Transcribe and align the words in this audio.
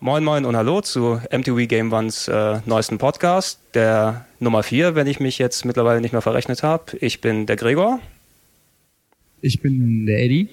Moin 0.00 0.24
Moin 0.24 0.46
und 0.46 0.56
Hallo 0.56 0.80
zu 0.80 1.20
MTV 1.30 1.68
Game 1.68 1.92
Ones 1.92 2.28
äh, 2.28 2.60
neuesten 2.64 2.96
Podcast, 2.96 3.60
der 3.74 4.24
Nummer 4.38 4.62
4, 4.62 4.94
wenn 4.94 5.06
ich 5.06 5.20
mich 5.20 5.38
jetzt 5.38 5.66
mittlerweile 5.66 6.00
nicht 6.00 6.12
mehr 6.12 6.22
verrechnet 6.22 6.62
habe. 6.62 6.96
Ich 7.00 7.20
bin 7.20 7.44
der 7.44 7.56
Gregor. 7.56 8.00
Ich 9.40 9.60
bin 9.60 10.06
der 10.06 10.24
Eddie. 10.24 10.48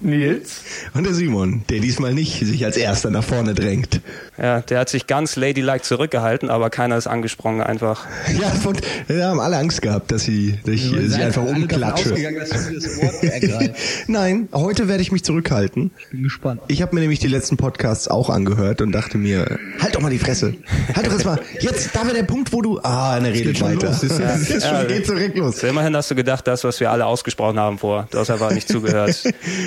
Nils. 0.00 0.60
Und 0.94 1.04
der 1.04 1.14
Simon, 1.14 1.62
der 1.68 1.80
diesmal 1.80 2.14
nicht 2.14 2.38
sich 2.44 2.64
als 2.64 2.76
erster 2.76 3.10
nach 3.10 3.24
vorne 3.24 3.54
drängt. 3.54 4.00
Ja, 4.40 4.60
der 4.60 4.80
hat 4.80 4.88
sich 4.88 5.06
ganz 5.06 5.36
ladylike 5.36 5.82
zurückgehalten, 5.82 6.50
aber 6.50 6.70
keiner 6.70 6.96
ist 6.96 7.06
angesprungen 7.06 7.60
einfach. 7.62 8.06
Ja, 8.38 8.52
und 8.68 8.80
wir 9.08 9.26
haben 9.26 9.40
alle 9.40 9.56
Angst 9.56 9.82
gehabt, 9.82 10.12
dass 10.12 10.22
sie 10.22 10.58
dass 10.64 10.74
ich 10.74 10.82
sie 10.82 11.22
einfach 11.22 11.42
umklatsche. 11.42 12.14
Nein, 14.06 14.48
heute 14.52 14.86
werde 14.86 15.02
ich 15.02 15.10
mich 15.10 15.24
zurückhalten. 15.24 15.90
Ich 15.98 16.08
bin 16.10 16.22
gespannt. 16.22 16.60
Ich 16.68 16.82
habe 16.82 16.94
mir 16.94 17.00
nämlich 17.00 17.18
die 17.18 17.26
letzten 17.26 17.56
Podcasts 17.56 18.06
auch 18.06 18.30
angehört 18.30 18.80
und 18.80 18.92
dachte 18.92 19.18
mir, 19.18 19.58
halt 19.80 19.94
doch 19.96 20.00
mal 20.00 20.10
die 20.10 20.18
Fresse. 20.18 20.54
Halt 20.94 21.06
doch 21.06 21.12
jetzt 21.12 21.24
mal. 21.24 21.40
Jetzt, 21.60 21.94
da 21.94 22.04
wäre 22.04 22.14
der 22.14 22.22
Punkt, 22.24 22.52
wo 22.52 22.62
du. 22.62 22.78
Ah, 22.82 23.14
eine 23.14 23.32
Rede 23.32 23.58
weiter. 23.60 23.88
Los. 23.88 24.02
Ja, 24.18 24.36
jetzt 24.36 24.66
schon, 24.66 24.88
geht 24.88 25.08
direkt 25.08 25.36
los. 25.36 25.62
Immerhin 25.62 25.94
hast 25.96 26.10
du 26.10 26.14
gedacht, 26.14 26.46
das, 26.46 26.64
was 26.64 26.80
wir 26.80 26.90
alle 26.90 27.06
ausgesprochen 27.06 27.58
haben 27.58 27.78
vor. 27.78 28.08
Du 28.10 28.18
hast 28.18 28.30
einfach 28.30 28.52
nicht 28.52 28.68
zugehört. 28.68 29.22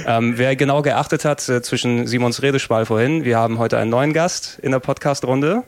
ähm, 0.08 0.21
wer 0.38 0.56
genau 0.56 0.82
geachtet 0.82 1.26
hat 1.26 1.48
äh, 1.50 1.62
zwischen 1.62 2.08
Simons 2.08 2.42
Redespal 2.42 2.86
vorhin, 2.86 3.24
wir 3.24 3.38
haben 3.38 3.60
heute 3.60 3.78
einen 3.78 3.90
neuen 3.90 4.14
Gast 4.14 4.60
in 4.62 4.72
der 4.72 4.80
Podcast-Runde, 4.80 5.64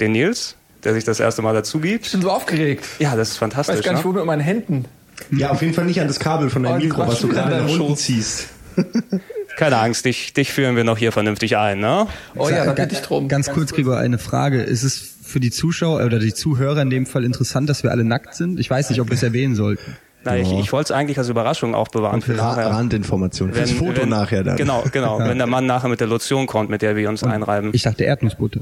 den 0.00 0.12
Nils, 0.12 0.56
der 0.84 0.94
sich 0.94 1.04
das 1.04 1.20
erste 1.20 1.42
Mal 1.42 1.54
dazu 1.54 1.80
gibt. 1.80 2.06
Ich 2.06 2.12
bin 2.12 2.22
so 2.22 2.30
aufgeregt. 2.30 2.84
Ja, 2.98 3.16
das 3.16 3.28
ist 3.28 3.34
Ich 3.34 3.38
fantastisch. 3.40 3.76
weiß 3.76 3.82
gar 3.84 3.92
nicht, 3.92 4.04
ne? 4.04 4.10
wo 4.10 4.16
mit 4.16 4.24
meinen 4.26 4.40
Händen. 4.40 4.84
Ja, 5.30 5.50
auf 5.50 5.62
jeden 5.62 5.74
Fall 5.74 5.84
nicht 5.84 6.00
an 6.00 6.08
das 6.08 6.18
Kabel 6.18 6.50
von 6.50 6.62
deinem 6.62 6.80
Oh, 6.80 6.84
Mikro, 6.84 7.06
was 7.06 7.20
du 7.20 7.28
gerade 7.28 7.50
nach 7.50 7.66
deinem 7.66 7.80
unten 7.80 7.96
ziehst. 7.96 8.48
Keine 9.56 9.76
Angst, 9.78 10.04
dich, 10.04 10.32
dich 10.32 10.52
führen 10.52 10.74
wir 10.74 10.82
noch 10.82 10.98
hier 10.98 11.12
vernünftig 11.12 11.56
ein. 11.56 11.78
Ne? 11.78 12.08
Oh 12.34 12.48
ja, 12.48 12.64
da 12.64 12.72
bitte 12.72 12.94
ich 12.94 13.02
drum. 13.02 13.28
Ganz 13.28 13.50
kurz, 13.50 13.72
Gregor, 13.72 13.98
eine 13.98 14.18
Frage. 14.18 14.62
Ist 14.62 14.82
es 14.82 15.14
für 15.22 15.38
die 15.38 15.52
Zuschauer 15.52 16.04
oder 16.04 16.18
die 16.18 16.34
Zuhörer 16.34 16.82
in 16.82 16.90
dem 16.90 17.06
Fall 17.06 17.24
interessant, 17.24 17.68
dass 17.68 17.84
wir 17.84 17.92
alle 17.92 18.02
nackt 18.04 18.34
sind? 18.34 18.58
Ich 18.58 18.68
weiß 18.68 18.90
nicht, 18.90 19.00
ob 19.00 19.08
wir 19.08 19.14
es 19.14 19.22
erwähnen 19.22 19.54
sollten. 19.54 19.96
Na, 20.24 20.36
ich, 20.36 20.50
Ja. 20.50 20.58
ich 20.58 20.72
wollte 20.72 20.92
es 20.92 20.96
eigentlich 20.98 21.18
als 21.18 21.28
Überraschung 21.28 21.74
auch 21.74 21.88
bewahren 21.88 22.22
für 22.22 22.38
Ra 22.38 22.50
nachher. 22.56 22.70
Randinformation. 22.70 23.52
Fürs 23.52 23.70
Wenn- 23.70 23.76
Foto 23.78 24.02
wenn, 24.02 24.08
nachher 24.08 24.42
dann. 24.44 24.56
Genau, 24.56 24.82
genau. 24.90 25.18
Wenn 25.18 25.38
der 25.38 25.46
Mann 25.46 25.66
nachher 25.66 25.88
mit 25.88 26.00
der 26.00 26.06
Lotion 26.06 26.46
kommt, 26.46 26.70
mit 26.70 26.82
der 26.82 26.96
wir 26.96 27.08
uns 27.08 27.22
einreiben. 27.22 27.70
Ich 27.74 27.82
dachte 27.82 28.04
Erdnussbutter. 28.04 28.60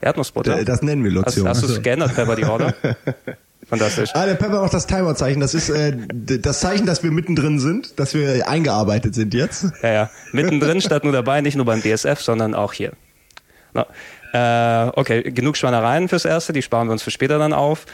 Erdnussbutter. 0.00 0.56
D- 0.56 0.64
Das 0.64 0.82
nennen 0.82 1.02
wir 1.04 1.10
hast, 1.22 1.36
Lotion. 1.36 1.48
hast 1.48 1.62
du 1.62 1.66
es 1.66 1.82
geändert, 1.82 2.14
Pepper, 2.14 2.36
die 2.36 2.44
Order? 2.44 2.74
Fantastisch. 3.68 4.10
Ah, 4.14 4.24
der 4.24 4.34
Pepper 4.34 4.62
macht 4.62 4.72
das 4.72 4.86
Timer-Zeichen. 4.86 5.40
Das 5.40 5.52
ist 5.52 5.68
äh, 5.68 5.94
das 6.14 6.60
Zeichen, 6.60 6.86
dass 6.86 7.02
wir 7.02 7.10
mittendrin 7.10 7.58
sind, 7.60 7.98
dass 7.98 8.14
wir 8.14 8.48
eingearbeitet 8.48 9.14
sind 9.14 9.34
jetzt. 9.34 9.66
Ja, 9.82 9.88
ja. 9.92 10.10
Mittendrin 10.32 10.80
statt 10.80 11.04
nur 11.04 11.12
dabei, 11.12 11.40
nicht 11.42 11.56
nur 11.56 11.66
beim 11.66 11.82
DSF, 11.82 12.20
sondern 12.20 12.54
auch 12.54 12.72
hier. 12.72 12.92
Na, 13.74 13.86
äh, 14.32 14.90
okay, 14.94 15.22
genug 15.32 15.56
Schwanereien 15.56 16.08
fürs 16.08 16.24
Erste, 16.24 16.52
die 16.54 16.62
sparen 16.62 16.88
wir 16.88 16.92
uns 16.92 17.02
für 17.02 17.10
später 17.10 17.38
dann 17.38 17.52
auf. 17.52 17.84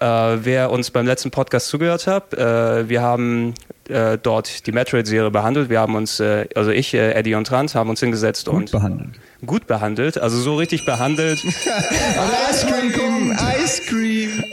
Äh, 0.00 0.44
wer 0.44 0.70
uns 0.70 0.90
beim 0.90 1.06
letzten 1.06 1.30
Podcast 1.30 1.68
zugehört 1.68 2.06
hat, 2.06 2.32
äh, 2.34 2.88
wir 2.88 3.02
haben 3.02 3.52
äh, 3.88 4.16
dort 4.16 4.66
die 4.66 4.72
Metroid-Serie 4.72 5.30
behandelt. 5.30 5.68
Wir 5.68 5.78
haben 5.80 5.94
uns, 5.94 6.20
äh, 6.20 6.46
also 6.54 6.70
ich, 6.70 6.94
äh, 6.94 7.12
Eddie 7.12 7.34
und 7.34 7.46
Trant, 7.46 7.74
haben 7.74 7.90
uns 7.90 8.00
hingesetzt 8.00 8.46
Gut 8.46 8.54
und 8.54 8.70
behandelt. 8.72 9.10
gut 9.44 9.66
behandelt, 9.66 10.16
also 10.16 10.38
so 10.38 10.56
richtig 10.56 10.86
behandelt. 10.86 11.44
Ice 11.44 12.66
Cream, 12.66 13.32
Ice 13.62 13.82
Cream, 13.86 14.44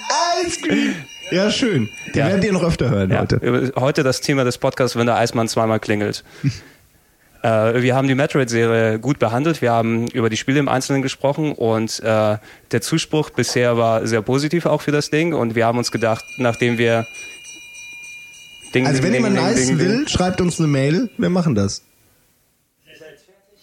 Ice 0.46 0.59
Cream. 0.62 0.96
Ja, 1.31 1.50
schön. 1.52 1.90
Den 2.14 2.19
Ja. 2.19 2.28
werdet 2.28 2.44
ihr 2.46 2.53
noch 2.53 2.64
öfter 2.64 2.90
hören 2.90 3.12
Ja, 3.12 3.22
heute. 3.22 3.72
heute 3.78 4.03
das 4.03 4.22
Thema 4.22 4.44
des 4.44 4.58
Podcasts, 4.58 4.96
wenn 4.97 5.06
der 5.08 5.16
Eismann 5.18 5.47
zweimal 5.47 5.79
klingelt. 5.79 6.24
äh, 7.47 7.81
wir 7.81 7.96
haben 7.96 8.08
die 8.08 8.16
Metroid-Serie 8.16 9.00
gut 9.00 9.19
behandelt. 9.19 9.62
Wir 9.62 9.72
haben 9.72 10.08
über 10.09 10.30
die 10.30 10.38
Spiele 10.38 10.59
im 10.59 10.68
Einzelnen 10.68 11.02
gesprochen 11.02 11.53
und 11.53 12.00
äh, 12.00 12.38
der 12.72 12.81
Zuspruch 12.81 13.30
bisher 13.30 13.78
war 13.78 14.06
sehr 14.06 14.22
positiv 14.22 14.66
auch 14.66 14.81
für 14.81 14.91
das 14.91 15.09
Ding. 15.09 15.34
Und 15.34 15.56
wir 15.56 15.66
haben 15.66 15.78
uns 15.78 15.91
gedacht, 15.91 16.25
nachdem 16.38 16.78
wir 16.78 17.06
Ding, 18.74 18.85
Also 18.85 19.02
wenn 19.02 19.13
jemand 19.13 19.38
ding, 19.38 19.44
nice 19.44 19.68
ding, 19.68 19.80
will, 19.80 20.08
schreibt 20.08 20.41
uns 20.41 20.59
eine 20.59 20.68
Mail. 20.68 21.09
Wir 21.18 21.30
machen 21.30 21.56
das. 21.56 21.84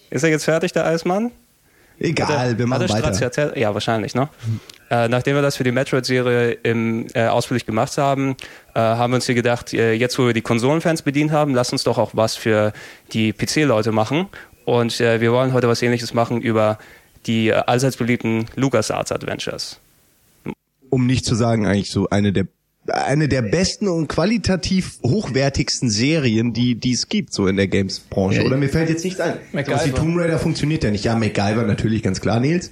Ist 0.09 0.23
er 0.23 0.29
jetzt 0.29 0.45
fertig, 0.45 0.71
der 0.71 0.85
Eismann? 0.85 1.31
Egal, 1.99 2.57
wir 2.57 2.67
machen 2.67 2.87
er 2.89 2.89
weiter. 2.89 3.57
Ja, 3.57 3.73
wahrscheinlich, 3.73 4.15
ne? 4.15 4.29
Äh, 4.89 5.07
nachdem 5.07 5.35
wir 5.35 5.41
das 5.41 5.55
für 5.55 5.63
die 5.63 5.71
Metroid-Serie 5.71 6.51
im, 6.63 7.07
äh, 7.13 7.25
ausführlich 7.25 7.65
gemacht 7.65 7.97
haben, 7.97 8.35
äh, 8.75 8.79
haben 8.79 9.11
wir 9.11 9.15
uns 9.15 9.25
hier 9.25 9.35
gedacht, 9.35 9.73
äh, 9.73 9.93
jetzt 9.93 10.19
wo 10.19 10.27
wir 10.27 10.33
die 10.33 10.41
Konsolenfans 10.41 11.01
bedient 11.01 11.31
haben, 11.31 11.55
lass 11.55 11.71
uns 11.71 11.83
doch 11.83 11.97
auch 11.97 12.11
was 12.13 12.35
für 12.35 12.71
die 13.11 13.33
PC-Leute 13.33 13.91
machen. 13.91 14.27
Und 14.65 14.99
äh, 14.99 15.21
wir 15.21 15.31
wollen 15.31 15.53
heute 15.53 15.67
was 15.67 15.81
ähnliches 15.81 16.13
machen 16.13 16.41
über 16.41 16.77
die 17.25 17.49
äh, 17.49 17.53
allseits 17.53 17.97
beliebten 17.97 18.45
LucasArts 18.55 19.11
Adventures. 19.11 19.79
Um 20.89 21.07
nicht 21.07 21.25
zu 21.25 21.35
sagen, 21.35 21.65
eigentlich 21.65 21.91
so 21.91 22.09
eine 22.09 22.31
der 22.31 22.47
eine 22.87 23.27
der 23.27 23.41
besten 23.41 23.87
und 23.87 24.07
qualitativ 24.07 24.99
hochwertigsten 25.03 25.89
Serien, 25.89 26.53
die 26.53 26.75
die 26.75 26.91
es 26.91 27.09
gibt, 27.09 27.33
so 27.33 27.47
in 27.47 27.57
der 27.57 27.67
Games-Branche. 27.67 28.41
Ja, 28.41 28.45
Oder 28.45 28.57
mir 28.57 28.69
fällt 28.69 28.89
jetzt 28.89 29.03
nichts 29.03 29.19
ein. 29.19 29.37
MacGyver. 29.53 29.85
Wie 29.85 29.91
Tomb 29.91 30.17
Raider 30.19 30.37
funktioniert 30.37 30.83
ja 30.83 30.91
nicht. 30.91 31.03
Ja, 31.03 31.15
MacGyver 31.15 31.63
natürlich, 31.63 32.03
ganz 32.03 32.21
klar, 32.21 32.39
Nils. 32.39 32.71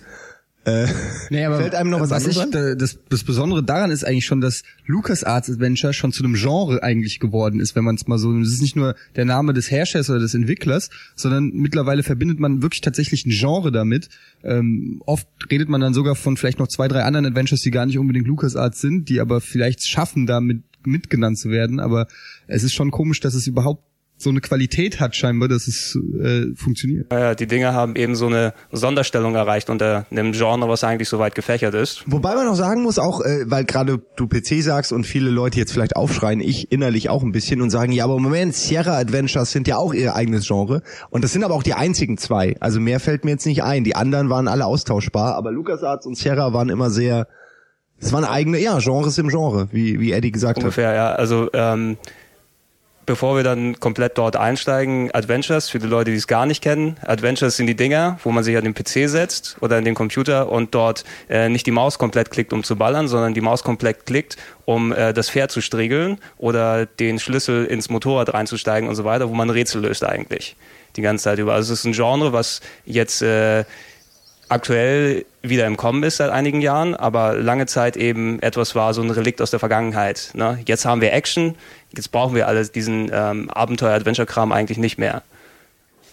Äh, 0.65 0.87
Nee, 1.29 1.43
aber 1.45 1.57
Fällt 1.57 1.75
einem 1.75 1.89
noch 1.89 1.99
was 1.99 2.25
ich, 2.27 2.39
anderes 2.39 2.49
da- 2.51 2.75
das, 2.75 2.99
das 3.09 3.23
Besondere 3.23 3.63
daran 3.63 3.91
ist 3.91 4.05
eigentlich 4.05 4.25
schon, 4.25 4.39
dass 4.39 4.63
LucasArts 4.85 5.49
Adventure 5.49 5.93
schon 5.93 6.11
zu 6.13 6.23
einem 6.23 6.35
Genre 6.35 6.81
eigentlich 6.83 7.19
geworden 7.19 7.59
ist, 7.59 7.75
wenn 7.75 7.83
man 7.83 7.95
es 7.95 8.07
mal 8.07 8.17
so, 8.17 8.33
es 8.39 8.53
ist 8.53 8.61
nicht 8.61 8.75
nur 8.75 8.95
der 9.15 9.25
Name 9.25 9.53
des 9.53 9.69
Herstellers 9.71 10.09
oder 10.09 10.19
des 10.19 10.33
Entwicklers, 10.33 10.89
sondern 11.15 11.49
mittlerweile 11.53 12.03
verbindet 12.03 12.39
man 12.39 12.61
wirklich 12.61 12.81
tatsächlich 12.81 13.25
ein 13.25 13.31
Genre 13.31 13.71
damit. 13.71 14.09
Ähm, 14.43 15.01
oft 15.05 15.27
redet 15.51 15.67
man 15.69 15.81
dann 15.81 15.93
sogar 15.93 16.15
von 16.15 16.37
vielleicht 16.37 16.59
noch 16.59 16.67
zwei, 16.69 16.87
drei 16.87 17.03
anderen 17.03 17.25
Adventures, 17.25 17.61
die 17.61 17.71
gar 17.71 17.85
nicht 17.85 17.97
unbedingt 17.99 18.27
LucasArts 18.27 18.79
sind, 18.79 19.09
die 19.09 19.19
aber 19.19 19.41
vielleicht 19.41 19.85
schaffen, 19.85 20.25
damit 20.27 20.63
mitgenannt 20.85 21.37
zu 21.39 21.49
werden, 21.49 21.79
aber 21.79 22.07
es 22.47 22.63
ist 22.63 22.73
schon 22.73 22.91
komisch, 22.91 23.19
dass 23.21 23.33
es 23.35 23.47
überhaupt 23.47 23.83
so 24.23 24.29
eine 24.29 24.41
Qualität 24.41 24.99
hat 24.99 25.15
scheinbar, 25.15 25.49
dass 25.49 25.67
es 25.67 25.97
äh, 26.21 26.55
funktioniert. 26.55 27.11
Äh, 27.11 27.35
die 27.35 27.47
Dinge 27.47 27.73
haben 27.73 27.95
eben 27.95 28.15
so 28.15 28.27
eine 28.27 28.53
Sonderstellung 28.71 29.35
erreicht 29.35 29.69
unter 29.69 30.05
einem 30.09 30.31
Genre, 30.31 30.67
was 30.67 30.83
eigentlich 30.83 31.09
so 31.09 31.19
weit 31.19 31.35
gefächert 31.35 31.75
ist. 31.75 32.03
Wobei 32.07 32.35
man 32.35 32.47
auch 32.47 32.55
sagen 32.55 32.83
muss, 32.83 32.99
auch 32.99 33.21
äh, 33.21 33.43
weil 33.45 33.65
gerade 33.65 34.01
du 34.15 34.27
PC 34.27 34.63
sagst 34.63 34.91
und 34.91 35.05
viele 35.05 35.29
Leute 35.29 35.59
jetzt 35.59 35.73
vielleicht 35.73 35.95
aufschreien, 35.95 36.39
ich 36.39 36.71
innerlich 36.71 37.09
auch 37.09 37.23
ein 37.23 37.31
bisschen 37.31 37.61
und 37.61 37.69
sagen, 37.69 37.91
ja, 37.91 38.05
aber 38.05 38.19
Moment, 38.19 38.55
Sierra 38.55 38.97
Adventures 38.97 39.51
sind 39.51 39.67
ja 39.67 39.77
auch 39.77 39.93
ihr 39.93 40.15
eigenes 40.15 40.47
Genre 40.47 40.81
und 41.09 41.23
das 41.23 41.33
sind 41.33 41.43
aber 41.43 41.53
auch 41.53 41.63
die 41.63 41.73
einzigen 41.73 42.17
zwei. 42.17 42.55
Also 42.59 42.79
mehr 42.79 42.99
fällt 42.99 43.25
mir 43.25 43.31
jetzt 43.31 43.45
nicht 43.45 43.63
ein. 43.63 43.83
Die 43.83 43.95
anderen 43.95 44.29
waren 44.29 44.47
alle 44.47 44.65
austauschbar, 44.65 45.35
aber 45.35 45.51
LucasArts 45.51 46.05
und 46.05 46.17
Sierra 46.17 46.53
waren 46.53 46.69
immer 46.69 46.89
sehr, 46.89 47.27
es 47.99 48.13
waren 48.13 48.23
eigene, 48.23 48.59
ja, 48.59 48.79
Genres 48.79 49.17
im 49.17 49.29
Genre, 49.29 49.67
wie 49.71 49.99
wie 49.99 50.11
Eddie 50.11 50.31
gesagt 50.31 50.57
hat. 50.57 50.63
Ungefähr, 50.63 50.93
ja. 50.93 51.11
Also 51.13 51.49
ähm, 51.53 51.97
bevor 53.05 53.35
wir 53.35 53.43
dann 53.43 53.79
komplett 53.79 54.17
dort 54.17 54.35
einsteigen, 54.35 55.09
Adventures, 55.13 55.69
für 55.69 55.79
die 55.79 55.87
Leute, 55.87 56.11
die 56.11 56.17
es 56.17 56.27
gar 56.27 56.45
nicht 56.45 56.61
kennen, 56.61 56.97
Adventures 57.01 57.57
sind 57.57 57.67
die 57.67 57.75
Dinger, 57.75 58.19
wo 58.23 58.31
man 58.31 58.43
sich 58.43 58.55
an 58.57 58.63
den 58.63 58.73
PC 58.73 59.09
setzt 59.09 59.57
oder 59.61 59.77
in 59.77 59.85
den 59.85 59.95
Computer 59.95 60.51
und 60.51 60.73
dort 60.75 61.03
äh, 61.29 61.49
nicht 61.49 61.65
die 61.65 61.71
Maus 61.71 61.97
komplett 61.99 62.31
klickt, 62.31 62.53
um 62.53 62.63
zu 62.63 62.75
ballern, 62.75 63.07
sondern 63.07 63.33
die 63.33 63.41
Maus 63.41 63.63
komplett 63.63 64.05
klickt, 64.05 64.37
um 64.65 64.91
äh, 64.91 65.13
das 65.13 65.29
Pferd 65.29 65.51
zu 65.51 65.61
striegeln 65.61 66.19
oder 66.37 66.85
den 66.85 67.19
Schlüssel 67.19 67.65
ins 67.65 67.89
Motorrad 67.89 68.33
reinzusteigen 68.33 68.89
und 68.89 68.95
so 68.95 69.03
weiter, 69.03 69.29
wo 69.29 69.33
man 69.33 69.49
Rätsel 69.49 69.81
löst 69.81 70.03
eigentlich 70.03 70.55
die 70.95 71.01
ganze 71.01 71.23
Zeit 71.23 71.39
über. 71.39 71.53
Also 71.53 71.73
es 71.73 71.79
ist 71.79 71.85
ein 71.85 71.93
Genre, 71.93 72.33
was 72.33 72.61
jetzt 72.85 73.21
äh, 73.21 73.65
aktuell 74.53 75.25
wieder 75.41 75.67
im 75.67 75.75
Kommen 75.75 76.03
ist 76.03 76.17
seit 76.17 76.29
einigen 76.29 76.61
Jahren, 76.61 76.95
aber 76.95 77.35
lange 77.35 77.65
Zeit 77.65 77.97
eben 77.97 78.39
etwas 78.41 78.75
war, 78.75 78.93
so 78.93 79.01
ein 79.01 79.09
Relikt 79.09 79.41
aus 79.41 79.51
der 79.51 79.59
Vergangenheit. 79.59 80.31
Ne? 80.35 80.59
Jetzt 80.65 80.85
haben 80.85 81.01
wir 81.01 81.11
Action, 81.11 81.55
jetzt 81.95 82.11
brauchen 82.11 82.35
wir 82.35 82.47
alles 82.47 82.71
diesen 82.71 83.11
ähm, 83.11 83.49
Abenteuer-Adventure-Kram 83.49 84.51
eigentlich 84.51 84.77
nicht 84.77 84.97
mehr. 84.97 85.23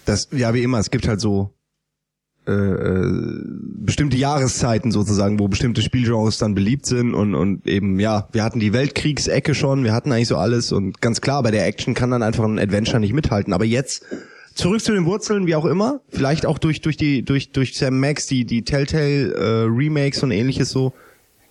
Das, 0.07 0.29
ja, 0.33 0.55
wie 0.55 0.63
immer, 0.63 0.79
es 0.79 0.91
gibt 0.91 1.07
halt 1.07 1.21
so 1.21 1.51
äh, 2.49 2.53
äh, 2.53 3.43
bestimmte 3.85 4.17
Jahreszeiten 4.17 4.91
sozusagen, 4.91 5.39
wo 5.39 5.47
bestimmte 5.47 5.83
Spielgenres 5.83 6.39
dann 6.39 6.55
beliebt 6.55 6.87
sind 6.87 7.15
und, 7.15 7.35
und 7.35 7.67
eben, 7.67 8.01
ja, 8.01 8.29
wir 8.33 8.43
hatten 8.43 8.59
die 8.59 8.73
Weltkriegsecke 8.73 9.55
schon, 9.55 9.85
wir 9.85 9.93
hatten 9.93 10.11
eigentlich 10.11 10.29
so 10.29 10.39
alles 10.39 10.73
und 10.73 11.01
ganz 11.03 11.21
klar, 11.21 11.43
bei 11.43 11.51
der 11.51 11.67
Action 11.67 11.95
kann 11.95 12.11
dann 12.11 12.23
einfach 12.23 12.45
ein 12.45 12.59
Adventure 12.59 12.99
nicht 12.99 13.13
mithalten. 13.13 13.53
Aber 13.53 13.67
jetzt 13.67 14.07
zurück 14.61 14.81
zu 14.81 14.93
den 14.93 15.05
Wurzeln, 15.05 15.47
wie 15.47 15.55
auch 15.55 15.65
immer, 15.65 16.01
vielleicht 16.11 16.47
auch 16.47 16.59
durch, 16.59 16.81
durch 16.81 16.97
die, 16.97 17.23
durch, 17.23 17.53
durch 17.53 17.77
Sam 17.77 17.99
Max, 17.99 18.27
die, 18.27 18.45
die 18.45 18.63
Telltale 18.63 19.33
äh, 19.33 19.67
Remakes 19.69 20.23
und 20.23 20.31
ähnliches 20.31 20.71
so, 20.71 20.93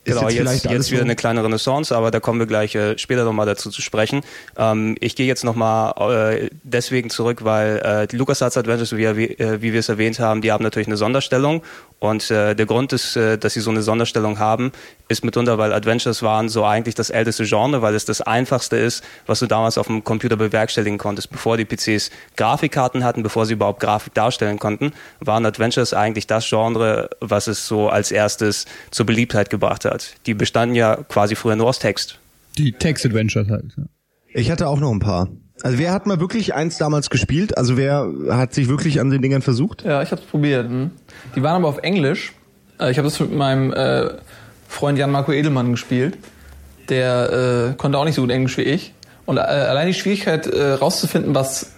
Genau, 0.05 0.21
jetzt 0.21 0.33
jetzt, 0.33 0.39
vielleicht 0.39 0.65
jetzt, 0.71 0.91
wieder 0.91 1.01
eine 1.01 1.15
kleine 1.15 1.43
Renaissance, 1.43 1.95
aber 1.95 2.09
da 2.09 2.19
kommen 2.19 2.39
wir 2.39 2.47
gleich 2.47 2.73
äh, 2.73 2.97
später 2.97 3.25
nochmal 3.25 3.45
dazu 3.45 3.69
zu 3.69 3.81
sprechen. 3.81 4.21
Ähm, 4.57 4.95
ich 4.99 5.15
gehe 5.15 5.27
jetzt 5.27 5.43
nochmal 5.43 5.93
äh, 6.33 6.49
deswegen 6.63 7.09
zurück, 7.09 7.43
weil 7.43 7.77
äh, 7.79 8.07
die 8.07 8.15
LucasArts 8.15 8.57
Adventures, 8.57 8.95
wie, 8.95 9.03
äh, 9.03 9.61
wie 9.61 9.73
wir 9.73 9.79
es 9.79 9.89
erwähnt 9.89 10.19
haben, 10.19 10.41
die 10.41 10.51
haben 10.51 10.63
natürlich 10.63 10.87
eine 10.87 10.97
Sonderstellung. 10.97 11.61
Und 11.99 12.31
äh, 12.31 12.55
der 12.55 12.65
Grund 12.65 12.93
ist, 12.93 13.17
äh, 13.17 13.37
dass 13.37 13.53
sie 13.53 13.59
so 13.59 13.71
eine 13.71 13.81
Sonderstellung 13.81 14.39
haben, 14.39 14.71
ist 15.09 15.25
mitunter, 15.25 15.57
weil 15.57 15.73
Adventures 15.73 16.23
waren 16.23 16.47
so 16.49 16.63
eigentlich 16.63 16.95
das 16.95 17.09
älteste 17.09 17.43
Genre, 17.43 17.81
weil 17.81 17.95
es 17.95 18.05
das 18.05 18.21
einfachste 18.21 18.77
ist, 18.77 19.03
was 19.25 19.39
du 19.39 19.47
damals 19.47 19.77
auf 19.77 19.87
dem 19.87 20.03
Computer 20.03 20.37
bewerkstelligen 20.37 20.97
konntest. 20.97 21.29
Bevor 21.31 21.57
die 21.57 21.65
PCs 21.65 22.11
Grafikkarten 22.37 23.03
hatten, 23.03 23.23
bevor 23.23 23.45
sie 23.45 23.53
überhaupt 23.53 23.79
Grafik 23.81 24.13
darstellen 24.13 24.59
konnten, 24.59 24.93
waren 25.19 25.45
Adventures 25.45 25.93
eigentlich 25.93 26.27
das 26.27 26.47
Genre, 26.47 27.09
was 27.19 27.47
es 27.47 27.67
so 27.67 27.89
als 27.89 28.11
erstes 28.11 28.65
zur 28.91 29.05
Beliebtheit 29.05 29.49
gebracht 29.49 29.83
hat. 29.85 30.13
Die 30.25 30.33
bestanden 30.33 30.75
ja 30.75 30.95
quasi 30.95 31.35
früher 31.35 31.55
nur 31.55 31.67
aus 31.67 31.79
Text. 31.79 32.19
Die 32.57 32.71
Text-Adventures 32.71 33.49
halt. 33.49 33.65
Ja. 33.77 33.83
Ich 34.33 34.51
hatte 34.51 34.67
auch 34.67 34.79
noch 34.79 34.91
ein 34.91 34.99
paar. 34.99 35.27
Also 35.61 35.77
wer 35.77 35.91
hat 35.91 36.05
mal 36.05 36.19
wirklich 36.19 36.53
eins 36.53 36.77
damals 36.77 37.09
gespielt? 37.09 37.57
Also 37.57 37.75
wer 37.77 38.07
hat 38.29 38.53
sich 38.53 38.69
wirklich 38.69 38.99
an 39.01 39.09
den 39.09 39.21
Dingern 39.21 39.41
versucht? 39.41 39.83
Ja, 39.83 40.01
ich 40.01 40.11
hab's 40.11 40.21
probiert. 40.21 40.67
Hm. 40.69 40.91
Die 41.35 41.43
waren 41.43 41.55
aber 41.55 41.67
auf 41.67 41.79
Englisch. 41.79 42.33
Äh, 42.79 42.91
Ich 42.91 42.97
habe 42.97 43.07
das 43.07 43.19
mit 43.19 43.33
meinem 43.33 43.73
äh, 43.73 44.09
Freund 44.69 44.97
Jan-Marco 44.97 45.33
Edelmann 45.33 45.71
gespielt. 45.71 46.17
Der 46.87 47.71
äh, 47.71 47.75
konnte 47.75 47.97
auch 47.97 48.05
nicht 48.05 48.15
so 48.15 48.21
gut 48.21 48.31
Englisch 48.31 48.57
wie 48.57 48.61
ich. 48.61 48.93
Und 49.25 49.37
äh, 49.37 49.41
allein 49.41 49.87
die 49.87 49.93
Schwierigkeit 49.93 50.47
äh, 50.47 50.71
rauszufinden, 50.71 51.35
was 51.35 51.71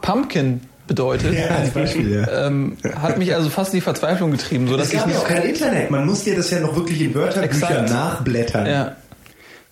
Pumpkin 0.00 0.62
bedeutet, 0.86 1.36
als 1.50 1.70
Beispiel, 1.70 2.12
ja. 2.12 2.46
ähm, 2.46 2.76
hat 3.00 3.18
mich 3.18 3.34
also 3.34 3.50
fast 3.50 3.72
in 3.72 3.78
die 3.78 3.82
Verzweiflung 3.82 4.30
getrieben, 4.30 4.68
so 4.68 4.76
dass 4.76 4.92
ich 4.92 5.04
nicht, 5.04 5.24
kein 5.24 5.42
Internet. 5.42 5.90
Man 5.90 6.06
muss 6.06 6.22
dir 6.24 6.36
das 6.36 6.50
ja 6.50 6.60
noch 6.60 6.76
wirklich 6.76 7.00
in 7.00 7.14
Wörterbüchern 7.14 7.86
nachblättern. 7.86 8.66
ja, 8.66 8.96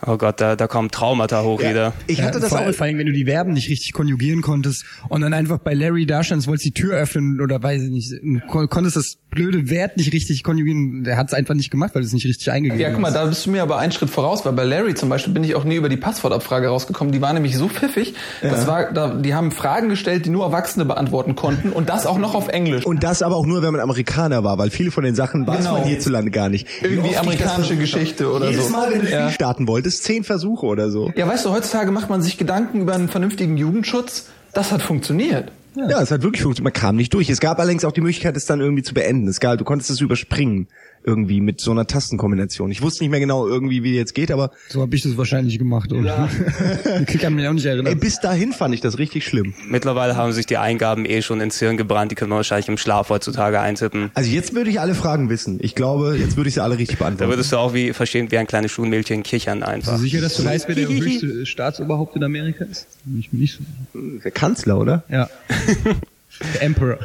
Oh 0.07 0.19
Gott, 0.19 0.41
da, 0.41 0.55
da 0.55 0.67
kommen 0.67 0.91
Traumata 0.91 1.43
hoch 1.45 1.61
wieder. 1.61 1.95
Ich 2.07 2.21
hatte 2.21 2.39
das 2.39 2.51
vor, 2.51 2.61
auch. 2.61 2.75
vor 2.75 2.87
allem, 2.87 2.99
wenn 2.99 3.07
du 3.07 3.13
die 3.13 3.25
Verben 3.25 3.55
nicht 3.55 3.71
richtig 3.71 3.93
konjugieren 3.93 4.43
konntest 4.43 4.85
und 5.09 5.23
dann 5.23 5.33
einfach 5.33 5.59
bei 5.59 5.73
Larry 5.73 6.05
da 6.05 6.23
standst, 6.23 6.47
wolltest 6.47 6.67
die 6.67 6.75
Tür 6.75 6.97
öffnen 6.97 7.41
oder 7.41 7.63
weiß 7.63 7.83
ich 7.83 7.91
nicht, 7.91 8.47
kon 8.49 8.69
konntest 8.69 8.97
das 8.97 9.17
blöde 9.35 9.69
Wert 9.71 9.97
nicht 9.97 10.13
richtig 10.13 10.43
konjugieren. 10.45 11.05
Der 11.05 11.17
hat 11.17 11.29
es 11.29 11.35
einfach 11.35 11.55
nicht 11.55 11.71
gemacht, 11.71 11.95
weil 11.95 12.03
es 12.03 12.13
nicht 12.13 12.25
richtig 12.27 12.51
eingegeben 12.51 12.81
Ja, 12.81 12.91
guck 12.91 13.01
mal, 13.01 13.13
da 13.13 13.25
bist 13.27 13.45
du 13.47 13.51
mir 13.51 13.63
aber 13.63 13.79
einen 13.79 13.93
Schritt 13.93 14.11
voraus, 14.11 14.45
weil 14.45 14.53
bei 14.53 14.65
Larry 14.65 14.95
zum 14.95 15.09
Beispiel 15.09 15.33
bin 15.33 15.45
ich 15.45 15.55
auch 15.55 15.65
nie 15.65 15.75
über 15.77 15.89
die 15.89 15.97
Passwortabfrage 15.97 16.69
rausgekommen. 16.69 17.13
Die 17.13 17.21
war 17.21 17.33
nämlich 17.33 17.57
so 17.57 17.69
pfiffig, 17.69 18.15
das 18.43 18.67
war, 18.67 18.93
da, 18.93 19.15
die 19.15 19.35
haben 19.35 19.51
Fragen 19.51 19.89
gestellt, 19.89 20.27
die 20.27 20.31
nur 20.31 20.45
Erwachsene 20.45 20.85
beantworten 20.85 21.35
konnten 21.35 21.71
und 21.73 21.89
das 21.89 22.07
auch 22.07 22.19
noch 22.19 22.35
auf 22.35 22.49
Englisch. 22.49 22.87
Und 22.87 23.03
das 23.03 23.23
aber 23.23 23.37
auch 23.37 23.47
nur, 23.47 23.63
wenn 23.63 23.73
man 23.73 23.81
Amerikaner 23.81 24.45
war, 24.45 24.59
weil 24.59 24.71
viele 24.71 24.91
von 24.91 25.05
den 25.05 25.15
Sachen 25.15 25.47
weiß 25.47 25.59
Genau. 25.59 25.73
man 25.79 25.85
hierzulande 25.85 26.31
gar 26.31 26.49
nicht. 26.49 26.67
Wie 26.83 26.87
Irgendwie 26.95 27.17
amerikanische 27.17 27.77
Geschichte 27.77 28.31
oder 28.33 28.51
Jedes 28.51 28.67
so. 28.67 28.73
Mal, 28.73 28.91
wenn 28.93 29.01
du 29.03 29.11
Ja. 29.11 29.31
Starten 29.31 29.67
wolltest, 29.67 30.05
zehn 30.05 30.25
Versuche 30.25 30.67
oder 30.67 30.91
so. 30.91 31.13
Ja, 31.17 31.27
weißt 31.27 31.45
du, 31.45 31.51
heutzutage 31.51 31.91
macht 31.91 32.09
man 32.11 32.23
sich 32.23 32.39
Gedanken 32.39 32.81
über 32.81 32.95
einen 32.95 33.09
vernünftigen 33.09 33.57
Jugendschutz. 33.57 34.27
Das 34.53 34.71
hat 34.73 34.83
funktioniert. 34.83 35.51
Ja, 35.77 36.01
es 36.01 36.11
hat 36.11 36.23
wirklich 36.23 36.43
funktioniert. 36.43 36.75
Man 36.75 36.81
kam 36.81 36.97
nicht 36.97 37.13
durch. 37.15 37.29
Es 37.29 37.41
gab 37.41 37.59
allerdings 37.59 37.85
auch 37.85 37.93
die 37.93 38.01
Möglichkeit, 38.01 38.37
es 38.37 38.47
dann 38.47 38.61
irgendwie 38.61 38.83
zu 38.83 38.95
beenden. 38.95 39.27
Es 39.29 39.41
gab, 39.41 39.59
du 39.59 39.65
konntest 39.65 39.91
es 39.91 40.01
überspringen. 40.01 40.69
Irgendwie 41.07 41.43
mit 41.43 41.61
so 41.61 41.71
einer 41.71 41.87
Tastenkombination. 41.87 42.71
Ich 42.71 42.81
wusste 42.81 43.05
nicht 43.05 43.11
mehr 43.11 43.21
genau 43.21 43.47
irgendwie, 43.47 43.83
wie 43.83 43.95
jetzt 43.95 44.15
geht, 44.15 44.31
aber 44.31 44.51
So 44.71 44.81
habe 44.81 44.97
ich 44.97 45.03
das 45.03 45.17
wahrscheinlich 45.19 45.59
gemacht. 45.59 45.93
Und 45.93 46.07
ich 47.09 47.19
kann 47.21 47.35
mich 47.35 47.47
auch 47.47 47.53
nicht 47.53 47.67
ey, 47.67 47.73
erinnern. 47.73 47.99
bis 48.01 48.21
dahin 48.21 48.53
fand 48.53 48.75
ich 48.75 48.81
das 48.81 48.99
richtig 48.99 49.27
schlimm. 49.27 49.53
Mittlerweile 49.69 50.17
haben 50.17 50.33
sich 50.33 50.47
die 50.47 50.57
Eingaben 50.57 51.05
eh 51.05 51.21
schon 51.21 51.43
ins 51.43 51.59
Hirn 51.59 51.77
gebrannt, 51.77 52.11
die 52.11 52.15
können 52.15 52.31
wir 52.31 52.37
wahrscheinlich 52.37 52.69
im 52.69 52.79
Schlaf 52.79 53.11
heutzutage 53.11 53.61
eintippen. 53.61 54.11
Also 54.15 54.31
jetzt 54.31 54.55
würde 54.55 54.71
ich 54.71 54.81
alle 54.81 54.95
Fragen 54.95 55.29
wissen. 55.29 55.59
Ich 55.61 55.75
glaube, 55.75 56.17
jetzt 56.17 56.37
würde 56.39 56.49
ich 56.49 56.55
sie 56.55 56.63
alle 56.63 56.79
richtig 56.79 56.97
Da 56.99 57.05
beantworten. 57.05 57.31
würdest 57.33 57.53
du 57.53 57.59
auch 57.59 57.75
wie 57.75 57.93
verschämt 57.93 58.33
wie 58.33 58.39
ein 58.39 58.47
kleines 58.47 58.71
Schulmädchen 58.73 59.23
kichern 59.23 59.59
Bist 59.59 59.69
einfach. 59.71 59.93
du 59.97 59.99
sicher, 59.99 60.23
dass 60.23 60.37
du 60.37 60.45
weißt, 60.47 60.69
wer 60.69 60.75
der 60.75 60.89
höchste 60.89 61.45
Staatsoberhaupt 61.45 62.17
in 62.17 62.25
Amerika 62.25 62.65
ist? 62.65 62.87
Ich 63.19 63.29
bin 63.29 63.41
nicht 63.41 63.59
so. 63.93 64.01
Der 64.25 64.31
Kanzler, 64.31 64.79
oder? 64.79 65.05
Ja. 65.11 65.29
der 66.55 66.63
Emperor. 66.63 66.99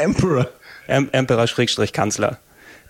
Emperor. 0.00 0.48
Em 0.86 1.08
Emperor 1.12 1.46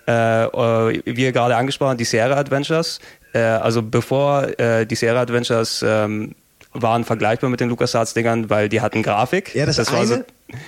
Äh, 0.07 0.45
äh, 0.45 1.01
wie 1.05 1.31
gerade 1.31 1.55
angesprochen, 1.55 1.97
die 1.97 2.05
Sierra 2.05 2.35
Adventures. 2.35 2.99
Äh, 3.33 3.39
also 3.39 3.81
bevor 3.81 4.47
die 4.47 4.95
Sierra 4.95 5.21
Adventures 5.21 5.83
ähm, 5.87 6.35
waren 6.73 7.03
vergleichbar 7.03 7.49
mit 7.49 7.59
den 7.59 7.69
LucasArts 7.69 8.13
Dingern, 8.13 8.49
weil 8.49 8.69
die 8.69 8.81
hatten 8.81 9.03
Grafik. 9.03 9.53
Ja, 9.53 9.65
das 9.65 9.77
war 9.91 10.05
so, 10.05 10.23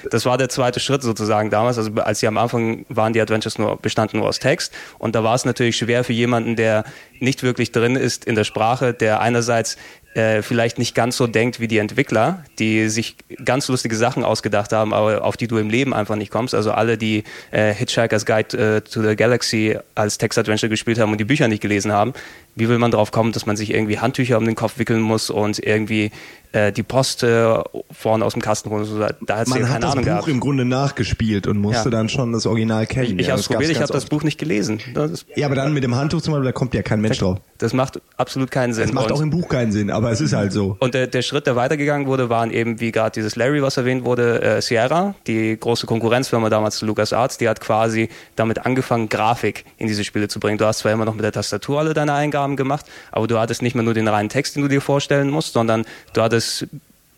das 0.10 0.26
war 0.26 0.38
der 0.38 0.50
zweite 0.50 0.80
Schritt 0.80 1.02
sozusagen 1.02 1.50
damals. 1.50 1.78
Also 1.78 1.92
als 1.96 2.20
sie 2.20 2.28
am 2.28 2.38
Anfang 2.38 2.86
waren 2.90 3.14
die 3.14 3.22
Adventures 3.22 3.58
nur 3.58 3.78
bestanden 3.78 4.20
nur 4.20 4.28
aus 4.28 4.40
Text 4.40 4.74
und 5.00 5.16
da 5.16 5.24
war 5.24 5.36
es 5.36 5.46
natürlich 5.46 5.78
schwer 5.78 6.04
für 6.04 6.14
jemanden, 6.14 6.56
der 6.56 6.84
nicht 7.20 7.44
wirklich 7.44 7.72
drin 7.72 7.96
ist 7.96 8.26
in 8.26 8.36
der 8.36 8.44
Sprache, 8.44 8.94
der 8.94 9.22
einerseits 9.22 9.78
äh, 10.16 10.42
vielleicht 10.42 10.78
nicht 10.78 10.96
ganz 10.96 11.18
so 11.18 11.28
denkt 11.28 11.60
wie 11.60 11.68
die 11.68 11.78
Entwickler, 11.78 12.44
die 12.60 12.90
sich 12.90 13.16
ganz 13.44 13.68
lustige 13.68 13.96
Sachen 13.96 14.24
ausgedacht 14.24 14.72
haben, 14.72 14.94
aber 14.94 15.24
auf 15.24 15.38
die 15.38 15.48
du 15.48 15.58
im 15.58 15.70
Leben 15.70 15.94
einfach 15.94 16.16
nicht 16.16 16.32
kommst. 16.32 16.54
Also 16.54 16.72
alle, 16.72 16.98
die 16.98 17.24
äh, 17.52 17.74
Hitchhiker's 17.74 18.26
Guide 18.26 18.58
äh, 18.58 18.82
to 18.82 19.02
the 19.02 19.16
Galaxy 19.16 19.78
als 19.96 20.18
Text-Adventure 20.18 20.70
gespielt 20.70 21.00
haben 21.00 21.12
und 21.12 21.18
die 21.18 21.26
Bücher 21.26 21.48
nicht 21.48 21.62
gelesen 21.62 21.92
haben, 21.92 22.14
wie 22.56 22.70
will 22.70 22.78
man 22.80 22.92
drauf 22.92 23.12
kommen, 23.12 23.32
dass 23.32 23.46
man 23.46 23.56
sich 23.58 23.74
irgendwie 23.74 24.00
Handtücher 24.00 24.38
um 24.38 24.46
den 24.46 24.56
Kopf 24.56 24.78
wickeln 24.78 25.02
muss 25.02 25.30
und 25.30 25.60
irgendwie 25.60 26.12
äh, 26.52 26.72
die 26.72 26.84
Post 26.84 27.24
äh, 27.24 27.56
vorne 27.92 28.24
aus 28.26 28.34
dem 28.34 28.42
Kasten 28.42 28.70
holen? 28.70 28.86
So, 28.86 29.00
da 29.00 29.08
hat 29.08 29.18
sie 29.48 29.50
Man 29.50 29.62
keine 29.62 29.70
hat 29.74 29.84
das 29.84 29.92
Ahnung 29.92 30.04
Buch 30.06 30.12
gehabt. 30.12 30.28
im 30.28 30.40
Grunde 30.40 30.66
nachgespielt 30.66 31.48
und 31.48 31.58
musste 31.58 31.86
Ja. 31.86 31.90
dann 31.90 32.10
schon 32.10 32.32
das 32.32 32.46
Original 32.46 32.86
kennen. 32.86 33.18
Ich 33.18 33.26
Ja, 33.28 33.32
habe 33.34 33.40
es 33.42 33.48
probiert, 33.48 33.72
ich 33.72 33.82
habe 33.82 33.92
das. 33.92 34.06
Buch 34.06 34.22
nicht 34.24 34.38
gelesen. 34.38 34.80
Ist, 35.12 35.26
Ja, 35.36 35.48
aber 35.48 35.56
dann 35.56 35.74
mit 35.74 35.84
dem 35.84 35.96
Handtuch 35.96 36.22
zum 36.22 36.34
Beispiel, 36.34 36.46
da 36.46 36.52
kommt 36.52 36.74
ja 36.76 36.84
kein 36.84 37.02
Mensch 37.02 37.18
drauf. 37.20 37.40
das 37.58 37.74
macht 37.74 38.00
absolut 38.18 38.52
keinen 38.52 38.74
Sinn. 38.74 38.84
Das 38.86 38.94
macht 38.94 39.08
Und- 39.08 39.14
auch 39.18 39.22
im 39.22 39.30
Buch 39.30 39.48
keinen 39.48 39.72
Sinn, 39.72 39.90
aber 39.90 40.12
es 40.12 40.20
ist 40.22 40.34
halt 40.34 40.52
so. 40.52 40.76
Und 40.80 40.94
der, 40.94 41.08
der 41.08 41.22
Schritt, 41.22 41.48
der 41.48 41.56
weitergegangen 41.56 42.06
wurde, 42.08 42.30
waren 42.30 42.52
eben, 42.52 42.80
wie 42.82 42.92
gerade 42.92 43.12
dieses 43.14 43.36
Larry, 43.38 43.62
was 43.64 43.78
erwähnt 43.78 44.04
wurde, 44.06 44.42
äh, 44.42 44.62
Sierra, 44.62 45.16
die 45.26 45.58
große 45.60 45.88
Konkurrenzfirma 45.88 46.50
damals 46.50 46.76
zu 46.76 46.86
LucasArts, 46.86 47.38
die 47.38 47.48
hat 47.50 47.62
quasi 47.62 48.10
damit 48.36 48.66
angefangen, 48.66 49.08
Grafik 49.10 49.64
in 49.78 49.88
diese 49.88 50.04
Spiele 50.04 50.28
zu 50.28 50.40
bringen. 50.42 50.58
Du 50.58 50.66
hast 50.66 50.80
zwar 50.80 50.92
immer 50.92 51.06
noch 51.06 51.16
mit 51.16 51.24
der 51.24 51.32
Tastatur 51.32 51.80
alle 51.80 51.94
deine 51.94 52.14
Eingaben 52.14 52.43
gemacht, 52.56 52.86
aber 53.12 53.28
du 53.28 53.40
hattest 53.40 53.62
nicht 53.62 53.76
mehr 53.76 53.84
nur 53.84 53.94
den 53.94 54.08
reinen 54.08 54.30
Text, 54.30 54.56
den 54.56 54.64
du 54.64 54.70
dir 54.70 54.82
vorstellen 54.82 55.30
musst, 55.30 55.54
sondern 55.54 55.86
du 56.14 56.22
hattest 56.22 56.68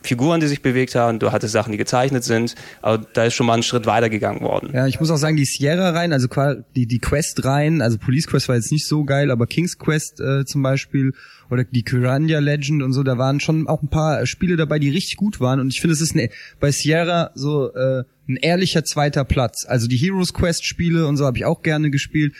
Figuren, 0.06 0.40
die 0.40 0.48
sich 0.48 0.62
bewegt 0.62 0.96
haben, 0.96 1.20
du 1.20 1.32
hattest 1.32 1.52
Sachen, 1.52 1.72
die 1.72 1.78
gezeichnet 1.78 2.24
sind, 2.24 2.56
aber 2.82 3.06
da 3.14 3.26
ist 3.26 3.34
schon 3.34 3.48
mal 3.48 3.56
ein 3.56 3.64
Schritt 3.64 3.86
weitergegangen 3.86 4.42
worden. 4.42 4.70
Ja, 4.74 4.88
ich 4.88 5.00
muss 5.00 5.12
auch 5.12 5.18
sagen, 5.18 5.36
die 5.36 5.46
Sierra 5.46 5.90
rein, 5.90 6.14
also 6.14 6.28
die, 6.76 6.86
die 6.86 7.00
Quest 7.00 7.44
rein, 7.44 7.82
also 7.82 7.98
Police 7.98 8.28
Quest 8.28 8.48
war 8.48 8.56
jetzt 8.56 8.72
nicht 8.72 8.88
so 8.88 9.04
geil, 9.04 9.32
aber 9.32 9.48
King's 9.48 9.78
Quest 9.78 10.22
äh, 10.22 10.46
zum 10.46 10.62
Beispiel 10.62 11.14
oder 11.50 11.64
die 11.64 11.84
Piranha 11.84 12.40
Legend 12.40 12.82
und 12.82 12.94
so, 12.94 13.04
da 13.04 13.18
waren 13.18 13.40
schon 13.40 13.68
auch 13.68 13.82
ein 13.82 13.90
paar 13.90 14.26
Spiele 14.26 14.56
dabei, 14.56 14.80
die 14.80 14.90
richtig 14.90 15.18
gut 15.18 15.40
waren 15.40 15.60
und 15.60 15.70
ich 15.74 15.82
finde, 15.82 15.94
es 15.94 16.02
ist 16.02 16.14
eine, 16.14 16.30
bei 16.60 16.72
Sierra 16.72 17.32
so 17.36 17.74
äh, 17.74 18.04
ein 18.28 18.38
ehrlicher 18.38 18.84
zweiter 18.84 19.24
Platz. 19.24 19.66
Also 19.68 19.88
die 19.88 19.98
Heroes 19.98 20.34
Quest 20.34 20.66
Spiele 20.66 21.08
und 21.08 21.18
so 21.18 21.26
habe 21.26 21.38
ich 21.38 21.46
auch 21.46 21.62
gerne 21.62 21.92
gespielt. 21.92 22.34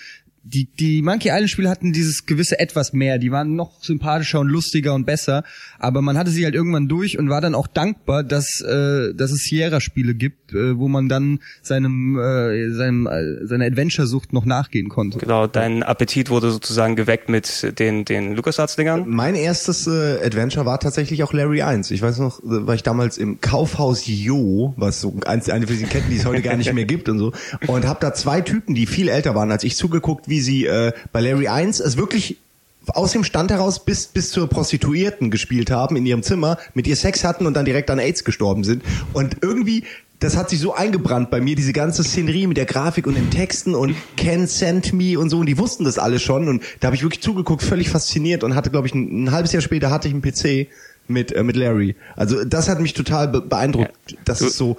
Die, 0.48 0.66
die 0.66 1.02
Monkey 1.02 1.30
Island 1.30 1.50
Spiele 1.50 1.70
hatten 1.70 1.92
dieses 1.92 2.28
gewisse 2.28 2.60
etwas 2.60 2.94
mehr. 2.94 3.18
Die 3.18 3.32
waren 3.32 3.56
noch 3.56 3.82
sympathischer 3.82 4.40
und 4.40 4.48
lustiger 4.48 4.94
und 4.94 5.06
besser. 5.06 5.44
Aber 5.80 6.04
man 6.04 6.20
hatte 6.20 6.30
sie 6.30 6.46
halt 6.46 6.54
irgendwann 6.54 6.88
durch 6.88 7.18
und 7.18 7.30
war 7.30 7.42
dann 7.42 7.56
auch 7.56 7.66
dankbar, 7.66 8.24
dass, 8.24 8.62
äh, 8.62 9.14
dass 9.16 9.32
es 9.32 9.44
Sierra 9.44 9.82
Spiele 9.82 10.14
gibt, 10.14 10.54
äh, 10.54 10.78
wo 10.78 10.88
man 10.88 11.10
dann 11.10 11.40
seinem, 11.64 12.20
äh, 12.20 12.70
seinem, 12.72 13.08
äh, 13.08 13.48
seiner 13.48 13.66
Adventure-Sucht 13.66 14.34
noch 14.34 14.46
nachgehen 14.46 14.90
konnte. 14.90 15.18
Genau, 15.18 15.48
dein 15.48 15.82
Appetit 15.82 16.30
wurde 16.30 16.52
sozusagen 16.52 16.96
geweckt 16.96 17.28
mit 17.28 17.80
den, 17.80 18.06
den 18.06 18.36
LucasArts-Dingern. 18.36 19.06
Mein 19.08 19.34
erstes 19.34 19.88
äh, 19.88 20.24
Adventure 20.24 20.68
war 20.68 20.80
tatsächlich 20.80 21.24
auch 21.24 21.34
Larry 21.34 21.64
1. 21.64 21.90
Ich 21.90 22.04
weiß 22.04 22.20
noch, 22.20 22.40
äh, 22.40 22.68
war 22.68 22.76
ich 22.76 22.84
damals 22.84 23.18
im 23.18 23.42
Kaufhaus 23.42 24.04
Jo, 24.06 24.76
was 24.78 25.02
so 25.02 25.16
eins, 25.26 25.50
eine 25.50 25.66
von 25.66 25.76
diesen 25.76 25.90
Ketten, 25.90 26.12
die 26.12 26.18
es 26.18 26.26
heute 26.26 26.44
gar 26.44 26.56
nicht 26.56 26.72
mehr 26.72 26.86
gibt 26.86 27.10
und 27.10 27.18
so, 27.18 27.32
und 27.66 27.88
habe 27.88 28.00
da 28.00 28.14
zwei 28.14 28.42
Typen, 28.42 28.76
die 28.76 28.86
viel 28.86 29.10
älter 29.10 29.34
waren 29.34 29.52
als 29.52 29.64
ich, 29.64 29.76
zugeguckt, 29.76 30.30
wie 30.30 30.35
sie 30.42 30.66
äh, 30.66 30.94
bei 31.12 31.22
Larry 31.22 31.48
1 31.48 31.80
es 31.80 31.98
wirklich 31.98 32.38
aus 32.88 33.12
dem 33.14 33.24
Stand 33.24 33.50
heraus 33.52 33.84
bis 33.84 34.06
bis 34.08 34.30
zur 34.32 34.48
Prostituierten 34.48 35.32
gespielt 35.32 35.72
haben 35.72 35.96
in 35.96 36.06
ihrem 36.06 36.22
Zimmer, 36.24 36.58
mit 36.76 36.86
ihr 36.88 36.96
Sex 36.96 37.24
hatten 37.24 37.48
und 37.48 37.56
dann 37.56 37.66
direkt 37.66 37.90
an 37.90 37.98
AIDS 38.00 38.24
gestorben 38.24 38.64
sind 38.64 38.84
und 39.14 39.38
irgendwie 39.42 39.84
das 40.20 40.38
hat 40.38 40.50
sich 40.50 40.60
so 40.60 40.74
eingebrannt 40.74 41.30
bei 41.30 41.42
mir, 41.42 41.56
diese 41.58 41.74
ganze 41.74 42.02
Szenerie 42.04 42.48
mit 42.48 42.56
der 42.58 42.66
Grafik 42.66 43.06
und 43.06 43.16
den 43.16 43.30
Texten 43.32 43.76
und 43.76 43.96
Ken 44.16 44.48
sent 44.48 44.94
me 44.94 45.20
und 45.20 45.30
so 45.30 45.40
und 45.40 45.46
die 45.46 45.58
wussten 45.58 45.84
das 45.84 45.98
alle 46.00 46.20
schon 46.20 46.48
und 46.48 46.64
da 46.80 46.88
habe 46.88 46.96
ich 46.96 47.04
wirklich 47.04 47.22
zugeguckt, 47.22 47.64
völlig 47.64 47.90
fasziniert 47.90 48.44
und 48.44 48.56
hatte 48.56 48.70
glaube 48.70 48.88
ich 48.88 48.94
ein, 48.94 49.26
ein 49.26 49.32
halbes 49.32 49.52
Jahr 49.52 49.62
später 49.62 49.90
hatte 49.92 50.08
ich 50.08 50.14
einen 50.14 50.22
PC 50.22 50.70
mit 51.08 51.32
äh, 51.34 51.44
mit 51.44 51.56
Larry. 51.56 51.96
Also 52.16 52.46
das 52.46 52.70
hat 52.70 52.80
mich 52.80 52.94
total 52.94 53.28
be 53.28 53.42
beeindruckt. 53.42 53.92
Das 54.26 54.40
Du- 54.40 54.46
ist 54.48 54.58
so 54.58 54.78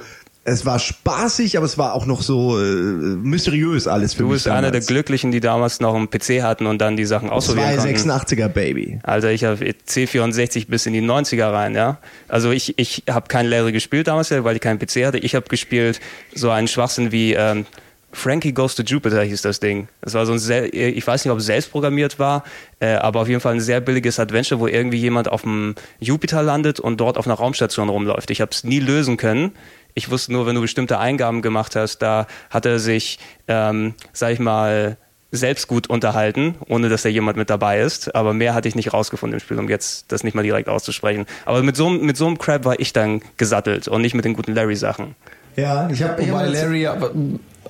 es 0.49 0.65
war 0.65 0.79
spaßig, 0.79 1.57
aber 1.57 1.67
es 1.67 1.77
war 1.77 1.93
auch 1.95 2.07
noch 2.07 2.23
so 2.23 2.59
äh, 2.61 2.63
mysteriös 2.65 3.89
alles 3.89 4.15
für 4.15 4.21
Du 4.23 4.29
mich. 4.29 4.35
bist 4.35 4.49
einer 4.49 4.71
der. 4.71 4.81
Glücklichen, 4.81 5.33
die 5.33 5.41
damals 5.41 5.81
noch 5.81 5.95
einen 5.95 6.09
PC 6.09 6.43
hatten 6.43 6.67
und 6.67 6.79
dann 6.81 6.97
die 6.97 7.05
Sachen 7.05 7.31
ausprobieren 7.31 7.77
konnten. 7.77 8.11
286er 8.11 8.49
Baby. 8.49 9.01
Also 9.03 9.27
ich 9.27 9.43
habe 9.45 9.57
C64 9.65 10.69
bis 10.69 10.87
in 10.87 10.93
die 10.93 11.03
90er 11.03 11.53
rein, 11.53 11.75
ja. 11.75 11.99
Also 12.29 12.53
ich, 12.53 12.79
ich 12.79 13.03
habe 13.11 13.27
kein 13.29 13.47
Larry 13.47 13.73
gespielt 13.73 14.07
damals, 14.07 14.31
weil 14.31 14.55
ich 14.55 14.63
keinen 14.63 14.79
PC 14.79 15.05
hatte. 15.05 15.19
Ich 15.19 15.35
habe 15.35 15.47
gespielt 15.49 16.01
so 16.35 16.51
einen 16.51 16.69
Schwachsinn 16.69 17.11
wie 17.11 17.35
ähm, 17.35 17.67
Frankie 18.13 18.53
Goes 18.53 18.77
to 18.77 18.83
Jupiter 18.85 19.23
hieß 19.23 19.43
das 19.43 19.59
Ding. 19.61 19.89
Das 20.01 20.15
war 20.15 20.25
so 20.25 20.33
ein 20.33 20.39
sehr, 20.39 20.73
ich 20.73 21.05
weiß 21.07 21.25
nicht, 21.25 21.33
ob 21.33 21.39
es 21.39 21.47
selbst 21.47 21.71
programmiert 21.73 22.19
war, 22.19 22.45
äh, 22.81 22.95
aber 22.95 23.21
auf 23.21 23.29
jeden 23.29 23.41
Fall 23.41 23.55
ein 23.55 23.61
sehr 23.61 23.81
billiges 23.81 24.19
Adventure, 24.21 24.61
wo 24.61 24.69
irgendwie 24.69 24.99
jemand 24.99 25.29
auf 25.29 25.43
dem 25.43 25.75
Jupiter 25.99 26.43
landet 26.43 26.79
und 26.81 26.99
dort 26.99 27.19
auf 27.19 27.27
einer 27.27 27.35
Raumstation 27.35 27.89
rumläuft. 27.89 28.31
Ich 28.31 28.41
habe 28.41 28.53
es 28.53 28.65
nie 28.65 28.79
lösen 28.79 29.17
können. 29.17 29.53
Ich 29.99 30.11
wusste 30.11 30.31
nur, 30.31 30.45
wenn 30.45 30.55
du 30.55 30.61
bestimmte 30.61 30.99
Eingaben 30.99 31.41
gemacht 31.41 31.75
hast, 31.75 32.03
da 32.03 32.27
hat 32.51 32.67
er 32.67 32.79
sich, 32.79 33.19
ähm, 33.49 33.95
sag 34.13 34.31
ich 34.31 34.39
mal, 34.39 34.99
selbst 35.33 35.69
gut 35.69 35.89
unterhalten, 35.89 36.55
ohne 36.69 36.91
dass 36.91 37.01
da 37.01 37.09
jemand 37.09 37.39
mit 37.39 37.49
dabei 37.49 37.81
ist. 37.81 38.15
Aber 38.15 38.35
mehr 38.35 38.53
hatte 38.53 38.69
ich 38.69 38.75
nicht 38.75 38.93
rausgefunden 38.93 39.39
im 39.39 39.41
Spiel, 39.41 39.59
um 39.59 39.71
jetzt 39.71 40.13
das 40.13 40.23
nicht 40.23 40.35
mal 40.35 40.43
direkt 40.43 40.69
auszusprechen. 40.69 41.25
Aber 41.47 41.63
mit 41.63 41.77
so, 41.77 41.89
mit 41.89 42.19
so 42.19 42.27
einem 42.27 42.37
Crap 42.37 42.67
war 42.67 42.79
ich 42.79 42.93
dann 42.93 43.23
gesattelt 43.39 43.89
und 43.89 44.03
nicht 44.03 44.13
mit 44.13 44.27
den 44.27 44.35
guten 44.35 44.55
Larry-Sachen. 44.55 45.15
Ja, 45.57 45.89
ich 45.89 46.03
habe 46.03 46.23
Wobei 46.29 46.47
Larry 46.47 46.87
aber 46.87 47.13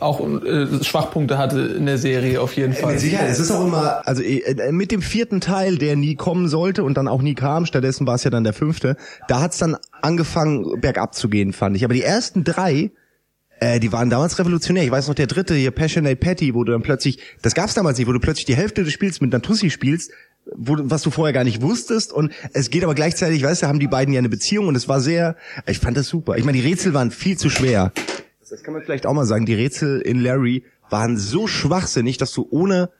auch 0.00 0.20
äh, 0.20 0.82
Schwachpunkte 0.82 1.38
hatte 1.38 1.60
in 1.60 1.86
der 1.86 1.98
Serie 1.98 2.40
auf 2.40 2.56
jeden 2.56 2.72
Fall. 2.72 2.92
Mit 2.92 3.00
Sicherheit, 3.00 3.30
es 3.30 3.40
ist 3.40 3.50
auch 3.50 3.66
immer, 3.66 4.06
also 4.06 4.22
äh, 4.22 4.72
mit 4.72 4.92
dem 4.92 5.02
vierten 5.02 5.40
Teil, 5.40 5.76
der 5.78 5.96
nie 5.96 6.14
kommen 6.14 6.48
sollte 6.48 6.84
und 6.84 6.96
dann 6.96 7.08
auch 7.08 7.22
nie 7.22 7.34
kam, 7.34 7.66
stattdessen 7.66 8.06
war 8.06 8.14
es 8.14 8.24
ja 8.24 8.30
dann 8.30 8.44
der 8.44 8.52
fünfte, 8.52 8.96
da 9.28 9.40
hat's 9.40 9.58
dann 9.58 9.76
angefangen 10.02 10.80
bergab 10.80 11.14
zu 11.14 11.28
gehen, 11.28 11.52
fand 11.52 11.76
ich. 11.76 11.84
Aber 11.84 11.94
die 11.94 12.02
ersten 12.02 12.44
drei, 12.44 12.90
äh, 13.60 13.80
die 13.80 13.92
waren 13.92 14.10
damals 14.10 14.38
revolutionär. 14.38 14.84
Ich 14.84 14.90
weiß 14.90 15.08
noch, 15.08 15.14
der 15.14 15.26
dritte 15.26 15.54
hier, 15.54 15.70
Passionate 15.70 16.16
Patty, 16.16 16.54
wo 16.54 16.64
du 16.64 16.72
dann 16.72 16.82
plötzlich, 16.82 17.18
das 17.42 17.54
gab's 17.54 17.74
damals 17.74 17.98
nicht, 17.98 18.06
wo 18.06 18.12
du 18.12 18.20
plötzlich 18.20 18.46
die 18.46 18.56
Hälfte 18.56 18.84
des 18.84 18.92
Spiels 18.92 19.20
mit 19.20 19.32
einer 19.32 19.42
Tussi 19.42 19.70
spielst, 19.70 20.10
wo, 20.54 20.76
was 20.78 21.02
du 21.02 21.10
vorher 21.10 21.32
gar 21.32 21.44
nicht 21.44 21.62
wusstest 21.62 22.12
und 22.12 22.32
es 22.52 22.70
geht 22.70 22.84
aber 22.84 22.94
gleichzeitig, 22.94 23.42
weißt 23.42 23.62
du, 23.62 23.66
haben 23.66 23.80
die 23.80 23.88
beiden 23.88 24.14
ja 24.14 24.18
eine 24.18 24.28
Beziehung 24.28 24.68
und 24.68 24.76
es 24.76 24.88
war 24.88 25.00
sehr, 25.00 25.36
ich 25.66 25.78
fand 25.78 25.96
das 25.96 26.06
super. 26.08 26.36
Ich 26.36 26.44
meine, 26.44 26.58
die 26.58 26.66
Rätsel 26.66 26.94
waren 26.94 27.10
viel 27.10 27.36
zu 27.36 27.50
schwer. 27.50 27.92
Das 28.50 28.62
kann 28.62 28.74
man 28.74 28.82
vielleicht 28.82 29.06
auch 29.06 29.12
mal 29.12 29.26
sagen. 29.26 29.46
Die 29.46 29.54
Rätsel 29.54 30.00
in 30.00 30.20
Larry 30.20 30.64
waren 30.90 31.16
so 31.16 31.46
schwachsinnig, 31.46 32.16
dass 32.18 32.32
du 32.32 32.46
ohne, 32.50 32.90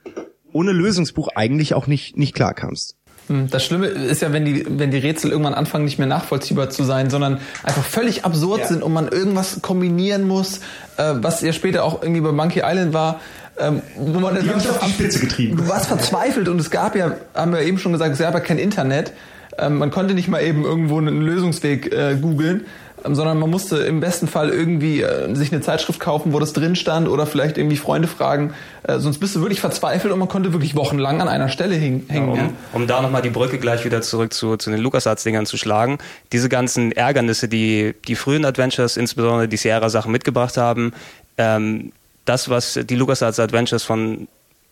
ohne 0.52 0.72
Lösungsbuch 0.72 1.28
eigentlich 1.34 1.74
auch 1.74 1.86
nicht, 1.86 2.16
nicht 2.16 2.34
klarkamst. 2.34 2.96
Hm, 3.28 3.48
Das 3.50 3.64
Schlimme 3.64 3.86
ist 3.86 4.22
ja, 4.22 4.32
wenn 4.32 4.44
die, 4.44 4.66
wenn 4.68 4.90
die 4.90 4.98
Rätsel 4.98 5.30
irgendwann 5.30 5.54
anfangen, 5.54 5.84
nicht 5.84 5.98
mehr 5.98 6.06
nachvollziehbar 6.08 6.70
zu 6.70 6.84
sein, 6.84 7.10
sondern 7.10 7.40
einfach 7.62 7.84
völlig 7.84 8.24
absurd 8.24 8.60
Ja. 8.62 8.66
sind 8.68 8.82
und 8.82 8.92
man 8.92 9.08
irgendwas 9.08 9.62
kombinieren 9.62 10.26
muss, 10.26 10.58
äh, 10.96 11.14
was 11.16 11.40
ja 11.42 11.52
später 11.52 11.84
auch 11.84 12.02
irgendwie 12.02 12.20
bei 12.20 12.32
Monkey 12.32 12.62
Island 12.64 12.92
war, 12.92 13.20
ähm, 13.58 13.82
wo 13.96 14.20
man 14.20 14.34
dann 14.34 14.44
Die 14.44 14.48
wirklich 14.50 14.68
auf 14.68 14.84
die 14.84 14.90
Spitze 14.92 15.20
getrieben. 15.20 15.56
Du 15.56 15.68
warst 15.68 15.86
verzweifelt 15.86 16.48
und 16.48 16.60
es 16.60 16.70
gab 16.70 16.94
ja, 16.96 17.16
haben 17.34 17.52
wir 17.52 17.60
eben 17.62 17.78
schon 17.78 17.92
gesagt, 17.92 18.12
es 18.12 18.18
gab 18.18 18.34
ja 18.34 18.40
kein 18.40 18.58
Internet. 18.58 19.12
Ähm, 19.58 19.78
man 19.78 19.90
konnte 19.90 20.12
nicht 20.14 20.28
mal 20.28 20.42
eben 20.42 20.64
irgendwo 20.64 20.98
einen 20.98 21.22
Lösungsweg 21.22 21.90
äh, 21.92 22.16
googeln, 22.20 22.66
sondern 23.14 23.38
man 23.38 23.50
musste 23.50 23.78
im 23.78 24.00
besten 24.00 24.26
Fall 24.26 24.50
irgendwie 24.50 25.02
äh, 25.02 25.34
sich 25.34 25.52
eine 25.52 25.60
Zeitschrift 25.60 26.00
kaufen, 26.00 26.32
wo 26.32 26.40
das 26.40 26.52
drin 26.52 26.76
stand 26.76 27.08
oder 27.08 27.26
vielleicht 27.26 27.58
irgendwie 27.58 27.76
Freunde 27.76 28.08
fragen. 28.08 28.54
Äh, 28.82 28.98
sonst 28.98 29.18
bist 29.18 29.36
du 29.36 29.40
wirklich 29.40 29.60
verzweifelt 29.60 30.12
und 30.12 30.18
man 30.18 30.28
konnte 30.28 30.52
wirklich 30.52 30.74
wochenlang 30.74 31.20
an 31.20 31.28
einer 31.28 31.48
Stelle 31.48 31.76
hängen. 31.76 32.06
Um, 32.08 32.36
ja. 32.36 32.48
um 32.72 32.86
da 32.86 33.02
nochmal 33.02 33.22
die 33.22 33.30
Brücke 33.30 33.58
gleich 33.58 33.84
wieder 33.84 34.02
zurück 34.02 34.32
zu, 34.32 34.56
zu 34.56 34.70
den 34.70 34.80
LucasArts-Dingern 34.80 35.46
zu 35.46 35.56
schlagen. 35.56 35.98
Diese 36.32 36.48
ganzen 36.48 36.92
Ärgernisse, 36.92 37.48
die 37.48 37.94
die 38.06 38.16
frühen 38.16 38.44
Adventures, 38.44 38.96
insbesondere 38.96 39.48
die 39.48 39.56
Sierra-Sachen 39.56 40.10
mitgebracht 40.10 40.56
haben, 40.56 40.92
ähm, 41.38 41.92
das, 42.24 42.48
was 42.48 42.78
die 42.82 42.96
LucasArts 42.96 43.38
Adventures 43.38 43.84
von 43.84 44.28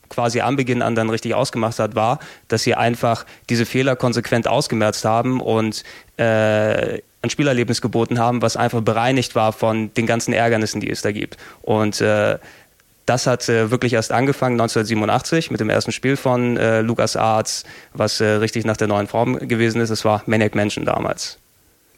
quasi 0.09 0.41
am 0.41 0.57
Beginn 0.57 0.83
an 0.83 0.95
dann 0.95 1.11
richtig 1.11 1.35
ausgemacht 1.35 1.79
hat, 1.79 1.95
war, 1.95 2.19
dass 2.49 2.63
sie 2.63 2.75
einfach 2.75 3.25
diese 3.49 3.67
Fehler 3.67 3.97
konsequent 3.97 4.47
ausgemerzt 4.47 5.05
haben 5.05 5.41
und 5.41 5.83
äh, 6.19 7.01
ein 7.25 7.31
Spielerlebnis 7.31 7.81
geboten 7.81 8.19
haben, 8.19 8.43
was 8.43 8.57
einfach 8.57 8.83
bereinigt 8.83 9.35
war 9.35 9.53
von 9.53 9.93
den 9.95 10.07
ganzen 10.07 10.33
Ärgernissen, 10.33 10.81
die 10.81 10.91
es 10.91 11.03
da 11.03 11.11
gibt. 11.11 11.37
Und 11.63 12.01
äh, 12.01 12.39
das 13.07 13.27
hat 13.27 13.49
äh, 13.49 13.71
wirklich 13.71 13.93
erst 13.93 14.13
angefangen 14.13 14.61
1987 14.61 15.51
mit 15.51 15.61
dem 15.61 15.71
ersten 15.71 15.93
Spiel 15.93 16.17
von 16.17 16.57
äh, 16.57 16.81
LucasArts, 16.81 17.65
was 17.93 18.21
äh, 18.21 18.27
richtig 18.27 18.65
nach 18.65 18.77
der 18.77 18.89
neuen 18.89 19.07
Form 19.07 19.39
gewesen 19.39 19.81
ist. 19.81 19.91
Es 19.91 20.05
war 20.05 20.23
Maniac 20.27 20.55
Mansion 20.55 20.85
damals. 20.85 21.39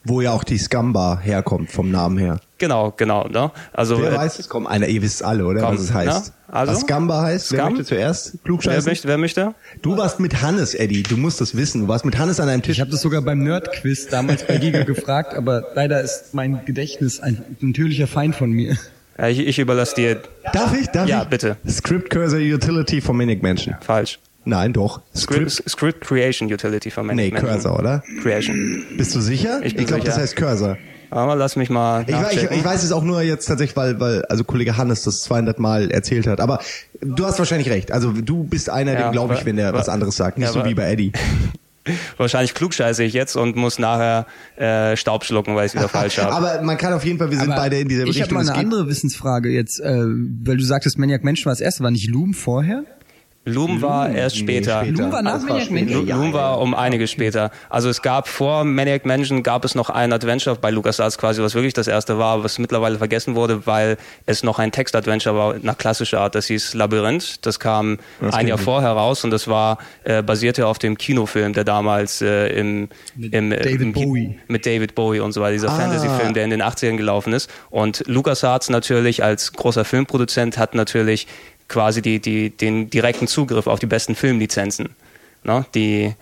Wo 0.09 0.21
ja 0.21 0.33
auch 0.33 0.45
die 0.45 0.59
Scumbar 0.59 1.21
herkommt, 1.21 1.71
vom 1.71 1.91
Namen 1.91 2.17
her. 2.19 2.39
Genau, 2.59 2.93
genau. 2.97 3.27
Ne? 3.29 3.51
Also 3.73 4.01
Wer 4.01 4.13
äh, 4.13 4.17
weiß 4.17 4.39
es? 4.39 4.49
Komm, 4.49 4.67
einer, 4.67 4.87
ihr 4.87 5.03
wisst 5.03 5.23
alle, 5.23 5.45
oder? 5.47 5.61
Komm, 5.63 5.75
was 5.75 5.81
es 5.83 5.93
heißt. 5.93 6.33
na, 6.49 6.55
also? 6.55 6.73
was 6.73 6.81
Scumbar 6.83 7.23
heißt? 7.25 7.53
Wer 7.53 7.59
Scum? 7.61 7.69
möchte 7.73 7.85
zuerst 7.85 8.33
wer 8.35 8.41
klugscheißen? 8.45 8.89
möchte, 8.91 9.09
wer 9.09 9.19
möchte? 9.19 9.55
Du 9.83 9.97
warst 9.97 10.21
mit 10.21 10.41
Hannes, 10.43 10.75
Eddie. 10.75 11.03
Du 11.03 11.17
musst 11.17 11.41
das 11.41 11.57
wissen. 11.57 11.83
Du 11.83 11.89
warst 11.89 12.05
mit 12.05 12.17
Hannes 12.19 12.41
an 12.41 12.49
einem 12.49 12.63
Tisch. 12.63 12.77
Ich 12.77 12.81
habe 12.81 12.91
das 12.91 13.01
sogar 13.03 13.21
beim 13.23 13.41
Nerd-Quiz 13.43 14.07
damals 14.09 14.47
bei 14.47 14.59
Giga 14.59 14.83
gefragt, 14.85 15.35
aber 15.35 15.65
leider 15.75 16.01
ist 16.01 16.33
mein 16.35 16.65
Gedächtnis 16.65 17.21
ein 17.21 17.43
natürlicher 17.61 18.07
Feind 18.07 18.37
von 18.37 18.51
mir. 18.51 18.77
Ja, 19.19 19.29
ich, 19.29 19.41
ich 19.41 19.59
überlasse 19.59 19.95
dir 19.97 20.21
Darf 20.53 20.75
ich? 20.79 20.87
Darf 20.89 21.09
Ja, 21.09 21.23
ich? 21.23 21.29
bitte. 21.29 21.57
Script 21.69 22.11
Cursor 22.11 22.39
Utility 22.39 23.01
von 23.01 23.17
Manic 23.17 23.43
Mansion. 23.43 23.75
falsch. 23.81 24.19
Nein, 24.47 24.73
doch. 24.73 25.01
Script, 25.15 25.63
Script. 25.69 26.01
Creation 26.07 26.51
Utility 26.51 26.91
von 26.91 27.07
Nee, 27.09 27.15
Maniac 27.15 27.33
Mansion. 27.35 27.53
Cursor, 27.53 27.79
oder? 27.79 28.03
Creation. 28.23 28.85
Bist 28.97 29.15
du 29.15 29.21
sicher? 29.21 29.61
Ich 29.65 29.75
bin 29.77 29.87
glaube, 29.87 30.05
das 30.05 30.17
heißt 30.17 30.37
Cursor. 30.37 30.79
Aber 31.11 31.37
lass 31.37 31.55
mich 31.57 31.69
mal 31.71 32.05
Ich, 32.09 32.15
weiß- 32.15 32.33
ich, 32.33 32.51
ich 32.51 32.65
weiß 32.65 32.83
es 32.83 32.91
auch 32.93 33.03
nur 33.05 33.23
jetzt 33.23 33.47
tatsächlich, 33.47 33.77
weil, 33.77 34.01
weil 34.01 34.25
also 34.27 34.43
Kollege 34.45 34.77
Hannes 34.77 35.03
das 35.03 35.21
200 35.23 35.59
Mal 35.59 35.91
erzählt 35.91 36.27
hat. 36.27 36.41
Aber 36.41 36.61
du 37.01 37.25
hast 37.27 37.39
wahrscheinlich 37.39 37.71
recht. 37.71 37.93
Also 37.93 38.13
du 38.13 38.43
bist 38.45 38.71
einer, 38.71 38.93
Ja, 38.95 39.03
dem 39.09 39.13
glaube 39.13 39.35
ich, 39.35 39.45
wenn 39.45 39.57
der 39.57 39.73
was 39.73 39.89
anderes 39.89 40.17
sagt. 40.17 40.39
Nicht 40.39 40.49
ja, 40.49 40.53
so 40.53 40.65
wie 40.65 40.75
bei 40.75 40.91
Eddie. 40.91 41.13
Wahrscheinlich 42.17 42.55
klugscheiße 42.55 43.05
ich 43.05 43.13
jetzt 43.13 43.37
und 43.37 43.55
muss 43.55 43.79
nachher 43.79 44.27
äh, 44.57 44.97
Staub 44.97 45.25
schlucken, 45.25 45.55
weil 45.55 45.67
ich 45.67 45.71
es 45.75 45.79
wieder 45.79 45.89
falsch 46.01 46.19
habe. 46.19 46.33
Aber 46.35 46.63
man 46.63 46.77
kann 46.77 46.93
auf 46.93 47.05
jeden 47.05 47.19
Fall, 47.19 47.31
wir 47.31 47.39
sind 47.39 47.53
Aber 47.53 47.61
beide 47.63 47.79
in 47.79 47.87
dieser 47.89 48.03
ich 48.05 48.09
habe 48.21 48.23
Richtung. 48.23 48.39
mal 48.39 48.49
eine 48.51 48.59
andere 48.59 48.89
Wissensfrage 48.89 49.51
jetzt, 49.51 49.79
äh, 49.81 50.03
weil 50.05 50.57
du 50.57 50.65
sagtest, 50.65 50.99
Maniac 50.99 51.23
Mansion 51.23 51.45
war 51.47 51.53
das 51.53 51.61
erste, 51.61 51.85
war 51.85 51.93
nicht 51.93 52.09
Loom 52.11 52.35
vorher? 52.35 52.83
Loom 53.49 53.81
war 53.81 54.11
erst 54.11 54.37
Nee, 54.37 54.43
später. 54.43 54.85
Loom 54.85 55.13
war 55.13 55.23
nach 55.23 55.35
Das 55.35 55.45
Maniac 55.45 55.67
später. 55.67 55.95
Mansion? 55.97 56.09
Loom 56.09 56.33
war 56.33 56.61
um 56.61 56.75
einiges 56.75 57.11
später. 57.13 57.51
Also 57.71 57.89
es 57.89 58.03
gab 58.03 58.27
vor 58.27 58.65
Maniac 58.65 59.07
Mansion 59.07 59.43
gab 59.45 59.65
es 59.65 59.75
noch 59.77 59.89
ein 59.89 60.13
Adventure 60.13 60.57
bei 60.57 60.71
LucasArts 60.71 61.17
quasi, 61.17 61.41
was 61.43 61.55
wirklich 61.55 61.73
das 61.73 61.87
erste 61.87 62.19
war, 62.19 62.43
was 62.43 62.59
mittlerweile 62.59 62.99
vergessen 62.99 63.37
wurde, 63.37 63.65
weil 63.67 63.99
es 64.27 64.43
noch 64.43 64.59
ein 64.59 64.73
Text-Adventure 64.73 65.37
war 65.37 65.55
nach 65.63 65.79
klassischer 65.79 66.21
Art. 66.21 66.35
Das 66.35 66.47
hieß 66.47 66.75
Labyrinth. 66.75 67.47
Das 67.47 67.61
kam 67.61 67.99
Das 68.21 68.35
ein 68.35 68.49
Jahr 68.49 68.59
vorher 68.59 68.91
raus 68.91 69.23
und 69.23 69.31
das 69.31 69.47
war 69.47 69.79
äh, 70.05 70.23
basierte 70.25 70.67
auf 70.67 70.79
dem 70.79 70.99
Kinofilm, 70.99 71.53
der 71.53 71.63
damals 71.65 72.21
äh, 72.23 72.49
im, 72.49 72.89
im 73.17 73.53
äh, 73.53 73.59
David 73.63 73.81
im 73.81 73.93
Bowie. 73.93 74.39
mit 74.49 74.67
David 74.67 74.97
Bowie 74.97 75.21
und 75.21 75.31
so 75.33 75.41
weiter, 75.41 75.53
dieser 75.53 75.69
Ah. 75.71 75.77
Fantasy-Film, 75.79 76.35
der 76.35 76.43
in 76.45 76.51
den 76.51 76.63
80ern 76.63 76.97
gelaufen 76.97 77.33
ist. 77.33 77.49
Und 77.71 78.03
LucasArts 78.09 78.71
natürlich 78.71 79.23
als 79.23 79.53
großer 79.53 79.85
Filmproduzent 79.85 80.59
hat 80.59 80.75
natürlich 80.75 81.29
quasi 81.69 82.03
die, 82.03 82.21
die, 82.21 82.51
den 82.51 82.91
direkten 82.91 83.27
Zugriff 83.27 83.67
auf 83.67 83.79
die 83.79 83.87
besten 83.87 84.15
Filmlizenzen, 84.15 84.95
ne? 85.45 85.65
die, 85.75 86.15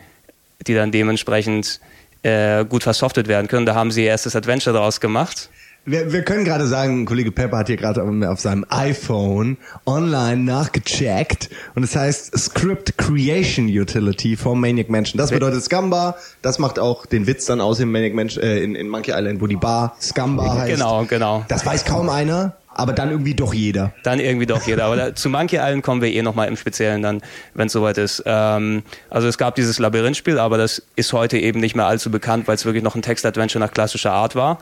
die 0.66 0.74
dann 0.74 0.92
dementsprechend 0.92 1.80
äh, 2.22 2.64
gut 2.64 2.82
versoftet 2.82 3.28
werden 3.28 3.48
können. 3.48 3.66
Da 3.66 3.74
haben 3.74 3.90
sie 3.90 4.04
ihr 4.04 4.08
erstes 4.08 4.34
Adventure 4.34 4.74
daraus 4.74 5.00
gemacht. 5.00 5.50
Wir, 5.86 6.14
wir 6.14 6.22
können 6.22 6.46
gerade 6.46 6.66
sagen, 6.66 7.04
Kollege 7.04 7.30
Pepper 7.30 7.58
hat 7.58 7.66
hier 7.66 7.76
gerade 7.76 8.02
auf 8.30 8.40
seinem 8.40 8.64
iPhone 8.70 9.58
online 9.84 10.42
nachgecheckt 10.42 11.50
und 11.74 11.82
es 11.82 11.94
heißt 11.94 12.38
Script 12.38 12.96
Creation 12.96 13.66
Utility 13.66 14.36
von 14.36 14.58
Maniac 14.58 14.88
Mansion. 14.88 15.18
Das 15.18 15.30
bedeutet 15.30 15.62
Scumbar. 15.62 16.16
Das 16.40 16.58
macht 16.58 16.78
auch 16.78 17.04
den 17.04 17.26
Witz 17.26 17.44
dann 17.44 17.60
aus 17.60 17.80
in 17.80 17.92
Maniac 17.92 18.14
Mansion, 18.14 18.42
äh, 18.42 18.60
in, 18.60 18.74
in 18.74 18.88
Monkey 18.88 19.12
Island, 19.14 19.42
wo 19.42 19.46
die 19.46 19.56
Bar 19.56 19.94
Scumbar 20.00 20.60
heißt. 20.60 20.72
Genau, 20.72 21.04
genau. 21.04 21.44
Das 21.48 21.66
weiß 21.66 21.84
kaum 21.84 22.08
einer, 22.08 22.56
aber 22.70 22.94
dann 22.94 23.10
irgendwie 23.10 23.34
doch 23.34 23.52
jeder. 23.52 23.92
Dann 24.04 24.20
irgendwie 24.20 24.46
doch 24.46 24.66
jeder. 24.66 24.86
Aber 24.86 24.96
da, 24.96 25.14
zu 25.14 25.28
Monkey 25.28 25.56
Island 25.56 25.82
kommen 25.82 26.00
wir 26.00 26.10
eh 26.10 26.22
nochmal 26.22 26.48
im 26.48 26.56
Speziellen 26.56 27.02
dann, 27.02 27.20
wenn 27.52 27.66
es 27.66 27.74
soweit 27.74 27.98
ist. 27.98 28.22
Ähm, 28.24 28.84
also 29.10 29.28
es 29.28 29.36
gab 29.36 29.54
dieses 29.54 29.78
Labyrinthspiel, 29.78 30.38
aber 30.38 30.56
das 30.56 30.82
ist 30.96 31.12
heute 31.12 31.38
eben 31.38 31.60
nicht 31.60 31.76
mehr 31.76 31.86
allzu 31.86 32.10
bekannt, 32.10 32.48
weil 32.48 32.54
es 32.54 32.64
wirklich 32.64 32.82
noch 32.82 32.94
ein 32.94 33.02
Text-Adventure 33.02 33.62
nach 33.62 33.70
klassischer 33.70 34.12
Art 34.12 34.34
war. 34.34 34.58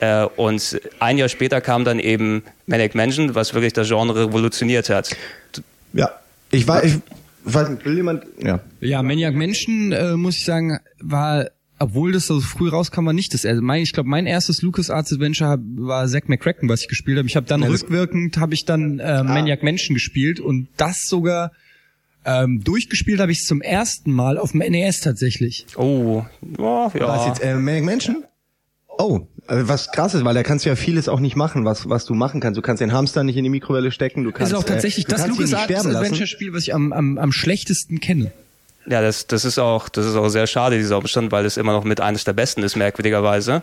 Äh, 0.00 0.24
und 0.36 0.80
ein 1.00 1.18
Jahr 1.18 1.28
später 1.28 1.60
kam 1.60 1.84
dann 1.84 1.98
eben 1.98 2.42
Manic 2.66 2.94
Mansion, 2.94 3.34
was 3.34 3.54
wirklich 3.54 3.72
das 3.72 3.88
Genre 3.88 4.28
revolutioniert 4.28 4.90
hat. 4.90 5.16
Ja. 5.92 6.10
Ich 6.50 6.66
weiß, 6.66 6.84
ich 6.84 7.00
weiß 7.44 7.68
nicht, 7.70 7.84
will 7.84 7.96
jemand, 7.96 8.24
ja. 8.42 8.60
Ja, 8.80 9.02
Maniac 9.02 9.34
Mansion, 9.34 9.92
äh, 9.92 10.16
muss 10.16 10.36
ich 10.36 10.44
sagen, 10.44 10.78
war, 11.00 11.50
obwohl 11.78 12.12
das 12.12 12.26
so 12.26 12.40
früh 12.40 12.68
rauskam, 12.68 13.06
war 13.06 13.12
nicht 13.12 13.34
das 13.34 13.44
erste. 13.44 13.62
Mein, 13.62 13.82
ich 13.82 13.92
glaube, 13.92 14.08
mein 14.08 14.26
erstes 14.26 14.62
LucasArts 14.62 15.12
Adventure 15.12 15.58
war 15.76 16.06
Zack 16.06 16.28
McCracken, 16.28 16.68
was 16.68 16.82
ich 16.82 16.88
gespielt 16.88 17.18
habe. 17.18 17.28
Ich 17.28 17.36
habe 17.36 17.46
dann 17.46 17.62
Ja, 17.62 17.68
rückwirkend, 17.68 18.38
habe 18.38 18.54
ich 18.54 18.64
dann 18.64 18.98
äh, 18.98 19.22
Maniac 19.22 19.62
Mansion 19.62 19.94
gespielt 19.94 20.40
und 20.40 20.68
das 20.76 21.02
sogar 21.06 21.52
ähm, 22.24 22.62
durchgespielt 22.64 23.20
habe 23.20 23.32
ich 23.32 23.40
zum 23.40 23.60
ersten 23.60 24.12
Mal 24.12 24.38
auf 24.38 24.52
dem 24.52 24.60
NES 24.60 25.00
tatsächlich. 25.00 25.66
Oh, 25.76 26.24
oh 26.58 26.90
Was 26.94 26.94
ja. 26.94 27.28
jetzt, 27.28 27.40
äh, 27.42 27.54
Maniac 27.54 27.84
Mansion? 27.84 28.24
Oh, 28.98 29.26
was 29.48 29.92
krass 29.92 30.14
ist, 30.14 30.24
weil 30.24 30.34
da 30.34 30.42
kannst 30.42 30.64
du 30.64 30.68
ja 30.68 30.76
vieles 30.76 31.08
auch 31.08 31.20
nicht 31.20 31.36
machen, 31.36 31.64
was, 31.64 31.88
was 31.88 32.04
du 32.04 32.14
machen 32.14 32.40
kannst. 32.40 32.58
Du 32.58 32.62
kannst 32.62 32.80
den 32.80 32.92
Hamster 32.92 33.22
nicht 33.22 33.36
in 33.36 33.44
die 33.44 33.50
Mikrowelle 33.50 33.90
stecken, 33.90 34.24
du 34.24 34.30
Das 34.30 34.38
kannst, 34.38 34.52
ist 34.52 34.58
auch 34.58 34.64
tatsächlich 34.64 35.06
äh, 35.06 35.08
du 35.08 35.14
das 35.14 35.22
kannst 35.22 35.38
ihn 35.38 35.42
nicht 35.42 35.52
LucasArts 35.52 35.64
sterben 35.64 35.90
lassen. 35.92 36.04
Adventure-Spiel, 36.04 36.52
was 36.52 36.62
ich 36.62 36.74
am, 36.74 36.92
am, 36.92 37.18
am 37.18 37.32
schlechtesten 37.32 38.00
kenne. 38.00 38.32
Ja, 38.88 39.00
das, 39.02 39.26
das 39.26 39.44
ist 39.44 39.58
auch, 39.58 39.88
das 39.88 40.06
ist 40.06 40.14
auch 40.14 40.28
sehr 40.28 40.46
schade, 40.46 40.78
dieser 40.78 40.98
Umstand, 40.98 41.32
weil 41.32 41.44
es 41.44 41.56
immer 41.56 41.72
noch 41.72 41.84
mit 41.84 42.00
eines 42.00 42.24
der 42.24 42.34
besten 42.34 42.62
ist, 42.62 42.76
merkwürdigerweise. 42.76 43.62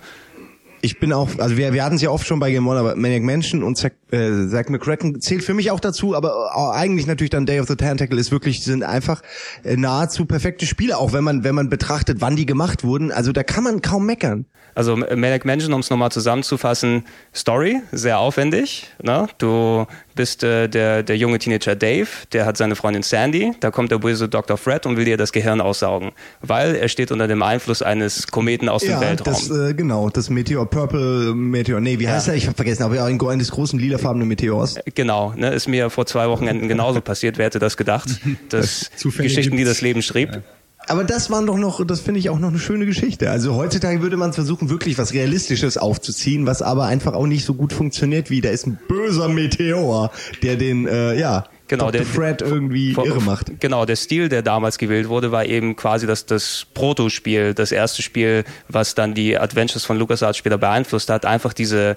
Ich 0.84 1.00
bin 1.00 1.14
auch, 1.14 1.30
also 1.38 1.56
wir, 1.56 1.72
wir 1.72 1.82
hatten 1.82 1.96
es 1.96 2.02
ja 2.02 2.10
oft 2.10 2.28
schon 2.28 2.42
bei 2.42 2.52
Game 2.52 2.68
One, 2.68 2.78
aber 2.78 2.98
Maniac 2.98 3.24
Mansion 3.24 3.64
und 3.64 3.78
Zack, 3.78 3.94
äh, 4.12 4.50
Zack 4.50 4.70
McCracken 4.70 5.22
zählt 5.22 5.42
für 5.42 5.54
mich 5.54 5.72
auch 5.72 5.80
dazu, 5.80 6.14
aber 6.14 6.52
äh, 6.54 6.78
eigentlich 6.78 7.08
natürlich 7.08 7.30
dann 7.30 7.46
Day 7.46 7.62
of 7.62 7.70
the 7.70 7.78
Tentacle 7.78 8.20
ist 8.20 8.32
wirklich, 8.32 8.66
sind 8.66 8.84
einfach 8.84 9.22
äh, 9.64 9.78
nahezu 9.78 10.26
perfekte 10.26 10.66
Spiele, 10.66 10.98
auch 10.98 11.14
wenn 11.14 11.24
man, 11.24 11.46
wenn 11.46 11.56
man 11.56 11.70
betrachtet, 11.70 12.20
wann 12.20 12.36
die 12.36 12.46
gemacht 12.46 12.84
wurden. 12.84 13.14
Also 13.14 13.32
da 13.32 13.44
kann 13.44 13.64
man 13.64 13.82
kaum 13.82 14.06
meckern. 14.06 14.46
Also 14.76 14.98
Manic 14.98 15.46
Mansion, 15.46 15.72
um 15.74 15.80
es 15.80 15.90
nochmal 15.90 16.12
zusammenzufassen, 16.12 17.06
Story, 17.34 17.82
sehr 17.94 18.20
aufwendig. 18.20 18.88
Ne? 19.02 19.28
Du 19.38 19.86
bist 20.16 20.44
äh, 20.44 20.68
der, 20.68 21.04
der 21.04 21.18
junge 21.18 21.40
Teenager 21.40 21.76
Dave, 21.76 22.08
der 22.32 22.46
hat 22.46 22.58
seine 22.58 22.76
Freundin 22.76 23.04
Sandy, 23.04 23.54
da 23.60 23.72
kommt 23.72 23.92
der 23.92 24.00
böse 24.00 24.30
Dr. 24.30 24.58
Fred 24.58 24.86
und 24.86 24.98
will 24.98 25.06
dir 25.06 25.18
das 25.18 25.32
Gehirn 25.32 25.62
aussaugen, 25.62 26.12
weil 26.42 26.76
er 26.76 26.88
steht 26.88 27.12
unter 27.12 27.28
dem 27.28 27.44
Einfluss 27.44 27.82
eines 27.82 28.28
Kometen 28.28 28.70
aus 28.70 28.84
ja, 28.84 29.00
dem 29.00 29.02
Weltraum. 29.02 29.34
Das, 29.34 29.50
äh, 29.50 29.74
genau, 29.74 30.10
das 30.10 30.30
Meteor, 30.30 30.66
Purple 30.66 31.34
Meteor, 31.34 31.80
nee, 31.80 32.00
wie 32.00 32.08
heißt 32.08 32.28
ja. 32.28 32.34
er? 32.34 32.38
Ich 32.38 32.48
habe 32.48 32.56
vergessen, 32.56 32.84
aber 32.84 32.96
ja, 32.96 33.06
ein 33.06 33.20
eines 33.24 33.52
großen 33.52 33.80
lilafarbenen 33.80 34.28
Meteors. 34.28 34.76
Genau, 34.96 35.34
ne, 35.36 35.52
ist 35.52 35.68
mir 35.68 35.90
vor 35.90 36.06
zwei 36.06 36.28
Wochenenden 36.30 36.68
genauso 36.68 37.02
passiert, 37.02 37.38
wer 37.38 37.46
hätte 37.46 37.60
das 37.60 37.78
gedacht? 37.78 38.10
Das, 38.50 38.92
das 38.92 39.18
Geschichten, 39.18 39.58
die 39.58 39.64
das 39.64 39.82
Leben 39.82 40.02
schrieb. 40.02 40.30
Ja. 40.34 40.42
Aber 40.88 41.04
das 41.04 41.32
waren 41.32 41.46
doch 41.46 41.58
noch, 41.58 41.86
das 41.86 42.02
finde 42.02 42.20
ich 42.20 42.30
auch 42.30 42.40
noch 42.40 42.50
eine 42.50 42.60
schöne 42.60 42.86
Geschichte. 42.86 43.30
Also 43.30 43.56
heutzutage 43.56 44.02
würde 44.02 44.18
man 44.18 44.34
versuchen, 44.34 44.70
wirklich 44.70 44.98
was 44.98 45.14
Realistisches 45.14 45.78
aufzuziehen, 45.78 46.46
was 46.46 46.62
aber 46.62 46.86
einfach 46.86 47.14
auch 47.14 47.26
nicht 47.26 47.46
so 47.46 47.54
gut 47.54 47.74
funktioniert 47.74 48.30
wie, 48.30 48.42
da 48.42 48.50
ist 48.50 48.68
ein 48.68 48.78
böser 48.88 49.30
Meteor, 49.30 50.12
der 50.42 50.56
den, 50.58 50.88
äh, 50.88 51.18
ja, 51.18 51.46
genau, 51.68 51.86
Dr. 51.86 51.92
der, 51.92 52.06
Fred 52.06 52.42
irgendwie 52.42 52.94
vor, 52.94 53.06
irre 53.06 53.22
macht. 53.22 53.60
Genau, 53.60 53.86
der 53.86 53.96
Stil, 53.96 54.30
der 54.30 54.42
damals 54.42 54.78
gewählt 54.78 55.08
wurde, 55.08 55.32
war 55.32 55.46
eben 55.46 55.76
quasi 55.76 56.06
das, 56.06 56.26
das 56.26 56.68
Protospiel, 56.74 57.54
das 57.54 57.72
erste 57.72 58.02
Spiel, 58.02 58.44
was 58.68 58.96
dann 58.96 59.14
die 59.14 59.38
Adventures 59.38 59.86
von 59.86 59.98
LucasArts 59.98 60.38
später 60.38 60.58
beeinflusst 60.58 61.10
hat. 61.10 61.26
Einfach 61.26 61.54
diese, 61.54 61.96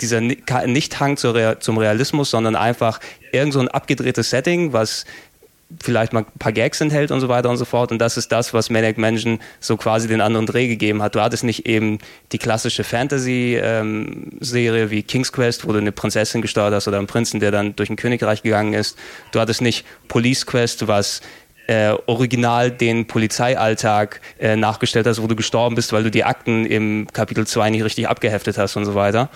dieser 0.00 0.20
Nicht-Hang 0.20 1.16
zum 1.16 1.78
Realismus, 1.78 2.30
sondern 2.30 2.54
einfach 2.54 3.00
irgend 3.32 3.52
so 3.52 3.60
ein 3.60 3.68
abgedrehtes 3.68 4.30
Setting, 4.30 4.72
was 4.72 5.04
vielleicht 5.80 6.12
mal 6.12 6.20
ein 6.20 6.38
paar 6.38 6.52
Gags 6.52 6.80
enthält 6.80 7.10
und 7.10 7.20
so 7.20 7.28
weiter 7.28 7.48
und 7.50 7.56
so 7.56 7.64
fort. 7.64 7.92
Und 7.92 7.98
das 7.98 8.16
ist 8.16 8.32
das, 8.32 8.52
was 8.54 8.70
Manic 8.70 8.98
Mansion 8.98 9.40
so 9.60 9.76
quasi 9.76 10.08
den 10.08 10.20
anderen 10.20 10.46
Dreh 10.46 10.68
gegeben 10.68 11.02
hat. 11.02 11.14
Du 11.14 11.20
hattest 11.20 11.44
nicht 11.44 11.66
eben 11.66 11.98
die 12.32 12.38
klassische 12.38 12.84
Fantasy-Serie 12.84 14.82
ähm, 14.82 14.90
wie 14.90 15.02
King's 15.02 15.32
Quest, 15.32 15.66
wo 15.66 15.72
du 15.72 15.78
eine 15.78 15.92
Prinzessin 15.92 16.42
gesteuert 16.42 16.74
hast 16.74 16.88
oder 16.88 16.98
einen 16.98 17.06
Prinzen, 17.06 17.40
der 17.40 17.50
dann 17.50 17.76
durch 17.76 17.90
ein 17.90 17.96
Königreich 17.96 18.42
gegangen 18.42 18.74
ist. 18.74 18.98
Du 19.32 19.40
hattest 19.40 19.62
nicht 19.62 19.84
Police 20.08 20.46
Quest, 20.46 20.86
was 20.88 21.20
äh, 21.66 21.94
original 22.06 22.70
den 22.70 23.06
Polizeialltag 23.06 24.20
äh, 24.38 24.56
nachgestellt 24.56 25.06
hast, 25.06 25.22
wo 25.22 25.26
du 25.26 25.36
gestorben 25.36 25.76
bist, 25.76 25.92
weil 25.92 26.02
du 26.02 26.10
die 26.10 26.24
Akten 26.24 26.66
im 26.66 27.06
Kapitel 27.12 27.46
2 27.46 27.70
nicht 27.70 27.84
richtig 27.84 28.08
abgeheftet 28.08 28.58
hast 28.58 28.76
und 28.76 28.84
so 28.84 28.94
weiter 28.94 29.30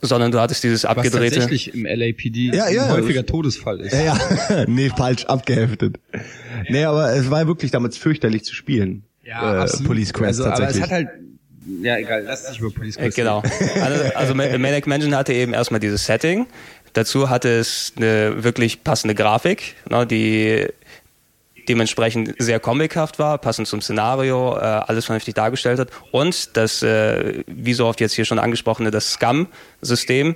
sondern 0.00 0.32
du 0.32 0.40
hattest 0.40 0.64
dieses 0.64 0.84
abgedrehte. 0.84 1.36
Was 1.36 1.42
tatsächlich 1.44 1.74
im 1.74 1.84
LAPD 1.84 2.54
ja, 2.54 2.68
ja, 2.68 2.86
ein 2.86 2.92
häufiger 2.92 3.26
Todesfall 3.26 3.80
ist. 3.80 3.92
Ja, 3.92 4.18
ja. 4.48 4.64
nee, 4.66 4.90
falsch 4.90 5.24
abgeheftet. 5.26 5.98
Nee, 6.68 6.84
aber 6.84 7.12
es 7.12 7.30
war 7.30 7.46
wirklich 7.46 7.70
damals 7.70 7.96
fürchterlich 7.96 8.44
zu 8.44 8.54
spielen. 8.54 9.04
Ja, 9.24 9.64
äh, 9.64 9.68
Police 9.84 10.12
Quest 10.12 10.40
also, 10.40 10.44
tatsächlich. 10.44 10.82
Aber 10.82 10.84
es 10.84 10.90
hat 10.90 10.90
halt 10.90 11.08
ja, 11.82 11.96
egal, 11.96 12.24
lass 12.26 12.48
dich 12.48 12.58
über 12.58 12.70
Police 12.70 12.96
Quest. 12.96 13.18
Äh, 13.18 13.22
genau. 13.22 13.42
Also, 13.80 14.04
also 14.14 14.34
Manic 14.34 14.86
Mansion 14.86 15.14
hatte 15.14 15.32
eben 15.32 15.54
erstmal 15.54 15.80
dieses 15.80 16.06
Setting. 16.06 16.46
Dazu 16.92 17.30
hatte 17.30 17.48
es 17.48 17.92
eine 17.96 18.44
wirklich 18.44 18.84
passende 18.84 19.14
Grafik, 19.14 19.76
ne, 19.88 20.06
die 20.06 20.66
dementsprechend 21.68 22.34
sehr 22.38 22.60
comichaft 22.60 23.18
war, 23.18 23.38
passend 23.38 23.68
zum 23.68 23.80
Szenario, 23.80 24.56
äh, 24.56 24.60
alles 24.60 25.06
vernünftig 25.06 25.34
dargestellt 25.34 25.78
hat 25.78 25.88
und 26.10 26.56
das, 26.56 26.82
äh, 26.82 27.42
wie 27.46 27.74
so 27.74 27.86
oft 27.86 28.00
jetzt 28.00 28.14
hier 28.14 28.24
schon 28.24 28.38
angesprochene, 28.38 28.90
das 28.90 29.12
Scum-System, 29.12 30.34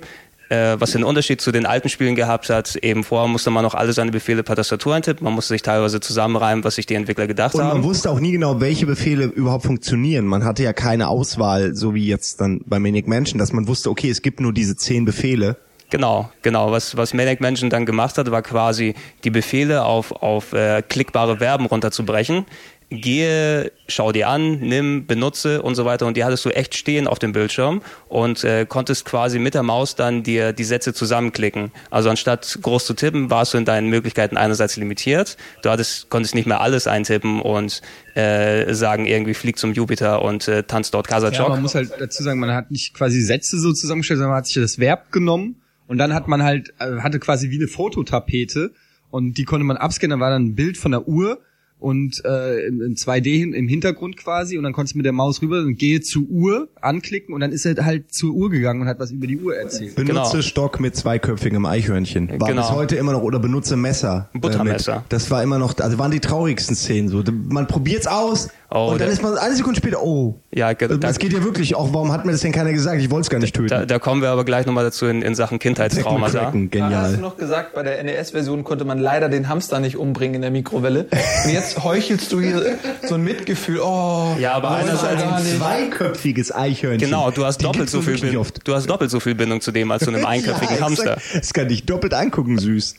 äh, 0.49 0.77
was 0.79 0.91
den 0.91 1.03
Unterschied 1.03 1.41
zu 1.41 1.51
den 1.51 1.65
alten 1.65 1.89
Spielen 1.89 2.15
gehabt 2.15 2.49
hat. 2.49 2.75
Eben 2.77 3.03
vorher 3.03 3.27
musste 3.27 3.49
man 3.49 3.63
noch 3.63 3.75
alle 3.75 3.93
seine 3.93 4.11
Befehle 4.11 4.43
per 4.43 4.55
Tastatur 4.55 4.95
eintippen, 4.95 5.23
man 5.25 5.33
musste 5.33 5.53
sich 5.53 5.61
teilweise 5.61 5.99
zusammenreimen, 5.99 6.63
was 6.63 6.75
sich 6.75 6.85
die 6.85 6.95
Entwickler 6.95 7.27
gedacht 7.27 7.55
und 7.55 7.61
haben. 7.61 7.71
Und 7.71 7.77
man 7.81 7.89
wusste 7.89 8.09
auch 8.09 8.19
nie 8.19 8.31
genau, 8.31 8.61
welche 8.61 8.85
Befehle 8.85 9.25
überhaupt 9.25 9.65
funktionieren. 9.65 10.25
Man 10.25 10.45
hatte 10.45 10.63
ja 10.63 10.73
keine 10.73 11.09
Auswahl, 11.09 11.75
so 11.75 11.93
wie 11.93 12.07
jetzt 12.07 12.41
dann 12.41 12.61
bei 12.65 12.79
Manic 12.79 13.07
Mansion, 13.07 13.39
dass 13.39 13.51
man 13.53 13.67
wusste, 13.67 13.89
okay, 13.89 14.09
es 14.09 14.21
gibt 14.21 14.39
nur 14.39 14.53
diese 14.53 14.75
zehn 14.75 15.05
Befehle 15.05 15.57
Genau, 15.89 16.29
genau. 16.41 16.71
Was, 16.71 16.97
was 16.97 17.13
Manic 17.13 17.39
Mansion 17.39 17.69
dann 17.69 17.85
gemacht 17.85 18.17
hat, 18.17 18.29
war 18.29 18.41
quasi 18.41 18.93
die 19.23 19.29
Befehle 19.29 19.85
auf, 19.85 20.11
auf 20.11 20.51
äh, 20.51 20.81
klickbare 20.81 21.37
Verben 21.37 21.65
runterzubrechen. 21.65 22.45
Gehe, 22.89 23.73
schau 23.89 24.13
dir 24.13 24.29
an, 24.29 24.59
nimm, 24.59 25.07
benutze 25.07 25.61
und 25.61 25.75
so 25.75 25.83
weiter. 25.83 26.05
Und 26.05 26.15
die 26.15 26.23
hattest 26.23 26.45
du 26.45 26.49
echt 26.49 26.75
stehen 26.75 27.07
auf 27.07 27.19
dem 27.19 27.33
Bildschirm 27.33 27.81
und 28.07 28.45
äh, 28.45 28.65
konntest 28.65 29.03
quasi 29.03 29.39
mit 29.39 29.55
der 29.55 29.63
Maus 29.63 29.95
dann 29.95 30.23
dir 30.23 30.53
die 30.53 30.63
Sätze 30.63 30.93
zusammenklicken. 30.93 31.71
Also 31.89 32.09
anstatt 32.09 32.59
groß 32.61 32.85
zu 32.85 32.93
tippen, 32.93 33.29
warst 33.29 33.53
du 33.53 33.57
in 33.57 33.65
deinen 33.65 33.89
Möglichkeiten 33.89 34.37
einerseits 34.37 34.77
limitiert. 34.77 35.35
Du 35.63 35.69
hattest, 35.69 36.09
konntest 36.09 36.33
nicht 36.33 36.47
mehr 36.47 36.61
alles 36.61 36.87
eintippen 36.87 37.41
und 37.41 37.81
äh, 38.15 38.73
sagen, 38.73 39.05
irgendwie 39.05 39.33
flieg 39.33 39.57
zum 39.57 39.73
Jupiter 39.73 40.21
und 40.21 40.47
äh, 40.47 40.63
tanzt 40.63 40.93
dort 40.93 41.09
Kasachok. 41.09 41.39
Ja, 41.39 41.49
man 41.49 41.61
muss 41.61 41.75
halt 41.75 41.91
dazu 41.99 42.23
sagen, 42.23 42.39
man 42.39 42.53
hat 42.53 42.71
nicht 42.71 42.93
quasi 42.93 43.21
Sätze 43.21 43.59
so 43.59 43.73
zusammengestellt, 43.73 44.19
sondern 44.19 44.31
man 44.31 44.39
hat 44.39 44.47
sich 44.47 44.61
das 44.61 44.79
Verb 44.79 45.11
genommen 45.11 45.61
und 45.87 45.97
dann 45.97 46.13
hat 46.13 46.27
man 46.27 46.43
halt, 46.43 46.73
äh, 46.79 46.99
hatte 46.99 47.19
quasi 47.19 47.49
wie 47.49 47.57
eine 47.57 47.67
Fototapete 47.67 48.73
und 49.09 49.37
die 49.37 49.45
konnte 49.45 49.65
man 49.65 49.77
abscannen, 49.77 50.11
dann 50.11 50.19
war 50.19 50.29
dann 50.29 50.45
ein 50.45 50.55
Bild 50.55 50.77
von 50.77 50.91
der 50.91 51.07
Uhr 51.07 51.39
und 51.79 52.23
äh, 52.25 52.67
in 52.67 52.95
2D 52.95 53.53
im 53.53 53.67
Hintergrund 53.67 54.17
quasi 54.17 54.57
und 54.57 54.63
dann 54.63 54.73
konntest 54.73 54.95
du 54.95 54.97
mit 54.97 55.05
der 55.05 55.13
Maus 55.13 55.41
rüber 55.41 55.59
und 55.59 55.77
gehe 55.77 56.01
zur 56.01 56.23
Uhr 56.23 56.69
anklicken 56.81 57.33
und 57.33 57.41
dann 57.41 57.51
ist 57.51 57.65
er 57.65 57.85
halt 57.85 58.13
zur 58.13 58.33
Uhr 58.33 58.49
gegangen 58.49 58.81
und 58.81 58.87
hat 58.87 58.99
was 58.99 59.11
über 59.11 59.27
die 59.27 59.37
Uhr 59.37 59.55
erzählt. 59.55 59.95
Benutze 59.95 60.31
genau. 60.31 60.41
Stock 60.41 60.79
mit 60.79 60.95
zweiköpfigem 60.95 61.65
Eichhörnchen. 61.65 62.39
War 62.39 62.47
genau. 62.47 62.61
bis 62.61 62.71
heute 62.71 62.95
immer 62.95 63.13
noch 63.13 63.21
oder 63.21 63.39
benutze 63.39 63.77
Messer. 63.77 64.29
Buttermesser. 64.33 64.97
Äh, 64.97 65.01
das 65.09 65.29
war 65.29 65.43
immer 65.43 65.59
noch, 65.59 65.77
also 65.77 65.99
waren 65.99 66.11
die 66.11 66.19
traurigsten 66.19 66.75
Szenen 66.75 67.09
so. 67.09 67.23
Man 67.49 67.67
probiert's 67.67 68.07
aus, 68.07 68.49
Oh, 68.69 68.89
und 68.91 68.99
dann 68.99 69.09
ist 69.09 69.21
man 69.21 69.37
eine 69.37 69.55
Sekunde 69.55 69.77
später, 69.77 70.03
oh. 70.03 70.41
Ja, 70.53 70.73
da, 70.73 70.87
das 70.87 71.19
geht 71.19 71.31
ja 71.31 71.41
wirklich 71.41 71.75
auch. 71.75 71.93
Warum 71.93 72.11
hat 72.11 72.25
mir 72.25 72.33
das 72.33 72.41
denn 72.41 72.51
keiner 72.51 72.73
gesagt? 72.73 72.99
Ich 72.99 73.09
wollte 73.09 73.21
es 73.21 73.29
gar 73.29 73.39
nicht 73.39 73.55
töten. 73.55 73.69
Da, 73.69 73.85
da, 73.85 73.97
kommen 73.97 74.21
wir 74.21 74.29
aber 74.29 74.43
gleich 74.43 74.65
nochmal 74.65 74.83
dazu 74.83 75.05
in, 75.05 75.21
in 75.21 75.35
Sachen 75.35 75.57
Kindheitstrauma. 75.57 76.27
Genial. 76.27 76.93
hast 76.93 77.15
du 77.15 77.21
noch 77.21 77.37
gesagt, 77.37 77.73
bei 77.73 77.83
der 77.83 78.03
NES-Version 78.03 78.65
konnte 78.65 78.83
man 78.83 78.99
leider 78.99 79.29
den 79.29 79.47
Hamster 79.47 79.79
nicht 79.79 79.95
umbringen 79.95 80.35
in 80.35 80.41
der 80.41 80.51
Mikrowelle. 80.51 81.07
Und 81.45 81.53
jetzt 81.67 81.83
heuchelst 81.83 82.31
du 82.31 82.41
hier 82.41 82.77
so 83.07 83.15
ein 83.15 83.23
Mitgefühl. 83.23 83.79
Oh, 83.79 84.35
ja, 84.39 84.53
aber 84.53 84.71
einerseits 84.71 85.23
ein 85.23 85.43
zweiköpfiges 85.57 86.53
Eichhörnchen. 86.53 87.09
Genau, 87.09 87.31
du 87.31 87.45
hast 87.45 87.63
doppelt 87.63 87.89
so 87.89 88.01
viel 88.01 88.19
Bindung. 88.19 88.45
Du 88.63 88.73
hast 88.73 88.89
doppelt 88.89 89.11
so 89.11 89.19
viel 89.19 89.35
Bindung 89.35 89.61
zu 89.61 89.71
dem 89.71 89.91
als 89.91 90.03
zu 90.03 90.11
einem 90.11 90.25
einköpfigen 90.25 90.77
ja, 90.77 90.81
Hamster. 90.81 91.17
Das 91.33 91.53
kann 91.53 91.67
dich 91.67 91.85
doppelt 91.85 92.13
angucken, 92.13 92.57
süß. 92.57 92.95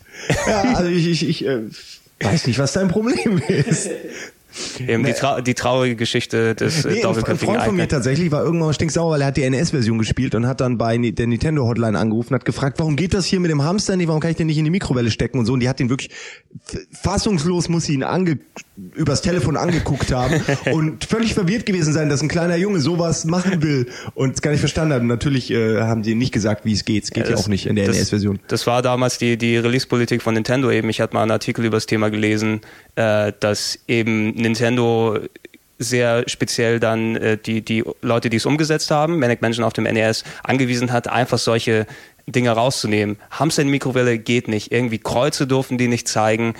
Ja, 0.47 0.63
also 0.75 0.91
ich, 0.91 1.07
ich, 1.09 1.29
ich 1.29 1.47
äh, 1.47 1.63
weiß 2.21 2.47
nicht, 2.47 2.59
was 2.59 2.73
dein 2.73 2.89
Problem 2.89 3.41
ist. 3.49 3.89
Eben 4.87 5.05
die, 5.05 5.13
trau 5.13 5.41
die 5.41 5.55
traurige 5.55 5.97
Geschichte 5.97 6.55
des 6.55 6.85
äh, 6.85 6.93
nee, 6.93 7.03
doppelköpfigen 7.03 7.55
Ein 7.55 7.61
Freund 7.61 7.67
von 7.69 7.77
mir 7.77 7.89
tatsächlich 7.89 8.31
war 8.31 8.43
irgendwann 8.43 8.73
stinksauer, 8.75 9.13
weil 9.13 9.21
er 9.23 9.29
hat 9.29 9.37
die 9.37 9.49
NES-Version 9.49 9.99
gespielt 9.99 10.35
und 10.35 10.47
hat 10.47 10.61
dann 10.61 10.79
bei 10.79 10.97
der 10.97 11.27
Nintendo-Hotline 11.27 11.99
angerufen 11.99 12.35
und 12.35 12.41
hat 12.41 12.45
gefragt, 12.45 12.79
warum 12.79 12.97
geht 12.97 13.15
das 13.15 13.27
hier 13.27 13.41
mit 13.41 13.51
dem 13.51 13.63
Hamster 13.63 13.97
nicht, 13.97 14.09
warum 14.09 14.21
kann 14.21 14.31
ich 14.31 14.37
den 14.37 14.47
nicht 14.47 14.59
in 14.59 14.65
die 14.65 14.71
Mikrowelle 14.71 15.11
stecken 15.11 15.39
und 15.39 15.47
so. 15.47 15.53
Und 15.53 15.61
die 15.61 15.69
hat 15.69 15.81
ihn 15.81 15.91
wirklich 15.91 16.11
fassungslos, 16.93 17.69
muss 17.69 17.85
sie 17.85 17.95
ihn 17.95 18.03
ange 18.03 18.39
übers 18.95 19.23
Telefon 19.23 19.57
angeguckt 19.57 20.13
haben 20.13 20.41
und 20.73 21.05
völlig 21.05 21.35
verwirrt 21.35 21.67
gewesen 21.67 21.93
sein, 21.93 22.09
dass 22.09 22.23
ein 22.23 22.29
kleiner 22.29 22.57
Junge 22.57 22.81
sowas 22.81 23.25
machen 23.25 23.63
will 23.63 23.89
und 24.15 24.35
es 24.35 24.43
gar 24.43 24.51
nicht 24.51 24.61
verstanden 24.61 24.95
hat. 24.95 25.01
Und 25.01 25.09
natürlich 25.09 25.51
äh, 25.51 25.81
haben 25.81 26.05
sie 26.05 26.15
nicht 26.15 26.33
gesagt, 26.33 26.65
wie 26.65 26.73
es 26.73 26.85
geht. 26.85 27.05
Es 27.05 27.11
geht 27.11 27.25
ja, 27.25 27.31
das, 27.31 27.41
ja 27.41 27.45
auch 27.45 27.49
nicht 27.49 27.67
in 27.67 27.77
der 27.77 27.89
NES-Version. 27.89 28.39
Das 28.49 28.67
war 28.67 28.83
damals 28.83 29.19
die, 29.19 29.37
die 29.37 29.57
Release-Politik 29.57 30.23
von 30.23 30.35
Nintendo 30.35 30.71
eben. 30.71 30.89
Ich 30.91 31.01
hatte 31.01 31.15
mal 31.15 31.23
einen 31.23 31.33
Artikel 31.33 31.65
über 31.65 31.77
das 31.77 31.87
Thema 31.87 32.11
gelesen, 32.11 32.61
äh, 32.95 33.33
dass 33.41 33.79
eben 33.89 34.31
Nintendo 34.35 35.19
sehr 35.79 36.25
speziell 36.29 36.81
dann 36.81 37.17
äh, 37.17 37.39
die, 37.39 37.65
die 37.65 37.85
Leute, 38.03 38.31
die 38.31 38.37
es 38.37 38.47
umgesetzt 38.47 38.91
haben, 38.91 39.19
Manic 39.19 39.43
Mansion 39.43 39.65
auf 39.65 39.73
dem 39.73 39.85
NES, 39.85 40.25
angewiesen 40.43 40.93
hat, 40.93 41.09
einfach 41.09 41.39
solche 41.39 41.87
Dinge 42.27 42.51
rauszunehmen. 42.51 43.17
Hamster 43.31 43.63
in 43.63 43.69
Mikrowelle 43.69 44.19
geht 44.19 44.49
nicht. 44.49 44.73
Irgendwie 44.73 44.99
Kreuze 44.99 45.47
durften 45.47 45.79
die 45.79 45.89
nicht 45.89 46.09
zeigen. 46.09 46.55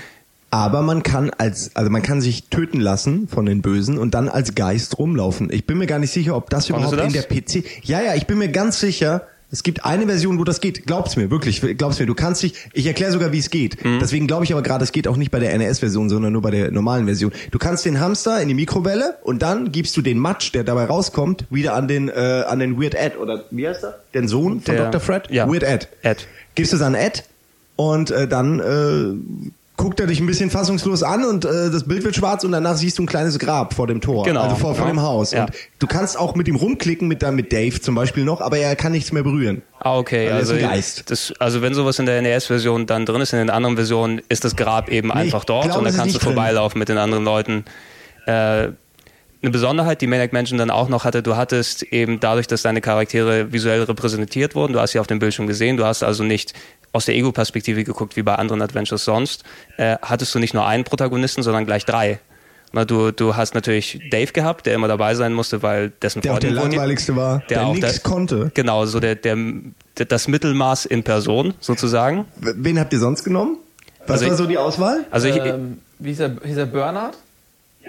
Aber 0.51 0.83
man 0.83 1.03
kann 1.03 1.31
als, 1.37 1.77
also 1.77 1.91
man 1.91 2.03
kann 2.03 2.21
sich 2.21 2.45
töten 2.45 2.81
lassen 2.81 3.29
von 3.29 3.45
den 3.45 3.61
Bösen 3.61 3.99
und 3.99 4.15
dann 4.15 4.29
als 4.29 4.55
Geist 4.55 4.99
rumlaufen. 4.99 5.51
Ich 5.53 5.67
bin 5.67 5.77
mir 5.77 5.87
gar 5.87 5.99
nicht 5.99 6.13
sicher, 6.13 6.37
ob 6.37 6.49
das 6.49 6.69
Konntest 6.69 6.93
überhaupt 6.93 7.15
das? 7.15 7.25
in 7.25 7.53
der 7.53 7.63
PC. 7.63 7.85
Ja, 7.85 8.01
ja, 8.01 8.15
ich 8.15 8.27
bin 8.27 8.39
mir 8.39 8.49
ganz 8.49 8.81
sicher, 8.81 9.27
es 9.51 9.63
gibt 9.63 9.85
eine 9.85 10.07
Version, 10.07 10.39
wo 10.39 10.45
das 10.45 10.61
geht. 10.61 10.87
Glaub's 10.87 11.17
mir, 11.17 11.31
wirklich. 11.31 11.63
Glaub's 11.79 11.99
mir. 11.99 12.07
Du 12.07 12.15
kannst 12.15 12.43
dich, 12.43 12.55
ich 12.75 12.87
erkläre 12.87 13.13
sogar, 13.13 13.33
wie 13.33 13.39
es 13.39 13.49
geht. 13.49 13.83
Mhm. 13.83 13.99
Deswegen 13.99 14.27
glaube 14.27 14.45
ich 14.45 14.53
aber 14.53 14.63
gerade, 14.63 14.85
es 14.85 14.93
geht 14.93 15.09
auch 15.09 15.17
nicht 15.17 15.31
bei 15.31 15.39
der 15.39 15.57
NES-Version, 15.57 16.11
sondern 16.11 16.35
nur 16.35 16.43
bei 16.43 16.51
der 16.51 16.71
normalen 16.71 17.07
Version. 17.07 17.33
Du 17.51 17.59
kannst 17.59 17.87
den 17.87 17.99
Hamster 17.99 18.43
in 18.43 18.49
die 18.49 18.55
Mikrowelle 18.55 19.17
und 19.23 19.41
dann 19.41 19.73
gibst 19.73 19.97
du 19.97 20.03
den 20.03 20.19
Matsch, 20.19 20.53
der 20.53 20.65
dabei 20.65 20.85
rauskommt, 20.85 21.47
wieder 21.51 21.75
an 21.75 21.89
den, 21.89 22.09
äh, 22.09 22.45
an 22.47 22.59
den 22.59 22.81
Weird 22.81 22.95
Ed 22.95 23.19
oder 23.19 23.45
wie 23.51 23.67
heißt 23.67 23.85
er? 23.85 23.99
Den 24.13 24.29
Sohn 24.29 24.61
von 24.61 24.75
der, 24.75 24.91
Dr. 24.91 25.01
Fred? 25.01 25.31
Ja. 25.31 25.51
Weird 25.51 25.63
Ed. 25.63 25.89
Ed. 26.03 26.27
Gibst 26.55 26.73
du 26.73 26.77
es 26.77 26.83
an 26.83 26.95
Ed 26.95 27.25
und 27.77 28.11
äh, 28.11 28.29
dann 28.29 28.61
äh, 28.61 29.49
guckt 29.79 30.01
er 30.01 30.07
dich 30.07 30.21
ein 30.21 30.27
bisschen 30.27 30.51
fassungslos 30.51 31.03
an 31.03 31.25
und 31.25 31.45
äh, 31.45 31.71
das 31.71 31.85
Bild 31.85 32.05
wird 32.05 32.15
schwarz 32.17 32.45
und 32.45 32.53
danach 32.53 32.77
siehst 32.77 32.99
du 32.99 33.05
ein 33.05 33.07
kleines 33.07 33.39
Grab 33.39 33.73
vor 33.73 33.87
dem 33.87 34.01
Tor, 34.01 34.25
Genau, 34.25 34.43
also 34.43 34.57
vor, 34.57 34.75
vor 34.75 34.87
ja. 34.87 34.93
dem 34.93 35.01
Haus. 35.01 35.31
Ja. 35.31 35.45
Und 35.45 35.53
du 35.79 35.87
kannst 35.87 36.19
auch 36.19 36.35
mit 36.35 36.49
ihm 36.49 36.57
rumklicken, 36.57 37.07
mit, 37.09 37.23
dann 37.23 37.37
mit 37.37 37.53
Dave 37.53 37.81
zum 37.81 37.95
Beispiel 37.95 38.25
noch, 38.25 38.41
aber 38.41 38.59
er 38.59 38.77
kann 38.77 38.93
nichts 38.93 39.13
mehr 39.13 39.23
berühren. 39.23 39.63
Ah, 39.79 39.97
okay. 39.97 40.31
Also 40.31 40.55
Also. 40.55 41.03
Das, 41.07 41.33
also 41.39 41.63
wenn 41.63 41.73
sowas 41.75 41.99
in 41.99 42.07
der 42.07 42.21
NES-Version 42.21 42.87
dann 42.87 43.07
drin 43.07 43.21
ist, 43.21 43.33
in 43.33 43.39
den 43.39 43.51
anderen 43.51 43.77
Versionen 43.77 44.21
ist 44.29 44.45
das 44.45 44.57
Grab 44.57 44.91
eben 44.91 45.13
einfach 45.13 45.45
dort 45.45 45.67
glaube, 45.67 45.81
und 45.81 45.87
ist 45.87 45.97
kannst 45.97 46.17
du 46.17 46.19
drin. 46.19 46.35
vorbeilaufen 46.35 46.79
mit 46.79 46.89
den 46.89 46.99
anderen 46.99 47.25
Leuten. 47.25 47.65
Äh, 48.27 48.71
eine 49.43 49.51
Besonderheit, 49.51 50.01
die 50.01 50.07
Maniac 50.07 50.33
Mansion 50.33 50.59
dann 50.59 50.71
auch 50.71 50.89
noch 50.89 51.05
hatte, 51.05 51.23
du 51.23 51.37
hattest 51.37 51.83
eben 51.85 52.19
dadurch, 52.21 52.47
dass 52.49 52.63
deine 52.63 52.81
Charaktere 52.81 53.53
visuell 53.53 53.83
repräsentiert 53.85 54.55
wurden, 54.55 54.73
du 54.73 54.81
hast 54.81 54.93
sie 54.93 54.99
auf 54.99 55.07
dem 55.07 55.19
Bildschirm 55.21 55.47
gesehen, 55.47 55.77
du 55.77 55.85
hast 55.85 56.03
also 56.03 56.25
nicht 56.25 56.55
aus 56.93 57.05
der 57.05 57.15
Ego-Perspektive 57.15 57.85
geguckt, 57.85 58.17
wie 58.17 58.23
bei 58.23 58.35
anderen 58.35 58.63
Adventures 58.63 59.05
sonst, 59.05 59.45
äh, 59.77 59.97
hattest 60.03 60.35
du 60.35 60.39
nicht 60.39 60.55
nur 60.55 60.67
einen 60.67 60.85
Protagonisten, 60.85 61.43
sondern 61.43 61.67
gleich 61.67 61.85
drei. 61.85 62.19
Na, 62.73 62.85
du, 62.85 63.13
du 63.13 63.35
hast 63.37 63.55
natürlich 63.55 64.01
Dave 64.11 64.33
gehabt, 64.33 64.67
der 64.67 64.75
immer 64.75 64.89
dabei 64.89 65.15
sein 65.15 65.33
musste, 65.33 65.63
weil 65.63 65.91
dessen 66.03 66.21
Der 66.21 66.35
auch 66.35 66.39
der 66.39 66.51
langweiligste 66.51 67.17
war, 67.17 67.43
der, 67.49 67.67
auch 67.67 67.75
nichts 67.75 67.93
der- 67.93 68.01
konnte. 68.03 68.51
Genau, 68.55 68.85
so 68.87 69.01
der, 69.01 69.15
der, 69.15 69.37
der, 69.99 70.05
das 70.07 70.29
Mittelmaß 70.29 70.85
in 70.85 71.03
Person 71.03 71.55
sozusagen. 71.61 72.27
Wen 72.37 72.79
habt 72.79 72.93
ihr 72.93 72.99
sonst 72.99 73.25
genommen? 73.25 73.57
Was 74.07 74.21
Also 74.23 74.25
war 74.27 74.33
ich- 74.33 74.39
so 74.39 74.47
die 74.47 74.59
Auswahl? 74.59 75.07
Also 75.11 75.29
ich, 75.29 75.37
Ähm, 75.37 75.79
wie 75.99 76.11
hieß 76.11 76.21
er, 76.21 76.37
hieß 76.45 76.57
er 76.59 76.67
Bernhard? 76.67 77.17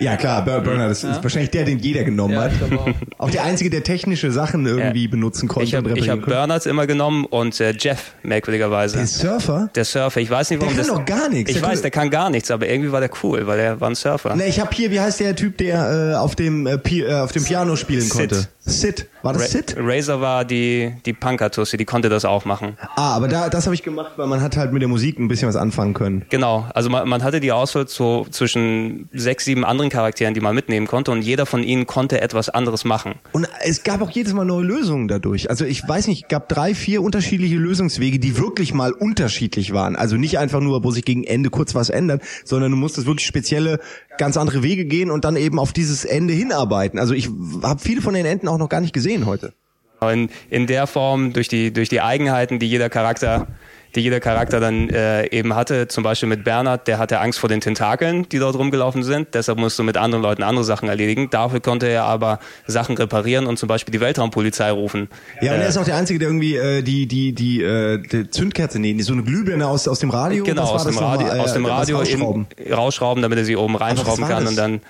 Ja 0.02 0.16
klar, 0.16 0.46
Bur- 0.46 0.62
Burner, 0.62 0.88
das 0.88 1.04
ist 1.04 1.22
wahrscheinlich 1.24 1.50
der, 1.52 1.66
den 1.66 1.80
jeder 1.80 2.04
genommen 2.06 2.34
Ja, 2.36 2.44
hat. 2.44 2.52
auch. 2.78 2.88
Auch 3.18 3.30
der 3.32 3.44
einzige, 3.44 3.70
der 3.70 3.84
technische 3.84 4.32
Sachen 4.32 4.66
irgendwie 4.66 5.04
Ja. 5.06 5.10
benutzen 5.12 5.50
konnte 5.50 5.66
ich 5.68 5.76
habe 5.76 5.90
hab. 5.94 6.26
Bernards 6.26 6.66
immer 6.68 6.88
genommen 6.88 7.26
und 7.26 7.60
äh, 7.60 7.74
Jeff, 7.78 8.14
merkwürdigerweise. 8.24 8.96
Der 8.98 9.08
Surfer? 9.08 9.70
der 9.76 9.84
Surfer, 9.84 10.22
ich 10.22 10.30
weiß 10.30 10.52
nicht, 10.52 10.62
warum 10.62 10.74
Der 10.74 10.86
kann 10.86 10.96
das. 10.96 11.06
doch 11.06 11.06
gar 11.06 11.28
nichts. 11.30 11.52
Ich 11.52 11.60
Der 11.60 11.68
weiß, 11.68 11.82
der 11.82 11.92
kann 11.92 12.10
gar 12.10 12.30
nichts, 12.30 12.50
aber 12.50 12.70
irgendwie 12.70 12.94
war 12.94 13.02
der 13.02 13.10
cool, 13.24 13.46
weil 13.46 13.60
er 13.60 13.82
war 13.82 13.90
ein 13.90 13.96
Surfer. 13.96 14.36
Ne, 14.38 14.48
ich 14.48 14.62
habe 14.62 14.70
hier, 14.74 14.90
wie 14.92 15.02
heißt 15.02 15.20
der 15.20 15.36
Typ, 15.36 15.58
der 15.58 16.12
äh, 16.14 16.16
auf 16.16 16.36
dem 16.36 16.66
äh, 16.66 16.78
Pi 16.78 17.02
äh, 17.02 17.14
auf 17.16 17.34
dem 17.34 17.44
Piano 17.44 17.76
spielen 17.76 18.00
Sid. 18.02 18.12
konnte? 18.14 18.48
Sid. 18.70 19.08
War 19.22 19.34
das 19.34 19.44
Ra 19.44 19.48
Sid? 19.48 19.76
Razor 19.78 20.22
war 20.22 20.46
die, 20.46 20.94
die 21.06 21.14
Punker-Tussi, 21.14 21.78
die 21.78 21.86
konnte 21.86 22.10
das 22.10 22.26
auch 22.26 22.46
machen. 22.46 22.78
Ah, 22.96 23.16
aber 23.16 23.28
da, 23.28 23.50
das 23.50 23.66
habe 23.66 23.76
ich 23.76 23.84
gemacht, 23.84 24.14
weil 24.18 24.28
man 24.28 24.42
hat 24.42 24.58
halt 24.58 24.72
mit 24.72 24.82
der 24.82 24.90
Musik 24.90 25.20
ein 25.20 25.28
bisschen 25.28 25.48
was 25.48 25.56
anfangen 25.56 25.94
können. 25.94 26.26
Genau, 26.30 26.66
also 26.74 26.90
man, 26.90 27.08
man 27.08 27.24
hatte 27.24 27.40
die 27.40 27.52
Auswahl 27.52 27.88
so 27.88 28.26
zwischen 28.30 29.10
sechs, 29.14 29.46
sieben 29.46 29.66
anderen 29.66 29.90
Charakteren, 29.90 30.34
die 30.34 30.42
man 30.42 30.56
mitnehmen 30.56 30.88
konnte 30.88 31.12
und 31.12 31.22
jeder 31.22 31.46
von 31.46 31.64
ihnen 31.64 31.88
konnte 31.88 32.22
etwas 32.22 32.50
anderes 32.50 32.86
machen. 32.86 33.16
Und 33.32 33.48
es 33.64 33.84
gab 33.84 34.02
auch 34.02 34.10
jedes 34.10 34.34
Mal 34.34 34.46
neue 34.46 34.64
Lösungen 34.64 35.08
dadurch. 35.08 35.50
Also 35.50 35.66
ich 35.66 35.88
weiß 35.88 36.08
nicht, 36.08 36.24
es 36.24 36.28
gab 36.30 36.50
drei, 36.50 36.74
vier 36.74 37.02
unterschiedliche 37.02 37.56
Lösungswege, 37.56 38.20
die 38.20 38.38
wirklich 38.38 38.74
mal 38.74 38.92
unterschiedlich 38.92 39.74
waren. 39.74 39.96
Also 39.96 40.16
nicht 40.16 40.40
einfach 40.40 40.62
nur, 40.62 40.84
wo 40.84 40.92
sich 40.92 41.06
gegen 41.06 41.24
Ende 41.24 41.50
kurz 41.50 41.76
was 41.76 41.90
ändert, 41.90 42.22
sondern 42.46 42.72
du 42.72 42.78
musstest 42.78 43.08
wirklich 43.08 43.28
spezielle, 43.28 43.80
ganz 44.20 44.38
andere 44.38 44.62
Wege 44.62 44.86
gehen 44.86 45.10
und 45.10 45.26
dann 45.26 45.36
eben 45.36 45.58
auf 45.58 45.74
dieses 45.74 46.06
Ende 46.06 46.34
hinarbeiten. 46.34 47.00
Also 47.00 47.16
ich 47.16 47.30
habe 47.64 47.80
viele 47.80 48.02
von 48.02 48.14
den 48.14 48.28
Enden 48.28 48.48
auch 48.48 48.60
noch 48.60 48.70
gar 48.70 48.82
nicht 48.82 48.94
gesehen 48.94 49.26
heute. 49.26 49.54
In, 50.02 50.30
in 50.50 50.68
der 50.68 50.86
Form, 50.86 51.34
durch 51.34 51.48
die, 51.48 51.74
durch 51.74 51.90
die 51.90 52.02
Eigenheiten, 52.02 52.60
die 52.60 52.70
jeder 52.70 52.90
Charakter, 52.90 53.48
die 53.96 54.02
jeder 54.02 54.20
Charakter 54.20 54.60
dann 54.60 54.90
äh, 54.90 55.26
eben 55.36 55.56
hatte, 55.56 55.88
zum 55.88 56.04
Beispiel 56.04 56.30
mit 56.30 56.44
Bernhard, 56.44 56.88
der 56.88 57.00
hatte 57.00 57.20
Angst 57.20 57.40
vor 57.40 57.50
den 57.50 57.60
Tentakeln, 57.62 58.30
die 58.30 58.38
dort 58.40 58.56
rumgelaufen 58.56 59.04
sind, 59.04 59.30
deshalb 59.34 59.58
musste 59.58 59.82
mit 59.84 59.98
anderen 59.98 60.22
Leuten 60.22 60.44
andere 60.44 60.64
Sachen 60.64 60.90
erledigen. 60.90 61.30
Dafür 61.32 61.60
konnte 61.60 61.88
er 61.88 62.04
aber 62.04 62.40
Sachen 62.68 62.96
reparieren 62.98 63.48
und 63.48 63.58
zum 63.58 63.68
Beispiel 63.68 63.92
die 63.92 64.00
Weltraumpolizei 64.00 64.72
rufen. 64.72 65.10
Ja, 65.42 65.54
und 65.54 65.60
Äh, 65.60 65.64
er 65.64 65.70
ist 65.70 65.78
auch 65.78 65.86
der 65.86 65.96
Einzige, 65.96 66.20
der 66.20 66.28
irgendwie 66.30 66.56
äh, 66.56 66.82
die 66.84 67.08
die 67.08 67.34
die, 67.34 67.62
äh, 67.64 67.98
die 68.00 68.30
Zündkerze, 68.30 68.80
nee, 68.80 68.94
die- 68.94 69.02
so 69.04 69.14
eine 69.14 69.24
Glühbirne 69.24 69.68
aus 69.68 69.88
aus 69.88 70.00
dem 70.00 70.10
Radio. 70.12 70.44
Genau, 70.44 70.64
aus 70.64 70.86
dem 70.86 70.98
Radio, 70.98 71.28
nochmal? 71.28 71.40
aus 71.42 71.54
dem 71.54 71.66
Äh, 71.66 71.70
Radio 71.70 71.98
das 72.04 72.78
Rausschrauben. 72.78 73.22
damit 73.22 73.38
er 73.40 73.46
sie 73.46 73.56
oben 73.56 73.76
reinschrauben 73.76 74.28
kann 74.28 74.46
und 74.48 74.56
dann 74.58 74.82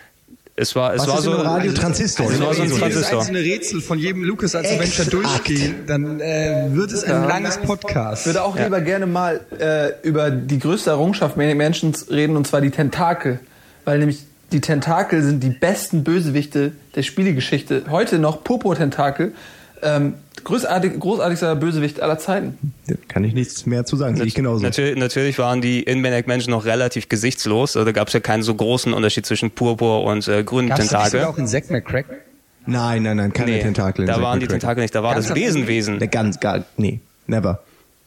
es 0.59 0.75
war 0.75 0.93
es 0.93 1.01
Was 1.01 1.07
war 1.07 1.17
ist 1.19 1.23
so 1.23 1.31
in 1.33 1.39
einem 1.39 1.47
Radio 1.47 1.71
Transistor? 1.73 2.31
Es 2.31 2.39
war 2.41 2.53
so 2.53 2.61
ein 2.61 2.69
Wenn 2.69 2.77
wir 2.79 2.87
jedes 2.87 2.93
Transistor. 2.93 3.19
einzelne 3.19 3.39
Rätsel 3.39 3.81
von 3.81 3.99
jedem 3.99 4.23
Lucas 4.23 4.55
als 4.55 4.69
Adventure 4.69 5.09
durchgehen, 5.09 5.75
dann 5.87 6.19
äh, 6.19 6.67
wird 6.71 6.91
es 6.91 7.03
ein 7.03 7.27
langes 7.27 7.57
Ich 7.57 7.63
Podcast. 7.63 8.25
würde 8.25 8.43
auch 8.43 8.57
lieber 8.57 8.81
gerne 8.81 9.05
mal 9.05 9.39
äh, 9.57 9.91
über 10.07 10.31
die 10.31 10.59
größte 10.59 10.89
Errungenschaft 10.89 11.37
Mansions 11.37 12.09
reden, 12.09 12.35
und 12.35 12.45
zwar 12.45 12.61
die 12.61 12.71
Tentakel. 12.71 13.39
Weil 13.85 13.99
nämlich 13.99 14.23
die 14.51 14.61
Tentakel 14.61 15.23
sind 15.23 15.41
die 15.43 15.49
besten 15.49 16.03
Bösewichte 16.03 16.73
der 16.95 17.03
Spielegeschichte. 17.03 17.83
Heute 17.89 18.19
noch 18.19 18.43
Purpur-Tentakel. 18.43 19.33
Ähm, 19.81 20.15
großartig, 20.43 20.99
großartigster 20.99 21.55
Bösewicht 21.55 22.01
aller 22.01 22.17
Zeiten. 22.19 22.57
Da 22.87 22.95
kann 23.07 23.23
ich 23.23 23.33
nichts 23.33 23.65
mehr 23.65 23.85
zu 23.85 23.95
sagen, 23.95 24.15
sehe 24.17 24.25
ich 24.25 24.35
genauso. 24.35 24.63
Natürlich, 24.63 24.97
natürlich 24.97 25.39
waren 25.39 25.61
die 25.61 25.81
in 25.83 26.01
Maniac 26.01 26.27
Mansion 26.27 26.51
noch 26.51 26.65
relativ 26.65 27.09
gesichtslos. 27.09 27.75
Also 27.75 27.85
da 27.85 27.91
gab 27.91 28.07
es 28.07 28.13
ja 28.13 28.19
keinen 28.19 28.43
so 28.43 28.53
großen 28.55 28.93
Unterschied 28.93 29.25
zwischen 29.25 29.51
Purpur 29.51 30.03
und 30.03 30.27
äh, 30.27 30.43
grünen 30.43 30.69
Gab's 30.69 30.81
Tentakel. 30.81 31.11
sogar 31.11 31.29
auch 31.29 31.37
in 31.37 31.47
Zack 31.47 31.69
McCracken? 31.71 32.17
Nein, 32.65 33.03
nein, 33.03 33.17
nein, 33.17 33.33
keine 33.33 33.51
Nee, 33.51 33.61
Tentakel. 33.61 34.05
da 34.05 34.21
waren 34.21 34.39
die. 34.39 34.47
Tentakel 34.47 34.81
nicht, 34.83 34.93
da 34.93 35.01
war 35.01 35.13
Ganz 35.15 35.27
das? 35.27 35.33
Besenwesen. 35.33 35.97
Ganz 36.11 36.39
gar, 36.39 36.65
nee, 36.77 36.99
never. 37.25 37.63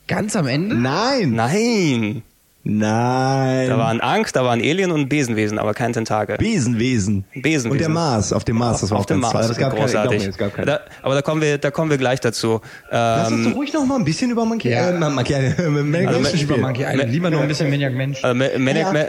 Ganz 0.08 0.36
am 0.36 0.46
Ende? 0.46 0.76
Nein, 0.76 1.32
Nein, 1.32 2.22
nein. 2.64 3.68
da 3.68 3.78
war 3.78 3.88
ein 3.88 4.00
Angst, 4.00 4.36
da 4.36 4.44
war 4.44 4.52
ein 4.52 4.60
Alien 4.60 4.90
und 4.90 5.00
ein 5.02 5.08
Besenwesen, 5.08 5.58
aber 5.58 5.74
kein 5.74 5.92
Tentakel. 5.92 6.36
Besenwesen. 6.38 7.24
Besenwesen. 7.34 7.70
Und 7.70 7.80
der 7.80 7.88
Mars, 7.88 8.32
auf 8.32 8.44
dem 8.44 8.56
Mars, 8.56 8.80
das 8.80 8.90
war 8.90 8.98
Auf 8.98 9.06
dem 9.06 9.20
ganz 9.20 9.32
Mars, 9.34 9.46
toll. 9.46 9.48
Das 9.54 9.58
gab 9.58 9.70
keine, 9.76 9.86
glaub 9.90 10.02
großartig. 10.02 10.22
mir, 10.24 10.28
es 10.30 10.36
gab 10.38 10.54
keine. 10.54 10.66
Da, 10.66 10.80
aber 11.02 11.14
da 11.14 11.22
kommen 11.22 11.40
wir, 11.42 11.58
da 11.58 11.70
kommen 11.70 11.90
wir 11.90 11.98
gleich 11.98 12.20
dazu. 12.20 12.60
Lass 12.90 13.30
uns 13.30 13.38
Ähm, 13.46 13.50
doch 13.50 13.56
ruhig 13.56 13.72
noch 13.72 13.84
mal 13.86 13.96
ein 13.96 14.04
bisschen 14.04 14.30
über 14.30 14.44
Monkey, 14.44 14.70
Ja. 14.70 14.90
äh, 14.90 15.10
Monkey, 15.10 15.34
Maniac 15.68 16.08
Also. 16.14 16.56
Monkey 16.56 16.82
Island. 16.84 17.10
Lieber 17.12 17.30
noch 17.30 17.40
ein 17.40 17.48
bisschen 17.48 17.70
Maniac 17.70 17.92
Mensch. 17.94 18.22
äh, 18.22 18.34
Ma- 18.34 18.46
Maniac, 18.58 18.94
Ja. 18.94 19.06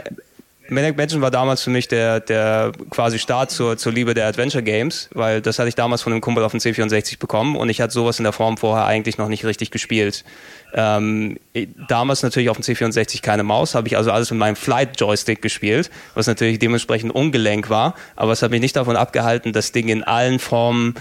Ma 0.74 0.80
Maniac 0.80 0.96
Mansion 0.96 1.22
war 1.22 1.30
damals 1.30 1.62
für 1.62 1.70
mich 1.70 1.86
der, 1.86 2.20
der 2.20 2.72
quasi 2.90 3.18
Start 3.18 3.50
zur, 3.50 3.76
zur 3.78 3.92
Liebe 3.92 4.12
der 4.12 4.26
Adventure 4.26 4.62
Games, 4.62 5.08
weil 5.14 5.40
das 5.40 5.58
hatte 5.58 5.68
ich 5.68 5.76
damals 5.76 6.02
von 6.02 6.12
einem 6.12 6.20
Kumpel 6.20 6.42
auf 6.42 6.50
dem 6.50 6.60
C64 6.60 7.18
bekommen 7.18 7.54
und 7.56 7.68
ich 7.68 7.80
hatte 7.80 7.92
sowas 7.92 8.18
in 8.18 8.24
der 8.24 8.32
Form 8.32 8.56
vorher 8.56 8.84
eigentlich 8.84 9.16
noch 9.16 9.28
nicht 9.28 9.44
richtig 9.44 9.70
gespielt. 9.70 10.24
Ähm, 10.74 11.38
damals 11.88 12.24
natürlich 12.24 12.50
auf 12.50 12.58
dem 12.58 12.64
C64 12.64 13.22
keine 13.22 13.44
Maus, 13.44 13.76
habe 13.76 13.86
ich 13.86 13.96
also 13.96 14.10
alles 14.10 14.30
mit 14.30 14.40
meinem 14.40 14.56
Flight-Joystick 14.56 15.40
gespielt, 15.40 15.90
was 16.14 16.26
natürlich 16.26 16.58
dementsprechend 16.58 17.14
ungelenk 17.14 17.70
war, 17.70 17.94
aber 18.16 18.32
es 18.32 18.42
hat 18.42 18.50
mich 18.50 18.60
nicht 18.60 18.74
davon 18.74 18.96
abgehalten, 18.96 19.52
das 19.52 19.70
Ding 19.70 19.88
in 19.88 20.02
allen 20.02 20.40
Formen 20.40 20.96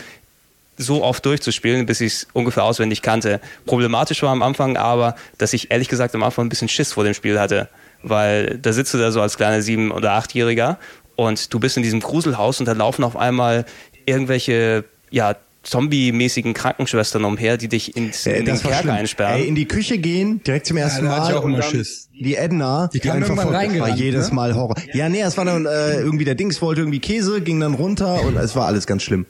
so 0.77 1.03
oft 1.03 1.25
durchzuspielen, 1.25 1.85
bis 1.85 1.99
ich 2.01 2.13
es 2.13 2.27
ungefähr 2.33 2.63
auswendig 2.63 3.01
kannte. 3.01 3.41
Problematisch 3.65 4.21
war 4.23 4.31
am 4.31 4.43
Anfang 4.43 4.77
aber, 4.77 5.15
dass 5.37 5.53
ich 5.53 5.71
ehrlich 5.71 5.89
gesagt 5.89 6.15
am 6.15 6.23
Anfang 6.23 6.45
ein 6.45 6.49
bisschen 6.49 6.69
Schiss 6.69 6.93
vor 6.93 7.03
dem 7.03 7.13
Spiel 7.13 7.39
hatte, 7.39 7.69
weil 8.03 8.59
da 8.61 8.71
sitzt 8.73 8.93
du 8.93 8.97
da 8.97 9.11
so 9.11 9.21
als 9.21 9.37
kleiner 9.37 9.61
Sieben- 9.61 9.91
oder 9.91 10.11
Achtjähriger 10.13 10.77
und 11.15 11.53
du 11.53 11.59
bist 11.59 11.77
in 11.77 11.83
diesem 11.83 11.99
Gruselhaus 12.01 12.59
und 12.59 12.65
da 12.67 12.73
laufen 12.73 13.03
auf 13.03 13.15
einmal 13.17 13.65
irgendwelche, 14.05 14.83
ja, 15.09 15.35
Zombie-mäßigen 15.63 16.53
Krankenschwestern 16.53 17.23
umher, 17.23 17.55
die 17.57 17.69
dich 17.69 17.95
ins, 17.95 18.27
Äh, 18.27 18.31
in 18.39 18.45
den 18.45 18.55
das 18.55 18.63
war 18.65 18.71
Kerker 18.71 18.83
schlimm. 18.83 18.95
einsperren. 18.95 19.35
Ey, 19.41 19.47
in 19.47 19.55
die 19.55 19.65
Küche 19.65 19.97
gehen, 19.97 20.41
direkt 20.43 20.65
zum 20.67 20.75
ersten 20.75 21.07
hatte 21.09 21.21
Mal. 21.21 21.29
ich 21.31 21.35
auch 21.37 21.45
immer 21.45 21.61
Schiss. 21.61 22.09
Die 22.13 22.35
Edna, 22.35 22.89
die, 22.93 22.99
kam 22.99 23.15
einfach 23.17 23.29
irgendwann 23.37 23.71
vor- 23.71 23.79
war 23.87 23.95
jedes 23.95 24.27
ne? 24.29 24.35
Mal 24.35 24.55
Horror. 24.55 24.75
Ja, 24.93 25.07
nee, 25.07 25.21
es 25.21 25.37
war 25.37 25.45
dann 25.45 25.65
äh, 25.65 25.95
irgendwie 26.01 26.25
der 26.25 26.35
Dings 26.35 26.61
wollte 26.61 26.81
irgendwie 26.81 26.99
Käse, 26.99 27.39
ging 27.41 27.59
dann 27.61 27.75
runter 27.75 28.21
und 28.23 28.35
es 28.35 28.55
war 28.57 28.65
alles 28.67 28.85
ganz 28.87 29.03
schlimm. 29.03 29.25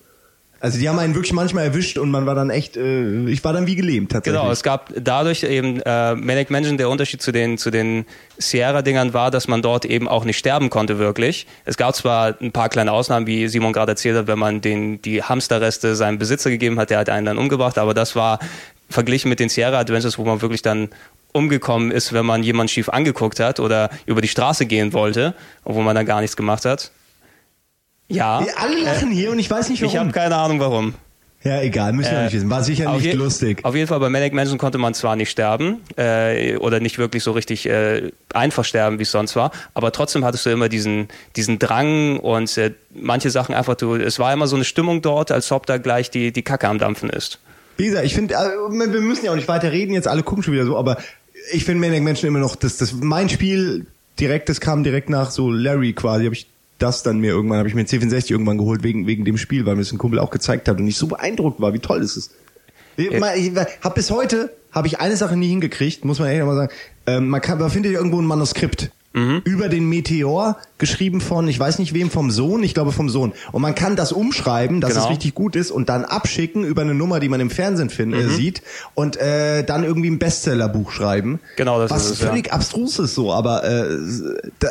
Also 0.64 0.80
die 0.80 0.88
haben 0.88 0.98
einen 0.98 1.14
wirklich 1.14 1.34
manchmal 1.34 1.66
erwischt 1.66 1.98
und 1.98 2.10
man 2.10 2.26
war 2.26 2.36
dann 2.36 2.50
echt, 2.50 2.78
äh, 2.78 3.26
ich 3.26 3.44
war 3.44 3.52
dann 3.52 3.68
wie 3.68 3.76
gelähmt 3.76 4.14
tatsächlich. 4.14 4.42
Genau, 4.42 4.50
es 4.50 4.64
gab 4.64 4.94
dadurch 4.96 5.44
eben 5.44 5.82
äh, 5.82 6.16
Manic 6.16 6.52
Mansion, 6.52 6.78
der 6.78 6.88
Unterschied 6.88 7.22
zu 7.22 7.34
den, 7.34 7.58
zu 7.58 7.70
den 7.70 8.06
Sierra-Dingern 8.38 9.14
war, 9.14 9.30
dass 9.30 9.50
man 9.50 9.62
dort 9.62 9.84
eben 9.84 10.08
auch 10.08 10.24
nicht 10.24 10.38
sterben 10.38 10.70
konnte 10.70 11.00
wirklich. 11.00 11.48
Es 11.66 11.76
gab 11.76 11.94
zwar 11.98 12.36
ein 12.40 12.54
paar 12.54 12.70
kleine 12.70 12.94
Ausnahmen, 12.94 13.28
wie 13.28 13.50
Simon 13.50 13.74
gerade 13.74 13.92
erzählt 13.92 14.16
hat, 14.16 14.28
wenn 14.28 14.40
man 14.40 14.62
den, 14.62 15.02
die 15.02 15.22
Hamsterreste 15.22 15.98
seinem 15.98 16.18
Besitzer 16.18 16.50
gegeben 16.50 16.80
hat, 16.80 16.92
der 16.92 17.00
hat 17.00 17.10
einen 17.10 17.26
dann 17.26 17.38
umgebracht, 17.38 17.78
aber 17.78 17.94
das 17.94 18.16
war 18.16 18.40
verglichen 18.90 19.28
mit 19.28 19.42
den 19.42 19.50
Sierra 19.50 19.80
Adventures, 19.80 20.18
wo 20.18 20.24
man 20.24 20.42
wirklich 20.42 20.62
dann 20.62 20.88
umgekommen 21.34 21.92
ist, 21.92 22.14
wenn 22.14 22.26
man 22.26 22.42
jemanden 22.42 22.70
schief 22.70 22.88
angeguckt 22.88 23.42
hat 23.42 23.60
oder 23.60 23.90
über 24.06 24.22
die 24.22 24.30
Straße 24.30 24.66
gehen 24.66 24.94
wollte, 24.94 25.34
obwohl 25.66 25.84
man 25.84 25.94
dann 25.94 26.06
gar 26.06 26.22
nichts 26.22 26.38
gemacht 26.38 26.64
hat. 26.64 26.92
Ja, 28.10 28.46
Alle 28.58 28.82
lachen 28.84 29.12
hier 29.12 29.32
und 29.32 29.40
ich 29.40 29.50
weiß 29.50 29.70
nicht 29.70 29.82
ich 29.82 29.90
habe 29.96 30.00
warum. 30.00 30.12
keine 30.12 30.36
Ahnung 30.36 30.60
warum. 30.60 30.94
ja, 31.44 31.62
egal, 31.62 31.94
müssen 31.94 32.12
wir 32.12 32.20
Äh, 32.20 32.24
nicht 32.26 32.34
wissen. 32.34 32.50
War 32.50 32.64
sicher 32.64 32.92
nicht 32.94 33.06
je- 33.06 33.14
lustig. 33.14 33.60
Auf 33.64 33.76
jeden 33.76 33.88
Fall 33.88 34.00
bei 34.00 34.10
Manic 34.10 34.34
Mansion 34.34 34.58
konnte 34.58 34.78
man 34.78 34.94
zwar 34.94 35.16
nicht 35.16 35.30
sterben 35.30 35.82
äh, 35.98 36.58
oder 36.58 36.80
nicht 36.80 36.98
wirklich 37.00 37.24
so 37.24 37.32
richtig 37.32 37.68
äh, 37.68 38.12
einfach 38.34 38.66
sterben, 38.66 39.00
wie 39.00 39.04
es 39.04 39.12
sonst 39.12 39.36
war, 39.36 39.52
aber 39.74 39.92
trotzdem 39.92 40.24
hattest 40.26 40.46
du 40.46 40.52
immer 40.52 40.70
diesen, 40.70 41.08
diesen 41.36 41.60
Drang 41.60 42.20
und 42.20 42.56
äh, 42.58 42.72
manche 42.94 43.30
Sachen 43.30 43.56
einfach, 43.56 43.76
du, 43.76 43.96
es 43.96 44.20
war 44.20 44.32
immer 44.34 44.48
so 44.48 44.56
eine 44.56 44.66
Stimmung 44.66 45.02
dort, 45.02 45.32
als 45.32 45.52
ob 45.52 45.66
da 45.66 45.78
gleich 45.78 46.12
die, 46.12 46.32
die 46.32 46.44
Kacke 46.44 46.68
am 46.68 46.78
Dampfen 46.80 47.10
ist. 47.10 47.40
Wie 47.78 47.86
gesagt, 47.88 48.06
ich 48.06 48.14
finde, 48.14 48.36
wir 48.36 49.02
müssen 49.02 49.26
ja 49.26 49.32
auch 49.32 49.36
nicht 49.36 49.48
weiter 49.48 49.72
reden, 49.72 49.94
jetzt 49.94 50.08
alle 50.08 50.22
gucken 50.24 50.44
schon 50.44 50.54
wieder 50.54 50.66
so, 50.66 50.78
aber 50.78 50.98
ich 51.52 51.66
finde 51.66 51.82
Maniac 51.82 52.04
Mansion 52.04 52.28
immer 52.28 52.40
noch, 52.40 52.56
das, 52.56 52.78
das 52.78 52.94
mein 52.94 53.28
Spiel 53.30 53.88
direkt, 54.20 54.48
das 54.50 54.62
kam 54.62 54.84
direkt 54.84 55.10
nach 55.10 55.32
so 55.32 55.50
Larry 55.50 55.94
quasi, 55.94 56.26
habe 56.26 56.36
ich 56.36 56.46
das 56.80 57.04
dann 57.04 57.20
mir 57.20 57.32
irgendwann, 57.32 57.60
habe 57.60 57.70
ich 57.70 57.76
mir 57.76 57.82
einen 57.82 57.88
C64 57.88 58.32
irgendwann 58.32 58.58
geholt 58.58 58.84
wegen, 58.84 59.08
wegen 59.08 59.26
dem 59.26 59.38
Spiel, 59.38 59.66
weil 59.66 59.76
mir 59.76 59.82
das 59.82 59.92
ein 59.92 59.98
Kumpel 59.98 60.20
auch 60.20 60.32
gezeigt 60.32 60.68
hat 60.68 60.78
und 60.80 60.88
ich 60.88 60.98
so 60.98 61.08
beeindruckt 61.08 61.62
war, 61.62 61.74
wie 61.74 61.80
toll 61.80 62.02
das 62.02 62.18
ist. 62.18 62.32
Ich, 62.98 63.12
ich 63.12 63.52
hab 63.82 63.96
bis 63.96 64.12
heute, 64.12 64.54
habe 64.72 64.88
ich 64.88 65.00
eine 65.00 65.16
Sache 65.16 65.38
nie 65.38 65.50
hingekriegt, 65.50 66.06
muss 66.06 66.20
man 66.20 66.30
ehrlich 66.30 66.46
mal 66.46 66.56
sagen, 66.56 66.74
ähm, 67.08 67.28
man, 67.30 67.42
kann, 67.42 67.60
man 67.60 67.70
findet 67.70 67.94
ja 67.94 68.00
irgendwo 68.00 68.20
ein 68.20 68.26
Manuskript 68.26 68.92
über 69.46 69.70
den 69.70 69.88
Meteor, 69.88 70.58
geschrieben 70.84 71.22
von, 71.22 71.48
ich 71.48 71.58
weiß 71.58 71.80
nicht 71.80 71.94
wem, 71.94 72.12
vom 72.12 72.30
Sohn, 72.30 72.62
ich 72.62 72.74
glaube 72.74 72.92
vom 72.92 73.08
Sohn. 73.08 73.32
Und 73.54 73.62
man 73.62 73.74
kann 73.74 73.96
das 73.96 74.12
umschreiben, 74.12 74.82
dass 74.82 74.92
Genau. 74.94 75.06
es 75.06 75.12
richtig 75.12 75.34
gut 75.34 75.56
ist 75.56 75.72
und 75.72 75.88
dann 75.88 76.04
abschicken 76.04 76.66
über 76.66 76.82
eine 76.82 76.94
Nummer, 76.94 77.22
die 77.22 77.30
man 77.30 77.40
im 77.40 77.50
Fernsehen 77.50 77.90
fin- 77.90 78.10
Mhm. 78.10 78.16
äh, 78.16 78.28
sieht 78.28 78.62
und 78.94 79.16
äh, 79.16 79.64
dann 79.64 79.86
irgendwie 79.86 80.10
ein 80.10 80.20
Bestsellerbuch 80.20 80.92
schreiben. 80.92 81.40
Genau, 81.56 81.80
das 81.80 81.90
Was 81.90 82.06
ist 82.06 82.12
es, 82.12 82.20
ja. 82.20 82.28
völlig 82.28 82.52
abstrus 82.52 83.00
ist 83.00 83.16
so, 83.16 83.32
aber 83.32 83.64
äh, 83.64 83.86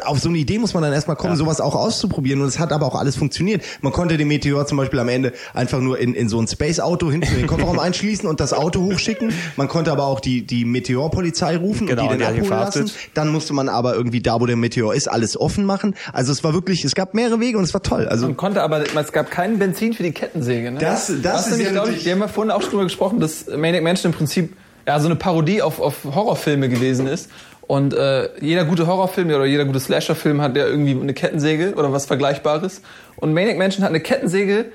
auf 0.05 0.19
so 0.19 0.29
eine 0.29 0.37
Idee 0.37 0.59
muss 0.59 0.75
man 0.75 0.83
dann 0.83 0.93
erstmal 0.93 1.17
kommen, 1.17 1.37
sowas 1.37 1.61
auch 1.63 1.75
auszuprobieren 1.75 2.43
und 2.43 2.49
es 2.49 2.59
hat 2.59 2.73
aber 2.73 2.87
auch 2.87 2.95
alles 2.95 3.17
funktioniert. 3.17 3.63
Man 3.81 3.93
konnte 3.93 4.19
den 4.19 4.29
Meteor 4.29 4.67
zum 4.67 4.77
Beispiel 4.77 4.99
am 4.99 5.09
Ende 5.09 5.33
einfach 5.55 5.81
nur 5.81 5.99
in, 5.99 6.13
in 6.15 6.29
so 6.29 6.39
ein 6.41 6.47
Space-Auto 6.47 7.11
hinten 7.11 7.29
in 7.33 7.39
den 7.39 7.47
Kofferraum 7.47 7.79
einschließen 7.79 8.29
und 8.29 8.41
das 8.41 8.53
Auto 8.53 8.81
hochschicken. 8.83 9.33
Man 9.57 9.69
konnte 9.69 9.91
aber 9.93 10.05
auch 10.05 10.21
die, 10.21 10.43
die 10.47 10.65
Meteorpolizei 10.67 11.57
rufen 11.57 11.87
Genau, 11.87 12.03
und 12.03 12.13
die 12.13 12.19
dann 12.19 12.35
abholen 12.35 12.51
lassen. 12.51 12.91
Dann 13.15 13.29
musste 13.29 13.53
man 13.55 13.69
aber 13.69 13.95
irgendwie 13.95 14.21
da, 14.21 14.41
wo 14.41 14.47
der 14.47 14.57
Meteor 14.57 14.95
ist, 14.95 15.09
alles 15.09 15.41
offen 15.41 15.65
machen. 15.65 15.95
Also 16.13 16.33
es 16.33 16.43
war 16.45 16.55
wirklich, 16.55 16.85
es 16.85 16.95
gab 16.95 17.15
mehrere 17.15 17.41
Wege 17.41 17.59
und 17.59 17.65
es 17.65 17.75
war 17.75 17.83
toll. 17.83 18.07
Also 18.09 18.27
Man 18.27 18.37
konnte 18.37 18.63
aber, 18.63 18.83
es 18.99 19.13
gab 19.13 19.31
kein 19.31 19.59
Benzin 19.59 19.93
für 19.93 20.03
die 20.03 20.13
Kettensäge. 20.13 20.71
Ne? 20.71 20.79
Das- 20.81 21.13
das 21.23 21.47
ist 21.47 21.51
nämlich, 21.59 21.67
ja 21.69 21.73
glaub 21.73 21.89
ich, 21.89 22.05
Wir 22.05 22.13
haben 22.13 22.21
ja 22.21 22.29
vorhin 22.29 22.51
auch 22.51 22.61
schon 22.63 22.71
drüber 22.71 22.85
gesprochen, 22.85 23.21
dass 23.21 23.47
Maniac 23.47 23.83
Mansion 23.83 24.13
im 24.13 24.17
Prinzip 24.19 24.55
ja 24.87 24.99
so 25.01 25.07
eine 25.07 25.17
Parodie 25.17 25.63
auf, 25.63 25.81
auf 25.81 26.05
Horrorfilme 26.05 26.69
gewesen 26.69 27.07
ist. 27.07 27.31
Und 27.69 27.95
äh, 27.95 28.29
jeder 28.41 28.65
gute 28.65 28.87
Horrorfilm 28.87 29.29
oder 29.29 29.45
jeder 29.45 29.65
gute 29.65 29.79
Slasherfilm 29.81 30.41
hat 30.43 30.57
ja 30.57 30.67
irgendwie 30.67 31.01
eine 31.01 31.15
Kettensäge 31.15 31.75
oder 31.75 31.93
was 31.93 32.07
Vergleichbares. 32.07 32.83
Und 33.17 33.33
Maniac 33.33 33.57
Mansion 33.57 33.83
hat 33.85 33.91
eine 33.91 34.01
Kettensäge, 34.01 34.67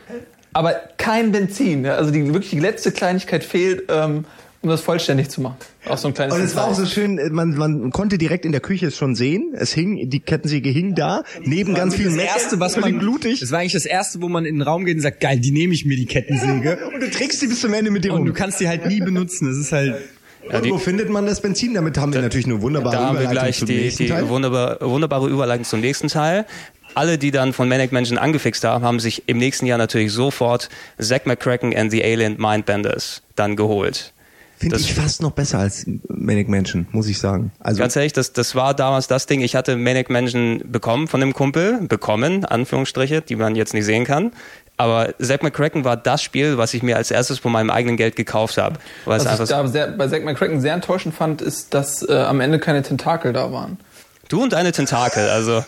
aber 0.53 0.73
kein 0.97 1.31
Benzin. 1.31 1.85
Also 1.85 2.11
die 2.11 2.25
wirklich 2.33 2.49
die 2.51 2.59
letzte 2.59 2.91
Kleinigkeit 2.91 3.43
fehlt, 3.43 3.83
ähm, 3.89 4.25
um 4.61 4.69
das 4.69 4.81
vollständig 4.81 5.29
zu 5.29 5.41
machen. 5.41 5.55
Auch 5.87 5.97
so 5.97 6.07
ein 6.07 6.13
kleines 6.13 6.33
Und 6.35 6.41
es 6.41 6.55
war 6.55 6.67
auch 6.67 6.73
so 6.73 6.85
schön, 6.85 7.17
äh, 7.19 7.29
man, 7.29 7.55
man 7.55 7.91
konnte 7.91 8.17
direkt 8.17 8.43
in 8.45 8.51
der 8.51 8.61
Küche 8.61 8.87
es 8.87 8.97
schon 8.97 9.15
sehen. 9.15 9.53
Es 9.55 9.71
hing, 9.73 10.09
die 10.09 10.19
Kettensäge 10.19 10.69
hing 10.69 10.95
da, 10.95 11.23
neben 11.43 11.73
ganz 11.75 11.95
vielen 11.95 12.15
das 12.17 12.25
erste, 12.25 12.59
was 12.59 12.75
man 12.77 12.97
blutig. 12.99 13.39
Das 13.39 13.51
war 13.51 13.59
eigentlich 13.59 13.73
das 13.73 13.85
erste, 13.85 14.21
wo 14.21 14.29
man 14.29 14.45
in 14.45 14.55
den 14.55 14.61
Raum 14.63 14.85
geht 14.85 14.95
und 14.95 15.01
sagt, 15.01 15.19
geil, 15.21 15.39
die 15.39 15.51
nehme 15.51 15.73
ich 15.73 15.85
mir 15.85 15.95
die 15.95 16.05
Kettensäge. 16.07 16.79
Und 16.93 17.01
du 17.01 17.09
trägst 17.11 17.41
die 17.41 17.47
bis 17.47 17.61
zum 17.61 17.73
Ende 17.73 17.91
mit 17.91 18.03
dir 18.03 18.13
Und 18.13 18.25
du 18.25 18.31
rum. 18.31 18.37
kannst 18.37 18.59
die 18.59 18.67
halt 18.67 18.85
nie 18.87 18.99
benutzen. 18.99 19.47
Das 19.47 19.57
ist 19.57 19.71
halt 19.71 19.95
Ja, 20.49 20.57
Und 20.57 20.65
die- 20.65 20.71
wo 20.71 20.77
findet 20.77 21.09
man 21.09 21.25
das 21.25 21.41
Benzin? 21.41 21.73
Damit 21.73 21.97
haben 21.97 22.13
wir 22.13 22.21
natürlich 22.21 22.45
eine 22.45 22.61
wunderbare 22.61 22.95
Da 22.95 23.05
haben 23.07 23.15
wir 23.17 23.23
Überleitung 23.23 23.41
gleich 23.43 23.57
zum 23.59 23.67
die, 23.67 23.75
nächsten 23.75 24.03
die 24.03 24.09
Teil. 24.09 24.29
wunderbar, 24.29 24.77
wunderbare 24.81 25.27
Überleitung 25.29 25.65
zum 25.65 25.81
nächsten 25.81 26.07
Teil. 26.07 26.45
Alle, 26.95 27.17
die 27.17 27.31
dann 27.31 27.51
von 27.53 27.67
Manic 27.67 27.91
Mansion 27.91 28.17
angefixt 28.17 28.63
haben, 28.63 28.83
haben 28.85 28.99
sich 29.01 29.23
im 29.27 29.37
nächsten 29.39 29.65
Jahr 29.65 29.77
natürlich 29.77 30.11
sofort 30.13 30.69
Zack 30.99 31.25
McCracken 31.27 31.75
and 31.75 31.91
the 31.91 32.01
Alien 32.03 32.37
Mindbenders 32.39 33.21
dann 33.35 33.55
geholt. 33.57 34.13
Finde 34.59 34.75
das- 34.75 34.81
ich 34.85 34.93
fast 34.95 35.21
noch 35.21 35.31
besser 35.31 35.59
als 35.59 35.85
Manic 36.07 36.49
Mansion, 36.49 36.87
muss 36.91 37.07
ich 37.07 37.19
sagen. 37.19 37.51
Also 37.59 37.79
Ganz 37.79 37.95
ehrlich, 37.95 38.13
das, 38.13 38.33
das 38.33 38.55
war 38.55 38.73
damals 38.73 39.07
das 39.07 39.27
Ding. 39.27 39.41
Ich 39.41 39.55
hatte 39.55 39.75
Manic 39.75 40.09
Mansion 40.09 40.61
bekommen 40.65 41.07
von 41.07 41.19
dem 41.19 41.33
Kumpel, 41.33 41.79
bekommen, 41.87 42.43
Anführungsstriche, 42.43 43.21
die 43.21 43.35
man 43.35 43.55
jetzt 43.55 43.73
nicht 43.75 43.85
sehen 43.85 44.03
kann. 44.03 44.31
Aber 44.79 45.13
Zack 45.19 45.41
McCracken 45.43 45.85
war 45.85 45.97
das 45.97 46.21
Spiel, 46.21 46.57
was 46.57 46.73
ich 46.73 46.83
mir 46.83 46.97
als 46.97 47.09
erstes 47.11 47.39
von 47.39 47.51
meinem 47.51 47.69
eigenen 47.71 47.97
Geld 47.97 48.15
gekauft 48.15 48.57
habe. 48.57 48.77
Was 49.05 49.25
ich 49.25 49.47
da 49.47 49.67
sehr, 49.67 49.87
bei 49.91 50.07
Zack 50.07 50.23
McCracken 50.23 50.61
sehr 50.61 50.73
enttäuschend 50.73 51.15
fand, 51.15 51.41
ist, 51.41 51.73
dass 51.73 52.07
äh, 52.07 52.13
am 52.13 52.41
Ende 52.41 52.59
keine 52.59 52.81
Tentakel 52.83 53.33
da 53.33 53.51
waren. 53.51 53.77
du 54.29 54.41
und 54.43 54.53
deine 54.53 54.71
Tentakel, 54.71 55.29
also 55.29 55.63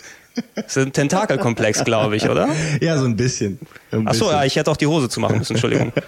es 0.55 0.77
ist 0.77 0.77
ein 0.77 0.93
Tentakelkomplex, 0.93 1.83
glaube 1.83 2.15
ich, 2.15 2.29
oder? 2.29 2.49
ja, 2.81 2.97
so 2.97 3.05
ein 3.05 3.15
bisschen. 3.15 3.59
Ein 3.91 4.07
Ach 4.07 4.13
so, 4.13 4.25
bisschen. 4.25 4.37
ja, 4.39 4.45
ich 4.45 4.55
hätte 4.55 4.69
auch 4.71 4.77
die 4.77 4.87
Hose 4.87 5.09
zu 5.09 5.19
machen 5.19 5.37
müssen, 5.39 5.53
Entschuldigung. 5.53 5.91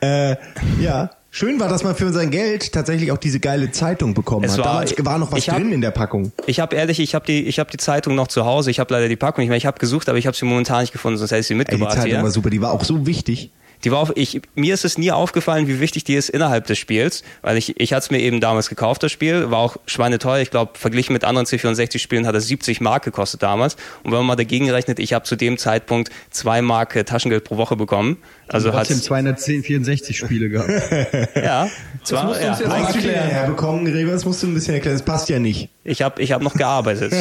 Äh, 0.00 0.36
ja. 0.80 1.10
Schön 1.34 1.58
war, 1.58 1.68
dass 1.70 1.82
man 1.82 1.96
für 1.96 2.12
sein 2.12 2.30
Geld 2.30 2.72
tatsächlich 2.74 3.10
auch 3.10 3.16
diese 3.16 3.40
geile 3.40 3.70
Zeitung 3.70 4.12
bekommen 4.12 4.44
Es 4.44 4.52
hat. 4.52 4.58
war- 4.58 4.64
Damals 4.66 4.94
war 5.02 5.18
noch 5.18 5.32
was 5.32 5.48
hab- 5.48 5.56
drin 5.56 5.72
in 5.72 5.80
der 5.80 5.90
Packung. 5.90 6.30
Ich 6.46 6.60
habe 6.60 6.76
ehrlich, 6.76 7.00
ich 7.00 7.14
habe 7.14 7.24
die, 7.24 7.44
ich 7.46 7.58
habe 7.58 7.70
die 7.70 7.78
Zeitung 7.78 8.14
noch 8.14 8.28
zu 8.28 8.44
Hause. 8.44 8.70
Ich 8.70 8.78
habe 8.78 8.92
leider 8.92 9.08
die 9.08 9.16
Packung 9.16 9.40
nicht 9.40 9.48
mehr. 9.48 9.56
Ich 9.56 9.64
habe 9.64 9.78
gesucht, 9.78 10.10
aber 10.10 10.18
ich 10.18 10.26
habe 10.26 10.36
sie 10.36 10.44
momentan 10.44 10.82
nicht 10.82 10.92
gefunden, 10.92 11.16
sonst 11.16 11.30
hätte 11.30 11.40
ich 11.40 11.46
sie 11.46 11.54
Ey, 11.54 11.56
die 11.56 11.58
mitgebracht 11.70 11.94
Zeitung 11.94 12.10
hier. 12.10 12.22
war 12.22 12.30
super, 12.30 12.50
die 12.50 12.60
war 12.60 12.72
auch 12.72 12.84
so 12.84 13.06
wichtig. 13.06 13.50
Die 13.84 13.90
war 13.90 13.98
auf, 13.98 14.12
ich, 14.14 14.40
mir 14.54 14.74
ist 14.74 14.84
es 14.84 14.98
nie 14.98 15.10
aufgefallen, 15.10 15.66
wie 15.66 15.80
wichtig 15.80 16.04
die 16.04 16.14
ist 16.14 16.28
innerhalb 16.28 16.66
des 16.66 16.78
Spiels, 16.78 17.22
weil 17.42 17.56
ich, 17.56 17.80
ich 17.80 17.92
hatte 17.92 18.04
es 18.04 18.10
mir 18.10 18.20
eben 18.20 18.40
damals 18.40 18.68
gekauft, 18.68 19.02
das 19.02 19.10
Spiel, 19.10 19.50
war 19.50 19.58
auch 19.58 19.76
schweineteuer. 19.86 20.40
Ich 20.40 20.50
glaube, 20.50 20.72
verglichen 20.78 21.12
mit 21.12 21.24
anderen 21.24 21.46
C64-Spielen 21.46 22.26
hat 22.26 22.34
es 22.34 22.46
70 22.46 22.80
Mark 22.80 23.04
gekostet 23.04 23.42
damals. 23.42 23.76
Und 24.04 24.12
wenn 24.12 24.18
man 24.18 24.26
mal 24.26 24.36
dagegen 24.36 24.70
rechnet, 24.70 24.98
ich 24.98 25.12
habe 25.12 25.24
zu 25.24 25.36
dem 25.36 25.58
Zeitpunkt 25.58 26.10
zwei 26.30 26.62
Mark 26.62 26.94
äh, 26.94 27.04
Taschengeld 27.04 27.44
pro 27.44 27.56
Woche 27.56 27.76
bekommen. 27.76 28.18
Also 28.48 28.68
hat 28.72 28.86
trotzdem 28.86 29.00
210, 29.00 29.62
64 29.62 30.16
Spiele 30.16 30.48
gehabt. 30.48 30.70
ja, 31.34 31.68
zwar, 32.04 32.24
musst 32.26 32.42
du 32.42 32.48
uns 32.48 32.60
ja, 32.60 32.78
jetzt 32.78 32.94
erklären. 32.94 33.28
herbekommen, 33.28 33.84
Gregor? 33.86 34.12
Das 34.12 34.24
musst 34.24 34.42
du 34.42 34.46
ein 34.46 34.54
bisschen 34.54 34.74
erklären. 34.74 34.96
Das 34.96 35.04
passt 35.04 35.28
ja 35.28 35.38
nicht. 35.38 35.70
ich 35.84 36.02
habe 36.02 36.20
ich 36.20 36.32
hab 36.32 36.42
noch 36.42 36.54
gearbeitet. 36.54 37.12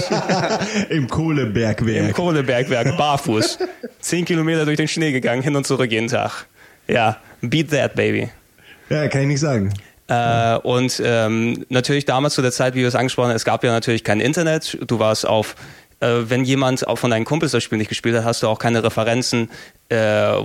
Im 0.89 1.07
Kohlebergwerk. 1.07 2.07
Im 2.07 2.13
Kohlebergwerk, 2.13 2.97
barfuß. 2.97 3.59
Zehn 3.99 4.25
Kilometer 4.25 4.65
durch 4.65 4.77
den 4.77 4.87
Schnee 4.87 5.11
gegangen, 5.11 5.41
hin 5.41 5.55
und 5.55 5.65
zurück 5.65 5.91
jeden 5.91 6.07
Tag. 6.07 6.47
Ja, 6.91 7.17
beat 7.41 7.71
that, 7.71 7.95
baby. 7.95 8.29
ja, 8.89 9.07
kann 9.07 9.21
ich 9.21 9.27
nicht 9.27 9.39
sagen. 9.39 9.73
Äh, 10.07 10.57
und 10.57 11.01
ähm, 11.05 11.65
natürlich 11.69 12.03
damals 12.05 12.33
zu 12.33 12.41
der 12.41 12.51
Zeit, 12.51 12.75
wie 12.75 12.79
wir 12.79 12.87
es 12.87 12.95
angesprochen 12.95 13.29
haben, 13.29 13.35
es 13.35 13.45
gab 13.45 13.63
ja 13.63 13.71
natürlich 13.71 14.03
kein 14.03 14.19
Internet. 14.19 14.77
Du 14.85 14.99
warst 14.99 15.25
auf, 15.25 15.55
äh, 16.01 16.07
wenn 16.23 16.43
jemand 16.43 16.85
auch 16.85 16.97
von 16.97 17.11
deinen 17.11 17.23
Kumpels 17.23 17.53
das 17.53 17.63
Spiel 17.63 17.77
nicht 17.77 17.87
gespielt 17.87 18.15
hat, 18.17 18.25
hast 18.25 18.43
du 18.43 18.47
auch 18.47 18.59
keine 18.59 18.83
Referenzen, 18.83 19.49
äh, 19.91 19.95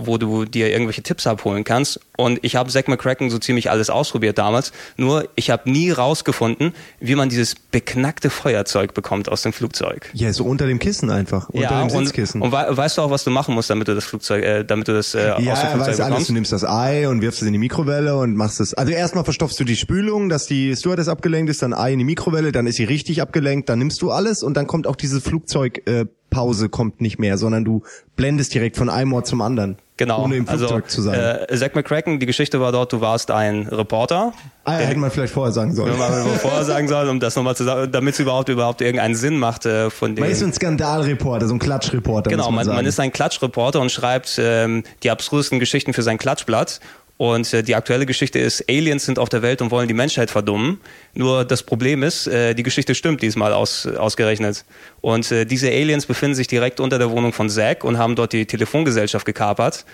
wo 0.06 0.18
du 0.18 0.44
dir 0.44 0.70
irgendwelche 0.70 1.02
Tipps 1.02 1.26
abholen 1.26 1.64
kannst. 1.64 2.00
Und 2.16 2.38
ich 2.42 2.56
habe 2.56 2.70
Zack 2.70 2.88
McCracken 2.88 3.30
so 3.30 3.38
ziemlich 3.38 3.70
alles 3.70 3.90
ausprobiert 3.90 4.38
damals. 4.38 4.72
Nur 4.96 5.28
ich 5.36 5.50
habe 5.50 5.70
nie 5.70 5.90
rausgefunden, 5.90 6.72
wie 6.98 7.14
man 7.14 7.28
dieses 7.28 7.54
beknackte 7.54 8.28
Feuerzeug 8.30 8.92
bekommt 8.94 9.28
aus 9.28 9.42
dem 9.42 9.52
Flugzeug. 9.52 10.10
Ja, 10.14 10.32
so 10.32 10.44
unter 10.44 10.66
dem 10.66 10.78
Kissen 10.78 11.10
einfach. 11.10 11.48
Unter 11.50 11.68
dem 11.80 11.82
und, 11.96 12.06
Sitzkissen. 12.06 12.42
und 12.42 12.52
wei- 12.52 12.76
weißt 12.76 12.98
du 12.98 13.02
auch, 13.02 13.10
was 13.10 13.22
du 13.24 13.30
machen 13.30 13.54
musst, 13.54 13.70
damit 13.70 13.86
du 13.88 13.94
das 13.94 14.04
Flugzeug, 14.04 14.42
äh, 14.44 14.64
damit 14.64 14.88
du 14.88 14.92
das 14.94 15.14
äh, 15.14 15.30
aus 15.30 15.36
dem 15.36 15.44
ja, 15.46 15.54
Flugzeug 15.56 15.80
weißt 15.80 15.88
alles. 16.00 16.08
bekommst? 16.08 16.28
Du 16.28 16.32
nimmst 16.32 16.52
das 16.52 16.64
Ei 16.64 17.08
und 17.08 17.20
wirfst 17.20 17.42
es 17.42 17.46
in 17.46 17.52
die 17.52 17.58
Mikrowelle 17.60 18.16
und 18.16 18.34
machst 18.34 18.60
es. 18.60 18.74
Also 18.74 18.92
erstmal 18.92 19.24
verstopfst 19.24 19.60
du 19.60 19.64
die 19.64 19.76
Spülung, 19.76 20.28
dass 20.28 20.46
die 20.46 20.74
Stewardess 20.74 21.08
abgelenkt 21.08 21.50
ist, 21.50 21.62
dann 21.62 21.72
Ei 21.72 21.92
in 21.92 21.98
die 22.00 22.04
Mikrowelle, 22.04 22.50
dann 22.52 22.66
ist 22.66 22.76
sie 22.76 22.84
richtig 22.84 23.22
abgelenkt, 23.22 23.68
dann 23.68 23.78
nimmst 23.78 24.02
du 24.02 24.10
alles 24.10 24.42
und 24.42 24.56
dann 24.56 24.66
kommt 24.66 24.86
auch 24.86 24.96
diese 24.96 25.20
Flugzeugpause 25.20 26.02
äh, 26.02 26.06
Pause 26.36 26.68
kommt 26.68 27.00
nicht 27.00 27.18
mehr, 27.18 27.38
sondern 27.38 27.64
du 27.64 27.82
blendest 28.14 28.52
direkt 28.52 28.76
von 28.76 28.90
einem 28.90 29.14
Ort 29.14 29.26
zum 29.26 29.40
anderen. 29.40 29.78
Genau. 29.96 30.24
Ohne 30.24 30.36
im 30.36 30.46
Flugzeug 30.46 30.84
also, 30.84 30.96
zu 30.96 31.00
sein. 31.00 31.18
Äh, 31.48 31.56
Zack 31.56 31.74
McCracken, 31.74 32.20
die 32.20 32.26
Geschichte 32.26 32.60
war 32.60 32.72
dort, 32.72 32.92
du 32.92 33.00
warst 33.00 33.30
ein 33.30 33.66
Reporter. 33.68 34.34
ah, 34.64 34.72
ja, 34.72 34.78
hätte 34.80 35.00
man 35.00 35.10
vielleicht 35.10 35.32
vorher 35.32 35.54
sagen 35.54 35.74
sollen. 35.74 35.92
Wenn 35.92 35.98
man 35.98 36.26
vorher 36.38 36.64
sagen 36.64 36.88
soll, 36.88 37.08
um 37.08 37.20
das 37.20 37.34
nochmal 37.36 37.56
zu 37.56 37.64
sagen, 37.64 37.90
damit 37.90 38.12
es 38.12 38.20
überhaupt 38.20 38.50
überhaupt 38.50 38.82
irgendeinen 38.82 39.14
Sinn 39.14 39.38
macht 39.38 39.64
äh, 39.64 39.88
von 39.88 40.14
dem. 40.14 40.20
Man 40.20 40.30
ist 40.30 40.42
ein 40.42 40.52
Skandalreporter, 40.52 41.48
so 41.48 41.54
ein 41.54 41.58
Klatschreporter. 41.58 42.28
Genau, 42.28 42.50
man, 42.50 42.66
man, 42.66 42.76
man 42.76 42.84
ist 42.84 43.00
ein 43.00 43.10
Klatschreporter 43.10 43.80
und 43.80 43.90
schreibt 43.90 44.38
ähm, 44.38 44.82
die 45.02 45.10
abstrusesten 45.10 45.58
Geschichten 45.58 45.94
für 45.94 46.02
sein 46.02 46.18
Klatschblatt. 46.18 46.80
Und 47.18 47.50
äh, 47.54 47.62
die 47.62 47.74
aktuelle 47.74 48.04
Geschichte 48.04 48.38
ist, 48.38 48.68
Aliens 48.68 49.06
sind 49.06 49.18
auf 49.18 49.30
der 49.30 49.40
Welt 49.40 49.62
und 49.62 49.70
wollen 49.70 49.88
die 49.88 49.94
Menschheit 49.94 50.30
verdummen. 50.30 50.80
Nur 51.14 51.46
das 51.46 51.62
Problem 51.62 52.02
ist, 52.02 52.26
äh, 52.26 52.54
die 52.54 52.62
Geschichte 52.62 52.94
stimmt 52.94 53.22
diesmal 53.22 53.54
aus, 53.54 53.86
ausgerechnet. 53.86 54.64
Und 55.00 55.30
äh, 55.32 55.46
diese 55.46 55.68
Aliens 55.68 56.04
befinden 56.04 56.34
sich 56.34 56.46
direkt 56.46 56.78
unter 56.78 56.98
der 56.98 57.10
Wohnung 57.10 57.32
von 57.32 57.48
Zack 57.48 57.84
und 57.84 57.96
haben 57.96 58.16
dort 58.16 58.34
die 58.34 58.44
Telefongesellschaft 58.44 59.24
gekapert 59.24 59.86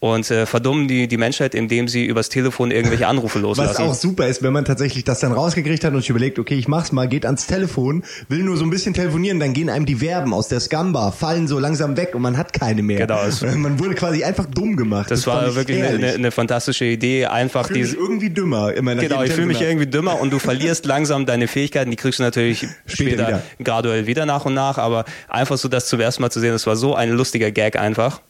und 0.00 0.30
äh, 0.30 0.46
verdummen 0.46 0.88
die, 0.88 1.08
die 1.08 1.18
Menschheit, 1.18 1.54
indem 1.54 1.86
sie 1.86 2.06
übers 2.06 2.30
Telefon 2.30 2.70
irgendwelche 2.70 3.06
Anrufe 3.06 3.38
Was 3.38 3.42
loslassen. 3.42 3.82
auch 3.82 3.94
super 3.94 4.26
ist, 4.26 4.42
wenn 4.42 4.52
man 4.52 4.64
tatsächlich 4.64 5.04
das 5.04 5.20
dann 5.20 5.32
rausgekriegt 5.32 5.84
hat 5.84 5.92
und 5.92 6.00
sich 6.00 6.08
überlegt, 6.08 6.38
okay, 6.38 6.54
ich 6.54 6.68
mach's 6.68 6.90
mal, 6.90 7.06
geht 7.06 7.26
ans 7.26 7.46
Telefon, 7.46 8.02
will 8.28 8.42
nur 8.42 8.56
so 8.56 8.64
ein 8.64 8.70
bisschen 8.70 8.94
telefonieren, 8.94 9.38
dann 9.40 9.52
gehen 9.52 9.68
einem 9.68 9.84
die 9.84 9.96
Verben 9.96 10.32
aus 10.32 10.48
der 10.48 10.60
Scamba, 10.60 11.12
fallen 11.12 11.46
so 11.48 11.58
langsam 11.58 11.98
weg 11.98 12.14
und 12.14 12.22
man 12.22 12.38
hat 12.38 12.54
keine 12.54 12.82
mehr. 12.82 13.06
Genau, 13.06 13.20
Man 13.56 13.78
wurde 13.78 13.94
quasi 13.94 14.24
einfach 14.24 14.46
dumm 14.46 14.76
gemacht. 14.76 15.10
das, 15.10 15.24
fand 15.24 15.42
war 15.42 15.48
ich 15.48 15.54
wirklich 15.54 15.82
eine, 15.82 15.88
eine, 15.88 16.12
eine 16.12 16.30
fantastische 16.30 16.86
Idee, 16.86 17.26
einfach 17.26 17.62
Ich 17.62 17.66
fühle 17.68 17.80
mich 17.80 17.90
diese 17.90 18.00
irgendwie 18.00 18.30
dümmer. 18.30 18.72
Immer 18.72 18.94
nach 18.94 19.02
Genau, 19.02 19.22
ich 19.22 19.32
fühle 19.32 19.46
mich 19.48 19.60
irgendwie 19.60 19.86
dümmer 19.86 20.18
und 20.18 20.32
du 20.32 20.38
verlierst 20.38 20.86
langsam 20.86 21.26
deine 21.26 21.46
Fähigkeiten, 21.46 21.90
die 21.90 21.96
kriegst 21.96 22.20
du 22.20 22.22
natürlich 22.22 22.66
später, 22.86 23.28
wieder. 23.28 23.42
graduell 23.62 24.06
wieder 24.06 24.24
nach 24.24 24.46
und 24.46 24.54
nach, 24.54 24.78
aber 24.78 25.04
einfach 25.28 25.58
so 25.58 25.68
das 25.68 25.88
zum 25.88 26.00
ersten 26.00 26.22
Mal 26.22 26.30
zu 26.30 26.40
sehen, 26.40 26.52
das 26.52 26.66
war 26.66 26.76
so 26.76 26.94
ein 26.94 27.10
lustiger 27.10 27.50
Gag 27.50 27.76
einfach. 27.76 28.22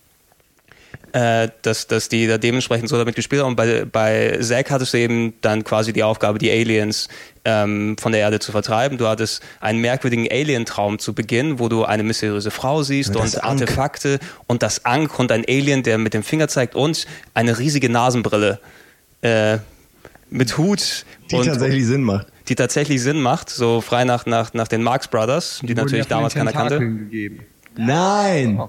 Äh, 1.12 1.48
dass, 1.62 1.88
dass 1.88 2.08
die 2.08 2.28
da 2.28 2.38
dementsprechend 2.38 2.88
so 2.88 2.96
damit 2.96 3.16
gespielt 3.16 3.42
haben. 3.42 3.50
Und 3.50 3.56
bei, 3.56 3.84
bei 3.84 4.38
Zack 4.40 4.70
hattest 4.70 4.94
du 4.94 4.98
eben 4.98 5.34
dann 5.40 5.64
quasi 5.64 5.92
die 5.92 6.04
Aufgabe, 6.04 6.38
die 6.38 6.52
Aliens 6.52 7.08
ähm, 7.44 7.96
von 7.98 8.12
der 8.12 8.20
Erde 8.20 8.38
zu 8.38 8.52
vertreiben. 8.52 8.96
Du 8.96 9.08
hattest 9.08 9.42
einen 9.58 9.80
merkwürdigen 9.80 10.28
Alien-Traum 10.30 11.00
zu 11.00 11.12
Beginn, 11.12 11.58
wo 11.58 11.68
du 11.68 11.84
eine 11.84 12.04
mysteriöse 12.04 12.52
Frau 12.52 12.84
siehst 12.84 13.16
Das 13.16 13.34
und 13.34 13.42
Ankh. 13.42 13.62
Artefakte 13.64 14.20
und 14.46 14.62
das 14.62 14.84
Ankh 14.84 15.18
und 15.18 15.32
ein 15.32 15.44
Alien, 15.48 15.82
der 15.82 15.98
mit 15.98 16.14
dem 16.14 16.22
Finger 16.22 16.46
zeigt 16.46 16.76
und 16.76 17.06
eine 17.34 17.58
riesige 17.58 17.90
Nasenbrille 17.90 18.60
äh, 19.22 19.58
mit 20.30 20.58
Hut 20.58 21.04
die 21.32 21.34
und, 21.34 21.44
tatsächlich 21.44 21.86
Sinn 21.86 22.02
macht. 22.04 22.28
die 22.48 22.54
tatsächlich 22.54 23.02
Sinn 23.02 23.20
macht, 23.20 23.50
so 23.50 23.80
frei 23.80 24.04
nach, 24.04 24.26
nach, 24.26 24.54
nach 24.54 24.68
den 24.68 24.84
Marx 24.84 25.08
Brothers, 25.08 25.58
die, 25.60 25.70
Wurden 25.70 25.78
natürlich 25.78 26.06
damals 26.06 26.34
keiner 26.34 26.52
kannte. 26.52 26.78
Gegeben. 26.78 27.40
Nein! 27.76 28.60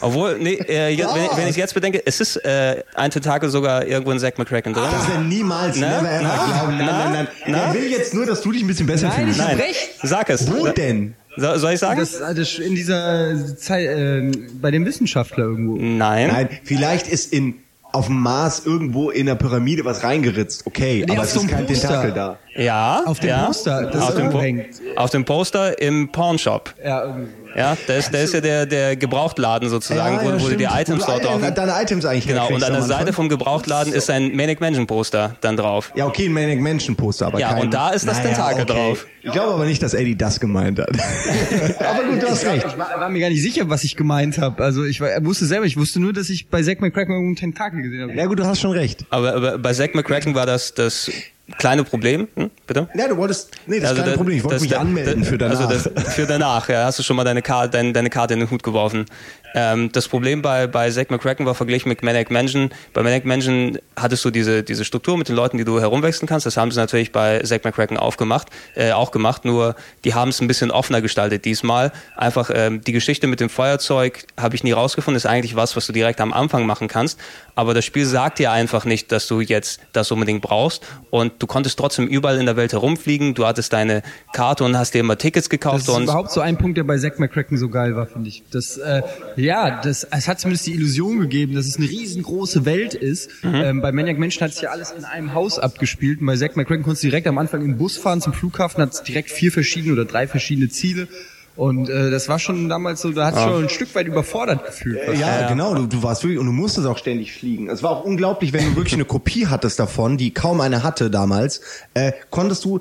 Obwohl, 0.00 0.38
nee, 0.38 0.54
äh, 0.68 0.88
jetzt, 0.88 1.14
wenn, 1.14 1.24
ich- 1.24 1.36
wenn 1.36 1.48
ich 1.48 1.56
jetzt 1.56 1.74
bedenke, 1.74 2.02
es 2.04 2.20
ist 2.20 2.36
äh, 2.44 2.82
ein 2.94 3.10
Tentakel 3.10 3.48
sogar 3.50 3.86
irgendwo 3.86 4.10
in 4.12 4.18
Zack 4.18 4.38
McCracken 4.38 4.72
drin. 4.72 4.84
Das 4.90 5.08
wäre 5.08 5.22
niemals, 5.22 5.76
Na? 5.76 5.88
never 6.02 6.10
ever 6.10 6.22
Na? 6.22 6.46
glauben. 6.46 6.76
Nein, 6.78 6.86
nein, 6.86 7.12
nein. 7.12 7.28
Na? 7.46 7.58
Er 7.68 7.74
will 7.74 7.90
jetzt 7.90 8.14
nur, 8.14 8.26
dass 8.26 8.40
du 8.40 8.52
dich 8.52 8.62
ein 8.62 8.66
bisschen 8.66 8.86
besser 8.86 9.08
Nein, 9.08 9.24
fühlst. 9.26 9.38
Nein, 9.38 9.56
recht. 9.58 9.90
sag 10.02 10.30
es. 10.30 10.50
Wo 10.50 10.66
denn? 10.68 11.14
So, 11.36 11.56
soll 11.58 11.74
ich 11.74 11.80
sagen? 11.80 12.00
Das, 12.00 12.18
das 12.18 12.54
in 12.58 12.74
dieser 12.74 13.56
Zeit, 13.56 13.86
äh, 13.86 14.30
bei 14.60 14.70
dem 14.70 14.86
Wissenschaftler 14.86 15.44
irgendwo. 15.44 15.76
Nein. 15.76 16.28
Nein, 16.28 16.48
vielleicht 16.64 17.08
ist 17.08 17.32
in 17.32 17.56
auf 17.92 18.06
dem 18.06 18.20
Mars 18.20 18.62
irgendwo 18.66 19.10
in 19.10 19.24
der 19.26 19.36
Pyramide 19.36 19.84
was 19.86 20.02
reingeritzt. 20.02 20.66
Okay, 20.66 21.04
Nee, 21.06 21.12
aber 21.14 21.22
es 21.24 21.32
so 21.32 21.40
ist 21.40 21.48
kein 21.48 21.64
Poster. 21.66 21.88
Tentakel 21.88 22.12
da. 22.12 22.38
Ja. 22.56 23.02
Auf 23.06 23.20
dem 23.20 23.28
ja. 23.30 23.46
Poster, 23.46 23.90
das 23.90 24.02
auf 24.02 24.14
dem, 24.14 24.30
Po- 24.30 24.40
hängt. 24.40 24.66
auf 24.96 25.10
dem 25.10 25.24
Poster 25.24 25.80
im 25.80 26.10
Pawnshop. 26.10 26.74
Ja, 26.84 27.04
irgendwie. 27.04 27.28
Ja, 27.54 27.74
da 27.86 27.94
ist, 27.94 28.12
da 28.12 28.18
ist 28.18 28.34
ja 28.34 28.40
der, 28.42 28.66
der 28.66 28.96
Gebrauchtladen 28.96 29.70
sozusagen, 29.70 30.18
wo, 30.20 30.44
wo 30.44 30.48
du 30.50 30.56
die. 30.56 30.64
Items 30.64 31.06
dort 31.06 31.24
deine- 31.24 31.40
drauf 31.40 31.54
Deine 31.54 31.72
Items 31.82 32.04
eigentlich 32.04 32.26
Genau, 32.26 32.48
und 32.48 32.62
an 32.62 32.72
der. 32.72 32.82
Seite 32.82 33.14
vom 33.14 33.30
Gebrauchtladen 33.30 33.94
ist 33.94 34.10
ein 34.10 34.36
Manic 34.36 34.60
Mansion 34.60 34.86
Poster 34.86 35.36
dann 35.40 35.56
drauf. 35.56 35.90
Ja, 35.94 36.06
okay, 36.06 36.26
ein 36.26 36.32
Manic 36.32 36.60
Mansion 36.60 36.96
Poster, 36.96 37.26
aber 37.28 37.38
Ja, 37.40 37.54
kein... 37.54 37.62
und 37.62 37.72
da 37.74 37.90
ist 37.90 38.06
das 38.06 38.20
Tentakel 38.20 38.66
drauf. 38.66 39.06
Ich 39.22 39.32
glaube 39.32 39.54
aber 39.54 39.64
nicht, 39.64 39.82
dass 39.82 39.94
Eddie 39.94 40.16
das 40.16 40.38
gemeint 40.38 40.78
hat. 40.78 40.90
aber 41.80 42.04
gut, 42.10 42.22
du 42.22 42.28
hast 42.28 42.44
recht. 42.44 42.66
Ich 42.68 42.78
war, 42.78 43.00
war 43.00 43.08
mir 43.08 43.20
gar 43.20 43.30
nicht 43.30 43.42
sicher, 43.42 43.68
was 43.70 43.84
ich 43.84 43.96
gemeint 43.96 44.36
habe. 44.38 44.62
Also 44.62 44.84
ich 44.84 45.00
war, 45.00 45.08
wusste 45.24 45.46
selber, 45.46 45.64
ich 45.64 45.76
wusste 45.78 45.98
nur, 46.00 46.12
dass 46.12 46.28
ich 46.28 46.48
bei 46.48 46.62
Zack 46.62 46.80
McCracken 46.82 47.14
irgendeinen 47.14 47.36
Tentakel 47.54 47.82
gesehen 47.82 48.02
habe. 48.02 48.12
Ja 48.14 48.26
gut, 48.26 48.38
du 48.38 48.44
hast 48.46 48.60
schon 48.60 48.72
recht. 48.72 49.04
Aber, 49.10 49.34
aber 49.34 49.58
bei 49.58 49.72
Zack 49.72 49.94
McCracken 49.94 50.34
war 50.34 50.44
das 50.46 50.74
das 50.74 51.10
kleine 51.58 51.84
Problem, 51.84 52.28
hm, 52.34 52.50
bitte? 52.66 52.88
Ja, 52.94 53.08
du 53.08 53.16
wolltest... 53.16 53.50
Nee, 53.66 53.80
das 53.80 53.92
ist 53.92 53.96
kein 53.98 54.06
da- 54.10 54.16
Problem. 54.16 54.36
Ich 54.38 54.44
wollte 54.44 54.60
mich 54.60 54.70
da- 54.70 54.78
anmelden 54.80 55.22
da- 55.22 55.28
für 55.28 55.38
danach. 55.38 55.60
Also 55.70 55.90
das, 55.90 56.14
für 56.14 56.26
danach, 56.26 56.68
ja, 56.68 56.84
hast 56.84 56.98
du 56.98 57.02
schon 57.02 57.16
mal 57.16 57.24
deine 57.24 57.42
Karte, 57.42 57.70
deine, 57.70 57.92
deine 57.92 58.10
Karte 58.10 58.34
in 58.34 58.40
den 58.40 58.50
Hut 58.50 58.62
geworfen. 58.62 59.06
Ähm, 59.54 59.90
das 59.92 60.08
Problem 60.08 60.42
bei, 60.42 60.66
bei 60.66 60.90
Zack 60.90 61.10
McCracken 61.10 61.46
war 61.46 61.54
verglichen 61.54 61.88
mit 61.88 62.02
Manic 62.02 62.30
Mansion. 62.30 62.70
Bei 62.92 63.02
Manic 63.02 63.24
Mansion 63.24 63.78
hattest 63.96 64.24
du 64.24 64.30
diese, 64.30 64.62
diese 64.62 64.84
Struktur 64.84 65.16
mit 65.16 65.28
den 65.28 65.36
Leuten, 65.36 65.56
die 65.58 65.64
du 65.64 65.80
herumwechseln 65.80 66.28
kannst. 66.28 66.46
Das 66.46 66.56
haben 66.56 66.70
sie 66.70 66.78
natürlich 66.78 67.12
bei 67.12 67.40
Zack 67.40 67.64
McCracken 67.64 67.96
aufgemacht, 67.96 68.48
äh, 68.74 68.92
auch 68.92 69.10
gemacht, 69.10 69.44
nur 69.44 69.74
die 70.04 70.14
haben 70.14 70.28
es 70.28 70.40
ein 70.40 70.46
bisschen 70.48 70.70
offener 70.70 71.00
gestaltet 71.00 71.44
diesmal. 71.44 71.92
Einfach 72.16 72.50
ähm, 72.52 72.80
die 72.82 72.92
Geschichte 72.92 73.26
mit 73.26 73.40
dem 73.40 73.48
Feuerzeug 73.48 74.26
habe 74.36 74.54
ich 74.54 74.64
nie 74.64 74.72
rausgefunden, 74.72 75.16
ist 75.16 75.26
eigentlich 75.26 75.56
was, 75.56 75.76
was 75.76 75.86
du 75.86 75.92
direkt 75.92 76.20
am 76.20 76.32
Anfang 76.32 76.66
machen 76.66 76.88
kannst. 76.88 77.18
Aber 77.54 77.72
das 77.72 77.84
Spiel 77.84 78.04
sagt 78.04 78.38
dir 78.38 78.52
einfach 78.52 78.84
nicht, 78.84 79.10
dass 79.12 79.26
du 79.26 79.40
jetzt 79.40 79.80
das 79.92 80.10
unbedingt 80.10 80.42
brauchst. 80.42 80.84
Und 81.10 81.32
du 81.38 81.46
konntest 81.46 81.78
trotzdem 81.78 82.06
überall 82.06 82.38
in 82.38 82.44
der 82.44 82.56
Welt 82.56 82.72
herumfliegen. 82.72 83.34
Du 83.34 83.46
hattest 83.46 83.72
deine 83.72 84.02
Karte 84.34 84.64
und 84.64 84.76
hast 84.76 84.92
dir 84.92 85.00
immer 85.00 85.16
Tickets 85.16 85.46
Das 85.46 85.50
gekauft. 85.50 85.78
ist 85.82 85.88
und 85.88 86.02
überhaupt 86.04 86.30
so 86.30 86.40
ein 86.40 86.58
Punkt, 86.58 86.76
der 86.76 86.84
bei 86.84 86.98
Zack 86.98 87.18
McCracken 87.18 87.56
so 87.56 87.70
geil 87.70 87.96
war, 87.96 88.06
finde 88.06 88.28
ich. 88.28 88.42
Das, 88.50 88.76
äh, 88.76 89.00
ja, 89.36 89.80
das, 89.80 90.04
es 90.04 90.28
hat 90.28 90.40
zumindest 90.40 90.66
die 90.66 90.74
Illusion 90.74 91.20
gegeben, 91.20 91.54
dass 91.54 91.66
es 91.66 91.76
eine 91.76 91.88
riesengroße 91.88 92.64
Welt 92.64 92.94
ist. 92.94 93.30
Ähm, 93.42 93.80
bei 93.80 93.92
Maniac 93.92 94.18
Mansion 94.18 94.44
hat 94.44 94.52
sich 94.52 94.62
ja 94.62 94.70
alles 94.70 94.90
in 94.90 95.04
einem 95.04 95.34
Haus 95.34 95.58
abgespielt. 95.58 96.20
Und 96.20 96.26
bei 96.26 96.36
Zack 96.36 96.56
McCracken 96.56 96.82
konntest 96.82 97.04
du 97.04 97.08
direkt 97.08 97.26
am 97.26 97.38
Anfang 97.38 97.62
im 97.62 97.78
Bus 97.78 97.96
fahren 97.96 98.20
zum 98.20 98.32
Flughafen, 98.32 98.82
hat 98.82 99.06
direkt 99.06 99.30
vier 99.30 99.52
verschiedene 99.52 99.92
oder 99.92 100.04
drei 100.04 100.26
verschiedene 100.26 100.68
Ziele. 100.68 101.08
Und 101.56 101.88
äh, 101.88 102.10
das 102.10 102.28
war 102.28 102.38
schon 102.38 102.68
damals 102.68 103.00
so, 103.00 103.12
da 103.12 103.26
hat 103.26 103.38
schon 103.38 103.64
ein 103.64 103.68
Stück 103.70 103.94
weit 103.94 104.06
überfordert 104.06 104.66
gefühlt. 104.66 105.00
Ja, 105.18 105.48
genau, 105.48 105.74
du, 105.74 105.86
du 105.86 106.02
warst 106.02 106.22
wirklich, 106.22 106.38
und 106.38 106.46
du 106.46 106.52
musstest 106.52 106.86
auch 106.86 106.98
ständig 106.98 107.32
fliegen. 107.32 107.70
Es 107.70 107.82
war 107.82 107.92
auch 107.92 108.04
unglaublich, 108.04 108.52
wenn 108.52 108.62
du 108.64 108.76
wirklich 108.76 108.94
eine 108.94 109.06
Kopie 109.06 109.46
hattest 109.46 109.78
davon, 109.78 110.18
die 110.18 110.32
kaum 110.32 110.60
eine 110.60 110.82
hatte 110.82 111.10
damals, 111.10 111.62
äh, 111.94 112.12
konntest 112.30 112.64
du, 112.66 112.80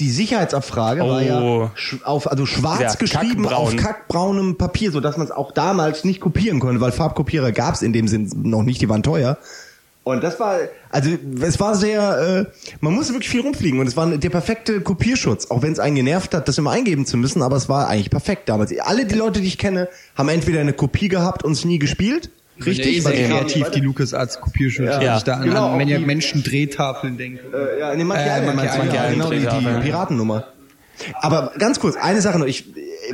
die 0.00 0.10
Sicherheitsabfrage 0.10 1.02
war 1.02 1.22
ja 1.22 1.40
Oh. 1.40 1.70
auf, 2.04 2.30
also 2.30 2.46
schwarz 2.46 2.80
Ja, 2.80 2.94
geschrieben 2.94 3.42
kackbraun. 3.44 3.66
auf 3.66 3.76
kackbraunem 3.76 4.56
Papier, 4.56 4.90
so 4.92 5.00
dass 5.00 5.16
man 5.16 5.26
es 5.26 5.32
auch 5.32 5.52
damals 5.52 6.04
nicht 6.04 6.20
kopieren 6.20 6.60
konnte, 6.60 6.80
weil 6.80 6.92
Farbkopierer 6.92 7.52
gab 7.52 7.74
es 7.74 7.82
in 7.82 7.92
dem 7.92 8.08
Sinn 8.08 8.30
noch 8.42 8.62
nicht, 8.62 8.80
die 8.80 8.88
waren 8.88 9.02
teuer. 9.02 9.38
Und 10.04 10.24
das 10.24 10.40
war, 10.40 10.56
also 10.90 11.10
es 11.42 11.60
war 11.60 11.76
sehr, 11.76 12.46
äh, 12.50 12.66
man 12.80 12.92
musste 12.92 13.12
wirklich 13.12 13.30
viel 13.30 13.42
rumfliegen 13.42 13.78
und 13.78 13.86
es 13.86 13.96
war 13.96 14.06
der 14.08 14.30
perfekte 14.30 14.80
Kopierschutz, 14.80 15.48
auch 15.50 15.62
wenn 15.62 15.72
es 15.72 15.78
einen 15.78 15.94
genervt 15.94 16.34
hat, 16.34 16.48
das 16.48 16.58
immer 16.58 16.72
eingeben 16.72 17.06
zu 17.06 17.16
müssen, 17.16 17.40
aber 17.40 17.54
es 17.54 17.68
war 17.68 17.86
eigentlich 17.86 18.10
perfekt 18.10 18.48
damals. 18.48 18.76
Alle 18.80 19.06
die 19.06 19.14
Leute, 19.14 19.40
die 19.40 19.46
ich 19.46 19.58
kenne, 19.58 19.88
haben 20.16 20.28
entweder 20.28 20.58
eine 20.60 20.72
Kopie 20.72 21.06
gehabt 21.08 21.44
und 21.44 21.52
es 21.52 21.64
nie 21.64 21.78
gespielt. 21.78 22.30
Richtig, 22.64 23.02
die 23.04 23.10
kreativ, 23.28 23.70
die 23.70 23.80
LucasArts 23.80 24.40
Kopierschutz, 24.40 24.86
Ja. 24.86 24.98
wenn 24.98 25.06
Ja. 25.06 25.16
ich 25.16 25.22
da 25.24 25.34
an, 25.36 25.44
Genau, 25.44 25.72
an 25.72 25.86
die- 25.86 25.98
Menschen 25.98 26.42
Drehtafeln 26.42 27.16
denke. 27.16 27.40
Äh, 27.52 27.80
ja, 27.80 27.94
nee, 27.94 28.04
Monkey 28.04 28.22
Äh, 28.22 28.26
ja, 28.94 29.10
genau, 29.10 29.30
die, 29.30 29.38
die 29.40 29.80
Piratennummer. 29.82 30.44
Aber 31.20 31.52
ganz 31.58 31.80
kurz, 31.80 31.96
eine 31.96 32.20
Sache 32.20 32.38
noch. 32.38 32.46
Ich, 32.46 32.66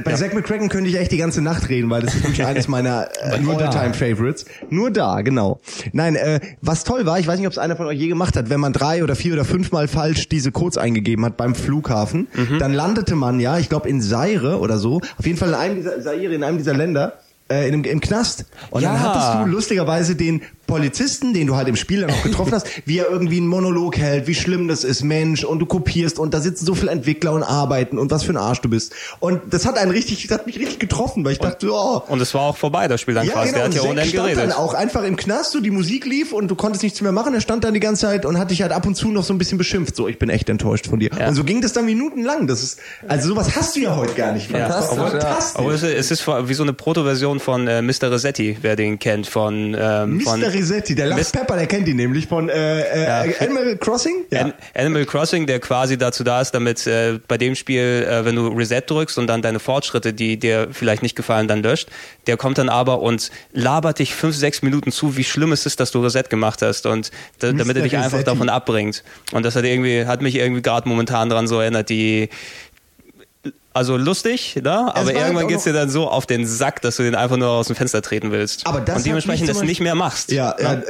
bei 0.04 0.12
Zack 0.12 0.34
McCracken 0.34 0.68
könnte 0.68 0.90
ich 0.90 0.98
echt 0.98 1.10
die 1.12 1.16
ganze 1.16 1.40
Nacht 1.40 1.70
reden, 1.70 1.88
weil 1.88 2.02
das 2.02 2.14
ist 2.16 2.24
wirklich 2.24 2.44
eines 2.46 2.68
meiner 2.68 3.08
äh, 3.22 3.38
Nur 3.40 3.54
da. 3.56 3.66
All-Time-Favorites. 3.70 4.44
Nur 4.68 4.90
da, 4.90 5.22
genau. 5.22 5.60
Nein, 5.92 6.16
äh, 6.16 6.40
was 6.60 6.84
toll 6.84 7.06
war, 7.06 7.18
ich 7.18 7.26
weiß 7.26 7.38
nicht, 7.38 7.46
ob 7.46 7.52
es 7.52 7.58
einer 7.58 7.76
von 7.76 7.86
euch 7.86 7.98
je 7.98 8.08
gemacht 8.08 8.36
hat, 8.36 8.50
wenn 8.50 8.60
man 8.60 8.72
drei 8.74 9.02
oder 9.02 9.14
vier 9.16 9.32
oder 9.32 9.44
fünfmal 9.46 9.88
falsch 9.88 10.28
diese 10.28 10.52
Codes 10.52 10.76
eingegeben 10.76 11.24
hat 11.24 11.36
beim 11.38 11.54
Flughafen, 11.54 12.26
dann 12.58 12.74
landete 12.74 13.14
man 13.14 13.40
ja, 13.40 13.56
ich 13.58 13.68
glaube 13.70 13.88
in 13.88 14.02
Zaire 14.02 14.58
oder 14.58 14.76
so, 14.76 15.00
auf 15.16 15.24
jeden 15.24 15.38
Fall 15.38 15.50
in 15.50 15.54
einem 15.54 15.76
dieser 15.76 16.02
Zaire, 16.02 16.34
in 16.34 16.42
einem 16.44 16.58
dieser 16.58 16.74
Länder, 16.74 17.14
äh, 17.50 17.66
in 17.68 17.74
einem, 17.74 17.84
im 17.84 18.00
Knast. 18.00 18.46
Und 18.70 18.82
dann 18.82 18.94
Ja. 18.94 19.00
hattest 19.00 19.34
du 19.46 19.50
lustigerweise 19.50 20.16
den 20.16 20.42
Polizisten, 20.68 21.34
den 21.34 21.48
du 21.48 21.56
halt 21.56 21.66
im 21.66 21.74
Spiel 21.74 22.02
dann 22.02 22.10
auch 22.10 22.22
getroffen 22.22 22.52
hast, 22.52 22.68
wie 22.84 22.98
er 22.98 23.10
irgendwie 23.10 23.38
einen 23.38 23.48
Monolog 23.48 23.96
hält, 23.98 24.28
wie 24.28 24.34
schlimm 24.34 24.68
das 24.68 24.84
ist, 24.84 25.02
Mensch, 25.02 25.42
und 25.42 25.58
du 25.58 25.66
kopierst 25.66 26.20
und 26.20 26.32
da 26.34 26.40
sitzen 26.40 26.64
so 26.64 26.74
viele 26.76 26.92
Entwickler 26.92 27.32
und 27.32 27.42
arbeiten 27.42 27.98
und 27.98 28.10
was 28.12 28.22
für 28.22 28.32
ein 28.32 28.36
Arsch 28.36 28.60
du 28.60 28.68
bist. 28.68 28.94
Und 29.18 29.40
das 29.50 29.66
hat 29.66 29.78
einen 29.78 29.90
richtig, 29.90 30.26
das 30.28 30.38
hat 30.38 30.46
mich 30.46 30.60
richtig 30.60 30.78
getroffen, 30.78 31.24
weil 31.24 31.32
ich 31.32 31.38
dachte, 31.40 31.72
oh, 31.72 32.02
Und 32.06 32.20
es 32.20 32.32
war 32.34 32.42
auch 32.42 32.56
vorbei, 32.56 32.86
das 32.86 33.00
Spiel 33.00 33.14
dann 33.14 33.26
ja, 33.26 33.32
quasi. 33.32 33.52
genau. 33.52 33.58
Der 33.58 33.64
hat 33.64 33.70
und 33.70 33.74
ja 33.76 33.80
Zack 33.80 33.90
ohne 33.90 34.00
Ende 34.02 34.12
stand 34.12 34.28
dann 34.28 34.36
geredet. 34.36 34.56
auch 34.56 34.74
einfach 34.74 35.02
im 35.02 35.16
Knast, 35.16 35.52
so 35.52 35.60
die 35.60 35.70
Musik 35.70 36.04
lief 36.06 36.32
und 36.32 36.48
du 36.48 36.54
konntest 36.54 36.82
nichts 36.84 37.00
mehr 37.00 37.12
machen. 37.12 37.34
Er 37.34 37.40
stand 37.40 37.64
dann 37.64 37.74
die 37.74 37.80
ganze 37.80 38.02
Zeit 38.02 38.26
und 38.26 38.38
hat 38.38 38.50
dich 38.50 38.62
halt 38.62 38.72
ab 38.72 38.86
und 38.86 38.94
zu 38.94 39.08
noch 39.08 39.24
so 39.24 39.32
ein 39.34 39.38
bisschen 39.38 39.58
beschimpft. 39.58 39.96
So, 39.96 40.06
ich 40.06 40.18
bin 40.18 40.28
echt 40.28 40.48
enttäuscht 40.50 40.86
von 40.86 41.00
dir. 41.00 41.10
Ja. 41.18 41.28
Und 41.28 41.34
so 41.34 41.44
ging 41.44 41.62
das 41.62 41.72
dann 41.72 41.86
minutenlang. 41.86 42.46
Das 42.46 42.62
ist, 42.62 42.78
also 43.08 43.28
sowas 43.30 43.56
hast 43.56 43.74
du 43.74 43.80
ja 43.80 43.96
heute 43.96 44.12
gar 44.14 44.32
nicht 44.32 44.50
mehr. 44.50 44.68
Das 44.68 44.90
war 44.90 44.96
Fantastisch, 44.96 45.14
ja. 45.14 45.20
fantastisch. 45.20 45.60
Aber 45.60 45.72
es 45.72 45.82
ist, 45.82 45.94
es 45.94 46.20
ist 46.20 46.26
wie 46.28 46.54
so 46.54 46.62
eine 46.62 46.74
Proto-Version 46.74 47.40
von 47.40 47.66
äh, 47.66 47.80
Mr. 47.80 48.10
Resetti, 48.10 48.58
wer 48.60 48.76
den 48.76 48.98
kennt, 48.98 49.26
von, 49.26 49.74
ähm, 49.78 50.20
von 50.20 50.42
Resetti, 50.58 50.94
der 50.94 51.06
Last 51.06 51.32
Pepper, 51.32 51.56
der 51.56 51.66
kennt 51.66 51.88
ihn 51.88 51.96
nämlich 51.96 52.26
von 52.26 52.48
äh, 52.48 52.80
äh, 52.80 53.04
Ja. 53.04 53.24
Animal 53.40 53.76
Crossing. 53.76 54.24
An 54.34 54.52
Animal 54.74 55.04
Crossing, 55.06 55.46
der 55.46 55.60
quasi 55.60 55.96
dazu 55.96 56.24
da 56.24 56.40
ist, 56.40 56.52
damit 56.52 56.86
äh, 56.86 57.18
bei 57.28 57.38
dem 57.38 57.54
Spiel, 57.54 58.06
äh, 58.08 58.24
wenn 58.24 58.36
du 58.36 58.48
Reset 58.48 58.82
drückst 58.86 59.18
und 59.18 59.26
dann 59.26 59.42
deine 59.42 59.60
Fortschritte, 59.60 60.12
die 60.12 60.38
dir 60.38 60.68
vielleicht 60.72 61.02
nicht 61.02 61.16
gefallen, 61.16 61.48
dann 61.48 61.62
löscht, 61.62 61.88
der 62.26 62.36
kommt 62.36 62.58
dann 62.58 62.68
aber 62.68 63.00
und 63.00 63.30
labert 63.52 63.98
dich 63.98 64.14
fünf, 64.14 64.36
sechs 64.36 64.62
Minuten 64.62 64.92
zu, 64.92 65.16
wie 65.16 65.24
schlimm 65.24 65.52
es 65.52 65.66
ist, 65.66 65.80
dass 65.80 65.90
du 65.90 66.02
Reset 66.02 66.24
gemacht 66.28 66.62
hast 66.62 66.86
und 66.86 67.10
da, 67.38 67.52
damit 67.52 67.76
er 67.76 67.82
dich 67.82 67.96
einfach 67.96 68.22
davon 68.22 68.48
abbringt. 68.48 69.04
Und 69.32 69.44
das 69.44 69.56
hat 69.56 69.64
irgendwie, 69.64 70.06
hat 70.06 70.22
mich 70.22 70.34
irgendwie 70.34 70.62
gerade 70.62 70.88
momentan 70.88 71.28
dran 71.28 71.46
so 71.46 71.60
erinnert, 71.60 71.88
die 71.88 72.28
also 73.78 73.96
lustig, 73.96 74.56
ne? 74.62 74.70
aber 74.70 75.06
halt 75.06 75.16
irgendwann 75.16 75.44
auch 75.44 75.48
geht's 75.48 75.64
dir 75.64 75.72
dann 75.72 75.88
so 75.88 76.08
auf 76.08 76.26
den 76.26 76.46
Sack, 76.46 76.82
dass 76.82 76.96
du 76.96 77.04
den 77.04 77.14
einfach 77.14 77.36
nur 77.36 77.48
aus 77.48 77.68
dem 77.68 77.76
Fenster 77.76 78.02
treten 78.02 78.30
willst. 78.32 78.66
Aber 78.66 78.80
das 78.80 78.98
und 78.98 79.06
dementsprechend 79.06 79.48
das 79.48 79.62
nicht 79.62 79.80
mehr 79.80 79.94
machst. 79.94 80.30
Ja, 80.32 80.54
ja, 80.60 80.82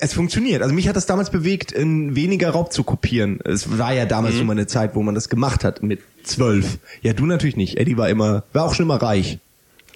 es 0.00 0.14
funktioniert. 0.14 0.62
Also 0.62 0.74
mich 0.74 0.88
hat 0.88 0.96
das 0.96 1.06
damals 1.06 1.30
bewegt, 1.30 1.74
weniger 1.76 2.50
Raub 2.50 2.72
zu 2.72 2.84
kopieren. 2.84 3.40
Es 3.44 3.76
war 3.78 3.92
ja 3.92 4.06
damals 4.06 4.34
Mhm. 4.34 4.38
so 4.38 4.44
mal 4.44 4.52
eine 4.52 4.66
Zeit, 4.66 4.94
wo 4.94 5.02
man 5.02 5.14
das 5.14 5.28
gemacht 5.28 5.64
hat 5.64 5.82
mit 5.82 6.00
zwölf. 6.22 6.78
Ja, 7.02 7.12
du 7.12 7.26
natürlich 7.26 7.56
nicht. 7.56 7.76
Eddie 7.76 7.96
war 7.96 8.08
immer, 8.08 8.44
war 8.52 8.64
auch 8.64 8.74
schon 8.74 8.86
immer 8.86 9.02
reich. 9.02 9.38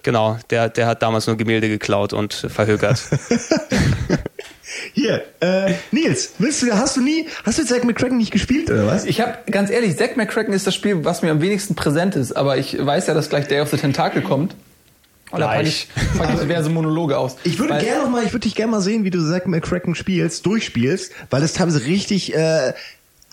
Genau, 0.03 0.37
der, 0.49 0.69
der 0.69 0.87
hat 0.87 1.01
damals 1.01 1.27
nur 1.27 1.37
Gemälde 1.37 1.69
geklaut 1.69 2.11
und 2.13 2.33
verhökert. 2.33 3.01
Hier, 4.93 5.23
äh, 5.39 5.73
Nils, 5.91 6.33
willst 6.39 6.61
du, 6.61 6.71
hast 6.71 6.97
du 6.97 7.01
nie, 7.01 7.27
hast 7.43 7.59
du 7.59 7.65
Zack 7.65 7.83
McCracken 7.83 8.17
nicht 8.17 8.31
gespielt 8.31 8.69
oder 8.69 8.87
was? 8.87 9.05
Ich 9.05 9.21
habe 9.21 9.39
ganz 9.49 9.69
ehrlich, 9.69 9.97
Zack 9.97 10.17
McCracken 10.17 10.53
ist 10.53 10.67
das 10.67 10.75
Spiel, 10.75 11.03
was 11.03 11.21
mir 11.21 11.31
am 11.31 11.41
wenigsten 11.41 11.75
präsent 11.75 12.15
ist, 12.15 12.33
aber 12.33 12.57
ich 12.57 12.77
weiß 12.83 13.07
ja, 13.07 13.13
dass 13.13 13.29
gleich 13.29 13.47
Day 13.47 13.61
of 13.61 13.69
the 13.69 13.77
Tentacle 13.77 14.21
kommt. 14.21 14.55
Da 15.31 15.47
packe 15.47 15.67
ich, 15.67 15.87
pack 16.17 16.33
ich 16.33 16.39
diverse 16.41 16.69
Monologe 16.69 17.17
aus. 17.17 17.37
Ich 17.43 17.57
würde 17.57 17.77
gerne 17.79 18.03
noch 18.03 18.09
mal, 18.09 18.23
ich 18.23 18.33
würde 18.33 18.43
dich 18.43 18.55
gerne 18.55 18.71
mal 18.71 18.81
sehen, 18.81 19.05
wie 19.05 19.11
du 19.11 19.21
Zack 19.29 19.47
McCracken 19.47 19.95
spielst, 19.95 20.45
durchspielst, 20.45 21.13
weil 21.29 21.41
es 21.43 21.53
teilweise 21.53 21.85
richtig, 21.85 22.35
äh, 22.35 22.73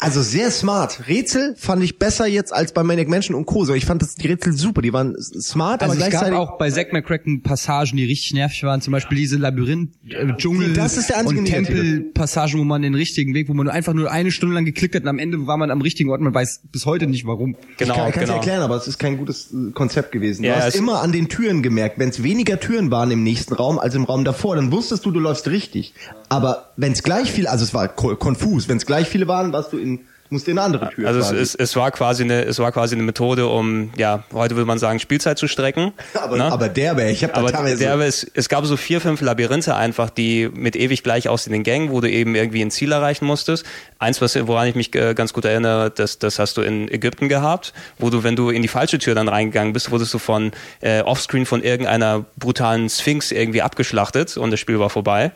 also 0.00 0.22
sehr 0.22 0.50
smart. 0.50 1.08
Rätsel 1.08 1.54
fand 1.56 1.82
ich 1.82 1.98
besser 1.98 2.26
jetzt 2.26 2.52
als 2.52 2.72
bei 2.72 2.82
Manic 2.82 3.08
Mansion 3.08 3.34
und 3.36 3.46
Co. 3.46 3.64
So, 3.64 3.74
ich 3.74 3.84
fand 3.84 4.00
das, 4.02 4.14
die 4.14 4.26
Rätsel 4.28 4.52
super, 4.52 4.80
die 4.82 4.92
waren 4.92 5.16
smart, 5.20 5.82
Also 5.82 5.92
aber 5.94 5.94
es 5.94 5.98
gab 6.04 6.10
gleichzeitig 6.10 6.38
auch 6.38 6.58
bei 6.58 6.70
Zack 6.70 6.92
McCracken 6.92 7.42
Passagen, 7.42 7.96
die 7.96 8.04
richtig 8.04 8.32
nervig 8.34 8.62
waren, 8.62 8.80
zum 8.80 8.92
Beispiel 8.92 9.18
diese 9.18 9.36
Labyrinth, 9.36 9.90
äh, 10.08 10.32
Dschungel 10.36 10.72
Das 10.72 10.96
ist 10.96 11.08
der 11.10 11.18
einzige 11.18 11.40
und. 11.40 11.46
Tempelpassagen, 11.46 12.58
wo 12.60 12.64
man 12.64 12.82
den 12.82 12.94
richtigen 12.94 13.34
Weg, 13.34 13.48
wo 13.48 13.54
man 13.54 13.64
nur 13.66 13.72
einfach 13.74 13.94
nur 13.94 14.10
eine 14.10 14.30
Stunde 14.30 14.54
lang 14.54 14.64
geklickt 14.64 14.94
hat 14.94 15.02
und 15.02 15.08
am 15.08 15.18
Ende 15.18 15.46
war 15.46 15.56
man 15.56 15.70
am 15.70 15.80
richtigen 15.80 16.10
Ort, 16.10 16.20
man 16.20 16.34
weiß 16.34 16.62
bis 16.70 16.86
heute 16.86 17.06
nicht 17.06 17.26
warum. 17.26 17.56
Genau, 17.78 17.94
ich 17.94 17.98
kann, 18.00 18.12
kann's 18.12 18.24
genau. 18.26 18.34
erklären, 18.36 18.62
aber 18.62 18.76
es 18.76 18.86
ist 18.86 18.98
kein 18.98 19.16
gutes 19.18 19.52
äh, 19.52 19.72
Konzept 19.72 20.12
gewesen. 20.12 20.42
Du 20.42 20.48
Ja, 20.48 20.56
hast 20.56 20.76
immer 20.76 21.02
an 21.02 21.12
den 21.12 21.28
Türen 21.28 21.62
gemerkt, 21.62 21.98
wenn 21.98 22.08
es 22.10 22.22
weniger 22.22 22.60
Türen 22.60 22.90
waren 22.90 23.10
im 23.10 23.22
nächsten 23.22 23.54
Raum 23.54 23.78
als 23.78 23.94
im 23.94 24.04
Raum 24.04 24.24
davor, 24.24 24.56
dann 24.56 24.72
wusstest 24.72 25.04
du, 25.06 25.10
du 25.10 25.20
läufst 25.20 25.48
richtig. 25.48 25.94
Aber 26.28 26.72
wenn 26.76 26.92
es 26.92 27.02
gleich 27.02 27.30
viel, 27.32 27.46
also 27.46 27.64
es 27.64 27.72
war 27.74 27.88
ko- 27.88 28.16
konfus, 28.16 28.68
wenn 28.68 28.76
es 28.76 28.86
gleich 28.86 29.08
viele 29.08 29.26
waren, 29.28 29.52
warst 29.52 29.72
du 29.72 29.78
in 29.78 29.87
Musst 30.30 30.46
in 30.46 30.58
eine 30.58 30.66
andere 30.66 30.90
Tür. 30.90 31.08
Also 31.08 31.20
es, 31.20 31.30
es, 31.30 31.54
es 31.54 31.76
war 31.76 31.90
quasi 31.90 32.22
eine, 32.22 32.44
es 32.44 32.58
war 32.58 32.70
quasi 32.70 32.94
eine 32.94 33.02
Methode, 33.02 33.46
um, 33.46 33.90
ja, 33.96 34.24
heute 34.32 34.56
würde 34.56 34.66
man 34.66 34.78
sagen, 34.78 34.98
Spielzeit 34.98 35.38
zu 35.38 35.48
strecken. 35.48 35.92
aber, 36.14 36.36
ne? 36.36 36.44
aber 36.44 36.68
derbe, 36.68 37.10
ich 37.10 37.22
habe 37.22 37.32
da 37.32 37.40
Aber 37.40 37.50
teilweise. 37.50 37.78
der, 37.78 37.94
es, 38.00 38.30
es 38.34 38.50
gab 38.50 38.66
so 38.66 38.76
vier, 38.76 39.00
fünf 39.00 39.22
Labyrinthe 39.22 39.74
einfach, 39.74 40.10
die 40.10 40.50
mit 40.52 40.76
ewig 40.76 41.02
gleich 41.02 41.30
aussehenden 41.30 41.62
Gängen, 41.62 41.90
wo 41.90 42.02
du 42.02 42.10
eben 42.10 42.34
irgendwie 42.34 42.60
ein 42.60 42.70
Ziel 42.70 42.92
erreichen 42.92 43.24
musstest. 43.24 43.64
Eins, 43.98 44.20
was, 44.20 44.36
woran 44.46 44.68
ich 44.68 44.74
mich 44.74 44.94
äh, 44.94 45.14
ganz 45.14 45.32
gut 45.32 45.46
erinnere, 45.46 45.90
das, 45.90 46.18
das 46.18 46.38
hast 46.38 46.58
du 46.58 46.62
in 46.62 46.88
Ägypten 46.88 47.30
gehabt, 47.30 47.72
wo 47.98 48.10
du, 48.10 48.22
wenn 48.22 48.36
du 48.36 48.50
in 48.50 48.60
die 48.60 48.68
falsche 48.68 48.98
Tür 48.98 49.14
dann 49.14 49.28
reingegangen 49.28 49.72
bist, 49.72 49.90
wurdest 49.90 50.12
du 50.12 50.18
von 50.18 50.52
äh, 50.80 51.00
Offscreen 51.00 51.46
von 51.46 51.62
irgendeiner 51.62 52.26
brutalen 52.36 52.90
Sphinx 52.90 53.32
irgendwie 53.32 53.62
abgeschlachtet 53.62 54.36
und 54.36 54.50
das 54.50 54.60
Spiel 54.60 54.78
war 54.78 54.90
vorbei. 54.90 55.32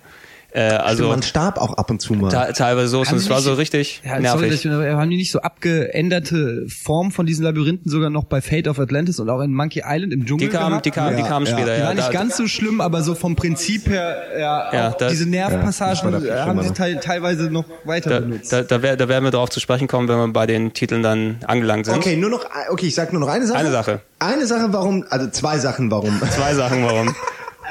Äh, 0.55 0.61
also 0.75 1.09
man 1.09 1.23
starb 1.23 1.57
auch 1.59 1.75
ab 1.79 1.91
und 1.91 2.01
zu 2.03 2.13
mal. 2.13 2.29
te- 2.29 2.53
teilweise 2.53 2.89
so, 2.89 3.01
und 3.01 3.09
Haben 3.09 3.17
es 3.17 3.25
die 3.25 3.31
war 3.31 3.41
so 3.41 3.55
richtig 3.55 4.03
Ja, 4.05 4.17
sorry, 4.31 4.49
nervig. 4.49 4.65
ich, 4.67 4.71
haben 4.71 5.09
die 5.09 5.17
nicht 5.17 5.33
so 5.33 5.41
abgeänderte 5.41 6.67
Formen 6.69 7.11
von 7.11 7.25
diesen 7.27 7.45
Labyrinthen 7.45 7.91
sogar 7.91 8.11
noch 8.11 8.25
bei 8.25 8.41
Fate 8.43 8.69
of 8.69 8.79
Atlantis 8.79 9.19
und 9.19 9.31
auch 9.31 9.41
in 9.41 9.55
Monkey 9.55 9.83
Island 9.87 10.13
im 10.13 10.27
Dschungel 10.27 10.49
Die 10.49 10.53
kamen, 10.55 10.69
gehabt? 10.71 10.85
die 10.87 10.91
kamen, 10.91 11.17
die 11.17 11.23
Ja, 11.23 11.29
kamen 11.29 11.47
ja. 11.47 11.53
später, 11.53 11.75
Die 11.75 11.81
ja. 11.81 11.87
waren 11.87 11.97
nicht 11.97 12.09
Da- 12.09 12.13
ganz 12.13 12.37
so 12.37 12.47
schlimm, 12.47 12.81
aber 12.83 13.03
so 13.03 13.15
vom 13.15 13.35
Prinzip 13.37 13.89
her, 13.89 14.17
ja, 14.39 14.73
Ja, 14.75 14.91
das- 14.91 15.13
diese 15.13 15.27
Nervpassagen 15.29 16.13
Ja, 16.25 16.35
äh, 16.37 16.41
haben 16.43 16.63
sie 16.63 16.73
teil, 16.73 17.01
teilweise 17.01 17.45
noch 17.51 17.65
weiter 17.85 18.11
da, 18.11 18.21
benutzt. 18.21 18.53
da, 18.53 18.63
da, 18.63 18.83
wär, 18.83 18.97
da 18.97 19.09
werden 19.09 19.25
wir 19.25 19.31
drauf 19.31 19.49
zu 19.49 19.59
sprechen 19.61 19.89
kommen, 19.89 20.07
wenn 20.09 20.19
wir 20.19 20.29
bei 20.29 20.47
den 20.47 20.75
Titeln 20.75 21.03
dann 21.03 21.39
angelangt 21.47 21.87
sind. 21.87 21.97
Okay, 21.97 22.17
nur 22.17 22.29
noch, 22.31 22.45
okay, 22.71 22.87
ich 22.89 22.95
sag 22.95 23.13
nur 23.13 23.21
noch 23.21 23.29
eine 23.29 23.47
Sache. 23.47 23.59
Eine 23.59 23.71
Sache. 23.71 24.01
Eine 24.19 24.47
Sache, 24.47 24.67
warum, 24.71 25.05
also 25.09 25.29
zwei 25.31 25.59
Sachen, 25.59 25.91
warum. 25.91 26.21
Zwei 26.31 26.55
Sachen, 26.55 26.85
warum. 26.85 27.15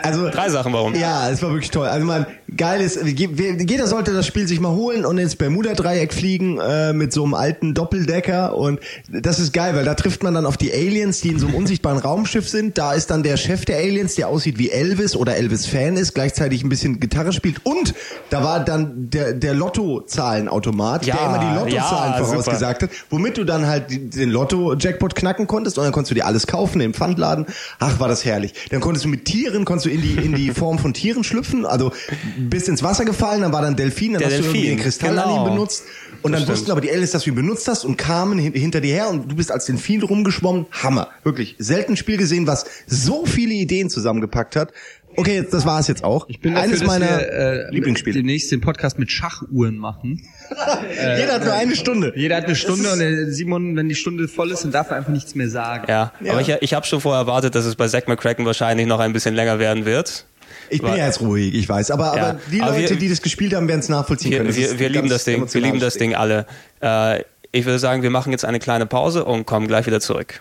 Also, 0.03 0.29
Drei 0.29 0.49
Sachen, 0.49 0.73
warum. 0.73 0.95
Ja, 0.95 1.29
es 1.29 1.41
war 1.41 1.49
wirklich 1.51 1.71
toll. 1.71 1.87
Also 1.87 2.05
man, 2.05 2.25
geil 2.55 2.81
ist, 2.81 2.99
jeder 3.05 3.87
sollte 3.87 4.13
das 4.13 4.27
Spiel 4.27 4.47
sich 4.47 4.59
mal 4.59 4.71
holen 4.71 5.05
und 5.05 5.17
ins 5.17 5.35
Bermuda-Dreieck 5.35 6.13
fliegen 6.13 6.59
äh, 6.59 6.93
mit 6.93 7.13
so 7.13 7.23
einem 7.23 7.33
alten 7.33 7.73
Doppeldecker 7.73 8.55
und 8.55 8.79
das 9.09 9.39
ist 9.39 9.53
geil, 9.53 9.75
weil 9.75 9.85
da 9.85 9.93
trifft 9.95 10.23
man 10.23 10.33
dann 10.33 10.45
auf 10.45 10.57
die 10.57 10.71
Aliens, 10.71 11.21
die 11.21 11.29
in 11.29 11.39
so 11.39 11.47
einem 11.47 11.55
unsichtbaren 11.55 11.97
Raumschiff 12.01 12.47
sind. 12.49 12.77
Da 12.77 12.93
ist 12.93 13.09
dann 13.09 13.23
der 13.23 13.37
Chef 13.37 13.65
der 13.65 13.77
Aliens, 13.77 14.15
der 14.15 14.27
aussieht 14.27 14.57
wie 14.57 14.69
Elvis 14.69 15.15
oder 15.15 15.35
Elvis-Fan 15.35 15.97
ist, 15.97 16.13
gleichzeitig 16.13 16.63
ein 16.63 16.69
bisschen 16.69 16.99
Gitarre 16.99 17.33
spielt 17.33 17.65
und 17.65 17.93
da 18.29 18.43
war 18.43 18.63
dann 18.63 19.09
der, 19.09 19.33
der 19.33 19.53
Lotto-Zahlenautomat, 19.53 21.05
der 21.05 21.15
Ja, 21.15 21.25
immer 21.27 21.39
die 21.39 21.59
Lottozahlen 21.59 22.13
ja, 22.13 22.23
vorausgesagt 22.23 22.83
hat, 22.83 22.89
womit 23.09 23.37
du 23.37 23.43
dann 23.43 23.67
halt 23.67 23.85
den 23.89 24.29
Lotto-Jackpot 24.29 25.15
knacken 25.15 25.47
konntest 25.47 25.77
und 25.77 25.83
dann 25.83 25.93
konntest 25.93 26.11
du 26.11 26.15
dir 26.15 26.25
alles 26.25 26.47
kaufen 26.47 26.81
im 26.81 26.93
Pfandladen. 26.93 27.45
Ach, 27.79 27.99
war 27.99 28.07
das 28.07 28.25
herrlich. 28.25 28.53
Dann 28.69 28.81
konntest 28.81 29.05
du 29.05 29.09
mit 29.09 29.25
Tieren, 29.25 29.65
konntest 29.65 29.85
du 29.85 29.89
in 29.91 30.01
die, 30.01 30.13
in 30.13 30.33
die 30.33 30.51
Form 30.51 30.79
von 30.79 30.93
Tieren 30.93 31.23
schlüpfen, 31.23 31.65
also 31.65 31.91
bist 32.37 32.69
ins 32.69 32.83
Wasser 32.83 33.05
gefallen, 33.05 33.41
dann 33.41 33.53
war 33.53 33.61
dann 33.61 33.75
Delfin, 33.75 34.13
dann 34.13 34.19
Der 34.19 34.29
hast 34.29 34.37
du 34.37 34.43
irgendwie 34.43 34.61
Delfin, 34.61 34.77
den 34.77 34.83
Kristall 34.83 35.09
genau. 35.11 35.23
an 35.23 35.41
ihm 35.45 35.53
benutzt 35.53 35.83
und 36.21 36.31
dann 36.31 36.41
stimmt. 36.41 36.57
wussten 36.57 36.71
aber 36.71 36.81
die 36.81 36.91
Aliens, 36.91 37.11
dass 37.11 37.23
du 37.23 37.31
ihn 37.31 37.35
benutzt 37.35 37.67
hast 37.67 37.83
und 37.85 37.97
kamen 37.97 38.39
hin, 38.39 38.53
hinter 38.53 38.81
dir 38.81 38.93
her 38.93 39.09
und 39.09 39.31
du 39.31 39.35
bist 39.35 39.51
als 39.51 39.65
Delfin 39.65 40.03
rumgeschwommen. 40.03 40.65
Hammer. 40.71 41.09
Wirklich. 41.23 41.55
Selten 41.57 41.93
ein 41.93 41.97
Spiel 41.97 42.17
gesehen, 42.17 42.47
was 42.47 42.65
so 42.87 43.25
viele 43.25 43.53
Ideen 43.53 43.89
zusammengepackt 43.89 44.55
hat. 44.55 44.71
Okay, 45.17 45.35
jetzt, 45.35 45.53
das 45.53 45.65
war's 45.65 45.87
jetzt 45.87 46.03
auch. 46.03 46.25
ich 46.29 46.39
bin 46.39 46.53
dafür, 46.53 46.63
Eines 46.69 46.79
dass 46.79 46.87
meiner 46.87 47.19
wir 47.19 47.31
äh, 47.31 47.71
Lieblingsspiele. 47.71 48.17
demnächst 48.17 48.51
den 48.51 48.61
Podcast 48.61 48.97
mit 48.97 49.11
Schachuhren 49.11 49.77
machen. 49.77 50.21
Jeder 51.17 51.33
hat 51.33 51.43
nur 51.43 51.53
eine 51.53 51.75
Stunde. 51.75 52.13
Jeder 52.15 52.37
hat 52.37 52.45
eine 52.45 52.55
Stunde 52.55 52.91
und 52.91 53.33
Simon, 53.33 53.75
wenn 53.75 53.89
die 53.89 53.95
Stunde 53.95 54.27
voll 54.27 54.51
ist, 54.51 54.63
dann 54.63 54.71
darf 54.71 54.89
er 54.89 54.97
einfach 54.97 55.11
nichts 55.11 55.35
mehr 55.35 55.49
sagen. 55.49 55.85
Ja, 55.89 56.13
Ja. 56.21 56.31
aber 56.33 56.41
ich, 56.41 56.49
ich 56.61 56.73
habe 56.73 56.85
schon 56.85 57.01
vorher 57.01 57.21
erwartet, 57.21 57.55
dass 57.55 57.65
es 57.65 57.75
bei 57.75 57.87
Zack 57.87 58.07
McCracken 58.07 58.45
wahrscheinlich 58.45 58.87
noch 58.87 58.99
ein 58.99 59.13
bisschen 59.13 59.35
länger 59.35 59.59
werden 59.59 59.85
wird. 59.85 60.25
Ich 60.69 60.81
bin 60.81 60.91
ja 60.95 61.05
jetzt 61.07 61.19
ruhig, 61.19 61.53
ich 61.53 61.67
weiß. 61.67 61.91
Aber, 61.91 62.15
Ja. 62.15 62.29
aber 62.29 62.39
die 62.51 62.61
Aber 62.61 62.71
Leute, 62.77 62.91
wir- 62.91 62.97
die 62.97 63.09
das 63.09 63.21
gespielt 63.21 63.53
haben, 63.53 63.67
werden 63.67 63.81
es 63.81 63.89
nachvollziehen 63.89 64.31
Wir, 64.31 64.37
können. 64.39 64.49
Das 64.49 64.57
wir, 64.57 64.79
wir 64.79 64.89
lieben 64.89 65.09
das 65.09 65.25
Ding, 65.25 65.53
wir 65.53 65.61
lieben 65.61 65.79
das 65.81 65.95
Ding 65.95 66.15
alle. 66.15 66.45
Äh, 66.81 67.23
ich 67.51 67.65
würde 67.65 67.79
sagen, 67.79 68.01
wir 68.03 68.09
machen 68.09 68.31
jetzt 68.31 68.45
eine 68.45 68.59
kleine 68.59 68.85
Pause 68.85 69.25
und 69.25 69.45
kommen 69.45 69.67
gleich 69.67 69.85
wieder 69.85 69.99
zurück. 69.99 70.39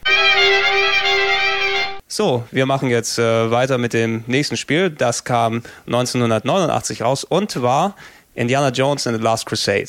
So, 2.12 2.44
wir 2.50 2.66
machen 2.66 2.90
jetzt 2.90 3.20
äh, 3.20 3.52
weiter 3.52 3.78
mit 3.78 3.92
dem 3.92 4.24
nächsten 4.26 4.56
Spiel. 4.56 4.90
Das 4.90 5.22
kam 5.22 5.62
1989 5.86 7.02
raus 7.02 7.22
und 7.22 7.62
war 7.62 7.94
Indiana 8.34 8.70
Jones 8.70 9.06
and 9.06 9.18
the 9.18 9.22
Last 9.22 9.46
Crusade. 9.46 9.86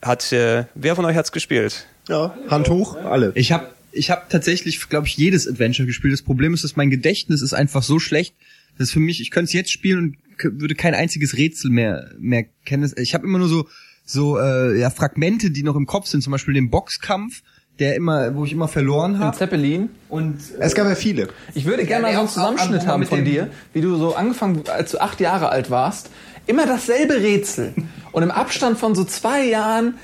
Hat 0.00 0.30
äh, 0.30 0.66
wer 0.76 0.94
von 0.94 1.04
euch 1.04 1.16
hat's 1.16 1.32
gespielt? 1.32 1.88
Ja, 2.08 2.36
Hand 2.48 2.68
hoch, 2.68 2.94
alle. 2.94 3.32
Ich 3.34 3.50
habe 3.50 3.66
ich 3.90 4.12
hab 4.12 4.30
tatsächlich, 4.30 4.88
glaube 4.88 5.08
ich, 5.08 5.16
jedes 5.16 5.48
Adventure 5.48 5.86
gespielt. 5.86 6.12
Das 6.12 6.22
Problem 6.22 6.54
ist, 6.54 6.62
dass 6.62 6.76
mein 6.76 6.88
Gedächtnis 6.88 7.42
ist 7.42 7.52
einfach 7.52 7.82
so 7.82 7.98
schlecht, 7.98 8.36
dass 8.78 8.92
für 8.92 9.00
mich, 9.00 9.20
ich 9.20 9.32
könnte 9.32 9.46
es 9.46 9.54
jetzt 9.54 9.72
spielen 9.72 9.98
und 10.38 10.60
würde 10.60 10.76
kein 10.76 10.94
einziges 10.94 11.36
Rätsel 11.36 11.68
mehr 11.72 12.12
mehr 12.16 12.44
kennen. 12.64 12.92
Ich 12.96 13.12
habe 13.12 13.26
immer 13.26 13.38
nur 13.38 13.48
so 13.48 13.66
so 14.06 14.38
äh, 14.38 14.78
ja, 14.78 14.88
Fragmente, 14.88 15.50
die 15.50 15.64
noch 15.64 15.74
im 15.74 15.86
Kopf 15.86 16.06
sind, 16.06 16.20
zum 16.20 16.30
Beispiel 16.30 16.54
den 16.54 16.70
Boxkampf, 16.70 17.42
der 17.78 17.96
immer, 17.96 18.34
wo 18.34 18.44
ich 18.44 18.52
immer 18.52 18.68
verloren 18.68 19.18
habe. 19.18 19.36
Zeppelin. 19.36 19.90
Und 20.08 20.36
Es 20.60 20.74
gab 20.74 20.86
ja 20.86 20.94
viele. 20.94 21.28
Ich 21.54 21.64
würde 21.64 21.84
gerne 21.84 22.12
Ja, 22.12 22.12
mal 22.12 22.28
so 22.28 22.40
einen 22.40 22.56
Zusammenschnitt 22.56 22.86
haben 22.86 23.06
von 23.06 23.24
dir, 23.24 23.48
wie 23.72 23.80
du 23.80 23.96
so 23.96 24.14
angefangen, 24.14 24.62
als 24.68 24.92
du 24.92 25.00
acht 25.00 25.20
Jahre 25.20 25.48
alt 25.48 25.70
warst, 25.70 26.10
immer 26.46 26.66
dasselbe 26.66 27.14
Rätsel. 27.14 27.74
Und 28.12 28.22
im 28.22 28.30
Abstand 28.30 28.78
von 28.78 28.94
so 28.94 29.02
zwei 29.04 29.44
Jahren, 29.44 29.94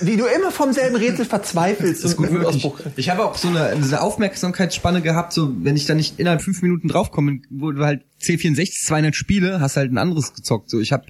wie 0.00 0.16
du 0.16 0.24
immer 0.24 0.50
vom 0.50 0.72
selben 0.72 0.96
Rätsel 0.96 1.24
verzweifelst 1.24 2.02
das 2.02 2.12
ist 2.12 2.16
gut 2.16 2.30
möglich. 2.30 2.48
Ausbruch. 2.48 2.80
Ich 2.96 3.08
habe 3.08 3.24
auch 3.24 3.36
so 3.36 3.48
eine, 3.48 3.66
eine 3.66 4.00
Aufmerksamkeitsspanne 4.00 5.00
gehabt, 5.00 5.32
so 5.32 5.52
wenn 5.62 5.76
ich 5.76 5.86
da 5.86 5.94
nicht 5.94 6.18
innerhalb 6.18 6.42
fünf 6.42 6.60
Minuten 6.62 6.88
draufkomme, 6.88 7.40
wo 7.50 7.70
du 7.70 7.84
halt 7.84 8.02
C64 8.20 8.84
200 8.86 9.14
Spiele, 9.14 9.60
hast 9.60 9.76
halt 9.76 9.92
ein 9.92 9.98
anderes 9.98 10.34
gezockt. 10.34 10.70
So, 10.70 10.80
ich 10.80 10.92
habe 10.92 11.04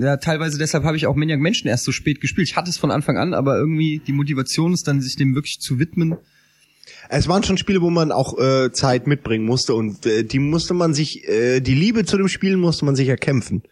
ja 0.00 0.16
teilweise 0.16 0.58
deshalb 0.58 0.84
habe 0.84 0.96
ich 0.96 1.06
auch 1.06 1.16
Maniac 1.16 1.40
Menschen 1.40 1.68
erst 1.68 1.84
so 1.84 1.92
spät 1.92 2.20
gespielt. 2.20 2.48
Ich 2.48 2.56
hatte 2.56 2.70
es 2.70 2.76
von 2.78 2.90
Anfang 2.90 3.16
an, 3.16 3.34
aber 3.34 3.56
irgendwie 3.58 4.00
die 4.06 4.12
Motivation 4.12 4.72
ist 4.72 4.86
dann, 4.88 5.00
sich 5.00 5.16
dem 5.16 5.34
wirklich 5.34 5.60
zu 5.60 5.78
widmen. 5.78 6.16
Es 7.08 7.28
waren 7.28 7.42
schon 7.42 7.56
Spiele, 7.58 7.82
wo 7.82 7.90
man 7.90 8.10
auch 8.12 8.38
äh, 8.38 8.72
Zeit 8.72 9.06
mitbringen 9.06 9.44
musste 9.44 9.74
und 9.74 10.06
äh, 10.06 10.24
die 10.24 10.38
musste 10.38 10.74
man 10.74 10.92
sich, 10.94 11.26
äh, 11.28 11.60
die 11.60 11.74
Liebe 11.74 12.04
zu 12.04 12.16
dem 12.16 12.28
Spiel 12.28 12.56
musste 12.56 12.84
man 12.84 12.96
sich 12.96 13.08
erkämpfen. 13.08 13.62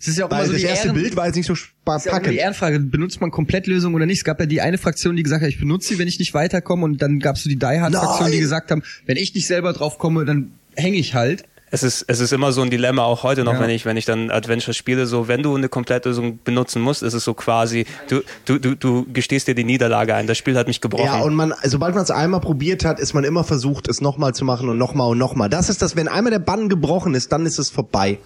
Es 0.00 0.08
ist 0.08 0.18
ja 0.18 0.26
auch 0.26 0.30
Weil 0.30 0.46
so 0.46 0.52
das 0.52 0.60
die 0.62 0.66
erste 0.66 0.88
Ehren- 0.88 0.94
Bild 0.94 1.14
war 1.14 1.26
jetzt 1.26 1.36
nicht 1.36 1.46
so 1.46 1.52
ist 1.52 1.62
ja 1.86 1.98
die 1.98 2.08
packend. 2.08 2.34
Ehrenfrage, 2.36 2.80
benutzt 2.80 3.20
man 3.20 3.30
Komplettlösung 3.30 3.94
oder 3.94 4.04
nicht? 4.06 4.18
Es 4.18 4.24
gab 4.24 4.40
ja 4.40 4.46
die 4.46 4.60
eine 4.60 4.78
Fraktion, 4.78 5.14
die 5.16 5.22
gesagt 5.22 5.42
hat, 5.42 5.48
ich 5.48 5.60
benutze 5.60 5.88
sie, 5.90 5.98
wenn 6.00 6.08
ich 6.08 6.18
nicht 6.18 6.34
weiterkomme 6.34 6.84
und 6.84 7.00
dann 7.02 7.20
gab 7.20 7.36
es 7.36 7.44
so 7.44 7.48
die 7.48 7.56
Die 7.56 7.64
Hard 7.66 7.94
Fraktion, 7.94 8.30
die 8.32 8.40
gesagt 8.40 8.70
haben, 8.70 8.82
wenn 9.06 9.16
ich 9.16 9.34
nicht 9.34 9.46
selber 9.46 9.72
drauf 9.72 9.98
komme, 9.98 10.24
dann 10.24 10.52
hänge 10.74 10.96
ich 10.96 11.14
halt. 11.14 11.44
Es 11.74 11.82
ist, 11.82 12.04
es 12.06 12.20
ist 12.20 12.32
immer 12.34 12.52
so 12.52 12.60
ein 12.60 12.68
Dilemma, 12.68 13.02
auch 13.02 13.22
heute 13.22 13.44
noch, 13.44 13.54
Ja. 13.54 13.60
wenn 13.60 13.70
ich, 13.70 13.86
wenn 13.86 13.96
ich 13.96 14.04
dann 14.04 14.30
Adventure 14.30 14.74
spiele, 14.74 15.06
so, 15.06 15.26
wenn 15.26 15.42
du 15.42 15.56
eine 15.56 15.70
Komplettlösung 15.70 16.38
benutzen 16.44 16.82
musst, 16.82 17.02
ist 17.02 17.14
es 17.14 17.24
so 17.24 17.32
quasi, 17.32 17.86
du, 18.08 18.20
du, 18.44 18.58
du, 18.58 18.74
du 18.74 19.06
gestehst 19.10 19.48
dir 19.48 19.54
die 19.54 19.64
Niederlage 19.64 20.14
ein. 20.14 20.26
Das 20.26 20.36
Spiel 20.36 20.56
hat 20.58 20.66
mich 20.66 20.82
gebrochen. 20.82 21.06
Ja, 21.06 21.20
und 21.22 21.34
man, 21.34 21.54
sobald 21.64 21.94
man 21.94 22.04
es 22.04 22.10
einmal 22.10 22.40
probiert 22.40 22.84
hat, 22.84 23.00
ist 23.00 23.14
man 23.14 23.24
immer 23.24 23.42
versucht, 23.42 23.88
es 23.88 24.02
nochmal 24.02 24.34
zu 24.34 24.44
machen 24.44 24.68
und 24.68 24.76
nochmal 24.76 25.08
und 25.08 25.16
nochmal. 25.18 25.48
Das 25.48 25.70
ist 25.70 25.80
das, 25.80 25.96
wenn 25.96 26.08
einmal 26.08 26.30
der 26.30 26.40
Bann 26.40 26.68
gebrochen 26.68 27.14
ist, 27.14 27.32
dann 27.32 27.46
ist 27.46 27.58
es 27.58 27.70
vorbei. 27.70 28.18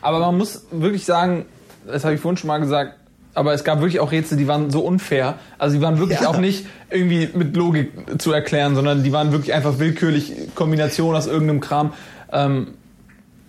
Aber 0.00 0.18
man 0.20 0.38
muss 0.38 0.64
wirklich 0.70 1.04
sagen, 1.04 1.44
das 1.86 2.04
habe 2.04 2.14
ich 2.14 2.20
vorhin 2.22 2.38
schon 2.38 2.48
mal 2.48 2.58
gesagt, 2.58 2.94
aber 3.34 3.52
es 3.52 3.64
gab 3.64 3.80
wirklich 3.80 4.00
auch 4.00 4.12
Rätsel, 4.12 4.38
die 4.38 4.48
waren 4.48 4.70
so 4.70 4.80
unfair. 4.80 5.34
Also 5.58 5.76
die 5.76 5.82
waren 5.82 5.98
wirklich 5.98 6.20
Ja. 6.20 6.28
auch 6.28 6.38
nicht 6.38 6.64
irgendwie 6.88 7.28
mit 7.34 7.54
Logik 7.54 7.90
zu 8.18 8.32
erklären, 8.32 8.74
sondern 8.76 9.02
die 9.02 9.12
waren 9.12 9.30
wirklich 9.32 9.52
einfach 9.52 9.78
willkürlich 9.78 10.32
Kombination 10.54 11.14
aus 11.14 11.26
irgendeinem 11.26 11.60
Kram. 11.60 11.92
Ähm, 12.32 12.68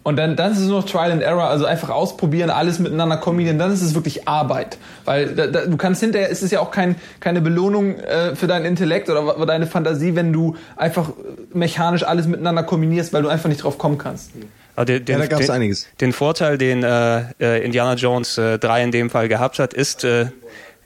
und 0.06 0.16
dann, 0.18 0.36
dann 0.36 0.52
ist 0.52 0.60
es 0.60 0.68
nur 0.68 0.82
noch 0.82 0.86
Trial 0.88 1.12
and 1.12 1.22
Error, 1.24 1.50
also 1.50 1.66
einfach 1.66 1.90
ausprobieren, 1.90 2.50
alles 2.52 2.78
miteinander 2.80 3.18
kombinieren, 3.18 3.58
dann 3.58 3.74
ist 3.74 3.82
es 3.82 3.96
wirklich 3.96 4.28
Arbeit. 4.28 4.78
Weil 5.04 5.34
da, 5.36 5.48
da, 5.48 5.66
du 5.66 5.78
kannst 5.78 6.00
hinterher, 6.00 6.30
es 6.32 6.44
ist 6.44 6.52
ja 6.52 6.60
auch 6.60 6.70
kein, 6.70 6.96
keine 7.20 7.42
Belohnung 7.42 7.98
äh, 8.00 8.36
für 8.36 8.46
dein 8.48 8.66
Intellekt 8.66 9.10
oder 9.10 9.26
wa- 9.26 9.46
deine 9.46 9.66
Fantasie, 9.66 10.16
wenn 10.16 10.32
du 10.32 10.56
einfach 10.78 11.10
mechanisch 11.54 12.04
alles 12.04 12.28
miteinander 12.28 12.62
kombinierst, 12.62 13.14
weil 13.14 13.24
du 13.24 13.30
einfach 13.30 13.50
nicht 13.50 13.64
drauf 13.64 13.78
kommen 13.80 13.98
kannst. 13.98 14.30
Aber 14.76 14.86
den, 14.86 15.04
den, 15.06 15.16
Ja, 15.16 15.22
da 15.24 15.28
gab's 15.28 15.48
den, 15.48 15.56
einiges. 15.56 15.88
Den 16.00 16.14
Vorteil, 16.14 16.58
den 16.60 16.84
äh, 16.84 17.22
äh, 17.40 17.66
Indiana 17.66 17.96
Jones 17.96 18.38
äh, 18.38 18.60
3 18.60 18.84
in 18.84 18.92
dem 18.92 19.10
Fall 19.10 19.28
gehabt 19.28 19.58
hat, 19.58 19.74
ist, 19.74 20.04
äh, 20.04 20.28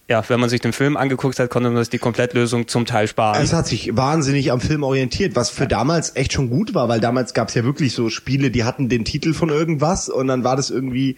ja, 0.09 0.21
wenn 0.27 0.39
man 0.39 0.49
sich 0.49 0.59
den 0.59 0.73
Film 0.73 0.97
angeguckt 0.97 1.39
hat, 1.39 1.49
konnte 1.49 1.69
man 1.69 1.81
sich 1.83 1.89
die 1.91 1.99
Komplettlösung 1.99 2.67
zum 2.67 2.85
Teil 2.85 3.07
sparen. 3.07 3.41
Es 3.41 3.53
hat 3.53 3.67
sich 3.67 3.95
wahnsinnig 3.95 4.51
am 4.51 4.59
Film 4.59 4.83
orientiert, 4.83 5.35
was 5.35 5.49
für 5.51 5.67
damals 5.67 6.15
echt 6.15 6.33
schon 6.33 6.49
gut 6.49 6.73
war, 6.73 6.89
weil 6.89 6.99
damals 6.99 7.33
gab 7.33 7.49
es 7.49 7.53
ja 7.55 7.63
wirklich 7.63 7.93
so 7.93 8.09
Spiele, 8.09 8.51
die 8.51 8.63
hatten 8.65 8.89
den 8.89 9.05
Titel 9.05 9.33
von 9.33 9.49
irgendwas 9.49 10.09
und 10.09 10.27
dann 10.27 10.43
war 10.43 10.55
das 10.55 10.71
irgendwie, 10.71 11.15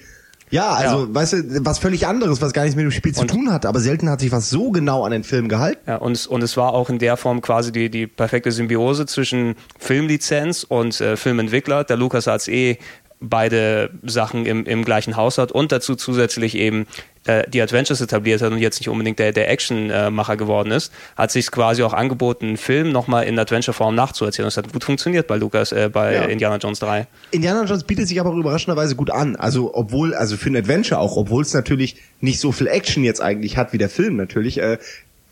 ja, 0.49 0.71
also, 0.71 1.05
Ja. 1.05 1.15
weißt 1.15 1.33
du, 1.33 1.65
was 1.65 1.79
völlig 1.79 2.05
anderes, 2.05 2.41
was 2.41 2.51
gar 2.51 2.63
nichts 2.63 2.75
mit 2.75 2.83
dem 2.83 2.91
Spiel 2.91 3.13
zu 3.15 3.25
tun 3.25 3.53
hat, 3.53 3.65
aber 3.65 3.79
selten 3.79 4.09
hat 4.09 4.19
sich 4.19 4.33
was 4.33 4.49
so 4.49 4.71
genau 4.71 5.05
an 5.05 5.11
den 5.13 5.23
Film 5.23 5.47
gehalten. 5.47 5.79
Ja, 5.87 5.95
und, 5.95 6.11
es- 6.11 6.27
und 6.27 6.43
es 6.43 6.57
war 6.57 6.73
auch 6.73 6.89
in 6.89 6.99
der 6.99 7.15
Form 7.15 7.39
quasi 7.39 7.71
die, 7.71 7.89
die 7.89 8.05
perfekte 8.07 8.51
Symbiose 8.51 9.05
zwischen 9.05 9.55
Filmlizenz 9.79 10.65
und 10.67 10.99
äh, 10.99 11.15
Filmentwickler. 11.15 11.85
Der 11.85 11.95
Lukas 11.95 12.27
als 12.27 12.49
eh 12.49 12.77
beide 13.23 13.91
Sachen 14.03 14.45
im, 14.45 14.65
im 14.65 14.83
gleichen 14.83 15.15
Haus 15.15 15.37
hat 15.37 15.51
und 15.51 15.71
dazu 15.71 15.95
zusätzlich 15.95 16.55
eben 16.55 16.87
äh, 17.25 17.47
die 17.49 17.61
Adventures 17.61 18.01
etabliert 18.01 18.41
hat 18.41 18.51
und 18.51 18.57
jetzt 18.57 18.79
nicht 18.79 18.89
unbedingt 18.89 19.19
der, 19.19 19.31
der 19.31 19.49
Action-Macher 19.49 20.37
geworden 20.37 20.71
ist, 20.71 20.91
hat 21.15 21.31
sich 21.31 21.51
quasi 21.51 21.83
auch 21.83 21.93
angeboten, 21.93 22.47
einen 22.47 22.57
Film 22.57 22.91
nochmal 22.91 23.25
in 23.25 23.37
Adventure-Form 23.37 23.93
nachzuerzählen. 23.93 24.47
Das 24.47 24.57
hat 24.57 24.73
gut 24.73 24.83
funktioniert 24.83 25.27
bei 25.27 25.35
Lucas, 25.37 25.71
äh, 25.71 25.89
bei 25.91 26.13
Ja. 26.13 26.23
Indiana 26.23 26.57
Jones 26.57 26.79
3. 26.79 27.07
Indiana 27.31 27.63
Jones 27.65 27.83
bietet 27.83 28.07
sich 28.07 28.19
aber 28.19 28.31
auch 28.31 28.35
überraschenderweise 28.35 28.95
gut 28.95 29.11
an. 29.11 29.35
Also 29.35 29.71
obwohl, 29.75 30.15
also 30.15 30.37
für 30.37 30.49
ein 30.49 30.55
Adventure 30.55 30.99
auch, 30.99 31.15
obwohl 31.17 31.43
es 31.43 31.53
natürlich 31.53 31.97
nicht 32.19 32.39
so 32.39 32.51
viel 32.51 32.67
Action 32.67 33.03
jetzt 33.03 33.21
eigentlich 33.21 33.57
hat 33.57 33.73
wie 33.73 33.77
der 33.77 33.89
Film 33.89 34.15
natürlich. 34.15 34.57
Äh, 34.59 34.73
äh, 34.73 34.77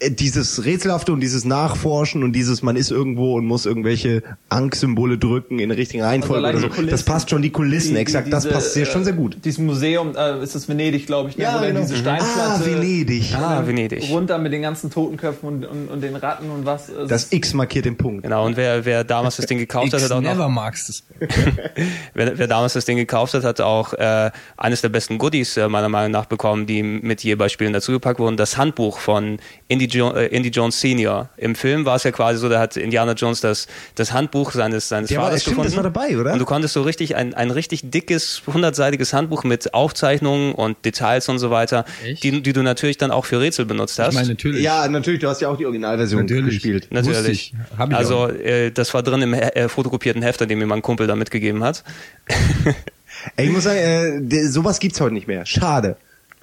dieses 0.07 0.63
Rätselhafte 0.63 1.11
und 1.11 1.19
dieses 1.19 1.43
Nachforschen 1.43 2.23
und 2.23 2.31
dieses, 2.33 2.61
man 2.61 2.75
ist 2.77 2.89
irgendwo 2.89 3.33
und 3.35 3.45
muss 3.45 3.65
irgendwelche 3.65 4.23
Angstsymbole 4.47 5.17
drücken 5.17 5.59
in 5.59 5.69
der 5.69 5.77
richtigen 5.77 6.03
Reihenfolge 6.03 6.47
Also 6.47 6.67
oder 6.67 6.75
so. 6.75 6.81
das 6.83 7.03
passt 7.03 7.29
schon, 7.29 7.41
die 7.41 7.49
Kulissen, 7.49 7.89
Die- 7.89 7.93
die- 7.95 7.99
exakt, 7.99 8.31
das 8.31 8.43
diese, 8.43 8.53
passt 8.53 8.73
sehr, 8.73 8.85
schon 8.85 9.03
sehr 9.03 9.13
äh, 9.13 9.17
gut. 9.17 9.37
Dieses 9.43 9.59
Museum, 9.59 10.15
äh, 10.15 10.41
ist 10.41 10.55
das 10.55 10.69
Venedig, 10.69 11.05
glaube 11.05 11.29
ich, 11.31 11.37
ne? 11.37 11.43
Ja, 11.43 11.59
wo 11.61 11.65
genau. 11.65 11.81
diese 11.81 11.95
Mhm. 11.95 11.99
Steinplatte. 11.99 12.39
Ah, 12.41 12.61
Venedig. 12.65 13.35
Ah, 13.35 13.63
Venedig. 13.67 14.09
Runter 14.09 14.37
mit 14.37 14.53
den 14.53 14.61
ganzen 14.61 14.89
Totenköpfen 14.89 15.49
und, 15.49 15.65
und, 15.65 15.87
und 15.89 16.01
den 16.01 16.15
Ratten 16.15 16.49
und 16.49 16.65
was. 16.65 16.89
Also 16.89 17.07
Das 17.07 17.31
X 17.33 17.53
markiert 17.53 17.83
den 17.85 17.97
Punkt. 17.97 18.23
Genau, 18.23 18.45
und 18.45 18.55
wer, 18.55 18.85
wer 18.85 19.03
damals 19.03 19.35
das 19.35 19.47
Ding 19.47 19.57
gekauft 19.57 19.91
hat, 19.93 20.01
hat 20.01 20.11
auch 20.11 20.21
noch 20.21 20.31
never 20.31 20.47
marks 20.47 20.87
das. 20.87 21.03
Wer, 22.13 22.37
wer 22.37 22.47
damals 22.47 22.73
das 22.73 22.85
Ding 22.85 22.97
gekauft 22.97 23.33
hat, 23.33 23.43
hat 23.43 23.59
auch 23.61 23.93
äh, 23.93 24.31
eines 24.57 24.81
der 24.81 24.89
besten 24.89 25.17
Goodies 25.17 25.57
äh, 25.57 25.67
meiner 25.67 25.89
Meinung 25.89 26.11
nach 26.11 26.25
bekommen, 26.25 26.65
die 26.65 26.81
mit 26.83 27.23
je 27.23 27.35
bei 27.35 27.49
Spielen 27.49 27.73
dazugepackt 27.73 28.19
wurden. 28.19 28.37
Das 28.37 28.57
Handbuch 28.57 28.99
von 28.99 29.37
Indy, 29.67 29.88
jo 29.93 30.11
äh, 30.13 30.27
Indy 30.27 30.49
Jones 30.49 30.79
Senior. 30.79 31.29
Im 31.37 31.55
Film 31.55 31.85
war 31.85 31.95
es 31.95 32.03
ja 32.03 32.11
quasi 32.11 32.39
so, 32.39 32.49
da 32.49 32.59
hat 32.59 32.77
Indiana 32.77 33.13
Jones 33.13 33.41
das, 33.41 33.67
das 33.95 34.13
Handbuch 34.13 34.51
seines, 34.51 34.87
seines 34.89 35.09
Der 35.09 35.17
war- 35.19 35.25
Vaters 35.25 35.41
stimmt, 35.41 35.57
gefunden. 35.57 35.75
das 35.75 35.83
war 35.83 35.83
dabei, 35.91 36.17
oder? 36.17 36.33
Und 36.33 36.39
du 36.39 36.45
konntest 36.45 36.73
so 36.73 36.81
richtig 36.83 37.15
ein, 37.15 37.33
ein 37.33 37.51
richtig 37.51 37.89
dickes, 37.91 38.41
hundertseitiges 38.47 39.13
Handbuch 39.13 39.43
mit 39.43 39.73
Aufzeichnungen 39.73 40.53
und 40.53 40.83
Details 40.85 41.27
und 41.29 41.39
so 41.39 41.49
weiter, 41.51 41.85
Echt? 42.05 42.23
die, 42.23 42.41
die 42.41 42.53
du 42.53 42.61
natürlich 42.63 42.97
dann 42.97 43.11
auch 43.11 43.25
für 43.25 43.39
Rätsel 43.39 43.65
benutzt 43.65 43.99
hast. 43.99 44.09
Ich 44.09 44.15
meine, 44.15 44.29
natürlich. 44.29 44.63
Ja, 44.63 44.87
natürlich, 44.87 45.19
du 45.19 45.27
hast 45.27 45.41
ja 45.41 45.49
auch 45.49 45.57
die 45.57 45.65
Originalversion 45.65 46.21
Natürlich. 46.21 46.55
gespielt. 46.55 46.87
Wusste 46.91 47.11
Natürlich. 47.11 47.53
ich. 47.53 47.77
Hab 47.77 47.89
ich 47.89 47.95
also 47.95 48.15
auch. 48.17 48.29
äh, 48.29 48.71
das 48.71 48.93
war 48.93 49.03
drin 49.03 49.21
im 49.21 49.33
äh, 49.33 49.69
fotokopierten 49.69 50.21
Hefter, 50.21 50.45
den 50.45 50.59
mir 50.59 50.65
mein 50.67 50.81
Kumpel 50.81 51.07
da 51.07 51.15
mitgegeben 51.15 51.63
hat. 51.63 51.83
Ey, 53.35 53.47
ich 53.47 53.51
muss 53.51 53.63
sagen, 53.63 53.79
äh, 54.31 54.47
sowas 54.47 54.79
gibt's 54.79 55.01
heute 55.01 55.13
nicht 55.13 55.27
mehr. 55.27 55.45
Schade. 55.45 55.97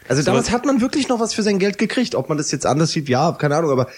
Also 0.09 0.23
damals 0.23 0.47
was- 0.47 0.53
hat 0.53 0.65
man 0.67 0.81
wirklich 0.81 1.09
noch 1.09 1.21
was 1.21 1.35
für 1.35 1.43
sein 1.43 1.59
Geld 1.59 1.79
gekriegt. 1.79 2.15
Ob 2.15 2.29
man 2.29 2.39
das 2.39 2.51
jetzt 2.53 2.67
anders 2.67 2.91
sieht, 2.93 3.09
ja, 3.09 3.33
keine 3.33 3.57
Ahnung, 3.57 3.71
aber 3.71 3.89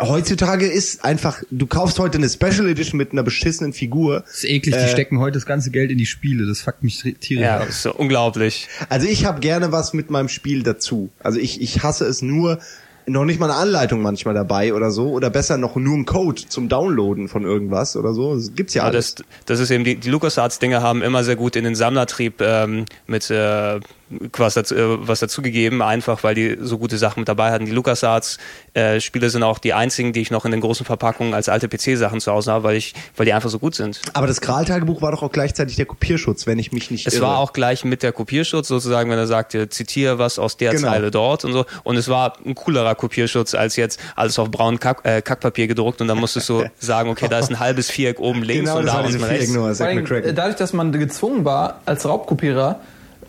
heutzutage 0.00 0.66
ist 0.66 1.04
einfach, 1.04 1.42
du 1.50 1.66
kaufst 1.66 1.98
heute 1.98 2.18
eine 2.18 2.28
Special 2.28 2.68
Edition 2.68 2.98
mit 2.98 3.12
einer 3.12 3.22
beschissenen 3.22 3.72
Figur. 3.72 4.20
Das 4.20 4.38
ist 4.38 4.44
eklig, 4.44 4.74
die 4.74 4.80
Äh, 4.82 4.88
stecken 4.88 5.18
heute 5.18 5.34
das 5.34 5.46
ganze 5.46 5.70
Geld 5.70 5.90
in 5.90 5.98
die 5.98 6.06
Spiele. 6.06 6.46
Das 6.46 6.60
fuckt 6.60 6.82
mich 6.82 7.00
tierisch 7.20 7.42
Ja, 7.42 7.58
ab. 7.60 7.68
ist 7.68 7.82
so 7.82 7.94
unglaublich. 7.94 8.68
Also 8.90 9.06
ich 9.06 9.24
habe 9.24 9.40
gerne 9.40 9.72
was 9.72 9.94
mit 9.94 10.10
meinem 10.10 10.28
Spiel 10.28 10.62
dazu. 10.62 11.08
Also 11.22 11.38
ich, 11.38 11.60
ich 11.62 11.82
hasse 11.82 12.04
es 12.04 12.20
nur, 12.22 12.58
noch 13.06 13.24
nicht 13.24 13.40
mal 13.40 13.50
eine 13.50 13.58
Anleitung 13.58 14.02
manchmal 14.02 14.34
dabei 14.34 14.74
oder 14.74 14.90
so. 14.90 15.08
Oder 15.12 15.30
besser 15.30 15.56
noch 15.56 15.76
nur 15.76 15.96
ein 15.96 16.04
Code 16.04 16.42
zum 16.46 16.68
Downloaden 16.68 17.28
von 17.28 17.44
irgendwas 17.44 17.96
oder 17.96 18.12
so. 18.12 18.34
Das 18.34 18.54
gibt's 18.54 18.74
ja 18.74 18.82
Aber 18.82 18.90
alles. 18.90 19.14
das, 19.14 19.26
das 19.46 19.60
ist 19.60 19.70
eben, 19.70 19.84
die, 19.84 19.96
die 19.96 20.10
LucasArts-Dinger 20.10 20.82
haben 20.82 21.00
immer 21.00 21.24
sehr 21.24 21.36
gut 21.36 21.56
in 21.56 21.64
den 21.64 21.74
Sammlertrieb 21.74 22.42
ähm, 22.42 22.84
mit 23.06 23.30
äh, 23.30 23.80
was, 24.36 24.54
dazu, 24.54 24.74
äh, 24.74 25.06
was 25.08 25.20
dazugegeben, 25.20 25.82
einfach 25.82 26.22
weil 26.24 26.34
die 26.34 26.56
so 26.60 26.78
gute 26.78 26.98
Sachen 26.98 27.20
mit 27.20 27.28
dabei 27.28 27.50
hatten. 27.52 27.66
Die 27.66 27.72
LucasArts-Spiele 27.72 29.30
sind 29.30 29.42
auch 29.42 29.58
die 29.58 29.74
einzigen, 29.74 30.12
die 30.12 30.20
ich 30.20 30.30
noch 30.30 30.44
in 30.44 30.50
den 30.50 30.60
großen 30.60 30.84
Verpackungen 30.86 31.34
als 31.34 31.48
alte 31.48 31.68
PC-Sachen 31.68 32.20
zu 32.20 32.32
Hause 32.32 32.52
habe, 32.52 32.64
weil, 32.64 32.76
ich, 32.76 32.94
weil 33.16 33.26
die 33.26 33.32
einfach 33.32 33.50
so 33.50 33.58
gut 33.58 33.74
sind. 33.74 34.00
Aber 34.12 34.26
das 34.26 34.40
Kral-Tagebuch 34.40 35.02
war 35.02 35.12
doch 35.12 35.22
auch 35.22 35.32
gleichzeitig 35.32 35.76
der 35.76 35.86
Kopierschutz, 35.86 36.46
wenn 36.46 36.58
ich 36.58 36.72
mich 36.72 36.90
nicht 36.90 37.06
Es 37.06 37.14
irre. 37.14 37.26
war 37.26 37.38
auch 37.38 37.52
gleich 37.52 37.84
mit 37.84 38.02
der 38.02 38.12
Kopierschutz 38.12 38.68
sozusagen, 38.68 39.10
wenn 39.10 39.18
er 39.18 39.26
sagte, 39.26 39.68
zitiere 39.68 40.18
was 40.18 40.38
aus 40.38 40.56
der 40.56 40.72
Genau. 40.72 40.88
Zeile 40.88 41.10
dort 41.10 41.44
und 41.44 41.52
so. 41.52 41.64
Und 41.84 41.96
es 41.96 42.08
war 42.08 42.34
ein 42.44 42.54
coolerer 42.54 42.94
Kopierschutz 42.94 43.54
als 43.54 43.76
jetzt 43.76 44.00
alles 44.16 44.38
auf 44.38 44.50
braunem 44.50 44.78
Kack, 44.80 45.00
äh, 45.04 45.22
Kackpapier 45.22 45.66
gedruckt 45.66 46.00
und 46.00 46.08
dann 46.08 46.18
musstest 46.18 46.48
du 46.48 46.64
sagen, 46.78 47.10
okay, 47.10 47.28
da 47.28 47.38
ist 47.38 47.50
ein 47.50 47.58
halbes 47.60 47.90
Viereck 47.90 48.20
oben 48.20 48.42
links 48.42 48.68
Genau, 48.70 48.78
und 48.80 48.86
da 48.86 49.00
unten 49.00 49.22
rechts. 49.22 49.54
Äh, 49.54 50.34
dadurch, 50.34 50.56
dass 50.56 50.72
man 50.72 50.92
gezwungen 50.92 51.44
war, 51.44 51.80
als 51.84 52.04
Raubkopierer, 52.06 52.80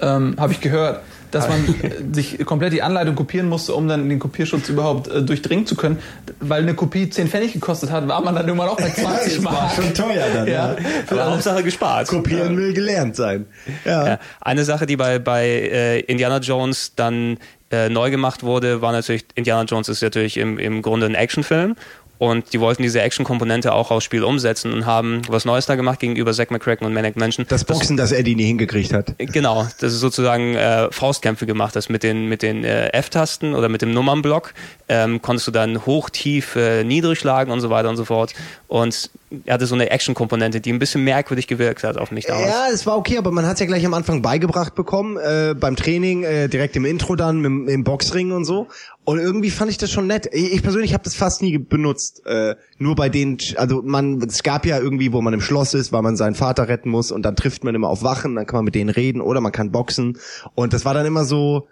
ähm, 0.01 0.35
habe 0.37 0.53
ich 0.53 0.61
gehört, 0.61 1.01
dass 1.31 1.47
man 1.47 1.63
äh, 1.83 2.13
sich 2.13 2.43
komplett 2.45 2.73
die 2.73 2.81
Anleitung 2.81 3.15
kopieren 3.15 3.47
musste, 3.47 3.73
um 3.73 3.87
dann 3.87 4.09
den 4.09 4.19
Kopierschutz 4.19 4.69
überhaupt 4.69 5.07
äh, 5.07 5.21
durchdringen 5.21 5.65
zu 5.65 5.75
können. 5.75 5.99
Weil 6.39 6.63
eine 6.63 6.73
Kopie 6.73 7.09
10 7.09 7.27
Pfennig 7.27 7.53
gekostet 7.53 7.91
hat, 7.91 8.07
war 8.07 8.21
man 8.21 8.35
dann 8.35 8.47
irgendwann 8.47 8.69
auch 8.69 8.77
bei 8.77 8.89
20 8.95 9.35
Das 9.35 9.43
war 9.43 9.51
Mark. 9.53 9.75
schon 9.75 9.93
teuer 9.93 10.25
dann, 10.33 10.47
ja. 10.47 10.75
Aber 11.09 11.31
Hauptsache 11.31 11.63
gespart. 11.63 12.07
Kopieren 12.07 12.57
will 12.57 12.73
gelernt 12.73 13.15
sein. 13.15 13.45
Ja. 13.85 14.07
Ja. 14.07 14.19
Eine 14.41 14.63
Sache, 14.65 14.85
die 14.85 14.97
bei, 14.97 15.19
bei 15.19 15.45
äh, 15.47 15.99
Indiana 16.01 16.37
Jones 16.39 16.93
dann 16.95 17.37
äh, 17.71 17.89
neu 17.89 18.09
gemacht 18.09 18.41
wurde, 18.43 18.81
war 18.81 18.91
natürlich, 18.91 19.25
Indiana 19.35 19.63
Jones 19.63 19.89
ist 19.89 20.01
natürlich 20.01 20.37
im, 20.37 20.57
im 20.57 20.81
Grunde 20.81 21.05
ein 21.05 21.15
Actionfilm. 21.15 21.75
Und 22.19 22.51
die 22.51 22.59
wollten 22.59 22.83
diese 22.83 23.01
Action-Komponente 23.01 23.73
auch 23.73 23.91
aufs 23.91 24.03
Spiel 24.03 24.25
umsetzen 24.25 24.73
und 24.73 24.85
haben 24.85 25.21
was 25.29 25.45
Neues 25.45 25.65
da 25.67 25.75
gemacht 25.75 25.99
gegenüber 25.99 26.33
Zack 26.33 26.51
McCracken 26.51 26.85
und 26.85 26.93
Manic 26.93 27.15
Mansion. 27.15 27.45
Das 27.47 27.63
Boxen, 27.63 27.95
das 27.95 28.11
Eddie 28.11 28.35
nie 28.35 28.43
hingekriegt 28.43 28.91
hat. 28.91 29.15
Genau, 29.17 29.65
das 29.79 29.93
ist 29.93 30.01
sozusagen 30.01 30.53
äh, 30.55 30.91
Faustkämpfe 30.91 31.45
gemacht 31.45 31.77
hast 31.77 31.89
mit 31.89 32.03
den 32.03 32.27
mit 32.27 32.41
den 32.41 32.65
äh, 32.65 32.89
F-Tasten 32.89 33.55
oder 33.55 33.69
mit 33.69 33.81
dem 33.81 33.93
Nummernblock 33.93 34.53
ähm, 34.89 35.21
konntest 35.21 35.47
du 35.47 35.51
dann 35.51 35.85
hoch, 35.85 36.09
tief, 36.09 36.57
äh, 36.57 36.83
niedrig 36.83 37.19
schlagen 37.19 37.51
und 37.51 37.61
so 37.61 37.69
weiter 37.69 37.89
und 37.89 37.95
so 37.95 38.03
fort 38.03 38.33
und 38.67 39.09
er 39.45 39.53
hatte 39.53 39.67
so 39.67 39.75
eine 39.75 39.91
Action-Komponente, 39.91 40.59
die 40.59 40.73
ein 40.73 40.79
bisschen 40.79 41.03
merkwürdig 41.03 41.47
gewirkt 41.47 41.83
hat 41.83 41.97
auf 41.97 42.11
mich 42.11 42.25
damals. 42.25 42.47
Ja, 42.47 42.67
es 42.73 42.85
war 42.85 42.97
okay, 42.97 43.17
aber 43.17 43.31
man 43.31 43.45
hat 43.45 43.53
es 43.53 43.59
ja 43.59 43.65
gleich 43.67 43.85
am 43.85 43.93
Anfang 43.93 44.21
beigebracht 44.21 44.73
bekommen, 44.73 45.17
äh, 45.17 45.53
beim 45.53 45.75
Training, 45.75 46.23
äh, 46.23 46.47
direkt 46.47 46.75
im 46.75 46.85
Intro 46.85 47.15
dann, 47.15 47.45
im, 47.45 47.67
im 47.67 47.83
Boxring 47.83 48.31
und 48.31 48.45
so. 48.45 48.67
Und 49.09 49.17
irgendwie 49.17 49.49
fand 49.49 49.71
ich 49.71 49.79
das 49.79 49.89
schon 49.89 50.05
nett. 50.05 50.29
Ich 50.31 50.53
ich 50.53 50.61
persönlich 50.61 50.93
habe 50.93 51.03
das 51.03 51.15
fast 51.15 51.41
nie 51.41 51.57
benutzt. 51.57 52.21
Äh, 52.27 52.55
nur 52.77 52.95
bei 52.95 53.09
den, 53.09 53.39
also 53.55 53.81
man, 53.81 54.21
es 54.21 54.43
gab 54.43 54.67
ja 54.67 54.77
irgendwie, 54.77 55.11
wo 55.11 55.19
man 55.19 55.33
im 55.33 55.41
Schloss 55.41 55.73
ist, 55.73 55.91
weil 55.91 56.03
man 56.03 56.15
seinen 56.15 56.35
Vater 56.35 56.67
retten 56.67 56.91
muss 56.91 57.11
und 57.11 57.23
dann 57.23 57.35
trifft 57.35 57.63
man 57.63 57.73
immer 57.73 57.89
auf 57.89 58.03
Wachen, 58.03 58.35
dann 58.35 58.45
kann 58.45 58.59
man 58.59 58.65
mit 58.65 58.75
denen 58.75 58.91
reden 58.91 59.19
oder 59.19 59.41
man 59.41 59.51
kann 59.51 59.71
boxen. 59.71 60.19
Und 60.53 60.73
das 60.73 60.85
war 60.85 60.93
dann 60.93 61.07
immer 61.07 61.25
so, 61.25 61.67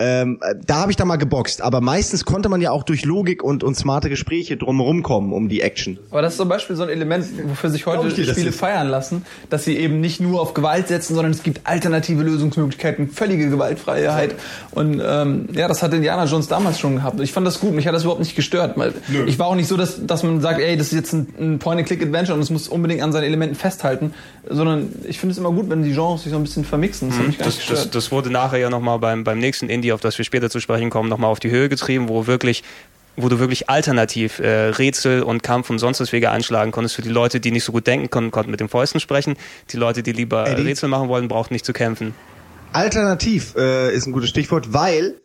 ähm, 0.00 0.38
äh, 0.40 0.54
da 0.66 0.76
habe 0.76 0.90
ich 0.90 0.96
dann 0.96 1.08
mal 1.08 1.16
geboxt, 1.16 1.60
aber 1.60 1.82
meistens 1.82 2.24
konnte 2.24 2.48
man 2.48 2.62
ja 2.62 2.70
auch 2.70 2.84
durch 2.84 3.04
Logik 3.04 3.44
und, 3.44 3.62
und 3.62 3.76
smarte 3.76 4.08
Gespräche 4.08 4.56
drumherum 4.56 5.02
kommen 5.02 5.34
um 5.34 5.50
die 5.50 5.60
Action. 5.60 5.98
Aber 6.10 6.22
das 6.22 6.32
ist 6.32 6.38
zum 6.38 6.48
Beispiel 6.48 6.74
so 6.74 6.82
ein 6.82 6.88
Element, 6.88 7.26
wofür 7.48 7.68
sich 7.68 7.84
heute 7.84 8.08
dir, 8.08 8.24
Spiele 8.24 8.52
feiern 8.52 8.88
lassen, 8.88 9.26
dass 9.50 9.64
sie 9.64 9.76
eben 9.76 10.00
nicht 10.00 10.18
nur 10.18 10.40
auf 10.40 10.54
Gewalt 10.54 10.88
setzen, 10.88 11.14
sondern 11.14 11.32
es 11.32 11.42
gibt 11.42 11.60
alternative 11.64 12.22
Lösungsmöglichkeiten, 12.22 13.10
völlige 13.10 13.50
Gewaltfreiheit. 13.50 14.36
Und 14.70 15.02
ähm, 15.04 15.48
ja, 15.52 15.68
das 15.68 15.82
hat 15.82 15.92
Indiana 15.92 16.24
Jones 16.24 16.48
damals 16.48 16.80
schon 16.80 16.96
gehabt. 16.96 17.20
Ich 17.20 17.32
fand 17.32 17.46
das 17.46 17.60
gut, 17.60 17.74
mich 17.74 17.86
hat 17.86 17.94
das 17.94 18.04
überhaupt 18.04 18.20
nicht 18.20 18.34
gestört. 18.34 18.78
Weil 18.78 18.94
ich 19.26 19.38
war 19.38 19.48
auch 19.48 19.54
nicht 19.54 19.68
so, 19.68 19.76
dass, 19.76 20.06
dass 20.06 20.22
man 20.22 20.40
sagt, 20.40 20.60
ey, 20.60 20.78
das 20.78 20.86
ist 20.88 20.94
jetzt 20.94 21.12
ein, 21.12 21.28
ein 21.38 21.58
Point-and-Click-Adventure 21.58 22.34
und 22.34 22.42
es 22.42 22.48
muss 22.48 22.68
unbedingt 22.68 23.02
an 23.02 23.12
seinen 23.12 23.24
Elementen 23.24 23.54
festhalten, 23.54 24.14
sondern 24.48 24.88
ich 25.06 25.18
finde 25.18 25.32
es 25.32 25.38
immer 25.38 25.52
gut, 25.52 25.68
wenn 25.68 25.82
die 25.82 25.92
Genres 25.92 26.22
sich 26.22 26.32
so 26.32 26.38
ein 26.38 26.42
bisschen 26.42 26.64
vermixen. 26.64 27.10
Das 27.10 27.18
hat 27.18 27.26
mich 27.26 27.38
gar 27.38 27.46
nicht 27.46 27.58
Das, 27.58 27.66
das, 27.66 27.76
gestört. 27.76 27.94
das 27.94 28.12
wurde 28.12 28.30
nachher 28.30 28.58
ja 28.58 28.70
nochmal 28.70 28.98
beim, 28.98 29.24
beim 29.24 29.38
nächsten 29.38 29.68
Indie, 29.90 29.92
auf 29.92 30.00
das 30.00 30.16
wir 30.18 30.24
später 30.24 30.50
zu 30.50 30.60
sprechen 30.60 30.90
kommen, 30.90 31.08
nochmal 31.08 31.30
auf 31.30 31.40
die 31.40 31.50
Höhe 31.50 31.68
getrieben, 31.68 32.08
wo 32.08 32.26
wirklich 32.26 32.62
wo 33.16 33.28
du 33.28 33.38
wirklich 33.38 33.68
alternativ 33.68 34.38
äh, 34.38 34.68
Rätsel 34.68 35.22
und 35.22 35.42
Kampf 35.42 35.68
und 35.68 35.78
sonst 35.78 36.00
was 36.00 36.12
Wege 36.12 36.30
einschlagen 36.30 36.70
konntest 36.70 36.94
für 36.94 37.02
die 37.02 37.10
Leute, 37.10 37.40
die 37.40 37.50
nicht 37.50 37.64
so 37.64 37.72
gut 37.72 37.86
denken 37.86 38.08
konnten, 38.08 38.30
konnten 38.30 38.50
mit 38.50 38.60
den 38.60 38.68
Fäusten 38.68 39.00
sprechen. 39.00 39.34
Die 39.70 39.76
Leute, 39.76 40.02
die 40.02 40.12
lieber 40.12 40.46
Eddie? 40.46 40.62
Rätsel 40.62 40.88
machen 40.88 41.08
wollen, 41.08 41.28
brauchten 41.28 41.52
nicht 41.52 41.66
zu 41.66 41.72
kämpfen. 41.72 42.14
Alternativ 42.72 43.56
äh, 43.56 43.92
ist 43.92 44.06
ein 44.06 44.12
gutes 44.12 44.30
Stichwort, 44.30 44.72
weil 44.72 45.20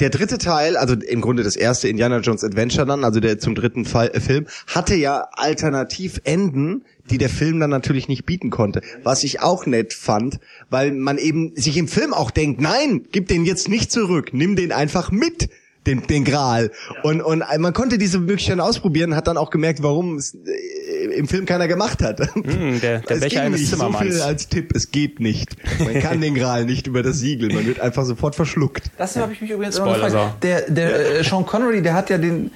der 0.00 0.10
dritte 0.10 0.38
Teil, 0.38 0.76
also 0.76 0.94
im 0.94 1.20
Grunde 1.20 1.42
das 1.42 1.56
erste 1.56 1.88
Indiana 1.88 2.18
Jones 2.18 2.44
Adventure 2.44 2.86
dann, 2.86 3.04
also 3.04 3.20
der 3.20 3.38
zum 3.38 3.56
dritten 3.56 3.84
Fall, 3.84 4.10
äh, 4.14 4.20
Film, 4.20 4.46
hatte 4.68 4.94
ja 4.94 5.28
Alternativenden, 5.32 6.84
die 7.10 7.18
der 7.18 7.28
Film 7.28 7.60
dann 7.60 7.70
natürlich 7.70 8.08
nicht 8.08 8.24
bieten 8.26 8.50
konnte. 8.50 8.80
Was 9.02 9.24
ich 9.24 9.40
auch 9.40 9.66
nett 9.66 9.92
fand, 9.92 10.38
weil 10.70 10.92
man 10.92 11.18
eben 11.18 11.54
sich 11.56 11.76
im 11.76 11.88
Film 11.88 12.14
auch 12.14 12.30
denkt, 12.30 12.60
nein, 12.60 13.06
gib 13.12 13.28
den 13.28 13.44
jetzt 13.44 13.68
nicht 13.68 13.90
zurück, 13.92 14.30
nimm 14.32 14.56
den 14.56 14.72
einfach 14.72 15.10
mit. 15.10 15.48
Den, 15.84 16.06
den 16.06 16.24
Gral. 16.24 16.70
Und, 17.02 17.22
und 17.22 17.42
man 17.58 17.72
konnte 17.72 17.98
diese 17.98 18.20
Möglichkeiten 18.20 18.60
ausprobieren, 18.60 19.16
hat 19.16 19.26
dann 19.26 19.36
auch 19.36 19.50
gemerkt, 19.50 19.82
warum 19.82 20.14
es 20.14 20.32
äh, 20.32 21.06
im 21.16 21.26
Film 21.26 21.44
keiner 21.44 21.66
gemacht 21.66 22.04
hat. 22.04 22.20
Hm, 22.20 22.80
der 22.80 23.00
der 23.00 23.16
Es 23.16 23.20
Becher 23.20 23.42
eines 23.42 23.62
nicht. 23.62 23.70
So 23.70 23.76
Zimmermanns. 23.78 24.14
viel 24.14 24.22
als 24.22 24.48
Tipp, 24.48 24.76
es 24.76 24.92
geht 24.92 25.18
nicht. 25.18 25.56
Man 25.80 25.98
kann 26.00 26.20
den 26.20 26.36
Gral 26.36 26.66
nicht 26.66 26.86
über 26.86 27.02
das 27.02 27.18
Siegel, 27.18 27.52
man 27.52 27.66
wird 27.66 27.80
einfach 27.80 28.04
sofort 28.04 28.36
verschluckt. 28.36 28.92
Das 28.96 29.16
habe 29.16 29.32
ich 29.32 29.40
mich 29.40 29.50
übrigens 29.50 29.76
immer 29.76 29.88
Spoiler, 29.96 30.06
gefragt. 30.06 30.44
Der, 30.44 30.70
der 30.70 31.18
äh, 31.18 31.24
Sean 31.24 31.44
Connery, 31.44 31.82
der 31.82 31.94
hat 31.94 32.10
ja 32.10 32.18
den 32.18 32.52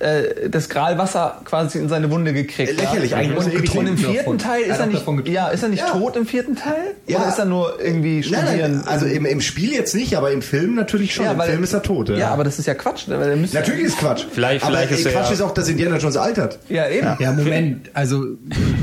äh, 0.00 0.48
das 0.50 0.68
Gralwasser 0.68 1.40
quasi 1.44 1.78
in 1.78 1.88
seine 1.88 2.10
Wunde 2.10 2.32
gekriegt. 2.32 2.78
Lächerlich, 2.80 3.12
ja? 3.12 3.18
eigentlich 3.18 3.46
Und, 3.46 3.54
ewig 3.54 3.74
und 3.76 3.86
im 3.86 3.96
vierten. 3.98 4.38
Teil 4.38 4.62
ist 4.62 4.78
er 4.80 4.86
nicht, 4.86 5.06
ja, 5.28 5.48
ist 5.48 5.62
er 5.62 5.68
nicht 5.68 5.80
Ja. 5.80 5.90
tot 5.92 6.16
im 6.16 6.26
vierten 6.26 6.56
Teil? 6.56 6.94
Ja. 7.06 7.18
Oder 7.18 7.28
ist 7.28 7.38
er 7.38 7.44
nur 7.44 7.78
irgendwie 7.82 8.24
Nein, 8.30 8.46
studieren? 8.46 8.72
nein, 8.78 8.88
also 8.88 9.06
im, 9.06 9.24
im 9.26 9.40
Spiel 9.40 9.72
jetzt 9.72 9.94
nicht, 9.94 10.16
aber 10.16 10.32
im 10.32 10.42
Film 10.42 10.74
natürlich 10.74 11.14
schon. 11.14 11.24
ja, 11.26 11.32
Im 11.32 11.38
weil, 11.38 11.50
Film 11.50 11.62
ist 11.62 11.72
er 11.72 11.82
tot. 11.82 12.08
Ja. 12.10 12.30
aber 12.30 12.44
das 12.44 12.58
ist 12.58 12.66
ja 12.66 12.74
Quatsch. 12.74 13.06
ne? 13.08 13.46
Natürlich 13.52 13.84
ist 13.84 13.98
Quatsch. 13.98 14.24
Vielleicht- 14.32 14.64
aber 14.64 14.72
vielleicht 14.76 14.92
ist 14.92 15.06
ey, 15.06 15.12
er 15.12 15.18
Quatsch 15.20 15.26
ja- 15.28 15.32
ist 15.34 15.40
auch, 15.42 15.54
dass 15.54 15.68
Indiana 15.68 15.98
Jones 15.98 16.16
altert. 16.16 16.58
Ja, 16.68 16.88
eben. 16.88 17.06
Ja, 17.18 17.32
Moment. 17.32 17.90
Also 17.94 18.24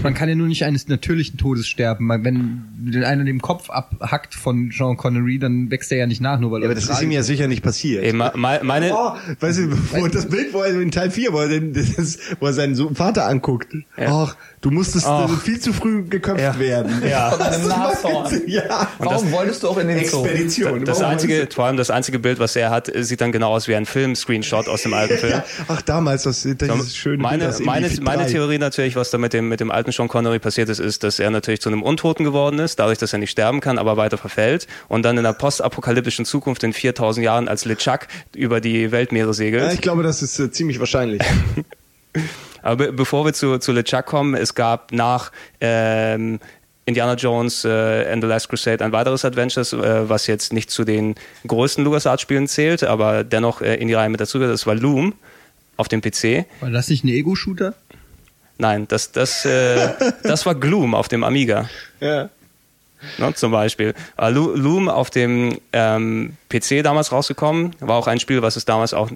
man 0.03 0.13
kann 0.13 0.30
ja 0.30 0.36
nur 0.36 0.47
nicht 0.47 0.63
eines 0.65 0.88
natürlichen 0.88 1.38
Todes 1.38 1.68
sterben. 1.68 2.05
Man- 2.05 2.24
Wenn 2.24 2.63
den 2.78 3.03
einer 3.03 3.24
den 3.24 3.41
Kopf 3.41 3.70
abhackt 3.70 4.34
von 4.36 4.72
Sean 4.72 4.97
Connery, 4.97 5.39
dann 5.39 5.72
wächst 5.72 5.91
er 5.91 5.97
ja 5.97 6.07
nicht 6.07 6.22
nach, 6.22 6.39
nur 6.39 6.51
weil 6.51 6.59
Ja, 6.61 6.65
er 6.68 6.72
aber 6.72 6.76
das 6.80 6.89
ist 6.89 7.01
ihm 7.01 7.11
ja 7.11 7.24
sicher 7.24 7.47
nicht 7.47 7.63
passiert. 7.63 8.13
Me- 8.13 8.32
meine, 8.63 8.93
Oh, 8.93 9.11
weißt 9.39 9.59
du, 9.59 9.72
wo 9.93 10.07
das 10.07 10.28
Bild, 10.28 10.53
wo 10.53 10.61
er 10.61 10.80
in 10.80 10.91
Teil 10.91 11.07
4, 11.12 11.34
wo 11.34 11.39
er, 11.39 11.47
den, 11.49 11.74
das, 11.97 12.18
wo 12.39 12.45
er 12.47 12.53
seinen 12.53 12.95
Vater 12.95 13.26
anguckt. 13.28 13.74
Ja. 13.97 14.26
Ach, 14.26 14.36
du 14.62 14.72
musstest 14.72 15.05
Ach. 15.08 15.32
äh, 15.32 15.38
viel 15.38 15.60
zu 15.60 15.74
früh 15.74 16.03
geköpft 16.03 16.41
Ja. 16.41 16.60
werden. 16.60 17.01
Ja. 17.10 17.32
Von 17.32 17.41
einem 17.41 17.68
Nashorn. 17.68 18.41
Ja. 18.47 18.88
Warum 18.99 19.32
wolltest 19.32 19.64
du 19.64 19.70
auch 19.70 19.78
in 19.78 19.88
den? 19.88 19.97
Expedition. 19.97 20.86
das 20.86 20.99
Warum 20.99 21.12
einzige, 21.14 21.47
vor 21.53 21.66
allem 21.66 21.78
das 21.78 21.89
einzige 21.89 22.20
Bild, 22.20 22.39
was 22.39 22.55
er 22.55 22.70
hat, 22.70 22.91
sieht 22.95 23.22
dann 23.22 23.32
genau 23.32 23.51
aus 23.55 23.68
wie 23.68 23.76
ein 23.76 23.86
Film-Screenshot 23.86 24.68
aus 24.68 24.84
dem 24.84 24.93
alten 24.93 25.18
Film. 25.20 25.32
Ja. 25.34 25.43
Ach, 25.68 25.82
damals, 25.82 26.24
das, 26.24 26.47
das 26.58 26.80
ist 26.80 26.97
schön. 26.97 27.20
meine, 27.22 27.53
meine, 27.64 27.89
meine 28.01 28.28
Theorie 28.28 28.58
natürlich, 28.58 28.95
was 28.95 29.10
da 29.12 29.18
mit 29.18 29.34
dem, 29.34 29.49
mit 29.49 29.60
dem 29.60 29.72
alten 29.72 29.91
Sean 29.91 30.08
Connery 30.08 30.39
passiert 30.39 30.70
ist, 30.70 30.80
ist, 30.80 31.03
dass 31.03 31.20
er 31.20 31.30
natürlich 31.32 31.62
zu 31.62 31.70
einem 31.70 31.84
Untoten 31.84 32.24
geworden 32.24 32.60
ist, 32.60 32.80
dadurch, 32.80 32.97
dass 32.97 33.14
er 33.14 33.20
nicht 33.20 33.32
sterben 33.32 33.60
kann, 33.62 33.78
aber 33.78 33.97
weiter 33.97 34.18
verfällt 34.18 34.68
und 34.88 35.03
dann 35.03 35.18
in 35.18 35.24
der 35.24 35.34
postapokalyptischen 35.34 36.26
Zukunft 36.26 36.64
in 36.64 36.74
4000 36.74 37.24
Jahren 37.24 37.47
als 37.47 37.66
LeChuck 37.66 38.08
über 38.36 38.62
die 38.62 38.91
Weltmeere 38.91 39.34
segelt. 39.34 39.64
Ja, 39.64 39.72
ich 39.72 39.82
glaube, 39.82 40.03
das 40.03 40.22
ist 40.22 40.39
äh, 40.39 40.51
ziemlich 40.51 40.80
wahrscheinlich. 40.80 40.97
Aber 42.64 42.76
be 42.88 42.91
bevor 42.93 43.26
wir 43.26 43.34
zu, 43.34 43.60
zu 43.60 43.72
LeChuck 43.72 44.06
kommen, 44.06 44.34
es 44.36 44.56
gab 44.56 44.91
nach 44.91 45.32
ähm, 45.62 46.39
Indiana 46.86 47.14
Jones 47.14 47.64
äh, 47.66 48.12
and 48.12 48.24
the 48.24 48.28
Last 48.28 48.50
Crusade 48.50 48.84
ein 48.84 48.91
weiteres 48.91 49.24
Adventures, 49.26 49.74
äh, 49.74 50.10
was 50.10 50.28
jetzt 50.28 50.54
nicht 50.54 50.70
zu 50.72 50.84
den 50.84 51.16
größten 51.45 51.84
LucasArts-Spielen 51.84 52.48
zählt, 52.48 52.84
aber 52.84 53.24
dennoch 53.24 53.62
äh, 53.62 53.76
in 53.76 53.88
die 53.88 53.93
Reihe 53.93 54.10
mit 54.10 54.20
dazu 54.20 54.39
gehört. 54.39 54.54
Das 54.54 54.66
war 54.66 54.76
Loom 54.76 55.14
auf 55.78 55.88
dem 55.88 56.02
PC. 56.02 56.45
War 56.62 56.72
das 56.72 56.89
nicht 56.89 57.04
ein 57.04 57.10
Ego-Shooter? 57.10 57.74
Nein, 58.58 58.88
das, 58.88 59.12
das, 59.12 59.45
äh, 59.45 59.89
das 60.24 60.45
war 60.45 60.56
Gloom 60.56 60.95
auf 60.95 61.08
dem 61.08 61.24
Amiga. 61.24 61.70
ja. 62.00 62.30
Ne, 63.20 63.32
zum 63.36 63.52
Beispiel. 63.52 63.93
Lo- 64.18 64.56
Loom 64.56 64.89
auf 64.89 65.12
dem 65.12 65.60
ähm, 65.72 66.36
PC 66.50 66.82
damals 66.84 67.12
rausgekommen, 67.12 67.76
war 67.80 67.95
auch 67.95 68.08
ein 68.08 68.20
Spiel, 68.20 68.41
was 68.41 68.56
es 68.56 68.66
damals 68.66 68.95
auch 68.95 69.12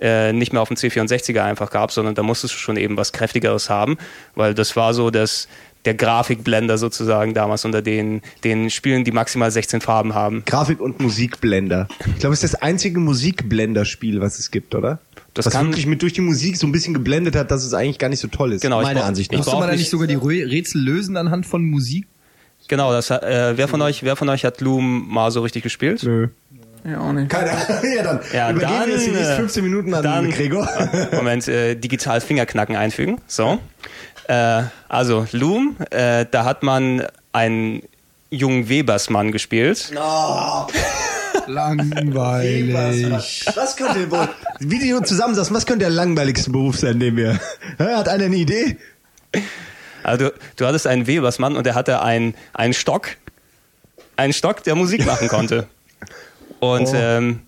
äh, 0.00 0.32
nicht 0.32 0.52
mehr 0.52 0.62
auf 0.62 0.68
dem 0.68 0.76
C64er 0.76 1.42
einfach 1.42 1.70
gab, 1.70 1.90
sondern 1.92 2.14
da 2.14 2.22
musstest 2.22 2.54
du 2.54 2.58
schon 2.58 2.76
eben 2.76 2.96
was 2.96 3.12
Kräftigeres 3.12 3.70
haben, 3.70 3.96
weil 4.34 4.54
das 4.54 4.76
war 4.76 4.92
so 4.94 5.10
das, 5.10 5.48
der 5.84 5.94
Grafikblender 5.94 6.78
sozusagen 6.78 7.32
damals 7.32 7.64
unter 7.64 7.80
den, 7.80 8.20
den 8.44 8.70
Spielen, 8.70 9.04
die 9.04 9.12
maximal 9.12 9.50
16 9.50 9.80
Farben 9.80 10.14
haben. 10.14 10.42
Grafik- 10.44 10.80
und 10.80 11.00
Musikblender. 11.00 11.86
Ich 12.14 12.18
glaube, 12.18 12.34
es 12.34 12.42
ist 12.42 12.54
das 12.54 12.62
einzige 12.62 12.98
Musikblender-Spiel, 13.00 14.20
was 14.20 14.38
es 14.38 14.50
gibt, 14.50 14.74
oder? 14.74 14.98
Das 15.34 15.46
was 15.46 15.52
kann- 15.52 15.68
wirklich 15.68 15.86
mit 15.86 16.02
durch 16.02 16.12
die 16.12 16.20
Musik 16.22 16.56
so 16.56 16.66
ein 16.66 16.72
bisschen 16.72 16.94
geblendet 16.94 17.36
hat, 17.36 17.50
dass 17.50 17.64
es 17.64 17.72
eigentlich 17.74 17.98
gar 17.98 18.08
nicht 18.08 18.20
so 18.20 18.28
toll 18.28 18.52
ist. 18.52 18.62
Genau, 18.62 18.80
ich 18.80 18.86
Meiner 18.86 19.04
Ansicht 19.04 19.32
ich 19.32 19.38
nach. 19.38 19.44
Musste 19.46 19.58
man 19.58 19.68
da 19.68 19.72
nicht- 19.72 19.80
nicht 19.82 19.90
sogar 19.90 20.06
die 20.08 20.14
Rätsel 20.16 20.80
lösen 20.82 21.16
anhand 21.16 21.46
von 21.46 21.64
Musik? 21.64 22.06
Genau, 22.68 22.90
das, 22.92 23.10
äh, 23.10 23.52
wer, 23.56 23.68
von 23.68 23.80
euch, 23.82 24.02
wer 24.02 24.16
von 24.16 24.28
euch 24.28 24.44
hat 24.44 24.60
Loom 24.60 25.06
mal 25.08 25.30
so 25.30 25.42
richtig 25.42 25.62
gespielt? 25.62 26.02
Nö. 26.02 26.28
Ja, 26.88 27.00
auch 27.00 27.12
nicht. 27.12 27.28
Keine 27.28 27.50
Ja, 27.96 28.02
dann 28.02 28.20
Ja, 28.32 28.50
übergeben 28.50 28.72
dann, 28.78 28.86
wir 28.88 28.94
jetzt 28.94 29.06
die 29.06 29.10
nächsten 29.10 29.32
äh, 29.32 29.36
15 29.36 29.64
Minuten 29.64 29.94
an 29.94 30.02
dann- 30.02 30.30
Gregor. 30.30 30.68
Moment, 31.12 31.48
äh, 31.48 31.74
digital 31.74 32.20
Fingerknacken 32.20 32.76
einfügen. 32.76 33.20
So. 33.26 33.58
Äh, 34.28 34.62
also, 34.88 35.26
Loom, 35.32 35.76
äh, 35.90 36.26
da 36.30 36.44
hat 36.44 36.62
man 36.62 37.06
einen 37.32 37.82
jungen 38.30 38.68
Webersmann 38.68 39.32
gespielt. 39.32 39.90
Langweilig. 41.46 43.44
Was 43.54 43.76
könnte 43.76 44.10
wohl, 44.10 44.28
wie 44.60 44.78
die 44.78 44.94
zusammensaßen, 45.02 45.54
was 45.54 45.66
könnte 45.66 45.84
der 45.84 45.90
langweiligste 45.90 46.50
Beruf 46.50 46.78
sein, 46.78 46.98
den 46.98 47.16
wir, 47.16 47.38
hat 47.78 48.08
einer 48.08 48.24
eine 48.24 48.36
Idee? 48.36 48.76
Also, 50.02 50.26
du, 50.28 50.34
du 50.56 50.66
hattest 50.66 50.86
einen 50.86 51.06
Webersmann 51.06 51.56
und 51.56 51.64
der 51.66 51.74
hatte 51.74 52.02
einen, 52.02 52.34
einen 52.54 52.74
Stock. 52.74 53.08
Einen 54.16 54.32
Stock, 54.32 54.62
der 54.64 54.74
Musik 54.76 55.04
machen 55.04 55.28
konnte. 55.28 55.66
Und 56.60 56.88
Oh. 56.88 56.92
ähm, 56.94 57.40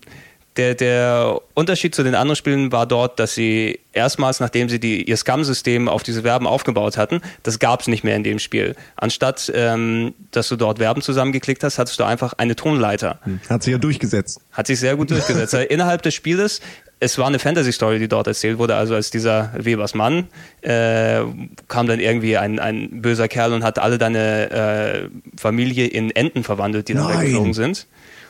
der, 0.57 0.75
der 0.75 1.39
Unterschied 1.53 1.95
zu 1.95 2.03
den 2.03 2.15
anderen 2.15 2.35
Spielen 2.35 2.71
war 2.73 2.85
dort, 2.85 3.17
dass 3.19 3.33
sie 3.33 3.79
erstmals, 3.93 4.39
nachdem 4.41 4.67
sie 4.67 4.79
die, 4.79 5.03
ihr 5.03 5.15
Scam-System 5.15 5.87
auf 5.87 6.03
diese 6.03 6.23
Verben 6.23 6.47
aufgebaut 6.47 6.97
hatten, 6.97 7.21
das 7.43 7.59
gab 7.59 7.79
es 7.81 7.87
nicht 7.87 8.03
mehr 8.03 8.15
in 8.17 8.23
dem 8.23 8.39
Spiel. 8.39 8.75
Anstatt, 8.97 9.49
ähm, 9.55 10.13
dass 10.31 10.49
du 10.49 10.57
dort 10.57 10.79
Verben 10.79 11.01
zusammengeklickt 11.01 11.63
hast, 11.63 11.77
hattest 11.79 11.99
du 11.99 12.03
einfach 12.03 12.33
eine 12.33 12.55
Tonleiter. 12.57 13.19
Hat 13.49 13.63
sich 13.63 13.71
ja 13.71 13.77
durchgesetzt. 13.77 14.41
Hat 14.51 14.67
sich 14.67 14.79
sehr 14.79 14.97
gut 14.97 15.11
durchgesetzt. 15.11 15.53
Innerhalb 15.69 16.01
des 16.01 16.13
Spieles, 16.13 16.59
es 16.99 17.17
war 17.17 17.27
eine 17.27 17.39
Fantasy-Story, 17.39 17.97
die 17.99 18.09
dort 18.09 18.27
erzählt 18.27 18.57
wurde. 18.57 18.75
Also 18.75 18.95
als 18.95 19.11
dieser 19.11 19.53
Webers 19.57 19.93
Mann 19.93 20.27
äh, 20.61 21.21
kam 21.69 21.87
dann 21.87 22.01
irgendwie 22.01 22.35
ein, 22.35 22.59
ein 22.59 23.01
böser 23.01 23.29
Kerl 23.29 23.53
und 23.53 23.63
hat 23.63 23.79
alle 23.79 23.97
deine 23.97 24.51
äh, 24.51 25.09
Familie 25.39 25.87
in 25.87 26.11
Enten 26.11 26.43
verwandelt, 26.43 26.89
die 26.89 26.95
dann 26.95 27.03
Nein. 27.05 27.19
weggeflogen 27.21 27.53
sind. 27.53 27.87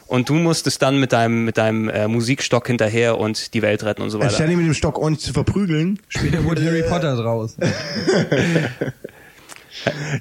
Und 0.10 0.28
du 0.28 0.34
musstest 0.34 0.82
dann 0.82 1.00
mit 1.00 1.14
deinem, 1.14 1.46
mit 1.46 1.60
deinem 1.60 1.88
äh, 1.88 2.08
Musikstock 2.08 2.66
hinterher 2.66 3.20
und 3.20 3.54
die 3.54 3.62
Welt 3.62 3.84
retten 3.84 4.02
und 4.02 4.10
so 4.10 4.18
weiter. 4.18 4.30
Anstatt 4.30 4.50
ihn 4.50 4.58
mit 4.58 4.66
dem 4.66 4.74
Stock 4.74 4.98
ordentlich 4.98 5.24
zu 5.24 5.34
verprügeln. 5.34 6.00
Später 6.08 6.44
wurde 6.44 6.66
Harry 6.66 6.82
Potter 6.82 7.16
draus. 7.16 7.56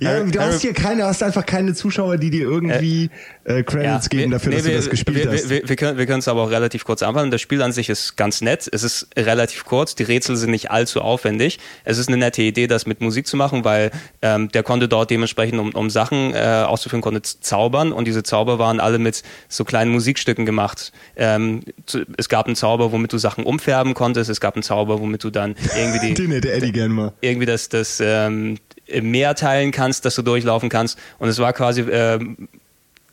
Ja, 0.00 0.22
du 0.22 0.40
hast 0.40 0.62
hier 0.62 0.72
keine, 0.72 1.04
hast 1.04 1.22
einfach 1.22 1.44
keine 1.44 1.74
Zuschauer, 1.74 2.18
die 2.18 2.30
dir 2.30 2.42
irgendwie 2.42 3.10
äh, 3.44 3.62
Credits 3.62 4.08
geben 4.08 4.30
dafür, 4.30 4.52
dass 4.52 4.64
wir, 4.64 4.72
du 4.72 4.76
das 4.76 4.90
gespielt 4.90 5.24
wir, 5.24 5.32
hast. 5.32 5.50
Wir, 5.50 5.68
wir, 5.68 5.76
können 5.76 5.98
wir 5.98 6.06
können 6.06 6.20
es 6.20 6.28
aber 6.28 6.42
auch 6.42 6.50
relativ 6.50 6.84
kurz 6.84 7.02
anfangen. 7.02 7.30
Das 7.30 7.40
Spiel 7.40 7.62
an 7.62 7.72
sich 7.72 7.88
ist 7.88 8.16
ganz 8.16 8.40
nett. 8.40 8.68
Es 8.70 8.82
ist 8.82 9.08
relativ 9.16 9.64
kurz. 9.64 9.94
Die 9.94 10.02
Rätsel 10.02 10.36
sind 10.36 10.50
nicht 10.50 10.70
allzu 10.70 11.00
aufwendig. 11.00 11.58
Es 11.84 11.98
ist 11.98 12.08
eine 12.08 12.18
nette 12.18 12.42
Idee, 12.42 12.66
das 12.66 12.86
mit 12.86 13.00
Musik 13.00 13.26
zu 13.26 13.36
machen, 13.36 13.64
weil 13.64 13.90
ähm, 14.22 14.48
der 14.50 14.62
konnte 14.62 14.88
dort 14.88 15.10
dementsprechend, 15.10 15.58
um, 15.58 15.70
um 15.70 15.90
Sachen 15.90 16.34
äh, 16.34 16.64
auszuführen, 16.66 17.02
konnte 17.02 17.22
zaubern 17.22 17.92
und 17.92 18.06
diese 18.06 18.22
Zauber 18.22 18.58
waren 18.58 18.80
alle 18.80 18.98
mit 18.98 19.22
so 19.48 19.64
kleinen 19.64 19.90
Musikstücken 19.90 20.46
gemacht. 20.46 20.92
Ähm, 21.16 21.62
zu, 21.86 22.04
es 22.16 22.28
gab 22.28 22.46
einen 22.46 22.56
Zauber, 22.56 22.92
womit 22.92 23.12
du 23.12 23.18
Sachen 23.18 23.44
umfärben 23.44 23.94
konntest. 23.94 24.30
Es 24.30 24.40
gab 24.40 24.54
einen 24.54 24.62
Zauber, 24.62 25.00
womit 25.00 25.24
du 25.24 25.30
dann 25.30 25.56
irgendwie 25.76 26.08
die 26.08 26.14
Den 26.18 26.32
hätte 26.32 26.52
Eddie 26.52 26.72
gern 26.72 26.92
mal. 26.92 27.12
irgendwie 27.20 27.46
das, 27.46 27.68
das 27.68 28.00
ähm, 28.04 28.58
Meer 29.00 29.34
teilen 29.34 29.70
kannst, 29.70 30.04
dass 30.04 30.14
du 30.14 30.22
durchlaufen 30.22 30.68
kannst. 30.68 30.98
Und 31.18 31.28
es 31.28 31.38
war 31.38 31.52
quasi 31.52 31.82
ähm, 31.82 32.48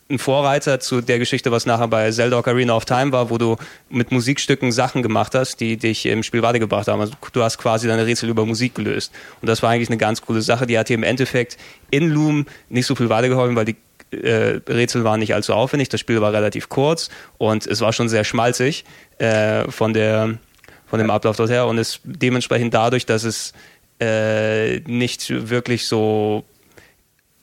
ein 0.08 0.18
Vorreiter 0.18 0.78
zu 0.78 1.00
der 1.00 1.18
Geschichte, 1.18 1.50
was 1.50 1.66
nachher 1.66 1.88
bei 1.88 2.10
Zelda 2.10 2.38
Ocarina 2.38 2.76
of 2.76 2.84
Time 2.84 3.12
war, 3.12 3.30
wo 3.30 3.38
du 3.38 3.56
mit 3.90 4.12
Musikstücken 4.12 4.70
Sachen 4.70 5.02
gemacht 5.02 5.34
hast, 5.34 5.60
die 5.60 5.76
dich 5.76 6.06
im 6.06 6.22
Spiel 6.22 6.42
weitergebracht 6.42 6.86
haben. 6.86 7.00
Also 7.00 7.14
du 7.32 7.42
hast 7.42 7.58
quasi 7.58 7.88
deine 7.88 8.06
Rätsel 8.06 8.28
über 8.28 8.46
Musik 8.46 8.76
gelöst. 8.76 9.12
Und 9.40 9.48
das 9.48 9.62
war 9.62 9.70
eigentlich 9.70 9.88
eine 9.88 9.98
ganz 9.98 10.22
coole 10.22 10.42
Sache. 10.42 10.66
Die 10.66 10.78
hat 10.78 10.88
dir 10.88 10.94
im 10.94 11.02
Endeffekt 11.02 11.56
in 11.90 12.08
Loom 12.08 12.46
nicht 12.68 12.86
so 12.86 12.94
viel 12.94 13.08
weitergeholfen, 13.08 13.56
weil 13.56 13.64
die 13.64 13.76
äh, 14.12 14.60
Rätsel 14.68 15.02
waren 15.02 15.18
nicht 15.18 15.34
allzu 15.34 15.52
aufwendig, 15.52 15.88
das 15.88 15.98
Spiel 15.98 16.20
war 16.20 16.32
relativ 16.32 16.68
kurz 16.68 17.10
und 17.38 17.66
es 17.66 17.80
war 17.80 17.92
schon 17.92 18.08
sehr 18.08 18.22
schmalzig 18.22 18.84
äh, 19.18 19.68
von 19.70 19.92
der 19.92 20.38
von 20.88 21.00
dem 21.00 21.10
Ablauf 21.10 21.36
dorthin 21.36 21.62
und 21.62 21.78
es 21.78 21.98
dementsprechend 22.04 22.72
dadurch, 22.72 23.06
dass 23.06 23.24
es 23.24 23.52
äh, 24.00 24.80
nicht 24.80 25.30
wirklich 25.50 25.86
so 25.86 26.44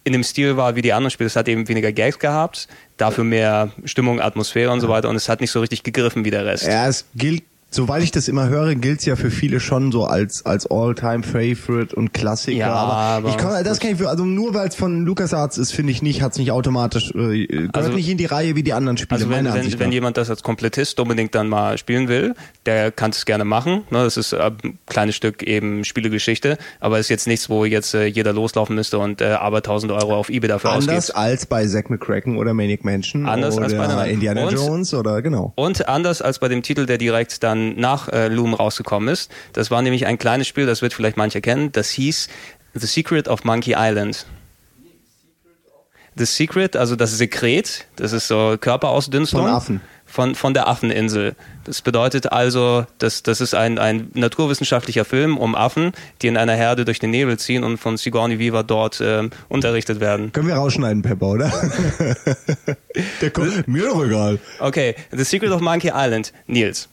in 0.03 0.13
dem 0.13 0.23
Stil 0.23 0.57
war 0.57 0.75
wie 0.75 0.81
die 0.81 0.93
anderen 0.93 1.11
Spiele. 1.11 1.27
Es 1.27 1.35
hat 1.35 1.47
eben 1.47 1.67
weniger 1.67 1.91
Gags 1.91 2.19
gehabt, 2.19 2.67
dafür 2.97 3.23
mehr 3.23 3.71
Stimmung, 3.85 4.19
Atmosphäre 4.19 4.71
und 4.71 4.81
so 4.81 4.89
weiter 4.89 5.09
und 5.09 5.15
es 5.15 5.29
hat 5.29 5.41
nicht 5.41 5.51
so 5.51 5.61
richtig 5.61 5.83
gegriffen 5.83 6.25
wie 6.25 6.31
der 6.31 6.45
Rest. 6.45 6.67
Ja, 6.67 6.87
es 6.87 7.05
gilt, 7.15 7.43
soweit 7.75 8.03
ich 8.03 8.11
das 8.11 8.27
immer 8.27 8.47
höre, 8.49 8.75
gilt's 8.75 9.05
ja 9.05 9.15
für 9.15 9.31
viele 9.31 9.59
schon 9.59 9.91
so 9.91 10.05
als 10.05 10.45
als 10.45 10.65
All-Time-Favorite 10.69 11.95
und 11.95 12.13
Klassiker. 12.13 12.57
Ja, 12.57 12.73
aber, 12.73 12.93
aber- 12.93 13.29
ich 13.29 13.37
kann, 13.37 13.63
das 13.63 13.79
kann 13.79 13.91
ich 13.91 13.97
für, 13.97 14.09
also 14.09 14.25
nur 14.25 14.53
weil 14.53 14.67
es 14.67 14.75
von 14.75 15.05
LucasArts 15.05 15.57
ist, 15.57 15.71
finde 15.73 15.91
ich 15.91 16.01
nicht, 16.01 16.21
hat's 16.21 16.37
nicht 16.37 16.51
automatisch, 16.51 17.11
äh, 17.15 17.45
gehört 17.47 17.75
Also- 17.77 17.91
nicht 17.91 18.09
in 18.09 18.17
die 18.17 18.25
Reihe 18.25 18.55
wie 18.55 18.63
die 18.63 18.73
anderen 18.73 18.97
Spiele. 18.97 19.19
Also 19.21 19.29
wenn, 19.29 19.45
wenn, 19.53 19.79
wenn 19.79 19.91
jemand 19.91 20.17
das 20.17 20.29
als 20.29 20.43
Komplettist 20.43 20.99
unbedingt 20.99 21.35
dann 21.35 21.49
mal 21.49 21.77
spielen 21.77 22.07
will, 22.07 22.33
der 22.65 22.91
kann 22.91 23.11
es 23.11 23.25
gerne 23.25 23.45
machen. 23.45 23.83
Ne, 23.91 24.03
das 24.03 24.17
ist 24.17 24.33
äh, 24.33 24.37
ein 24.63 24.77
kleines 24.87 25.15
Stück 25.15 25.43
eben 25.43 25.83
Spielegeschichte, 25.83 26.57
aber 26.79 26.99
ist 26.99 27.09
jetzt 27.09 27.27
nichts, 27.27 27.49
wo 27.49 27.65
jetzt 27.65 27.93
äh, 27.93 28.05
jeder 28.05 28.33
loslaufen 28.33 28.75
müsste 28.75 28.99
und 28.99 29.21
äh, 29.21 29.25
aber 29.33 29.57
1000 29.57 29.91
Euro 29.91 30.15
auf 30.15 30.29
Ebay 30.29 30.47
dafür 30.47 30.71
Anders 30.71 31.11
ausgibt. 31.11 31.17
als 31.17 31.45
bei 31.45 31.65
Zack 31.65 31.89
McCracken 31.89 32.37
oder 32.37 32.53
Manic 32.53 32.83
Mansion 32.85 33.25
Anders 33.27 33.55
oder 33.55 33.65
als 33.65 33.73
bei 33.75 34.09
Indiana 34.09 34.43
und- 34.45 34.53
Jones 34.53 34.93
oder 34.93 35.21
genau. 35.21 35.53
Und 35.55 35.87
anders 35.87 36.21
als 36.21 36.39
bei 36.39 36.47
dem 36.47 36.61
Titel, 36.63 36.85
der 36.85 36.97
direkt 36.97 37.43
dann 37.43 37.62
nach 37.71 38.09
äh, 38.09 38.27
Loom 38.27 38.53
rausgekommen 38.53 39.09
ist. 39.09 39.31
Das 39.53 39.71
war 39.71 39.81
nämlich 39.81 40.05
ein 40.05 40.17
kleines 40.17 40.47
Spiel, 40.47 40.65
das 40.65 40.81
wird 40.81 40.93
vielleicht 40.93 41.17
mancher 41.17 41.41
kennen. 41.41 41.71
Das 41.71 41.89
hieß 41.89 42.27
The 42.73 42.87
Secret 42.87 43.27
of 43.27 43.43
Monkey 43.43 43.75
Island. 43.77 44.25
The 46.15 46.25
Secret, 46.25 46.75
also 46.75 46.95
das 46.95 47.17
Sekret, 47.17 47.85
das 47.95 48.13
ist 48.13 48.27
so 48.27 48.55
Körperausdünstung. 48.59 49.41
Von 49.41 49.49
Affen. 49.49 49.81
Von, 50.05 50.35
von 50.35 50.53
der 50.53 50.67
Affeninsel. 50.67 51.35
Das 51.63 51.81
bedeutet 51.81 52.31
also, 52.31 52.85
dass 52.99 53.23
das 53.23 53.41
ist 53.41 53.55
ein, 53.55 53.79
ein 53.79 54.11
naturwissenschaftlicher 54.13 55.05
Film 55.05 55.37
um 55.37 55.55
Affen, 55.55 55.91
die 56.21 56.27
in 56.27 56.37
einer 56.37 56.53
Herde 56.53 56.85
durch 56.85 56.99
den 56.99 57.09
Nebel 57.09 57.39
ziehen 57.39 57.63
und 57.63 57.77
von 57.77 57.97
Sigourney 57.97 58.37
Weaver 58.37 58.63
dort 58.63 59.01
ähm, 59.03 59.31
unterrichtet 59.49 59.99
werden. 59.99 60.31
Können 60.31 60.49
wir 60.49 60.55
rausschneiden, 60.55 61.01
Pepper, 61.01 61.27
oder? 61.29 61.51
Der 63.21 63.31
kommt, 63.31 63.67
mir 63.67 63.85
doch 63.85 64.03
egal. 64.05 64.37
Okay, 64.59 64.93
The 65.11 65.23
Secret 65.23 65.49
of 65.49 65.61
Monkey 65.61 65.91
Island. 65.91 66.31
Nils. 66.45 66.89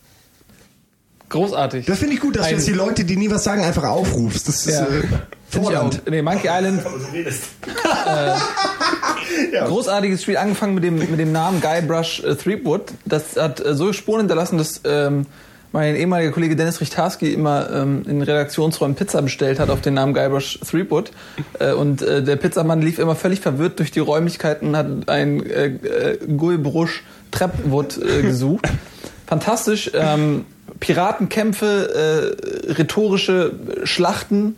Großartig. 1.31 1.87
Das 1.87 1.99
finde 1.99 2.15
ich 2.15 2.21
gut, 2.21 2.37
dass 2.37 2.43
du 2.43 2.49
Ein- 2.51 2.55
jetzt 2.57 2.69
die 2.69 2.73
Leute, 2.73 3.05
die 3.05 3.17
nie 3.17 3.31
was 3.31 3.43
sagen, 3.45 3.65
einfach 3.65 3.85
aufrufst. 3.85 4.47
Das 4.49 4.67
ist 4.67 4.79
Ja. 4.79 4.87
äh, 4.87 5.77
auch. 5.77 5.91
Nee, 6.09 6.23
Monkey 6.23 6.49
Island. 6.49 6.83
äh, 8.07 9.65
Großartiges 9.67 10.23
Spiel, 10.23 10.37
angefangen 10.37 10.75
mit 10.75 10.85
dem, 10.85 10.97
mit 10.99 11.19
dem 11.19 11.33
Namen 11.33 11.61
Guybrush 11.61 12.23
äh, 12.25 12.35
Threepwood. 12.35 12.93
Das 13.05 13.37
hat 13.37 13.65
äh, 13.65 13.75
so 13.75 13.93
Spuren 13.93 14.21
hinterlassen, 14.21 14.59
dass 14.59 14.81
ähm, 14.85 15.27
mein 15.73 15.95
ehemaliger 15.95 16.33
Kollege 16.33 16.57
Dennis 16.57 16.81
Richtarski 16.81 17.33
immer 17.33 17.71
ähm, 17.73 18.03
in 18.09 18.23
Redaktionsräumen 18.23 18.97
Pizza 18.97 19.23
bestellt 19.23 19.61
hat 19.61 19.71
auf 19.71 19.81
den 19.81 19.95
Namen 19.95 20.15
Guybrush 20.15 20.59
Threepwood. 20.69 21.13
Äh, 21.61 21.73
und 21.73 22.03
äh, 22.03 22.23
der 22.25 22.37
Pizzamann 22.37 22.83
lief 22.83 22.99
immer 22.99 23.15
völlig 23.15 23.41
verwirrt 23.41 23.79
durch 23.79 23.93
die 23.93 24.01
Räumlichkeiten 24.01 24.69
und 24.69 24.77
hat 24.77 24.87
ein 25.09 25.47
äh, 25.49 25.67
äh, 25.67 26.19
Guybrush 26.37 27.05
Trepwood 27.31 27.99
äh, 27.99 28.23
gesucht. 28.23 28.67
Fantastisch. 29.27 29.93
Ähm, 29.95 30.45
Piratenkämpfe, 30.81 32.37
äh, 32.67 32.73
rhetorische 32.73 33.53
Schlachten, 33.85 34.57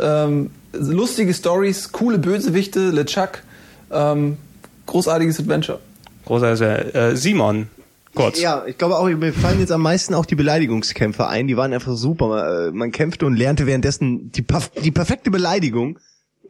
ähm, 0.00 0.50
lustige 0.72 1.34
Stories, 1.34 1.92
coole 1.92 2.18
Bösewichte, 2.18 2.90
LeChuck, 2.90 3.42
ähm, 3.90 4.36
großartiges 4.86 5.40
Adventure. 5.40 5.80
Großartig. 6.26 6.94
Äh, 6.94 7.16
Simon. 7.16 7.68
Kurz. 8.14 8.40
Ja, 8.40 8.64
ich 8.66 8.76
glaube 8.76 8.98
auch, 8.98 9.08
mir 9.08 9.32
fallen 9.32 9.58
jetzt 9.58 9.72
am 9.72 9.80
meisten 9.80 10.12
auch 10.12 10.26
die 10.26 10.34
Beleidigungskämpfe 10.34 11.28
ein. 11.28 11.46
Die 11.46 11.56
waren 11.56 11.72
einfach 11.72 11.96
super. 11.96 12.28
Man, 12.28 12.68
äh, 12.68 12.70
man 12.70 12.92
kämpfte 12.92 13.24
und 13.24 13.36
lernte 13.36 13.66
währenddessen 13.66 14.30
die, 14.32 14.44
die 14.84 14.90
perfekte 14.90 15.30
Beleidigung 15.30 15.98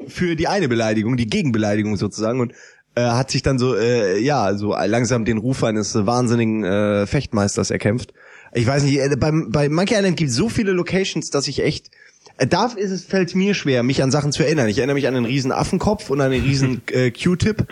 für 0.09 0.35
die 0.35 0.49
eine 0.49 0.69
Beleidigung, 0.69 1.17
die 1.17 1.29
Gegenbeleidigung 1.29 1.97
sozusagen 1.97 2.41
und 2.41 2.53
äh, 2.97 3.03
hat 3.03 3.31
sich 3.31 3.43
dann 3.43 3.61
so, 3.61 3.77
äh, 3.77 4.19
ja, 4.19 4.55
so 4.55 4.75
langsam 4.75 5.25
den 5.25 5.39
Ruf 5.39 5.63
eines 5.63 5.95
wahnsinnigen 5.95 6.65
äh, 6.65 7.07
Fechtmeisters 7.07 7.71
erkämpft. 7.71 8.13
Ich 8.55 8.67
weiß 8.67 8.83
nicht, 8.85 8.99
äh, 8.99 9.17
beim, 9.17 9.51
bei 9.51 9.69
Monkey 9.69 9.95
Island 9.95 10.17
gibt 10.17 10.31
es 10.31 10.37
so 10.37 10.49
viele 10.49 10.73
Locations, 10.73 11.31
dass 11.31 11.49
ich 11.49 11.63
echt 11.63 11.91
äh, 12.39 12.47
da 12.47 12.67
ist 12.77 12.91
es, 12.91 13.05
fällt 13.05 13.35
mir 13.35 13.55
schwer, 13.55 13.83
mich 13.83 14.03
an 14.03 14.11
Sachen 14.11 14.33
zu 14.33 14.43
erinnern. 14.43 14.69
Ich 14.69 14.79
erinnere 14.79 14.95
mich 14.95 15.07
an 15.09 15.15
einen 15.17 15.25
riesen 15.27 15.53
Affenkopf 15.53 16.11
und 16.11 16.21
an 16.21 16.33
einen 16.33 16.43
riesen 16.43 16.83
äh, 16.93 17.11
Q-Tip. 17.11 17.67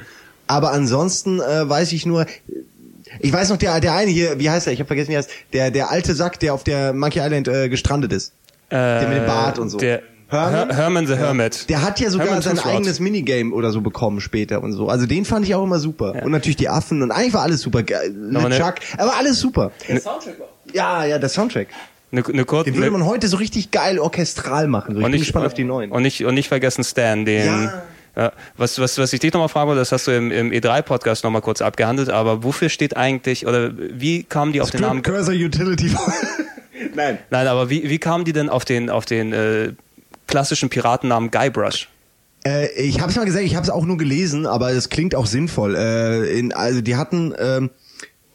Aber 0.47 0.73
ansonsten 0.73 1.41
äh, 1.41 1.69
weiß 1.69 1.93
ich 1.93 2.07
nur, 2.07 2.27
ich 3.21 3.33
weiß 3.33 3.51
noch, 3.51 3.57
der, 3.57 3.81
der 3.81 3.95
eine 3.95 4.11
hier, 4.11 4.39
wie 4.39 4.51
heißt 4.51 4.67
er? 4.67 4.73
Ich 4.73 4.81
habe 4.81 4.87
vergessen, 4.89 5.11
wie 5.11 5.15
er 5.15 5.19
heißt. 5.19 5.31
Der, 5.53 5.71
der 5.71 5.91
alte 5.91 6.15
Sack, 6.15 6.39
der 6.41 6.55
auf 6.55 6.65
der 6.65 6.93
Monkey 6.93 7.21
Island 7.21 7.49
äh, 7.49 7.69
gestrandet 7.69 8.13
ist. 8.13 8.33
der 8.71 9.09
mit 9.09 9.19
dem 9.19 9.27
Bart 9.27 9.59
und 9.59 9.69
so. 9.71 9.79
Der 9.79 10.03
Herman? 10.29 10.69
Her 10.69 10.77
Herman 10.77 11.07
the 11.09 11.17
Hermit. 11.17 11.69
Der 11.69 11.83
hat 11.83 11.99
ja 11.99 12.09
sogar 12.09 12.29
Herman 12.29 12.43
sein 12.43 12.55
Toothrot. 12.57 12.73
eigenes 12.75 13.01
Minigame 13.01 13.53
oder 13.53 13.73
so 13.73 13.81
bekommen 13.81 14.21
später 14.21 14.63
und 14.63 14.73
so. 14.73 14.89
Also 14.89 15.07
den 15.07 15.25
fand 15.25 15.45
ich 15.45 15.55
auch 15.57 15.65
immer 15.65 15.81
super. 15.81 16.23
Und 16.23 16.31
natürlich 16.31 16.57
die 16.57 16.69
Affen 16.69 17.03
und 17.03 17.11
eigentlich 17.11 17.35
war 17.35 17.43
alles 17.43 17.63
super. 17.63 17.81
Aber 17.81 18.49
ne- 18.49 18.57
Chuck, 18.59 18.75
aber 18.97 19.17
alles 19.17 19.41
super. 19.41 19.73
Soundtrack 19.89 20.39
war. 20.39 20.49
Ja, 20.75 21.05
ja, 21.05 21.19
der 21.19 21.29
Soundtrack. 21.29 21.69
Eine, 22.13 22.25
eine 22.27 22.45
kurze, 22.45 22.71
Den 22.71 22.79
würde 22.79 22.91
man 22.91 23.07
heute 23.07 23.29
so 23.29 23.37
richtig 23.37 23.71
geil 23.71 23.99
orchestral 23.99 24.67
machen. 24.67 24.95
So, 24.95 25.01
ich 25.01 25.05
bin 25.05 25.13
nicht, 25.13 25.21
gespannt 25.21 25.47
auf 25.47 25.55
die 25.55 25.65
neuen. 25.65 25.93
Und 25.93 26.03
nicht, 26.03 26.25
und 26.25 26.35
nicht 26.35 26.49
vergessen 26.49 26.85
Stan, 26.85 27.25
den. 27.25 27.47
Ja. 27.47 27.83
Ja, 28.17 28.33
was, 28.57 28.79
was, 28.81 28.99
was 28.99 29.13
ich 29.13 29.21
dich 29.21 29.33
nochmal 29.33 29.49
fragen 29.49 29.69
wollte, 29.69 29.79
das 29.79 29.93
hast 29.93 30.09
du 30.09 30.11
im, 30.11 30.33
im 30.33 30.51
E3-Podcast 30.51 31.23
nochmal 31.23 31.43
kurz 31.43 31.63
abgehandelt, 31.63 32.11
aber 32.11 32.43
wofür 32.43 32.69
steht 32.69 32.97
eigentlich, 32.97 33.47
oder 33.47 33.71
wie 33.77 34.25
kamen 34.25 34.53
die 34.53 34.61
auf 34.61 34.71
den 34.71 34.81
Namen? 34.81 35.03
Cursor 35.03 35.33
Utility. 35.33 35.95
Nein. 36.95 37.19
Nein, 37.31 37.47
aber 37.47 37.71
wie, 37.71 37.89
wie 37.89 37.99
kamen 37.99 38.25
die 38.25 38.33
denn 38.33 38.49
auf 38.49 38.65
den, 38.65 38.91
auf 38.91 39.05
den 39.05 39.33
äh, 39.33 39.73
klassischen 40.27 40.71
Piratennamen 40.71 41.31
Guybrush? 41.31 41.89
Äh, 42.45 42.73
ich 42.73 43.01
habe 43.01 43.11
es 43.11 43.17
mal 43.17 43.25
gesagt, 43.25 43.45
ich 43.45 43.55
habe 43.55 43.65
es 43.65 43.71
auch 43.71 43.85
nur 43.85 43.97
gelesen, 43.97 44.47
aber 44.47 44.73
es 44.73 44.89
klingt 44.89 45.15
auch 45.15 45.27
sinnvoll. 45.27 45.77
Äh, 45.77 46.39
in, 46.39 46.53
also 46.53 46.81
die 46.81 46.97
hatten, 46.97 47.35
ähm, 47.39 47.71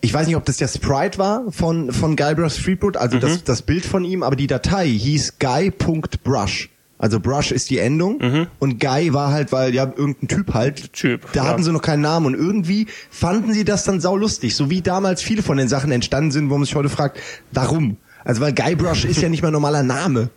ich 0.05 0.13
weiß 0.13 0.27
nicht, 0.27 0.35
ob 0.35 0.45
das 0.45 0.57
der 0.57 0.67
Sprite 0.67 1.17
war 1.17 1.43
von 1.51 1.91
von 1.91 2.15
Guybrush 2.15 2.63
Threepwood, 2.63 2.95
also 2.97 3.19
das, 3.19 3.43
das 3.43 3.61
Bild 3.61 3.85
von 3.85 4.03
ihm, 4.05 4.23
aber 4.23 4.35
die 4.35 4.47
Datei 4.47 4.87
hieß 4.87 5.39
guy.brush. 5.39 6.69
Also 6.97 7.19
Brush 7.19 7.51
ist 7.51 7.69
die 7.69 7.77
Endung 7.79 8.47
und 8.59 8.79
Guy 8.79 9.13
war 9.13 9.31
halt, 9.31 9.51
weil 9.51 9.73
ja 9.75 9.83
irgendein 9.83 10.29
Typ 10.29 10.53
halt. 10.53 10.93
Typ, 10.93 11.29
Da 11.33 11.43
ja. 11.43 11.49
hatten 11.49 11.61
sie 11.61 11.71
noch 11.73 11.81
keinen 11.81 12.01
Namen 12.01 12.25
und 12.27 12.35
irgendwie 12.35 12.87
fanden 13.09 13.51
sie 13.53 13.65
das 13.65 13.83
dann 13.83 13.99
saulustig, 13.99 14.55
so 14.55 14.69
wie 14.69 14.81
damals 14.81 15.21
viele 15.21 15.43
von 15.43 15.57
den 15.57 15.67
Sachen 15.67 15.91
entstanden 15.91 16.31
sind, 16.31 16.49
wo 16.49 16.53
man 16.57 16.63
sich 16.65 16.73
heute 16.75 16.87
fragt, 16.87 17.19
warum? 17.51 17.97
Also 18.23 18.41
weil 18.41 18.53
Guybrush 18.53 19.03
ist 19.05 19.21
ja 19.21 19.27
nicht 19.27 19.43
mal 19.43 19.51
normaler 19.51 19.83
Name. 19.83 20.29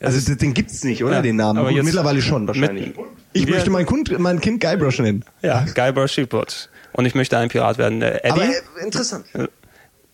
Also 0.00 0.34
den- 0.34 0.54
gibt's 0.54 0.82
nicht, 0.84 1.04
oder 1.04 1.16
Ja, 1.16 1.22
den 1.22 1.36
Namen? 1.36 1.58
aber 1.58 1.72
mittlerweile 1.72 2.22
schon 2.22 2.46
wahrscheinlich. 2.48 2.86
mit- 2.96 3.06
ich 3.34 3.46
möchte 3.46 3.68
mein, 3.68 3.84
Kund, 3.84 4.16
mein 4.18 4.40
Kind 4.40 4.60
Guybrush 4.62 5.00
nennen. 5.00 5.24
Ja, 5.42 5.66
Guybrush 5.74 6.14
Threepwood. 6.14 6.70
Und 6.92 7.06
ich 7.06 7.14
möchte 7.14 7.38
ein 7.38 7.48
Pirat 7.48 7.78
werden. 7.78 8.02
Äh, 8.02 8.18
Eddie, 8.22 8.30
Aber 8.30 8.44
äh, 8.44 8.84
interessant. 8.84 9.24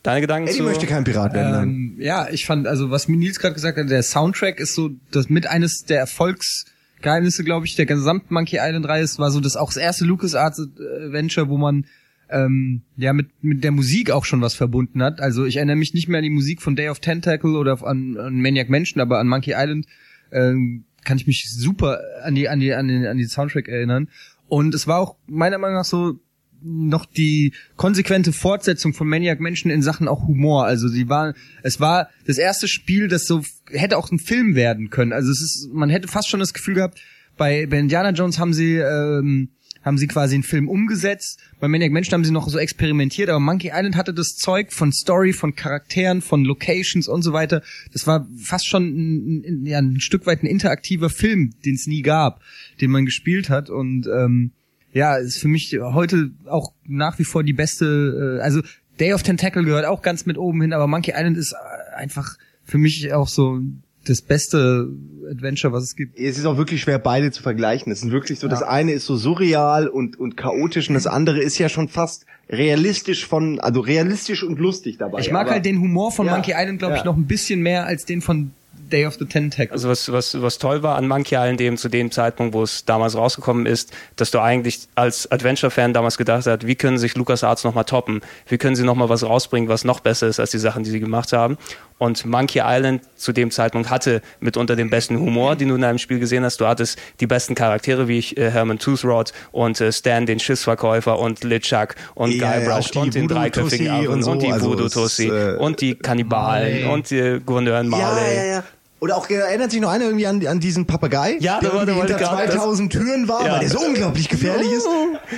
deine 0.02 0.20
Gedanken 0.20 0.48
Eddie 0.48 0.58
zu? 0.58 0.64
möchte 0.64 0.86
kein 0.86 1.04
Pirat 1.04 1.32
werden. 1.32 1.52
nein. 1.52 1.68
Ähm, 1.68 1.96
ja, 1.98 2.28
ich 2.30 2.46
fand, 2.46 2.66
also 2.66 2.90
was 2.90 3.08
mir 3.08 3.16
Nils 3.16 3.38
gerade 3.38 3.54
gesagt 3.54 3.78
hat, 3.78 3.88
der 3.90 4.02
Soundtrack 4.02 4.60
ist 4.60 4.74
so 4.74 4.90
das 5.10 5.28
mit 5.28 5.46
eines 5.46 5.84
der 5.84 5.98
Erfolgsgeheimnisse, 6.00 7.44
glaube 7.44 7.66
ich, 7.66 7.76
der 7.76 7.86
gesamten 7.86 8.34
Monkey 8.34 8.58
Island 8.60 8.86
Reihe. 8.86 9.02
Es 9.02 9.18
war 9.18 9.30
so 9.30 9.40
das 9.40 9.56
auch 9.56 9.68
das 9.68 9.76
erste 9.78 10.04
LucasArts 10.04 10.60
Adventure, 10.60 11.48
wo 11.48 11.56
man 11.56 11.86
ähm, 12.30 12.82
ja 12.96 13.12
mit 13.12 13.28
mit 13.42 13.64
der 13.64 13.70
Musik 13.70 14.10
auch 14.10 14.24
schon 14.24 14.40
was 14.40 14.54
verbunden 14.54 15.02
hat. 15.02 15.20
Also 15.20 15.44
ich 15.44 15.56
erinnere 15.56 15.76
mich 15.76 15.94
nicht 15.94 16.08
mehr 16.08 16.18
an 16.18 16.24
die 16.24 16.30
Musik 16.30 16.62
von 16.62 16.76
Day 16.76 16.88
of 16.88 17.00
Tentacle 17.00 17.56
oder 17.56 17.82
an, 17.82 18.16
an 18.18 18.40
Maniac 18.40 18.68
Mansion, 18.68 19.00
aber 19.00 19.18
an 19.18 19.28
Monkey 19.28 19.52
Island 19.56 19.86
ähm, 20.32 20.84
kann 21.04 21.18
ich 21.18 21.26
mich 21.26 21.50
super 21.50 22.00
an 22.24 22.34
die 22.34 22.48
an 22.48 22.60
die 22.60 22.72
an 22.74 22.88
den 22.88 23.06
an 23.06 23.18
die 23.18 23.26
Soundtrack 23.26 23.68
erinnern. 23.68 24.08
Und 24.48 24.74
es 24.74 24.86
war 24.86 24.98
auch 25.00 25.16
meiner 25.26 25.58
Meinung 25.58 25.76
nach 25.76 25.84
so 25.84 26.18
noch 26.64 27.04
die 27.06 27.52
konsequente 27.76 28.32
Fortsetzung 28.32 28.94
von 28.94 29.06
Maniac 29.06 29.40
Mansion 29.40 29.70
in 29.70 29.82
Sachen 29.82 30.08
auch 30.08 30.26
Humor. 30.26 30.64
Also 30.64 30.88
sie 30.88 31.08
war, 31.08 31.34
es 31.62 31.78
war 31.78 32.08
das 32.26 32.38
erste 32.38 32.68
Spiel, 32.68 33.08
das 33.08 33.26
so 33.26 33.42
hätte 33.70 33.98
auch 33.98 34.10
ein 34.10 34.18
Film 34.18 34.54
werden 34.54 34.90
können. 34.90 35.12
Also 35.12 35.30
es 35.30 35.42
ist, 35.42 35.68
man 35.72 35.90
hätte 35.90 36.08
fast 36.08 36.28
schon 36.28 36.40
das 36.40 36.54
Gefühl 36.54 36.74
gehabt, 36.74 37.00
bei, 37.36 37.66
bei 37.66 37.78
Indiana 37.78 38.10
Jones 38.10 38.38
haben 38.38 38.54
sie 38.54 38.76
ähm, 38.76 39.50
haben 39.84 39.98
sie 39.98 40.06
quasi 40.06 40.34
einen 40.34 40.44
Film 40.44 40.68
umgesetzt. 40.68 41.38
Bei 41.60 41.68
Maniac 41.68 41.92
Mansion 41.92 42.14
haben 42.14 42.24
sie 42.24 42.32
noch 42.32 42.48
so 42.48 42.58
experimentiert, 42.58 43.28
aber 43.28 43.40
Monkey 43.40 43.70
Island 43.72 43.96
hatte 43.96 44.14
das 44.14 44.36
Zeug 44.36 44.72
von 44.72 44.92
Story, 44.92 45.32
von 45.32 45.54
Charakteren, 45.54 46.22
von 46.22 46.44
Locations 46.44 47.06
und 47.06 47.22
so 47.22 47.32
weiter. 47.32 47.62
Das 47.92 48.06
war 48.06 48.26
fast 48.42 48.66
schon 48.66 48.84
ein, 48.84 49.44
ein, 49.46 49.66
ja, 49.66 49.78
ein 49.78 50.00
Stück 50.00 50.26
weit 50.26 50.42
ein 50.42 50.46
interaktiver 50.46 51.10
Film, 51.10 51.52
den 51.64 51.74
es 51.74 51.86
nie 51.86 52.02
gab, 52.02 52.40
den 52.80 52.90
man 52.90 53.04
gespielt 53.04 53.50
hat 53.50 53.68
und 53.68 54.06
ähm, 54.06 54.52
ja, 54.94 55.16
ist 55.16 55.38
für 55.38 55.48
mich 55.48 55.76
heute 55.78 56.30
auch 56.46 56.72
nach 56.86 57.18
wie 57.18 57.24
vor 57.24 57.42
die 57.42 57.52
beste, 57.52 58.38
äh, 58.38 58.42
also 58.42 58.62
Day 58.98 59.12
of 59.12 59.22
Tentacle 59.22 59.64
gehört 59.64 59.84
auch 59.84 60.00
ganz 60.02 60.24
mit 60.24 60.38
oben 60.38 60.62
hin, 60.62 60.72
aber 60.72 60.86
Monkey 60.86 61.10
Island 61.14 61.36
ist 61.36 61.52
äh, 61.52 61.96
einfach 61.96 62.36
für 62.64 62.78
mich 62.78 63.12
auch 63.12 63.28
so 63.28 63.60
das 64.06 64.20
beste 64.22 64.88
Adventure, 65.30 65.72
was 65.72 65.82
es 65.84 65.96
gibt. 65.96 66.18
Es 66.18 66.36
ist 66.38 66.44
auch 66.44 66.56
wirklich 66.58 66.82
schwer, 66.82 66.98
beide 66.98 67.30
zu 67.30 67.42
vergleichen. 67.42 67.90
Es 67.90 68.00
sind 68.00 68.12
wirklich 68.12 68.38
so, 68.38 68.48
das 68.48 68.62
eine 68.62 68.92
ist 68.92 69.06
so 69.06 69.16
surreal 69.16 69.88
und, 69.88 70.18
und 70.20 70.36
chaotisch 70.36 70.88
und 70.88 70.94
das 70.94 71.06
andere 71.06 71.40
ist 71.40 71.58
ja 71.58 71.68
schon 71.70 71.88
fast 71.88 72.26
realistisch 72.50 73.26
von, 73.26 73.60
also 73.60 73.80
realistisch 73.80 74.42
und 74.44 74.58
lustig 74.58 74.98
dabei. 74.98 75.20
Ich 75.20 75.32
mag 75.32 75.46
Aber- 75.46 75.52
halt 75.52 75.64
den 75.64 75.80
Humor 75.80 76.12
von 76.12 76.26
Ja, 76.26 76.32
Monkey 76.34 76.52
Island, 76.54 76.78
glaube 76.78 76.94
ich, 76.94 77.00
ja. 77.00 77.06
noch 77.06 77.16
ein 77.16 77.26
bisschen 77.26 77.60
mehr 77.62 77.86
als 77.86 78.04
den 78.04 78.20
von 78.20 78.50
Day 78.90 79.06
of 79.06 79.14
the 79.18 79.24
Tentacle. 79.24 79.72
Also 79.72 79.88
was, 79.88 80.12
was, 80.12 80.40
was 80.40 80.58
toll 80.58 80.82
war 80.82 80.96
an 80.96 81.08
Monkey 81.08 81.34
Island 81.34 81.60
eben 81.60 81.76
zu 81.76 81.88
dem 81.88 82.10
Zeitpunkt, 82.10 82.54
wo 82.54 82.62
es 82.62 82.84
damals 82.84 83.16
rausgekommen 83.16 83.66
ist, 83.66 83.92
dass 84.16 84.30
du 84.30 84.40
eigentlich 84.40 84.88
als 84.94 85.30
Adventure-Fan 85.30 85.92
damals 85.92 86.18
gedacht 86.18 86.46
hast, 86.46 86.66
wie 86.66 86.74
können 86.74 86.98
sich 86.98 87.16
LucasArts 87.16 87.64
nochmal 87.64 87.84
toppen? 87.84 88.20
Wie 88.46 88.58
können 88.58 88.76
sie 88.76 88.84
nochmal 88.84 89.08
was 89.08 89.24
rausbringen, 89.24 89.68
was 89.68 89.84
noch 89.84 90.00
besser 90.00 90.26
ist 90.28 90.38
als 90.38 90.50
die 90.50 90.58
Sachen, 90.58 90.84
die 90.84 90.90
sie 90.90 91.00
gemacht 91.00 91.32
haben? 91.32 91.56
Und 91.96 92.26
Monkey 92.26 92.60
Island 92.62 93.02
zu 93.16 93.32
dem 93.32 93.50
Zeitpunkt 93.50 93.88
hatte 93.88 94.20
mitunter 94.40 94.74
den 94.74 94.90
besten 94.90 95.18
Humor, 95.18 95.54
den 95.54 95.68
du 95.68 95.76
in 95.76 95.84
einem 95.84 95.98
Spiel 95.98 96.18
gesehen 96.18 96.44
hast. 96.44 96.60
Du 96.60 96.66
hattest 96.66 96.98
die 97.20 97.26
besten 97.26 97.54
Charaktere, 97.54 98.08
wie 98.08 98.18
ich, 98.18 98.36
äh, 98.36 98.50
Herman 98.50 98.78
Toothrod 98.78 99.32
und 99.52 99.80
äh, 99.80 99.92
Stan, 99.92 100.26
den 100.26 100.40
Schissverkäufer 100.40 101.18
und 101.18 101.44
LeChuck 101.44 101.94
und 102.14 102.32
Ja, 102.32 102.58
ja, 102.58 102.66
Guybrush 102.66 102.90
die 102.90 102.98
und 102.98 103.14
den 103.14 103.30
Voodoo-Tussi 103.30 103.50
dreiköpfigen 103.52 103.90
Affen 103.90 104.08
und 104.08 104.22
so, 104.24 104.30
und 104.32 104.42
die 104.42 104.52
also 104.52 104.66
Voodoo 104.70 104.86
es, 104.86 104.92
Tussi 104.92 105.28
äh, 105.28 105.56
und 105.56 105.80
die 105.80 105.94
Kannibalen 105.94 106.82
Marley. 106.82 106.92
und 106.92 107.10
die 107.10 107.40
Gouverneur 107.46 107.82
Marley. 107.84 108.36
Ja, 108.36 108.42
ja, 108.42 108.54
ja. 108.56 108.63
Oder 109.04 109.18
auch, 109.18 109.28
erinnert 109.28 109.70
sich 109.70 109.82
noch 109.82 109.90
einer 109.90 110.06
irgendwie 110.06 110.26
an, 110.26 110.46
an 110.46 110.60
diesen 110.60 110.86
Papagei? 110.86 111.36
Ja, 111.38 111.60
der 111.60 111.74
irgendwie 111.74 111.92
hinter 111.92 112.14
gerade- 112.14 112.50
2000 112.50 112.90
Türen 112.90 113.28
war, 113.28 113.44
Ja. 113.44 113.52
weil 113.52 113.60
der 113.60 113.68
so 113.68 113.80
unglaublich 113.80 114.30
gefährlich 114.30 114.72
ist. 114.72 114.86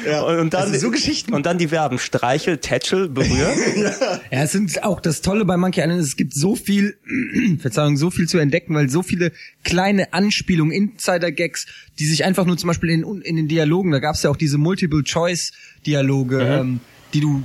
Ja. 0.07 0.23
Und, 0.23 0.39
und 0.39 0.55
dann 0.55 0.73
so 0.79 0.93
Geschichten. 0.93 1.35
Und 1.35 1.47
dann 1.47 1.59
die 1.59 1.67
Verben 1.67 1.99
Streichel, 1.99 2.59
Tätschel, 2.59 3.09
Berühr. 3.09 3.53
Ja, 4.31 4.43
es 4.45 4.53
sind 4.53 4.85
auch 4.85 5.01
das 5.01 5.21
Tolle 5.21 5.45
bei 5.45 5.57
Monkey 5.57 5.81
Island, 5.81 6.01
es 6.01 6.15
gibt 6.17 6.33
so 6.35 6.55
viel, 6.55 6.97
Verzeihung, 7.59 7.97
so 7.97 8.11
viel 8.13 8.29
zu 8.29 8.39
entdecken, 8.39 8.73
weil 8.77 8.89
so 8.89 9.03
viele 9.03 9.33
kleine 9.65 10.13
Anspielungen, 10.13 10.73
Insider-Gags, 10.73 11.67
die 11.99 12.07
sich 12.07 12.25
einfach 12.25 12.45
nur 12.45 12.57
zum 12.57 12.69
Beispiel 12.69 12.91
in, 12.91 13.03
in 13.23 13.35
den 13.35 13.49
Dialogen, 13.49 13.91
da 13.91 13.99
gab 13.99 14.15
es 14.15 14.23
ja 14.23 14.31
auch 14.31 14.37
diese 14.37 14.59
Multiple-Choice-Dialoge, 14.59 16.41
ähm, 16.41 16.81
die 17.15 17.21
du, 17.21 17.43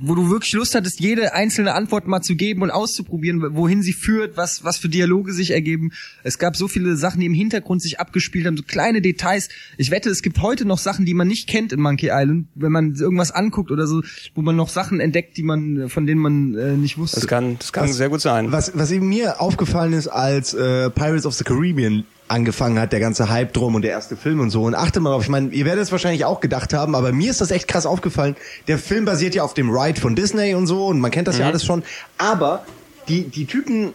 wo 0.00 0.14
du 0.14 0.30
wirklich 0.30 0.52
Lust 0.52 0.74
hattest, 0.74 1.00
jede 1.00 1.32
einzelne 1.34 1.74
Antwort 1.74 2.06
mal 2.06 2.22
zu 2.22 2.34
geben 2.34 2.62
und 2.62 2.70
auszuprobieren, 2.70 3.42
wohin 3.56 3.82
sie 3.82 3.92
führt, 3.92 4.36
was, 4.36 4.64
was 4.64 4.78
für 4.78 4.88
Dialoge 4.88 5.32
sich 5.32 5.52
ergeben. 5.52 5.92
Es 6.22 6.38
gab 6.38 6.56
so 6.56 6.68
viele 6.68 6.96
Sachen, 6.96 7.20
die 7.20 7.26
im 7.26 7.34
Hintergrund 7.34 7.82
sich 7.82 8.00
abgespielt 8.00 8.46
haben, 8.46 8.56
so 8.56 8.62
kleine 8.62 9.00
Details. 9.00 9.48
Ich 9.76 9.90
wette, 9.90 10.10
es 10.10 10.22
gibt 10.22 10.42
heute 10.42 10.64
noch 10.64 10.78
Sachen, 10.78 11.06
die 11.06 11.14
man 11.14 11.28
nicht 11.28 11.48
kennt 11.48 11.72
in 11.72 11.80
Monkey 11.80 12.10
Island, 12.12 12.48
wenn 12.54 12.72
man 12.72 12.94
irgendwas 12.94 13.30
anguckt 13.30 13.70
oder 13.70 13.86
so, 13.86 14.02
wo 14.34 14.42
man 14.42 14.56
noch 14.56 14.68
Sachen 14.68 15.00
entdeckt, 15.00 15.36
die 15.36 15.42
man, 15.42 15.88
von 15.88 16.06
denen 16.06 16.20
man 16.20 16.54
äh, 16.54 16.72
nicht 16.72 16.98
wusste. 16.98 17.20
Das 17.20 17.28
kann, 17.28 17.58
das 17.58 17.72
kann 17.72 17.92
sehr 17.92 18.08
gut 18.08 18.20
sein. 18.20 18.52
Was, 18.52 18.72
was 18.74 18.90
eben 18.90 19.08
mir 19.08 19.40
aufgefallen 19.40 19.92
ist, 19.92 20.08
als 20.08 20.52
äh, 20.54 20.90
Pirates 20.90 21.26
of 21.26 21.34
the 21.34 21.44
Caribbean 21.44 22.04
angefangen 22.28 22.78
hat, 22.78 22.92
der 22.92 23.00
ganze 23.00 23.28
Hype 23.28 23.52
drum 23.52 23.74
und 23.74 23.82
der 23.82 23.92
erste 23.92 24.16
Film 24.16 24.40
und 24.40 24.50
so. 24.50 24.64
Und 24.64 24.74
achte 24.74 25.00
mal 25.00 25.10
drauf, 25.10 25.22
ich 25.22 25.28
meine, 25.28 25.50
ihr 25.50 25.64
werdet 25.64 25.84
es 25.84 25.92
wahrscheinlich 25.92 26.24
auch 26.24 26.40
gedacht 26.40 26.72
haben, 26.72 26.94
aber 26.94 27.12
mir 27.12 27.30
ist 27.30 27.40
das 27.40 27.50
echt 27.50 27.68
krass 27.68 27.86
aufgefallen. 27.86 28.36
Der 28.68 28.78
Film 28.78 29.04
basiert 29.04 29.34
ja 29.34 29.42
auf 29.42 29.54
dem 29.54 29.70
Ride 29.70 30.00
von 30.00 30.16
Disney 30.16 30.54
und 30.54 30.66
so 30.66 30.86
und 30.86 31.00
man 31.00 31.10
kennt 31.10 31.28
das 31.28 31.38
ja 31.38 31.46
alles 31.46 31.64
schon. 31.64 31.82
Aber 32.18 32.64
die, 33.08 33.24
die 33.24 33.46
Typen, 33.46 33.92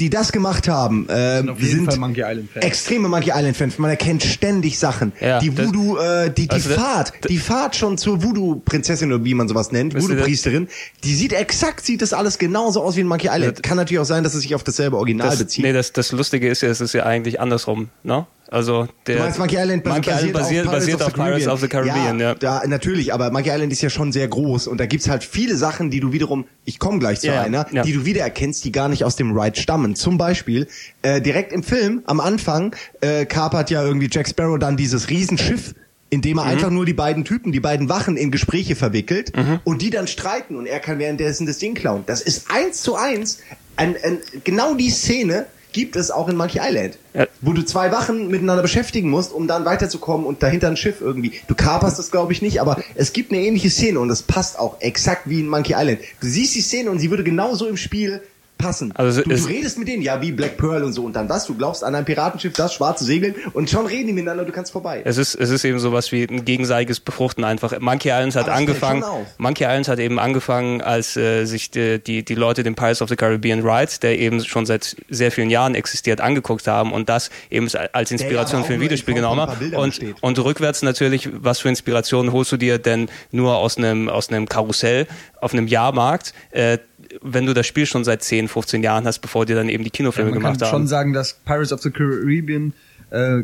die 0.00 0.10
das 0.10 0.32
gemacht 0.32 0.68
haben, 0.68 1.08
äh, 1.08 1.42
auf 1.48 1.60
jeden 1.60 1.76
sind 1.76 1.84
Fall 1.86 1.98
Monkey 1.98 2.22
Island 2.22 2.50
Fans. 2.52 2.64
extreme 2.64 3.08
Monkey 3.08 3.30
Island 3.34 3.56
Fans. 3.56 3.78
Man 3.78 3.90
erkennt 3.90 4.22
ständig 4.24 4.78
Sachen. 4.78 5.12
Ja, 5.20 5.38
die 5.38 5.54
das- 5.54 5.66
Voodoo, 5.66 5.96
äh, 5.98 6.30
die, 6.30 6.42
die 6.48 6.50
Also 6.50 6.68
das- 6.70 6.78
Fahrt, 6.78 7.12
die 7.28 7.38
Fahrt 7.38 7.76
schon 7.76 7.96
zur 7.98 8.22
Voodoo-Prinzessin 8.22 9.12
oder 9.12 9.24
wie 9.24 9.34
man 9.34 9.48
sowas 9.48 9.70
nennt, 9.72 9.94
das- 9.94 10.02
Voodoo-Priesterin, 10.02 10.68
die 11.04 11.14
sieht 11.14 11.32
exakt, 11.32 11.84
sieht 11.86 12.02
das 12.02 12.12
alles 12.12 12.38
genauso 12.38 12.82
aus 12.82 12.96
wie 12.96 13.00
in 13.02 13.06
Monkey 13.06 13.28
Island. 13.30 13.62
Kann 13.62 13.76
natürlich 13.76 14.00
auch 14.00 14.04
sein, 14.04 14.24
dass 14.24 14.34
es 14.34 14.42
sich 14.42 14.54
auf 14.54 14.64
dasselbe 14.64 14.96
Original 14.96 15.30
Das, 15.30 15.38
bezieht. 15.38 15.64
nee, 15.64 15.72
das, 15.72 15.92
das 15.92 16.12
Lustige 16.12 16.48
ist 16.48 16.62
ja, 16.62 16.68
es 16.70 16.80
ist 16.80 16.92
ja 16.92 17.04
eigentlich 17.06 17.40
andersrum, 17.40 17.88
ne? 18.02 18.26
Also 18.50 18.86
der 19.06 19.16
Du 19.16 19.22
meinst 19.22 19.38
Monkey 19.38 19.56
Island 19.56 19.84
Monkey 19.86 20.10
Island 20.10 20.32
basiert, 20.32 20.66
basiert 20.70 21.02
auf 21.02 21.12
Pirates 21.14 21.48
of 21.48 21.60
the 21.60 21.68
Caribbean, 21.68 22.20
ja. 22.20 22.34
Da, 22.34 22.62
natürlich, 22.66 23.12
aber 23.14 23.30
Monkey 23.30 23.50
Island 23.50 23.72
ist 23.72 23.82
ja 23.82 23.90
schon 23.90 24.12
sehr 24.12 24.28
groß 24.28 24.66
und 24.66 24.78
da 24.78 24.86
gibt's 24.86 25.08
halt 25.08 25.24
viele 25.24 25.56
Sachen, 25.56 25.90
die 25.90 26.00
du 26.00 26.12
wiederum, 26.12 26.44
ich 26.64 26.78
komme 26.78 26.98
gleich 26.98 27.20
zu 27.20 27.28
Ja, 27.28 27.42
einer, 27.42 27.66
ja. 27.72 27.82
die 27.82 27.92
du 27.92 28.04
wiedererkennst, 28.04 28.64
die 28.64 28.70
gar 28.72 28.88
nicht 28.88 29.04
aus 29.04 29.16
dem 29.16 29.36
Ride 29.36 29.58
stammen. 29.58 29.96
Zum 29.96 30.18
Beispiel, 30.18 30.68
äh, 31.02 31.20
direkt 31.20 31.52
im 31.52 31.62
Film, 31.62 32.02
am 32.06 32.20
Anfang, 32.20 32.76
äh, 33.00 33.24
kapert 33.24 33.70
ja 33.70 33.82
irgendwie 33.82 34.08
Jack 34.10 34.28
Sparrow 34.28 34.58
dann 34.58 34.76
dieses 34.76 35.08
Riesenschiff, 35.10 35.74
indem 36.10 36.34
Mhm. 36.34 36.38
er 36.38 36.44
einfach 36.44 36.70
nur 36.70 36.84
die 36.84 36.92
beiden 36.92 37.24
Typen, 37.24 37.50
die 37.50 37.60
beiden 37.60 37.88
Wachen 37.88 38.16
in 38.16 38.30
Gespräche 38.30 38.76
verwickelt 38.76 39.34
Mhm. 39.36 39.60
und 39.64 39.82
die 39.82 39.90
dann 39.90 40.06
streiten 40.06 40.54
und 40.54 40.66
er 40.66 40.78
kann 40.80 40.98
währenddessen 40.98 41.46
das 41.46 41.58
Ding 41.58 41.74
klauen. 41.74 42.04
Das 42.06 42.20
ist 42.20 42.50
eins 42.50 42.82
zu 42.82 42.94
eins, 42.94 43.38
ein, 43.76 43.96
ein, 44.04 44.18
genau 44.44 44.74
die 44.74 44.90
Szene 44.90 45.46
gibt 45.74 45.96
es 45.96 46.10
auch 46.10 46.28
in 46.28 46.36
Monkey 46.36 46.60
Island. 46.62 46.96
Ja. 47.12 47.26
Wo 47.42 47.52
du 47.52 47.62
zwei 47.62 47.92
Wachen 47.92 48.28
miteinander 48.28 48.62
beschäftigen 48.62 49.10
musst, 49.10 49.32
um 49.32 49.46
dann 49.46 49.66
weiterzukommen 49.66 50.24
und 50.24 50.42
dahinter 50.42 50.68
ein 50.68 50.78
Schiff 50.78 51.02
irgendwie. 51.02 51.32
Du 51.48 51.54
kaperst 51.54 51.98
das 51.98 52.10
glaube 52.10 52.32
ich 52.32 52.40
nicht, 52.40 52.62
aber 52.62 52.82
es 52.94 53.12
gibt 53.12 53.32
eine 53.32 53.42
ähnliche 53.42 53.68
Szene 53.68 54.00
und 54.00 54.08
das 54.08 54.22
passt 54.22 54.58
auch 54.58 54.80
exakt 54.80 55.28
wie 55.28 55.40
in 55.40 55.48
Monkey 55.48 55.74
Island. 55.76 55.98
Du 56.20 56.26
siehst 56.26 56.54
die 56.54 56.62
Szene 56.62 56.90
und 56.90 57.00
sie 57.00 57.10
würde 57.10 57.24
genauso 57.24 57.66
im 57.66 57.76
Spiel 57.76 58.22
passen. 58.64 58.92
Also 58.94 59.22
du, 59.22 59.28
du 59.28 59.44
redest 59.44 59.78
mit 59.78 59.88
denen, 59.88 60.02
ja, 60.02 60.22
wie 60.22 60.32
Black 60.32 60.56
Pearl 60.56 60.82
und 60.84 60.94
so 60.94 61.04
und 61.04 61.14
dann 61.14 61.28
was, 61.28 61.46
du 61.46 61.54
glaubst 61.54 61.84
an 61.84 61.94
ein 61.94 62.04
Piratenschiff, 62.04 62.54
das 62.54 62.72
schwarze 62.72 63.04
Segeln 63.04 63.34
und 63.52 63.68
schon 63.68 63.86
reden 63.86 64.06
die 64.06 64.12
miteinander, 64.14 64.44
du 64.44 64.52
kannst 64.52 64.72
vorbei. 64.72 65.02
Es 65.04 65.18
ist, 65.18 65.34
es 65.34 65.50
ist 65.50 65.64
eben 65.64 65.78
sowas 65.78 66.12
wie 66.12 66.24
ein 66.24 66.44
gegenseitiges 66.44 67.00
Befruchten 67.00 67.44
einfach. 67.44 67.78
Monkey 67.78 68.08
Island 68.08 68.34
hat 68.36 68.44
fällt 68.44 68.56
angefangen. 68.56 69.04
Monkey 69.36 69.64
Island 69.64 69.88
hat 69.88 69.98
eben 69.98 70.18
angefangen, 70.18 70.80
als 70.80 71.16
äh, 71.16 71.44
sich 71.44 71.70
die, 71.70 71.98
die, 71.98 72.24
die 72.24 72.34
Leute 72.34 72.62
den 72.62 72.74
Pirates 72.74 73.02
of 73.02 73.10
the 73.10 73.16
Caribbean 73.16 73.60
Ride, 73.60 73.92
der 74.00 74.18
eben 74.18 74.42
schon 74.42 74.64
seit 74.64 74.96
sehr 75.10 75.30
vielen 75.30 75.50
Jahren 75.50 75.74
existiert, 75.74 76.22
angeguckt 76.22 76.66
haben 76.66 76.92
und 76.92 77.10
das 77.10 77.30
eben 77.50 77.68
als 77.92 78.10
Inspiration 78.10 78.60
aber 78.60 78.68
für 78.68 78.74
ein 78.74 78.80
Videospiel 78.80 79.14
genommen 79.14 79.42
haben. 79.42 79.74
Und, 79.74 79.90
besteht. 79.90 80.16
und 80.22 80.38
rückwärts 80.38 80.82
natürlich, 80.82 81.28
was 81.32 81.58
für 81.60 81.68
Inspirationen 81.68 82.32
holst 82.32 82.52
du 82.52 82.56
dir 82.56 82.78
denn 82.78 83.08
nur 83.30 83.56
aus 83.56 83.76
einem, 83.76 84.08
aus 84.08 84.30
einem 84.30 84.48
Karussell 84.48 85.06
auf 85.44 85.52
einem 85.52 85.66
Jahrmarkt, 85.66 86.32
äh, 86.52 86.78
wenn 87.22 87.46
du 87.46 87.54
das 87.54 87.66
Spiel 87.66 87.86
schon 87.86 88.04
seit 88.04 88.22
10, 88.22 88.48
15 88.48 88.82
Jahren 88.82 89.06
hast, 89.06 89.20
bevor 89.20 89.46
dir 89.46 89.56
dann 89.56 89.68
eben 89.68 89.84
die 89.84 89.90
Kinofilme 89.90 90.30
man 90.30 90.38
gemacht 90.40 90.60
kann 90.60 90.68
haben. 90.68 90.78
schon 90.80 90.86
sagen, 90.86 91.12
dass 91.12 91.34
Pirates 91.34 91.72
of 91.72 91.80
the 91.82 91.90
Caribbean 91.90 92.72
äh, 93.10 93.42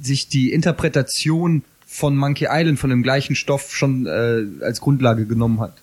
sich 0.00 0.28
die 0.28 0.52
Interpretation 0.52 1.64
von 1.86 2.16
Monkey 2.16 2.46
Island 2.50 2.78
von 2.78 2.90
dem 2.90 3.02
gleichen 3.02 3.36
Stoff 3.36 3.74
schon 3.74 4.06
äh, 4.06 4.64
als 4.64 4.80
Grundlage 4.80 5.26
genommen 5.26 5.60
hat. 5.60 5.74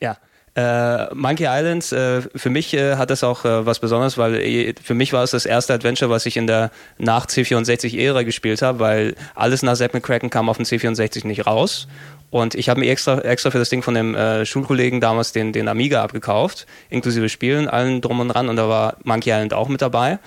Ja. 0.00 0.16
Äh, 0.56 1.14
Monkey 1.14 1.46
Island, 1.48 1.92
äh, 1.92 2.22
für 2.22 2.50
mich 2.50 2.74
äh, 2.74 2.96
hat 2.96 3.10
das 3.10 3.22
auch 3.22 3.44
äh, 3.44 3.64
was 3.64 3.78
Besonderes, 3.78 4.18
weil 4.18 4.34
äh, 4.34 4.74
für 4.82 4.94
mich 4.94 5.12
war 5.12 5.22
es 5.22 5.30
das 5.30 5.46
erste 5.46 5.72
Adventure, 5.74 6.10
was 6.10 6.26
ich 6.26 6.36
in 6.36 6.48
der 6.48 6.72
nach 6.98 7.26
C64-Ära 7.26 8.24
gespielt 8.24 8.60
habe, 8.60 8.80
weil 8.80 9.14
alles 9.36 9.62
nach 9.62 9.76
Zack 9.76 9.94
McCracken 9.94 10.28
kam 10.28 10.48
auf 10.48 10.56
dem 10.56 10.66
C64 10.66 11.24
nicht 11.24 11.46
raus. 11.46 11.86
Und 12.30 12.54
ich 12.54 12.68
habe 12.68 12.80
mir 12.80 12.90
extra, 12.90 13.20
extra 13.20 13.50
für 13.50 13.58
das 13.58 13.70
Ding 13.70 13.82
von 13.82 13.94
dem 13.94 14.14
äh, 14.14 14.46
Schulkollegen 14.46 15.00
damals 15.00 15.32
den, 15.32 15.52
den 15.52 15.68
Amiga 15.68 16.02
abgekauft, 16.02 16.66
inklusive 16.88 17.28
Spielen, 17.28 17.68
allen 17.68 18.00
drum 18.00 18.20
und 18.20 18.28
dran. 18.28 18.48
Und 18.48 18.56
da 18.56 18.68
war 18.68 18.96
Monkey 19.02 19.30
Island 19.30 19.52
auch 19.52 19.68
mit 19.68 19.82
dabei. 19.82 20.18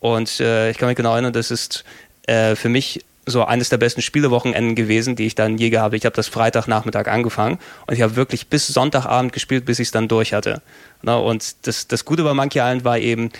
Und 0.00 0.38
äh, 0.40 0.70
ich 0.70 0.78
kann 0.78 0.88
mich 0.88 0.96
genau 0.96 1.12
erinnern, 1.12 1.32
das 1.32 1.50
ist 1.50 1.84
äh, 2.26 2.54
für 2.54 2.68
mich 2.68 3.04
so 3.26 3.44
eines 3.44 3.68
der 3.68 3.76
besten 3.76 4.02
Spielewochenenden 4.02 4.74
gewesen, 4.74 5.16
die 5.16 5.26
ich 5.26 5.34
dann 5.34 5.58
je 5.58 5.70
gehabt 5.70 5.84
habe. 5.86 5.96
Ich 5.96 6.04
habe 6.04 6.16
das 6.16 6.28
Freitagnachmittag 6.28 7.08
angefangen 7.08 7.58
und 7.86 7.94
ich 7.94 8.02
habe 8.02 8.16
wirklich 8.16 8.48
bis 8.48 8.66
Sonntagabend 8.68 9.32
gespielt, 9.32 9.64
bis 9.64 9.78
ich 9.78 9.88
es 9.88 9.92
dann 9.92 10.08
durch 10.08 10.32
hatte. 10.32 10.62
Na, 11.02 11.16
und 11.16 11.66
das, 11.66 11.88
das 11.88 12.04
Gute 12.04 12.22
bei 12.22 12.34
Monkey 12.34 12.58
Island 12.58 12.84
war 12.84 12.98
eben, 12.98 13.30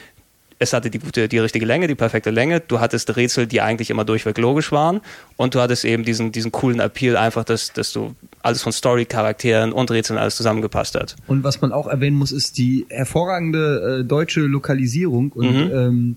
es 0.59 0.73
hatte 0.73 0.91
die 0.91 0.99
gute, 0.99 1.29
die 1.29 1.39
richtige 1.39 1.65
Länge, 1.65 1.87
die 1.87 1.95
perfekte 1.95 2.31
Länge. 2.31 2.61
Du 2.61 2.81
hattest 2.81 3.15
Rätsel, 3.17 3.47
die 3.47 3.61
eigentlich 3.61 3.91
immer 3.91 4.05
durchweg 4.05 4.39
logisch 4.39 4.73
waren. 4.73 5.01
Und 5.37 5.55
du 5.55 5.61
hattest 5.61 5.85
eben 5.85 6.05
diesen, 6.05 6.33
diesen 6.33 6.51
coolen 6.53 6.81
Appeal 6.81 7.17
einfach, 7.17 7.45
dass, 7.45 7.73
dass 7.73 7.93
du 7.93 8.15
alles 8.43 8.63
von 8.63 8.73
Story, 8.73 9.05
Charakteren 9.05 9.73
und 9.73 9.91
Rätseln 9.91 10.19
alles 10.19 10.37
zusammengepasst 10.37 10.95
hat. 10.95 11.17
Und 11.27 11.45
was 11.45 11.61
man 11.61 11.73
auch 11.73 11.87
erwähnen 11.87 12.17
muss, 12.17 12.33
ist 12.33 12.59
die 12.59 12.87
hervorragende 12.89 14.01
äh, 14.01 14.05
deutsche 14.05 14.41
Lokalisierung 14.41 15.33
und 15.33 15.49
Mhm. 15.49 15.71
ähm, 15.73 16.17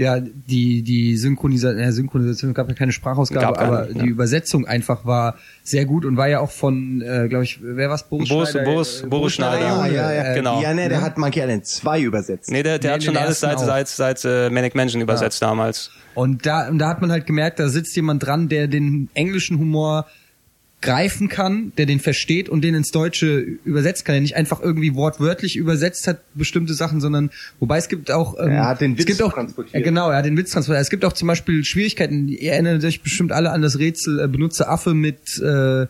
ja, 0.00 0.18
die, 0.18 0.82
die 0.82 1.14
Synchronisation, 1.16 1.78
ja, 1.78 1.92
Synchronisation 1.92 2.54
gab 2.54 2.68
ja 2.68 2.74
keine 2.74 2.90
Sprachausgabe, 2.92 3.44
Gab 3.44 3.58
aber 3.60 3.88
ja. 3.90 4.02
die 4.02 4.08
Übersetzung 4.08 4.66
einfach 4.66 5.04
war 5.04 5.36
sehr 5.62 5.84
gut 5.84 6.06
und 6.06 6.16
war 6.16 6.26
ja 6.26 6.40
auch 6.40 6.50
von, 6.50 7.02
äh, 7.02 7.28
glaube 7.28 7.44
ich, 7.44 7.58
wer 7.62 7.90
war's? 7.90 8.08
Boris, 8.08 8.30
Boris- 8.30 8.50
Schneider? 8.50 8.64
Boris- 8.70 9.02
Äh, 9.02 9.06
Boris 9.08 9.32
Schneider. 9.34 9.60
ja, 9.60 9.86
ja, 9.86 10.12
ja, 10.12 10.32
äh, 10.32 10.34
genau. 10.34 10.62
Ja, 10.62 10.72
ne, 10.72 10.88
der 10.88 11.02
hat 11.02 11.18
Monkey 11.18 11.40
Island 11.40 11.66
2 11.66 12.00
übersetzt. 12.00 12.50
Nee, 12.50 12.62
der, 12.62 12.78
der 12.78 12.90
Nee, 12.92 12.94
hat 12.94 13.04
schon 13.04 13.14
den 13.14 13.22
alles 13.24 13.40
seit, 13.40 13.56
auch. 13.58 13.64
seit, 13.66 13.88
seit 13.88 14.24
äh, 14.24 14.48
Manic 14.48 14.74
Mansion 14.74 15.02
übersetzt 15.02 15.42
damals. 15.42 15.90
Und 16.14 16.46
da, 16.46 16.68
und 16.68 16.78
da 16.78 16.88
hat 16.88 17.02
man 17.02 17.10
halt 17.12 17.26
gemerkt, 17.26 17.60
da 17.60 17.68
sitzt 17.68 17.94
jemand 17.94 18.24
dran, 18.24 18.48
der 18.48 18.68
den 18.68 19.10
englischen 19.14 19.58
Humor 19.58 20.06
greifen 20.80 21.28
kann, 21.28 21.72
der 21.76 21.86
den 21.86 22.00
versteht 22.00 22.48
und 22.48 22.62
den 22.62 22.74
ins 22.74 22.90
Deutsche 22.90 23.38
übersetzt 23.64 24.04
kann, 24.04 24.14
der 24.14 24.22
nicht 24.22 24.36
einfach 24.36 24.60
irgendwie 24.60 24.94
wortwörtlich 24.94 25.56
übersetzt 25.56 26.06
hat 26.06 26.20
bestimmte 26.34 26.72
Sachen, 26.72 27.00
sondern 27.00 27.30
wobei 27.58 27.76
es 27.76 27.88
gibt 27.88 28.10
auch 28.10 28.38
ähm, 28.38 28.50
Er 28.50 28.66
hat 28.66 28.80
den 28.80 28.92
es 28.92 28.98
Witz 28.98 29.06
gibt 29.06 29.22
auch, 29.22 29.32
transportiert. 29.32 29.74
Ja, 29.74 29.80
genau, 29.82 30.10
er 30.10 30.18
hat 30.18 30.24
den 30.24 30.36
Witz 30.36 30.52
transportiert. 30.52 30.82
Es 30.82 30.90
gibt 30.90 31.04
auch 31.04 31.12
zum 31.12 31.28
Beispiel 31.28 31.64
Schwierigkeiten. 31.64 32.28
Ihr 32.28 32.52
erinnert 32.52 32.82
euch 32.82 33.02
bestimmt 33.02 33.32
alle 33.32 33.50
an 33.50 33.60
das 33.60 33.78
Rätsel 33.78 34.20
äh, 34.20 34.28
benutze 34.28 34.68
Affe 34.68 34.94
mit 34.94 35.38
äh, 35.38 35.86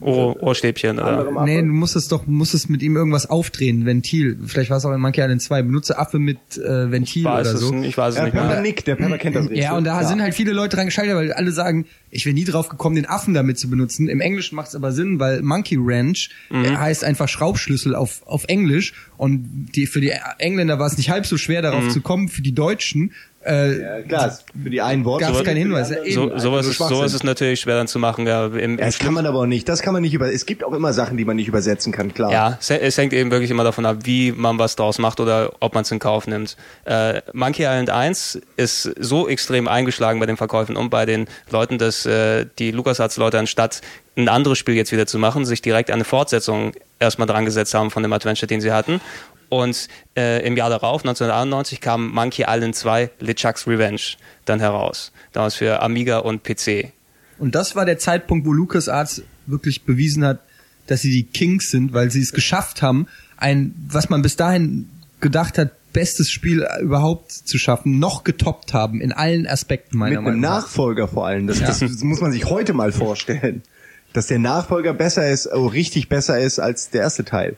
Ohr, 0.00 0.42
Ohrstäbchen 0.42 0.98
oder. 0.98 1.44
Nee, 1.44 1.60
du 1.60 1.66
musstest 1.68 2.10
doch, 2.12 2.26
musstest 2.26 2.70
mit 2.70 2.82
ihm 2.82 2.96
irgendwas 2.96 3.28
aufdrehen, 3.28 3.84
Ventil. 3.86 4.38
Vielleicht 4.46 4.70
war 4.70 4.78
es 4.78 4.84
auch 4.84 4.92
in 4.92 5.00
Monkey 5.00 5.20
Island 5.20 5.42
2. 5.42 5.62
Benutze 5.62 5.98
Affe 5.98 6.18
mit 6.18 6.38
äh, 6.56 6.90
Ventil 6.90 7.26
oder 7.26 7.40
es, 7.42 7.52
so. 7.60 7.72
nicht, 7.72 7.90
ich 7.90 7.98
weiß 7.98 8.14
es 8.14 8.18
Ja, 8.18 8.24
nicht 8.24 8.32
Pepper 8.34 8.46
mehr. 8.48 8.60
Nick, 8.62 8.84
der 8.84 8.96
Pepper 8.96 9.18
kennt 9.18 9.36
das. 9.36 9.46
Ja, 9.50 9.76
und 9.76 9.84
da 9.84 10.04
sind 10.04 10.22
halt 10.22 10.34
viele 10.34 10.52
Leute 10.52 10.76
dran 10.76 10.86
gescheitert, 10.86 11.14
weil 11.16 11.32
alle 11.32 11.52
sagen, 11.52 11.86
ich 12.10 12.24
wäre 12.26 12.34
nie 12.34 12.44
drauf 12.44 12.68
gekommen, 12.68 12.96
den 12.96 13.06
Affen 13.06 13.34
damit 13.34 13.58
zu 13.58 13.68
benutzen. 13.70 14.08
Im 14.08 14.20
Englischen 14.20 14.56
macht 14.56 14.68
es 14.68 14.74
aber 14.74 14.92
Sinn, 14.92 15.18
weil 15.20 15.42
Monkey 15.42 15.76
Ranch 15.78 16.30
Mhm. 16.50 16.64
äh, 16.64 16.76
heißt 16.76 17.04
einfach 17.04 17.28
Schraubschlüssel 17.28 17.94
auf, 17.94 18.22
auf 18.26 18.44
Englisch. 18.48 18.94
Und 19.16 19.66
die, 19.76 19.86
für 19.86 20.00
die 20.00 20.12
Engländer 20.38 20.78
war 20.78 20.86
es 20.86 20.96
nicht 20.96 21.10
halb 21.10 21.26
so 21.26 21.36
schwer, 21.36 21.62
darauf 21.62 21.84
Mhm. 21.84 21.90
zu 21.90 22.00
kommen. 22.00 22.28
Für 22.28 22.42
die 22.42 22.54
Deutschen 22.54 23.12
äh, 23.44 23.80
Ja, 23.80 24.02
klar, 24.02 24.38
für 24.62 24.70
die 24.70 24.80
einen 24.80 25.04
Worte. 25.04 25.24
gab 25.24 25.34
es 25.34 25.44
keinen 25.44 25.56
Hinweis. 25.56 25.92
So, 26.10 26.36
sowas, 26.38 26.66
ist, 26.66 26.78
sowas 26.78 27.14
ist 27.14 27.24
natürlich 27.24 27.60
schwer 27.60 27.76
dann 27.76 27.88
zu 27.88 27.98
machen. 27.98 28.26
Ja, 28.26 28.46
im, 28.46 28.54
Ja, 28.54 28.60
im 28.60 28.76
das 28.76 28.98
kann 28.98 29.14
man 29.14 29.26
aber 29.26 29.40
auch 29.40 29.46
nicht. 29.46 29.68
Das 29.68 29.82
kann 29.82 29.92
man 29.92 30.02
nicht 30.02 30.14
über. 30.14 30.32
Es 30.32 30.46
gibt 30.46 30.64
auch 30.64 30.72
immer 30.72 30.92
Sachen, 30.92 31.16
die 31.16 31.24
man 31.24 31.36
nicht 31.36 31.48
übersetzen 31.48 31.92
kann, 31.92 32.12
klar. 32.12 32.32
Ja, 32.32 32.58
es, 32.60 32.70
es 32.70 32.98
hängt 32.98 33.12
eben 33.12 33.30
wirklich 33.30 33.50
immer 33.50 33.64
davon 33.64 33.86
ab, 33.86 33.98
wie 34.04 34.32
man 34.32 34.58
was 34.58 34.76
draus 34.76 34.98
macht 34.98 35.20
oder 35.20 35.52
ob 35.60 35.74
man 35.74 35.82
es 35.82 35.90
in 35.90 35.98
Kauf 35.98 36.26
nimmt. 36.26 36.56
Äh, 36.84 37.22
Monkey 37.32 37.62
Island 37.62 37.90
1 37.90 38.40
ist 38.56 38.82
so 38.98 39.28
extrem 39.28 39.68
eingeschlagen 39.68 40.20
bei 40.20 40.26
den 40.26 40.36
Verkäufen 40.36 40.76
und 40.76 40.90
bei 40.90 41.06
den 41.06 41.26
Leuten, 41.50 41.78
dass 41.78 42.06
äh, 42.06 42.46
die 42.58 42.70
LucasArts-Leute 42.70 43.38
anstatt 43.38 43.80
ein 44.16 44.28
anderes 44.28 44.58
Spiel 44.58 44.74
jetzt 44.74 44.92
wieder 44.92 45.06
zu 45.06 45.18
machen, 45.18 45.44
sich 45.44 45.62
direkt 45.62 45.90
eine 45.90 46.04
Fortsetzung 46.04 46.72
erstmal 46.98 47.26
dran 47.26 47.44
gesetzt 47.44 47.74
haben 47.74 47.90
von 47.90 48.02
dem 48.02 48.12
Adventure, 48.12 48.46
den 48.46 48.60
sie 48.60 48.72
hatten. 48.72 49.00
Und 49.50 49.88
äh, 50.16 50.46
im 50.46 50.56
Jahr 50.56 50.70
darauf, 50.70 51.02
1991, 51.02 51.80
kam 51.80 52.10
Monkey 52.10 52.46
Island 52.48 52.74
2 52.76 53.10
LeChuck's 53.18 53.66
Revenge 53.66 54.00
dann 54.46 54.60
heraus. 54.60 55.12
Damals 55.32 55.56
für 55.56 55.82
Amiga 55.82 56.18
und 56.18 56.42
PC. 56.44 56.92
Und 57.38 57.54
das 57.54 57.76
war 57.76 57.84
der 57.84 57.98
Zeitpunkt, 57.98 58.46
wo 58.46 58.52
LucasArts 58.52 59.22
wirklich 59.46 59.82
bewiesen 59.82 60.24
hat, 60.24 60.40
dass 60.86 61.02
sie 61.02 61.10
die 61.10 61.24
Kings 61.24 61.70
sind, 61.70 61.92
weil 61.92 62.10
sie 62.10 62.20
es 62.20 62.32
geschafft 62.32 62.80
haben, 62.80 63.06
ein, 63.36 63.74
was 63.88 64.08
man 64.08 64.22
bis 64.22 64.36
dahin 64.36 64.88
gedacht 65.20 65.58
hat, 65.58 65.72
bestes 65.92 66.30
Spiel 66.30 66.66
überhaupt 66.80 67.32
zu 67.32 67.58
schaffen, 67.58 67.98
noch 67.98 68.22
getoppt 68.22 68.72
haben 68.72 69.00
in 69.00 69.12
allen 69.12 69.46
Aspekten 69.46 69.98
meiner 69.98 70.10
Mit 70.10 70.18
einem 70.18 70.24
Meinung 70.24 70.40
nach. 70.40 70.62
Nachfolger 70.62 71.08
vor 71.08 71.26
allem. 71.26 71.48
Das, 71.48 71.58
das, 71.58 71.80
das 71.80 72.02
muss 72.02 72.20
man 72.20 72.30
sich 72.32 72.44
heute 72.46 72.72
mal 72.72 72.92
vorstellen. 72.92 73.62
Dass 74.12 74.26
der 74.26 74.38
Nachfolger 74.38 74.94
besser 74.94 75.28
ist, 75.28 75.46
oh, 75.52 75.66
richtig 75.66 76.08
besser 76.08 76.38
ist 76.38 76.58
als 76.58 76.90
der 76.90 77.02
erste 77.02 77.24
Teil. 77.24 77.56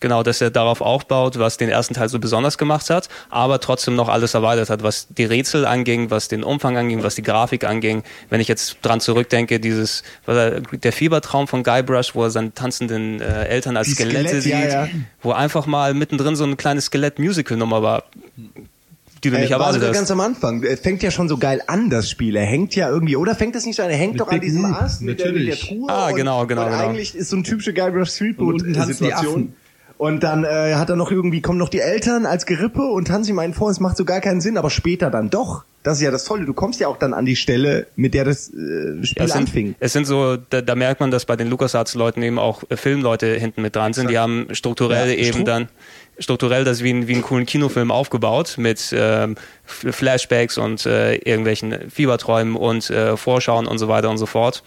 Genau, 0.00 0.22
dass 0.22 0.40
er 0.40 0.50
darauf 0.50 0.80
aufbaut, 0.80 1.38
was 1.40 1.56
den 1.56 1.68
ersten 1.68 1.94
Teil 1.94 2.08
so 2.08 2.20
besonders 2.20 2.56
gemacht 2.56 2.88
hat, 2.88 3.08
aber 3.30 3.58
trotzdem 3.60 3.96
noch 3.96 4.08
alles 4.08 4.32
erweitert 4.34 4.70
hat, 4.70 4.82
was 4.84 5.08
die 5.08 5.24
Rätsel 5.24 5.66
anging, 5.66 6.10
was 6.10 6.28
den 6.28 6.44
Umfang 6.44 6.76
anging, 6.76 7.02
was 7.02 7.16
die 7.16 7.22
Grafik 7.22 7.64
anging. 7.64 8.04
Wenn 8.30 8.40
ich 8.40 8.46
jetzt 8.46 8.78
dran 8.82 9.00
zurückdenke, 9.00 9.58
dieses 9.58 10.04
was 10.24 10.36
er- 10.36 10.60
der 10.60 10.92
Fiebertraum 10.92 11.48
von 11.48 11.64
Guybrush, 11.64 12.14
wo 12.14 12.22
er 12.22 12.30
seine 12.30 12.54
tanzenden 12.54 13.20
äh, 13.20 13.44
Eltern 13.46 13.76
als 13.76 13.88
Die 13.88 13.94
Skelette 13.94 14.40
Skelett, 14.40 14.46
ja, 14.46 14.60
sieht, 14.62 14.72
ja. 14.72 14.88
wo 15.22 15.32
einfach 15.32 15.66
mal 15.66 15.94
mittendrin 15.94 16.36
so 16.36 16.44
ein 16.44 16.56
kleines 16.56 16.84
Skelett-Musical-Nummer 16.86 17.82
war, 17.82 18.04
die 19.24 19.30
du 19.30 19.36
nicht 19.36 19.48
Äh, 19.50 19.54
war 19.54 19.66
erwartet 19.66 19.82
hast. 19.82 19.94
ganz 19.94 20.10
am 20.12 20.20
Anfang. 20.20 20.62
Er 20.62 20.76
fängt 20.76 21.02
ja 21.02 21.10
schon 21.10 21.28
so 21.28 21.38
geil 21.38 21.60
an, 21.66 21.90
das 21.90 22.08
Spiel. 22.08 22.36
Er 22.36 22.46
hängt 22.46 22.76
ja 22.76 22.88
irgendwie, 22.88 23.16
oder 23.16 23.34
fängt 23.34 23.56
das 23.56 23.66
nicht 23.66 23.74
so 23.74 23.82
an? 23.82 23.90
Er 23.90 23.96
hängt 23.96 24.20
doch 24.20 24.28
an 24.28 24.40
diesem 24.40 24.64
Ast 24.64 25.02
mit 25.02 25.18
der, 25.18 25.32
mit 25.32 25.48
der. 25.48 25.56
Truhe. 25.56 25.90
Ah, 25.90 26.08
und- 26.10 26.14
genau, 26.14 26.46
genau, 26.46 26.66
Und 26.66 26.70
genau. 26.70 26.82
eigentlich 26.88 27.16
ist 27.16 27.30
so 27.30 27.36
ein 27.36 27.42
typische 27.42 27.72
Guybrush 27.74 28.20
Und 28.36 28.62
Und 29.98 30.22
dann 30.22 30.44
äh, 30.44 30.74
hat 30.76 30.88
er 30.90 30.96
noch 30.96 31.10
irgendwie, 31.10 31.40
kommen 31.42 31.58
noch 31.58 31.68
die 31.68 31.80
Eltern 31.80 32.24
als 32.24 32.46
Gerippe 32.46 32.82
und 32.82 33.08
tanzen 33.08 33.30
ihm 33.32 33.38
einen 33.40 33.52
vor. 33.52 33.68
Es 33.70 33.80
macht 33.80 33.96
so 33.96 34.04
gar 34.04 34.20
keinen 34.20 34.40
Sinn, 34.40 34.56
aber 34.56 34.70
später 34.70 35.10
dann 35.10 35.28
doch. 35.28 35.64
Das 35.82 35.98
ist 35.98 36.02
ja 36.04 36.10
das 36.12 36.24
Tolle. 36.24 36.44
Du 36.44 36.52
kommst 36.54 36.78
ja 36.80 36.86
auch 36.86 36.98
dann 36.98 37.12
an 37.14 37.24
die 37.26 37.34
Stelle, 37.34 37.86
mit 37.96 38.14
der 38.14 38.24
das 38.24 38.48
äh, 38.48 39.04
Spiel 39.04 39.14
Ja, 39.16 39.24
es, 39.24 39.32
anfing. 39.32 39.66
sind, 39.68 39.76
es 39.80 39.92
sind 39.92 40.06
so, 40.06 40.36
da, 40.36 40.60
da 40.60 40.74
merkt 40.76 41.00
man, 41.00 41.10
dass 41.10 41.24
bei 41.24 41.34
den 41.34 41.48
LucasArts-Leuten 41.48 42.22
eben 42.22 42.38
auch 42.38 42.62
äh, 42.68 42.76
Filmleute 42.76 43.26
hinten 43.34 43.60
mit 43.62 43.74
dran 43.74 43.92
sind. 43.92 44.08
Die 44.08 44.18
haben 44.18 44.46
strukturell 44.52 45.08
Ja, 45.10 45.14
eben 45.16 45.40
Stru- 45.40 45.44
dann 45.44 45.68
strukturell 46.20 46.62
das 46.64 46.82
wie, 46.84 46.90
ein, 46.92 47.08
wie 47.08 47.14
einen 47.14 47.22
coolen 47.22 47.46
Kinofilm 47.46 47.90
aufgebaut 47.90 48.54
mit 48.56 48.92
ähm, 48.96 49.34
Flashbacks 49.64 50.58
und 50.58 50.86
äh, 50.86 51.16
irgendwelchen 51.16 51.90
Fieberträumen 51.90 52.54
und 52.56 52.88
äh, 52.90 53.16
Vorschauen 53.16 53.66
und 53.66 53.78
so 53.78 53.88
weiter 53.88 54.10
und 54.10 54.18
so 54.18 54.26
fort. 54.26 54.62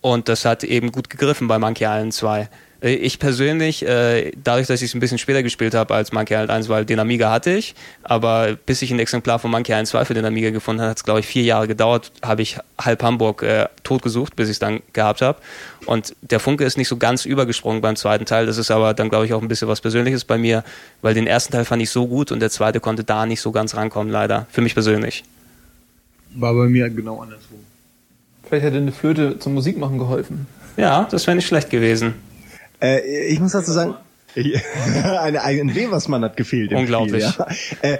Und 0.00 0.28
das 0.28 0.44
hat 0.44 0.64
eben 0.64 0.92
gut 0.92 1.10
gegriffen 1.10 1.48
bei 1.48 1.58
Monkey 1.58 1.84
Island 1.84 2.14
2. 2.14 2.48
Äh, 2.82 2.94
Ich 2.94 3.18
persönlich, 3.18 3.86
äh, 3.86 4.32
dadurch, 4.42 4.66
dass 4.66 4.82
ich 4.82 4.90
es 4.90 4.94
ein 4.94 5.00
bisschen 5.00 5.18
später 5.18 5.42
gespielt 5.42 5.74
habe 5.74 5.94
als 5.94 6.12
Monkey 6.12 6.34
Island 6.34 6.50
1, 6.50 6.68
weil 6.68 6.84
den 6.84 7.00
Amiga 7.00 7.30
hatte 7.30 7.50
ich, 7.50 7.74
aber 8.02 8.56
bis 8.66 8.82
ich 8.82 8.90
ein 8.90 8.98
Exemplar 8.98 9.38
von 9.38 9.50
Monkey 9.50 9.72
Island 9.72 9.88
2 9.88 10.04
für 10.04 10.14
den 10.14 10.24
Amiga 10.24 10.50
gefunden 10.50 10.80
habe, 10.80 10.90
hat 10.90 10.98
es, 10.98 11.04
glaube 11.04 11.20
ich, 11.20 11.26
vier 11.26 11.42
Jahre 11.42 11.68
gedauert, 11.68 12.12
habe 12.22 12.42
ich 12.42 12.58
halb 12.80 13.02
Hamburg 13.02 13.42
äh, 13.42 13.68
totgesucht, 13.82 14.36
bis 14.36 14.48
ich 14.48 14.52
es 14.52 14.58
dann 14.58 14.80
gehabt 14.92 15.22
habe. 15.22 15.38
Und 15.86 16.14
der 16.20 16.40
Funke 16.40 16.64
ist 16.64 16.76
nicht 16.76 16.88
so 16.88 16.96
ganz 16.96 17.24
übergesprungen 17.24 17.80
beim 17.80 17.96
zweiten 17.96 18.26
Teil. 18.26 18.46
Das 18.46 18.58
ist 18.58 18.70
aber 18.70 18.94
dann, 18.94 19.08
glaube 19.08 19.24
ich, 19.24 19.32
auch 19.32 19.40
ein 19.40 19.48
bisschen 19.48 19.68
was 19.68 19.80
Persönliches 19.80 20.24
bei 20.24 20.36
mir, 20.36 20.62
weil 21.02 21.14
den 21.14 21.26
ersten 21.26 21.52
Teil 21.52 21.64
fand 21.64 21.82
ich 21.82 21.90
so 21.90 22.06
gut 22.06 22.30
und 22.30 22.40
der 22.40 22.50
zweite 22.50 22.80
konnte 22.80 23.04
da 23.04 23.26
nicht 23.26 23.40
so 23.40 23.52
ganz 23.52 23.74
rankommen, 23.74 24.12
leider. 24.12 24.46
Für 24.50 24.60
mich 24.60 24.74
persönlich. 24.74 25.24
War 26.34 26.52
bei 26.54 26.66
mir 26.66 26.90
genau 26.90 27.20
andersrum. 27.20 27.58
Vielleicht 28.46 28.64
hätte 28.64 28.76
eine 28.76 28.92
Flöte 28.92 29.38
zum 29.38 29.54
Musikmachen 29.54 29.98
geholfen. 29.98 30.46
Ja, 30.76 31.08
das 31.10 31.26
wäre 31.26 31.36
nicht 31.36 31.46
schlecht 31.46 31.70
gewesen. 31.70 32.14
Äh, 32.80 33.26
ich 33.26 33.40
muss 33.40 33.52
dazu 33.52 33.72
sagen, 33.72 33.94
eine, 35.20 35.42
ein 35.42 35.74
Webersmann 35.74 36.22
hat 36.22 36.36
gefehlt. 36.36 36.72
Unglaublich. 36.72 37.26
Spiel, 37.26 37.46
ja. 37.82 37.88
äh, 37.90 37.98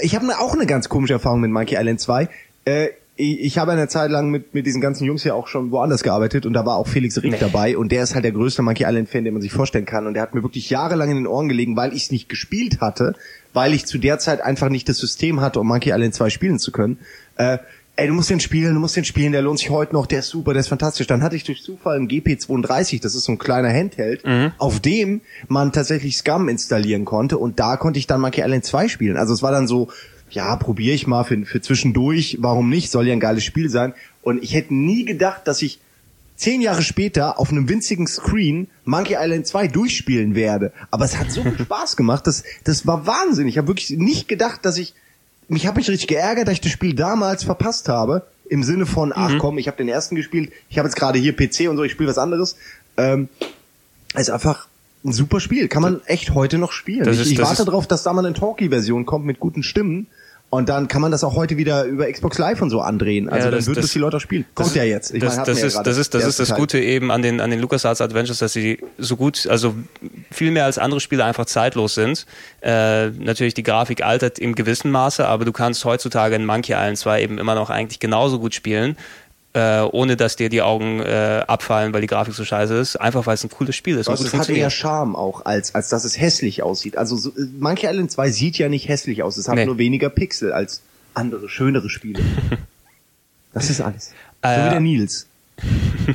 ich 0.00 0.14
habe 0.14 0.26
auch 0.38 0.54
eine 0.54 0.66
ganz 0.66 0.88
komische 0.88 1.14
Erfahrung 1.14 1.40
mit 1.40 1.50
Monkey 1.50 1.76
Island 1.76 2.00
2. 2.00 2.28
Äh, 2.64 2.88
ich 3.14 3.58
habe 3.58 3.72
eine 3.72 3.88
Zeit 3.88 4.10
lang 4.10 4.30
mit, 4.30 4.54
mit 4.54 4.66
diesen 4.66 4.80
ganzen 4.80 5.04
Jungs 5.04 5.22
ja 5.22 5.34
auch 5.34 5.46
schon 5.46 5.70
woanders 5.70 6.02
gearbeitet 6.02 6.46
und 6.46 6.54
da 6.54 6.64
war 6.64 6.76
auch 6.76 6.88
Felix 6.88 7.22
Rick 7.22 7.32
Nee. 7.32 7.38
dabei 7.38 7.76
und 7.76 7.92
der 7.92 8.02
ist 8.02 8.14
halt 8.14 8.24
der 8.24 8.32
größte 8.32 8.62
Monkey 8.62 8.84
Island 8.84 9.08
Fan, 9.08 9.24
den 9.24 9.34
man 9.34 9.42
sich 9.42 9.52
vorstellen 9.52 9.84
kann 9.84 10.06
und 10.06 10.14
der 10.14 10.22
hat 10.22 10.34
mir 10.34 10.42
wirklich 10.42 10.70
jahrelang 10.70 11.10
in 11.10 11.16
den 11.16 11.26
Ohren 11.26 11.48
gelegen, 11.48 11.76
weil 11.76 11.92
ich 11.92 12.04
es 12.04 12.10
nicht 12.10 12.30
gespielt 12.30 12.80
hatte, 12.80 13.14
weil 13.52 13.74
ich 13.74 13.84
zu 13.84 13.98
der 13.98 14.18
Zeit 14.18 14.40
einfach 14.40 14.70
nicht 14.70 14.88
das 14.88 14.96
System 14.96 15.42
hatte, 15.42 15.60
um 15.60 15.68
Monkey 15.68 15.90
Island 15.90 16.14
2 16.14 16.30
spielen 16.30 16.58
zu 16.58 16.72
können. 16.72 16.98
Äh, 17.36 17.58
ey, 17.96 18.06
du 18.06 18.14
musst 18.14 18.30
den 18.30 18.40
spielen, 18.40 18.74
du 18.74 18.80
musst 18.80 18.96
den 18.96 19.04
spielen, 19.04 19.32
der 19.32 19.42
lohnt 19.42 19.58
sich 19.58 19.70
heute 19.70 19.92
noch, 19.92 20.06
der 20.06 20.20
ist 20.20 20.28
super, 20.28 20.52
der 20.52 20.60
ist 20.60 20.68
fantastisch. 20.68 21.06
Dann 21.06 21.22
hatte 21.22 21.36
ich 21.36 21.44
durch 21.44 21.62
Zufall 21.62 21.96
einen 21.96 22.08
GP32, 22.08 23.02
das 23.02 23.14
ist 23.14 23.24
so 23.24 23.32
ein 23.32 23.38
kleiner 23.38 23.72
Handheld, 23.72 24.24
auf 24.58 24.80
dem 24.80 25.20
man 25.48 25.72
tatsächlich 25.72 26.16
Scum 26.16 26.48
installieren 26.48 27.04
konnte 27.04 27.38
und 27.38 27.60
da 27.60 27.76
konnte 27.76 27.98
ich 27.98 28.06
dann 28.06 28.20
Monkey 28.20 28.40
Island 28.40 28.64
2 28.64 28.88
spielen. 28.88 29.16
Also 29.16 29.34
es 29.34 29.42
war 29.42 29.52
dann 29.52 29.66
so, 29.66 29.88
ja, 30.30 30.56
probiere 30.56 30.94
ich 30.94 31.06
mal 31.06 31.24
für, 31.24 31.44
für 31.44 31.60
zwischendurch, 31.60 32.38
warum 32.40 32.70
nicht, 32.70 32.90
soll 32.90 33.06
ja 33.06 33.12
ein 33.12 33.20
geiles 33.20 33.44
Spiel 33.44 33.68
sein. 33.68 33.92
Und 34.22 34.42
ich 34.42 34.54
hätte 34.54 34.74
nie 34.74 35.04
gedacht, 35.04 35.46
dass 35.46 35.60
ich 35.60 35.78
zehn 36.36 36.60
Jahre 36.60 36.82
später 36.82 37.38
auf 37.38 37.50
einem 37.50 37.68
winzigen 37.68 38.06
Screen 38.06 38.68
Monkey 38.84 39.16
Island 39.18 39.46
2 39.46 39.68
durchspielen 39.68 40.34
werde. 40.34 40.72
Aber 40.90 41.04
es 41.04 41.18
hat 41.18 41.30
so 41.30 41.42
viel 41.42 41.58
Spaß 41.64 41.96
gemacht, 41.96 42.26
das, 42.26 42.44
das 42.64 42.86
war 42.86 43.06
Wahnsinn. 43.06 43.46
Ich 43.46 43.58
habe 43.58 43.68
wirklich 43.68 43.90
nicht 43.90 44.26
gedacht, 44.28 44.64
dass 44.64 44.78
ich, 44.78 44.94
mich 45.48 45.66
habe 45.66 45.78
mich 45.78 45.88
richtig 45.88 46.08
geärgert, 46.08 46.48
dass 46.48 46.54
ich 46.54 46.60
das 46.60 46.72
Spiel 46.72 46.94
damals 46.94 47.44
verpasst 47.44 47.88
habe. 47.88 48.26
Im 48.48 48.62
Sinne 48.64 48.84
von, 48.86 49.12
ach 49.14 49.38
komm, 49.38 49.58
ich 49.58 49.66
habe 49.66 49.76
den 49.78 49.88
ersten 49.88 50.14
gespielt, 50.14 50.52
ich 50.68 50.78
habe 50.78 50.86
jetzt 50.88 50.96
gerade 50.96 51.18
hier 51.18 51.34
PC 51.34 51.68
und 51.70 51.76
so, 51.76 51.84
ich 51.84 51.92
spiele 51.92 52.08
was 52.10 52.18
anderes. 52.18 52.56
Ähm, 52.96 53.28
es 54.14 54.22
ist 54.22 54.30
einfach 54.30 54.68
ein 55.04 55.12
super 55.12 55.40
Spiel, 55.40 55.68
kann 55.68 55.82
man 55.82 56.00
echt 56.06 56.34
heute 56.34 56.58
noch 56.58 56.72
spielen. 56.72 57.08
Ich 57.08 57.18
ist- 57.20 57.30
ich 57.30 57.36
das 57.38 57.48
warte 57.48 57.64
darauf, 57.64 57.86
dass 57.86 58.02
da 58.02 58.12
mal 58.12 58.24
eine 58.24 58.34
Talkie-Version 58.34 59.06
kommt 59.06 59.24
mit 59.24 59.40
guten 59.40 59.62
Stimmen. 59.62 60.06
Und 60.54 60.68
dann 60.68 60.86
kann 60.86 61.00
man 61.00 61.10
das 61.10 61.24
auch 61.24 61.34
heute 61.34 61.56
wieder 61.56 61.84
über 61.84 62.12
Xbox 62.12 62.36
Live 62.36 62.60
und 62.60 62.68
so 62.68 62.82
andrehen. 62.82 63.30
Also 63.30 63.46
Ja, 63.46 63.50
dann 63.52 63.60
das- 63.60 63.66
wird 63.68 63.78
das- 63.78 63.86
es 63.86 63.92
die 63.92 63.98
Leute 63.98 64.18
auch 64.18 64.20
spielen. 64.20 64.44
Kommt 64.54 64.68
das, 64.68 64.74
ja 64.76 64.84
jetzt. 64.84 65.14
Ich 65.14 65.18
das, 65.22 65.36
meine, 65.36 65.46
das, 65.46 65.60
ja 65.60 65.66
ist, 65.66 65.76
das 65.82 65.96
ist 65.96 66.12
das 66.12 66.24
ist 66.26 66.40
das 66.40 66.54
Gute 66.54 66.78
eben 66.78 67.10
an 67.10 67.22
den 67.22 67.40
an 67.40 67.48
den 67.50 67.58
LucasArts 67.58 68.02
Adventures, 68.02 68.38
dass 68.38 68.52
sie 68.52 68.78
so 68.98 69.16
gut, 69.16 69.46
also 69.46 69.74
viel 70.30 70.50
mehr 70.50 70.66
als 70.66 70.76
andere 70.76 71.00
Spiele 71.00 71.24
einfach 71.24 71.46
zeitlos 71.46 71.94
sind. 71.94 72.26
Äh, 72.60 73.06
natürlich 73.12 73.54
die 73.54 73.62
Grafik 73.62 74.04
altert 74.04 74.38
im 74.38 74.54
gewissen 74.54 74.90
Maße, 74.90 75.26
aber 75.26 75.46
du 75.46 75.52
kannst 75.52 75.86
heutzutage 75.86 76.34
in 76.34 76.44
Monkey 76.44 76.72
Island 76.74 76.98
2 76.98 77.22
eben 77.22 77.38
immer 77.38 77.54
noch 77.54 77.70
eigentlich 77.70 77.98
genauso 77.98 78.38
gut 78.38 78.54
spielen. 78.54 78.98
Äh, 79.54 79.80
ohne 79.82 80.16
dass 80.16 80.36
dir 80.36 80.48
die 80.48 80.62
Augen 80.62 81.00
äh, 81.00 81.44
abfallen, 81.46 81.92
weil 81.92 82.00
die 82.00 82.06
Grafik 82.06 82.32
so 82.32 82.42
scheiße 82.42 82.74
ist, 82.74 82.96
einfach 82.96 83.26
weil 83.26 83.34
es 83.34 83.44
ein 83.44 83.50
cooles 83.50 83.76
Spiel 83.76 83.98
ist. 83.98 84.08
Also 84.08 84.24
es 84.24 84.28
hat 84.28 84.32
eher 84.32 84.44
funktioniert. 84.46 84.72
Charme 84.72 85.14
auch, 85.14 85.44
als, 85.44 85.74
als 85.74 85.90
dass 85.90 86.04
es 86.04 86.18
hässlich 86.18 86.62
aussieht. 86.62 86.96
Also 86.96 87.16
so, 87.18 87.30
äh, 87.30 87.44
Monkey 87.60 87.86
Island 87.86 88.10
2 88.10 88.30
sieht 88.30 88.56
ja 88.56 88.70
nicht 88.70 88.88
hässlich 88.88 89.22
aus. 89.22 89.36
Es 89.36 89.48
hat 89.48 89.56
Nee. 89.56 89.66
nur 89.66 89.76
weniger 89.76 90.08
Pixel 90.08 90.52
als 90.54 90.80
andere, 91.12 91.50
schönere 91.50 91.90
Spiele. 91.90 92.22
das 93.52 93.68
ist 93.68 93.82
alles. 93.82 94.12
So 94.42 94.48
Äh, 94.48 94.64
wie 94.66 94.70
der 94.70 94.80
Nils. 94.80 95.26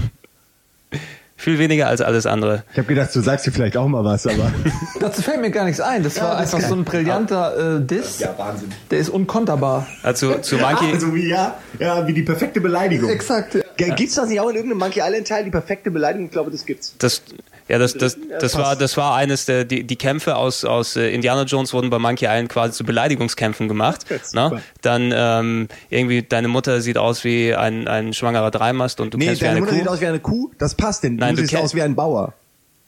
Viel 1.39 1.59
weniger 1.59 1.87
als 1.87 2.01
alles 2.01 2.25
andere. 2.25 2.63
Ich 2.71 2.79
habe 2.79 2.87
gedacht, 2.87 3.13
du 3.13 3.21
sagst 3.21 3.45
dir 3.45 3.51
vielleicht 3.51 3.77
auch 3.77 3.87
mal 3.87 4.03
was, 4.03 4.25
aber... 4.25 4.51
Dazu 4.99 5.21
fällt 5.21 5.39
mir 5.39 5.51
gar 5.51 5.65
nichts 5.65 5.79
ein. 5.79 6.01
Das 6.01 6.19
war 6.19 6.31
das 6.31 6.53
einfach 6.53 6.67
so 6.67 6.73
ein 6.73 6.83
brillanter 6.83 7.77
äh, 7.77 7.79
Diss. 7.79 8.23
Wahnsinn. 8.37 8.71
Der 8.89 8.97
ist 8.97 9.09
unkonterbar. 9.09 9.85
Also 10.01 10.39
zu 10.39 10.57
Monkey. 10.57 10.91
Also 10.91 11.13
wie, 11.13 11.29
ja, 11.29 11.59
ja, 11.77 12.07
wie 12.07 12.13
die 12.13 12.23
perfekte 12.23 12.59
Beleidigung. 12.59 13.11
Exakt. 13.11 13.55
Ja. 13.79 13.93
Gibt's 13.93 14.15
das 14.15 14.29
nicht 14.29 14.39
auch 14.39 14.49
in 14.49 14.55
irgendeinem 14.55 14.79
Monkey 14.79 14.99
Island 14.99 15.27
Teil, 15.27 15.43
die 15.43 15.51
perfekte 15.51 15.91
Beleidigung? 15.91 16.25
Ich 16.25 16.31
glaube, 16.31 16.49
das 16.49 16.65
gibt's. 16.65 16.95
Das, 16.97 17.21
ja, 17.67 17.77
das, 17.79 17.93
das, 17.93 18.17
das 18.39 18.57
war, 18.57 18.75
das 18.75 18.95
war 18.97 19.15
eines 19.15 19.45
der, 19.45 19.65
die, 19.65 19.83
die 19.83 19.95
Kämpfe 19.95 20.35
aus, 20.37 20.63
aus 20.65 20.95
äh, 20.95 21.09
Indiana 21.13 21.43
Jones 21.43 21.73
wurden 21.73 21.89
bei 21.89 21.99
Monkey 21.99 22.25
Island 22.25 22.49
quasi 22.49 22.73
zu 22.73 22.83
Beleidigungskämpfen 22.83 23.67
gemacht. 23.67 24.05
Ne? 24.33 24.61
Dann 24.81 25.11
ähm, 25.15 25.67
irgendwie 25.89 26.21
deine 26.23 26.47
Mutter 26.47 26.81
sieht 26.81 26.97
aus 26.97 27.23
wie 27.23 27.53
ein, 27.53 27.87
ein 27.87 28.13
schwangerer 28.13 28.51
Dreimast 28.51 28.99
und 29.01 29.13
du 29.13 29.17
Nee, 29.17 29.25
kennst 29.27 29.41
wie 29.41 29.45
deine 29.45 29.57
eine 29.57 29.65
Mutter 29.65 29.73
Kuh. 29.73 29.79
sieht 29.79 29.87
aus 29.89 30.01
wie 30.01 30.07
eine 30.07 30.19
Kuh. 30.19 30.51
Das 30.57 30.75
passt 30.75 31.03
denn. 31.03 31.15
Nein, 31.17 31.35
du 31.35 31.41
du 31.41 31.47
siehst 31.47 31.61
aus 31.61 31.75
wie 31.75 31.81
ein 31.81 31.95
Bauer. 31.95 32.33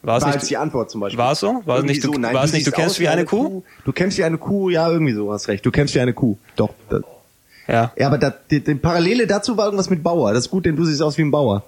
war 0.02 0.18
es 0.18 0.26
nicht, 0.26 0.50
die 0.50 0.58
Antwort 0.58 0.90
zum 0.92 1.02
Beispiel. 1.02 1.18
War 1.20 1.34
es 1.34 1.40
so? 1.40 1.62
War 1.66 1.80
es 1.80 1.84
nicht, 1.86 2.04
du, 2.04 2.14
so. 2.14 2.20
Nein, 2.20 2.34
war 2.34 2.46
es 2.46 2.52
du 2.52 2.58
nicht, 2.58 2.68
du 2.68 2.72
kennst 2.72 3.00
wie 3.00 3.08
eine 3.10 3.26
Kuh? 3.26 3.64
Du 3.86 3.92
kämpfst 3.92 4.18
wie 4.18 4.24
eine 4.24 4.38
Kuh, 4.38 4.70
ja, 4.70 4.90
irgendwie 4.90 5.14
so, 5.14 5.34
hast 5.34 5.48
recht. 5.50 5.66
Du 5.66 5.72
kämpfst 5.72 5.94
wie 5.96 6.00
eine 6.00 6.14
Kuh. 6.14 6.38
Doch. 6.56 6.74
Das. 6.90 7.02
Ja. 7.68 7.92
Ja, 7.98 8.08
aber 8.08 8.18
das, 8.18 8.34
die, 8.50 8.64
die 8.64 8.76
Parallele 8.76 9.28
dazu 9.28 9.56
war 9.58 9.66
irgendwas 9.66 9.90
mit 9.90 10.02
Bauer. 10.02 10.34
Das 10.34 10.46
ist 10.46 10.50
gut, 10.52 10.66
denn 10.66 10.76
du 10.76 10.86
siehst 10.86 11.02
aus 11.02 11.18
wie 11.18 11.22
ein 11.24 11.32
Bauer. 11.32 11.64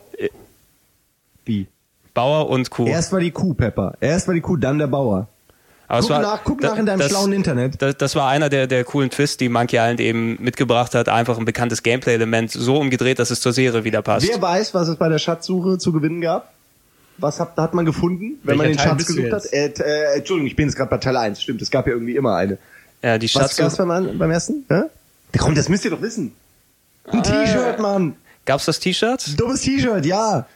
Wie? 1.46 1.68
Bauer 2.14 2.50
und 2.50 2.70
Kuh. 2.70 2.88
Erst 2.88 3.12
war 3.12 3.20
die 3.20 3.32
Kuh, 3.32 3.54
Pepper. 3.54 3.94
Erst 4.00 4.28
war 4.28 4.34
die 4.34 4.42
Kuh, 4.42 4.58
dann 4.58 4.78
der 4.80 4.88
Bauer. 4.88 5.28
Aber 5.88 6.00
Guck 6.02 6.10
war- 6.10 6.22
nach, 6.22 6.44
guck 6.46 6.62
da- 6.62 6.70
nach 6.70 6.78
in 6.78 6.86
deinem 6.86 7.00
das- 7.00 7.10
schlauen 7.10 7.34
Internet. 7.34 7.82
Das, 7.82 7.98
das 7.98 8.16
war 8.16 8.30
einer 8.30 8.48
der, 8.50 8.68
der 8.68 8.84
coolen 8.86 9.10
Twists, 9.10 9.36
die 9.38 9.50
Monkey 9.50 9.76
Island 9.78 10.00
eben 10.00 10.42
mitgebracht 10.42 10.96
hat. 10.96 11.10
Einfach 11.10 11.38
ein 11.38 11.44
bekanntes 11.46 11.84
Gameplay-Element 11.84 12.52
so 12.52 12.78
umgedreht, 12.78 13.20
dass 13.20 13.30
es 13.30 13.42
zur 13.42 13.52
Serie 13.52 13.84
wieder 13.84 14.02
passt. 14.02 14.28
Wer 14.28 14.42
weiß, 14.42 14.74
was 14.74 14.88
es 14.88 14.96
bei 14.96 15.10
der 15.10 15.20
Schatzsuche 15.20 15.78
zu 15.78 15.92
gewinnen 15.92 16.22
gab? 16.22 16.54
Was 17.18 17.40
hat, 17.42 17.58
hat 17.58 17.74
man 17.74 17.86
gefunden, 17.86 18.40
wenn 18.44 18.58
man 18.58 18.68
Welcher 18.68 18.78
den 18.84 18.90
Teil 18.90 19.00
Schatz 19.00 19.06
gesucht 19.08 19.32
hat? 19.34 19.46
Äh, 19.54 19.66
äh, 19.68 20.18
Entschuldigung, 20.18 20.48
ich 20.48 20.56
bin 20.56 20.68
jetzt 20.70 20.76
gerade 20.78 20.90
bei 20.90 20.98
Teil 20.98 21.18
1. 21.18 21.42
Stimmt, 21.42 21.62
es 21.62 21.70
gab 21.70 21.86
ja 21.86 21.94
irgendwie 21.94 22.16
immer 22.16 22.36
eine. 22.36 22.58
ja, 23.04 23.18
die 23.18 23.26
Was 23.28 23.32
Schatz 23.34 23.58
gab's 23.58 23.76
beim, 23.78 24.18
beim 24.18 24.32
ersten? 24.32 24.66
Hä? 24.70 24.84
Komm, 25.38 25.56
das 25.56 25.68
müsst 25.70 25.84
ihr 25.86 25.92
doch 25.92 26.02
wissen. 26.02 26.34
Ein 27.12 27.22
T-Shirt, 27.22 27.80
Mann. 27.80 28.16
Gab's 28.46 28.66
das 28.66 28.80
T-Shirt? 28.80 29.40
Dummes 29.40 29.62
T-Shirt, 29.62 30.06
ja. 30.06 30.48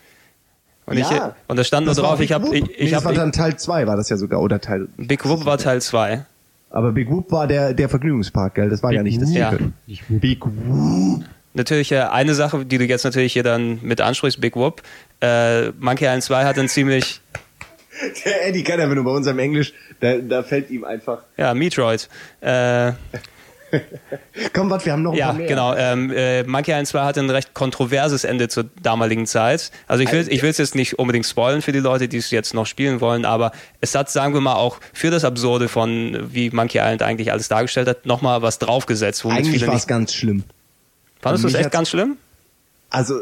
Und, 0.87 0.97
Ja. 0.97 1.09
ich, 1.11 1.49
und 1.49 1.57
da 1.57 1.63
stand 1.63 1.85
nur 1.85 1.95
Das 1.95 2.01
war 2.03 2.09
drauf, 2.11 2.19
Big 2.19 2.25
ich 2.29 2.31
habe, 2.33 2.45
Whoop. 2.45 2.53
ich, 2.53 2.63
nee, 2.63 2.71
ich 2.77 2.91
das 2.91 3.03
war 3.03 3.11
habe, 3.11 3.19
dann 3.21 3.31
Teil 3.31 3.55
2 3.57 3.87
war 3.87 3.95
das 3.97 4.09
ja 4.09 4.17
sogar, 4.17 4.41
oder 4.41 4.61
Teil, 4.61 4.87
Big 4.97 5.25
Whoop 5.25 5.45
war 5.45 5.57
Teil 5.57 5.81
2. 5.81 6.25
aber 6.69 6.91
Big 6.91 7.09
Whoop 7.09 7.31
war 7.31 7.47
der, 7.47 7.73
der 7.73 7.89
Vergnügungspark, 7.89 8.55
gell? 8.55 8.69
Das 8.69 8.83
war 8.83 8.91
ja 8.91 9.01
nicht 9.03 9.21
das 9.21 9.33
Ja. 9.33 9.53
Big 10.09 10.45
Whoop. 10.45 11.23
Natürlich 11.53 11.91
äh, 11.91 11.99
eine 12.01 12.35
Sache, 12.35 12.65
die 12.65 12.77
du 12.77 12.83
jetzt 12.83 13.03
natürlich 13.05 13.33
hier 13.33 13.43
dann 13.43 13.79
mit 13.81 14.01
ansprichst, 14.01 14.41
Big 14.41 14.55
Whoop. 14.55 14.81
Äh, 15.21 15.69
Monkey 15.79 16.03
Island 16.05 16.23
2 16.23 16.43
hat 16.45 16.59
einen 16.59 16.67
ziemlich, 16.69 17.21
Der 18.25 18.47
Eddie 18.49 18.63
kann 18.63 18.77
ja, 18.79 18.89
wenn 18.89 18.97
du 18.97 19.03
bei 19.05 19.11
unserem 19.11 19.39
Englisch, 19.39 19.73
da, 20.01 20.17
da 20.17 20.43
fällt 20.43 20.69
ihm 20.69 20.83
einfach. 20.83 21.19
ja, 21.37 21.53
Metroid. 21.53 22.09
Äh, 22.41 22.91
Komm, 24.53 24.69
warte, 24.69 24.85
wir 24.85 24.93
haben 24.93 25.03
noch 25.03 25.11
ein 25.13 25.17
Ja, 25.17 25.25
paar 25.27 25.35
mehr. 25.35 25.47
genau. 25.47 25.75
Ähm, 25.75 26.11
äh, 26.15 26.43
Monkey 26.43 26.71
Island 26.71 26.87
2 26.87 26.99
hatte 27.01 27.19
ein 27.21 27.29
recht 27.29 27.53
kontroverses 27.53 28.23
Ende 28.23 28.47
zur 28.47 28.65
damaligen 28.81 29.25
Zeit. 29.25 29.71
Also 29.87 30.03
ich 30.03 30.11
will 30.11 30.25
ich 30.29 30.41
will 30.41 30.49
es 30.49 30.57
jetzt 30.57 30.75
nicht 30.75 30.99
unbedingt 30.99 31.25
spoilen 31.25 31.61
für 31.61 31.71
die 31.71 31.79
Leute, 31.79 32.07
die 32.07 32.17
es 32.17 32.31
jetzt 32.31 32.53
noch 32.53 32.65
spielen 32.65 33.01
wollen, 33.01 33.25
aber 33.25 33.51
es 33.81 33.95
hat, 33.95 34.09
sagen 34.09 34.33
wir 34.33 34.41
mal, 34.41 34.55
auch 34.55 34.79
für 34.93 35.11
das 35.11 35.23
Absurde 35.25 35.67
von 35.67 36.17
wie 36.31 36.49
Monkey 36.49 36.77
Island 36.79 37.01
eigentlich 37.03 37.31
alles 37.31 37.47
dargestellt 37.47 37.87
hat, 37.87 38.05
nochmal 38.05 38.41
was 38.41 38.59
draufgesetzt, 38.59 39.25
Eigentlich 39.25 39.65
war 39.67 39.75
es 39.75 39.87
ganz 39.87 40.13
schlimm. 40.13 40.43
Fandest 41.21 41.43
du 41.43 41.47
es 41.47 41.53
echt 41.55 41.71
ganz 41.71 41.89
schlimm? 41.89 42.17
Also, 42.89 43.21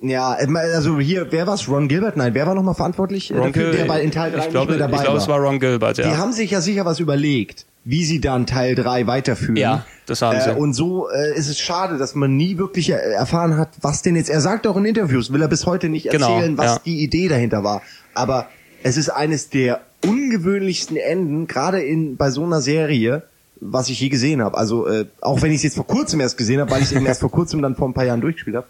ja, 0.00 0.30
also 0.32 0.98
hier, 1.00 1.26
wer 1.30 1.46
war's? 1.46 1.68
Ron 1.68 1.88
Gilbert? 1.88 2.16
Nein, 2.16 2.32
wer 2.34 2.46
war 2.46 2.54
nochmal 2.54 2.74
verantwortlich? 2.74 3.32
Ron 3.32 3.52
dafür, 3.52 3.70
Gil- 3.70 3.78
der 3.78 3.84
bei 3.86 4.00
in 4.02 4.10
Teil 4.12 4.30
3 4.30 4.46
ich 4.46 4.52
mehr 4.52 4.64
dabei 4.78 4.96
ich 4.96 5.02
glaube, 5.02 5.06
war. 5.08 5.16
es 5.16 5.28
war 5.28 5.38
Ron 5.40 5.58
Gilbert, 5.58 5.98
ja. 5.98 6.08
Die 6.10 6.16
haben 6.16 6.32
sich 6.32 6.50
ja 6.52 6.60
sicher 6.60 6.84
was 6.84 7.00
überlegt, 7.00 7.66
wie 7.88 8.04
sie 8.04 8.20
dann 8.20 8.44
Teil 8.44 8.74
3 8.74 9.06
weiterführen. 9.06 9.56
Ja, 9.56 9.86
das 10.04 10.20
haben 10.20 10.38
sie. 10.38 10.50
Äh, 10.50 10.56
und 10.56 10.74
so 10.74 11.08
äh, 11.08 11.34
ist 11.34 11.48
es 11.48 11.58
schade, 11.58 11.96
dass 11.96 12.14
man 12.14 12.36
nie 12.36 12.58
wirklich 12.58 12.90
äh, 12.90 12.96
erfahren 12.96 13.56
hat, 13.56 13.70
was 13.80 14.02
denn 14.02 14.14
jetzt. 14.14 14.28
Er 14.28 14.42
sagt 14.42 14.66
auch 14.66 14.76
in 14.76 14.84
Interviews, 14.84 15.32
will 15.32 15.40
er 15.40 15.48
bis 15.48 15.64
heute 15.64 15.88
nicht 15.88 16.10
Genau, 16.10 16.34
erzählen, 16.34 16.58
was 16.58 16.66
ja. 16.66 16.80
die 16.84 17.02
Idee 17.02 17.28
dahinter 17.28 17.64
war. 17.64 17.80
Aber 18.12 18.50
es 18.82 18.98
ist 18.98 19.08
eines 19.08 19.48
der 19.48 19.80
ungewöhnlichsten 20.04 20.98
Enden, 20.98 21.46
gerade 21.46 21.80
in 21.80 22.18
bei 22.18 22.30
so 22.30 22.44
einer 22.44 22.60
Serie, 22.60 23.22
was 23.58 23.88
ich 23.88 24.00
je 24.00 24.10
gesehen 24.10 24.42
habe. 24.42 24.58
Also 24.58 24.86
äh, 24.86 25.06
auch 25.22 25.40
wenn 25.40 25.50
ich 25.50 25.56
es 25.56 25.62
jetzt 25.62 25.76
vor 25.76 25.86
kurzem 25.86 26.20
erst 26.20 26.36
gesehen 26.36 26.60
habe, 26.60 26.70
weil 26.70 26.82
ich 26.82 26.88
es 26.88 26.92
eben 26.92 27.06
erst 27.06 27.22
vor 27.22 27.30
kurzem 27.30 27.62
dann 27.62 27.74
vor 27.74 27.88
ein 27.88 27.94
paar 27.94 28.04
Jahren 28.04 28.20
durchgespielt 28.20 28.56
habe. 28.56 28.66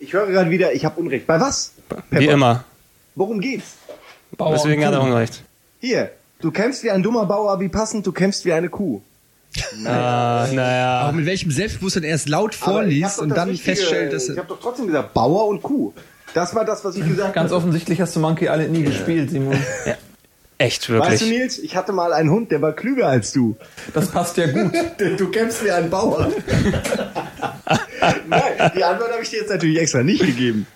Ich 0.00 0.12
höre 0.12 0.26
gerade 0.26 0.50
wieder, 0.50 0.72
ich 0.72 0.84
habe 0.84 0.98
Unrecht. 0.98 1.28
Bei 1.28 1.38
was? 1.40 1.74
Wie 1.88 2.16
Pepper? 2.16 2.32
immer. 2.32 2.64
Worum 3.14 3.38
geht's? 3.38 3.76
Bauer 4.36 4.54
Deswegen 4.54 4.84
hat 4.84 4.92
er. 4.92 5.02
Unrecht. 5.02 5.44
Hier, 5.78 6.10
du 6.40 6.50
kämpfst 6.50 6.82
wie 6.84 6.90
ein 6.90 7.02
dummer 7.02 7.26
Bauer, 7.26 7.60
wie 7.60 7.68
passend, 7.68 8.06
du 8.06 8.12
kämpfst 8.12 8.44
wie 8.44 8.52
eine 8.52 8.68
Kuh. 8.68 9.00
Ah, 9.84 10.46
naja. 10.52 11.08
Auch 11.08 11.12
mit 11.12 11.26
welchem 11.26 11.50
Selbstbewusstsein 11.50 12.04
er 12.04 12.14
es 12.14 12.28
laut 12.28 12.56
Aber 12.60 12.70
ich 12.84 12.84
vorliest 13.00 13.18
und 13.18 13.30
dann 13.30 13.48
Richtige- 13.50 13.76
feststellt, 13.76 14.12
dass 14.12 14.24
Ich 14.24 14.30
er... 14.30 14.36
habe 14.38 14.48
doch 14.48 14.60
trotzdem 14.60 14.86
gesagt, 14.86 15.12
Bauer 15.14 15.48
und 15.48 15.62
Kuh. 15.62 15.92
Das 16.34 16.54
war 16.54 16.64
das, 16.64 16.84
was 16.84 16.94
ich 16.96 17.04
gesagt 17.06 17.34
Ganz 17.34 17.50
habe. 17.50 17.56
offensichtlich 17.58 18.00
hast 18.00 18.14
du 18.14 18.20
Monkey 18.20 18.44
Island 18.46 18.70
nie 18.70 18.84
gespielt, 18.84 19.30
Simon. 19.30 19.56
Echt, 20.58 20.88
Weißt 20.88 20.88
du, 20.88 20.92
wirklich. 20.92 21.22
Nils, 21.22 21.58
ich 21.58 21.74
hatte 21.74 21.92
mal 21.92 22.12
einen 22.12 22.30
Hund, 22.30 22.52
der 22.52 22.62
war 22.62 22.72
klüger 22.74 23.08
als 23.08 23.32
du. 23.32 23.56
Das 23.94 24.08
passt 24.08 24.36
ja 24.36 24.46
gut. 24.46 24.72
Du 25.18 25.28
kämpfst 25.30 25.64
wie 25.64 25.70
ein 25.72 25.90
Bauer. 25.90 26.30
Nein, 28.28 28.42
die 28.76 28.84
Antwort 28.84 29.10
habe 29.12 29.22
ich 29.22 29.30
dir 29.30 29.40
jetzt 29.40 29.50
natürlich 29.50 29.78
extra 29.80 30.02
nicht 30.02 30.20
gegeben. 30.24 30.66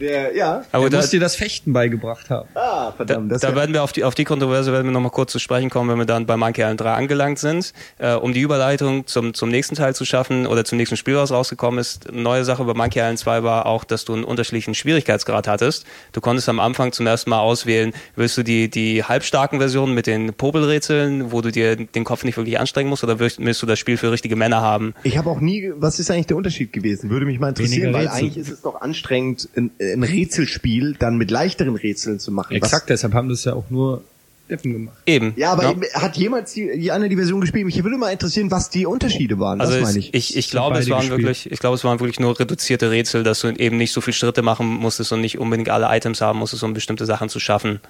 Der, 0.00 0.34
ja. 0.34 0.64
Aber 0.72 0.84
er 0.84 0.90
da, 0.90 0.96
muss 0.98 1.10
dir 1.10 1.20
das 1.20 1.36
Fechten 1.36 1.72
beigebracht 1.72 2.30
haben. 2.30 2.48
Ah, 2.54 2.86
Da, 2.90 2.92
verdammt. 2.96 3.30
Das 3.32 3.40
da 3.42 3.48
wär- 3.48 3.56
werden 3.56 3.72
wir 3.74 3.82
auf 3.82 3.92
die, 3.92 4.04
auf 4.04 4.14
die 4.14 4.24
Kontroverse 4.24 4.72
werden 4.72 4.86
wir 4.86 4.92
nochmal 4.92 5.10
kurz 5.10 5.32
zu 5.32 5.38
sprechen 5.38 5.68
kommen, 5.70 5.90
wenn 5.90 5.98
wir 5.98 6.06
dann 6.06 6.26
bei 6.26 6.36
Monkey 6.36 6.62
Island 6.62 6.80
3 6.80 6.92
angelangt 6.94 7.38
sind. 7.38 7.72
Äh, 7.98 8.14
um 8.14 8.32
die 8.32 8.40
Überleitung 8.40 9.06
zum, 9.06 9.34
zum 9.34 9.48
nächsten 9.50 9.74
Teil 9.74 9.94
zu 9.94 10.04
schaffen 10.04 10.46
oder 10.46 10.64
zum 10.64 10.78
nächsten 10.78 10.96
Spiel, 10.96 11.16
was 11.16 11.30
rausgekommen 11.32 11.78
ist. 11.80 12.08
Eine 12.08 12.22
neue 12.22 12.44
Sache 12.44 12.64
bei 12.64 12.74
Monkey 12.74 12.98
Island 12.98 13.18
2 13.18 13.42
war 13.42 13.66
auch, 13.66 13.84
dass 13.84 14.04
du 14.04 14.14
einen 14.14 14.24
unterschiedlichen 14.24 14.74
Schwierigkeitsgrad 14.74 15.46
hattest. 15.48 15.84
Du 16.12 16.20
konntest 16.20 16.48
am 16.48 16.60
Anfang 16.60 16.92
zum 16.92 17.06
ersten 17.06 17.30
Mal 17.30 17.40
auswählen, 17.40 17.92
willst 18.16 18.38
du 18.38 18.42
die, 18.42 18.70
die 18.70 19.04
halbstarken 19.04 19.58
Versionen 19.58 19.94
mit 19.94 20.06
den 20.06 20.32
Popelrätseln, 20.34 21.32
wo 21.32 21.40
du 21.40 21.50
dir 21.50 21.76
den 21.76 22.04
Kopf 22.04 22.24
nicht 22.24 22.36
wirklich 22.36 22.58
anstrengen 22.58 22.88
musst, 22.90 23.04
oder 23.04 23.18
willst, 23.18 23.38
willst 23.44 23.60
du 23.62 23.66
das 23.66 23.78
Spiel 23.78 23.96
für 23.96 24.10
richtige 24.12 24.36
Männer 24.36 24.60
haben? 24.60 24.94
Ich 25.02 25.18
habe 25.18 25.28
auch 25.30 25.40
nie, 25.40 25.72
was 25.76 25.98
ist 25.98 26.10
eigentlich 26.10 26.26
der 26.26 26.36
Unterschied 26.36 26.72
gewesen? 26.72 27.10
Würde 27.10 27.26
mich 27.26 27.38
mal 27.38 27.48
interessieren, 27.50 27.92
weil 27.92 28.08
eigentlich 28.08 28.36
ist 28.36 28.50
es 28.50 28.62
doch 28.62 28.80
anstrengend, 28.80 29.48
ein, 29.56 29.70
ein 29.92 30.02
Rätselspiel 30.02 30.96
dann 30.98 31.16
mit 31.16 31.30
leichteren 31.30 31.76
Rätseln 31.76 32.18
zu 32.18 32.32
machen. 32.32 32.54
Exakt, 32.54 32.88
deshalb 32.90 33.14
haben 33.14 33.28
das 33.28 33.44
ja 33.44 33.54
auch 33.54 33.70
nur 33.70 34.02
Deppen 34.48 34.72
gemacht. 34.72 34.96
Eben. 35.06 35.32
Ja, 35.36 35.52
aber 35.52 35.62
Ja. 35.62 35.76
hat 36.02 36.16
jemals 36.16 36.52
die, 36.52 36.78
die 36.78 36.90
eine 36.90 37.08
die 37.08 37.16
Version 37.16 37.40
gespielt? 37.40 37.64
Mich 37.66 37.82
würde 37.82 37.96
mal 37.96 38.10
interessieren, 38.10 38.50
was 38.50 38.68
die 38.68 38.84
Unterschiede 38.84 39.38
waren. 39.38 39.60
Also 39.60 39.72
das 39.74 39.80
es, 39.80 39.86
meine 39.86 39.98
ich, 40.00 40.12
ich. 40.12 40.36
ich, 40.36 40.50
glaube, 40.50 40.78
es 40.78 40.90
waren 40.90 41.00
gespielt. 41.00 41.20
wirklich, 41.22 41.52
ich 41.52 41.58
glaube, 41.60 41.76
es 41.76 41.84
waren 41.84 42.00
wirklich 42.00 42.18
nur 42.18 42.38
reduzierte 42.38 42.90
Rätsel, 42.90 43.22
dass 43.22 43.40
du 43.40 43.48
eben 43.48 43.76
nicht 43.76 43.92
so 43.92 44.00
viel 44.00 44.12
Schritte 44.14 44.42
machen 44.42 44.66
musstest 44.66 45.12
und 45.12 45.20
nicht 45.20 45.38
unbedingt 45.38 45.68
alle 45.68 45.86
Items 45.96 46.20
haben 46.20 46.40
musstest, 46.40 46.64
um 46.64 46.74
bestimmte 46.74 47.06
Sachen 47.06 47.28
zu 47.28 47.38
schaffen. 47.38 47.80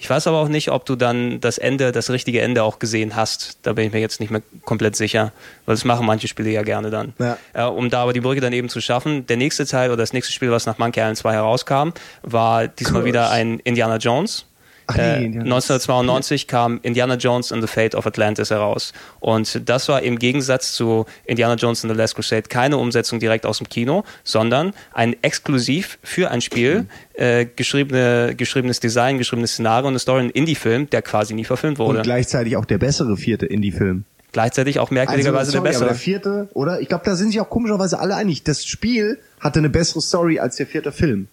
Ich 0.00 0.08
weiß 0.08 0.28
aber 0.28 0.38
auch 0.38 0.48
nicht, 0.48 0.70
ob 0.70 0.86
du 0.86 0.94
dann 0.94 1.40
das 1.40 1.58
Ende, 1.58 1.90
das 1.90 2.08
richtige 2.08 2.40
Ende 2.40 2.62
auch 2.62 2.78
gesehen 2.78 3.16
hast. 3.16 3.58
Da 3.62 3.72
bin 3.72 3.86
ich 3.86 3.92
mir 3.92 3.98
jetzt 3.98 4.20
nicht 4.20 4.30
mehr 4.30 4.42
komplett 4.64 4.94
sicher, 4.94 5.32
weil 5.66 5.74
das 5.74 5.84
machen 5.84 6.06
manche 6.06 6.28
Spiele 6.28 6.50
ja 6.50 6.62
gerne 6.62 6.90
dann. 6.90 7.14
Ja. 7.18 7.36
Äh, 7.52 7.64
um 7.64 7.90
da 7.90 8.02
aber 8.02 8.12
die 8.12 8.20
Brücke 8.20 8.40
dann 8.40 8.52
eben 8.52 8.68
zu 8.68 8.80
schaffen, 8.80 9.26
der 9.26 9.36
nächste 9.36 9.66
Teil 9.66 9.90
oder 9.90 9.98
das 9.98 10.12
nächste 10.12 10.32
Spiel, 10.32 10.52
was 10.52 10.66
nach 10.66 10.78
Monkey 10.78 11.00
Island 11.00 11.18
2 11.18 11.32
herauskam, 11.32 11.90
war 12.22 12.68
diesmal 12.68 13.02
Curse. 13.02 13.04
wieder 13.06 13.30
ein 13.30 13.58
Indiana 13.60 13.96
Jones. 13.96 14.46
Ach 14.90 14.96
nee, 14.96 15.02
Äh, 15.02 15.24
Indiana 15.26 15.44
Jones. 15.50 15.70
1992 15.70 16.46
kam 16.48 16.80
Indiana 16.82 17.14
Jones 17.14 17.52
and 17.52 17.62
the 17.62 17.68
Fate 17.68 17.94
of 17.94 18.06
Atlantis 18.06 18.50
heraus. 18.50 18.92
Und 19.20 19.68
das 19.68 19.88
war 19.88 20.02
im 20.02 20.18
Gegensatz 20.18 20.72
zu 20.72 21.04
Indiana 21.26 21.54
Jones 21.54 21.84
and 21.84 21.92
the 21.92 21.96
Last 21.98 22.14
Crusade 22.14 22.42
keine 22.48 22.78
Umsetzung 22.78 23.20
direkt 23.20 23.44
aus 23.46 23.58
dem 23.58 23.68
Kino, 23.68 24.04
sondern 24.24 24.72
ein 24.92 25.14
exklusiv 25.22 25.98
für 26.02 26.30
ein 26.30 26.40
Spiel 26.40 26.86
äh, 27.14 27.46
geschriebene, 27.54 28.34
geschriebenes 28.36 28.80
Design, 28.80 29.18
geschriebenes 29.18 29.52
Szenario 29.52 29.86
und 29.86 29.92
eine 29.92 29.98
Story, 29.98 30.22
ein 30.24 30.30
Indie-Film, 30.30 30.88
der 30.90 31.02
quasi 31.02 31.34
nie 31.34 31.44
verfilmt 31.44 31.78
wurde. 31.78 31.98
Und 31.98 32.04
gleichzeitig 32.04 32.56
auch 32.56 32.64
der 32.64 32.78
bessere 32.78 33.16
vierte 33.16 33.46
Indie-Film. 33.46 34.04
Gleichzeitig 34.32 34.78
auch 34.78 34.90
merkwürdigerweise 34.90 35.52
sorry, 35.52 35.52
der 35.52 35.60
aber 35.60 35.68
bessere. 35.70 35.88
der 35.88 35.96
vierte, 35.96 36.48
oder? 36.54 36.80
Ich 36.80 36.88
glaube, 36.88 37.04
da 37.04 37.16
sind 37.16 37.28
sich 37.30 37.40
auch 37.40 37.48
komischerweise 37.48 37.98
alle 37.98 38.14
einig. 38.14 38.42
Das 38.44 38.64
Spiel 38.66 39.18
hatte 39.40 39.58
eine 39.58 39.70
bessere 39.70 40.00
Story 40.02 40.38
als 40.38 40.56
der 40.56 40.66
vierte 40.66 40.92
Film. 40.92 41.28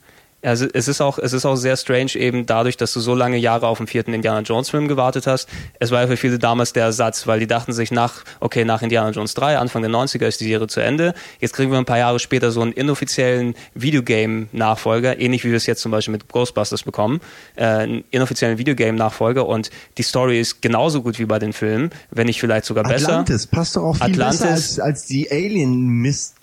Also 0.46 0.68
es 0.72 0.88
ist 0.88 1.02
auch, 1.02 1.18
es 1.18 1.34
ist 1.34 1.46
auch 1.46 1.56
sehr 1.56 1.76
strange 1.76 2.16
eben 2.16 2.46
dadurch, 2.46 2.78
dass 2.78 2.94
du 2.94 3.00
so 3.00 3.16
lange 3.16 3.38
Jahre 3.38 3.68
auf 3.68 3.80
den 3.80 3.88
vierten 3.88 4.14
Indiana 4.14 4.42
Jones 4.42 4.70
Film 4.70 4.88
gewartet 4.88 5.28
hast. 5.28 5.50
Es 5.80 5.92
war 5.92 6.02
ja 6.02 6.08
für 6.08 6.18
viele 6.18 6.40
damals 6.40 6.74
der 6.74 6.84
Ersatz, 6.86 7.28
weil 7.28 7.40
die 7.40 7.48
dachten 7.48 7.74
sich 7.74 7.92
nach, 7.92 8.24
okay, 8.40 8.64
nach 8.66 8.82
Indiana 8.82 9.10
Jones 9.10 9.34
3, 9.34 9.58
Anfang 9.58 9.82
der 9.82 9.92
90er 9.92 10.26
ist 10.28 10.40
die 10.40 10.46
Serie 10.46 10.68
zu 10.68 10.80
Ende. 10.80 11.14
Jetzt 11.40 11.54
kriegen 11.54 11.72
wir 11.72 11.78
ein 11.78 11.86
paar 11.86 11.98
Jahre 11.98 12.20
später 12.20 12.52
so 12.52 12.62
einen 12.62 12.72
inoffiziellen 12.72 13.56
Videogame-Nachfolger, 13.74 15.20
ähnlich 15.20 15.44
wie 15.44 15.50
wir 15.50 15.58
es 15.58 15.66
jetzt 15.66 15.82
zum 15.82 15.92
Beispiel 15.92 16.12
mit 16.12 16.28
Ghostbusters 16.30 16.84
bekommen, 16.84 17.22
äh, 17.56 17.66
einen 17.66 18.04
inoffiziellen 18.12 18.58
Videogame-Nachfolger 18.58 19.46
und 19.48 19.70
die 19.98 20.04
Story 20.04 20.40
ist 20.40 20.62
genauso 20.62 21.02
gut 21.02 21.20
wie 21.20 21.26
bei 21.26 21.40
den 21.40 21.54
Filmen, 21.54 21.90
wenn 22.12 22.28
nicht 22.28 22.40
vielleicht 22.40 22.66
sogar 22.66 22.84
besser. 22.84 23.10
Atlantis 23.10 23.48
passt 23.48 23.76
doch 23.76 23.84
auch 23.84 23.96
viel 23.96 24.04
Atlantis- 24.04 24.40
besser 24.40 24.52
als, 24.52 24.80
als 24.80 25.06
die 25.06 25.32
Alien-Mist. 25.32 26.36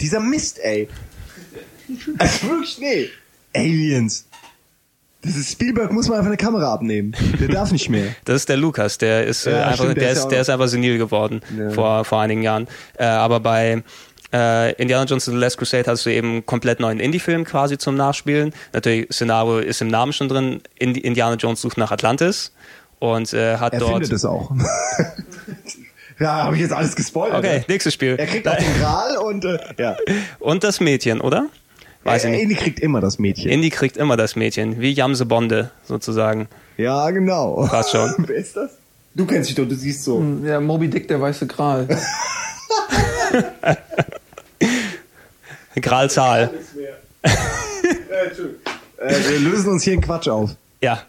Dieser 0.00 0.20
Mist, 0.20 0.60
ey. 0.60 0.88
Also 2.18 2.48
wirklich, 2.48 2.78
nee. 2.78 3.08
Aliens. 3.54 4.26
Das 5.22 5.34
ist 5.36 5.50
Spielberg 5.52 5.92
muss 5.92 6.06
man 6.08 6.18
einfach 6.18 6.28
eine 6.28 6.36
Kamera 6.36 6.72
abnehmen. 6.72 7.14
Der 7.40 7.48
darf 7.48 7.72
nicht 7.72 7.88
mehr. 7.88 8.14
Das 8.24 8.36
ist 8.36 8.48
der 8.48 8.56
Lukas, 8.56 8.98
der 8.98 9.26
ist, 9.26 9.46
äh, 9.46 9.50
Ja, 9.52 9.62
einfach, 9.64 9.76
stimmt, 9.84 9.96
der 9.96 10.02
der, 10.04 10.12
ist 10.12 10.22
ja 10.24 10.28
der 10.30 10.40
ist 10.42 10.50
einfach 10.50 10.68
senil 10.68 10.96
geworden 10.98 11.40
Ja. 11.58 11.70
vor, 11.70 12.04
vor 12.04 12.20
einigen 12.20 12.42
Jahren. 12.42 12.68
Äh, 12.96 13.04
aber 13.04 13.40
bei 13.40 13.82
äh, 14.32 14.72
Indiana 14.74 15.04
Jones 15.06 15.26
and 15.28 15.36
the 15.36 15.40
Last 15.40 15.58
Crusade 15.58 15.90
hast 15.90 16.06
du 16.06 16.10
eben 16.10 16.28
einen 16.30 16.46
komplett 16.46 16.78
neuen 16.78 17.00
Indie-Film 17.00 17.44
quasi 17.44 17.78
zum 17.78 17.96
Nachspielen. 17.96 18.52
Natürlich, 18.72 19.08
Szenario 19.12 19.58
ist 19.58 19.80
im 19.82 19.88
Namen 19.88 20.12
schon 20.12 20.28
drin. 20.28 20.60
Indi 20.78 21.00
Indiana 21.00 21.34
Jones 21.34 21.62
sucht 21.62 21.78
nach 21.78 21.90
Atlantis 21.90 22.52
und 23.00 23.32
äh, 23.32 23.56
hat 23.56 23.72
Er 23.72 23.80
dort. 23.80 23.92
findet 23.94 24.12
es 24.12 24.24
auch. 24.24 24.52
ja, 26.20 26.44
habe 26.44 26.56
ich 26.56 26.62
jetzt 26.62 26.72
alles 26.72 26.94
gespoilert. 26.94 27.38
Okay, 27.38 27.64
nächstes 27.68 27.94
Spiel. 27.94 28.14
Er 28.18 28.26
kriegt 28.26 28.46
auch 28.46 28.56
den 28.56 28.78
Gral 28.78 29.16
und 29.18 29.44
äh, 29.44 29.58
ja. 29.78 29.96
Und 30.38 30.62
das 30.62 30.78
Mädchen, 30.80 31.20
oder? 31.20 31.46
Weiß 32.04 32.24
ich 32.24 32.28
Äh, 32.28 32.32
nicht. 32.32 32.42
Indy 32.42 32.54
kriegt 32.54 32.80
immer 32.80 33.00
das 33.00 33.18
Mädchen. 33.18 33.50
Indy 33.50 33.70
kriegt 33.70 33.96
immer 33.96 34.16
das 34.16 34.36
Mädchen, 34.36 34.80
wie 34.80 34.92
Jamse 34.92 35.26
Bonde 35.26 35.70
sozusagen. 35.84 36.48
ja, 36.76 37.10
genau. 37.10 37.66
Passt 37.68 37.90
schon. 37.90 38.14
Wer 38.26 38.36
ist 38.36 38.56
das? 38.56 38.70
Du 39.14 39.26
kennst 39.26 39.48
dich 39.50 39.56
doch, 39.56 39.66
du 39.66 39.74
siehst 39.74 40.04
so. 40.04 40.22
Ja, 40.44 40.60
Moby 40.60 40.88
Dick, 40.88 41.08
der 41.08 41.20
weiße 41.20 41.46
Gral. 41.46 41.88
Gralzahl. 45.80 46.50
Äh, 49.00 49.14
wir 49.28 49.38
lösen 49.38 49.70
uns 49.70 49.84
hier 49.84 49.92
einen 49.92 50.02
Quatsch 50.02 50.26
auf. 50.28 50.50
Ja. 50.80 51.00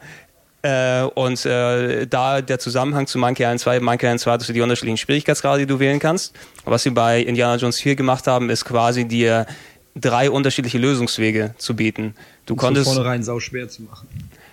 Äh, 0.62 1.02
und 1.16 1.44
äh, 1.44 2.06
da 2.06 2.40
der 2.40 2.60
Zusammenhang 2.60 3.08
zu 3.08 3.18
Monkey 3.18 3.42
Island 3.42 3.62
2, 3.62 3.80
Monkey 3.80 4.06
Island 4.06 4.20
2 4.22 4.32
hattest 4.32 4.50
du 4.50 4.54
die 4.54 4.62
unterschiedlichen 4.62 4.98
Schwierigkeitsgrade, 4.98 5.62
die 5.62 5.66
du 5.66 5.80
wählen 5.80 5.98
kannst. 6.00 6.36
Was 6.66 6.84
sie 6.84 6.92
bei 6.92 7.20
Indiana 7.22 7.56
Jones 7.56 7.80
4 7.80 7.96
gemacht 7.96 8.28
haben, 8.28 8.52
ist 8.52 8.64
quasi 8.64 9.06
dir 9.06 9.48
drei 9.96 10.30
unterschiedliche 10.30 10.78
Lösungswege 10.78 11.56
zu 11.58 11.76
bieten. 11.76 12.16
Du 12.46 12.54
Von 12.54 12.58
konntest, 12.58 12.94
vornherein 12.94 13.24
sau 13.24 13.40
schwer 13.40 13.70
zu 13.70 13.84
machen. 13.84 14.08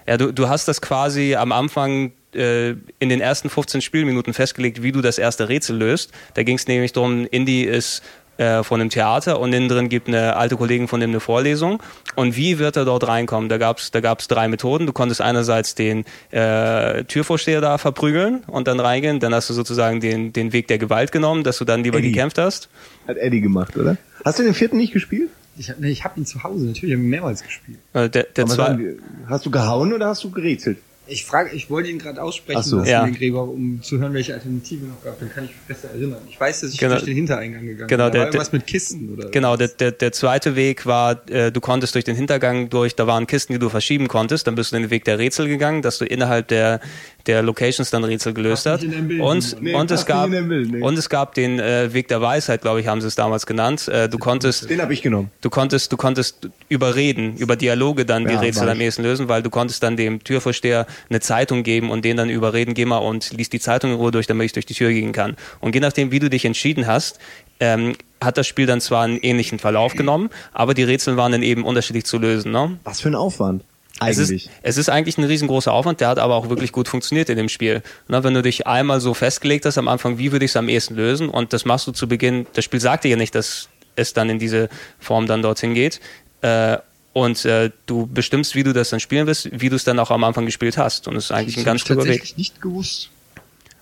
ja, 0.06 0.16
du, 0.16 0.32
du 0.32 0.48
hast 0.48 0.68
das 0.68 0.80
quasi 0.80 1.34
am 1.34 1.52
Anfang 1.52 2.12
äh, 2.34 2.70
in 2.98 3.08
den 3.08 3.20
ersten 3.20 3.48
15 3.48 3.80
Spielminuten 3.80 4.34
festgelegt, 4.34 4.82
wie 4.82 4.92
du 4.92 5.00
das 5.00 5.18
erste 5.18 5.48
Rätsel 5.48 5.76
löst. 5.76 6.12
Da 6.34 6.42
ging 6.42 6.56
es 6.56 6.66
nämlich 6.66 6.92
darum, 6.92 7.26
Indy 7.30 7.62
ist 7.62 8.02
äh, 8.38 8.62
von 8.62 8.80
dem 8.80 8.90
Theater 8.90 9.40
und 9.40 9.52
innen 9.54 9.68
drin 9.68 9.88
gibt 9.88 10.08
eine 10.08 10.36
alte 10.36 10.56
Kollegin 10.56 10.88
von 10.88 11.00
dem 11.00 11.10
eine 11.10 11.20
Vorlesung. 11.20 11.82
Und 12.16 12.36
wie 12.36 12.58
wird 12.58 12.76
er 12.76 12.84
dort 12.84 13.06
reinkommen? 13.08 13.48
Da 13.48 13.56
gab's 13.56 13.90
da 13.90 14.00
gab's 14.00 14.28
drei 14.28 14.46
Methoden. 14.48 14.86
Du 14.86 14.92
konntest 14.92 15.22
einerseits 15.22 15.74
den 15.74 16.04
äh, 16.32 17.04
Türvorsteher 17.04 17.62
da 17.62 17.78
verprügeln 17.78 18.42
und 18.46 18.68
dann 18.68 18.78
reingehen. 18.78 19.20
Dann 19.20 19.34
hast 19.34 19.48
du 19.48 19.54
sozusagen 19.54 20.00
den, 20.00 20.34
den 20.34 20.52
Weg 20.52 20.68
der 20.68 20.76
Gewalt 20.76 21.12
genommen, 21.12 21.44
dass 21.44 21.56
du 21.56 21.64
dann 21.64 21.82
lieber 21.82 21.98
Eddie. 21.98 22.12
gekämpft 22.12 22.36
hast. 22.36 22.68
Hat 23.08 23.16
Eddie 23.16 23.40
gemacht, 23.40 23.74
oder? 23.76 23.96
Hast 24.26 24.38
du 24.40 24.42
den 24.42 24.54
vierten 24.54 24.76
nicht 24.76 24.92
gespielt? 24.92 25.30
Ich, 25.56 25.70
hab- 25.70 25.78
nee, 25.78 25.88
ich 25.90 26.02
habe 26.04 26.18
ihn 26.20 26.26
zu 26.26 26.42
Hause, 26.42 26.66
natürlich 26.66 26.92
habe 26.92 27.00
ich 27.00 27.06
ihn 27.06 27.10
mehrmals 27.10 27.42
gespielt. 27.44 27.78
Äh, 27.94 28.10
der 28.10 28.24
der 28.24 28.46
zwei, 28.46 28.54
sagen, 28.56 28.98
hast 29.28 29.46
du 29.46 29.50
gehauen 29.50 29.92
oder 29.92 30.06
hast 30.08 30.22
du 30.24 30.30
gerätselt? 30.30 30.78
Ich 31.08 31.24
frage, 31.24 31.54
ich 31.54 31.70
wollte 31.70 31.88
ihn 31.88 32.00
gerade 32.00 32.20
aussprechen 32.20 32.58
Ach 32.60 32.64
so. 32.64 32.78
lassen, 32.78 32.90
Ja. 32.90 33.04
den 33.04 33.14
Gregor, 33.14 33.48
um 33.48 33.80
zu 33.80 33.98
hören, 34.00 34.12
welche 34.12 34.34
Alternative 34.34 34.86
noch 34.86 35.04
gab. 35.04 35.20
Dann 35.20 35.30
kann 35.32 35.44
ich 35.44 35.50
mich 35.50 35.60
besser 35.68 35.90
erinnern. 35.90 36.18
Ich 36.28 36.38
weiß, 36.40 36.62
dass 36.62 36.72
ich 36.72 36.78
Genau. 36.78 36.94
durch 36.94 37.04
den 37.04 37.14
Hintereingang 37.14 37.64
gegangen 37.64 37.86
Genau, 37.86 38.06
bin. 38.06 38.12
Da 38.14 38.18
der- 38.18 38.20
war 38.22 38.26
irgendwas 38.26 38.50
mit 38.52 38.66
Kisten 38.66 39.10
oder 39.14 39.28
Genau, 39.30 39.56
der, 39.56 39.68
der, 39.68 39.92
der 39.92 40.10
zweite 40.10 40.56
Weg 40.56 40.84
war, 40.84 41.22
äh, 41.30 41.52
du 41.52 41.60
konntest 41.60 41.94
durch 41.94 42.02
den 42.04 42.16
Hintergang 42.16 42.68
durch, 42.70 42.96
da 42.96 43.06
waren 43.06 43.28
Kisten, 43.28 43.52
die 43.52 43.60
du 43.60 43.68
verschieben 43.68 44.08
konntest, 44.08 44.48
dann 44.48 44.56
bist 44.56 44.72
du 44.72 44.76
den 44.78 44.90
Weg 44.90 45.04
der 45.04 45.20
Rätsel 45.20 45.46
gegangen, 45.46 45.80
dass 45.80 45.98
du 45.98 46.04
innerhalb 46.06 46.48
der, 46.48 46.80
der 47.26 47.42
Locations 47.42 47.90
dann 47.90 48.04
Rätsel 48.04 48.32
gelöst 48.32 48.64
Bild, 48.64 49.20
Und. 49.20 49.60
Nee, 49.60 49.74
und, 49.74 49.90
es 49.90 50.06
gab, 50.06 50.30
nee. 50.30 50.80
und 50.80 50.98
es 50.98 51.08
gab 51.08 51.34
den 51.34 51.58
äh, 51.58 51.92
Weg 51.92 52.08
der 52.08 52.20
Weisheit, 52.20 52.62
glaube 52.62 52.80
ich, 52.80 52.86
haben 52.86 53.00
sie 53.00 53.08
es 53.08 53.14
damals 53.14 53.46
genannt. 53.46 53.88
Äh, 53.88 54.08
du 54.08 54.18
konntest, 54.18 54.70
Den 54.70 54.80
habe 54.80 54.92
ich 54.92 55.02
genommen. 55.02 55.30
du 55.40 55.50
konntest, 55.50 55.92
du 55.92 55.96
konntest 55.96 56.48
überreden, 56.68 57.36
über 57.36 57.56
Dialoge 57.56 58.04
dann 58.04 58.26
die 58.26 58.34
Ja, 58.34 58.40
Rätsel 58.40 58.66
war 58.66 58.72
am 58.72 58.80
ehesten 58.80 59.02
lösen, 59.02 59.28
weil 59.28 59.42
du 59.42 59.50
konntest 59.50 59.82
dann 59.82 59.96
dem 59.96 60.22
Türvorsteher 60.22 60.86
eine 61.08 61.20
Zeitung 61.20 61.62
geben 61.62 61.90
und 61.90 62.04
den 62.04 62.16
dann 62.16 62.30
überreden, 62.30 62.74
geh 62.74 62.84
mal 62.84 62.98
und 62.98 63.32
lies 63.32 63.50
die 63.50 63.60
Zeitung 63.60 63.90
in 63.92 63.96
Ruhe 63.96 64.10
durch, 64.10 64.26
damit 64.26 64.46
ich 64.46 64.52
durch 64.52 64.66
die 64.66 64.74
Tür 64.74 64.90
gehen 64.90 65.12
kann. 65.12 65.36
Und 65.60 65.74
je 65.74 65.80
nachdem, 65.80 66.10
wie 66.10 66.18
du 66.18 66.30
dich 66.30 66.44
entschieden 66.44 66.86
hast, 66.86 67.18
ähm, 67.60 67.94
hat 68.22 68.38
das 68.38 68.46
Spiel 68.46 68.66
dann 68.66 68.80
zwar 68.80 69.04
einen 69.04 69.18
ähnlichen 69.18 69.58
Verlauf 69.58 69.94
genommen, 69.96 70.30
aber 70.52 70.74
die 70.74 70.82
Rätsel 70.84 71.16
waren 71.16 71.32
dann 71.32 71.42
eben 71.42 71.64
unterschiedlich 71.64 72.04
zu 72.04 72.18
lösen. 72.18 72.52
Ne? 72.52 72.78
Was 72.84 73.00
für 73.00 73.08
ein 73.08 73.14
Aufwand. 73.14 73.64
Es 74.00 74.18
Eigentlich. 74.18 74.46
ist, 74.46 74.50
es 74.62 74.76
ist 74.76 74.88
eigentlich 74.90 75.16
ein 75.16 75.24
riesengroßer 75.24 75.72
Aufwand, 75.72 76.00
der 76.00 76.08
hat 76.08 76.18
aber 76.18 76.34
auch 76.34 76.50
wirklich 76.50 76.70
gut 76.70 76.86
funktioniert 76.86 77.30
in 77.30 77.36
dem 77.36 77.48
Spiel. 77.48 77.82
Na, 78.08 78.22
wenn 78.24 78.34
du 78.34 78.42
dich 78.42 78.66
einmal 78.66 79.00
so 79.00 79.14
festgelegt 79.14 79.64
hast 79.64 79.78
am 79.78 79.88
Anfang, 79.88 80.18
wie 80.18 80.32
würde 80.32 80.44
ich 80.44 80.50
es 80.50 80.56
am 80.56 80.68
ehesten 80.68 80.96
lösen 80.96 81.28
und 81.30 81.52
das 81.54 81.64
machst 81.64 81.86
du 81.86 81.92
zu 81.92 82.06
Beginn, 82.06 82.46
das 82.52 82.64
Spiel 82.64 82.80
sagt 82.80 83.04
dir 83.04 83.08
ja 83.10 83.16
nicht, 83.16 83.34
dass 83.34 83.68
es 83.96 84.12
dann 84.12 84.28
in 84.28 84.38
diese 84.38 84.68
Form 84.98 85.26
dann 85.26 85.40
dorthin 85.40 85.72
geht. 85.74 86.00
Äh, 86.42 86.76
und 87.14 87.46
äh, 87.46 87.70
du 87.86 88.06
bestimmst, 88.06 88.54
wie 88.54 88.62
du 88.62 88.74
das 88.74 88.90
dann 88.90 89.00
spielen 89.00 89.26
willst, 89.26 89.48
wie 89.50 89.70
du 89.70 89.76
es 89.76 89.84
dann 89.84 89.98
auch 89.98 90.10
am 90.10 90.22
Anfang 90.24 90.44
gespielt 90.44 90.76
hast. 90.76 91.08
Und 91.08 91.14
das 91.14 91.24
ist 91.24 91.30
eigentlich 91.30 91.56
ein 91.56 91.64
Das 91.64 91.66
hab 91.66 91.72
ganz 91.72 91.80
ich 91.80 91.86
kluger 91.86 92.04
Weg. 92.04 92.10
tatsächlich 92.12 92.36
nicht 92.36 92.60
gewusst. 92.60 93.08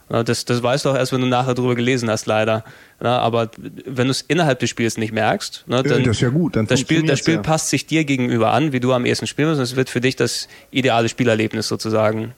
Das, 0.08 0.44
das 0.44 0.62
weißt 0.62 0.84
du 0.84 0.90
auch 0.90 0.96
erst, 0.96 1.12
wenn 1.12 1.22
du 1.22 1.26
nachher 1.26 1.54
drüber 1.54 1.74
gelesen 1.74 2.10
hast, 2.10 2.26
leider. 2.26 2.64
Ja, 3.02 3.18
aber 3.18 3.50
wenn 3.86 4.06
du 4.06 4.10
es 4.10 4.20
innerhalb 4.22 4.58
des 4.58 4.70
Spiels 4.70 4.98
nicht 4.98 5.12
merkst, 5.12 5.64
ne, 5.66 5.82
dann, 5.82 6.04
das 6.04 6.16
ist 6.16 6.20
ja 6.20 6.28
gut, 6.28 6.56
dann 6.56 6.66
das 6.66 6.80
Spiel, 6.80 7.04
das 7.06 7.18
Spiel 7.18 7.34
ja. 7.34 7.42
passt 7.42 7.70
sich 7.70 7.86
dir 7.86 8.04
gegenüber 8.04 8.52
an, 8.52 8.72
wie 8.72 8.80
du 8.80 8.92
am 8.92 9.06
ehesten 9.06 9.26
spielen 9.26 9.48
musst. 9.48 9.58
Und 9.58 9.64
es 9.64 9.76
wird 9.76 9.88
für 9.88 10.00
dich 10.00 10.16
das 10.16 10.48
ideale 10.70 11.08
Spielerlebnis 11.08 11.68
sozusagen. 11.68 12.32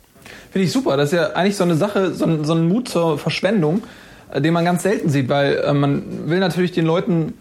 Finde 0.52 0.66
ich 0.66 0.72
super. 0.72 0.97
Das 0.97 1.12
ist 1.12 1.18
ja 1.18 1.32
eigentlich 1.32 1.56
so 1.56 1.64
eine 1.64 1.76
Sache, 1.76 2.12
so 2.14 2.24
ein, 2.24 2.44
so 2.44 2.55
ein 2.55 2.68
Mut 2.68 2.88
zur 2.88 3.18
Verschwendung, 3.18 3.82
äh, 4.32 4.40
den 4.40 4.55
man 4.55 4.64
ganz 4.64 4.84
selten 4.84 5.10
sieht, 5.10 5.28
weil 5.28 5.56
äh, 5.56 5.72
man 5.72 6.28
will 6.28 6.38
natürlich 6.38 6.72
den 6.72 6.86
Leuten 6.86 7.34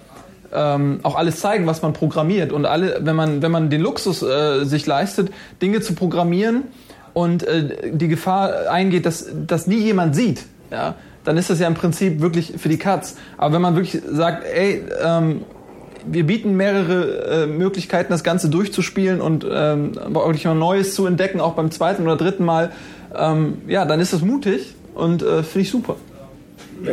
ähm, 0.53 0.99
auch 1.03 1.15
alles 1.15 1.39
zeigen, 1.39 1.68
was 1.68 1.81
man 1.81 1.93
programmiert. 1.93 2.52
Und 2.52 2.65
alle, 2.65 2.99
wenn 3.02 3.15
man, 3.15 3.41
wenn 3.41 3.52
man 3.52 3.69
den 3.69 3.81
Luxus 3.81 4.23
äh, 4.23 4.65
sich 4.65 4.85
leistet, 4.88 5.30
Dinge 5.61 5.81
zu 5.81 5.93
programmieren 5.93 6.64
und 7.16 7.48
äh, 7.48 7.92
die 7.94 8.10
Gefahr 8.10 8.70
eingeht, 8.70 9.06
dass 9.06 9.26
das 9.48 9.68
nie 9.68 9.78
jemand 9.78 10.16
sieht, 10.16 10.44
ja, 10.70 10.96
dann 11.24 11.38
ist 11.38 11.50
das 11.50 11.60
ja 11.60 11.68
im 11.68 11.74
Prinzip 11.74 12.20
wirklich 12.20 12.56
für 12.58 12.68
die 12.68 12.78
Katz. 12.78 13.16
Aber 13.38 13.56
wenn 13.56 13.62
man 13.62 13.76
wirklich 13.76 14.04
sagt, 14.06 14.44
ey, 14.44 14.84
ähm, 15.02 15.42
wir 16.06 16.26
bieten 16.26 16.58
mehrere 16.58 17.44
äh, 17.44 17.48
Möglichkeiten, 17.48 18.12
das 18.12 18.26
Ganze 18.26 18.50
durchzuspielen 18.50 19.22
und 19.22 19.46
ähm, 19.50 19.96
wirklich 19.96 20.44
mal 20.44 20.56
Neues 20.56 20.94
zu 20.94 21.06
entdecken, 21.06 21.40
auch 21.40 21.54
beim 21.54 21.72
zweiten 21.72 22.04
oder 22.04 22.18
dritten 22.18 22.44
Mal. 22.44 22.74
Ähm, 23.16 23.60
ja, 23.68 23.86
dann 23.86 24.02
ist 24.02 24.12
das 24.12 24.22
mutig 24.22 24.76
und 24.94 25.24
äh, 25.24 25.42
finde 25.42 25.62
ich 25.62 25.72
super. 25.72 25.96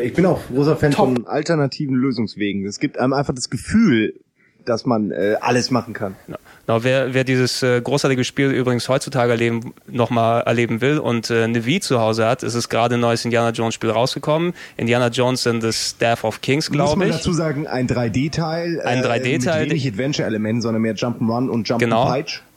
Ich 0.05 0.15
bin 0.15 0.25
auch 0.25 0.41
großer 0.55 0.77
Fan 0.77 0.93
Top. 0.93 1.17
von 1.17 1.27
alternativen 1.27 1.97
Lösungswegen. 1.97 2.65
Es 2.65 2.79
gibt 2.79 2.97
einem 2.97 3.13
einfach 3.13 3.35
das 3.35 3.51
Gefühl, 3.51 4.15
dass 4.65 4.87
man 4.87 5.11
äh, 5.11 5.37
alles 5.41 5.71
machen 5.71 5.95
kann. 5.95 6.17
Ja. 6.29 6.37
Genau, 6.67 6.85
wer, 6.85 7.13
wer 7.13 7.25
dieses 7.25 7.63
äh, 7.63 7.81
großartige 7.81 8.23
Spiel 8.23 8.51
übrigens 8.51 8.89
heutzutage 8.89 9.33
erleben, 9.33 9.75
nochmal 9.89 10.43
erleben 10.43 10.81
will 10.81 10.99
und 10.99 11.29
äh, 11.31 11.43
eine 11.43 11.67
Wii 11.67 11.81
zu 11.81 12.01
Hause 12.01 12.27
hat, 12.27 12.43
ist 12.45 12.55
es 12.55 12.69
gerade 12.69 12.95
ein 12.95 13.01
neues 13.01 13.25
Indiana 13.25 13.51
Jones 13.51 13.75
Spiel 13.75 13.91
rausgekommen. 13.91 14.53
Indiana 14.77 15.09
Jones 15.09 15.47
and 15.47 15.63
the 15.63 15.73
Staff 15.73 16.23
of 16.25 16.41
Kings, 16.41 16.69
Muss 16.71 16.77
glaube 16.77 16.99
man 16.99 17.09
ich. 17.09 17.17
dazu 17.17 17.33
sagen, 17.33 17.67
ein 17.67 17.89
3D-Teil. 17.89 18.81
Ein 18.83 19.03
3D-Teil, 19.03 19.63
Mit 19.63 19.71
wenig 19.71 19.89
Adventure-Elementen, 19.89 20.63
sondern 20.63 20.83
mehr 20.83 20.95
Jump'n'Run 20.95 21.49
und 21.49 21.67
Genau. 21.79 22.13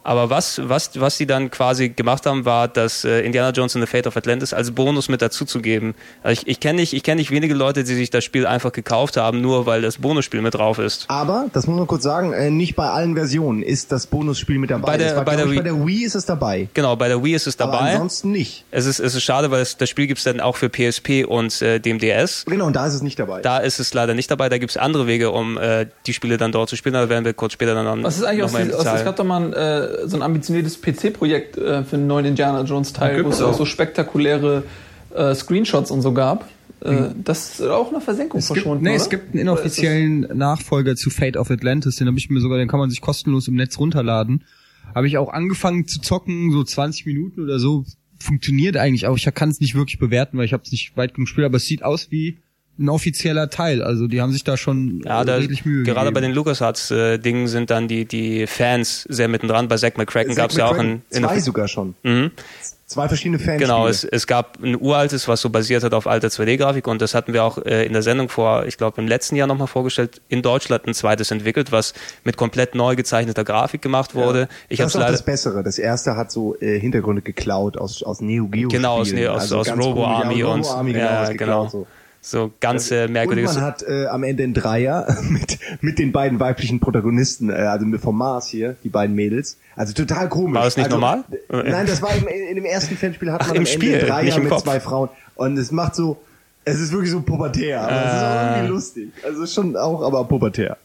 Aber 0.05 0.29
was, 0.29 0.61
was, 0.69 0.91
was 0.99 1.17
die 1.17 1.25
dann 1.25 1.49
quasi 1.49 1.89
gemacht 1.89 2.27
haben, 2.27 2.45
war, 2.45 2.67
das 2.67 3.03
äh, 3.05 3.21
Indiana 3.21 3.49
Jones 3.49 3.75
and 3.75 3.83
the 3.83 3.89
Fate 3.91 4.05
of 4.05 4.15
Atlantis 4.15 4.53
als 4.53 4.69
Bonus 4.69 5.09
mit 5.09 5.21
dazuzugeben. 5.23 5.95
Also 6.21 6.41
ich, 6.43 6.47
ich 6.47 6.59
kenne 6.59 6.79
nicht, 6.79 6.93
ich 6.93 7.01
kenne 7.01 7.17
nicht 7.19 7.31
wenige 7.31 7.55
Leute, 7.55 7.83
die 7.83 7.95
sich 7.95 8.11
das 8.11 8.23
Spiel 8.23 8.45
einfach 8.45 8.71
gekauft 8.71 9.17
haben, 9.17 9.41
nur 9.41 9.65
weil 9.65 9.81
das 9.81 9.97
Bonusspiel 9.97 10.41
mit 10.41 10.53
drauf 10.53 10.77
ist. 10.77 11.05
Aber, 11.07 11.47
das 11.53 11.65
muss 11.65 11.77
man 11.77 11.87
kurz 11.87 12.03
sagen, 12.03 12.33
äh, 12.33 12.51
nicht 12.51 12.75
bei 12.75 12.87
allen 12.87 13.15
Versionen 13.15 13.63
ist 13.63 13.91
das 13.91 14.05
Bonusspiel 14.07 14.59
mit 14.59 14.69
dabei. 14.69 14.85
Bei 14.91 14.97
der- 14.97 15.15
war, 15.15 15.25
bei 15.25 15.35
der 15.35 15.45
ich, 15.47 15.51
Wii- 15.53 15.55
bei 15.57 15.63
der 15.63 15.85
Wii 15.87 16.03
ist 16.05 16.15
es 16.15 16.25
dabei. 16.25 16.67
Genau, 16.75 16.95
bei 16.95 17.07
der 17.07 17.23
Wii 17.23 17.33
ist 17.33 17.47
es 17.47 17.59
Aber 17.59 17.71
dabei. 17.73 17.93
ansonsten 17.93 18.31
nicht. 18.31 18.63
Es 18.69 18.85
ist, 18.85 18.99
es 18.99 19.15
ist 19.15 19.23
schade, 19.23 19.49
weil 19.49 19.61
es, 19.61 19.75
das 19.77 19.89
Spiel 19.89 20.05
gibt's 20.05 20.23
dann 20.23 20.39
auch 20.39 20.55
für 20.55 20.69
PSP 20.69 21.25
und 21.27 21.61
äh, 21.63 21.79
dem 21.79 21.97
DS. 21.97 22.45
Genau, 22.45 22.67
und 22.67 22.75
da 22.75 22.85
ist 22.85 22.93
es 22.93 23.01
nicht 23.01 23.17
dabei. 23.17 23.41
Da 23.41 23.57
ist 23.57 23.79
es 23.79 23.91
leider 23.95 24.13
nicht 24.13 24.29
dabei. 24.29 24.49
Da 24.49 24.59
gibt's 24.59 24.77
andere 24.77 25.07
Wege, 25.07 25.31
um 25.31 25.57
äh, 25.57 25.87
die 26.05 26.13
Spiele 26.13 26.37
dann 26.37 26.51
dort 26.51 26.69
zu 26.69 26.75
spielen. 26.75 26.93
Da 26.93 27.09
werden 27.09 27.25
wir 27.25 27.33
kurz 27.33 27.53
später 27.53 27.73
dann 27.73 28.03
Was 28.03 28.17
ist 28.17 28.23
eigentlich 28.23 28.43
aus, 28.43 28.53
aus 28.53 28.61
es 28.61 28.77
Detail. 28.77 29.03
gab 29.03 29.15
doch 29.15 29.23
mal 29.23 29.41
ein, 29.41 29.53
äh, 29.53 29.87
so 30.05 30.17
ein 30.17 30.21
ambitioniertes 30.21 30.81
PC-Projekt 30.81 31.57
äh, 31.57 31.83
für 31.83 31.95
einen 31.95 32.07
neuen 32.07 32.25
Indiana 32.25 32.61
Jones 32.63 32.93
Teil, 32.93 33.23
wo 33.23 33.29
es 33.29 33.41
auch 33.41 33.53
so 33.53 33.65
spektakuläre 33.65 34.63
äh, 35.15 35.33
Screenshots 35.33 35.91
und 35.91 36.01
so 36.01 36.13
gab. 36.13 36.49
Äh, 36.81 37.09
Das 37.23 37.59
ist 37.59 37.61
auch 37.61 37.91
eine 37.91 38.01
Versenkung 38.01 38.39
Es 38.39 38.47
gibt, 38.47 38.57
verschwunden, 38.59 38.83
nee, 38.83 38.91
oder? 38.91 38.97
es 38.97 39.09
gibt 39.09 39.33
einen 39.33 39.41
inoffiziellen 39.41 40.19
Nachfolger 40.37 40.95
zu 40.95 41.09
Fate 41.09 41.37
of 41.37 41.49
Atlantis, 41.49 41.95
den 41.95 42.07
habe 42.07 42.17
ich 42.17 42.29
mir 42.29 42.39
sogar, 42.41 42.57
den 42.57 42.67
kann 42.67 42.79
man 42.79 42.89
sich 42.89 43.01
kostenlos 43.01 43.47
im 43.47 43.55
Netz 43.55 43.77
runterladen. 43.79 44.43
Habe 44.93 45.07
ich 45.07 45.17
auch 45.17 45.33
angefangen 45.33 45.87
zu 45.87 45.99
zocken, 45.99 46.51
so 46.51 46.63
20 46.63 47.05
Minuten 47.05 47.41
oder 47.41 47.59
so. 47.59 47.85
Funktioniert 48.19 48.77
eigentlich 48.77 49.07
auch. 49.07 49.17
Ich 49.17 49.25
kann 49.33 49.49
es 49.49 49.59
nicht 49.59 49.75
wirklich 49.75 49.99
bewerten, 49.99 50.37
weil 50.37 50.45
ich 50.45 50.53
habe 50.53 50.63
es 50.63 50.71
nicht 50.71 50.95
weit 50.95 51.15
genug 51.15 51.27
gespielt, 51.27 51.45
aber 51.45 51.57
es 51.57 51.65
sieht 51.65 51.83
aus 51.83 52.11
wie 52.11 52.39
ein 52.77 52.89
offizieller 52.89 53.49
Teil. 53.49 53.81
Also 53.81 54.07
die 54.07 54.21
haben 54.21 54.31
sich 54.31 54.43
da 54.43 54.57
schon 54.57 55.01
Ja, 55.05 55.21
äh, 55.21 55.25
da, 55.25 55.35
redlich 55.35 55.65
Mühe 55.65 55.83
gerade 55.83 56.11
bei 56.11 56.19
gegeben. 56.19 56.33
den 56.33 56.35
LucasArts-Dingen 56.35 57.47
sind 57.47 57.69
dann 57.69 57.87
die, 57.87 58.05
die 58.05 58.47
Fans 58.47 59.03
sehr 59.09 59.27
mittendran. 59.27 59.67
Bei 59.67 59.77
Zack 59.77 59.97
McCracken 59.97 60.33
Zack 60.33 60.37
gab's 60.37 60.57
ja 60.57 60.67
auch 60.67 60.77
ein... 60.77 61.01
Zwei 61.09 61.39
sogar 61.39 61.67
schon. 61.67 61.95
Mhm. 62.03 62.31
Zwei 62.87 63.07
verschiedene 63.07 63.39
Fans. 63.39 63.59
Genau, 63.59 63.87
es, 63.87 64.03
es 64.03 64.27
gab 64.27 64.61
ein 64.61 64.79
uraltes, 64.79 65.27
was 65.27 65.41
so 65.41 65.49
basiert 65.49 65.83
hat 65.83 65.95
auf 65.95 66.05
alter 66.05 66.27
2D-Grafik 66.27 66.87
und 66.87 67.01
das 67.01 67.15
hatten 67.15 67.33
wir 67.33 67.43
auch 67.43 67.57
äh, 67.57 67.83
in 67.83 67.93
der 67.93 68.03
Sendung 68.03 68.29
vor, 68.29 68.67
ich 68.67 68.77
glaube 68.77 69.01
im 69.01 69.07
letzten 69.07 69.35
Jahr 69.35 69.47
nochmal 69.47 69.65
vorgestellt, 69.65 70.21
in 70.29 70.43
Deutschland 70.43 70.85
ein 70.85 70.93
zweites 70.93 71.31
entwickelt, 71.31 71.71
was 71.71 71.95
mit 72.23 72.37
komplett 72.37 72.75
neu 72.75 72.95
gezeichneter 72.95 73.43
Grafik 73.43 73.81
gemacht 73.81 74.13
wurde. 74.13 74.47
Ich 74.69 74.77
das 74.77 74.83
habe 74.83 74.89
ist 74.89 74.95
auch 74.97 74.99
leider 74.99 75.11
das 75.13 75.25
Bessere. 75.25 75.63
Das 75.63 75.79
erste 75.79 76.15
hat 76.15 76.31
so 76.31 76.55
äh, 76.59 76.79
Hintergründe 76.79 77.23
geklaut 77.23 77.75
aus, 77.75 78.03
aus 78.03 78.21
Neo 78.21 78.47
Geo. 78.47 78.69
genau 78.69 78.97
aus, 78.99 79.11
nee, 79.11 79.27
aus, 79.27 79.41
Also 79.41 79.57
aus 79.57 79.67
ganz 79.67 79.83
Robo 79.83 80.05
Army 80.05 80.39
ja, 80.39 80.45
und 80.45 80.61
Robo 80.61 80.75
Army, 80.75 80.91
ja, 80.91 81.21
was 81.23 81.29
genau. 81.29 81.63
geklaut, 81.63 81.71
so. 81.71 81.87
So 82.27 82.51
ganz 82.59 82.89
äh, 82.89 83.03
Und 83.05 83.11
merkwürdiges. 83.11 83.53
man 83.53 83.63
hat 83.63 83.83
äh, 83.83 84.07
am 84.07 84.23
Ende 84.23 84.41
einen 84.43 84.55
Dreier 84.55 85.15
mit, 85.29 85.59
mit 85.81 85.99
den 85.99 86.11
beiden 86.11 86.39
weiblichen 86.39 86.79
Protagonisten, 86.79 87.51
äh, 87.51 87.53
also 87.53 87.85
vom 87.99 88.17
Mars 88.17 88.47
hier, 88.47 88.75
die 88.83 88.89
beiden 88.89 89.15
Mädels. 89.15 89.57
Also 89.75 89.93
total 89.93 90.27
komisch. 90.27 90.55
War 90.55 90.63
das 90.63 90.75
nicht 90.75 90.85
also, 90.85 90.97
normal? 90.97 91.23
äh, 91.51 91.69
Nein, 91.69 91.85
das 91.85 92.01
war 92.01 92.15
im, 92.15 92.27
in 92.27 92.55
dem 92.55 92.65
ersten 92.65 92.97
Fanspiel 92.97 93.31
hat 93.31 93.41
Ach, 93.43 93.47
man 93.49 93.57
im 93.57 93.61
am 93.61 93.65
Spiel, 93.67 93.93
Ende 93.93 94.11
einen 94.11 94.27
Dreier 94.27 94.39
mit 94.39 94.49
Kopf. 94.49 94.63
zwei 94.63 94.79
Frauen. 94.79 95.09
Und 95.35 95.55
es 95.57 95.71
macht 95.71 95.93
so, 95.93 96.17
es 96.63 96.79
ist 96.79 96.91
wirklich 96.91 97.11
so 97.11 97.21
pubertär, 97.21 97.81
aber 97.81 97.91
es 98.05 98.13
ist 98.15 98.23
auch 98.23 98.41
Äh. 98.41 98.49
irgendwie 98.55 98.73
lustig. 98.73 99.11
Also 99.23 99.43
es 99.43 99.49
ist 99.49 99.53
schon 99.53 99.77
auch, 99.77 100.01
aber 100.01 100.23
pubertär. 100.23 100.77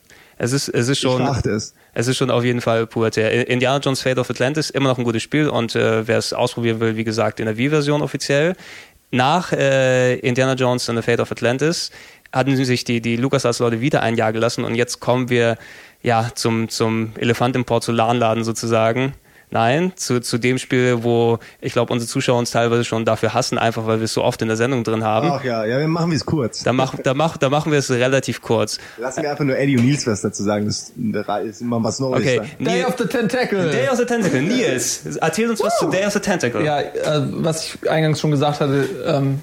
Es 0.42 0.52
ist, 0.52 0.68
es 0.68 0.88
ist 0.88 0.98
schon. 1.00 1.20
es. 1.22 1.74
Es 1.92 2.06
ist 2.08 2.16
schon 2.16 2.30
auf 2.30 2.44
jeden 2.44 2.60
Fall 2.62 2.86
pubertär. 2.86 3.48
Indiana 3.48 3.78
Jones 3.78 4.00
Fate 4.00 4.16
of 4.18 4.30
Atlantis, 4.30 4.70
immer 4.70 4.88
noch 4.88 4.96
ein 4.96 5.04
gutes 5.04 5.22
Spiel 5.22 5.48
und 5.48 5.74
äh, 5.74 6.06
wer 6.08 6.16
es 6.16 6.32
ausprobieren 6.32 6.80
will, 6.80 6.96
wie 6.96 7.04
gesagt, 7.04 7.40
in 7.40 7.46
der 7.46 7.58
Wii-Version 7.58 8.00
offiziell. 8.00 8.54
Nach 9.10 9.52
äh, 9.52 10.16
Indiana 10.16 10.54
Jones 10.54 10.88
and 10.88 10.98
the 10.98 11.02
Fate 11.02 11.20
of 11.20 11.32
Atlantis 11.32 11.90
hatten 12.32 12.56
sich 12.64 12.84
die, 12.84 13.00
die 13.00 13.16
LucasArts-Leute 13.16 13.80
wieder 13.80 14.02
ein 14.02 14.16
Jahr 14.16 14.32
gelassen 14.32 14.64
und 14.64 14.76
jetzt 14.76 15.00
kommen 15.00 15.28
wir 15.30 15.56
ja 16.02 16.30
zum, 16.34 16.68
zum 16.68 17.12
Elefant 17.16 17.56
im 17.56 17.64
Porzellanladen 17.64 18.44
sozusagen. 18.44 19.14
Nein, 19.52 19.92
zu, 19.96 20.20
zu 20.20 20.38
dem 20.38 20.58
Spiel, 20.58 21.02
wo 21.02 21.38
ich 21.60 21.72
glaube, 21.72 21.92
unsere 21.92 22.08
Zuschauer 22.08 22.38
uns 22.38 22.52
teilweise 22.52 22.84
schon 22.84 23.04
dafür 23.04 23.34
hassen, 23.34 23.58
einfach 23.58 23.86
weil 23.86 23.98
wir 23.98 24.04
es 24.04 24.14
so 24.14 24.22
oft 24.22 24.40
in 24.42 24.48
der 24.48 24.56
Sendung 24.56 24.84
drin 24.84 25.02
haben. 25.02 25.28
Ach 25.32 25.42
ja, 25.42 25.64
ja, 25.64 25.80
dann 25.80 25.90
machen 25.90 26.10
wir 26.10 26.16
es 26.16 26.24
kurz. 26.24 26.62
Da, 26.62 26.72
mach, 26.72 26.94
da, 27.02 27.14
mach, 27.14 27.36
da 27.36 27.50
machen 27.50 27.72
wir 27.72 27.78
es 27.80 27.90
relativ 27.90 28.42
kurz. 28.42 28.78
Lassen 28.98 29.22
wir 29.22 29.30
einfach 29.30 29.44
nur 29.44 29.58
Eddie 29.58 29.76
und 29.76 29.84
Nils 29.86 30.06
was 30.06 30.20
dazu 30.20 30.44
sagen. 30.44 30.66
Das 30.66 30.92
ist 31.44 31.60
immer 31.60 31.82
was 31.82 31.98
Neues. 31.98 32.20
Okay, 32.20 32.40
da. 32.60 32.70
Day 32.70 32.84
of 32.84 32.94
the 32.96 33.06
Tentacle. 33.06 33.70
Day 33.70 33.88
of 33.88 33.96
the 33.96 34.04
Tentacle. 34.04 34.40
Nils, 34.40 35.16
erzähl 35.20 35.50
uns 35.50 35.60
was 35.60 35.76
zu 35.78 35.88
Day 35.88 36.06
of 36.06 36.12
the 36.12 36.20
Tentacle. 36.20 36.64
Ja, 36.64 36.80
äh, 36.80 36.92
was 37.30 37.64
ich 37.64 37.90
eingangs 37.90 38.20
schon 38.20 38.30
gesagt 38.30 38.60
hatte, 38.60 38.88
ähm, 39.04 39.40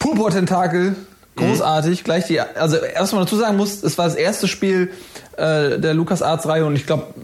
Purpur-Tentakel, 0.00 0.96
großartig. 1.36 2.02
Gleich 2.02 2.26
die, 2.26 2.40
also 2.40 2.76
man 3.12 3.24
dazu 3.24 3.36
sagen 3.36 3.56
muss, 3.56 3.82
es 3.82 3.96
war 3.96 4.06
das 4.06 4.16
erste 4.16 4.48
Spiel 4.48 4.90
äh, 5.36 5.78
der 5.78 5.94
LucasArts-Reihe 5.94 6.66
und 6.66 6.76
ich 6.76 6.86
glaube 6.86 7.14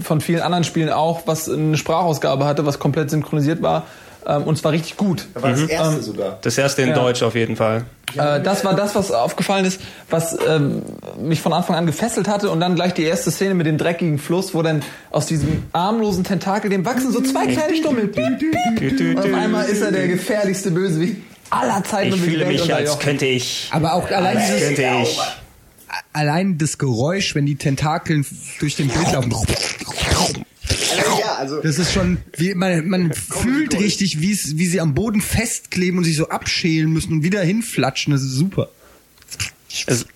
von 0.00 0.20
vielen 0.20 0.40
anderen 0.40 0.64
Spielen 0.64 0.90
auch, 0.90 1.22
was 1.26 1.48
eine 1.48 1.76
Sprachausgabe 1.76 2.44
hatte, 2.44 2.66
was 2.66 2.78
komplett 2.78 3.10
synchronisiert 3.10 3.62
war. 3.62 3.86
Ähm, 4.26 4.44
und 4.44 4.56
zwar 4.56 4.72
richtig 4.72 4.96
gut. 4.96 5.26
Da 5.34 5.42
war 5.42 5.50
das 5.50 5.62
erste 5.62 6.02
sogar. 6.02 6.38
Das 6.42 6.56
erste 6.56 6.82
in 6.82 6.90
Ja. 6.90 6.94
Deutsch 6.94 7.22
auf 7.22 7.34
jeden 7.34 7.56
Fall. 7.56 7.84
Äh, 8.16 8.40
das 8.40 8.64
war 8.64 8.74
das, 8.74 8.94
was 8.94 9.10
aufgefallen 9.10 9.64
ist, 9.64 9.80
was 10.10 10.36
ähm, 10.48 10.82
mich 11.20 11.40
von 11.40 11.52
Anfang 11.52 11.76
an 11.76 11.86
gefesselt 11.86 12.28
hatte 12.28 12.50
und 12.50 12.60
dann 12.60 12.74
gleich 12.74 12.94
die 12.94 13.02
erste 13.02 13.30
Szene 13.30 13.54
mit 13.54 13.66
dem 13.66 13.78
dreckigen 13.78 14.18
Fluss, 14.18 14.54
wo 14.54 14.62
dann 14.62 14.82
aus 15.10 15.26
diesem 15.26 15.64
armlosen 15.72 16.22
Tentakel 16.22 16.70
dem 16.70 16.84
wachsen 16.84 17.10
so 17.12 17.20
zwei 17.20 17.46
kleine 17.46 17.74
Stummel. 17.74 18.08
Piep, 18.08 18.38
piep. 18.78 19.16
Und 19.16 19.18
auf 19.18 19.34
einmal 19.34 19.64
ist 19.66 19.82
er 19.82 19.90
der 19.90 20.06
gefährlichste 20.06 20.70
Bösewicht 20.70 21.16
aller 21.50 21.82
Zeiten 21.84 22.14
Ich 22.14 22.20
fühle 22.20 22.46
mich, 22.46 22.72
als 22.72 22.98
könnte 22.98 23.26
ich. 23.26 23.68
Aber 23.72 23.94
auch 23.94 24.08
allein 24.10 24.36
Als 24.36 24.46
dieses, 24.46 24.66
könnte 24.68 24.82
ich. 25.02 25.20
Allein 26.12 26.58
das 26.58 26.78
Geräusch, 26.78 27.34
wenn 27.34 27.46
die 27.46 27.56
Tentakeln 27.56 28.26
durch 28.60 28.76
den 28.76 28.88
Bild 28.88 29.12
laufen. 29.12 29.32
Ja, 31.20 31.36
also 31.38 31.60
Das 31.60 31.78
ist 31.78 31.92
schon, 31.92 32.18
wie, 32.36 32.54
man, 32.54 32.88
man 32.88 33.12
fühlt 33.12 33.78
richtig, 33.78 34.20
wie 34.20 34.32
es, 34.32 34.56
wie 34.56 34.66
sie 34.66 34.80
am 34.80 34.94
Boden 34.94 35.20
festkleben 35.20 35.98
und 35.98 36.04
sich 36.04 36.16
so 36.16 36.28
abschälen 36.28 36.90
müssen 36.90 37.12
und 37.12 37.22
wieder 37.22 37.42
hinflatschen. 37.42 38.12
Das 38.12 38.22
ist 38.22 38.32
super. 38.32 38.70
Es, 39.86 40.06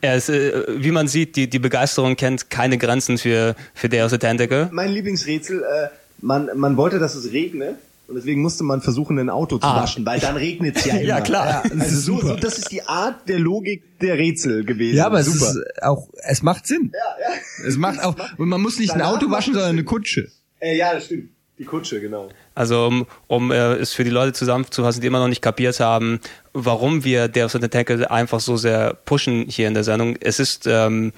er 0.00 0.16
ist, 0.16 0.28
äh, 0.28 0.64
wie 0.82 0.90
man 0.90 1.08
sieht, 1.08 1.36
die, 1.36 1.48
die 1.48 1.58
Begeisterung 1.58 2.16
kennt 2.16 2.50
keine 2.50 2.78
Grenzen 2.78 3.18
für, 3.18 3.56
für 3.74 3.88
the 3.90 4.18
Tentacle. 4.18 4.68
mein 4.72 4.90
Lieblingsrätsel, 4.90 5.62
äh, 5.62 5.88
man, 6.20 6.50
man 6.56 6.76
wollte, 6.76 6.98
dass 6.98 7.14
es 7.14 7.32
regnet. 7.32 7.76
Und 8.08 8.14
deswegen 8.14 8.40
musste 8.40 8.64
man 8.64 8.80
versuchen, 8.80 9.18
ein 9.18 9.28
Auto 9.28 9.58
zu 9.58 9.66
Ah. 9.66 9.82
waschen, 9.82 10.04
weil 10.06 10.18
dann 10.18 10.36
regnet 10.36 10.76
es 10.76 10.86
ja 10.86 10.94
immer. 10.96 11.02
Ja, 11.02 11.20
klar. 11.20 11.62
das 11.62 11.72
also 11.72 11.84
ist 11.84 12.04
so, 12.06 12.14
super. 12.16 12.28
so, 12.28 12.36
das 12.36 12.58
ist 12.58 12.72
die 12.72 12.82
Art 12.82 13.28
der 13.28 13.38
Logik 13.38 13.98
der 14.00 14.16
Rätsel 14.16 14.64
gewesen. 14.64 14.96
Ja, 14.96 15.06
aber 15.06 15.20
es 15.20 15.26
Super. 15.26 15.50
ist 15.50 15.82
auch, 15.82 16.08
es 16.26 16.42
macht 16.42 16.66
Sinn. 16.66 16.90
ja, 16.94 17.28
ja. 17.34 17.66
Es 17.68 17.76
macht 17.76 18.02
auch, 18.02 18.16
und 18.38 18.48
man 18.48 18.60
muss 18.62 18.78
nicht 18.78 18.92
ein 18.92 19.00
Danach 19.00 19.12
Auto 19.14 19.26
macht 19.28 19.38
waschen, 19.40 19.52
es 19.52 19.58
sondern 19.58 19.72
eine 19.76 19.84
Kutsche. 19.84 20.28
Äh, 20.60 20.76
ja, 20.78 20.94
das 20.94 21.04
stimmt. 21.04 21.30
Die 21.58 21.64
Kutsche, 21.64 22.00
genau. 22.00 22.28
Also 22.54 22.86
um, 22.86 23.06
um 23.26 23.50
äh, 23.50 23.74
es 23.74 23.92
für 23.92 24.04
die 24.04 24.10
Leute 24.10 24.32
zusammenzufassen, 24.32 25.00
die 25.00 25.06
immer 25.08 25.18
noch 25.18 25.26
nicht 25.28 25.42
kapiert 25.42 25.78
haben, 25.80 26.20
warum 26.54 27.02
wir 27.04 27.26
Day 27.28 27.42
of 27.42 27.50
the 27.52 27.58
Tentacle 27.58 28.08
einfach 28.10 28.38
so 28.40 28.56
sehr 28.56 28.94
pushen 28.94 29.44
hier 29.48 29.66
in 29.68 29.74
der 29.74 29.82
Sendung. 29.84 30.16
Es 30.20 30.38
ist, 30.38 30.66
ähm, 30.68 31.12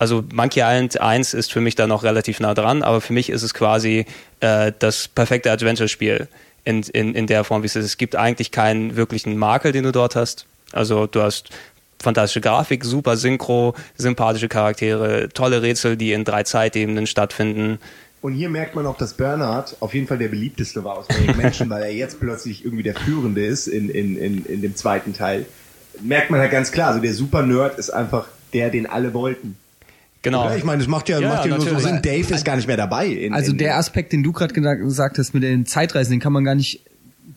also 0.00 0.24
Monkey 0.32 0.60
Island 0.60 0.98
1 0.98 1.34
ist 1.34 1.52
für 1.52 1.60
mich 1.60 1.74
da 1.74 1.86
noch 1.86 2.04
relativ 2.04 2.40
nah 2.40 2.54
dran, 2.54 2.82
aber 2.82 3.02
für 3.02 3.12
mich 3.12 3.28
ist 3.28 3.42
es 3.42 3.52
quasi 3.52 4.06
äh, 4.40 4.72
das 4.78 5.08
perfekte 5.08 5.52
Adventure-Spiel 5.52 6.26
in, 6.64 6.80
in, 6.84 7.14
in 7.14 7.26
der 7.26 7.44
Form, 7.44 7.62
wie 7.62 7.66
es 7.66 7.76
ist. 7.76 7.84
Es 7.84 7.98
gibt 7.98 8.16
eigentlich 8.16 8.50
keinen 8.50 8.96
wirklichen 8.96 9.36
Makel, 9.36 9.72
den 9.72 9.84
du 9.84 9.92
dort 9.92 10.16
hast. 10.16 10.46
Also 10.72 11.06
du 11.06 11.20
hast 11.20 11.50
fantastische 12.02 12.40
Grafik, 12.40 12.82
super 12.82 13.18
Synchro, 13.18 13.74
sympathische 13.98 14.48
Charaktere, 14.48 15.28
tolle 15.34 15.60
Rätsel, 15.60 15.98
die 15.98 16.12
in 16.12 16.24
drei 16.24 16.44
Zeitebenen 16.44 17.06
stattfinden. 17.06 17.78
Und 18.22 18.32
hier 18.32 18.48
merkt 18.48 18.74
man 18.74 18.86
auch, 18.86 18.96
dass 18.96 19.12
Bernhard 19.12 19.76
auf 19.80 19.92
jeden 19.92 20.06
Fall 20.06 20.16
der 20.16 20.28
beliebteste 20.28 20.82
war 20.82 20.96
aus 20.96 21.08
den 21.08 21.36
Menschen, 21.36 21.68
weil 21.68 21.82
er 21.82 21.92
jetzt 21.92 22.20
plötzlich 22.20 22.64
irgendwie 22.64 22.84
der 22.84 22.94
Führende 22.94 23.44
ist 23.44 23.66
in, 23.66 23.90
in, 23.90 24.16
in, 24.16 24.46
in 24.46 24.62
dem 24.62 24.74
zweiten 24.76 25.12
Teil. 25.12 25.44
Merkt 26.00 26.30
man 26.30 26.40
halt 26.40 26.52
ganz 26.52 26.72
klar, 26.72 26.88
also 26.88 27.00
der 27.00 27.12
Super-Nerd 27.12 27.78
ist 27.78 27.90
einfach 27.90 28.28
der, 28.54 28.70
den 28.70 28.86
alle 28.86 29.12
wollten. 29.12 29.56
Genau. 30.22 30.44
Ja, 30.44 30.56
ich 30.56 30.64
meine, 30.64 30.78
das 30.78 30.88
macht 30.88 31.08
ja, 31.08 31.18
Ja, 31.18 31.28
macht 31.30 31.46
ja 31.46 31.56
nur 31.56 31.66
so. 31.66 31.78
Sinn. 31.78 32.00
Dave 32.02 32.34
ist 32.34 32.44
gar 32.44 32.56
nicht 32.56 32.66
mehr 32.68 32.76
dabei. 32.76 33.06
In, 33.06 33.32
Also 33.32 33.52
in, 33.52 33.58
der 33.58 33.76
Aspekt, 33.78 34.12
den 34.12 34.22
du 34.22 34.32
gerade 34.32 34.52
gesagt 34.52 35.18
hast 35.18 35.32
mit 35.32 35.42
den 35.42 35.66
Zeitreisen, 35.66 36.12
den 36.12 36.20
kann 36.20 36.32
man 36.32 36.44
gar 36.44 36.54
nicht 36.54 36.80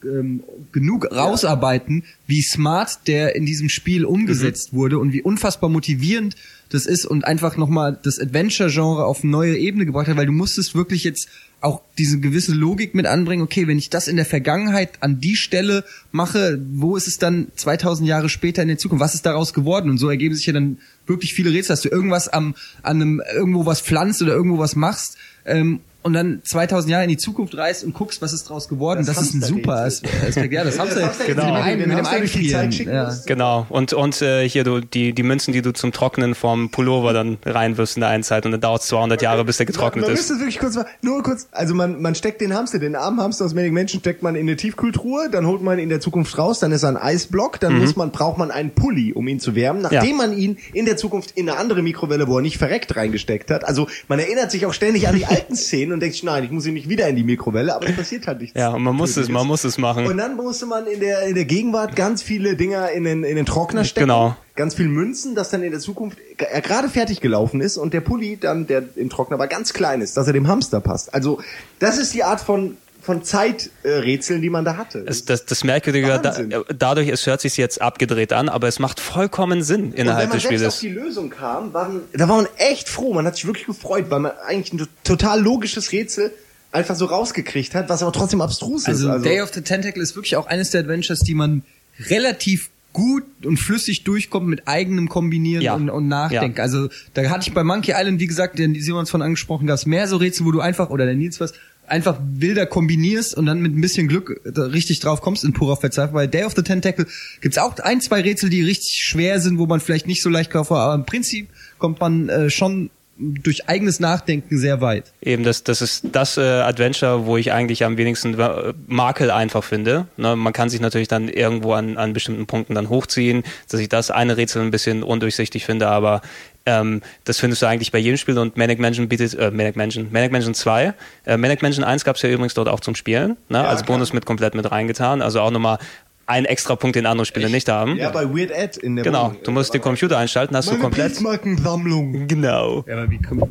ähm, 0.03 0.43
genug 0.71 1.09
rausarbeiten, 1.11 2.03
wie 2.27 2.41
smart 2.41 3.07
der 3.07 3.35
in 3.35 3.45
diesem 3.45 3.69
Spiel 3.69 4.03
umgesetzt 4.05 4.73
wurde 4.73 4.99
und 4.99 5.13
wie 5.13 5.21
unfassbar 5.21 5.69
motivierend 5.69 6.35
das 6.69 6.85
ist 6.85 7.05
und 7.05 7.25
einfach 7.25 7.55
nochmal 7.55 7.97
das 8.03 8.19
Adventure-Genre 8.19 9.05
auf 9.05 9.23
eine 9.23 9.31
neue 9.31 9.55
Ebene 9.57 9.85
gebracht 9.85 10.07
hat, 10.07 10.17
weil 10.17 10.25
du 10.25 10.31
musstest 10.31 10.75
wirklich 10.75 11.03
jetzt 11.03 11.29
auch 11.63 11.81
diese 11.97 12.19
gewisse 12.19 12.53
Logik 12.53 12.93
mit 12.93 13.05
anbringen, 13.05 13.41
okay, 13.41 13.67
wenn 13.67 13.77
ich 13.77 13.89
das 13.89 14.09
in 14.09 14.17
der 14.17 14.25
Vergangenheit 14.25 15.01
an 15.01 15.21
die 15.21 15.37
Stelle 15.37 15.85
mache, 16.11 16.59
wo 16.73 16.97
ist 16.97 17.07
es 17.07 17.17
dann 17.17 17.47
2000 17.55 18.07
Jahre 18.07 18.27
später 18.27 18.61
in 18.61 18.67
der 18.67 18.77
Zukunft? 18.77 19.01
Was 19.01 19.15
ist 19.15 19.25
daraus 19.25 19.53
geworden? 19.53 19.89
Und 19.89 19.97
so 19.97 20.09
ergeben 20.09 20.35
sich 20.35 20.45
ja 20.45 20.53
dann 20.53 20.79
wirklich 21.07 21.33
viele 21.33 21.51
Rätsel, 21.51 21.73
dass 21.73 21.81
du 21.81 21.89
irgendwas 21.89 22.27
am, 22.27 22.55
an 22.81 23.01
einem, 23.01 23.21
irgendwo 23.33 23.65
was 23.65 23.79
pflanzt 23.79 24.21
oder 24.21 24.33
irgendwo 24.33 24.57
was 24.57 24.75
machst, 24.75 25.17
ähm, 25.45 25.79
und 26.03 26.13
dann 26.13 26.41
2000 26.43 26.91
Jahre 26.91 27.03
in 27.03 27.09
die 27.09 27.17
Zukunft 27.17 27.55
reist 27.57 27.83
und 27.83 27.93
guckst, 27.93 28.21
was 28.21 28.33
ist 28.33 28.49
draus 28.49 28.67
geworden. 28.69 29.05
Das, 29.05 29.15
Das 29.15 29.25
ist 29.25 29.33
ein 29.35 29.41
super. 29.41 29.75
Aspekt. 29.83 30.51
Ja, 30.51 30.63
das 30.63 30.77
haben 30.79 30.89
sie 30.91 31.25
Genau. 31.25 31.53
mit 31.53 31.65
dem, 31.65 31.79
Den 31.79 31.87
mit 31.89 31.97
Hamster 31.97 32.15
Einfrieren. 32.17 32.71
schicken 32.71 32.93
Ja. 32.93 33.13
Genau. 33.25 33.65
Und, 33.69 33.93
und 33.93 34.21
äh, 34.21 34.47
hier 34.47 34.63
du, 34.63 34.79
die, 34.81 35.13
die 35.13 35.23
Münzen, 35.23 35.53
die 35.53 35.61
du 35.61 35.71
zum 35.73 35.91
Trocknen 35.91 36.35
vom 36.35 36.69
Pullover 36.69 37.13
dann 37.13 37.37
reinwirfst 37.45 37.97
in 37.97 38.01
der 38.01 38.09
einen 38.09 38.23
Zeit 38.23 38.45
und 38.45 38.51
dann 38.51 38.61
dauert 38.61 38.81
es 38.81 38.87
200 38.89 39.21
Jahre, 39.21 39.45
bis 39.45 39.57
der 39.57 39.65
getrocknet 39.65 40.03
man, 40.05 40.11
man 40.11 40.19
ist. 40.19 40.29
es 40.29 40.37
wirklich 40.39 40.59
kurz 40.59 40.77
nur 41.01 41.23
kurz, 41.23 41.47
also 41.51 41.73
man, 41.73 42.01
man 42.01 42.15
steckt 42.15 42.41
den 42.41 42.53
Hamster, 42.53 42.79
den 42.79 42.95
armen 42.95 43.21
Hamster 43.21 43.45
aus 43.45 43.53
Manic 43.53 43.71
Menschen 43.73 43.99
steckt 44.01 44.21
man 44.23 44.35
in 44.35 44.41
eine 44.47 44.55
Tiefkühltruhe, 44.57 45.29
dann 45.31 45.47
holt 45.47 45.61
man 45.61 45.77
ihn 45.77 45.83
in 45.83 45.89
der 45.89 45.99
Zukunft 46.01 46.37
raus, 46.37 46.59
dann 46.59 46.71
ist 46.71 46.83
er 46.83 46.89
ein 46.89 46.97
Eisblock, 46.97 47.59
dann 47.59 47.77
muss 47.79 47.95
man, 47.95 48.11
braucht 48.11 48.37
man 48.37 48.51
einen 48.51 48.71
Pulli, 48.71 49.13
um 49.13 49.27
ihn 49.27 49.39
zu 49.39 49.55
wärmen, 49.55 49.81
nachdem 49.81 50.01
Mhm. 50.03 50.07
Ja. 50.09 50.15
man 50.27 50.37
ihn 50.37 50.57
in 50.73 50.85
der 50.85 50.97
Zukunft 50.97 51.31
in 51.35 51.49
eine 51.49 51.57
andere 51.57 51.81
Mikrowelle, 51.81 52.27
wo 52.27 52.37
er 52.37 52.41
nicht 52.41 52.57
verreckt, 52.57 52.95
reingesteckt 52.95 53.49
hat. 53.51 53.63
Also 53.65 53.87
man 54.07 54.19
erinnert 54.19 54.51
sich 54.51 54.65
auch 54.65 54.73
ständig 54.73 55.07
an 55.07 55.15
die 55.15 55.25
alten 55.27 55.55
Szenen 55.55 55.92
und 55.93 55.99
denkt 55.99 56.15
sich, 56.15 56.23
nein, 56.23 56.43
ich 56.43 56.51
muss 56.51 56.65
ihn 56.65 56.73
nicht 56.73 56.89
wieder 56.89 57.07
in 57.07 57.15
die 57.15 57.23
Mikrowelle, 57.23 57.75
aber 57.75 57.87
es 57.87 57.95
passiert 57.95 58.27
halt 58.27 58.41
nichts. 58.41 58.59
Ja, 58.59 58.69
und 58.69 58.83
man 58.83 58.95
muss 58.95 59.17
es, 59.17 59.29
man 59.29 59.47
muss 59.47 59.63
es 59.63 59.77
machen. 59.77 60.05
Und 60.05 60.17
dann 60.17 60.35
musste 60.35 60.65
man 60.65 60.87
in 60.87 60.99
der, 60.99 61.23
in 61.23 61.35
der 61.35 61.45
Gegenwart 61.45 61.95
ganz 61.95 62.21
viele 62.21 62.55
Dinger 62.55 62.91
in 62.91 63.03
den, 63.03 63.23
in 63.23 63.35
den 63.35 63.45
Trockner 63.45 63.85
stecken. 63.85 64.07
Genau. 64.07 64.35
Ganz 64.55 64.75
viel 64.75 64.87
Münzen, 64.87 65.33
das 65.33 65.49
dann 65.49 65.63
in 65.63 65.71
der 65.71 65.79
Zukunft 65.79 66.17
er 66.37 66.61
gerade 66.61 66.89
fertig 66.89 67.21
gelaufen 67.21 67.61
ist 67.61 67.77
und 67.77 67.93
der 67.93 68.01
Pulli 68.01 68.37
dann, 68.37 68.67
der 68.67 68.83
im 68.95 69.09
Trockner 69.09 69.39
war, 69.39 69.47
ganz 69.47 69.73
klein 69.73 70.01
ist, 70.01 70.17
dass 70.17 70.27
er 70.27 70.33
dem 70.33 70.47
Hamster 70.47 70.79
passt. 70.79 71.13
Also, 71.13 71.39
das 71.79 71.97
ist 71.97 72.13
die 72.13 72.23
Art 72.23 72.41
von, 72.41 72.77
von 73.03 73.23
Zeiträtseln, 73.23 74.41
die 74.41 74.49
man 74.49 74.63
da 74.63 74.77
hatte. 74.77 75.03
Es, 75.05 75.25
das, 75.25 75.45
das 75.45 75.63
Merkwürdige 75.63 76.07
da, 76.07 76.63
dadurch, 76.73 77.09
es 77.09 77.27
hört 77.27 77.41
sich 77.41 77.57
jetzt 77.57 77.81
abgedreht 77.81 78.31
an, 78.31 78.47
aber 78.47 78.67
es 78.69 78.79
macht 78.79 78.99
vollkommen 79.01 79.61
Sinn 79.61 79.85
und 79.87 79.93
wenn 79.93 79.99
innerhalb 80.05 80.29
man 80.29 80.39
des 80.39 80.47
selbst 80.47 80.65
auf 80.65 80.79
die 80.79 80.89
Lösung 80.89 81.29
kam, 81.29 81.73
waren, 81.73 82.01
da 82.13 82.29
war 82.29 82.37
man 82.37 82.47
echt 82.57 82.87
froh. 82.87 83.13
Man 83.13 83.25
hat 83.25 83.35
sich 83.35 83.45
wirklich 83.45 83.65
gefreut, 83.67 84.05
weil 84.09 84.21
man 84.21 84.31
eigentlich 84.47 84.73
ein 84.73 84.87
total 85.03 85.41
logisches 85.41 85.91
Rätsel 85.91 86.31
einfach 86.71 86.95
so 86.95 87.05
rausgekriegt 87.05 87.75
hat, 87.75 87.89
was 87.89 88.01
aber 88.01 88.13
trotzdem 88.13 88.41
abstrus 88.41 88.85
Also, 88.85 89.13
ist. 89.13 89.25
Day 89.25 89.41
of 89.41 89.53
the 89.53 89.61
Tentacle 89.61 90.01
ist 90.01 90.15
wirklich 90.15 90.37
auch 90.37 90.47
eines 90.47 90.71
der 90.71 90.81
Adventures, 90.81 91.19
die 91.19 91.35
man 91.35 91.63
relativ 92.09 92.69
gut 92.93 93.23
und 93.43 93.57
flüssig 93.57 94.03
durchkommt 94.03 94.47
mit 94.47 94.67
eigenem 94.67 95.09
Kombinieren 95.09 95.63
Ja. 95.63 95.73
und, 95.73 95.89
und 95.89 96.07
Nachdenken. 96.07 96.57
Ja. 96.57 96.63
Also 96.63 96.89
da 97.15 97.23
hatte 97.29 97.47
ich 97.49 97.53
bei 97.53 97.63
Monkey 97.63 97.91
Island, 97.95 98.19
wie 98.19 98.27
gesagt, 98.27 98.59
den 98.59 98.79
Simons 98.79 99.09
von 99.09 99.21
angesprochen, 99.21 99.67
gab 99.67 99.75
es 99.75 99.85
mehr 99.85 100.07
so 100.07 100.17
Rätsel, 100.17 100.45
wo 100.45 100.51
du 100.51 100.61
einfach, 100.61 100.89
oder 100.89 101.05
der 101.05 101.15
Nils 101.15 101.39
was, 101.39 101.53
einfach 101.87 102.17
wilder 102.21 102.65
kombinierst 102.65 103.35
und 103.35 103.45
dann 103.45 103.61
mit 103.61 103.75
ein 103.75 103.81
bisschen 103.81 104.07
Glück 104.07 104.41
richtig 104.45 104.99
drauf 104.99 105.21
kommst 105.21 105.43
in 105.43 105.53
purer 105.53 105.77
Verzweiflung. 105.77 106.15
Bei 106.15 106.27
Day 106.27 106.43
of 106.43 106.53
the 106.55 106.63
Tentacle 106.63 107.05
gibt's 107.41 107.57
auch 107.57 107.77
ein, 107.79 108.01
zwei 108.01 108.21
Rätsel, 108.21 108.49
die 108.49 108.61
richtig 108.61 108.99
schwer 109.03 109.39
sind, 109.39 109.57
wo 109.57 109.65
man 109.65 109.79
vielleicht 109.79 110.07
nicht 110.07 110.21
so 110.21 110.29
leicht 110.29 110.53
war, 110.53 110.71
aber 110.71 110.95
im 110.95 111.05
Prinzip 111.05 111.49
kommt 111.77 111.99
man 111.99 112.29
äh, 112.29 112.49
schon 112.49 112.89
durch 113.17 113.69
eigenes 113.69 113.99
Nachdenken 113.99 114.57
sehr 114.57 114.81
weit. 114.81 115.13
Eben, 115.21 115.43
das, 115.43 115.63
das 115.63 115.81
ist 115.81 116.05
das 116.11 116.37
äh, 116.37 116.41
Adventure, 116.41 117.25
wo 117.25 117.37
ich 117.37 117.51
eigentlich 117.51 117.85
am 117.85 117.97
wenigsten 117.97 118.39
äh, 118.39 118.73
Makel 118.87 119.29
einfach 119.29 119.63
finde. 119.63 120.07
Ne, 120.17 120.35
man 120.35 120.51
kann 120.51 120.69
sich 120.69 120.81
natürlich 120.81 121.07
dann 121.07 121.29
irgendwo 121.29 121.73
an, 121.73 121.97
an 121.97 122.13
bestimmten 122.13 122.47
Punkten 122.47 122.73
dann 122.73 122.89
hochziehen, 122.89 123.43
dass 123.69 123.79
ich 123.79 123.89
das 123.89 124.09
eine 124.09 124.35
Rätsel 124.35 124.63
ein 124.63 124.71
bisschen 124.71 125.03
undurchsichtig 125.03 125.65
finde, 125.65 125.87
aber 125.89 126.21
ähm, 126.65 127.01
das 127.25 127.39
findest 127.39 127.61
du 127.61 127.65
eigentlich 127.65 127.91
bei 127.91 127.99
jedem 127.99 128.17
Spiel 128.17 128.37
und 128.37 128.55
Manic 128.55 128.79
Mansion 128.79 129.09
bietet, 129.09 129.33
äh, 129.33 129.51
Manic 129.51 129.75
Mansion, 129.75 130.07
Manic 130.11 130.31
Mansion 130.31 130.53
2. 130.53 130.93
Äh, 131.25 131.37
Manic 131.37 131.61
Mansion 131.61 131.83
1 131.83 132.05
gab 132.05 132.15
es 132.15 132.21
ja 132.21 132.29
übrigens 132.29 132.53
dort 132.53 132.69
auch 132.69 132.79
zum 132.79 132.95
Spielen, 132.95 133.37
ne, 133.49 133.65
als 133.67 133.83
klar. 133.83 133.97
Bonus 133.97 134.13
mit 134.13 134.25
komplett 134.25 134.55
mit 134.55 134.71
reingetan. 134.71 135.21
Also 135.21 135.41
auch 135.41 135.51
nochmal 135.51 135.77
ein 136.25 136.45
extra 136.45 136.75
Punkt, 136.75 136.95
den 136.95 137.05
andere 137.05 137.25
Spiele 137.25 137.49
nicht 137.49 137.67
haben. 137.69 137.97
ja, 137.97 138.09
bei 138.09 138.25
Weird 138.25 138.51
Ed 138.51 138.77
in 138.77 138.95
der 138.95 139.03
Genau, 139.03 139.25
Wohnung. 139.25 139.37
du 139.43 139.51
musst 139.51 139.73
den 139.73 139.81
Computer 139.81 140.17
einschalten, 140.17 140.55
hast 140.55 140.71
du 140.71 140.77
komplett. 140.79 141.13
Briefmarkensammlung. 141.13 142.27
Genau. 142.27 142.83
Ja, 142.87 142.93
aber 142.93 143.09
wie 143.11 143.21
kommt, 143.21 143.43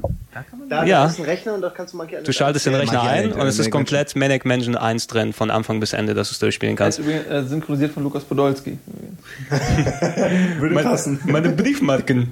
Da, 0.71 0.85
Ja. 0.87 1.05
da 1.05 1.11
ist 1.11 1.19
ein 1.19 1.27
Rechner 1.27 1.53
und 1.55 1.61
da 1.61 1.69
kannst 1.69 1.93
du 1.93 1.99
Monkey 1.99 2.13
Island 2.15 2.29
Du 2.29 2.33
schaltest 2.33 2.65
den 2.65 2.75
Rechner 2.75 3.03
ein 3.03 3.33
und 3.33 3.47
es 3.47 3.59
ist 3.59 3.71
komplett 3.71 4.17
Manic 4.17 4.47
Mansion 4.47 4.75
1 4.77 5.07
drin, 5.07 5.35
von 5.35 5.51
Anfang 5.51 5.81
bis 5.81 5.93
Ende, 5.93 6.15
dass 6.15 6.29
du 6.29 6.33
es 6.33 6.39
durchspielen 6.39 6.75
Das 6.77 6.97
kannst. 6.97 6.99
ist 7.01 7.05
übrigens 7.05 7.27
äh, 7.27 7.43
synchronisiert 7.45 7.93
von 7.93 8.03
Lukas 8.05 8.25
Podolski. 8.25 8.79
Würde 10.59 10.75
passen. 10.83 11.21
Meine 11.27 11.51
Briefmarken. 11.51 12.31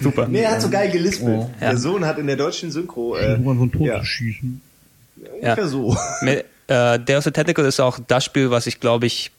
Super. 0.00 0.26
Nee, 0.28 0.40
er 0.42 0.52
hat 0.52 0.62
so 0.62 0.70
geil 0.70 0.90
gelispelt. 0.90 1.38
Oh. 1.38 1.50
Ja. 1.60 1.70
Der 1.70 1.78
Sohn 1.78 2.04
hat 2.06 2.18
in 2.18 2.26
der 2.26 2.36
deutschen 2.36 2.70
Synchro 2.70 3.16
äh, 3.16 3.38
von 3.42 3.70
Tod 3.72 3.82
ja, 3.82 3.98
zu 4.00 4.04
schießen. 4.06 4.60
ungefähr 5.34 5.66
so. 5.66 5.96
Me- 6.22 6.44
Äh, 6.68 6.98
the 7.06 7.30
Tentacle 7.32 7.66
ist 7.66 7.80
auch 7.80 7.98
das 8.06 8.24
Spiel, 8.24 8.50
was 8.50 8.66
ich 8.66 8.80
glaube 8.80 9.04
ich, 9.06 9.30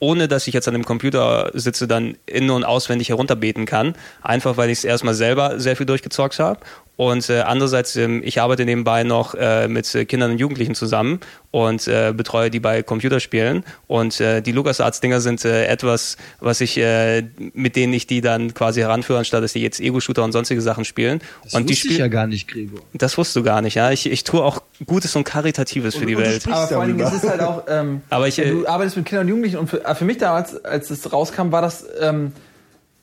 ohne 0.00 0.26
dass 0.26 0.48
ich 0.48 0.54
jetzt 0.54 0.66
an 0.66 0.74
dem 0.74 0.84
Computer 0.84 1.50
sitze, 1.54 1.86
dann 1.86 2.16
in- 2.26 2.50
und 2.50 2.64
auswendig 2.64 3.10
herunterbeten 3.10 3.66
kann. 3.66 3.94
Einfach 4.22 4.56
weil 4.56 4.70
ich 4.70 4.78
es 4.78 4.84
erstmal 4.84 5.14
selber 5.14 5.60
sehr 5.60 5.76
viel 5.76 5.86
durchgezockt 5.86 6.38
habe 6.40 6.60
Und 7.00 7.30
äh, 7.30 7.40
andererseits, 7.40 7.96
ähm, 7.96 8.20
ich 8.22 8.42
arbeite 8.42 8.66
nebenbei 8.66 9.04
noch 9.04 9.34
äh, 9.34 9.68
mit 9.68 9.94
äh, 9.94 10.04
Kindern 10.04 10.32
und 10.32 10.38
Jugendlichen 10.38 10.74
zusammen 10.74 11.20
und 11.50 11.88
äh, 11.88 12.12
betreue 12.14 12.50
die 12.50 12.60
bei 12.60 12.82
Computerspielen. 12.82 13.64
Und 13.86 14.20
äh, 14.20 14.42
die 14.42 14.52
LucasArts-Dinger 14.52 15.22
sind 15.22 15.42
äh, 15.46 15.64
etwas, 15.64 16.18
was 16.40 16.60
ich, 16.60 16.76
äh, 16.76 17.22
mit 17.54 17.74
denen 17.74 17.94
ich 17.94 18.06
die 18.06 18.20
dann 18.20 18.52
quasi 18.52 18.80
heranführe, 18.80 19.18
anstatt 19.18 19.42
dass 19.42 19.54
die 19.54 19.62
jetzt 19.62 19.80
Ego-Shooter 19.80 20.22
und 20.22 20.32
sonstige 20.32 20.60
Sachen 20.60 20.84
spielen. 20.84 21.22
Das 21.42 21.54
und 21.54 21.70
die 21.70 21.72
wusste 21.72 21.88
ich 21.88 21.96
ja 21.96 22.08
gar 22.08 22.26
nicht, 22.26 22.46
Gregor. 22.48 22.80
Das 22.92 23.16
wusstest 23.16 23.36
du 23.36 23.44
gar 23.44 23.62
nicht, 23.62 23.76
ja. 23.76 23.90
Ich, 23.90 24.04
ich 24.04 24.22
tue 24.24 24.44
auch 24.44 24.60
Gutes 24.84 25.16
und 25.16 25.24
Karitatives 25.24 25.96
für 25.96 26.04
die 26.04 26.16
und 26.16 26.22
Welt. 26.22 26.46
Aber 26.48 26.68
vor 26.68 26.82
allen 26.82 26.98
Dingen, 26.98 27.08
es 27.08 27.14
ist 27.14 27.26
halt 27.26 27.40
auch, 27.40 27.62
ähm, 27.66 28.02
Aber 28.10 28.28
ich, 28.28 28.38
äh, 28.38 28.50
du 28.50 28.66
arbeitest 28.66 28.98
mit 28.98 29.06
Kindern 29.06 29.24
und 29.24 29.28
Jugendlichen 29.30 29.56
und 29.56 29.70
für, 29.70 29.82
äh, 29.86 29.94
für 29.94 30.04
mich 30.04 30.18
damals, 30.18 30.62
als 30.66 30.90
es 30.90 31.10
rauskam, 31.10 31.50
war 31.50 31.62
das 31.62 31.86
ähm, 31.98 32.32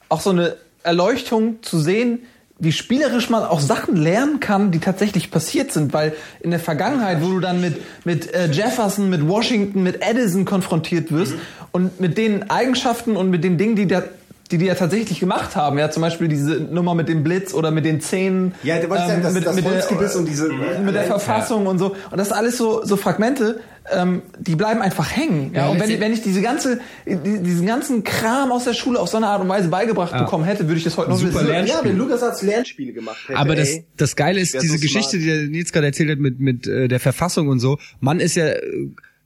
auch 0.07 0.21
so 0.21 0.29
eine 0.29 0.55
Erleuchtung 0.83 1.63
zu 1.63 1.79
sehen, 1.79 2.19
wie 2.59 2.71
spielerisch 2.71 3.29
man 3.29 3.43
auch 3.43 3.59
Sachen 3.59 3.95
lernen 3.95 4.39
kann, 4.39 4.71
die 4.71 4.79
tatsächlich 4.79 5.29
passiert 5.29 5.71
sind, 5.71 5.93
weil 5.93 6.13
in 6.39 6.49
der 6.51 6.59
Vergangenheit, 6.59 7.21
wo 7.21 7.29
du 7.29 7.39
dann 7.39 7.61
mit 7.61 7.75
mit 8.05 8.33
äh, 8.33 8.47
Jefferson, 8.51 9.09
mit 9.09 9.27
Washington, 9.27 9.83
mit 9.83 10.01
Edison 10.03 10.43
konfrontiert 10.45 11.11
wirst 11.11 11.35
und 11.71 11.99
mit 11.99 12.17
den 12.17 12.49
Eigenschaften 12.49 13.15
und 13.15 13.29
mit 13.29 13.43
den 13.43 13.57
Dingen, 13.57 13.75
die 13.75 13.87
da 13.87 14.03
die 14.49 14.57
die 14.57 14.65
ja 14.65 14.75
tatsächlich 14.75 15.19
gemacht 15.19 15.57
haben, 15.57 15.77
ja 15.77 15.91
zum 15.91 15.99
Beispiel 16.01 16.29
diese 16.29 16.53
Nummer 16.55 16.95
mit 16.95 17.09
dem 17.09 17.21
Blitz 17.21 17.53
oder 17.53 17.69
mit 17.69 17.83
den 17.83 17.99
Zähnen, 17.99 18.55
Ja, 18.63 18.79
du 18.79 18.89
wolltest 18.89 19.09
sagen, 19.09 19.21
das- 19.21 19.33
das 19.33 19.55
der, 19.57 19.63
Holzgebiss 19.65 20.15
und 20.15 20.25
diese- 20.25 20.47
mit 20.83 20.95
der 20.95 21.03
Verfassung 21.03 21.67
und 21.67 21.79
so. 21.79 21.95
Und 22.09 22.17
das 22.17 22.27
ist 22.27 22.33
alles 22.33 22.57
so 22.57 22.81
so 22.85 22.95
Fragmente, 22.95 23.59
ähm, 23.91 24.21
die 24.39 24.55
bleiben 24.55 24.81
einfach 24.81 25.15
hängen. 25.15 25.51
Ja, 25.53 25.61
Ja, 25.65 25.69
und 25.69 25.79
wenn, 25.79 25.89
ich- 25.89 25.99
wenn 25.99 26.11
ich 26.13 26.21
diese 26.21 26.41
ganze, 26.41 26.79
die, 27.05 27.41
diesen 27.43 27.65
ganzen 27.65 28.03
Kram 28.03 28.51
aus 28.51 28.65
der 28.65 28.73
Schule 28.73 28.99
auf 28.99 29.09
so 29.09 29.17
eine 29.17 29.27
Art 29.27 29.41
und 29.41 29.49
Weise 29.49 29.69
beigebracht 29.69 30.17
bekommen 30.17 30.43
hätte, 30.43 30.67
würde 30.67 30.77
ich 30.77 30.83
das 30.83 30.97
heute 30.97 31.09
noch 31.09 31.17
Super 31.17 31.35
wissen. 31.35 31.47
Lernspiel. 31.47 31.77
Ja, 31.81 31.83
wenn 31.89 31.97
LucasArts 31.97 32.41
Lernspiele 32.41 32.93
gemacht 32.93 33.17
hätte, 33.27 33.39
Aber 33.39 33.55
das, 33.55 33.69
ey. 33.69 33.85
das 33.95 34.15
Geile 34.15 34.39
ist, 34.41 34.53
diese 34.55 34.73
so 34.75 34.79
Geschichte, 34.79 35.11
smart. 35.11 35.23
die 35.23 35.25
der 35.25 35.47
Nils 35.47 35.71
gerade 35.71 35.87
erzählt 35.87 36.09
hat 36.11 36.19
mit, 36.19 36.39
mit 36.39 36.67
äh, 36.67 36.87
der 36.87 36.99
Verfassung 36.99 37.47
und 37.47 37.59
so, 37.59 37.77
man 37.99 38.19
ist 38.19 38.35
ja, 38.35 38.47
äh, 38.47 38.61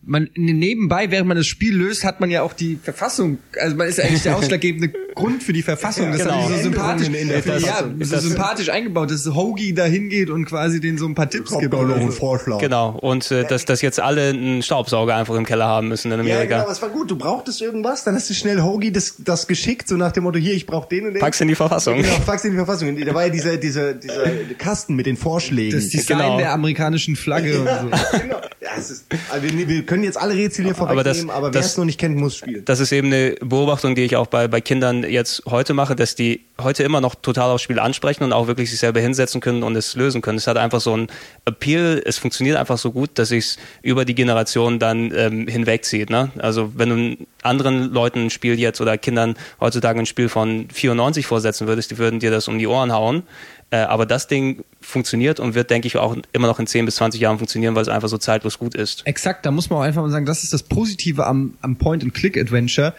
man 0.03 0.30
nebenbei, 0.36 1.11
während 1.11 1.28
man 1.28 1.38
das 1.38 1.45
Spiel 1.48 1.76
löst, 1.76 2.03
hat 2.03 2.19
man 2.19 2.32
ja 2.32 2.41
auch 2.41 2.53
die 2.53 2.78
Verfassung, 2.82 3.38
also 3.60 3.76
man 3.76 3.88
ist 3.88 3.98
ja 3.99 4.06
eigentlich 4.06 4.23
der 4.23 4.36
ausschlaggebende 4.38 4.91
Grund 5.14 5.44
für 5.44 5.53
die 5.53 5.61
Verfassung. 5.61 6.11
Das 6.11 6.22
Genau. 6.22 6.34
haben 6.34 6.48
die 6.52 6.57
so 6.57 6.64
sympathisch, 6.64 7.07
In 7.07 7.28
der 7.28 7.57
ja, 7.60 7.84
so 7.99 8.18
sympathisch 8.19 8.69
eingebaut, 8.69 9.11
dass 9.11 9.26
Hoagie 9.28 9.73
da 9.73 9.84
hingeht 9.86 10.30
und 10.30 10.45
quasi 10.45 10.80
denen 10.80 10.98
so 10.98 11.06
ein 11.06 11.14
paar 11.15 11.30
Tipps 11.30 11.52
gibt. 11.57 11.72
Kommt 11.72 11.73
doch 11.91 11.95
noch 11.95 12.02
ein 12.02 12.11
Vorschlag. 12.11 12.60
Genau, 12.60 12.98
und 12.99 13.30
äh, 13.32 13.45
dass, 13.45 13.65
dass 13.65 13.82
jetzt 13.82 13.99
alle 13.99 14.30
einen 14.30 14.64
Staubsauger 14.64 15.15
einfach 15.15 15.36
im 15.36 15.45
Keller 15.45 15.65
haben 15.68 15.90
müssen 15.90 16.11
in 16.11 16.18
Ja, 16.26 16.36
Amerika. 16.36 16.57
genau, 16.57 16.69
das 16.69 16.82
war 16.82 16.90
gut. 16.90 17.11
Du 17.11 17.18
brauchtest 17.18 17.61
irgendwas, 17.61 18.03
dann 18.03 18.15
hast 18.15 18.30
du 18.30 18.34
schnell 18.34 18.61
Hoagie 18.61 18.91
das, 18.91 19.15
das 19.19 19.48
geschickt, 19.48 19.88
so 19.88 19.98
nach 19.98 20.11
dem 20.14 20.23
Motto, 20.23 20.40
hier, 20.40 20.53
ich 20.53 20.65
brauch 20.65 20.86
den 20.86 21.06
und 21.07 21.14
den. 21.14 21.19
Pack's 21.19 21.41
in 21.41 21.48
die 21.49 21.56
Verfassung. 21.56 22.02
Genau, 22.02 22.15
pack's 22.26 22.44
in 22.45 22.52
die 22.52 22.57
Verfassung. 22.57 22.95
Da 23.06 23.14
war 23.14 23.26
ja 23.26 23.30
dieser, 23.32 23.57
dieser, 23.57 23.94
dieser 23.94 24.23
Kasten 24.57 24.95
mit 24.95 25.06
den 25.06 25.18
Vorschlägen. 25.18 25.78
Das 25.78 25.90
Design 25.90 26.18
Genau. 26.18 26.38
der 26.38 26.53
amerikanischen 26.53 27.15
Flagge 27.15 27.60
und 27.60 27.68
so. 27.68 28.18
genau. 28.19 28.38
Ja, 28.61 28.69
es 28.78 28.91
ist, 28.91 29.06
also 29.30 29.44
wir, 29.44 29.68
wir 29.68 29.86
können 29.91 30.03
jetzt 30.05 30.18
alle 30.18 30.34
Rätsel 30.35 30.63
hier 30.63 30.73
Aber 30.80 30.88
vorwegnehmen, 30.93 31.30
aber, 31.30 31.47
wer 31.53 31.59
das- 31.59 31.72
es 31.72 31.77
noch 31.77 31.84
nicht 31.84 31.99
kennt, 31.99 32.15
muss 32.15 32.38
spielen. 32.38 32.63
das 32.63 32.80
ist 32.80 32.93
eben 32.93 33.07
eine 33.07 33.35
Beobachtung, 33.41 33.93
die 33.93 34.03
ich 34.03 34.15
auch 34.15 34.27
bei, 34.27 34.47
bei 34.47 34.61
Kindern 34.61 35.03
jetzt 35.03 35.43
heute 35.49 35.73
mache, 35.73 35.97
dass 35.97 36.15
die 36.15 36.45
heute 36.61 36.84
immer 36.84 37.01
noch 37.01 37.13
total 37.15 37.49
aufs 37.49 37.63
Spiel 37.63 37.77
ansprechen 37.77 38.23
und 38.23 38.31
auch 38.31 38.47
wirklich 38.47 38.69
sich 38.72 38.80
selber 38.80 39.01
hinsetzen 39.01 39.41
können 39.41 39.63
und 39.63 39.76
es 39.76 39.95
lösen 39.95 40.22
können. 40.22 40.38
Es 40.38 40.47
hat 40.47 40.55
einfach 40.55 40.80
so 40.80 40.95
ein 40.95 41.07
Appeal, 41.43 42.01
es 42.05 42.18
funktioniert 42.19 42.55
einfach 42.55 42.77
so 42.77 42.93
gut, 42.93 43.09
dass 43.15 43.30
sich 43.30 43.57
über 43.81 44.05
die 44.05 44.15
Generation 44.15 44.80
dann 44.80 45.11
ähm, 45.13 45.47
hinwegzieht. 45.47 46.09
Ne? 46.09 46.31
Also 46.38 46.72
wenn 46.77 46.89
du 47.18 47.26
anderen 47.43 47.91
Leuten 47.91 48.27
ein 48.27 48.30
Spiel 48.30 48.57
jetzt 48.57 48.80
oder 48.80 48.97
Kindern 48.97 49.35
heutzutage 49.59 49.99
ein 49.99 50.05
Spiel 50.05 50.30
von 50.30 50.69
94 50.72 51.26
vorsetzen 51.26 51.68
würdest, 51.68 51.91
die 51.91 51.97
würden 51.97 52.22
dir 52.22 52.31
das 52.31 52.47
um 52.47 52.57
die 52.59 52.68
Ohren 52.68 52.93
hauen. 52.93 53.23
Äh, 53.72 53.77
aber 53.77 54.06
das 54.06 54.27
Ding 54.27 54.65
funktioniert 54.81 55.39
und 55.39 55.56
wird, 55.56 55.69
denke 55.69 55.88
ich, 55.88 55.95
auch 55.95 56.15
immer 56.34 56.48
noch 56.48 56.60
in 56.60 56.68
10 56.68 56.85
bis 56.85 56.95
20 56.98 57.22
Jahren 57.22 57.38
funktionieren, 57.38 57.73
weil 57.73 57.84
es 57.84 57.88
einfach 57.88 58.10
so 58.10 58.18
zeitlos 58.18 58.60
gut 58.60 58.76
ist. 58.76 59.07
Exakt, 59.07 59.45
da 59.45 59.52
muss 59.52 59.69
man 59.69 59.80
auch 59.80 59.84
einfach 59.84 60.02
mal 60.02 60.11
sagen, 60.11 60.26
das 60.26 60.43
ist 60.43 60.52
das 60.52 60.64
Positive 60.64 61.26
am, 61.26 61.53
am 61.61 61.77
Point-and-Click-Adventure, 61.77 62.93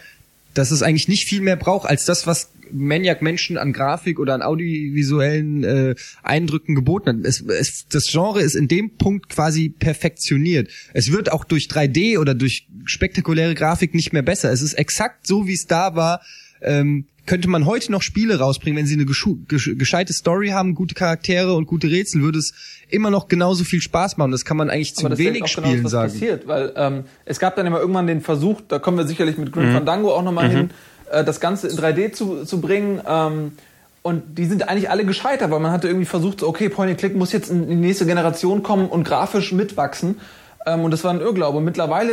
dass 0.55 0.71
es 0.71 0.81
eigentlich 0.81 1.07
nicht 1.07 1.27
viel 1.27 1.41
mehr 1.41 1.55
braucht 1.57 1.87
als 1.87 2.05
das, 2.05 2.25
was 2.25 2.49
Maniac 2.71 3.21
Menschen 3.21 3.59
an 3.59 3.71
Grafik 3.71 4.19
oder 4.19 4.33
an 4.33 4.41
audiovisuellen 4.41 5.63
äh, 5.63 5.95
Eindrücken 6.23 6.73
geboten 6.73 7.09
hat. 7.09 7.15
Es, 7.23 7.41
es, 7.41 7.85
das 7.87 8.07
Genre 8.07 8.41
ist 8.41 8.55
in 8.55 8.67
dem 8.67 8.97
Punkt 8.97 9.29
quasi 9.29 9.69
perfektioniert. 9.69 10.71
Es 10.93 11.11
wird 11.11 11.31
auch 11.31 11.43
durch 11.43 11.65
3D 11.65 12.17
oder 12.17 12.33
durch 12.33 12.67
spektakuläre 12.85 13.53
Grafik 13.53 13.93
nicht 13.93 14.11
mehr 14.11 14.23
besser. 14.23 14.51
Es 14.51 14.63
ist 14.63 14.73
exakt 14.73 15.27
so, 15.27 15.45
wie 15.45 15.53
es 15.53 15.67
da 15.67 15.95
war. 15.95 16.21
Ähm, 16.63 17.05
könnte 17.25 17.47
man 17.47 17.65
heute 17.65 17.91
noch 17.91 18.01
Spiele 18.01 18.39
rausbringen, 18.39 18.77
wenn 18.77 18.85
sie 18.85 18.95
eine 18.95 19.05
gescheite 19.05 20.11
Story 20.13 20.49
haben, 20.49 20.75
gute 20.75 20.93
Charaktere 20.93 21.53
und 21.53 21.67
gute 21.67 21.89
Rätsel, 21.89 22.21
würde 22.21 22.39
es 22.39 22.53
immer 22.89 23.09
noch 23.11 23.29
genauso 23.29 23.63
viel 23.63 23.81
Spaß 23.81 24.17
machen. 24.17 24.31
Das 24.31 24.43
kann 24.43 24.57
man 24.57 24.69
eigentlich 24.69 24.93
zu 24.93 25.01
Aber 25.05 25.11
das 25.11 25.19
ist 25.19 25.25
wenig 25.25 25.43
auch 25.43 25.55
genau 25.55 25.67
Spielen 25.67 25.83
das, 25.83 25.85
was 25.85 25.91
sagen. 25.91 26.11
passiert, 26.11 26.47
weil 26.47 26.73
ähm, 26.75 27.03
es 27.23 27.39
gab 27.39 27.55
dann 27.55 27.65
immer 27.65 27.79
irgendwann 27.79 28.07
den 28.07 28.19
Versuch, 28.21 28.59
da 28.67 28.79
kommen 28.79 28.97
wir 28.97 29.07
sicherlich 29.07 29.37
mit 29.37 29.49
Mhm. 29.49 29.51
Grim 29.53 29.71
Fandango 29.71 30.13
auch 30.13 30.23
nochmal 30.23 30.49
hin, 30.49 30.71
äh, 31.11 31.23
das 31.23 31.39
Ganze 31.39 31.67
in 31.69 31.77
3D 31.77 32.11
zu, 32.11 32.43
zu 32.43 32.59
bringen. 32.59 33.01
Ähm, 33.07 33.53
und 34.01 34.37
die 34.37 34.45
sind 34.45 34.67
eigentlich 34.67 34.89
alle 34.89 35.05
gescheitert, 35.05 35.49
weil 35.49 35.61
man 35.61 35.71
hatte 35.71 35.87
irgendwie 35.87 36.05
versucht, 36.05 36.41
so, 36.41 36.47
okay, 36.49 36.67
Point 36.67 36.89
and 36.91 36.99
Click 36.99 37.15
muss 37.15 37.31
jetzt 37.31 37.49
in 37.49 37.69
die 37.69 37.75
nächste 37.75 38.05
Generation 38.05 38.61
kommen 38.61 38.87
und 38.89 39.05
grafisch 39.05 39.53
mitwachsen. 39.53 40.19
Ähm, 40.65 40.81
und 40.81 40.91
das 40.91 41.05
war 41.05 41.11
ein 41.11 41.21
Irrglaube. 41.21 41.61
Mittlerweile 41.61 42.11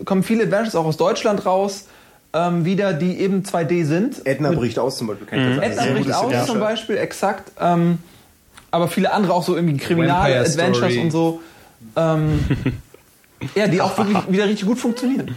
äh, 0.00 0.04
kommen 0.04 0.24
viele 0.24 0.44
Adventures 0.44 0.74
auch 0.74 0.84
aus 0.84 0.96
Deutschland 0.96 1.46
raus, 1.46 1.86
ähm, 2.38 2.64
wieder, 2.64 2.92
die 2.92 3.18
eben 3.18 3.42
2D 3.42 3.84
sind. 3.84 4.24
Edna 4.24 4.50
Mit- 4.50 4.58
bricht 4.60 4.78
aus 4.78 4.96
zum 4.98 5.08
Beispiel. 5.08 5.26
Kann 5.26 5.50
ich 5.50 5.56
das 5.56 5.64
Edna 5.64 5.92
bricht 5.92 6.12
aus 6.12 6.22
gutes 6.24 6.46
zum 6.46 6.60
Beispiel, 6.60 6.96
exakt. 6.98 7.52
Ähm, 7.60 7.98
aber 8.70 8.88
viele 8.88 9.12
andere 9.12 9.32
auch 9.32 9.42
so 9.42 9.56
irgendwie 9.56 9.74
Vampire 9.74 9.88
Kriminal-Adventures 9.88 10.92
Story. 10.92 10.98
und 10.98 11.10
so. 11.10 11.40
Ähm, 11.96 12.40
ja, 13.54 13.66
die 13.66 13.80
auch 13.80 13.96
wirklich 13.96 14.18
wieder 14.30 14.46
richtig 14.46 14.66
gut 14.66 14.78
funktionieren. 14.78 15.34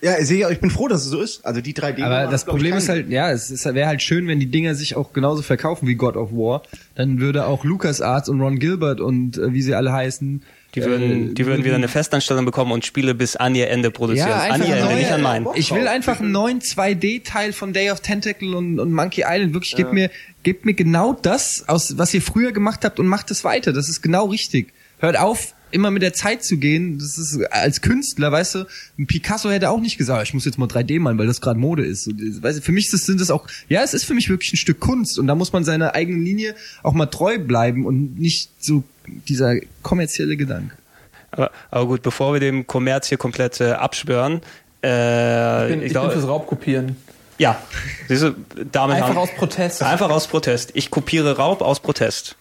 Ja, 0.00 0.18
ich 0.18 0.26
sehe, 0.26 0.50
ich 0.52 0.60
bin 0.60 0.70
froh, 0.70 0.86
dass 0.86 1.02
es 1.02 1.10
so 1.10 1.20
ist. 1.20 1.46
Also 1.46 1.62
die 1.62 1.72
3D. 1.72 2.04
Aber 2.04 2.30
das 2.30 2.44
Problem 2.44 2.76
ist 2.76 2.90
halt, 2.90 3.08
ja, 3.08 3.30
es 3.30 3.64
wäre 3.64 3.86
halt 3.86 4.02
schön, 4.02 4.28
wenn 4.28 4.38
die 4.38 4.50
Dinger 4.50 4.74
sich 4.74 4.96
auch 4.96 5.14
genauso 5.14 5.40
verkaufen 5.40 5.88
wie 5.88 5.94
God 5.94 6.16
of 6.16 6.30
War. 6.30 6.62
Dann 6.94 7.20
würde 7.20 7.46
auch 7.46 7.64
LucasArts 7.64 8.28
und 8.28 8.40
Ron 8.40 8.58
Gilbert 8.58 9.00
und 9.00 9.38
äh, 9.38 9.54
wie 9.54 9.62
sie 9.62 9.74
alle 9.74 9.92
heißen. 9.92 10.42
Die 10.74 10.82
würden, 10.84 11.30
äh, 11.30 11.34
die 11.34 11.46
würden 11.46 11.64
wieder 11.64 11.76
eine 11.76 11.88
Festanstellung 11.88 12.44
bekommen 12.44 12.72
und 12.72 12.84
Spiele 12.84 13.14
bis 13.14 13.36
an 13.36 13.54
ihr 13.54 13.70
Ende 13.70 13.90
produzieren. 13.90 14.28
ja, 14.28 14.48
an 14.50 14.60
ihr 14.62 14.76
Ende, 14.76 14.84
neue, 14.84 14.96
nicht 14.96 15.12
an 15.12 15.22
mein. 15.22 15.46
Ich 15.54 15.72
will 15.72 15.86
einfach 15.86 16.20
einen 16.20 16.32
neuen 16.32 16.60
2D-Teil 16.60 17.52
von 17.52 17.72
Day 17.72 17.90
of 17.90 18.00
Tentacle 18.00 18.54
und, 18.54 18.80
und 18.80 18.92
Monkey 18.92 19.24
Island. 19.26 19.54
Wirklich, 19.54 19.76
gebt 19.76 19.92
mir, 19.92 20.10
gebt 20.42 20.64
mir 20.64 20.74
genau 20.74 21.12
das, 21.12 21.64
aus, 21.68 21.96
was 21.98 22.12
ihr 22.14 22.22
früher 22.22 22.52
gemacht 22.52 22.84
habt 22.84 22.98
und 22.98 23.06
macht 23.06 23.30
es 23.30 23.44
weiter. 23.44 23.72
Das 23.72 23.88
ist 23.88 24.02
genau 24.02 24.26
richtig. 24.26 24.72
Hört 24.98 25.18
auf, 25.18 25.54
immer 25.74 25.90
mit 25.90 26.02
der 26.02 26.12
Zeit 26.12 26.44
zu 26.44 26.56
gehen. 26.56 26.98
Das 26.98 27.18
ist 27.18 27.36
als 27.50 27.80
Künstler, 27.80 28.30
weißt 28.30 28.54
du, 28.54 28.66
ein 28.98 29.06
Picasso 29.06 29.50
hätte 29.50 29.70
auch 29.70 29.80
nicht 29.80 29.98
gesagt, 29.98 30.28
ich 30.28 30.32
muss 30.32 30.44
jetzt 30.44 30.56
mal 30.56 30.68
3D 30.68 31.00
malen, 31.00 31.18
weil 31.18 31.26
das 31.26 31.40
gerade 31.40 31.58
Mode 31.58 31.84
ist. 31.84 32.06
Und, 32.06 32.42
Weißt 32.42 32.58
du, 32.58 32.62
für 32.62 32.72
mich 32.72 32.86
ist 32.86 32.94
das, 32.94 33.06
sind 33.06 33.20
das 33.20 33.30
auch, 33.30 33.46
ja, 33.68 33.82
es 33.82 33.92
ist 33.92 34.04
für 34.04 34.14
mich 34.14 34.28
wirklich 34.28 34.52
ein 34.52 34.56
Stück 34.56 34.78
Kunst 34.78 35.18
und 35.18 35.26
da 35.26 35.34
muss 35.34 35.52
man 35.52 35.64
seiner 35.64 35.94
eigenen 35.94 36.24
Linie 36.24 36.54
auch 36.84 36.92
mal 36.92 37.06
treu 37.06 37.38
bleiben 37.38 37.86
und 37.86 38.18
nicht 38.18 38.50
so 38.60 38.84
dieser 39.06 39.56
kommerzielle 39.82 40.36
Gedanke. 40.36 40.74
Aber, 41.30 41.50
aber 41.70 41.86
gut, 41.86 42.02
bevor 42.02 42.32
wir 42.32 42.40
dem 42.40 42.66
Kommerz 42.66 43.08
hier 43.08 43.18
komplett 43.18 43.60
äh, 43.60 43.72
abschwören, 43.72 44.40
äh, 44.84 45.64
Ich 45.66 45.70
bin, 45.72 45.82
ich 45.82 45.92
glaub- 45.92 46.04
bin 46.08 46.12
fürs 46.18 46.28
Raubkopieren. 46.28 46.96
ja, 47.38 47.58
diese 48.08 48.34
damit 48.72 48.96
Einfach 48.96 49.08
haben, 49.10 49.18
aus 49.18 49.30
Protest. 49.34 49.82
Einfach 49.82 50.10
aus 50.10 50.26
Protest. 50.28 50.70
Ich 50.74 50.90
kopiere 50.90 51.36
Raub 51.36 51.60
aus 51.62 51.80
Protest. 51.80 52.36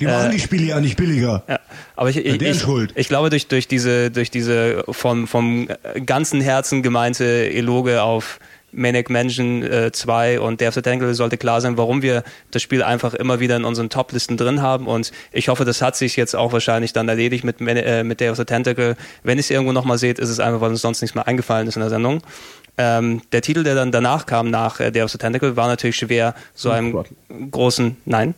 Die 0.00 0.06
machen 0.06 0.30
die 0.32 0.40
Spiele 0.40 0.64
ja 0.64 0.80
nicht 0.80 0.96
billiger. 0.96 1.42
Ja, 1.46 1.60
aber 1.94 2.08
ich, 2.10 2.16
ich, 2.16 2.40
ich, 2.40 2.60
Schuld. 2.60 2.92
ich 2.94 3.08
glaube, 3.08 3.28
durch, 3.30 3.48
durch 3.48 3.68
diese, 3.68 4.10
durch 4.10 4.30
diese 4.30 4.82
vom, 4.88 5.26
vom 5.26 5.68
ganzen 6.06 6.40
Herzen 6.40 6.82
gemeinte 6.82 7.24
Eloge 7.24 8.02
auf 8.02 8.40
Manic 8.72 9.10
Mansion 9.10 9.62
äh, 9.62 9.92
2 9.92 10.40
und 10.40 10.60
Day 10.60 10.68
of 10.68 10.74
the 10.74 10.82
Tentacle 10.82 11.14
sollte 11.14 11.36
klar 11.36 11.60
sein, 11.60 11.76
warum 11.76 12.02
wir 12.02 12.22
das 12.50 12.62
Spiel 12.62 12.82
einfach 12.82 13.14
immer 13.14 13.40
wieder 13.40 13.56
in 13.56 13.64
unseren 13.64 13.90
Top-Listen 13.90 14.36
drin 14.36 14.62
haben 14.62 14.86
und 14.86 15.12
ich 15.32 15.48
hoffe, 15.48 15.64
das 15.64 15.82
hat 15.82 15.96
sich 15.96 16.16
jetzt 16.16 16.34
auch 16.34 16.52
wahrscheinlich 16.52 16.92
dann 16.92 17.08
erledigt 17.08 17.44
mit, 17.44 17.56
äh, 17.60 18.04
mit 18.04 18.20
Day 18.20 18.30
of 18.30 18.36
the 18.36 18.44
Tentacle. 18.44 18.96
Wenn 19.22 19.38
ihr 19.38 19.40
es 19.40 19.50
irgendwo 19.50 19.72
nochmal 19.72 19.98
seht, 19.98 20.18
ist 20.18 20.28
es 20.28 20.40
einfach, 20.40 20.60
weil 20.60 20.70
uns 20.70 20.82
sonst 20.82 21.00
nichts 21.00 21.14
mehr 21.14 21.26
eingefallen 21.26 21.68
ist 21.68 21.76
in 21.76 21.80
der 21.80 21.90
Sendung. 21.90 22.22
Ähm, 22.78 23.22
der 23.32 23.42
Titel, 23.42 23.62
der 23.62 23.74
dann 23.74 23.92
danach 23.92 24.26
kam, 24.26 24.50
nach 24.50 24.80
äh, 24.80 24.90
Day 24.90 25.02
of 25.02 25.10
the 25.10 25.18
Tentacle, 25.18 25.56
war 25.56 25.68
natürlich 25.68 25.96
schwer, 25.96 26.34
so 26.54 26.70
einem 26.70 26.92
Throttle. 26.92 27.16
großen, 27.50 27.96
nein, 28.04 28.34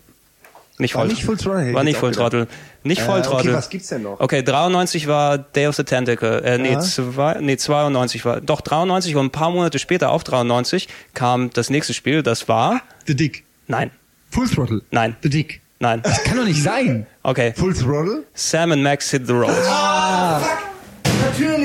nicht 0.78 0.94
War 0.94 1.02
voll, 1.02 1.08
nicht 1.08 1.24
Full 1.24 1.36
Throttle, 1.36 1.74
war 1.74 1.84
nicht 1.84 1.98
Full. 1.98 2.12
Throttle, 2.12 2.48
nicht 2.82 3.02
Äh, 3.02 3.04
Voll 3.04 3.20
okay, 3.20 3.52
was 3.52 3.68
gibt's 3.68 3.88
denn 3.88 4.02
noch? 4.02 4.18
Okay, 4.20 4.42
93 4.42 5.06
war 5.06 5.38
Day 5.38 5.66
of 5.66 5.76
the 5.76 5.84
Tentacle. 5.84 6.42
Äh, 6.42 6.58
nee, 6.58 6.72
Ja. 6.72 6.80
zwei, 6.80 7.36
nee, 7.40 7.56
92 7.56 8.24
war. 8.24 8.40
Doch, 8.40 8.60
93 8.62 9.14
und 9.16 9.26
ein 9.26 9.30
paar 9.30 9.50
Monate 9.50 9.78
später, 9.78 10.10
auf 10.10 10.24
93, 10.24 10.88
kam 11.14 11.50
das 11.50 11.70
nächste 11.70 11.94
Spiel. 11.94 12.22
Das 12.22 12.48
war. 12.48 12.80
The 13.06 13.14
Dick. 13.14 13.44
Nein, 13.68 13.90
Full 14.30 14.48
Throttle. 14.48 14.82
nein, 14.90 15.16
The 15.22 15.28
Dick. 15.30 15.60
nein. 15.78 16.00
Das 16.02 16.24
kann 16.24 16.36
doch 16.38 16.44
nicht 16.44 16.62
sein. 16.62 17.06
Okay. 17.22 17.52
Full 17.56 17.74
Throttle? 17.74 18.24
Sam 18.34 18.72
and 18.72 18.82
Max 18.82 19.10
hit 19.10 19.26
the 19.26 19.32
road. 19.34 19.50
Natürlich! 19.50 20.71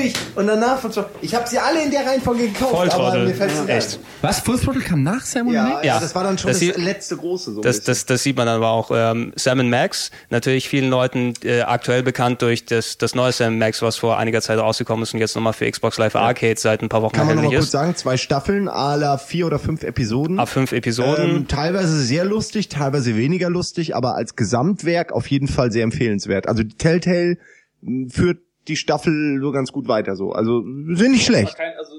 Ich. 0.08 0.14
Und 0.36 0.46
danach 0.46 0.78
von 0.78 0.90
Ich 1.22 1.34
habe 1.34 1.48
sie 1.48 1.58
alle 1.58 1.82
in 1.84 1.90
der 1.90 2.06
Reihenfolge 2.06 2.48
gekauft, 2.48 2.72
aber 2.74 2.90
Volltrottel. 2.90 3.26
mir 3.26 3.34
fällt's 3.34 3.60
nicht 3.60 3.68
Echt. 3.68 4.00
Was? 4.22 4.40
Full 4.40 4.58
Throttle 4.58 4.82
kam 4.82 5.02
nach 5.02 5.24
Sam 5.24 5.46
und 5.48 5.54
Ja, 5.54 5.62
Max? 5.64 5.84
ja, 5.86 5.94
Ja. 5.94 6.00
das 6.00 6.14
war 6.14 6.24
dann 6.24 6.36
schon 6.38 6.48
Das 6.50 6.58
das, 6.60 6.74
sie- 6.76 6.80
letzte 6.82 7.16
große. 7.16 7.52
So 7.54 7.60
Das, 7.60 7.82
das, 7.82 8.06
das 8.06 8.22
sieht 8.22 8.36
man 8.36 8.46
dann 8.46 8.56
aber 8.56 8.70
auch. 8.70 8.90
Ähm, 8.92 9.32
Sam 9.36 9.68
Max, 9.70 10.10
natürlich 10.30 10.68
vielen 10.68 10.90
Leuten 10.90 11.34
äh, 11.44 11.60
aktuell 11.62 12.02
bekannt 12.02 12.42
durch 12.42 12.64
das, 12.64 12.98
das 12.98 13.14
neue 13.14 13.32
Sam 13.32 13.58
Max, 13.58 13.80
was 13.82 13.96
vor 13.96 14.18
einiger 14.18 14.40
Zeit 14.42 14.58
rausgekommen 14.58 15.02
ist 15.02 15.14
und 15.14 15.20
jetzt 15.20 15.34
nochmal 15.36 15.52
für 15.52 15.70
Xbox 15.70 15.98
Live 15.98 16.16
Arcade 16.16 16.54
seit 16.58 16.82
ein 16.82 16.88
paar 16.88 17.02
Wochen 17.02 17.14
Kann 17.14 17.26
man 17.26 17.36
noch 17.36 17.42
mal 17.42 17.48
erhältlich 17.48 17.60
kurz 17.60 17.70
sagen, 17.72 17.96
zwei 17.96 18.16
Staffeln, 18.16 18.68
à 18.68 18.96
la 18.96 19.18
vier 19.18 19.46
oder 19.46 19.58
fünf 19.58 19.82
Episoden. 19.82 20.38
Ab 20.40 20.48
fünf 20.48 20.72
Episoden. 20.72 21.24
Ähm, 21.36 21.48
teilweise 21.48 22.00
sehr 22.02 22.24
lustig, 22.24 22.68
teilweise 22.68 23.16
weniger 23.16 23.50
lustig, 23.50 23.94
aber 23.94 24.14
als 24.14 24.36
Gesamtwerk 24.36 25.12
auf 25.12 25.26
jeden 25.28 25.48
Fall 25.48 25.70
sehr 25.72 25.84
empfehlenswert. 25.84 26.48
Also 26.48 26.62
die 26.62 26.76
Telltale 26.76 27.36
mh, 27.82 28.10
führt 28.10 28.38
die 28.68 28.76
Staffel 28.76 29.38
so 29.40 29.50
ganz 29.52 29.72
gut 29.72 29.88
weiter 29.88 30.14
so. 30.16 30.32
Also 30.32 30.62
sind 30.62 31.12
nicht 31.12 31.24
schlecht. 31.26 31.56
also 31.78 31.92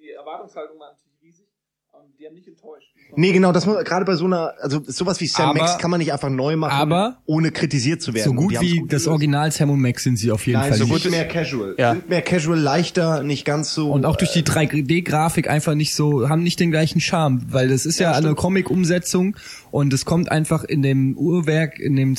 die 0.00 0.10
Erwartungshaltung 0.10 0.78
war 0.78 0.90
natürlich 0.92 1.22
riesig 1.22 1.46
und 1.92 2.18
die 2.18 2.26
haben 2.26 2.34
nicht 2.34 2.48
enttäuscht. 2.48 2.88
Nee, 3.14 3.32
genau, 3.32 3.52
das 3.52 3.66
muss 3.66 3.84
gerade 3.84 4.06
bei 4.06 4.14
so 4.14 4.24
einer, 4.24 4.54
also 4.60 4.80
sowas 4.86 5.20
wie 5.20 5.26
Sam 5.26 5.50
Aber- 5.50 5.58
Max 5.58 5.76
kann 5.76 5.90
man 5.90 5.98
nicht 6.00 6.14
einfach 6.14 6.30
neu 6.30 6.56
machen, 6.56 6.72
aber- 6.80 7.18
ohne 7.26 7.50
kritisiert 7.50 8.00
zu 8.00 8.14
werden. 8.14 8.24
So 8.24 8.32
gut 8.32 8.58
wie 8.60 8.78
gut 8.78 8.90
das. 8.92 9.06
Original 9.06 9.52
Sam 9.52 9.68
und 9.68 9.82
Max 9.82 10.02
sind 10.04 10.16
sie 10.16 10.30
auf 10.32 10.46
jeden 10.46 10.58
Nein, 10.60 10.70
Fall. 10.70 10.78
so 10.78 10.84
nicht. 10.86 11.02
gut 11.02 11.10
mehr 11.12 11.28
casual. 11.28 11.74
Ja. 11.76 11.92
Sind 11.92 12.08
mehr 12.08 12.22
casual, 12.22 12.58
leichter, 12.58 13.22
nicht 13.22 13.44
ganz 13.44 13.74
so. 13.74 13.92
Und 13.92 14.06
auch 14.06 14.16
durch 14.16 14.32
die 14.32 14.42
3D-Grafik 14.44 15.50
einfach 15.50 15.74
nicht 15.74 15.94
so, 15.94 16.28
haben 16.30 16.42
nicht 16.42 16.58
den 16.58 16.70
gleichen 16.70 17.00
Charme, 17.02 17.42
weil 17.50 17.68
das 17.68 17.84
ist 17.84 17.98
ja, 17.98 18.12
eine 18.12 18.34
Comic-Umsetzung 18.34 19.36
und 19.70 19.92
es 19.92 20.06
kommt 20.06 20.30
einfach 20.30 20.64
in 20.64 20.80
dem 20.80 21.14
Uhrwerk, 21.18 21.78
in 21.78 21.96
dem 21.96 22.16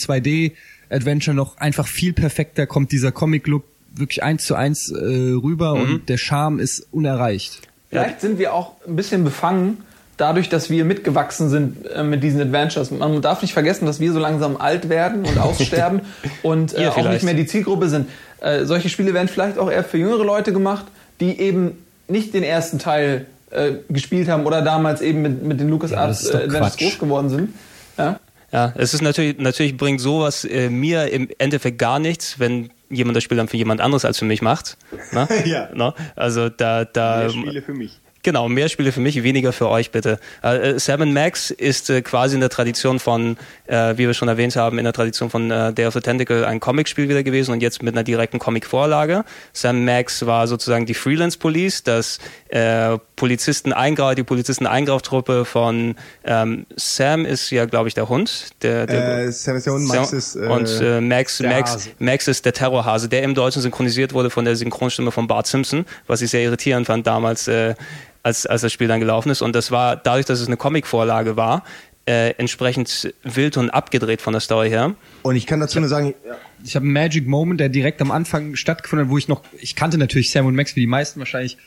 2D-Adventure 0.94 1.36
noch 1.36 1.58
einfach 1.58 1.88
viel 1.88 2.14
perfekter, 2.14 2.68
kommt 2.68 2.92
dieser 2.92 3.12
Comic-Look 3.12 3.64
wirklich 3.96 4.24
eins 4.24 4.46
zu 4.46 4.56
eins 4.56 4.92
äh, 4.92 4.96
rüber 4.96 5.74
und 5.74 6.10
der 6.10 6.18
Charme 6.18 6.60
ist 6.60 6.88
unerreicht. 6.92 7.62
Vielleicht 7.90 8.22
sind 8.22 8.40
wir 8.40 8.54
auch 8.54 8.74
ein 8.88 8.96
bisschen 8.96 9.24
befangen 9.24 9.84
dadurch, 10.18 10.50
dass 10.50 10.70
wir 10.70 10.84
mitgewachsen 10.86 11.50
sind 11.50 11.86
äh, 11.88 12.04
mit 12.04 12.24
diesen 12.24 12.42
Adventures. 12.42 12.90
Man 12.92 13.22
darf 13.22 13.42
nicht 13.42 13.54
vergessen, 13.54 13.86
dass 13.86 14.00
wir 14.00 14.12
so 14.12 14.20
langsam 14.20 14.58
alt 14.58 14.90
werden 14.90 15.26
und 15.26 15.38
aussterben 15.40 16.02
und 16.42 16.76
äh, 16.76 16.88
auch 16.88 17.10
nicht 17.10 17.24
mehr 17.24 17.36
die 17.36 17.46
Zielgruppe 17.46 17.90
sind. 17.90 18.10
Äh, 18.42 18.66
solche 18.66 18.90
Spiele 18.90 19.14
werden 19.14 19.28
vielleicht 19.28 19.60
auch 19.60 19.70
eher 19.70 19.84
für 19.84 19.98
jüngere 19.98 20.24
Leute 20.24 20.54
gemacht, 20.54 20.86
die 21.20 21.40
eben 21.40 21.78
nicht 22.08 22.34
den 22.34 22.44
ersten 22.44 22.80
Teil 22.80 23.28
äh, 23.52 23.74
gespielt 23.90 24.28
haben 24.28 24.46
oder 24.46 24.64
damals 24.64 25.02
eben 25.02 25.22
mit, 25.22 25.44
mit 25.44 25.60
den 25.60 25.70
LucasArts 25.70 26.24
ist 26.24 26.34
äh, 26.34 26.38
Adventures 26.38 26.78
groß 26.78 27.00
geworden 27.00 27.30
sind. 27.30 27.54
Ja? 27.98 28.20
Ja, 28.54 28.72
es 28.76 28.94
ist 28.94 29.02
natürlich, 29.02 29.40
natürlich 29.40 29.76
bringt 29.76 30.00
sowas 30.00 30.46
äh, 30.46 30.70
mir 30.70 31.10
im 31.12 31.28
Endeffekt 31.40 31.80
gar 31.80 31.98
nichts, 31.98 32.40
wenn 32.40 32.70
jemand 32.88 33.18
das 33.18 33.24
Spiel 33.24 33.36
dann 33.36 33.48
für 33.48 33.58
jemand 33.58 33.82
anderes 33.82 34.06
als 34.06 34.20
für 34.20 34.26
mich 34.26 34.44
macht. 34.44 34.78
Ne? 35.12 35.28
Ja. 35.46 35.70
Ne? 35.74 35.94
Also 36.16 36.50
da, 36.50 36.86
da 36.86 37.22
Mehr 37.22 37.30
Spiele 37.32 37.62
für 37.64 37.74
mich. 37.74 38.00
Genau, 38.24 38.48
mehr 38.48 38.70
Spiele 38.70 38.94
für 38.94 39.02
mich, 39.02 39.22
weniger 39.22 39.52
für 39.52 39.68
euch 39.68 39.92
bitte. 39.92 40.18
Äh, 40.42 40.80
Sam 40.80 41.12
Max 41.12 41.52
ist 41.52 41.90
äh, 41.90 42.02
quasi 42.02 42.36
in 42.36 42.40
der 42.40 42.50
Tradition 42.50 43.00
von, 43.00 43.36
äh, 43.68 43.98
wie 43.98 44.08
wir 44.08 44.14
schon 44.14 44.30
erwähnt 44.30 44.56
haben, 44.56 44.78
in 44.78 44.86
der 44.86 44.94
Tradition 44.94 45.30
von 45.30 45.52
äh, 45.52 45.74
Day 45.74 45.86
of 45.86 45.94
the 45.94 46.00
Tentacle 46.00 46.46
ein 46.46 46.62
Comicspiel 46.62 47.10
wieder 47.10 47.22
gewesen 47.22 47.52
und 47.52 47.62
jetzt 47.62 47.84
mit 47.84 47.94
einer 47.94 48.06
direkten 48.06 48.40
Comic-Vorlage. 48.40 49.26
Sam 49.52 49.84
Max 49.84 50.26
war 50.26 50.48
sozusagen 50.48 50.86
die 50.86 50.94
Freelance 50.94 51.38
Police, 51.38 51.84
das 51.84 52.20
äh, 52.48 52.98
Polizisten 53.18 53.74
Eingrau, 53.74 54.14
die 54.14 54.24
Polizisten 54.24 54.68
Eingrauftruppe 54.68 55.44
von 55.44 55.96
ähm, 56.24 56.66
Sam 56.78 57.26
ist 57.26 57.50
ja, 57.50 57.66
glaube 57.66 57.90
ich, 57.90 57.94
der 57.94 58.08
Hund. 58.08 58.52
Der, 58.62 58.86
der 58.88 59.26
Äh, 59.26 59.32
Sam 59.34 59.58
ist 59.58 59.66
der 59.66 59.74
Hund, 59.74 59.88
Max 59.88 60.14
ist, 60.14 60.36
äh, 60.36 60.48
und 60.48 60.70
äh, 60.82 61.02
Max, 61.02 61.40
der 61.40 61.50
Max, 61.50 61.74
Hase. 61.74 61.90
Max 62.00 62.28
ist 62.30 62.46
der 62.46 62.54
Terrorhase, 62.54 63.10
der 63.10 63.24
im 63.24 63.36
Deutschen 63.36 63.62
synchronisiert 63.62 64.14
wurde 64.14 64.30
von 64.30 64.46
der 64.46 64.56
Synchronstimme 64.56 65.12
von 65.12 65.28
Bart 65.28 65.48
Simpson, 65.48 65.86
was 66.08 66.22
ich 66.22 66.32
sehr 66.32 66.42
irritierend 66.42 66.88
fand 66.88 67.06
damals, 67.06 67.50
äh, 67.50 67.76
als, 68.24 68.46
als 68.46 68.62
das 68.62 68.72
Spiel 68.74 68.88
dann 68.88 69.00
gelaufen 69.00 69.30
ist. 69.30 69.42
Und 69.42 69.56
das 69.56 69.70
war, 69.72 69.96
dadurch, 69.96 70.26
dass 70.26 70.40
es 70.40 70.48
eine 70.48 70.58
Comicvorlage 70.58 71.36
war, 71.36 71.64
äh, 72.06 72.32
entsprechend 72.32 73.14
wild 73.24 73.56
und 73.58 73.70
abgedreht 73.70 74.22
von 74.22 74.34
der 74.34 74.42
Story 74.42 74.70
her. 74.70 74.96
Und 75.22 75.36
ich 75.36 75.46
kann 75.46 75.60
dazu 75.60 75.80
nur 75.80 75.88
sagen, 75.88 76.16
ja, 76.26 76.36
Ich 76.66 76.76
habe 76.76 76.84
einen 76.84 76.94
Magic 76.94 77.28
Moment, 77.28 77.60
der 77.60 77.70
direkt 77.70 78.02
am 78.02 78.12
Anfang 78.12 78.56
stattgefunden 78.56 79.08
hat, 79.08 79.12
wo 79.12 79.18
ich 79.18 79.28
noch, 79.28 79.42
ich 79.60 79.76
kannte 79.76 79.98
natürlich 79.98 80.32
Sam 80.32 80.46
und 80.46 80.56
Max 80.56 80.76
wie 80.76 80.82
die 80.82 80.88
meisten 80.88 81.20
wahrscheinlich 81.20 81.58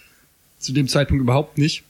zu 0.59 0.73
dem 0.73 0.89
Zeitpunkt 0.89 1.23
überhaupt 1.23 1.59
nicht. 1.59 1.85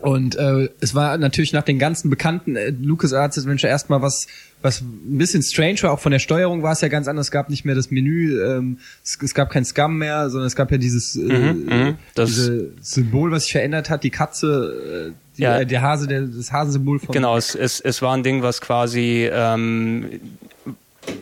Und 0.00 0.36
äh, 0.36 0.68
es 0.80 0.94
war 0.94 1.16
natürlich 1.18 1.52
nach 1.52 1.62
den 1.62 1.78
ganzen 1.78 2.10
bekannten 2.10 2.56
äh, 2.56 2.70
LucasArts 2.70 3.38
Adventure 3.38 3.70
erstmal 3.70 4.02
was, 4.02 4.26
was 4.60 4.80
ein 4.80 5.18
bisschen 5.18 5.42
strange 5.42 5.82
war. 5.82 5.92
Auch 5.92 6.00
von 6.00 6.12
der 6.12 6.18
Steuerung 6.18 6.62
war 6.62 6.72
es 6.72 6.80
ja 6.80 6.88
ganz 6.88 7.06
anders. 7.08 7.26
Es 7.28 7.30
gab 7.30 7.48
nicht 7.48 7.64
mehr 7.64 7.74
das 7.74 7.90
Menü, 7.90 8.40
ähm, 8.42 8.78
es, 9.04 9.16
es 9.22 9.34
gab 9.34 9.50
kein 9.50 9.64
Scum 9.64 9.98
mehr, 9.98 10.28
sondern 10.30 10.46
es 10.48 10.56
gab 10.56 10.70
ja 10.72 10.78
dieses 10.78 11.16
äh, 11.16 11.20
mhm. 11.20 11.94
Das- 12.14 12.30
diese 12.30 12.70
Symbol, 12.82 13.30
was 13.30 13.44
sich 13.44 13.52
verändert 13.52 13.88
hat. 13.88 14.02
Die 14.04 14.10
Katze, 14.10 15.10
äh, 15.10 15.36
die, 15.36 15.42
Ja. 15.42 15.60
äh, 15.60 15.66
der 15.66 15.80
Hase, 15.82 16.06
der, 16.06 16.22
das 16.22 16.52
Hasensymbol 16.52 16.98
von 16.98 17.12
Genau, 17.12 17.36
es, 17.36 17.54
es, 17.54 17.80
es 17.80 18.02
war 18.02 18.14
ein 18.16 18.22
Ding, 18.22 18.42
was 18.42 18.60
quasi 18.60 19.28
ähm, 19.32 20.06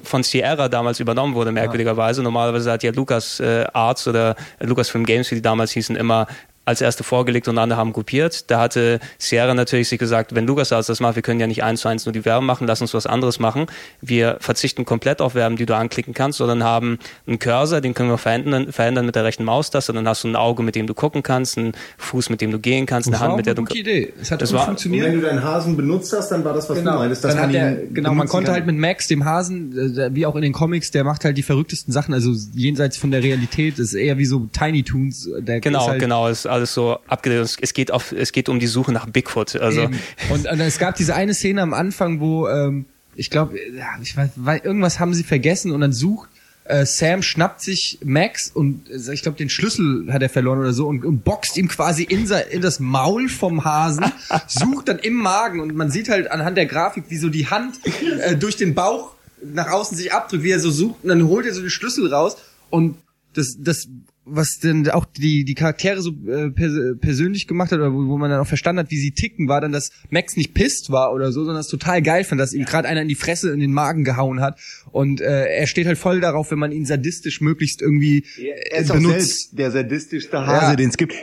von 0.05 0.23
Sierra 0.23 0.69
damals 0.69 1.01
übernommen 1.01 1.35
wurde, 1.35 1.53
merkwürdigerweise. 1.53 2.23
Normalerweise 2.23 2.71
hat 2.71 2.83
ja 2.83 2.93
Lucas 2.93 3.41
äh, 3.41 3.65
Arts 3.73 4.07
oder 4.09 4.37
Lucasfilm 4.61 5.05
Games, 5.05 5.31
wie 5.31 5.37
die 5.37 5.43
damals 5.43 5.73
hießen, 5.73 5.97
immer 5.97 6.27
als 6.65 6.81
erste 6.81 7.03
vorgelegt 7.03 7.49
und 7.49 7.59
andere 7.59 7.79
haben 7.79 7.93
kopiert. 7.93 8.51
Da 8.51 8.61
hatte 8.61 9.01
Sierra 9.19 9.53
natürlich 9.55 9.89
sich 9.89 9.99
gesagt, 9.99 10.35
wenn 10.35 10.47
LucasArts 10.47 10.87
das 10.87 11.01
macht, 11.01 11.17
wir 11.17 11.23
können 11.23 11.41
ja 11.41 11.47
nicht 11.49 11.65
eins 11.65 11.81
zu 11.81 11.89
eins 11.89 12.07
nur 12.07 12.13
die 12.13 12.25
Werbung 12.25 12.47
machen, 12.47 12.67
lass 12.69 12.81
uns 12.81 12.95
was 12.95 13.07
anderes 13.07 13.41
machen. 13.41 13.67
Wir 14.01 14.37
verzichten 14.41 14.85
komplett 14.85 15.21
auf 15.21 15.35
Werben, 15.35 15.57
die 15.57 15.67
du 15.67 15.75
anklicken 15.77 16.15
kannst, 16.15 16.39
sondern 16.39 16.63
haben 16.63 16.99
einen 17.27 17.39
Cursor, 17.41 17.81
den 17.81 17.95
können 17.95 18.11
wir 18.11 18.19
verändern, 18.19 18.73
verändern 18.73 19.07
mit 19.07 19.17
der 19.17 19.25
rechten 19.25 19.45
Maustaste, 19.45 19.93
dann 19.93 20.07
hast 20.07 20.23
du 20.23 20.29
ein 20.29 20.37
Auge, 20.37 20.63
mit 20.63 20.77
dem 20.77 20.87
du 20.87 20.95
gucken 20.95 21.23
kannst, 21.25 21.59
einen 21.59 21.73
Fuß, 21.99 22.31
mit 22.31 22.41
dem 22.41 22.53
du 22.53 22.61
gehen 22.61 22.87
kannst, 22.87 23.09
eine 23.09 23.15
Das 23.15 23.21
war 23.23 23.29
Hand, 23.29 23.37
mit 23.39 23.47
der 23.47 23.53
eine 23.53 23.57
du... 23.57 23.65
gute 23.65 23.79
Idee. 23.81 24.13
Es 24.21 24.31
hat 24.31 24.41
Das 24.41 24.51
gut 24.51 24.59
war- 24.61 24.67
funktioniert. 24.67 25.07
wenn 25.07 25.15
du 25.21 25.27
deinen 25.27 25.43
Hasen 25.43 25.77
benutzt 25.77 26.13
hast, 26.17 26.29
dann 26.31 26.45
war 26.45 26.55
das, 26.55 26.71
was 26.71 26.79
Genau, 26.79 26.93
du 26.93 26.99
meintest, 26.99 27.25
dass 27.25 27.35
dann 27.35 27.43
man 27.45 27.53
der, 27.53 27.75
genau, 27.93 28.15
man 28.15 28.29
konnte 28.29 28.47
kann. 28.47 28.55
halt 28.55 28.67
mit 28.67 28.77
Max, 28.77 29.09
dem 29.09 29.25
Hasen, 29.25 29.97
äh, 29.99 30.15
wie 30.15 30.27
auch 30.27 30.37
in 30.37 30.43
den 30.43 30.53
Comics, 30.53 30.93
der 30.93 31.03
macht 31.03 31.25
halt 31.25 31.37
die 31.37 31.43
verrücktesten 31.43 31.93
Sachen, 31.93 32.15
also 32.15 32.33
jenseits 32.55 32.97
von 32.97 33.11
der 33.11 33.23
Realität, 33.25 33.81
ist 33.81 33.95
eher 33.95 34.17
wie 34.19 34.27
so 34.27 34.49
Tiny 34.53 34.85
Toons. 34.85 35.29
Der 35.39 35.61
Genau, 35.61 35.81
ist 35.81 35.89
halt 35.89 36.01
genau, 36.01 36.29
ist 36.29 36.47
alles 36.53 36.75
so 36.75 36.99
abgedreht. 37.07 37.59
Es 37.61 37.75
geht 37.75 37.91
auf, 37.91 38.13
es 38.13 38.33
geht 38.33 38.49
um 38.49 38.61
die 38.61 38.67
Suche 38.67 38.93
nach 38.93 39.07
Bigfoot. 39.07 39.57
Also. 39.57 39.83
Und, 40.31 40.47
und 40.51 40.61
es 40.61 40.79
gab 40.79 40.95
diese 40.97 41.15
eine 41.15 41.35
Szene 41.35 41.63
am 41.63 41.75
Anfang, 41.75 42.21
wo 42.21 42.49
ähm, 42.49 42.87
ich 43.15 43.31
glaube, 43.31 43.59
ich 44.03 44.17
weiß, 44.17 44.31
irgendwas 44.63 45.01
haben 45.01 45.15
sie 45.15 45.25
vergessen 45.25 45.73
und 45.73 45.81
dann 45.81 45.93
sucht 45.93 46.29
äh, 46.65 46.87
Sam 46.87 47.23
schnappt 47.23 47.61
sich 47.61 47.99
Max 48.05 48.51
und 48.53 48.89
äh, 48.89 49.13
ich 49.13 49.23
glaube 49.23 49.37
den 49.37 49.51
Schlüssel 49.51 50.13
hat 50.13 50.23
er 50.23 50.29
verloren 50.29 50.61
oder 50.61 50.73
so 50.73 50.87
und, 50.87 51.05
und 51.05 51.25
boxt 51.25 51.57
ihm 51.57 51.69
quasi 51.69 52.05
in, 52.05 52.27
sein, 52.27 52.45
in 52.51 52.63
das 52.63 52.79
Maul 52.79 53.29
vom 53.29 53.65
Hasen, 53.65 54.05
sucht 54.47 54.89
dann 54.89 54.99
im 54.99 55.15
Magen 55.15 55.61
und 55.61 55.75
man 55.75 55.91
sieht 55.91 56.09
halt 56.09 56.31
anhand 56.31 56.57
der 56.57 56.67
Grafik, 56.67 57.05
wie 57.09 57.17
so 57.17 57.29
die 57.29 57.49
Hand 57.49 57.81
äh, 58.21 58.37
durch 58.37 58.57
den 58.57 58.75
Bauch 58.75 59.13
nach 59.43 59.71
außen 59.71 59.97
sich 59.97 60.13
abdrückt, 60.13 60.45
wie 60.45 60.53
er 60.53 60.61
so 60.61 60.71
sucht 60.71 61.03
und 61.03 61.09
dann 61.09 61.27
holt 61.27 61.47
er 61.47 61.55
so 61.55 61.61
den 61.61 61.71
Schlüssel 61.71 62.13
raus 62.13 62.37
und 62.71 62.97
das 63.35 63.57
das 63.59 63.89
was 64.25 64.59
denn 64.63 64.89
auch 64.91 65.05
die 65.05 65.45
die 65.45 65.55
Charaktere 65.55 66.01
so 66.01 66.11
äh, 66.29 66.51
pers 66.51 66.73
persönlich 67.01 67.47
gemacht 67.49 67.73
hat 67.73 67.79
oder 67.81 67.93
wo, 67.93 68.07
wo 68.07 68.19
man 68.19 68.31
dann 68.31 68.41
auch 68.41 68.47
verstanden 68.47 68.79
hat, 68.81 68.91
wie 68.91 68.99
sie 68.99 69.11
ticken, 69.11 69.49
war 69.49 69.61
dann, 69.61 69.73
dass 69.73 69.91
Max 70.11 70.37
nicht 70.37 70.55
pisst 70.55 70.91
war 70.91 71.13
oder 71.13 71.33
so, 71.33 71.41
sondern 71.41 71.57
das 71.57 71.69
total 71.69 72.03
geil 72.03 72.23
fand, 72.25 72.41
dass 72.41 72.53
ihm 72.53 72.65
gerade 72.65 72.87
einer 72.89 73.03
in 73.03 73.09
die 73.09 73.15
Fresse 73.17 73.51
in 73.53 73.59
den 73.61 73.73
Magen 73.73 74.05
gehauen 74.05 74.41
hat 74.41 74.61
und 74.93 75.21
äh, 75.21 75.47
er 75.47 75.67
steht 75.67 75.87
halt 75.87 75.99
voll 75.99 76.21
darauf, 76.21 76.51
wenn 76.53 76.59
man 76.59 76.71
ihn 76.73 76.87
sadistisch 76.87 77.41
möglichst 77.41 77.83
irgendwie 77.83 78.25
Er 78.39 78.79
äh, 78.79 78.83
ist 78.83 78.91
auch 78.91 78.95
benutzt. 78.97 79.15
selbst 79.19 79.59
der 79.59 79.71
sadistischste 79.73 80.47
Hase, 80.47 80.67
Ja. 80.73 80.77
den 80.77 80.91
es 80.91 80.97
gibt. 80.97 81.15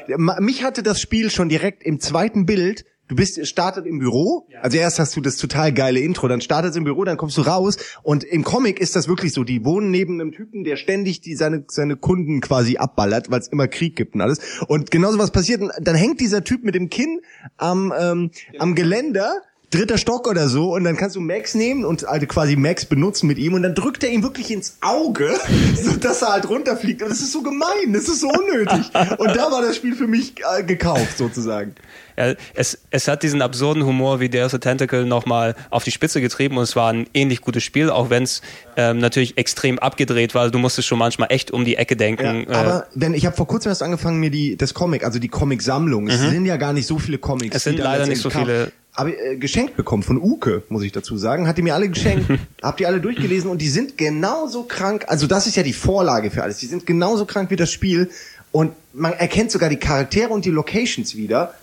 Mich 0.42 0.64
hatte 0.64 0.84
das 0.84 1.00
Spiel 1.00 1.30
schon 1.30 1.48
direkt 1.50 1.84
im 1.84 2.00
zweiten 2.00 2.46
Bild. 2.46 2.84
Du 3.10 3.16
bist 3.16 3.46
startet 3.48 3.88
im 3.88 3.98
Büro. 3.98 4.48
Also 4.62 4.78
erst 4.78 5.00
hast 5.00 5.16
du 5.16 5.22
das 5.22 5.38
total 5.38 5.74
geile 5.74 6.00
Intro, 6.00 6.28
dann 6.28 6.42
startet 6.42 6.76
im 6.76 6.84
Büro, 6.84 7.04
dann 7.04 7.18
kommst 7.18 7.38
du 7.40 7.42
raus 7.42 7.78
und 8.04 8.24
im 8.24 8.44
Comic 8.44 8.80
ist 8.80 8.96
das 8.96 9.08
wirklich 9.08 9.34
so. 9.34 9.44
Die 9.44 9.66
wohnen 9.66 9.90
neben 9.90 10.22
einem 10.22 10.32
Typen, 10.32 10.64
der 10.64 10.78
ständig 10.78 11.20
die 11.20 11.36
seine 11.36 11.66
seine 11.68 11.96
Kunden 11.96 12.40
quasi 12.40 12.78
abballert, 12.78 13.32
weil 13.32 13.40
es 13.40 13.48
immer 13.48 13.68
Krieg 13.68 13.96
gibt 13.96 14.14
und 14.14 14.22
alles. 14.22 14.62
Und 14.68 14.92
genauso 14.92 15.18
was 15.18 15.32
passiert. 15.32 15.64
Dann 15.82 15.96
hängt 15.96 16.22
dieser 16.22 16.44
Typ 16.44 16.64
mit 16.64 16.76
dem 16.76 16.90
Kinn 16.92 17.22
am 17.58 17.92
ähm, 18.00 18.30
am 18.60 18.76
Geländer 18.76 19.42
dritter 19.72 19.98
Stock 19.98 20.28
oder 20.28 20.48
so 20.48 20.74
und 20.74 20.84
dann 20.84 20.98
kannst 20.98 21.16
du 21.16 21.20
Max 21.20 21.54
nehmen 21.54 21.86
und 21.86 22.08
also 22.08 22.26
quasi 22.26 22.56
Max 22.56 22.86
benutzen 22.86 23.28
mit 23.28 23.38
ihm 23.38 23.54
und 23.54 23.64
dann 23.64 23.76
drückt 23.76 24.04
er 24.04 24.10
ihm 24.10 24.24
wirklich 24.24 24.52
ins 24.52 24.78
Auge, 24.82 25.32
so 25.82 25.96
dass 25.96 26.22
er 26.22 26.34
halt 26.34 26.50
runterfliegt 26.50 27.04
und 27.04 27.10
das 27.10 27.20
ist 27.20 27.32
so 27.32 27.42
gemein, 27.42 27.94
das 27.94 28.08
ist 28.08 28.22
so 28.22 28.30
unnötig 28.30 28.92
und 29.18 29.36
da 29.36 29.52
war 29.52 29.62
das 29.62 29.76
Spiel 29.76 29.96
für 29.96 30.08
mich 30.08 30.34
äh, 30.58 30.64
gekauft 30.64 31.18
sozusagen. 31.18 31.76
ja, 32.18 32.34
es, 32.56 32.80
es 32.90 33.08
hat 33.08 33.22
diesen 33.22 33.42
absurden 33.44 33.86
Humor 33.86 34.20
wie 34.20 34.30
Day 34.30 34.44
of 34.44 34.52
the 34.52 34.60
Tentacle 34.60 35.06
nochmal 35.06 35.56
auf 35.70 35.84
die 35.84 35.92
Spitze 35.92 36.20
getrieben 36.20 36.58
und 36.58 36.64
es 36.64 36.76
war 36.76 36.92
ein 36.92 37.08
ähnlich 37.14 37.42
gutes 37.42 37.64
Spiel, 37.64 37.92
auch 37.92 38.10
wenn 38.10 38.24
es 38.24 38.42
ähm, 38.76 38.98
natürlich 38.98 39.38
extrem 39.38 39.78
abgedreht 39.78 40.34
war. 40.34 40.50
Du 40.50 40.58
musstest 40.58 40.88
schon 40.88 40.98
manchmal 40.98 41.32
echt 41.32 41.52
um 41.52 41.64
die 41.64 41.76
Ecke 41.76 41.96
denken. 41.96 42.48
äh, 42.50 42.54
aber 42.54 42.88
wenn 42.96 43.14
ich 43.14 43.26
habe 43.28 43.36
vor 43.36 43.48
kurzem 43.48 43.70
erst 43.70 43.84
angefangen 43.84 44.20
mir 44.20 44.32
die 44.32 44.58
das 44.58 44.74
Comic, 44.74 45.04
also 45.04 45.20
die 45.20 45.30
Comic 45.30 45.62
Sammlung, 45.62 46.08
es 46.08 46.20
sind 46.20 46.46
ja 46.46 46.58
gar 46.58 46.74
nicht 46.74 46.88
so 46.88 46.98
viele 46.98 47.20
Comics. 47.20 47.56
Es 47.56 47.64
sind 47.64 47.78
leider 47.78 48.08
nicht 48.08 48.22
so 48.22 48.30
letztendlich 48.30 48.58
viele. 48.58 48.72
Habe 49.00 49.12
äh, 49.18 49.36
geschenkt 49.38 49.76
bekommen 49.78 50.04
von 50.04 50.18
Uke, 50.18 50.64
muss 50.70 50.84
ich 50.84 50.92
dazu 50.92 51.18
sagen. 51.18 51.48
Hat 51.48 51.58
die 51.58 51.62
mir 51.62 51.74
alle 51.74 51.90
geschenkt. 51.90 52.30
hab 52.62 52.78
die 52.78 52.86
alle 52.86 53.00
durchgelesen 53.02 53.50
und 53.50 53.62
die 53.62 53.70
sind 53.70 53.98
genauso 53.98 54.64
krank. 54.64 55.06
Also 55.08 55.26
das 55.28 55.48
ist 55.48 55.56
ja 55.56 55.64
die 55.64 55.74
Vorlage 55.74 56.30
für 56.32 56.44
alles. 56.44 56.58
Die 56.58 56.68
sind 56.68 56.86
genauso 56.86 57.26
krank 57.26 57.50
wie 57.50 57.56
das 57.56 57.72
Spiel 57.72 58.10
und 58.52 58.74
man 58.94 59.14
erkennt 59.14 59.52
sogar 59.52 59.70
die 59.70 59.78
Charaktere 59.78 60.30
und 60.30 60.46
die 60.46 60.50
Locations 60.52 61.16
wieder. 61.16 61.54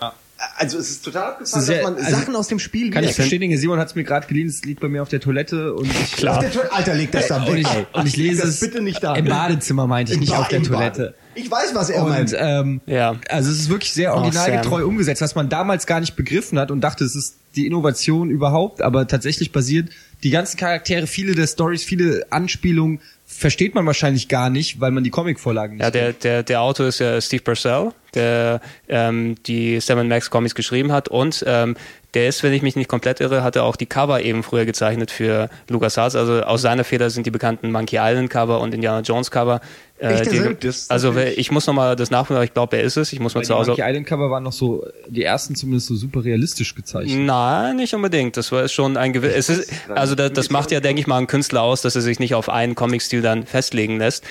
Also 0.59 0.79
es 0.79 0.91
ist 0.91 1.05
total 1.05 1.31
abgefahren, 1.33 1.65
Sehr- 1.65 1.77
dass 1.83 1.85
man 1.91 1.97
also 1.97 2.11
Sachen 2.17 2.37
aus 2.37 2.49
dem 2.49 2.59
Spiel 2.59 2.91
Kann 2.91 3.03
ich 3.05 3.17
bestätigen, 3.17 3.57
Simon 3.57 3.79
hat 3.79 3.89
es 3.89 3.95
mir 3.95 4.05
gerade 4.05 4.27
geliehen, 4.27 4.49
es 4.49 4.63
liegt 4.65 4.81
bei 4.81 4.89
mir 4.89 5.01
auf 5.03 5.09
der 5.09 5.21
Toilette 5.21 5.73
und 5.75 5.87
ich, 5.87 6.29
Auf 6.29 6.39
der 6.41 6.51
Toilette- 6.53 6.73
Alter, 6.73 6.95
leg 6.95 7.11
das 7.11 7.29
da 7.29 7.39
und 7.39 7.49
weg. 7.55 7.61
ich, 7.61 7.67
ey. 7.69 7.87
und 7.95 8.07
ich 8.07 8.17
lese 8.17 8.43
das 8.43 8.51
es 8.51 8.61
bitte 8.61 8.83
nicht 8.83 9.03
da. 9.03 9.15
im 9.17 9.25
Badezimmer, 9.25 9.87
meinte 9.87 10.13
ich, 10.13 10.17
Im 10.17 10.21
nicht 10.21 10.33
Ba- 10.33 10.41
auf 10.41 10.49
der 10.49 10.59
im 10.59 10.69
Bade. 10.69 11.15
Ich 11.37 11.51
weiß, 11.51 11.75
was 11.75 11.91
er 11.91 12.03
Und 12.03 12.09
meint. 12.11 12.35
ähm, 12.37 12.81
Ja. 12.87 13.15
also 13.29 13.51
es 13.51 13.59
ist 13.61 13.69
wirklich 13.71 13.93
sehr 13.93 14.15
originalgetreu 14.15 14.81
Sam. 14.81 14.89
umgesetzt, 14.89 15.21
was 15.23 15.35
man 15.35 15.49
damals 15.49 15.87
gar 15.87 16.01
nicht 16.01 16.17
begriffen 16.17 16.59
hat 16.59 16.71
und 16.71 16.81
dachte, 16.81 17.05
es 17.05 17.15
ist 17.15 17.37
die 17.55 17.67
Innovation 17.67 18.31
überhaupt, 18.31 18.83
aber 18.83 19.07
tatsächlich 19.07 19.53
basiert 19.53 19.89
die 20.23 20.31
ganzen 20.31 20.57
Charaktere, 20.59 21.07
viele 21.07 21.35
der 21.35 21.47
Stories, 21.47 21.85
viele 21.85 22.27
Anspielungen 22.31 23.01
versteht 23.29 23.75
man 23.75 23.85
wahrscheinlich 23.87 24.29
gar 24.29 24.51
nicht, 24.51 24.81
weil 24.81 24.91
man 24.93 25.05
die 25.05 25.11
Comicvorlagen 25.11 25.77
nicht 25.77 25.85
Ja, 25.85 25.91
der, 25.91 26.13
der, 26.13 26.43
der 26.43 26.61
Autor 26.61 26.87
ist 26.87 27.01
ja 27.01 27.21
Steve 27.21 27.43
Purcell, 27.43 27.91
der 28.15 28.61
ähm, 28.89 29.35
die 29.47 29.81
Sam 29.81 30.07
Max 30.09 30.31
Comics 30.31 30.55
geschrieben 30.55 30.93
hat 30.93 31.09
und 31.09 31.45
ähm, 31.47 31.77
der 32.15 32.29
ist, 32.29 32.43
wenn 32.43 32.53
ich 32.55 32.63
mich 32.63 32.77
nicht 32.77 32.89
komplett 32.89 33.21
irre, 33.21 33.43
hat 33.43 33.57
er 33.57 33.65
auch 33.65 33.77
die 33.77 33.85
Cover 33.85 34.23
eben 34.23 34.43
früher 34.43 34.65
gezeichnet 34.65 35.11
für 35.11 35.51
LucasArts. 35.69 36.17
Also 36.17 36.43
aus 36.45 36.63
seiner 36.63 36.85
Feder 36.85 37.11
sind 37.11 37.27
die 37.27 37.31
bekannten 37.31 37.71
Monkey 37.71 37.97
Island 38.01 38.31
Cover 38.31 38.61
und 38.61 38.73
Indiana 38.73 39.01
Jones 39.01 39.31
Cover. 39.31 39.61
Äh, 39.99 40.29
die? 40.29 40.57
Das 40.61 40.91
also 40.91 41.13
natürlich- 41.13 41.39
ich 41.39 41.51
muss 41.51 41.67
nochmal 41.67 41.97
das 41.97 42.11
nachholen, 42.11 42.37
aber 42.37 42.45
ich 42.45 42.53
glaube, 42.53 42.77
er 42.77 42.83
ist 42.83 42.97
es. 42.97 43.13
Ich 43.13 43.21
muss 43.21 43.35
mal 43.35 43.41
die 43.41 43.47
zu 43.47 43.55
Hause. 43.55 43.71
Monkey 43.71 43.83
Island 43.89 44.07
Cover 44.07 44.31
waren 44.31 44.43
noch 44.43 44.53
so, 44.53 44.87
die 45.09 45.23
ersten 45.23 45.55
zumindest 45.55 45.87
so 45.87 45.95
super 45.95 46.23
realistisch 46.23 46.75
gezeichnet. 46.75 47.19
Nein, 47.25 47.77
nicht 47.77 47.95
unbedingt. 47.95 48.37
Das 48.37 48.53
war 48.53 48.69
schon 48.69 48.97
ein 48.97 49.13
gewiss. 49.13 49.33
Es 49.35 49.49
ist, 49.49 49.73
also 49.89 50.15
das, 50.15 50.33
das 50.33 50.51
macht 50.51 50.71
ja, 50.71 50.81
denke 50.81 51.01
ich 51.01 51.07
mal, 51.07 51.17
einen 51.17 51.27
Künstler 51.27 51.63
aus, 51.63 51.81
dass 51.83 51.97
er 51.97 52.03
sich 52.03 52.19
nicht 52.19 52.35
auf 52.35 52.49
einen 52.49 52.75
Comic-Stil 52.75 53.23
dann 53.23 53.47
festlegen 53.47 53.99
lässt. 53.99 54.25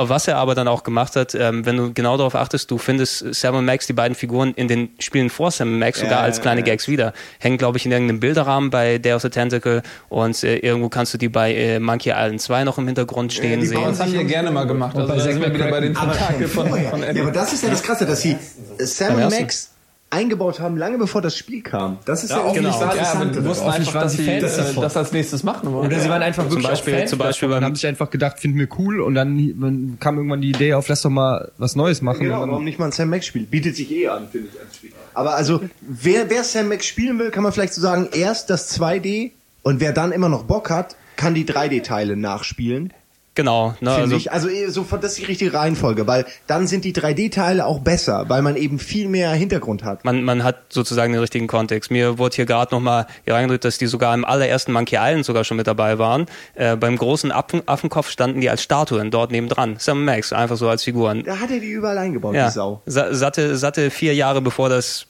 Was 0.00 0.28
er 0.28 0.36
aber 0.36 0.54
dann 0.54 0.68
auch 0.68 0.84
gemacht 0.84 1.16
hat, 1.16 1.34
ähm, 1.34 1.66
wenn 1.66 1.76
du 1.76 1.92
genau 1.92 2.16
darauf 2.16 2.34
achtest, 2.34 2.70
du 2.70 2.78
findest 2.78 3.34
Sam 3.34 3.56
und 3.56 3.64
Max, 3.64 3.86
die 3.86 3.92
beiden 3.92 4.14
Figuren 4.14 4.54
in 4.54 4.68
den 4.68 4.90
Spielen 4.98 5.30
vor 5.30 5.50
Sam 5.50 5.72
und 5.72 5.78
Max 5.78 5.98
sogar 5.98 6.18
Ja, 6.18 6.20
als 6.20 6.40
kleine 6.40 6.60
ja. 6.60 6.66
Gags 6.66 6.88
wieder. 6.88 7.12
Hängen, 7.38 7.58
glaube 7.58 7.78
ich, 7.78 7.86
in 7.86 7.92
irgendeinem 7.92 8.20
Bilderrahmen 8.20 8.70
bei 8.70 8.98
Day 8.98 9.12
of 9.14 9.22
the 9.22 9.30
Tentacle 9.30 9.82
und 10.08 10.42
äh, 10.44 10.58
irgendwo 10.58 10.88
kannst 10.88 11.14
du 11.14 11.18
die 11.18 11.28
bei 11.28 11.54
äh, 11.54 11.80
Monkey 11.80 12.10
Island 12.10 12.40
2 12.40 12.64
noch 12.64 12.78
im 12.78 12.86
Hintergrund 12.86 13.32
stehen 13.32 13.60
die 13.60 13.66
sehen. 13.66 13.82
Das 13.82 14.00
haben 14.00 14.14
ja 14.14 14.22
gerne 14.22 14.50
mal 14.50 14.66
gemacht. 14.66 14.96
Also 14.96 15.08
bei 15.08 15.16
da 15.16 15.22
sind 15.22 15.40
wir 15.40 15.52
wieder 15.52 15.70
bei 15.70 15.80
den. 15.80 15.94
Tentakel 15.94 16.48
von, 16.48 16.68
von 16.68 17.02
ja, 17.02 17.22
aber 17.22 17.32
das 17.32 17.52
ist 17.52 17.62
ja 17.62 17.70
das 17.70 17.82
Krasse, 17.82 18.06
dass 18.06 18.20
sie 18.20 18.36
Sam 18.78 19.14
und 19.14 19.20
ersten? 19.20 19.42
Max 19.42 19.70
eingebaut 20.10 20.58
haben, 20.60 20.76
lange 20.76 20.96
bevor 20.96 21.20
das 21.20 21.36
Spiel 21.36 21.62
kam. 21.62 21.98
Das 22.06 22.24
ist 22.24 22.30
ja, 22.30 22.40
auch 22.40 22.54
genau. 22.54 22.68
nicht 22.68 22.80
ja, 22.80 22.86
aber 22.86 22.94
interessant. 22.94 23.36
die 23.36 23.44
wussten 23.44 23.68
einfach, 23.68 24.02
dass 24.02 24.12
sie 24.14 24.24
Fans 24.24 24.54
äh, 24.54 24.56
davon. 24.56 24.82
das 24.82 24.96
als 24.96 25.12
nächstes 25.12 25.42
machen 25.42 25.72
wollen. 25.72 25.86
Oder 25.86 26.00
sie 26.00 26.08
waren 26.08 26.22
einfach 26.22 26.44
wirklich 26.44 26.66
Beispiel- 26.66 26.94
auch 26.94 26.98
Fans 26.98 27.10
zum 27.10 27.18
Beispiel 27.18 27.48
davon 27.48 27.64
haben 27.64 27.74
sich 27.74 27.86
einfach 27.86 28.08
gedacht, 28.08 28.38
finden 28.38 28.58
wir 28.58 28.68
cool 28.78 29.00
und 29.00 29.14
dann 29.14 29.98
kam 30.00 30.16
irgendwann 30.16 30.40
die 30.40 30.50
Idee 30.50 30.74
auf, 30.74 30.88
lass 30.88 31.02
doch 31.02 31.10
mal 31.10 31.50
was 31.58 31.76
Neues 31.76 32.00
machen. 32.00 32.20
Genau, 32.20 32.40
warum 32.40 32.64
nicht 32.64 32.78
mal 32.78 32.86
ein 32.86 32.92
Sam 32.92 33.10
Max 33.10 33.26
Spiel? 33.26 33.42
Bietet 33.42 33.76
sich 33.76 33.90
eh 33.90 34.08
an, 34.08 34.28
finde 34.30 34.48
ich, 34.52 34.60
als 34.60 34.76
Spiel. 34.76 34.92
Aber 35.12 35.34
also, 35.34 35.60
wer, 35.80 36.30
wer 36.30 36.44
Sam 36.44 36.68
Max 36.68 36.86
spielen 36.86 37.18
will, 37.18 37.30
kann 37.30 37.42
man 37.42 37.52
vielleicht 37.52 37.74
so 37.74 37.80
sagen, 37.82 38.08
erst 38.12 38.50
das 38.50 38.78
2D 38.78 39.32
und 39.62 39.80
wer 39.80 39.92
dann 39.92 40.12
immer 40.12 40.28
noch 40.28 40.44
Bock 40.44 40.70
hat, 40.70 40.96
kann 41.16 41.34
die 41.34 41.44
3D-Teile 41.44 42.16
nachspielen. 42.16 42.92
Genau. 43.38 43.72
Ne, 43.80 43.92
also, 43.92 44.16
ich. 44.16 44.32
Also 44.32 44.48
eh, 44.48 44.66
so, 44.68 44.84
das 45.00 45.12
ist 45.12 45.18
die 45.20 45.24
richtige 45.26 45.52
Reihenfolge, 45.54 46.08
weil 46.08 46.26
dann 46.48 46.66
sind 46.66 46.84
die 46.84 46.92
3D-Teile 46.92 47.66
auch 47.66 47.78
besser, 47.78 48.24
weil 48.26 48.42
man 48.42 48.56
eben 48.56 48.80
viel 48.80 49.08
mehr 49.08 49.30
Hintergrund 49.30 49.84
hat. 49.84 50.04
man, 50.04 50.24
man 50.24 50.42
hat 50.42 50.56
sozusagen 50.72 51.12
den 51.12 51.20
richtigen 51.20 51.46
Kontext. 51.46 51.92
Mir 51.92 52.18
wurde 52.18 52.34
hier 52.34 52.46
gerade 52.46 52.74
nochmal 52.74 53.06
reingedrückt, 53.28 53.64
dass 53.64 53.78
die 53.78 53.86
sogar 53.86 54.12
im 54.12 54.24
allerersten 54.24 54.72
Monkey 54.72 54.96
Island 54.98 55.24
sogar 55.24 55.44
schon 55.44 55.56
mit 55.56 55.68
dabei 55.68 56.00
waren. 56.00 56.26
Äh, 56.56 56.74
beim 56.74 56.96
großen 56.96 57.30
Affen, 57.30 57.62
Affenkopf 57.66 58.10
standen 58.10 58.40
die 58.40 58.50
als 58.50 58.60
Statuen 58.60 59.12
dort 59.12 59.30
nebendran. 59.30 59.76
Sam 59.78 60.04
Max, 60.04 60.32
einfach 60.32 60.56
so 60.56 60.68
als 60.68 60.82
Figuren. 60.82 61.22
Da 61.22 61.38
hat 61.38 61.52
er 61.52 61.60
die 61.60 61.70
überall 61.70 61.98
eingebaut, 61.98 62.34
Ja, 62.34 62.46
die 62.48 62.52
Sau. 62.52 62.82
sa- 62.86 63.14
satte, 63.14 63.56
satte 63.56 63.90
vier 63.90 64.16
Jahre 64.16 64.40
bevor 64.42 64.68
das 64.68 65.06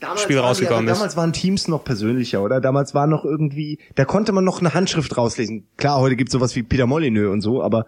Damals 0.00 0.22
Spiel 0.22 0.36
die, 0.36 0.42
rausgekommen 0.42 0.84
aber 0.84 0.92
ist. 0.92 0.98
Damals 0.98 1.16
waren 1.16 1.32
Teams 1.32 1.68
noch 1.68 1.84
persönlicher, 1.84 2.42
oder? 2.42 2.60
Damals 2.60 2.94
war 2.94 3.06
noch 3.06 3.24
irgendwie, 3.24 3.78
da 3.94 4.04
konnte 4.04 4.32
man 4.32 4.44
noch 4.44 4.60
eine 4.60 4.74
Handschrift 4.74 5.16
rauslesen. 5.16 5.66
Klar, 5.76 6.00
heute 6.00 6.16
gibt's 6.16 6.32
sowas 6.32 6.56
wie 6.56 6.62
Peter 6.62 6.86
Molyneux 6.86 7.30
und 7.30 7.40
so, 7.42 7.62
aber 7.62 7.86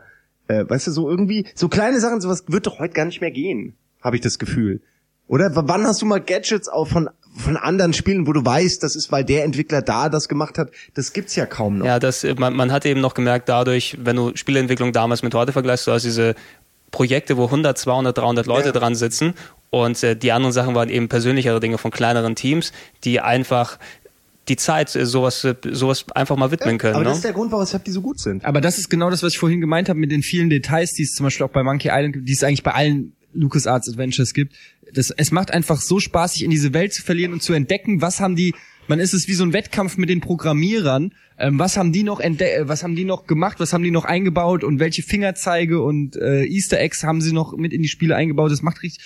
äh, 0.49 0.65
weißt 0.69 0.87
du, 0.89 0.91
so 0.91 1.09
irgendwie, 1.11 1.47
so 1.55 1.69
kleine 1.69 2.01
Sachen, 2.01 2.21
sowas 2.21 2.45
wird 2.49 2.67
doch 2.67 2.79
heute 2.79 2.95
gar 2.95 3.05
nicht 3.07 3.21
mehr 3.21 3.31
gehen, 3.31 3.75
habe 4.03 4.17
ich 4.17 4.23
das 4.23 4.39
Gefühl. 4.39 4.81
Oder 5.29 5.57
W- 5.57 5.63
wann 5.65 5.87
hast 5.87 6.03
du 6.03 6.07
mal 6.07 6.21
Gadgets 6.21 6.69
auch 6.69 6.87
von 6.89 7.09
von 7.35 7.57
anderen 7.57 7.95
Spielen, 7.95 8.27
wo 8.27 8.35
du 8.35 8.45
weißt, 8.45 8.83
das 8.83 8.95
ist, 8.95 9.11
weil 9.11 9.25
der 9.25 9.45
Entwickler 9.45 9.81
da 9.81 10.11
das 10.11 10.29
gemacht 10.29 10.59
hat, 10.59 10.71
das 10.93 11.15
gibt's 11.15 11.35
ja 11.35 11.47
kaum 11.47 11.79
noch. 11.79 11.87
Ja, 11.87 11.99
das, 11.99 12.27
man, 12.37 12.55
man 12.55 12.71
hat 12.71 12.85
eben 12.85 13.01
noch 13.01 13.15
gemerkt, 13.15 13.49
dadurch, 13.49 13.97
wenn 14.03 14.17
du 14.17 14.33
Spieleentwicklung 14.35 14.93
damals 14.93 15.23
mit 15.23 15.35
heute 15.35 15.51
vergleichst, 15.53 15.87
du 15.87 15.93
hast 15.93 16.03
diese 16.03 16.35
Projekte, 16.91 17.39
wo 17.39 17.47
100, 17.47 17.79
200, 17.79 18.19
300 18.19 18.47
Leute 18.47 18.67
Ja. 18.67 18.73
dran 18.73 18.95
sitzen 18.95 19.33
und 19.73 20.03
äh, 20.03 20.15
die 20.15 20.32
anderen 20.32 20.53
Sachen 20.53 20.74
waren 20.74 20.90
eben 20.90 21.09
persönlichere 21.09 21.59
Dinge 21.59 21.78
von 21.78 21.90
kleineren 21.90 22.36
Teams, 22.36 22.73
die 23.05 23.20
einfach 23.20 23.78
die 24.49 24.57
Zeit 24.57 24.94
äh, 24.94 25.07
sowas, 25.07 25.44
äh, 25.44 25.55
sowas 25.70 26.05
einfach 26.15 26.36
mal 26.36 26.51
widmen 26.51 26.77
können. 26.77 26.94
aber 26.94 27.05
ne? 27.05 27.09
das 27.09 27.19
ist 27.19 27.24
der 27.24 27.32
Grund, 27.32 27.51
warum 27.53 27.66
die 27.82 27.90
so 27.90 28.03
gut 28.03 28.20
sind. 28.20 28.44
Aber 28.44 28.61
das 28.61 28.77
ist 28.77 28.90
genau 28.90 29.09
das, 29.09 29.23
was 29.23 29.32
ich 29.32 29.39
vorhin 29.39 29.62
gemeint 29.62 29.89
habe 29.89 29.99
mit 29.99 30.12
den 30.12 30.23
vielen 30.23 30.51
Details, 30.51 30.93
die 30.93 31.05
es 31.05 31.15
zum 31.15 31.24
Beispiel 31.24 31.47
auch 31.47 31.51
bei 31.51 31.62
Monkey 31.62 31.89
Island 31.89 32.12
gibt, 32.12 32.28
die 32.28 32.35
es 32.35 32.44
eigentlich 32.44 32.62
bei 32.62 32.73
allen 32.74 33.15
LucasArts 33.32 33.89
Adventures 33.89 34.35
gibt. 34.35 34.55
Das, 34.93 35.11
es 35.11 35.31
macht 35.31 35.51
einfach 35.53 35.81
so 35.81 36.01
Spaß, 36.01 36.35
sich 36.35 36.44
in 36.44 36.51
diese 36.51 36.74
Welt 36.74 36.93
zu 36.93 37.03
verlieren 37.03 37.32
und 37.32 37.43
zu 37.43 37.55
entdecken, 37.55 38.03
was 38.03 38.20
haben 38.20 38.36
die, 38.36 38.55
man 38.89 39.01
ist 39.01 39.15
es 39.15 39.27
wie 39.27 39.32
so 39.32 39.43
ein 39.43 39.55
Wettkampf 39.55 39.97
mit 39.97 40.11
den 40.11 40.20
Programmierern, 40.20 41.15
ähm, 41.39 41.59
was 41.59 41.78
haben 41.78 41.93
die 41.93 42.03
noch 42.03 42.20
entde 42.20 42.53
äh, 42.53 42.69
was 42.69 42.82
haben 42.82 42.94
die 42.94 43.07
noch 43.07 43.27
gemacht, 43.27 43.59
was 43.59 43.73
haben 43.73 43.85
die 43.85 43.90
noch 43.90 44.05
eingebaut 44.05 44.65
und 44.65 44.81
welche 44.81 45.03
Fingerzeige 45.03 45.81
und 45.81 46.16
äh, 46.16 46.44
Easter 46.44 46.78
Eggs 46.78 47.05
haben 47.05 47.23
sie 47.23 47.32
noch 47.32 47.57
mit 47.57 47.73
in 47.73 47.81
die 47.81 47.89
Spiele 47.89 48.16
eingebaut. 48.16 48.53
Das 48.53 48.61
macht 48.61 48.82
richtig, 48.82 49.03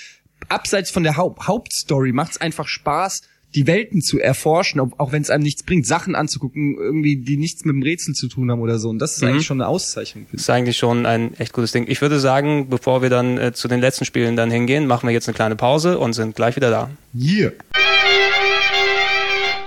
abseits 0.49 0.91
von 0.91 1.03
der 1.03 1.17
Haupt 1.17 1.47
Hauptstory, 1.47 2.13
macht 2.13 2.33
es 2.33 2.41
einfach 2.41 2.69
Spaß, 2.69 3.23
die 3.55 3.67
Welten 3.67 4.03
zu 4.03 4.21
erforschen, 4.21 4.81
ob, 4.81 5.01
auch 5.01 5.13
wenn 5.13 5.23
es 5.23 5.31
einem 5.31 5.43
nichts 5.43 5.63
bringt, 5.63 5.87
Sachen 5.87 6.15
anzugucken, 6.15 6.77
irgendwie, 6.79 7.17
die 7.17 7.39
nichts 7.39 7.65
mit 7.65 7.75
dem 7.75 7.83
Rätsel 7.83 8.15
zu 8.15 8.29
tun 8.29 8.51
haben 8.51 8.61
oder 8.61 8.79
so. 8.79 8.91
Und 8.91 8.99
das 8.99 9.17
ist 9.17 9.25
eigentlich 9.25 9.47
schon 9.47 9.61
eine 9.61 9.69
Auszeichnung. 9.69 10.27
ich. 10.31 10.35
ist 10.35 10.51
eigentlich 10.51 10.77
schon 10.77 11.07
ein 11.07 11.35
echt 11.39 11.53
gutes 11.53 11.73
Ding. 11.73 11.87
Ich 11.89 12.03
würde 12.03 12.21
sagen, 12.21 12.69
bevor 12.69 13.01
wir 13.03 13.09
dann 13.09 13.39
äh, 13.39 13.53
zu 13.53 13.67
den 13.67 13.81
letzten 13.81 14.05
Spielen 14.05 14.37
dann 14.37 14.51
hingehen, 14.51 14.87
machen 14.87 15.07
wir 15.07 15.15
jetzt 15.15 15.29
eine 15.29 15.35
kleine 15.35 15.57
Pause 15.57 15.99
und 15.99 16.13
sind 16.13 16.37
gleich 16.37 16.57
wieder 16.57 16.71
da. 16.71 16.91
Yeah. 17.19 17.53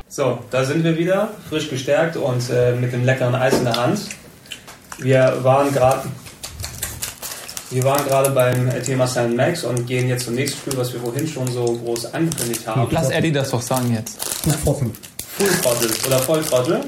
So, 0.07 0.39
da 0.51 0.65
sind 0.65 0.83
wir 0.83 0.97
wieder, 0.97 1.33
frisch 1.49 1.69
gestärkt 1.69 2.17
und 2.17 2.49
äh, 2.49 2.75
mit 2.75 2.93
dem 2.93 3.05
leckeren 3.05 3.35
Eis 3.35 3.57
in 3.57 3.63
der 3.63 3.75
Hand. 3.75 4.01
Wir 4.99 5.39
waren 5.43 5.71
gerade 5.73 6.09
wir 7.71 7.83
waren 7.83 8.03
gerade 8.05 8.31
beim 8.31 8.69
Thema 8.83 9.05
Sam 9.07 9.35
Max 9.35 9.63
und 9.63 9.85
gehen 9.85 10.09
jetzt 10.09 10.25
zum 10.25 10.35
nächsten 10.35 10.57
Spiel, 10.59 10.77
was 10.77 10.91
wir 10.93 10.99
vorhin 10.99 11.27
schon 11.27 11.47
so 11.51 11.65
groß 11.65 12.13
angekündigt 12.13 12.65
haben. 12.67 12.87
Lass 12.91 13.09
Eddie 13.09 13.31
das 13.31 13.51
doch 13.51 13.61
sagen 13.61 13.93
jetzt. 13.93 14.17
Full 14.23 14.91
Throttle 15.61 15.89
oder 16.07 16.19
Vollthrottle 16.19 16.81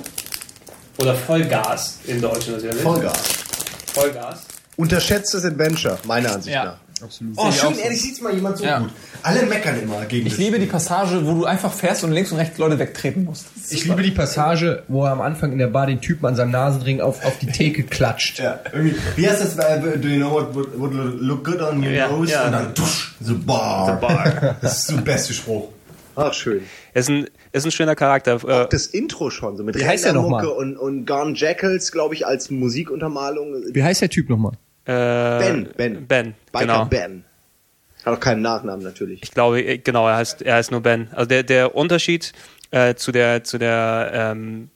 oder 0.98 1.16
Vollgas 1.16 1.98
Deutschen 2.22 2.54
natürlich. 2.56 2.82
Vollgas. 2.82 3.18
Vollgas. 3.94 4.40
Unterschätztes 4.78 5.46
Adventure, 5.46 5.98
meiner 6.06 6.34
Ansicht 6.34 6.54
Ja. 6.56 6.66
nach. 6.66 6.78
Absolut. 7.02 7.34
Oh, 7.38 7.52
schön, 7.52 7.70
auch 7.74 7.78
ehrlich 7.78 8.02
sieht's 8.02 8.22
mal 8.22 8.34
jemand 8.34 8.58
so 8.58 8.64
Ja. 8.66 8.80
gut. 8.80 8.90
Alle 9.24 9.44
meckern 9.46 9.82
immer 9.82 10.06
gegen 10.06 10.28
Ich 10.28 10.38
liebe 10.38 10.60
die 10.60 10.66
Passage, 10.66 11.26
wo 11.26 11.34
du 11.34 11.46
einfach 11.46 11.72
fährst 11.74 12.04
und 12.04 12.12
links 12.12 12.32
und 12.32 12.38
rechts 12.38 12.58
Leute 12.58 12.78
wegtreten 12.80 13.26
musst. 13.26 13.46
Ich 13.70 13.86
liebe 13.86 14.02
die 14.04 14.12
Passage, 14.12 14.84
wo 14.88 15.06
er 15.06 15.12
am 15.12 15.22
Anfang 15.22 15.52
in 15.52 15.58
der 15.58 15.68
Bar 15.68 15.88
den 15.88 16.02
Typen 16.02 16.26
an 16.26 16.36
seinem 16.36 16.52
Nasenring 16.52 17.02
auf, 17.02 17.24
auf 17.26 17.38
die 17.40 17.48
Theke 17.48 17.84
klatscht. 17.84 18.40
Ja, 18.40 18.60
irgendwie, 18.72 18.96
wie 19.16 19.28
heißt 19.30 19.42
das, 19.44 19.58
äh, 19.58 19.98
do 19.98 20.08
you 20.08 20.18
know 20.18 20.32
what 20.32 20.54
would, 20.56 20.80
would 20.80 20.94
look 21.20 21.44
good 21.44 21.62
on 21.62 21.80
your 21.84 21.92
Ja, 21.92 22.08
nose? 22.10 22.32
ja. 22.32 22.46
Und 22.46 22.52
dann 22.54 22.76
tusch, 22.76 23.16
the 23.20 23.34
bar. 23.34 23.98
The 24.00 24.06
bar. 24.06 24.56
Das 24.62 24.80
ist 24.80 24.92
der 24.92 25.02
beste 25.02 25.34
Spruch. 25.34 25.70
Ach, 26.16 26.34
schön. 26.34 26.64
Ist 26.94 27.10
ein, 27.10 27.28
ist 27.54 27.66
ein 27.66 27.72
schöner 27.72 27.96
Charakter. 27.96 28.36
Äh, 28.48 28.68
Das 28.70 28.86
Intro 28.88 29.30
schon, 29.30 29.56
so 29.56 29.64
mit 29.64 29.76
Wie 29.80 29.86
heißt 29.86 30.04
der 30.06 30.14
noch 30.14 30.26
Rennermucke 30.26 30.46
mal? 30.48 30.52
und, 30.56 30.78
und 30.78 31.06
Gone 31.06 31.34
Jackals, 31.36 31.92
glaube 31.94 32.16
ich, 32.16 32.26
als 32.28 32.50
Musikuntermalung. 32.52 33.56
Wie 33.72 33.82
heißt 33.84 34.02
der 34.02 34.10
Typ 34.10 34.30
nochmal? 34.30 34.54
Äh, 34.86 34.92
Ben, 34.92 35.70
Ben. 35.76 36.08
Ben, 36.08 36.36
Biker 36.52 36.66
genau. 36.66 36.86
Ben. 36.86 37.26
Hat 38.06 38.16
auch 38.16 38.20
keinen 38.20 38.42
Nachnamen 38.42 38.84
natürlich. 38.84 39.22
Ich 39.24 39.32
glaube, 39.32 39.62
äh, 39.62 39.78
genau, 39.78 40.08
er 40.08 40.18
heißt, 40.18 40.42
er 40.42 40.56
heißt 40.56 40.72
nur 40.72 40.82
Ben. 40.82 41.10
Also 41.12 41.28
der, 41.28 41.44
der 41.44 41.76
Unterschied 41.76 42.34
äh, 42.72 42.96
zu 42.96 43.12
der, 43.12 43.44
zu 43.44 43.58
der 43.58 44.12
ähm, 44.14 44.70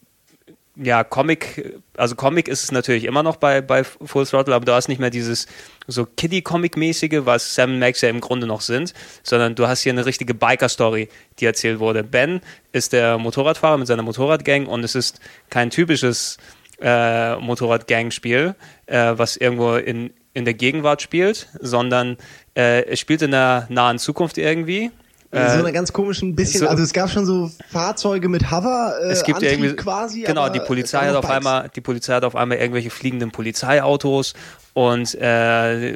ja, 0.76 1.04
Comic, 1.04 1.80
also 1.96 2.16
Comic 2.16 2.48
ist 2.48 2.64
es 2.64 2.72
natürlich 2.72 3.06
immer 3.06 3.24
noch 3.24 3.38
bei, 3.38 3.62
bei 3.62 3.84
Full 3.84 4.26
Throttle, 4.26 4.54
aber 4.54 4.66
du 4.66 4.74
hast 4.74 4.90
nicht 4.90 5.00
mehr 5.00 5.10
dieses 5.10 5.48
so 5.88 6.06
Kiddie-Comic-mäßige, 6.06 7.22
was 7.26 7.56
Sam 7.56 7.74
und 7.74 7.80
Max 7.80 8.02
ja 8.02 8.10
im 8.10 8.20
Grunde 8.20 8.46
noch 8.48 8.62
sind, 8.62 8.94
sondern 9.24 9.56
du 9.56 9.68
hast 9.68 9.82
hier 9.82 9.94
eine 9.94 10.06
richtige 10.06 10.34
Biker-Story, 10.34 11.10
die 11.40 11.46
erzählt 11.46 11.80
wurde. 11.80 12.04
Ben 12.04 12.42
ist 12.74 12.94
der 12.94 13.18
Motorradfahrer 13.18 13.78
mit 13.78 13.88
seiner 13.88 14.04
Motorradgang 14.04 14.66
und 14.66 14.84
es 14.84 14.96
ist 14.96 15.20
kein 15.50 15.70
typisches 15.70 16.38
äh, 16.82 17.38
Motorrad-Gang-Spiel, 17.38 18.56
äh, 18.88 19.14
was 19.16 19.38
irgendwo 19.38 19.76
in, 19.76 20.12
in 20.34 20.46
der 20.46 20.54
Gegenwart 20.54 21.02
spielt, 21.02 21.48
sondern 21.60 22.18
äh, 22.56 22.86
es 22.86 23.00
spielt 23.00 23.22
in 23.22 23.32
der 23.32 23.68
nahen 23.70 24.00
Zukunft 24.00 24.38
irgendwie. 24.38 24.92
In 25.32 25.42
so 25.50 25.58
einer 25.60 25.74
ganz 25.74 25.92
komischen 25.92 26.34
bisschen, 26.34 26.62
so- 26.62 26.68
also 26.68 26.82
es 26.82 26.94
gab 26.94 27.10
schon 27.10 27.26
so 27.26 27.52
Fahrzeuge 27.70 28.30
mit 28.30 28.52
Hover 28.52 28.94
äh, 29.04 29.08
es 29.12 29.24
gibt 29.24 29.40
Antrieb 29.40 29.52
irgendwie 29.60 29.76
quasi. 29.76 30.22
genau 30.22 30.44
aber 30.44 30.52
die 30.54 30.62
Polizei 30.62 31.00
hat 31.00 31.10
noch 31.12 31.16
auf 31.20 31.22
Bikes. 31.24 31.36
einmal 31.38 31.70
die 31.76 31.82
Polizei 31.82 32.14
hat 32.14 32.24
auf 32.24 32.38
einmal 32.38 32.58
irgendwelche 32.58 32.90
fliegenden 32.90 33.32
Polizeiautos 33.32 34.34
und 34.74 35.14
äh, 35.16 35.96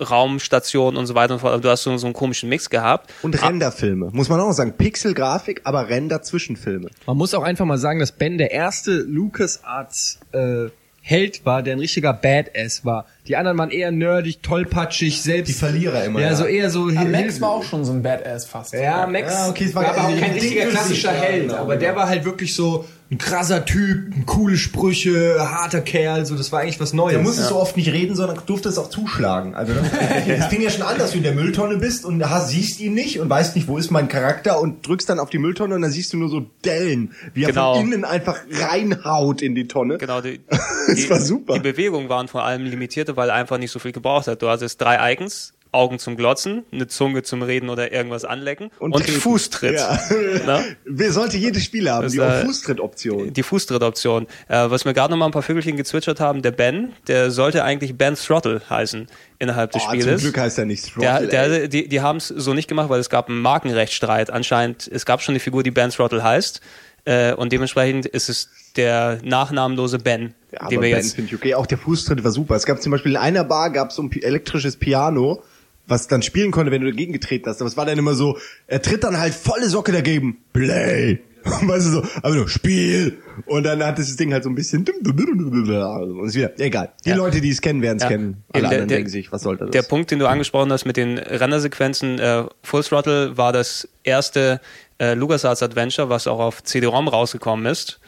Raumstationen 0.00 0.98
und 0.98 1.06
so 1.06 1.14
weiter 1.14 1.34
und 1.34 1.40
so 1.40 1.46
fort. 1.46 1.64
Du 1.64 1.68
hast 1.68 1.82
so, 1.84 1.96
so 1.98 2.06
einen 2.06 2.14
komischen 2.14 2.48
Mix 2.48 2.68
gehabt. 2.70 3.12
Und 3.22 3.40
Renderfilme, 3.40 4.10
muss 4.12 4.28
man 4.28 4.40
auch 4.40 4.52
sagen. 4.52 4.72
Pixelgrafik, 4.76 5.60
aber 5.64 5.88
Render-Zwischenfilme. 5.88 6.90
Man 7.06 7.16
muss 7.16 7.34
auch 7.34 7.42
einfach 7.42 7.66
mal 7.66 7.78
sagen, 7.78 8.00
dass 8.00 8.12
Ben 8.12 8.38
der 8.38 8.50
erste 8.50 8.92
LucasArts 9.02 10.18
äh, 10.32 10.66
Held 11.10 11.44
war, 11.44 11.64
der 11.64 11.74
ein 11.74 11.80
richtiger 11.80 12.12
Badass 12.12 12.84
war. 12.84 13.04
Die 13.26 13.36
anderen 13.36 13.58
waren 13.58 13.70
eher 13.70 13.90
nerdig, 13.90 14.42
tollpatschig, 14.42 15.20
selbst. 15.20 15.48
Die 15.48 15.54
Verlierer 15.54 16.04
immer, 16.04 16.20
Ja, 16.20 16.28
ja. 16.28 16.36
so 16.36 16.44
eher 16.44 16.70
so. 16.70 16.88
Aber 16.88 17.04
Max 17.04 17.40
war 17.40 17.50
auch 17.50 17.64
schon 17.64 17.84
so 17.84 17.92
ein 17.92 18.00
Badass 18.00 18.46
fast. 18.46 18.74
Ja, 18.74 19.08
Max 19.08 19.32
Ja, 19.32 19.48
okay, 19.48 19.64
es 19.64 19.74
war 19.74 19.82
war 19.82 19.98
aber 19.98 20.08
auch 20.14 20.20
kein 20.20 20.34
richtiger 20.34 20.66
klassischer 20.66 21.12
ja, 21.12 21.20
Held, 21.20 21.52
aber 21.52 21.76
der 21.76 21.96
war 21.96 22.08
halt 22.08 22.24
wirklich 22.24 22.54
so 22.54 22.84
ein 23.10 23.18
krasser 23.18 23.64
Typ, 23.64 24.14
ein 24.14 24.24
coole 24.24 24.56
Sprüche, 24.56 25.36
harter 25.40 25.80
Kerl, 25.80 26.24
so 26.26 26.36
das 26.36 26.52
war 26.52 26.60
eigentlich 26.60 26.78
was 26.78 26.92
Neues. 26.92 27.16
Du 27.16 27.22
musstest 27.22 27.48
so 27.48 27.56
oft 27.56 27.76
nicht 27.76 27.90
reden, 27.92 28.14
sondern 28.14 28.38
durftest 28.46 28.78
auch 28.78 28.88
zuschlagen. 28.88 29.56
Also 29.56 29.72
das, 29.74 29.90
das 30.38 30.46
fing 30.46 30.62
ja 30.62 30.70
schon 30.70 30.82
an, 30.82 30.96
dass 30.96 31.10
du 31.10 31.16
in 31.16 31.24
der 31.24 31.32
Mülltonne 31.34 31.78
bist 31.78 32.04
und 32.04 32.24
hast, 32.30 32.50
siehst 32.50 32.78
ihn 32.78 32.94
nicht 32.94 33.18
und 33.18 33.28
weißt 33.28 33.56
nicht, 33.56 33.66
wo 33.66 33.78
ist 33.78 33.90
mein 33.90 34.06
Charakter 34.08 34.60
und 34.60 34.86
drückst 34.86 35.08
dann 35.08 35.18
auf 35.18 35.28
die 35.28 35.38
Mülltonne 35.38 35.74
und 35.74 35.82
dann 35.82 35.90
siehst 35.90 36.12
du 36.12 36.18
nur 36.18 36.28
so 36.28 36.46
Dellen, 36.64 37.12
wie 37.34 37.42
er 37.42 37.48
Genau. 37.48 37.74
von 37.74 37.84
innen 37.84 38.04
einfach 38.04 38.38
reinhaut 38.48 39.42
in 39.42 39.56
die 39.56 39.66
Tonne. 39.66 39.98
Genau, 39.98 40.20
die, 40.20 40.40
Das 40.48 40.94
die, 40.96 41.10
war 41.10 41.20
super. 41.20 41.54
Die 41.54 41.60
Bewegungen 41.60 42.08
waren 42.08 42.28
vor 42.28 42.44
allem 42.44 42.64
limitierte, 42.64 43.16
weil 43.16 43.28
er 43.30 43.34
einfach 43.34 43.58
nicht 43.58 43.72
so 43.72 43.80
viel 43.80 43.92
gebraucht 43.92 44.28
hat. 44.28 44.40
Du 44.40 44.48
hattest 44.48 44.80
drei 44.80 45.12
Icons, 45.14 45.52
Augen 45.72 45.98
zum 46.00 46.16
Glotzen, 46.16 46.64
eine 46.72 46.88
Zunge 46.88 47.22
zum 47.22 47.42
Reden 47.42 47.68
oder 47.70 47.92
irgendwas 47.92 48.24
anlecken 48.24 48.70
und, 48.80 48.92
treten. 48.96 49.20
Fußtritt. 49.20 49.74
Ja. 49.74 50.00
Na? 50.46 50.62
Wer 50.84 51.12
sollte 51.12 51.36
jedes 51.36 51.62
Spiel 51.64 51.88
haben, 51.88 52.02
Das, 52.02 52.12
die 52.12 52.18
äh, 52.18 52.44
Fußtritt-Option. 52.44 53.32
Die 53.32 53.42
Fußtritt-Option. 53.42 54.26
Äh, 54.48 54.70
was 54.70 54.84
mir 54.84 54.94
gerade 54.94 55.12
noch 55.12 55.18
mal 55.18 55.26
ein 55.26 55.30
paar 55.32 55.42
Vögelchen 55.42 55.76
gezwitschert 55.76 56.18
haben, 56.20 56.42
der 56.42 56.50
Ben, 56.50 56.92
der 57.06 57.30
sollte 57.30 57.62
eigentlich 57.62 57.96
Ben 57.96 58.14
Throttle 58.16 58.60
heißen 58.68 59.06
innerhalb 59.38 59.70
des 59.72 59.82
Oh, 59.82 59.90
zum 59.90 60.00
Spieles. 60.00 60.20
Glück 60.22 60.38
heißt 60.38 60.58
er 60.58 60.64
nicht 60.64 60.86
Der, 61.00 61.18
Throttle, 61.20 61.26
ey. 61.38 61.48
der, 61.60 61.68
die 61.68 61.88
die 61.88 62.00
haben 62.00 62.16
es 62.16 62.28
so 62.28 62.52
nicht 62.54 62.68
gemacht, 62.68 62.88
weil 62.88 63.00
es 63.00 63.08
gab 63.08 63.28
einen 63.28 63.40
Markenrechtsstreit. 63.40 64.30
Anscheinend, 64.30 64.88
es 64.92 65.06
gab 65.06 65.22
schon 65.22 65.32
eine 65.32 65.40
Figur, 65.40 65.62
die 65.62 65.70
Ben 65.70 65.90
Throttle 65.90 66.22
heißt. 66.22 66.60
Äh, 67.06 67.32
und 67.34 67.52
dementsprechend 67.52 68.04
ist 68.06 68.28
es 68.28 68.50
der 68.76 69.20
nachnamenlose 69.24 69.98
Ben, 69.98 70.34
Ja, 70.52 70.58
den 70.58 70.60
aber 70.60 70.70
wir 70.72 70.80
Ben 70.80 70.90
jetzt. 70.96 71.14
finde 71.14 71.28
ich 71.28 71.34
okay. 71.34 71.54
Auch 71.54 71.66
der 71.66 71.78
Fußtritt 71.78 72.22
war 72.24 72.30
super. 72.30 72.56
Es 72.56 72.66
gab 72.66 72.82
zum 72.82 72.92
Beispiel 72.92 73.12
in 73.12 73.16
einer 73.18 73.44
Bar 73.44 73.70
gab 73.70 73.90
es 73.90 73.96
so 73.96 74.02
ein 74.02 74.10
elektrisches 74.20 74.76
Piano, 74.76 75.42
was 75.90 76.06
dann 76.08 76.22
spielen 76.22 76.50
konnte, 76.52 76.70
wenn 76.72 76.80
du 76.82 76.90
dagegen 76.90 77.12
getreten 77.12 77.48
hast. 77.50 77.60
Aber 77.60 77.68
es 77.68 77.76
war 77.76 77.84
dann 77.86 77.98
immer 77.98 78.14
so, 78.14 78.38
er 78.66 78.80
tritt 78.80 79.04
dann 79.04 79.18
halt 79.18 79.34
volle 79.34 79.68
Socke 79.68 79.92
dagegen. 79.92 80.38
Play. 80.52 81.20
Weißt 81.42 81.86
du 81.86 81.90
so, 81.90 82.02
aber 82.22 82.34
nur 82.34 82.48
Spiel. 82.50 83.16
Und 83.46 83.62
dann 83.64 83.82
hat 83.82 83.98
das 83.98 84.14
Ding 84.16 84.30
halt 84.32 84.44
so 84.44 84.50
ein 84.50 84.54
bisschen 84.54 84.84
und 84.86 86.26
ist 86.26 86.34
wieder, 86.34 86.52
egal. 86.60 86.92
Die 87.06 87.10
Ja. 87.10 87.16
Leute, 87.16 87.40
die 87.40 87.48
es 87.48 87.62
kennen, 87.62 87.80
werden 87.80 87.96
es 87.96 88.02
Ja. 88.02 88.08
kennen. 88.10 88.44
Alle 88.52 88.60
der- 88.62 88.68
anderen 88.70 88.88
der- 88.88 88.96
denken 88.98 89.10
sich, 89.10 89.32
was 89.32 89.42
sollte 89.42 89.64
das? 89.64 89.70
Der 89.72 89.80
Punkt, 89.82 90.10
den 90.10 90.18
du 90.18 90.26
angesprochen 90.26 90.70
hast 90.70 90.84
mit 90.84 90.98
den 90.98 91.16
Rendersequenzen, 91.16 92.18
äh, 92.18 92.44
Full 92.62 92.84
Throttle 92.84 93.36
war 93.38 93.52
das 93.54 93.88
erste 94.04 94.60
äh, 94.98 95.14
LucasArts 95.14 95.62
Adventure, 95.62 96.10
was 96.10 96.26
auch 96.26 96.40
auf 96.40 96.62
CD-ROM 96.62 97.08
rausgekommen 97.08 97.64
ist. 97.64 98.00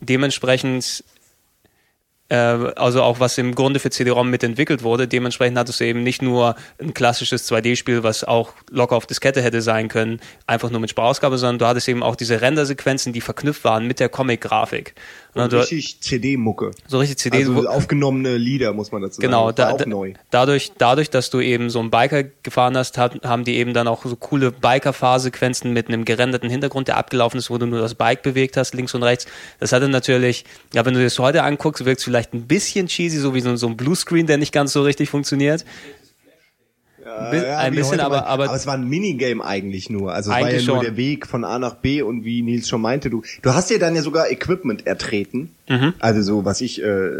Dementsprechend, 0.00 1.04
also 2.34 3.02
auch 3.02 3.20
was 3.20 3.38
im 3.38 3.54
Grunde 3.54 3.80
für 3.80 3.90
CD-ROM 3.90 4.30
mitentwickelt 4.30 4.82
wurde, 4.82 5.08
dementsprechend 5.08 5.58
hattest 5.58 5.80
du 5.80 5.84
eben 5.84 6.02
nicht 6.02 6.22
nur 6.22 6.56
ein 6.80 6.94
klassisches 6.94 7.50
2D-Spiel, 7.50 8.02
was 8.02 8.24
auch 8.24 8.52
locker 8.70 8.96
auf 8.96 9.06
Diskette 9.06 9.42
hätte 9.42 9.62
sein 9.62 9.88
können, 9.88 10.20
einfach 10.46 10.70
nur 10.70 10.80
mit 10.80 10.90
Sprachausgabe, 10.90 11.38
sondern 11.38 11.58
du 11.58 11.66
hattest 11.66 11.88
eben 11.88 12.02
auch 12.02 12.16
diese 12.16 12.40
Rendersequenzen, 12.40 13.12
die 13.12 13.20
verknüpft 13.20 13.64
waren 13.64 13.86
mit 13.86 14.00
der 14.00 14.08
Comic-Grafik. 14.08 14.94
Und 15.34 15.52
du- 15.52 15.58
richtig 15.58 16.00
CD-Mucke. 16.00 16.70
so 16.86 16.98
richtig 16.98 17.18
CD, 17.18 17.38
Also 17.38 17.68
aufgenommene 17.68 18.36
Lieder, 18.36 18.72
muss 18.72 18.92
man 18.92 19.02
dazu 19.02 19.20
Genau, 19.20 19.46
sagen. 19.46 19.56
Da, 19.56 19.70
auch 19.70 19.76
da, 19.78 19.86
neu. 19.86 20.12
dadurch, 20.30 20.72
dadurch, 20.78 21.10
dass 21.10 21.30
du 21.30 21.40
eben 21.40 21.70
so 21.70 21.80
einen 21.80 21.90
Biker 21.90 22.22
gefahren 22.42 22.76
hast, 22.76 22.98
hat, 22.98 23.24
haben 23.24 23.44
die 23.44 23.56
eben 23.56 23.74
dann 23.74 23.88
auch 23.88 24.04
so 24.04 24.14
coole 24.16 24.52
Biker-Fahrsequenzen 24.52 25.72
mit 25.72 25.88
einem 25.88 26.04
gerenderten 26.04 26.48
Hintergrund, 26.48 26.88
der 26.88 26.96
abgelaufen 26.96 27.38
ist, 27.38 27.50
wo 27.50 27.58
du 27.58 27.66
nur 27.66 27.80
das 27.80 27.94
Bike 27.94 28.22
bewegt 28.22 28.56
hast, 28.56 28.74
links 28.74 28.94
und 28.94 29.02
rechts. 29.02 29.26
Das 29.60 29.72
hatte 29.72 29.88
natürlich, 29.88 30.44
ja, 30.72 30.84
wenn 30.84 30.94
du 30.94 31.00
dir 31.00 31.06
das 31.06 31.18
heute 31.18 31.42
anguckst, 31.42 31.84
wirkt 31.84 31.98
es 31.98 32.04
vielleicht 32.04 32.32
ein 32.34 32.46
bisschen 32.46 32.86
cheesy, 32.86 33.18
so 33.18 33.34
wie 33.34 33.40
so, 33.40 33.56
so 33.56 33.66
ein 33.66 33.76
Bluescreen, 33.76 34.26
der 34.26 34.38
nicht 34.38 34.52
ganz 34.52 34.72
so 34.72 34.82
richtig 34.82 35.10
funktioniert. 35.10 35.64
Ja, 37.04 37.58
ein 37.58 37.74
bisschen, 37.74 38.00
aber, 38.00 38.16
mal. 38.18 38.24
aber, 38.24 38.54
es 38.54 38.66
war 38.66 38.74
ein 38.74 38.88
Minigame 38.88 39.44
eigentlich 39.44 39.90
nur. 39.90 40.12
Also 40.14 40.30
es 40.30 40.36
war 40.40 40.46
ja 40.48 40.56
nur 40.56 40.60
schon. 40.60 40.80
der 40.80 40.96
Weg 40.96 41.26
von 41.26 41.44
A 41.44 41.58
nach 41.58 41.74
B 41.74 42.02
und 42.02 42.24
wie 42.24 42.42
Nils 42.42 42.68
schon 42.68 42.80
meinte, 42.80 43.10
du, 43.10 43.22
du 43.42 43.54
hast 43.54 43.70
dir 43.70 43.78
dann 43.78 43.94
ja 43.94 44.02
sogar 44.02 44.30
Equipment 44.30 44.86
ertreten. 44.86 45.50
Mhm. 45.68 45.94
Also 45.98 46.22
so, 46.22 46.44
was 46.44 46.60
ich, 46.60 46.82
äh, 46.82 47.10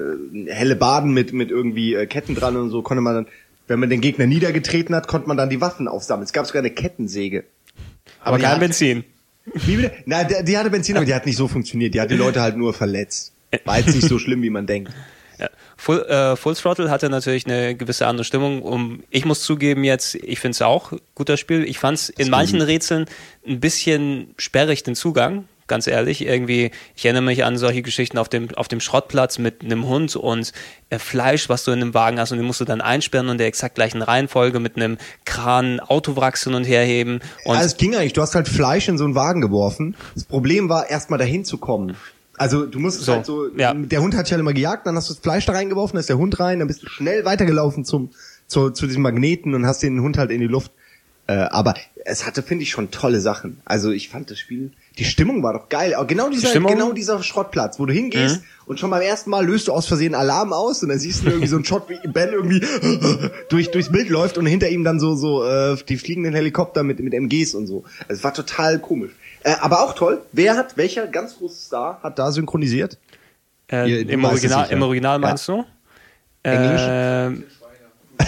helle 0.47 0.77
Baden 0.77 1.13
mit, 1.13 1.33
mit 1.33 1.51
irgendwie 1.51 1.95
äh, 1.95 2.07
Ketten 2.07 2.35
dran 2.35 2.57
und 2.57 2.71
so, 2.71 2.83
konnte 2.83 3.01
man 3.03 3.15
dann, 3.15 3.27
wenn 3.69 3.81
man 3.81 3.91
den 3.91 4.01
Gegner 4.01 4.27
niedergetreten 4.27 4.95
hat, 4.95 5.07
konnte 5.09 5.29
man 5.29 5.37
dann 5.37 5.51
die 5.51 5.61
Waffen 5.61 5.89
aufsammeln. 5.89 6.25
Es 6.25 6.33
gab 6.33 6.47
sogar 6.47 6.61
eine 6.61 6.71
Kettensäge. 6.71 7.45
aber 8.23 8.37
die 8.39 8.43
kein 8.45 8.53
hat- 8.53 8.61
Benzin. 8.61 9.05
Wie 9.53 9.77
bitte? 9.77 9.93
Na, 10.07 10.25
die, 10.25 10.43
die 10.45 10.57
hatte 10.57 10.71
Benzin, 10.71 10.97
aber 10.97 11.05
die 11.05 11.15
hat 11.15 11.27
nicht 11.27 11.37
so 11.37 11.49
funktioniert. 11.49 11.93
Die 11.95 12.01
hat 12.01 12.11
die 12.11 12.17
Leute 12.17 12.41
halt 12.41 12.57
nur 12.57 12.73
verletzt. 12.73 13.33
War 13.67 13.79
jetzt 13.79 13.95
nicht 13.95 14.09
so 14.09 14.19
schlimm, 14.19 14.41
wie 14.43 14.49
man 14.51 14.67
denkt. 14.67 14.91
Ja. 15.39 15.49
Full, 15.77 16.03
äh, 16.03 16.37
Full 16.37 16.55
Throttle 16.55 16.91
hatte 16.91 17.11
natürlich 17.11 17.47
eine 17.47 17.75
gewisse 17.75 18.07
andere 18.07 18.25
Stimmung. 18.25 18.63
Um, 18.63 19.03
ich 19.11 19.25
muss 19.25 19.43
zugeben 19.43 19.85
jetzt, 19.85 20.15
ich 20.15 20.39
finde 20.41 20.55
es 20.55 20.63
auch 20.63 20.93
ein 20.93 21.01
guter 21.15 21.37
Spiel. 21.37 21.65
Ich 21.65 21.79
fand 21.79 21.99
es 21.99 22.09
in 22.09 22.31
manchen 22.31 22.61
Rätseln 22.61 23.07
ein 23.47 23.61
bisschen 23.61 24.35
sperrig 24.39 24.83
den 24.83 24.95
Zugang. 24.95 25.47
Ganz 25.67 25.87
ehrlich, 25.87 26.21
irgendwie, 26.21 26.73
ich 26.95 27.07
erinnere 27.07 27.23
mich 27.23 27.43
an 27.43 27.57
solche 27.57 27.81
Geschichten 27.81 28.19
auf 28.19 28.29
dem, 28.29 28.55
auf 28.55 28.69
dem 28.69 28.81
Schrottplatz 28.81 29.39
mit 29.39 29.65
einem 29.65 29.87
Hund 29.87 30.15
und 30.15 30.53
äh, 30.91 30.99
Fleisch, 30.99 31.49
was 31.49 31.65
du 31.65 31.71
in 31.71 31.81
einem 31.81 31.95
Wagen 31.95 32.21
hast 32.21 32.33
und 32.33 32.39
den 32.39 32.47
musst 32.47 32.61
du 32.61 32.67
dann 32.67 32.83
einsperren 32.83 33.29
und 33.29 33.33
in 33.33 33.39
der 33.39 33.47
exakt 33.47 33.75
gleichen 33.75 34.03
Reihenfolge 34.03 34.61
mit 34.61 34.77
einem 34.77 34.99
Kran 35.25 35.81
Autowracks 35.81 36.45
hin 36.45 36.53
und 36.53 36.65
her 36.65 36.85
heben. 36.85 37.21
Und 37.47 37.55
Ja, 37.55 37.63
es 37.63 37.79
ging 37.79 37.97
eigentlich. 37.97 38.13
Du 38.13 38.21
hast 38.21 38.35
halt 38.35 38.47
Fleisch 38.47 38.89
in 38.89 38.99
so 38.99 39.05
einen 39.05 39.15
Wagen 39.15 39.41
geworfen. 39.41 39.97
Das 40.15 40.25
Problem 40.25 40.69
war, 40.69 40.91
erstmal 40.91 41.19
dahin 41.19 41.47
zu 41.47 41.57
kommen. 41.57 41.97
Also 42.37 42.67
du 42.67 42.79
musst 42.79 43.01
So, 43.01 43.13
halt 43.13 43.27
so, 43.27 43.49
ja. 43.57 43.73
der 43.75 44.03
Hund 44.03 44.15
hat 44.17 44.27
dich 44.27 44.33
halt 44.33 44.41
immer 44.41 44.53
gejagt, 44.53 44.87
dann 44.87 44.97
hast 44.97 45.09
du 45.09 45.15
das 45.15 45.23
Fleisch 45.23 45.47
da 45.47 45.53
reingeworfen, 45.53 45.95
dann 45.95 46.01
ist 46.01 46.09
der 46.09 46.19
Hund 46.19 46.41
rein, 46.41 46.59
dann 46.59 46.69
bist 46.69 46.83
du 46.83 46.89
schnell 46.89 47.25
weitergelaufen 47.25 47.85
zum, 47.85 48.11
zu, 48.47 48.71
zu 48.71 48.87
diesem 48.87 49.03
Magneten 49.03 49.55
und 49.55 49.67
hast 49.67 49.83
den 49.83 50.01
Hund 50.01 50.19
halt 50.19 50.31
in 50.31 50.41
die 50.41 50.47
Luft. 50.47 50.73
Äh, 51.27 51.33
aber 51.33 51.75
es 52.05 52.27
hatte, 52.27 52.43
finde 52.43 52.65
ich, 52.65 52.71
schon 52.71 52.91
tolle 52.91 53.19
Sachen. 53.19 53.59
Also 53.65 53.91
ich 53.91 54.11
fand 54.11 54.31
das 54.31 54.39
Spiel, 54.39 54.73
die 54.99 55.05
Stimmung 55.07 55.43
war 55.43 55.55
doch 55.55 55.71
geil. 55.71 55.95
Aber 55.95 56.07
genau 56.07 56.29
dieser, 56.29 56.49
Stimmung? 56.49 56.73
genau 56.73 56.93
dieser 56.93 57.23
Schrottplatz, 57.23 57.81
wo 57.81 57.87
du 57.87 57.95
hingehst 57.95 58.43
und 58.67 58.79
schon 58.79 58.91
beim 58.91 59.01
ersten 59.01 59.31
Mal 59.31 59.47
löst 59.47 59.69
du 59.69 59.73
aus 59.73 59.87
Versehen 59.87 60.15
Alarm 60.15 60.53
aus 60.53 60.83
und 60.83 60.91
dann 60.91 60.99
siehst 60.99 61.25
du 61.25 61.29
irgendwie 61.29 61.47
so 61.47 61.57
einen 61.57 61.65
Shot, 61.65 61.89
wie 61.89 61.97
Ben 62.09 62.31
irgendwie 62.31 62.61
durch, 63.49 63.71
durchs 63.71 63.91
Bild 63.91 64.11
läuft 64.11 64.37
und 64.37 64.45
hinter 64.45 64.69
ihm 64.69 64.85
dann 64.85 65.01
so, 65.01 65.15
so, 65.15 65.45
äh, 65.45 65.77
die 65.89 65.97
fliegenden 65.97 66.35
Helikopter 66.35 66.83
mit, 66.83 67.01
mit 67.01 67.15
MGs 67.15 67.55
und 67.55 67.67
so. 67.69 67.85
Also 68.07 68.19
Es 68.19 68.25
war 68.25 68.35
total 68.35 68.79
komisch. 68.79 69.13
Äh, 69.45 69.55
aber 69.61 69.83
auch 69.85 69.95
toll. 69.95 70.23
Wer 70.33 70.57
hat, 70.57 70.77
welcher 70.77 71.07
ganz 71.07 71.39
große 71.39 71.67
Star 71.67 72.01
hat 72.03 72.19
da 72.19 72.33
synchronisiert? 72.33 72.99
äh, 73.71 73.89
Ihr- 73.91 74.05
du 74.05 74.13
im, 74.13 74.25
Original, 74.25 74.71
im 74.71 74.83
Original 74.83 75.15
Ja. 75.21 75.27
meinst 75.29 75.47
du? 75.49 75.65
Englisch? 76.43 76.83
Ähm, 76.87 77.45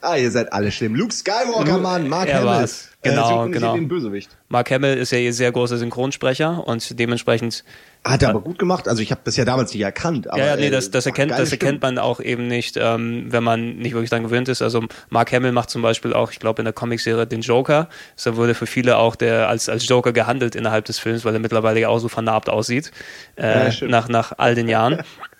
ah, 0.00 0.16
ihr 0.16 0.30
seid 0.30 0.52
alle 0.52 0.70
schlimm. 0.72 0.94
Luke 0.94 1.12
Skywalker, 1.14 1.78
Mann, 1.78 2.08
Mark 2.08 2.28
er 2.28 2.36
Hamill. 2.36 2.46
war's. 2.48 2.88
Äh, 3.02 3.10
Genau, 3.10 3.26
synchronisiert 3.28 3.60
genau. 3.62 3.74
den 3.76 3.88
Bösewicht. 3.88 4.36
Mark 4.48 4.70
Hamill 4.72 4.96
ist 4.98 5.12
ja 5.12 5.18
ihr 5.18 5.32
sehr 5.32 5.52
großer 5.52 5.76
Synchronsprecher 5.78 6.66
und 6.66 6.98
dementsprechend 6.98 7.62
Hat 8.06 8.22
er 8.22 8.30
aber 8.30 8.40
gut 8.40 8.58
gemacht. 8.58 8.88
Also 8.88 9.02
ich 9.02 9.10
habe 9.10 9.20
das 9.24 9.36
ja 9.36 9.44
damals 9.44 9.72
nicht 9.72 9.82
erkannt. 9.82 10.30
Aber, 10.30 10.38
ja, 10.38 10.46
ja, 10.46 10.56
nee, 10.56 10.66
äh, 10.66 10.70
das, 10.70 10.90
das, 10.90 11.06
erkennt, 11.06 11.32
das 11.32 11.50
erkennt 11.50 11.82
man 11.82 11.98
auch 11.98 12.20
eben 12.20 12.46
nicht, 12.46 12.76
ähm, 12.76 13.26
wenn 13.30 13.42
man 13.42 13.76
nicht 13.76 13.94
wirklich 13.94 14.10
dran 14.10 14.22
gewöhnt 14.22 14.48
ist. 14.48 14.62
Also 14.62 14.84
Mark 15.08 15.32
Hamill 15.32 15.52
macht 15.52 15.70
zum 15.70 15.82
Beispiel 15.82 16.12
auch, 16.12 16.30
ich 16.30 16.38
glaube, 16.38 16.60
in 16.60 16.64
der 16.64 16.72
Comicserie 16.72 17.26
den 17.26 17.40
Joker. 17.40 17.88
So 18.14 18.36
wurde 18.36 18.54
für 18.54 18.66
viele 18.66 18.96
auch 18.98 19.16
der 19.16 19.48
als, 19.48 19.68
als 19.68 19.88
Joker 19.88 20.12
gehandelt 20.12 20.54
innerhalb 20.54 20.84
des 20.84 20.98
Films, 20.98 21.24
weil 21.24 21.34
er 21.34 21.40
mittlerweile 21.40 21.80
ja 21.80 21.88
auch 21.88 21.98
so 21.98 22.08
vernarbt 22.08 22.48
aussieht, 22.48 22.92
äh, 23.36 23.70
Ja, 23.70 23.86
nach, 23.88 24.08
nach 24.08 24.32
all 24.36 24.54
den 24.54 24.68
Jahren. 24.68 25.02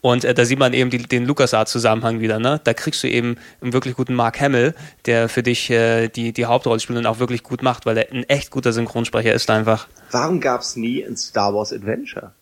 Und 0.00 0.24
äh, 0.24 0.34
da 0.34 0.44
sieht 0.44 0.58
man 0.58 0.72
eben 0.72 0.90
die, 0.90 0.98
den 0.98 1.24
LucasArts-Zusammenhang 1.26 2.20
wieder. 2.20 2.38
Ne? 2.38 2.60
Da 2.64 2.74
kriegst 2.74 3.02
du 3.02 3.08
eben 3.08 3.36
einen 3.60 3.72
wirklich 3.72 3.94
guten 3.94 4.14
Mark 4.14 4.40
Hamill, 4.40 4.74
der 5.06 5.28
für 5.28 5.42
dich 5.42 5.70
äh, 5.70 6.08
die, 6.08 6.32
die 6.32 6.46
Hauptrolle 6.46 6.80
spielt 6.80 6.98
und 6.98 7.06
auch 7.06 7.18
wirklich 7.18 7.42
gut 7.42 7.62
macht, 7.62 7.86
weil 7.86 7.98
er 7.98 8.12
ein 8.12 8.24
echt 8.24 8.50
guter 8.50 8.72
Synchronsprecher 8.72 9.32
ist 9.32 9.50
einfach. 9.50 9.88
Warum 10.10 10.40
gab's 10.40 10.76
nie 10.76 11.04
ein 11.04 11.16
Star 11.16 11.54
Wars 11.54 11.72
Adventure? 11.72 12.32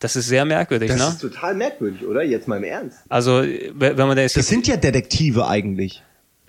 Das 0.00 0.16
ist 0.16 0.28
sehr 0.28 0.46
merkwürdig, 0.46 0.90
Das 0.90 0.98
ne? 0.98 1.08
ist 1.08 1.20
total 1.20 1.54
merkwürdig, 1.54 2.06
oder? 2.06 2.22
Jetzt 2.22 2.48
mal 2.48 2.56
im 2.56 2.64
Ernst. 2.64 2.98
Also, 3.10 3.42
wenn 3.42 3.96
man 3.96 4.16
da 4.16 4.22
jetzt 4.22 4.36
Das 4.36 4.48
sind 4.48 4.66
ja 4.66 4.76
Detektive 4.76 5.46
eigentlich. 5.46 6.02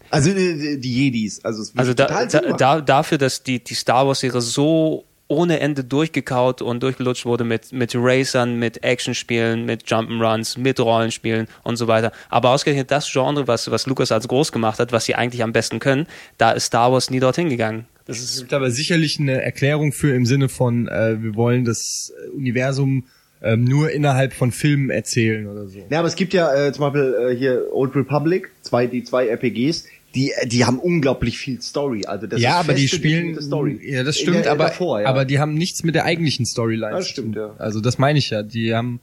Also 0.09 0.29
äh, 0.31 0.77
die 0.77 0.93
Jedis. 0.93 1.43
Also, 1.43 1.61
es 1.61 1.73
Also 1.75 1.93
da, 1.93 2.25
da, 2.25 2.81
dafür, 2.81 3.17
dass 3.17 3.43
die, 3.43 3.63
die 3.63 3.73
Star 3.73 4.07
Wars-Serie 4.07 4.41
so 4.41 5.05
ohne 5.31 5.61
Ende 5.61 5.85
durchgekaut 5.85 6.61
und 6.61 6.83
durchgelutscht 6.83 7.25
wurde 7.25 7.45
mit, 7.45 7.71
mit 7.71 7.93
Racern, 7.95 8.59
mit 8.59 8.83
Actionspielen, 8.83 9.65
mit 9.65 9.85
Jump'n'Runs, 9.85 10.59
mit 10.59 10.77
Rollenspielen 10.77 11.47
und 11.63 11.77
so 11.77 11.87
weiter. 11.87 12.11
Aber 12.29 12.49
ausgerechnet 12.49 12.91
das 12.91 13.09
Genre, 13.09 13.47
was, 13.47 13.71
was 13.71 13.87
Lucas 13.87 14.11
als 14.11 14.27
groß 14.27 14.51
gemacht 14.51 14.77
hat, 14.79 14.91
was 14.91 15.05
sie 15.05 15.15
eigentlich 15.15 15.41
am 15.41 15.53
besten 15.53 15.79
können, 15.79 16.05
da 16.37 16.51
ist 16.51 16.65
Star 16.65 16.91
Wars 16.91 17.09
nie 17.09 17.21
dorthin 17.21 17.47
gegangen. 17.47 17.85
Das 18.05 18.19
Es 18.19 18.33
ist 18.33 18.39
gibt 18.39 18.53
aber 18.53 18.71
sicherlich 18.71 19.21
eine 19.21 19.41
Erklärung 19.41 19.93
für 19.93 20.13
im 20.13 20.25
Sinne 20.25 20.49
von, 20.49 20.89
äh, 20.89 21.23
wir 21.23 21.35
wollen 21.35 21.63
das 21.63 22.13
Universum 22.35 23.05
ähm, 23.41 23.63
nur 23.63 23.89
innerhalb 23.89 24.33
von 24.33 24.51
Filmen 24.51 24.89
erzählen 24.89 25.47
oder 25.47 25.65
so. 25.65 25.79
Ja, 25.89 25.99
aber 25.99 26.09
es 26.09 26.15
gibt 26.15 26.33
ja 26.33 26.53
äh, 26.53 26.73
zum 26.73 26.81
Beispiel 26.81 27.15
äh, 27.31 27.35
hier 27.35 27.67
Old 27.71 27.95
Republic, 27.95 28.51
zwei, 28.63 28.85
die 28.85 29.05
zwei 29.05 29.27
RPGs, 29.29 29.85
die, 30.15 30.31
die 30.45 30.65
haben 30.65 30.79
unglaublich 30.79 31.37
viel 31.37 31.61
Story. 31.61 32.05
Also 32.05 32.27
das 32.27 32.41
ja, 32.41 32.59
ist 32.59 32.65
aber 32.67 32.73
die 32.73 32.87
spielen, 32.87 33.37
ja, 33.81 34.03
das 34.03 34.17
stimmt, 34.17 34.45
der- 34.45 34.51
aber, 34.51 34.65
davor, 34.65 35.01
ja. 35.01 35.07
aber 35.07 35.25
die 35.25 35.39
haben 35.39 35.53
nichts 35.53 35.83
mit 35.83 35.95
der 35.95 36.05
eigentlichen 36.05 36.45
Storyline. 36.45 36.91
Das 36.91 37.07
stimmt, 37.07 37.35
ja. 37.35 37.55
Also 37.57 37.79
das 37.79 37.97
meine 37.97 38.19
ich 38.19 38.29
ja. 38.29 38.43
Die 38.43 38.73
haben 38.73 38.99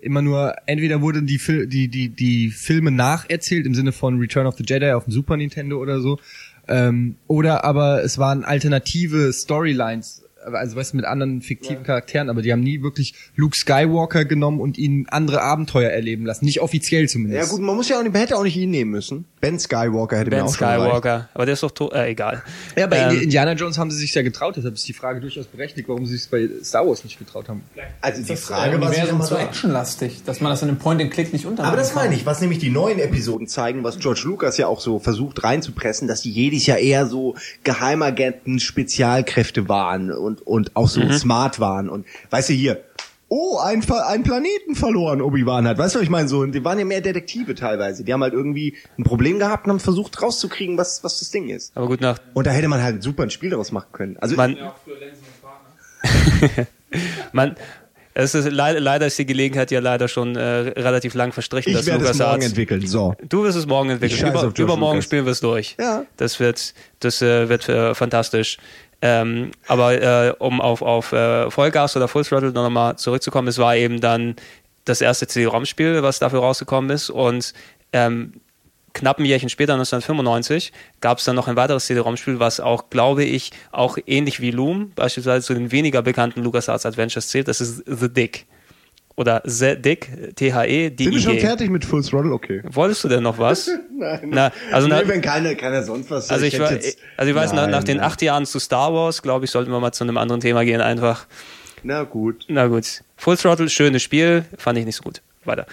immer 0.00 0.22
nur, 0.22 0.54
entweder 0.66 1.00
wurden 1.00 1.26
die, 1.26 1.38
Fil 1.38 1.66
die, 1.66 1.88
die, 1.88 2.08
die 2.08 2.50
Filme 2.50 2.90
nacherzählt 2.90 3.66
im 3.66 3.74
Sinne 3.74 3.92
von 3.92 4.18
Return 4.18 4.46
of 4.46 4.56
the 4.56 4.64
Jedi 4.66 4.92
auf 4.92 5.04
dem 5.04 5.12
Super 5.12 5.36
Nintendo 5.36 5.78
oder 5.78 6.00
so, 6.00 6.18
ähm, 6.68 7.16
oder 7.26 7.64
aber 7.64 8.02
es 8.02 8.18
waren 8.18 8.44
alternative 8.44 9.32
Storylines, 9.32 10.22
also 10.54 10.76
weißt 10.76 10.92
du, 10.92 10.96
mit 10.96 11.06
anderen 11.06 11.42
fiktiven 11.42 11.82
Charakteren, 11.82 12.30
aber 12.30 12.42
die 12.42 12.52
haben 12.52 12.60
nie 12.60 12.82
wirklich 12.82 13.14
Luke 13.34 13.56
Skywalker 13.56 14.24
genommen 14.24 14.60
und 14.60 14.78
ihn 14.78 15.06
andere 15.10 15.42
Abenteuer 15.42 15.90
erleben 15.90 16.24
lassen. 16.26 16.44
Nicht 16.44 16.60
offiziell 16.60 17.02
ja 17.02 17.08
zumindest. 17.08 17.50
gut, 17.50 17.60
man 17.60 17.76
muss 17.76 17.88
ja 17.88 17.98
auch 17.98 18.02
nicht, 18.02 18.12
man 18.12 18.20
hätte 18.20 18.36
auch 18.36 18.42
nicht 18.42 18.56
ihn 18.56 18.70
nehmen 18.70 18.90
müssen. 18.90 19.24
Ben 19.40 19.58
Skywalker 19.58 20.18
hätte 20.18 20.30
mir 20.30 20.36
Ben 20.36 20.44
auch 20.44 20.54
schon 20.54 20.58
gereicht. 20.58 20.82
Skywalker. 20.82 21.28
Aber 21.34 21.44
der 21.46 21.54
ist 21.54 21.62
doch 21.62 21.70
tot, 21.70 21.92
äh, 21.92 22.08
egal. 22.08 22.42
Ja, 22.76 22.86
bei 22.86 22.98
Ähm, 22.98 23.22
Indiana 23.22 23.52
Jones 23.52 23.78
haben 23.78 23.90
sie 23.90 23.98
sich 23.98 24.14
ja 24.14 24.22
getraut, 24.22 24.56
deshalb 24.56 24.74
ist 24.74 24.86
die 24.88 24.92
Frage 24.92 25.20
durchaus 25.20 25.46
berechtigt, 25.46 25.88
warum 25.88 26.06
sie 26.06 26.16
sich 26.16 26.30
bei 26.30 26.48
Star 26.62 26.86
Wars 26.86 27.04
nicht 27.04 27.18
getraut 27.18 27.48
haben. 27.48 27.62
Also 28.00 28.22
die 28.22 28.36
Frage 28.36 28.80
war 28.80 28.92
zu 28.92 29.34
da. 29.34 29.40
actionlastig, 29.40 30.22
dass 30.24 30.40
man 30.40 30.50
das 30.50 30.62
in 30.62 30.68
einem 30.68 30.78
Point-and-Click 30.78 31.32
nicht 31.32 31.46
unter. 31.46 31.64
Aber 31.64 31.76
das 31.76 31.94
meine 31.94 32.14
ich, 32.14 32.26
was 32.26 32.40
nämlich 32.40 32.58
die 32.58 32.70
neuen 32.70 32.98
Episoden 32.98 33.46
zeigen, 33.48 33.84
was 33.84 33.98
George 33.98 34.22
Lucas 34.24 34.56
ja 34.56 34.66
auch 34.66 34.80
so 34.80 34.98
versucht 34.98 35.42
reinzupressen, 35.44 36.08
dass 36.08 36.22
die 36.22 36.30
jedes 36.30 36.66
Jahr 36.66 36.78
eher 36.78 37.06
so 37.06 37.34
Geheimagenten, 37.64 38.58
Spezialkräfte 38.60 39.68
waren 39.68 40.10
und, 40.12 40.35
und 40.42 40.74
auch 40.76 40.88
so 40.88 41.00
smart 41.12 41.60
waren 41.60 41.88
und 41.88 42.06
weißt 42.30 42.48
du 42.50 42.52
hier, 42.52 42.82
oh, 43.28 43.58
ein, 43.58 43.84
ein 43.90 44.22
Planeten 44.22 44.74
verloren 44.74 45.20
Obi-Wan 45.20 45.66
hat. 45.66 45.78
Weißt 45.78 45.94
du, 45.94 45.98
was 45.98 46.04
ich 46.04 46.10
meine? 46.10 46.28
So, 46.28 46.44
die 46.46 46.64
waren 46.64 46.78
ja 46.78 46.84
mehr 46.84 47.00
Detektive 47.00 47.54
teilweise. 47.54 48.04
Die 48.04 48.12
haben 48.12 48.22
halt 48.22 48.34
irgendwie 48.34 48.76
ein 48.98 49.04
Problem 49.04 49.38
gehabt 49.38 49.66
und 49.66 49.72
haben 49.72 49.80
versucht 49.80 50.20
rauszukriegen, 50.22 50.78
was, 50.78 51.02
was 51.02 51.18
das 51.18 51.30
Ding 51.30 51.48
ist. 51.48 51.76
aber 51.76 51.86
gut, 51.86 52.00
nach, 52.00 52.18
Und 52.34 52.46
da 52.46 52.50
hätte 52.52 52.68
man 52.68 52.82
halt 52.82 53.02
super 53.02 53.24
ein 53.24 53.30
Spiel 53.30 53.50
daraus 53.50 53.72
machen 53.72 53.88
können. 53.92 54.16
Also 54.18 54.36
man, 54.36 54.56
man, 57.32 57.56
es 58.18 58.34
ist, 58.34 58.50
leider, 58.50 58.80
leider 58.80 59.06
ist 59.06 59.18
die 59.18 59.26
Gelegenheit 59.26 59.70
ja 59.70 59.80
leider 59.80 60.08
schon 60.08 60.36
äh, 60.36 60.40
relativ 60.40 61.12
lang 61.12 61.32
verstrichen, 61.32 61.72
ich 61.72 61.76
dass 61.76 61.86
werde 61.86 62.04
es 62.04 62.12
Lucas 62.12 62.18
morgen 62.18 62.32
Arts 62.32 62.46
entwickeln. 62.46 62.86
So. 62.86 63.14
Du 63.28 63.42
wirst 63.42 63.58
es 63.58 63.66
morgen 63.66 63.90
entwickeln. 63.90 64.30
Über, 64.30 64.52
übermorgen 64.56 64.96
Lucas. 64.96 65.04
spielen 65.04 65.26
wir 65.26 65.32
es 65.32 65.40
durch. 65.40 65.76
Ja. 65.78 66.06
Das 66.16 66.40
wird, 66.40 66.72
das 67.00 67.20
äh, 67.20 67.50
wird 67.50 67.68
äh, 67.68 67.94
fantastisch. 67.94 68.56
Ähm, 69.02 69.50
aber 69.66 70.00
äh, 70.00 70.32
um 70.38 70.60
auf, 70.60 70.82
auf 70.82 71.12
äh, 71.12 71.50
Vollgas 71.50 71.96
oder 71.96 72.08
Full 72.08 72.24
Throttle 72.24 72.52
noch 72.52 72.68
mal 72.70 72.96
zurückzukommen, 72.96 73.48
es 73.48 73.58
war 73.58 73.76
eben 73.76 74.00
dann 74.00 74.36
das 74.84 75.00
erste 75.00 75.26
CD-ROM-Spiel, 75.26 76.02
was 76.02 76.18
dafür 76.18 76.40
rausgekommen 76.40 76.90
ist 76.90 77.10
und 77.10 77.52
ähm, 77.92 78.40
knapp 78.94 79.18
ein 79.18 79.26
Jährchen 79.26 79.50
später, 79.50 79.74
1995, 79.74 80.72
gab 81.00 81.18
es 81.18 81.24
dann 81.24 81.36
noch 81.36 81.48
ein 81.48 81.56
weiteres 81.56 81.86
CD-ROM-Spiel, 81.86 82.40
was 82.40 82.60
auch, 82.60 82.88
glaube 82.88 83.24
ich, 83.24 83.50
auch 83.70 83.98
ähnlich 84.06 84.40
wie 84.40 84.50
Loom, 84.50 84.92
beispielsweise 84.94 85.46
zu 85.46 85.54
den 85.54 85.70
weniger 85.70 86.02
bekannten 86.02 86.42
LucasArts 86.42 86.86
Adventures 86.86 87.28
zählt. 87.28 87.48
Das 87.48 87.60
ist 87.60 87.84
The 87.86 88.08
Dick. 88.08 88.46
Oder 89.18 89.40
The 89.46 89.76
Dick, 89.76 90.36
T-H-E, 90.36 90.88
Sind 90.88 90.98
wir 90.98 91.20
schon 91.20 91.32
D-I-G. 91.32 91.46
fertig 91.46 91.70
mit 91.70 91.86
Full 91.86 92.02
Throttle? 92.04 92.32
Okay. 92.32 92.60
Wolltest 92.64 93.02
du 93.02 93.08
denn 93.08 93.22
noch 93.22 93.38
was? 93.38 93.70
Nein. 93.98 94.20
Na, 94.26 94.52
also 94.70 94.88
na, 94.88 95.00
nee, 95.02 95.08
wenn 95.08 95.22
keiner, 95.22 95.54
keiner 95.54 95.82
sonst 95.82 96.10
was 96.10 96.30
also 96.30 96.44
ich, 96.44 96.58
war, 96.60 96.70
jetzt- 96.70 96.98
also 97.16 97.30
ich 97.30 97.34
weiß, 97.34 97.52
nach, 97.54 97.62
Nein, 97.62 97.70
nach 97.70 97.84
den 97.84 97.96
nein. 97.96 98.06
acht 98.06 98.20
Jahren 98.20 98.44
zu 98.44 98.58
Star 98.58 98.92
Wars, 98.92 99.22
glaube 99.22 99.46
ich, 99.46 99.50
sollten 99.50 99.70
wir 99.72 99.80
mal 99.80 99.92
zu 99.92 100.04
einem 100.04 100.18
anderen 100.18 100.42
Thema 100.42 100.64
gehen, 100.66 100.82
einfach. 100.82 101.26
Na 101.82 102.02
gut. 102.02 102.44
Na 102.48 102.66
gut. 102.66 103.02
Full 103.16 103.38
Throttle, 103.38 103.70
schönes 103.70 104.02
Spiel, 104.02 104.44
fand 104.58 104.78
ich 104.78 104.84
nicht 104.84 104.96
so 104.96 105.02
gut. 105.02 105.22
Weiter. 105.46 105.66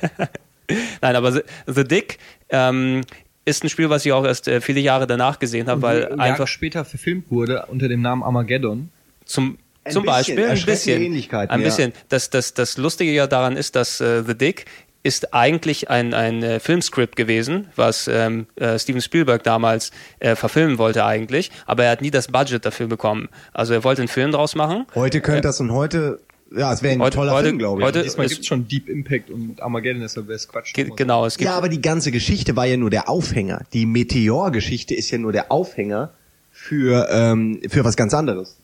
Nein, 1.00 1.16
aber 1.16 1.32
The, 1.32 1.40
The 1.66 1.84
Dick 1.84 2.18
ähm, 2.50 3.02
ist 3.44 3.62
ein 3.64 3.68
Spiel, 3.68 3.90
was 3.90 4.04
ich 4.04 4.12
auch 4.12 4.24
erst 4.24 4.48
äh, 4.48 4.60
viele 4.60 4.80
Jahre 4.80 5.06
danach 5.06 5.38
gesehen 5.38 5.68
habe, 5.68 5.82
weil 5.82 6.00
Jahre 6.02 6.18
einfach 6.18 6.48
später 6.48 6.84
verfilmt 6.84 7.30
wurde 7.30 7.64
unter 7.68 7.88
dem 7.88 8.02
Namen 8.02 8.22
Armageddon. 8.22 8.90
zum 9.24 9.58
Ein 9.84 9.92
zum 9.92 10.02
bisschen, 10.04 10.36
Beispiel 10.36 10.44
ein 10.48 10.64
bisschen, 10.64 11.02
Ähnlichkeiten, 11.02 11.50
ein 11.52 11.60
ja. 11.60 11.66
bisschen. 11.66 11.92
Das, 12.08 12.30
das, 12.30 12.54
das 12.54 12.76
Lustige 12.78 13.12
ja 13.12 13.26
daran 13.26 13.56
ist, 13.56 13.76
dass 13.76 14.00
äh, 14.00 14.22
The 14.26 14.34
Dick 14.34 14.64
ist 15.02 15.34
eigentlich 15.34 15.90
ein, 15.90 16.14
ein 16.14 16.42
äh, 16.42 16.60
Filmskript 16.60 17.14
gewesen, 17.16 17.68
was 17.76 18.08
ähm, 18.08 18.46
äh, 18.56 18.78
Steven 18.78 19.02
Spielberg 19.02 19.42
damals 19.42 19.90
äh, 20.20 20.34
verfilmen 20.34 20.78
wollte 20.78 21.04
eigentlich, 21.04 21.50
aber 21.66 21.84
er 21.84 21.90
hat 21.90 22.00
nie 22.00 22.10
das 22.10 22.28
Budget 22.28 22.64
dafür 22.64 22.86
bekommen. 22.86 23.28
Also 23.52 23.74
er 23.74 23.84
wollte 23.84 24.00
einen 24.00 24.08
Film 24.08 24.32
draus 24.32 24.54
machen. 24.54 24.86
Heute 24.94 25.20
könnte 25.20 25.42
das 25.42 25.60
und 25.60 25.70
heute, 25.72 26.20
ja, 26.56 26.72
es 26.72 26.82
wäre 26.82 26.94
ein 26.94 27.02
Heute- 27.02 27.16
toller 27.16 27.32
heute- 27.32 27.48
Film, 27.48 27.58
glaube 27.58 27.82
ich. 27.82 27.86
heute- 27.86 28.02
Diesmal 28.02 28.24
es- 28.24 28.32
gibt's 28.32 28.46
schon 28.46 28.66
Deep 28.66 28.88
Impact 28.88 29.28
und 29.28 29.60
Armageddon, 29.62 30.00
deshalb 30.00 30.26
wäre 30.28 30.36
es 30.36 30.48
Quatsch. 30.48 30.72
Ge 30.72 30.88
genau, 30.96 31.26
es 31.26 31.36
gibt 31.36 31.50
ja, 31.50 31.54
aber 31.58 31.68
die 31.68 31.82
ganze 31.82 32.10
Geschichte 32.10 32.56
war 32.56 32.64
ja 32.64 32.78
nur 32.78 32.88
der 32.88 33.10
Aufhänger. 33.10 33.60
Die 33.74 33.84
Meteor-Geschichte 33.84 34.94
ist 34.94 35.10
ja 35.10 35.18
nur 35.18 35.32
der 35.32 35.52
Aufhänger 35.52 36.14
für, 36.50 37.08
ähm, 37.10 37.60
für 37.68 37.84
was 37.84 37.96
ganz 37.96 38.14
anderes. 38.14 38.56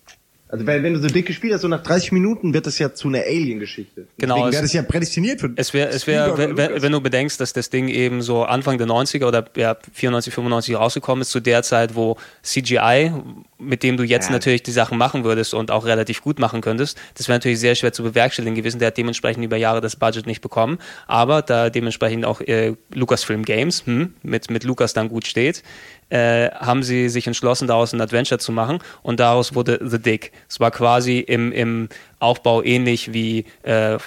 Also 0.50 0.66
wenn, 0.66 0.82
wenn 0.82 0.94
du 0.94 1.00
so 1.00 1.06
dick 1.06 1.26
gespielt 1.26 1.54
hast, 1.54 1.60
so 1.60 1.68
nach 1.68 1.82
30 1.82 2.10
Minuten 2.10 2.52
wird 2.52 2.66
das 2.66 2.78
ja 2.80 2.92
zu 2.92 3.06
einer 3.06 3.20
Alien-Geschichte. 3.20 4.08
Genau, 4.18 4.50
wäre 4.50 4.62
das 4.62 4.72
ja 4.72 4.82
prädestiniert 4.82 5.40
für 5.40 5.52
Es 5.54 5.72
wäre, 5.72 5.90
es 5.90 6.08
wäre, 6.08 6.56
wenn, 6.56 6.82
wenn 6.82 6.92
du 6.92 7.00
bedenkst, 7.00 7.40
dass 7.40 7.52
das 7.52 7.70
Ding 7.70 7.86
eben 7.86 8.20
so 8.20 8.42
Anfang 8.42 8.76
der 8.76 8.88
90er 8.88 9.26
oder 9.26 9.44
ja, 9.56 9.76
94, 9.92 10.34
95 10.34 10.76
rausgekommen 10.76 11.22
ist, 11.22 11.30
zu 11.30 11.38
der 11.38 11.62
Zeit, 11.62 11.94
wo 11.94 12.16
CGI, 12.42 13.12
mit 13.60 13.82
dem 13.82 13.96
du 13.96 14.02
jetzt 14.02 14.28
Ja. 14.28 14.32
natürlich 14.32 14.62
die 14.62 14.72
Sachen 14.72 14.98
machen 14.98 15.24
würdest 15.24 15.54
und 15.54 15.70
auch 15.70 15.84
relativ 15.84 16.22
gut 16.22 16.38
machen 16.38 16.60
könntest, 16.60 16.98
das 17.14 17.28
wäre 17.28 17.36
natürlich 17.38 17.60
sehr 17.60 17.74
schwer 17.74 17.92
zu 17.92 18.02
bewerkstelligen 18.02 18.54
gewesen. 18.54 18.78
Der 18.78 18.88
hat 18.88 18.96
dementsprechend 18.96 19.44
über 19.44 19.56
Jahre 19.56 19.80
das 19.80 19.96
Budget 19.96 20.26
nicht 20.26 20.40
bekommen. 20.40 20.78
Aber 21.06 21.42
da 21.42 21.70
dementsprechend 21.70 22.24
auch 22.24 22.40
äh, 22.40 22.74
Lucasfilm 22.92 23.44
Games 23.44 23.86
hm, 23.86 24.14
mit, 24.22 24.50
mit 24.50 24.64
Lucas 24.64 24.92
dann 24.92 25.08
gut 25.08 25.26
steht, 25.26 25.62
äh, 26.10 26.50
haben 26.50 26.82
sie 26.82 27.08
sich 27.08 27.26
entschlossen, 27.26 27.68
daraus 27.68 27.92
ein 27.92 28.00
Adventure 28.00 28.38
zu 28.38 28.52
machen 28.52 28.80
und 29.02 29.20
daraus 29.20 29.54
wurde 29.54 29.78
The 29.82 29.98
Dick. 30.00 30.32
Es 30.48 30.58
war 30.58 30.70
quasi 30.70 31.18
im, 31.20 31.52
im 31.52 31.88
Aufbau 32.20 32.62
ähnlich 32.62 33.12
wie 33.12 33.44
äh, 33.64 33.94
äh, 33.94 33.98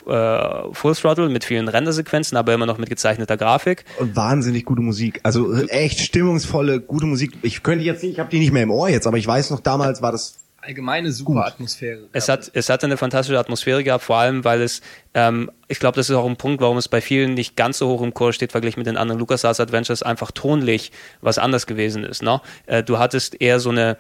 Full 0.72 0.96
Throttle 0.96 1.30
mit 1.30 1.44
vielen 1.44 1.68
Rendersequenzen, 1.68 2.38
aber 2.38 2.54
immer 2.54 2.66
noch 2.66 2.78
mit 2.78 2.90
gezeichneter 2.90 3.38
Grafik. 3.38 3.84
Und 4.00 4.16
wahnsinnig 4.16 4.66
gute 4.66 4.82
Musik. 4.82 5.20
Also 5.24 5.54
echt 5.68 6.00
stimmungsvolle, 6.00 6.80
gute 6.80 7.06
Musik. 7.06 7.34
Ich 7.42 7.64
könnte 7.64 7.84
jetzt 7.84 8.04
nicht, 8.04 8.14
ich 8.14 8.20
habe 8.20 8.30
die 8.30 8.40
nicht 8.40 8.52
mehr 8.52 8.64
im 8.64 8.72
Ohr 8.72 8.90
jetzt, 8.90 9.08
aber 9.08 9.18
ich 9.18 9.28
weiß 9.28 9.50
noch, 9.50 9.60
damals 9.60 10.02
war 10.02 10.12
das 10.12 10.40
Allgemeine 10.66 11.12
super 11.12 11.46
Atmosphäre. 11.46 12.08
Es 12.14 12.30
hat, 12.30 12.50
es 12.54 12.70
hatte 12.70 12.86
eine 12.86 12.96
fantastische 12.96 13.38
Atmosphäre 13.38 13.84
gehabt, 13.84 14.04
vor 14.04 14.18
allem, 14.18 14.46
weil 14.46 14.62
es, 14.62 14.82
ähm, 15.14 15.52
ich 15.68 15.80
glaube, 15.80 15.98
das 15.98 16.10
ist 16.10 16.16
auch 16.16 16.26
ein 16.26 16.38
Punkt, 16.38 16.62
warum 16.62 16.78
es 16.78 16.88
bei 16.88 17.02
vielen 17.02 17.34
nicht 17.34 17.58
ganz 17.58 17.80
so 17.80 17.90
hoch 17.90 18.02
im 18.02 18.14
Chor 18.14 18.32
steht, 18.32 18.54
verglichen 18.54 18.80
mit 18.80 18.88
den 18.88 18.96
anderen 18.96 19.20
LucasArts 19.20 19.60
Adventures, 19.60 20.04
einfach 20.04 20.32
tonlich 20.32 20.94
was 21.20 21.38
anders 21.38 21.68
gewesen 21.68 22.06
ist. 22.06 22.24
Ne? 22.24 22.40
Äh, 22.66 22.82
du 22.82 22.98
hattest 22.98 23.42
eher 23.42 23.60
so 23.60 23.72
eine 23.72 23.98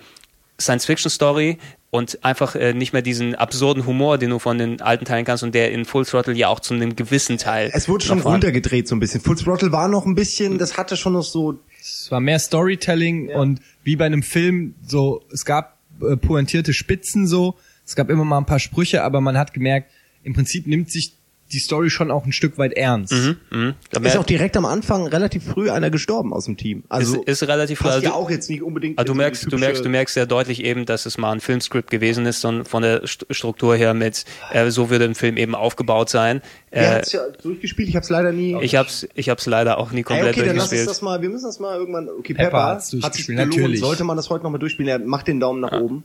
Science-Fiction-Story 0.63 1.57
und 1.91 2.23
einfach 2.23 2.55
äh, 2.55 2.73
nicht 2.73 2.93
mehr 2.93 3.01
diesen 3.01 3.35
absurden 3.35 3.85
Humor, 3.85 4.17
den 4.17 4.31
du 4.31 4.39
von 4.39 4.57
den 4.57 4.81
alten 4.81 5.05
Teilen 5.05 5.25
kannst 5.25 5.43
und 5.43 5.53
der 5.53 5.71
in 5.71 5.85
Full 5.85 6.05
Throttle 6.05 6.33
ja 6.33 6.47
auch 6.47 6.59
zu 6.59 6.73
einem 6.73 6.95
gewissen 6.95 7.37
Teil. 7.37 7.69
Es 7.73 7.87
wurde 7.87 8.03
schon 8.03 8.19
runtergedreht 8.19 8.87
so 8.87 8.95
ein 8.95 8.99
bisschen. 8.99 9.21
Full 9.21 9.37
Throttle 9.37 9.71
war 9.71 9.87
noch 9.87 10.05
ein 10.05 10.15
bisschen, 10.15 10.57
das 10.57 10.77
hatte 10.77 10.97
schon 10.97 11.13
noch 11.13 11.23
so 11.23 11.59
Es 11.79 12.09
war 12.09 12.19
mehr 12.19 12.39
Storytelling 12.39 13.29
und 13.29 13.59
wie 13.83 13.95
bei 13.95 14.05
einem 14.05 14.23
Film 14.23 14.75
so, 14.85 15.23
es 15.31 15.45
gab 15.45 15.77
äh, 16.01 16.17
pointierte 16.17 16.73
Spitzen 16.73 17.27
so, 17.27 17.55
es 17.85 17.95
gab 17.95 18.09
immer 18.09 18.25
mal 18.25 18.39
ein 18.39 18.45
paar 18.45 18.59
Sprüche, 18.59 19.03
aber 19.03 19.21
man 19.21 19.37
hat 19.37 19.53
gemerkt, 19.53 19.91
im 20.23 20.33
Prinzip 20.33 20.67
nimmt 20.67 20.89
sich 20.89 21.13
die 21.51 21.59
Story 21.59 21.89
schon 21.89 22.09
auch 22.09 22.25
ein 22.25 22.31
Stück 22.31 22.57
weit 22.57 22.73
ernst. 22.73 23.13
Mhm. 23.13 23.75
Da 23.91 24.01
ist 24.01 24.17
auch 24.17 24.25
direkt 24.25 24.57
am 24.57 24.65
Anfang 24.65 25.05
relativ 25.07 25.43
früh 25.43 25.69
einer 25.69 25.91
gestorben 25.91 26.33
aus 26.33 26.45
dem 26.45 26.57
Team. 26.57 26.83
Also 26.89 27.21
ist, 27.21 27.43
ist 27.43 27.47
relativ 27.47 27.79
passt 27.79 27.95
also- 27.95 28.07
ja 28.07 28.13
auch 28.13 28.29
jetzt 28.29 28.49
nicht 28.49 28.63
unbedingt. 28.63 28.97
Aber 28.97 29.05
du 29.05 29.13
merkst, 29.13 29.51
du 29.51 29.57
merkst, 29.57 29.85
du 29.85 29.89
merkst 29.89 30.15
sehr 30.15 30.25
deutlich 30.25 30.63
eben, 30.63 30.85
dass 30.85 31.05
es 31.05 31.17
mal 31.17 31.31
ein 31.31 31.41
Filmskript 31.41 31.91
gewesen 31.91 32.25
ist 32.25 32.43
und 32.45 32.67
von 32.67 32.81
der 32.81 33.05
St 33.07 33.25
Struktur 33.29 33.75
her 33.75 33.93
mit, 33.93 34.25
äh, 34.51 34.69
so 34.71 34.89
würde 34.89 35.05
ein 35.05 35.15
Film 35.15 35.37
eben 35.37 35.53
aufgebaut 35.53 36.09
sein. 36.09 36.41
Äh, 36.71 36.87
hat's 36.87 37.11
ja 37.11 37.21
durchgespielt? 37.41 37.87
Ich 37.87 37.95
hab's 37.95 38.09
leider 38.09 38.31
nie. 38.31 38.57
ich 38.61 38.75
hab's, 38.75 39.07
ich 39.13 39.29
hab's 39.29 39.45
leider 39.45 39.77
auch 39.77 39.91
nie 39.91 39.97
Hey, 39.97 40.03
komplett 40.03 40.37
okay, 40.37 40.45
dann 40.47 40.55
lass 40.55 40.69
durchgespielt. 40.69 40.89
das 40.89 41.01
mal, 41.03 41.21
wir 41.21 41.29
müssen 41.29 41.45
das 41.45 41.59
mal 41.59 41.77
irgendwann, 41.77 42.09
okay, 42.09 42.33
Pepper 42.33 42.49
Pepper, 42.49 42.63
hat's 42.63 42.85
hat 42.85 43.13
sich 43.13 43.25
durchgespielt, 43.25 43.37
gelohnt, 43.37 43.55
natürlich. 43.57 43.79
sollte 43.79 44.03
man 44.03 44.17
das 44.17 44.29
heute 44.29 44.43
nochmal 44.43 44.59
durchspielen, 44.59 44.89
er 44.89 44.99
macht 44.99 45.27
den 45.27 45.39
Daumen 45.39 45.59
nach 45.61 45.79
oben. 45.79 46.03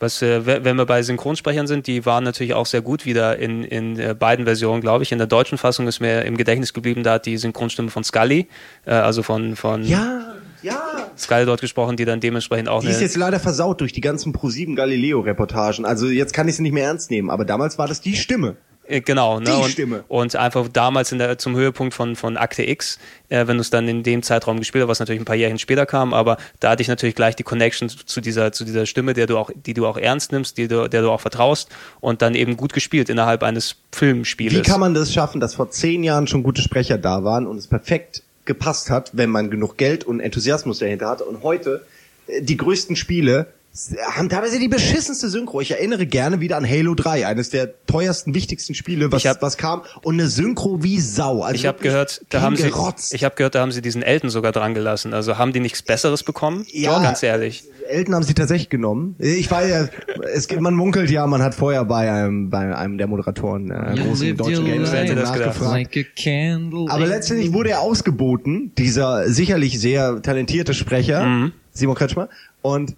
Was, 0.00 0.20
äh, 0.22 0.44
we- 0.44 0.64
wenn 0.64 0.76
wir 0.76 0.86
bei 0.86 1.02
Synchronsprechern 1.02 1.66
sind, 1.66 1.86
die 1.86 2.04
waren 2.04 2.24
natürlich 2.24 2.54
auch 2.54 2.66
sehr 2.66 2.82
gut 2.82 3.06
wieder 3.06 3.38
in, 3.38 3.62
in 3.64 3.98
äh, 3.98 4.14
beiden 4.18 4.44
Versionen, 4.44 4.80
glaube 4.80 5.04
ich. 5.04 5.12
In 5.12 5.18
der 5.18 5.26
deutschen 5.28 5.56
Fassung 5.56 5.86
ist 5.86 6.00
mir 6.00 6.22
im 6.24 6.36
Gedächtnis 6.36 6.72
geblieben, 6.72 7.02
da 7.04 7.14
hat 7.14 7.26
die 7.26 7.36
Synchronstimme 7.36 7.90
von 7.90 8.02
Scully, 8.04 8.48
äh, 8.86 8.90
also 8.90 9.22
von, 9.22 9.54
von 9.56 9.84
Ja, 9.84 10.34
ja. 10.62 10.82
Scully 11.16 11.46
dort 11.46 11.60
gesprochen, 11.60 11.96
die 11.96 12.04
dann 12.04 12.18
dementsprechend 12.20 12.68
auch 12.68 12.80
Die 12.80 12.88
ist 12.88 13.00
jetzt 13.00 13.16
leider 13.16 13.38
versaut 13.38 13.80
durch 13.80 13.92
die 13.92 14.00
ganzen 14.00 14.34
Pro7 14.34 14.74
Galileo 14.74 15.20
Reportagen. 15.20 15.84
Also 15.84 16.08
jetzt 16.08 16.34
kann 16.34 16.48
ich 16.48 16.56
sie 16.56 16.62
nicht 16.62 16.72
mehr 16.72 16.84
ernst 16.86 17.10
nehmen, 17.10 17.30
aber 17.30 17.44
damals 17.44 17.78
war 17.78 17.86
das 17.86 18.00
die 18.00 18.16
Stimme. 18.16 18.56
Äh, 18.86 19.00
Genau, 19.00 19.40
ne? 19.40 19.46
Die 19.46 19.50
und, 19.52 19.70
Stimme. 19.70 20.04
und 20.08 20.36
einfach 20.36 20.68
damals 20.68 21.12
in 21.12 21.18
der, 21.18 21.38
zum 21.38 21.56
Höhepunkt 21.56 21.94
von, 21.94 22.16
von 22.16 22.36
Akte 22.36 22.62
X, 22.68 22.98
äh, 23.28 23.46
wenn 23.46 23.56
du 23.56 23.60
es 23.60 23.70
dann 23.70 23.88
in 23.88 24.02
dem 24.02 24.22
Zeitraum 24.22 24.58
gespielt 24.58 24.82
hast, 24.82 24.88
was 24.88 25.00
natürlich 25.00 25.20
ein 25.20 25.24
paar 25.24 25.36
Jährchen 25.36 25.58
später 25.58 25.86
kam, 25.86 26.14
aber 26.14 26.36
da 26.60 26.70
hatte 26.70 26.82
ich 26.82 26.88
natürlich 26.88 27.14
gleich 27.14 27.36
die 27.36 27.42
Connection 27.42 27.88
zu 27.88 28.20
dieser, 28.20 28.52
zu 28.52 28.64
dieser 28.64 28.86
Stimme, 28.86 29.14
der 29.14 29.26
du 29.26 29.38
auch, 29.38 29.50
die 29.54 29.74
du 29.74 29.86
auch 29.86 29.96
ernst 29.96 30.32
nimmst, 30.32 30.58
die 30.58 30.68
du, 30.68 30.88
der 30.88 31.02
du 31.02 31.10
auch 31.10 31.20
vertraust 31.20 31.68
und 32.00 32.22
dann 32.22 32.34
eben 32.34 32.56
gut 32.56 32.72
gespielt 32.72 33.08
innerhalb 33.08 33.42
eines 33.42 33.76
Filmspieles. 33.92 34.58
Wie 34.58 34.62
kann 34.62 34.80
man 34.80 34.94
das 34.94 35.12
schaffen, 35.12 35.40
dass 35.40 35.54
vor 35.54 35.70
zehn 35.70 36.04
Jahren 36.04 36.26
schon 36.26 36.42
gute 36.42 36.62
Sprecher 36.62 36.98
da 36.98 37.24
waren 37.24 37.46
und 37.46 37.56
es 37.56 37.66
perfekt 37.66 38.22
gepasst 38.44 38.90
hat, 38.90 39.10
wenn 39.14 39.30
man 39.30 39.50
genug 39.50 39.76
Geld 39.76 40.04
und 40.04 40.20
Enthusiasmus 40.20 40.78
dahinter 40.78 41.08
hatte 41.08 41.24
und 41.24 41.42
heute 41.42 41.84
äh, 42.26 42.42
die 42.42 42.56
größten 42.56 42.96
Spiele 42.96 43.46
haben 44.12 44.28
teilweise 44.28 44.58
die 44.60 44.68
beschissenste 44.68 45.28
Synchro. 45.28 45.60
Ich 45.60 45.72
erinnere 45.72 46.06
gerne 46.06 46.40
wieder 46.40 46.56
an 46.56 46.68
Halo 46.68 46.94
3, 46.94 47.26
eines 47.26 47.50
der 47.50 47.74
teuersten, 47.86 48.32
wichtigsten 48.34 48.74
Spiele, 48.74 49.10
was, 49.10 49.22
Ich 49.22 49.26
hab- 49.28 49.42
was 49.42 49.56
kam. 49.56 49.82
Und 50.02 50.14
eine 50.14 50.28
Synchro 50.28 50.82
wie 50.84 51.00
Sau. 51.00 51.42
Also 51.42 51.56
ich 51.56 51.66
habe 51.66 51.82
gehört, 51.82 52.24
da 52.30 52.40
haben 52.40 52.54
sie, 52.56 52.68
ich 53.12 53.24
habe 53.24 53.34
gehört, 53.34 53.54
da 53.56 53.60
haben 53.60 53.72
sie 53.72 53.82
diesen 53.82 54.02
Elton 54.02 54.30
sogar 54.30 54.52
dran 54.52 54.74
gelassen. 54.74 55.12
Also 55.12 55.38
haben 55.38 55.52
die 55.52 55.58
nichts 55.60 55.82
Besseres 55.82 56.22
bekommen? 56.22 56.64
Ja. 56.70 57.02
ganz 57.02 57.22
ehrlich. 57.24 57.64
Elton 57.88 58.14
haben 58.14 58.22
sie 58.22 58.32
tatsächlich 58.34 58.70
genommen. 58.70 59.16
Ich 59.18 59.50
war 59.50 59.66
ja, 59.66 59.88
es 60.32 60.46
gibt, 60.48 60.62
man 60.62 60.74
munkelt 60.74 61.10
ja, 61.10 61.26
man 61.26 61.42
hat 61.42 61.54
vorher 61.54 61.84
bei 61.84 62.10
einem, 62.10 62.48
bei 62.50 62.74
einem 62.74 62.96
der 62.96 63.08
Moderatoren 63.08 63.70
äh, 63.70 63.96
großen 64.00 64.36
deutschen 64.36 64.64
Games 64.64 64.90
Wer 64.92 65.00
hätte 65.00 65.16
das 65.16 65.32
gedacht? 65.32 65.60
nachgefragt. 65.60 65.94
Like. 65.94 66.90
Aber 66.90 67.06
letztendlich 67.06 67.52
wurde 67.52 67.70
er 67.70 67.80
ausgeboten, 67.80 68.72
dieser 68.78 69.28
sicherlich 69.28 69.78
sehr 69.80 70.22
talentierte 70.22 70.74
Sprecher, 70.74 71.24
Mhm. 71.26 71.52
Simon 71.72 71.96
Kretschmer. 71.96 72.28
Und 72.62 72.94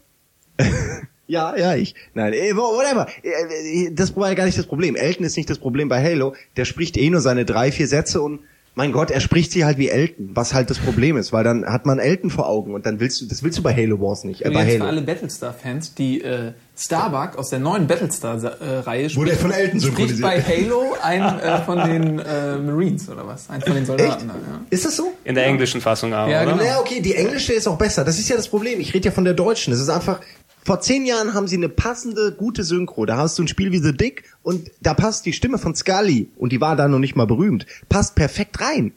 ja, 1.26 1.56
ja, 1.56 1.74
ich. 1.74 1.94
Nein, 2.14 2.32
wo- 2.54 2.76
whatever. 2.76 3.06
Eh, 3.22 3.86
eh, 3.86 3.90
Das 3.92 4.16
war 4.16 4.28
ja 4.28 4.34
gar 4.34 4.44
nicht 4.46 4.58
das 4.58 4.66
Problem. 4.66 4.96
Elton 4.96 5.24
ist 5.26 5.36
nicht 5.36 5.50
das 5.50 5.58
Problem 5.58 5.88
bei 5.88 6.02
Halo. 6.02 6.34
Der 6.56 6.64
spricht 6.64 6.96
eh 6.96 7.10
nur 7.10 7.20
seine 7.20 7.44
drei, 7.44 7.72
vier 7.72 7.88
Sätze 7.88 8.20
und 8.22 8.40
mein 8.78 8.92
Gott, 8.92 9.10
er 9.10 9.20
spricht 9.20 9.52
sie 9.52 9.64
halt 9.64 9.78
wie 9.78 9.88
Elton, 9.88 10.32
was 10.34 10.52
halt 10.52 10.68
das 10.68 10.76
Problem 10.78 11.16
ist, 11.16 11.32
weil 11.32 11.42
dann 11.44 11.64
hat 11.64 11.86
man 11.86 11.98
Elton 11.98 12.28
vor 12.28 12.46
Augen 12.46 12.74
und 12.74 12.84
dann 12.84 13.00
willst 13.00 13.18
du, 13.22 13.24
das 13.24 13.42
willst 13.42 13.56
du 13.56 13.62
bei 13.62 13.74
Halo 13.74 13.98
Wars 14.02 14.24
nicht, 14.24 14.42
äh, 14.42 14.48
Und 14.48 14.52
bei 14.52 14.64
jetzt 14.64 14.72
für 14.74 14.80
Halo. 14.80 14.90
alle 14.90 15.00
Battlestar-Fans, 15.00 15.94
die 15.94 16.20
äh, 16.20 16.52
Starbuck 16.76 17.38
aus 17.38 17.48
der 17.48 17.58
neuen 17.58 17.86
Battlestar-Reihe 17.86 19.16
Wurde 19.16 19.30
er 19.30 19.36
von 19.38 19.50
Elton 19.50 19.80
spricht 19.80 20.20
bei 20.20 20.42
Halo 20.42 20.94
ein 21.02 21.22
äh, 21.40 21.62
von 21.62 21.78
den 21.88 22.18
äh, 22.18 22.58
Marines 22.58 23.08
oder 23.08 23.26
was? 23.26 23.48
Ein 23.48 23.62
von 23.62 23.74
den? 23.74 23.86
Soldaten. 23.86 24.28
da, 24.28 24.34
Ja. 24.34 24.60
Ist 24.68 24.84
das 24.84 24.94
so? 24.96 25.10
In 25.24 25.34
der 25.36 25.46
englischen 25.46 25.80
Fassung 25.80 26.12
aber, 26.12 26.30
Ja, 26.30 26.42
oder? 26.42 26.52
genau. 26.52 26.64
Ja, 26.64 26.78
okay, 26.78 27.00
die 27.00 27.14
englische 27.14 27.54
ist 27.54 27.66
auch 27.66 27.78
besser. 27.78 28.04
Das 28.04 28.18
ist 28.18 28.28
ja 28.28 28.36
das 28.36 28.48
Problem. 28.48 28.78
Ich 28.80 28.92
rede 28.92 29.06
ja 29.06 29.10
von 29.10 29.24
der 29.24 29.32
deutschen. 29.32 29.72
Es 29.72 29.80
ist 29.80 29.88
einfach, 29.88 30.20
vor 30.66 30.80
zehn 30.80 31.06
Jahren 31.06 31.32
haben 31.32 31.46
sie 31.46 31.56
eine 31.56 31.68
passende, 31.68 32.32
gute 32.32 32.64
Synchro. 32.64 33.06
Da 33.06 33.16
hast 33.16 33.38
du 33.38 33.44
ein 33.44 33.48
Spiel 33.48 33.70
wie 33.70 33.78
The 33.78 33.96
Dick 33.96 34.24
und 34.42 34.68
da 34.80 34.94
passt 34.94 35.24
die 35.24 35.32
Stimme 35.32 35.58
von 35.58 35.76
Scully, 35.76 36.28
und 36.36 36.50
die 36.50 36.60
war 36.60 36.74
da 36.74 36.88
noch 36.88 36.98
nicht 36.98 37.14
mal 37.14 37.26
berühmt, 37.26 37.66
passt 37.88 38.16
perfekt 38.16 38.60
rein. 38.60 38.90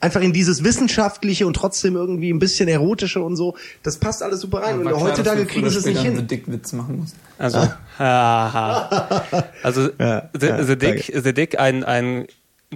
Einfach 0.00 0.20
in 0.20 0.32
dieses 0.32 0.64
wissenschaftliche 0.64 1.46
und 1.46 1.54
trotzdem 1.54 1.94
irgendwie 1.94 2.30
ein 2.30 2.40
bisschen 2.40 2.68
erotische 2.68 3.22
und 3.22 3.36
so. 3.36 3.56
Das 3.84 3.98
passt 3.98 4.20
alles 4.20 4.40
super 4.40 4.62
rein. 4.62 4.84
War 4.84 4.96
und 4.96 5.00
heutzutage 5.00 5.46
kriegen 5.46 5.70
sie 5.70 5.78
es 5.78 5.86
nicht 5.86 6.02
hin. 6.02 6.26
Dick-Witz 6.26 6.72
machen 6.72 6.98
musst. 6.98 7.14
Also, 7.38 7.66
haha. 7.98 9.24
also 9.62 9.88
Ja, 9.98 10.28
The, 10.38 10.46
ja, 10.46 10.64
The 10.64 10.76
Dick, 10.76 11.12
The 11.22 11.32
Dick, 11.32 11.60
ein, 11.60 11.84
ein 11.84 12.26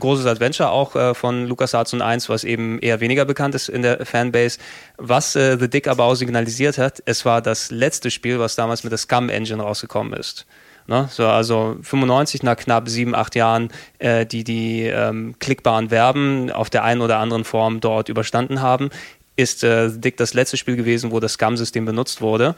großes 0.00 0.26
Adventure 0.26 0.70
auch 0.70 0.96
äh, 0.96 1.14
von 1.14 1.46
LucasArts 1.46 1.92
und 1.92 2.02
1, 2.02 2.28
was 2.28 2.44
eben 2.44 2.78
eher 2.80 3.00
weniger 3.00 3.24
bekannt 3.24 3.54
ist 3.54 3.68
in 3.68 3.82
der 3.82 4.04
Fanbase. 4.04 4.58
Was 4.96 5.36
äh, 5.36 5.56
The 5.58 5.68
Dick 5.68 5.86
aber 5.86 6.04
auch 6.04 6.14
signalisiert 6.14 6.78
hat, 6.78 7.02
es 7.06 7.24
war 7.24 7.40
das 7.42 7.70
letzte 7.70 8.10
Spiel, 8.10 8.38
was 8.38 8.56
damals 8.56 8.82
mit 8.82 8.90
der 8.90 8.98
Scum 8.98 9.28
Engine 9.28 9.62
rausgekommen 9.62 10.12
ist. 10.12 10.46
Ne? 10.86 11.08
So, 11.10 11.26
also 11.26 11.76
95 11.82 12.42
nach 12.42 12.56
knapp 12.56 12.88
sieben, 12.88 13.14
acht 13.14 13.36
Jahren, 13.36 13.68
äh, 13.98 14.26
die 14.26 14.42
die 14.42 14.86
ähm, 14.86 15.36
klickbaren 15.38 15.90
Verben 15.90 16.50
auf 16.50 16.68
der 16.68 16.82
einen 16.82 17.00
oder 17.00 17.18
anderen 17.18 17.44
Form 17.44 17.80
dort 17.80 18.08
überstanden 18.08 18.60
haben, 18.60 18.90
ist 19.36 19.62
äh, 19.62 19.88
The 19.88 20.00
Dick 20.00 20.16
das 20.16 20.34
letzte 20.34 20.56
Spiel 20.56 20.76
gewesen, 20.76 21.12
wo 21.12 21.20
das 21.20 21.34
Scum-System 21.34 21.84
benutzt 21.84 22.20
wurde. 22.20 22.56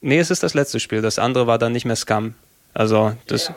Nee, 0.00 0.18
es 0.18 0.30
ist 0.30 0.42
das 0.42 0.54
letzte 0.54 0.80
Spiel. 0.80 1.02
Das 1.02 1.18
andere 1.18 1.46
war 1.46 1.58
dann 1.58 1.72
nicht 1.72 1.84
mehr 1.84 1.96
Scum. 1.96 2.34
Also 2.74 3.12
das. 3.26 3.52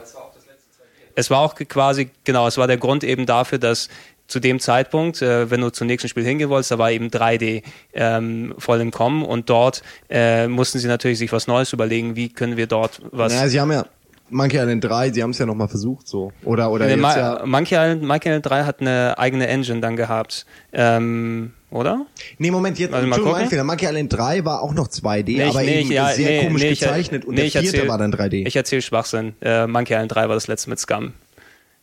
Es 1.16 1.30
war 1.30 1.40
auch 1.40 1.56
quasi, 1.56 2.10
genau, 2.24 2.48
es 2.48 2.58
war 2.58 2.68
der 2.68 2.78
Grund 2.78 3.04
eben 3.04 3.26
dafür, 3.26 3.58
dass 3.58 3.90
zu 4.28 4.40
dem 4.40 4.60
Zeitpunkt, 4.60 5.22
äh, 5.22 5.52
wenn 5.52 5.62
du 5.62 5.70
zum 5.70 5.88
nächsten 5.88 6.08
Spiel 6.08 6.24
hingehen 6.24 6.50
wolltest, 6.50 6.72
da 6.72 6.78
war 6.78 6.92
eben 6.92 7.10
3D 7.10 7.62
ähm, 7.94 8.56
voll 8.58 8.80
im 8.82 8.92
Kommen 8.92 9.24
und 9.24 9.50
dort 9.50 9.84
äh, 10.10 10.48
mussten 10.48 10.80
sie 10.80 10.88
natürlich 10.88 11.20
sich 11.20 11.32
was 11.32 11.48
Neues 11.48 11.74
überlegen, 11.74 12.16
wie 12.16 12.30
können 12.30 12.58
wir 12.58 12.68
dort 12.68 13.02
was. 13.12 13.34
Naja, 13.34 13.48
sie 13.48 13.60
haben 13.60 13.72
ja 13.72 13.86
Monkey 14.30 14.58
Island 14.58 14.84
3, 14.84 15.12
sie 15.12 15.22
haben 15.22 15.30
es 15.32 15.38
ja 15.40 15.46
nochmal 15.46 15.68
versucht 15.68 16.08
so. 16.08 16.32
Oder, 16.44 16.72
oder 16.72 16.86
Nee, 16.86 16.92
jetzt 16.94 17.02
Ma 17.02 17.16
ja, 17.18 17.46
Monkey, 17.46 17.76
Island, 17.76 18.04
Monkey 18.04 18.30
Island 18.30 18.46
3 18.46 18.64
hat 18.64 18.82
eine 18.82 19.16
eigene 19.18 19.48
Engine 19.48 19.80
dann 19.82 19.96
gehabt. 19.96 20.46
Ähm, 20.72 21.54
oder? 21.70 22.06
Nee, 22.40 22.50
Moment, 22.50 22.80
jetzt, 22.80 22.92
mal 22.92 22.98
Entschuldigung, 23.00 23.26
gucken. 23.30 23.42
mein 23.42 23.50
Fehler. 23.50 23.64
Monkey 23.64 23.86
Island 23.86 24.14
3 24.14 24.46
war 24.46 24.62
auch 24.62 24.74
noch 24.74 24.88
2D, 24.88 25.38
Nee, 25.38 25.44
ich- 25.44 25.50
aber 25.50 25.62
nee, 25.62 25.80
eben 25.82 25.90
ich- 25.90 25.96
ja, 25.96 26.08
sehr 26.10 26.30
nee, 26.42 26.46
komisch 26.46 26.62
nee, 26.64 26.70
ich- 26.70 26.80
gezeichnet 26.80 27.26
und 27.26 27.32
nee, 27.32 27.42
der 27.42 27.46
ich 27.46 27.54
vierte 27.54 27.78
erzähl- 27.78 27.90
war 27.90 27.98
dann 27.98 28.12
3D. 28.12 28.46
Ich 28.48 28.56
erzähle 28.56 28.82
Schwachsinn. 28.82 29.34
Äh, 29.42 29.68
Monkey 29.68 29.94
Island 29.94 30.14
3 30.16 30.28
war 30.30 30.36
das 30.36 30.48
letzte 30.48 30.70
mit 30.70 30.80
Scum. 30.80 31.14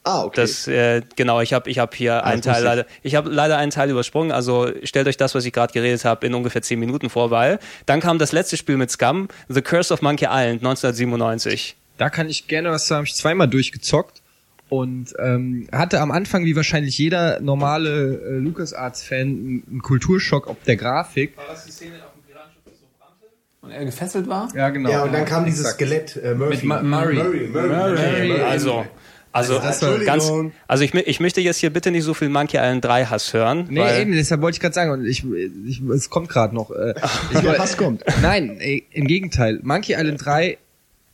ah, 0.02 0.22
okay. 0.24 0.40
Das 0.40 0.66
äh, 0.66 1.02
genau, 1.14 1.40
ich 1.42 1.52
habe 1.52 1.68
ich 1.70 1.78
hab 1.78 1.94
hier 1.94 2.24
einen 2.24 2.40
das 2.40 2.46
wusste 2.54 2.64
Teil 2.64 2.78
ich. 2.78 2.84
leider, 2.84 2.86
ich 3.02 3.14
habe 3.16 3.30
leider 3.30 3.58
einen 3.58 3.70
Teil 3.70 3.90
übersprungen. 3.90 4.32
Also 4.32 4.70
stellt 4.82 5.06
euch 5.06 5.18
das, 5.18 5.34
was 5.34 5.44
ich 5.44 5.52
gerade 5.52 5.72
geredet 5.72 6.04
habe, 6.04 6.26
in 6.26 6.34
ungefähr 6.34 6.62
zehn 6.62 6.80
Minuten 6.80 7.10
vor, 7.10 7.30
weil 7.30 7.58
dann 7.86 8.00
kam 8.00 8.18
das 8.18 8.32
letzte 8.32 8.56
Spiel 8.56 8.76
mit 8.78 8.90
Scum, 8.90 9.28
The 9.48 9.60
Curse 9.62 9.92
of 9.94 10.00
Monkey 10.02 10.24
Island 10.24 10.62
1997. 10.62 11.76
Da 12.01 12.09
kann 12.09 12.31
ich 12.31 12.48
gerne 12.48 12.70
was 12.70 12.86
sagen. 12.86 13.01
Hab 13.01 13.06
ich 13.06 13.14
zweimal 13.14 13.47
durchgezockt 13.47 14.22
und 14.70 15.12
ähm, 15.18 15.68
hatte 15.70 16.01
am 16.01 16.10
Anfang, 16.10 16.47
wie 16.47 16.56
wahrscheinlich 16.56 16.97
jeder 16.97 17.40
normale 17.40 18.14
äh, 18.24 18.36
LucasArts-Fan, 18.39 19.20
einen 19.20 19.62
einen 19.70 19.82
Kulturschock 19.82 20.47
ob 20.48 20.64
der 20.64 20.77
Grafik. 20.77 21.36
War 21.36 21.44
das 21.48 21.66
die 21.66 21.72
Szene 21.72 21.97
auf 21.97 22.12
dem 22.14 22.22
Piratenschiff, 22.22 22.62
das 22.64 22.74
so 22.81 22.86
brannte? 22.98 23.27
Und 23.60 23.70
er 23.70 23.85
gefesselt 23.85 24.28
war? 24.28 24.48
Ja, 24.56 24.70
genau. 24.70 24.90
ja, 24.90 25.02
und 25.05 25.12
dann 25.12 25.27
kam 25.27 25.44
dieses. 25.44 25.66
Skelett, 25.72 26.16
äh, 26.16 26.35
Murphy. 26.35 26.55
Mit 26.55 26.64
Ma- 26.64 26.82
Murray. 26.82 27.16
Murray, 27.16 27.48
Murray. 27.48 28.40
Also 28.40 28.86
also 29.32 29.59
das 29.60 29.81
war- 29.82 29.98
ganz, 29.98 30.32
also 30.66 30.82
ich, 30.82 30.93
ich 30.94 31.20
möchte 31.20 31.40
jetzt 31.40 31.59
hier 31.59 31.70
bitte 31.70 31.90
nicht 31.93 32.02
so 32.02 32.14
viel 32.14 32.28
Monkey 32.31 32.56
Island 32.56 32.85
3 32.85 33.05
Hass 33.05 33.32
hören, 33.32 33.66
Nee, 33.68 33.78
weil 33.81 34.01
eben, 34.02 34.12
deshalb 34.12 34.40
wollte 34.40 34.56
ich 34.56 34.60
gerade 34.60 34.74
sagen, 34.74 34.90
und 34.90 35.05
ich, 35.06 35.22
ich, 35.66 35.81
es 35.82 36.10
kommt 36.10 36.28
gerade 36.31 36.52
noch. 36.55 36.70
Äh, 36.72 36.94
ich 37.32 37.44
woll- 37.44 37.59
Hass 37.59 37.77
kommt. 37.77 38.02
Nein, 38.22 38.56
ey, 38.59 38.86
im 38.90 39.06
Gegenteil. 39.06 39.60
Monkey 39.62 39.93
Island 39.93 40.24
3, 40.24 40.59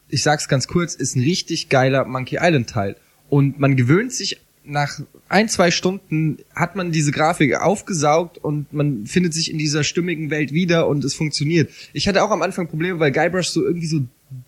ich 0.09 0.23
sag's 0.23 0.49
ganz 0.49 0.69
kurz, 0.69 0.95
ist 0.95 1.17
ein 1.17 1.23
richtig 1.23 1.69
geiler 1.69 2.05
Monkey 2.05 2.39
Island 2.41 2.71
Teil. 2.71 2.97
Und 3.29 3.59
man 3.59 3.77
gewöhnt 3.77 4.13
sich 4.13 4.41
nach 4.65 5.01
ein, 5.29 5.49
zwei 5.49 5.71
Stunden 5.71 6.39
hat 6.55 6.77
man 6.77 6.93
diese 6.93 7.13
Grafik 7.13 7.55
aufgesaugt 7.57 8.39
und 8.39 8.73
man 8.73 9.07
findet 9.07 9.35
sich 9.35 9.51
in 9.51 9.59
dieser 9.59 9.85
stimmigen 9.85 10.31
Welt 10.31 10.53
wieder 10.53 10.89
und 10.89 11.05
es 11.05 11.15
funktioniert. 11.15 11.71
Ich 11.93 12.09
hatte 12.09 12.23
auch 12.23 12.31
am 12.31 12.43
Anfang 12.43 12.69
Probleme, 12.69 12.99
weil 12.99 13.13
Guybrush 13.13 13.49
so 13.49 13.65
irgendwie 13.65 13.87
so 13.87 14.01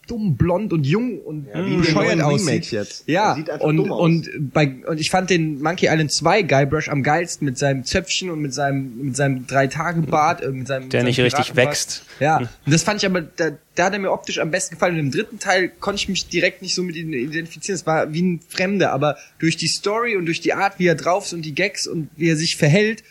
dumm, 0.09 0.37
blond 0.37 0.73
und 0.73 0.85
jung 0.85 1.21
und 1.21 1.47
wie 1.47 1.59
in 1.59 1.65
den 1.67 1.81
bescheuert 1.83 2.21
aussieht. 2.21 2.71
Jetzt. 2.73 3.05
Ja, 3.07 3.29
Der 3.29 3.37
sieht 3.37 3.51
einfach 3.51 3.65
und, 3.67 3.77
dumm 3.77 3.93
aus. 3.93 4.01
und 4.01 4.29
bei, 4.53 4.75
und 4.87 4.99
ich 5.01 5.09
fand 5.11 5.31
den 5.31 5.61
Monkey 5.63 5.87
Island 5.87 6.13
2 6.13 6.43
Guybrush 6.43 6.89
am 6.89 7.05
geilsten 7.05 7.45
mit 7.45 7.59
seinem 7.59 7.85
Zöpfchen 7.85 8.31
und 8.31 8.41
mit 8.41 8.53
seinem, 8.53 8.97
mit 9.05 9.17
seinem 9.17 9.47
Drei-Tage-Bart, 9.47 10.43
äh, 10.43 10.49
mit 10.51 10.67
seinem, 10.67 10.89
Der 10.89 11.01
seinem 11.01 11.07
nicht 11.09 11.21
richtig 11.21 11.55
wächst. 11.55 12.03
Ja, 12.19 12.39
und 12.39 12.49
das 12.67 12.83
fand 12.83 13.01
ich 13.03 13.07
aber, 13.07 13.21
da, 13.21 13.51
da 13.77 13.85
hat 13.85 13.93
er 13.93 14.01
mir 14.01 14.11
optisch 14.11 14.41
am 14.41 14.51
besten 14.51 14.75
gefallen. 14.75 14.95
Und 14.95 15.01
im 15.01 15.11
dritten 15.13 15.39
Teil 15.39 15.69
konnte 15.69 16.01
ich 16.03 16.09
mich 16.09 16.27
direkt 16.27 16.61
nicht 16.63 16.75
so 16.75 16.83
mit 16.83 16.97
ihm 16.97 17.13
identifizieren. 17.13 17.77
Es 17.77 17.87
war 17.87 18.13
wie 18.13 18.23
ein 18.23 18.41
Fremder, 18.49 18.93
aber 18.93 19.17
durch 19.39 19.57
die 19.57 19.69
Story 19.69 20.17
und 20.17 20.27
durch 20.27 20.41
die 20.41 20.55
Art, 20.55 20.79
wie 20.81 20.87
er 20.89 20.97
drauf 20.97 21.27
ist 21.27 21.35
und 21.35 21.43
die 21.43 21.55
Gags 21.55 21.87
und 21.87 22.09
wie 22.17 22.29
er 22.31 22.37
sich 22.37 22.57
verhält, 22.57 23.05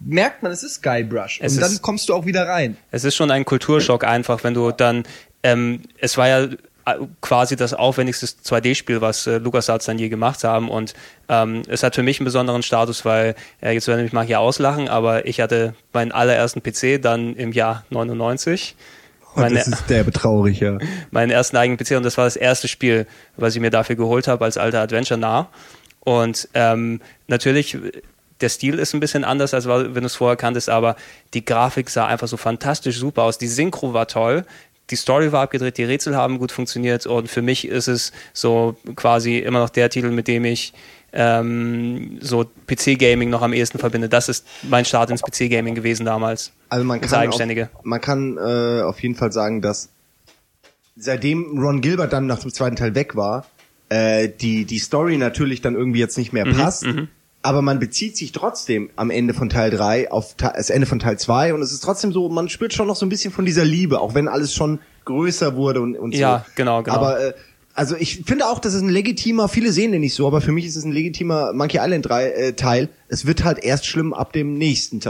merkt 0.00 0.42
man, 0.42 0.52
es 0.52 0.62
ist 0.62 0.82
Guybrush. 0.82 1.38
Es 1.42 1.54
und 1.54 1.60
dann 1.62 1.72
ist- 1.72 1.82
kommst 1.82 2.08
du 2.08 2.14
auch 2.14 2.26
wieder 2.26 2.46
rein. 2.48 2.76
es 2.90 3.04
ist 3.04 3.14
schon 3.14 3.30
ein 3.30 3.44
Kulturschock 3.44 4.04
einfach, 4.04 4.42
wenn 4.44 4.54
du 4.54 4.70
dann, 4.72 5.04
ähm, 5.44 5.82
es 5.98 6.16
war 6.16 6.26
ja 6.28 6.48
äh, 6.86 6.96
quasi 7.20 7.54
das 7.54 7.72
aufwendigste 7.72 8.26
2D-Spiel, 8.26 9.00
was 9.00 9.26
äh, 9.26 9.38
LucasArts 9.38 9.86
dann 9.86 9.98
je 9.98 10.08
gemacht 10.08 10.42
haben 10.42 10.68
und 10.68 10.94
ähm, 11.28 11.62
es 11.68 11.82
hat 11.82 11.94
für 11.94 12.02
mich 12.02 12.18
einen 12.18 12.24
besonderen 12.24 12.62
Status, 12.62 13.04
weil, 13.04 13.36
äh, 13.62 13.72
jetzt 13.72 13.86
werden 13.86 14.02
mich 14.02 14.12
mal 14.12 14.26
hier 14.26 14.40
auslachen, 14.40 14.88
aber 14.88 15.26
ich 15.26 15.40
hatte 15.40 15.74
meinen 15.92 16.12
allerersten 16.12 16.62
PC 16.62 17.00
dann 17.00 17.36
im 17.36 17.52
Jahr 17.52 17.84
99. 17.90 18.74
Und 19.34 19.42
Meine, 19.42 19.58
das 19.58 19.68
ist 19.68 19.90
derbe 19.90 20.12
traurig, 20.12 20.60
ja. 20.60 20.78
meinen 21.10 21.30
ersten 21.30 21.56
eigenen 21.56 21.78
PC 21.78 21.96
und 21.96 22.04
das 22.04 22.18
war 22.18 22.24
das 22.24 22.36
erste 22.36 22.68
Spiel, 22.68 23.06
was 23.36 23.54
ich 23.54 23.60
mir 23.60 23.70
dafür 23.70 23.96
geholt 23.96 24.28
habe 24.28 24.44
als 24.44 24.56
alter 24.58 24.80
Adventure 24.80 25.18
nah. 25.18 25.48
Und 26.00 26.48
ähm, 26.54 27.00
natürlich, 27.28 27.78
der 28.40 28.48
Stil 28.50 28.78
ist 28.78 28.94
ein 28.94 29.00
bisschen 29.00 29.24
anders, 29.24 29.54
als 29.54 29.66
wenn 29.66 29.94
du 29.94 30.04
es 30.04 30.14
vorher 30.14 30.36
kanntest, 30.36 30.68
aber 30.68 30.96
die 31.32 31.44
Grafik 31.44 31.88
sah 31.88 32.06
einfach 32.06 32.28
so 32.28 32.36
fantastisch 32.36 32.98
super 32.98 33.22
aus. 33.22 33.38
Die 33.38 33.48
Synchro 33.48 33.94
war 33.94 34.06
toll. 34.06 34.44
Die 34.90 34.96
Story 34.96 35.32
war 35.32 35.42
abgedreht, 35.42 35.78
die 35.78 35.84
Rätsel 35.84 36.14
haben 36.14 36.38
gut 36.38 36.52
funktioniert 36.52 37.06
und 37.06 37.28
für 37.28 37.40
mich 37.42 37.66
ist 37.66 37.88
es 37.88 38.12
so 38.32 38.76
quasi 38.96 39.38
immer 39.38 39.60
noch 39.60 39.70
der 39.70 39.88
Titel, 39.88 40.10
mit 40.10 40.28
dem 40.28 40.44
ich 40.44 40.74
ähm, 41.12 42.18
so 42.20 42.44
PC-Gaming 42.66 43.30
noch 43.30 43.40
am 43.42 43.52
ehesten 43.52 43.78
verbinde. 43.78 44.08
Das 44.08 44.28
ist 44.28 44.46
mein 44.62 44.84
Start 44.84 45.10
ins 45.10 45.22
PC-Gaming 45.22 45.74
gewesen 45.74 46.04
damals. 46.04 46.52
Also 46.68 46.84
man 46.84 47.00
kann, 47.00 47.28
auf, 47.28 47.84
man 47.84 48.00
kann 48.00 48.36
äh, 48.36 48.82
auf 48.82 49.00
jeden 49.00 49.14
Fall 49.14 49.32
sagen, 49.32 49.62
dass 49.62 49.88
seitdem 50.96 51.58
Ron 51.58 51.80
Gilbert 51.80 52.12
dann 52.12 52.26
nach 52.26 52.40
dem 52.40 52.52
zweiten 52.52 52.76
Teil 52.76 52.94
weg 52.94 53.16
war, 53.16 53.46
äh, 53.88 54.28
die 54.28 54.64
die 54.64 54.78
Story 54.78 55.16
natürlich 55.16 55.60
dann 55.60 55.74
irgendwie 55.74 56.00
jetzt 56.00 56.18
nicht 56.18 56.32
Mhm, 56.32 56.42
mehr 56.42 56.52
passt. 56.56 56.84
Aber 57.44 57.60
man 57.62 57.78
bezieht 57.78 58.16
sich 58.16 58.32
trotzdem 58.32 58.88
am 58.96 59.10
Ende 59.10 59.34
von 59.34 59.50
Teil 59.50 59.70
3 59.70 60.10
auf 60.10 60.34
das 60.36 60.70
Ende 60.70 60.86
von 60.86 60.98
Teil 60.98 61.18
2 61.18 61.52
und 61.54 61.60
es 61.60 61.72
ist 61.72 61.80
trotzdem 61.84 62.10
so, 62.12 62.28
man 62.30 62.48
spürt 62.48 62.72
schon 62.72 62.86
noch 62.86 62.96
so 62.96 63.04
ein 63.04 63.10
bisschen 63.10 63.32
von 63.32 63.44
dieser 63.44 63.64
Liebe, 63.66 64.00
auch 64.00 64.14
wenn 64.14 64.28
alles 64.28 64.54
schon 64.54 64.78
größer 65.04 65.54
wurde 65.54 65.82
und, 65.82 65.94
und 65.96 66.14
so. 66.14 66.20
Ja, 66.20 66.46
genau, 66.54 66.82
genau. 66.82 66.96
Aber 66.96 67.20
äh, 67.20 67.32
also 67.74 67.96
ich 67.98 68.22
finde 68.24 68.46
auch, 68.46 68.60
das 68.60 68.72
ist 68.72 68.80
ein 68.80 68.88
legitimer, 68.88 69.48
viele 69.48 69.72
sehen 69.72 69.92
den 69.92 70.00
nicht 70.00 70.14
so, 70.14 70.26
aber 70.26 70.40
für 70.40 70.52
mich 70.52 70.64
ist 70.64 70.76
es 70.76 70.84
ein 70.84 70.92
legitimer 70.92 71.52
Monkey 71.52 71.78
Island 71.82 72.06
3 72.08 72.30
äh, 72.30 72.52
Teil. 72.54 72.88
Es 73.08 73.26
wird 73.26 73.44
halt 73.44 73.62
erst 73.62 73.84
schlimm 73.84 74.14
ab 74.14 74.32
dem 74.32 74.56
nächsten 74.56 75.00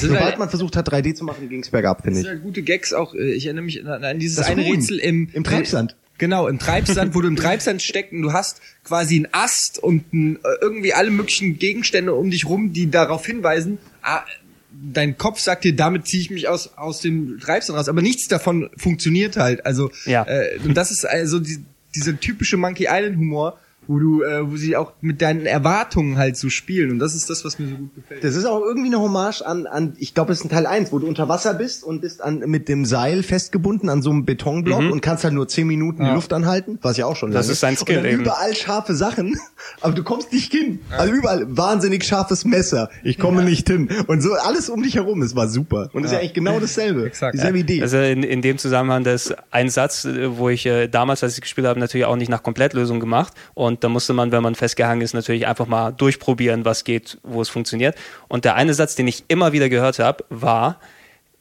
sind 0.00 0.08
Sobald 0.10 0.24
halt- 0.24 0.38
man 0.40 0.48
versucht 0.48 0.74
hat 0.76 0.88
3D 0.92 1.14
zu 1.14 1.24
machen, 1.24 1.48
ging's 1.48 1.70
bergab, 1.70 2.02
finde 2.02 2.18
Das 2.18 2.24
ich. 2.24 2.26
sind 2.30 2.38
ja 2.38 2.42
gute 2.44 2.62
Gags 2.62 2.94
auch. 2.94 3.14
äh, 3.14 3.32
Ich 3.34 3.44
erinnere 3.46 3.64
mich 3.64 3.86
an, 3.86 4.02
an 4.02 4.18
dieses 4.18 4.38
Das 4.38 4.46
eine 4.48 4.64
Huhn 4.64 4.72
Rätsel 4.74 4.98
im 4.98 5.28
im 5.32 5.44
Treibsand. 5.44 5.94
Genau, 6.18 6.48
im 6.48 6.58
Treibsand, 6.58 7.14
wo 7.14 7.20
du 7.20 7.28
im 7.28 7.36
Treibsand 7.36 7.82
steckst 7.82 8.12
und 8.12 8.22
du 8.22 8.32
hast 8.32 8.60
quasi 8.84 9.16
einen 9.16 9.28
Ast 9.32 9.78
und 9.82 10.12
ein, 10.12 10.36
äh, 10.36 10.48
irgendwie 10.60 10.94
alle 10.94 11.10
möglichen 11.10 11.58
Gegenstände 11.58 12.14
um 12.14 12.30
dich 12.30 12.46
rum, 12.46 12.72
die 12.72 12.90
darauf 12.90 13.26
hinweisen, 13.26 13.78
ah, 14.02 14.22
dein 14.70 15.16
Kopf 15.18 15.40
sagt 15.40 15.64
dir, 15.64 15.74
damit 15.74 16.06
ziehe 16.06 16.22
ich 16.22 16.30
mich 16.30 16.48
aus, 16.48 16.76
aus 16.76 17.00
dem 17.00 17.38
Treibsand 17.40 17.78
raus, 17.78 17.88
aber 17.88 18.02
nichts 18.02 18.28
davon 18.28 18.70
funktioniert 18.76 19.36
halt. 19.36 19.64
Also 19.66 19.90
Ja. 20.04 20.24
äh, 20.24 20.58
und 20.64 20.74
das 20.74 20.90
ist 20.90 21.04
also 21.04 21.38
die, 21.38 21.58
dieser 21.94 22.18
typische 22.18 22.56
Monkey 22.56 22.84
Island 22.90 23.16
Humor, 23.16 23.58
wo 23.86 23.98
du, 23.98 24.22
äh, 24.22 24.50
wo 24.50 24.56
sie 24.56 24.76
auch 24.76 24.92
mit 25.00 25.22
deinen 25.22 25.46
Erwartungen 25.46 26.18
halt 26.18 26.36
so 26.36 26.48
spielen 26.48 26.90
und 26.90 26.98
das 26.98 27.14
ist 27.14 27.30
das, 27.30 27.44
was 27.44 27.58
mir 27.58 27.68
so 27.68 27.76
gut 27.76 27.94
gefällt. 27.94 28.24
Das 28.24 28.34
ist 28.34 28.44
auch 28.44 28.60
irgendwie 28.60 28.88
eine 28.88 29.00
Hommage 29.00 29.42
an, 29.42 29.66
an 29.66 29.94
ich 29.98 30.14
glaube, 30.14 30.32
es 30.32 30.40
ist 30.40 30.44
ein 30.44 30.50
Teil 30.50 30.66
1, 30.66 30.92
wo 30.92 30.98
du 30.98 31.06
unter 31.06 31.28
Wasser 31.28 31.54
bist 31.54 31.84
und 31.84 32.00
bist 32.00 32.22
an, 32.22 32.38
mit 32.40 32.68
dem 32.68 32.84
Seil 32.84 33.22
festgebunden 33.22 33.88
an 33.88 34.02
so 34.02 34.10
einem 34.10 34.24
Betonblock 34.24 34.90
und 34.90 35.00
kannst 35.00 35.24
halt 35.24 35.34
nur 35.34 35.48
10 35.48 35.66
Minuten 35.66 36.04
die 36.04 36.10
Luft 36.10 36.32
anhalten, 36.32 36.78
was 36.82 36.96
ja 36.96 37.06
auch 37.06 37.16
schon 37.16 37.30
Das 37.30 37.48
ist 37.48 37.60
sein 37.60 37.76
Skill 37.76 37.98
und 37.98 38.04
dann 38.04 38.12
eben. 38.12 38.22
überall 38.22 38.54
scharfe 38.54 38.94
Sachen, 38.94 39.38
aber 39.80 39.94
du 39.94 40.02
kommst 40.02 40.32
nicht 40.32 40.52
hin. 40.52 40.80
Also 40.90 41.12
überall 41.12 41.56
wahnsinnig 41.56 42.04
scharfes 42.04 42.44
Messer. 42.44 42.90
Ich 43.02 43.18
komme 43.18 43.42
nicht 43.42 43.68
hin. 43.68 43.88
Und 44.06 44.20
so 44.20 44.32
alles 44.34 44.68
um 44.68 44.82
dich 44.82 44.96
herum, 44.96 45.22
es 45.22 45.34
war 45.36 45.48
super. 45.48 45.90
Und 45.92 46.04
es 46.04 46.10
ist 46.10 46.12
ja 46.12 46.18
eigentlich 46.20 46.34
genau 46.34 46.60
dasselbe. 46.60 47.06
Exakt. 47.06 47.34
Dieselbe 47.34 47.58
Idee. 47.58 47.82
Also 47.82 47.98
in, 47.98 48.22
in 48.22 48.42
dem 48.42 48.58
Zusammenhang, 48.58 49.04
das 49.04 49.26
ist 49.26 49.36
ein 49.50 49.68
Satz, 49.68 50.04
äh, 50.04 50.36
wo 50.36 50.48
ich 50.48 50.66
äh, 50.66 50.88
damals, 50.88 51.22
als 51.22 51.34
ich 51.34 51.40
gespielt 51.40 51.66
habe, 51.66 51.78
natürlich 51.80 52.06
auch 52.06 52.16
nicht 52.16 52.28
nach 52.28 52.42
Komplettlösung 52.42 53.00
gemacht. 53.00 53.32
Und 53.54 53.75
da 53.84 53.88
musste 53.88 54.12
man, 54.12 54.32
wenn 54.32 54.42
man 54.42 54.54
festgehangen 54.54 55.02
ist, 55.02 55.14
natürlich 55.14 55.46
einfach 55.46 55.66
mal 55.66 55.92
durchprobieren, 55.92 56.64
was 56.64 56.84
geht, 56.84 57.18
wo 57.22 57.40
es 57.40 57.48
funktioniert. 57.48 57.96
Und 58.28 58.44
der 58.44 58.54
eine 58.54 58.74
Satz, 58.74 58.94
den 58.94 59.08
ich 59.08 59.24
immer 59.28 59.52
wieder 59.52 59.68
gehört 59.68 59.98
habe, 59.98 60.24
war, 60.28 60.80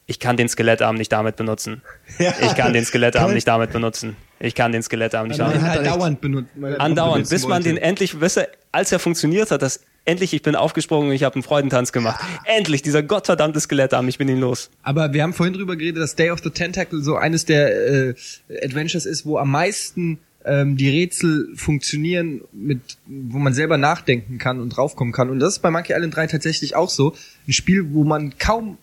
ich 0.07 0.20
kann 0.20 0.38
den 0.38 0.49
Skelettarm 0.49 0.95
nicht 0.95 1.12
damit 1.12 1.36
benutzen. 1.36 1.82
Ja. 2.20 2.34
Ich 2.41 2.56
kann 2.56 2.74
den 2.74 2.86
Skelettarm 2.86 3.34
nicht 3.34 3.48
damit 3.48 3.72
benutzen. 3.72 4.16
Ich 4.40 4.53
kann 4.53 4.72
den 4.72 4.84
Skelettarm 4.84 5.28
nicht 5.28 5.40
damit 5.40 6.22
benutzt. 6.22 6.49
er 6.62 6.80
Andauernd, 6.80 7.14
benutzen 7.16 7.30
bis 7.30 7.48
man 7.48 7.64
den 7.64 7.78
endlich, 7.78 8.20
bis 8.20 8.38
er, 8.38 8.49
als 8.72 8.91
er 8.91 8.99
funktioniert 8.99 9.49
hat, 9.49 9.62
dass 9.62 9.82
endlich, 10.06 10.34
ich 10.34 10.44
bin 10.44 10.56
aufgesprungen 10.56 11.10
und 11.10 11.16
ich 11.16 11.24
habe 11.24 11.36
einen 11.36 11.44
Freudentanz 11.44 11.91
gemacht. 11.91 12.24
Endlich, 12.45 12.82
dieser 12.84 13.02
gottverdammte 13.02 13.60
Skelettarm, 13.60 14.07
ich 14.07 14.18
bin 14.18 14.30
ihn 14.30 14.40
los. 14.40 14.70
Aber 14.84 15.14
wir 15.14 15.24
haben 15.24 15.34
vorhin 15.34 15.53
drüber 15.53 15.76
geredet, 15.76 16.02
dass 16.02 16.16
Day 16.16 16.30
of 16.30 16.41
the 16.44 16.52
Tentacle 16.52 17.02
so 17.02 17.16
eines 17.16 17.45
der 17.45 18.10
äh, 18.10 18.16
Adventures 18.64 19.06
ist, 19.06 19.26
wo 19.26 19.38
am 19.38 19.49
meisten 19.49 20.20
ähm, 20.45 20.77
die 20.77 20.89
Rätsel 20.89 21.49
funktionieren, 21.55 22.41
mit 22.53 22.80
wo 23.05 23.39
man 23.39 23.53
selber 23.53 23.77
nachdenken 23.77 24.38
kann 24.38 24.59
und 24.59 24.69
draufkommen 24.69 25.13
kann. 25.13 25.30
Und 25.30 25.39
das 25.39 25.53
ist 25.53 25.59
bei 25.59 25.72
Monkey 25.72 25.93
Island 25.93 26.15
3 26.15 26.27
tatsächlich 26.27 26.76
auch 26.76 26.89
so. 26.89 27.15
Ein 27.47 27.53
Spiel, 27.53 27.93
wo 27.93 28.03
man 28.03 28.38
kaum 28.38 28.77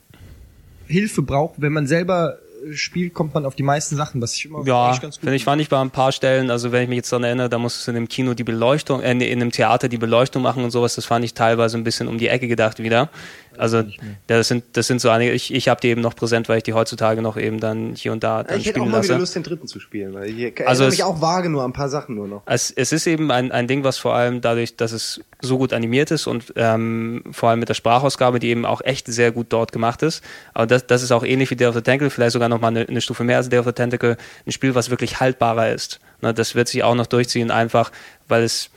Hilfe 0.87 1.23
braucht. 1.23 1.61
Wenn 1.61 1.73
man 1.73 1.87
selber 1.87 2.39
spielt, 2.73 3.15
kommt 3.15 3.35
man 3.35 3.45
auf 3.45 3.55
die 3.55 3.63
meisten 3.63 3.97
Sachen, 3.97 4.21
was 4.23 4.37
ich 4.37 4.45
immer 4.45 4.65
Ja, 4.67 4.97
ganz 5.01 5.17
gut 5.17 5.21
finde 5.21 5.37
ich, 5.37 5.45
fand 5.45 5.61
ich 5.61 5.69
bei 5.69 5.81
ein 5.81 5.91
paar 5.91 6.13
Stellen, 6.13 6.51
also 6.51 6.73
wenn 6.73 6.83
ich 6.83 6.89
mich 6.89 6.97
jetzt 6.97 7.13
daran 7.13 7.25
erinnere, 7.25 7.49
da 7.49 7.59
musstest 7.59 7.87
du 7.87 7.91
in 7.93 7.97
dem 7.97 8.09
Kino 8.09 8.35
die 8.35 8.45
Beleuchtung, 8.45 9.01
äh, 9.01 9.13
in 9.13 9.41
einem 9.41 9.51
Theater 9.51 9.89
die 9.89 9.99
Beleuchtung 9.99 10.43
machen 10.43 10.65
und 10.65 10.71
sowas, 10.71 10.95
das 10.95 11.05
fand 11.05 11.25
ich 11.25 11.35
teilweise 11.35 11.77
ein 11.77 11.85
bisschen 11.85 12.09
um 12.09 12.19
die 12.19 12.29
Ecke 12.29 12.49
gedacht 12.49 12.83
wieder. 12.83 13.11
Also 13.59 13.83
das 14.29 14.49
sind, 14.49 14.65
das 14.73 14.87
sind 14.87 15.01
so 15.01 15.11
einige, 15.11 15.33
ich, 15.33 15.53
ich 15.53 15.69
habe 15.69 15.81
die 15.81 15.89
eben 15.89 16.01
noch 16.01 16.17
präsent, 16.17 16.49
weil 16.49 16.59
ich 16.59 16.63
die 16.63 16.73
heutzutage 16.73 17.21
noch 17.21 17.37
eben 17.37 17.61
dann 17.61 17.95
hier 17.95 18.13
und 18.13 18.25
da 18.25 18.43
dann 18.43 18.59
ich 18.59 18.67
hätte 18.67 18.81
auch 18.81 18.85
spielen 18.85 18.93
mal 18.93 19.05
wieder. 19.05 19.19
Lust, 19.19 19.35
den 19.35 19.43
dritten 19.43 19.67
zu 19.67 19.79
spielen. 19.79 20.15
Weil 20.15 20.31
ich 20.31 20.39
erinnere 20.39 20.69
Also 20.69 20.87
mich 20.87 21.05
auch 21.05 21.21
vage 21.21 21.51
nur 21.51 21.65
ein 21.65 21.73
paar 21.73 21.89
Sachen 21.89 22.15
nur 22.15 22.29
noch. 22.29 22.43
Es, 22.47 22.71
es 22.71 22.93
ist 22.93 23.07
eben 23.07 23.31
ein, 23.31 23.53
ein 23.53 23.69
Ding, 23.69 23.85
was 23.85 23.99
vor 23.99 24.15
allem 24.15 24.41
dadurch, 24.41 24.77
dass 24.77 24.93
es 24.93 25.21
so 25.41 25.59
gut 25.59 25.73
animiert 25.73 26.11
ist 26.11 26.27
und 26.27 26.53
ähm, 26.57 27.25
vor 27.31 27.51
allem 27.51 27.61
mit 27.61 27.69
der 27.69 27.75
Sprachausgabe, 27.75 28.39
die 28.39 28.49
eben 28.49 28.65
auch 28.65 28.81
echt 28.81 29.07
sehr 29.07 29.33
gut 29.33 29.49
dort 29.51 29.73
gemacht 29.73 30.03
ist. 30.03 30.23
Aber 30.55 30.67
das, 30.67 30.87
das 30.87 31.03
ist 31.03 31.13
auch 31.13 31.25
ähnlich 31.25 31.51
wie 31.51 31.57
Day 31.57 31.67
of 31.67 31.75
the 31.75 31.83
Tentacle, 31.83 32.11
vielleicht 32.11 32.33
sogar 32.33 32.49
noch 32.53 32.61
mal 32.61 32.69
eine, 32.69 32.89
eine 32.89 33.01
Stufe 33.01 33.25
mehr 33.25 33.39
als 33.39 33.49
Day 33.49 33.59
of 33.59 33.67
the 33.67 33.73
Tentacle, 33.73 34.17
ein 34.47 34.53
Spiel, 34.53 34.75
was 34.75 34.91
wirklich 34.91 35.21
haltbarer 35.21 35.73
ist. 35.73 36.01
Ne, 36.21 36.33
das 36.33 36.55
wird 36.55 36.69
sich 36.69 36.83
auch 36.83 36.95
noch 36.95 37.07
durchziehen, 37.07 37.51
einfach, 37.51 37.91
weil 38.29 38.43
es 38.45 38.71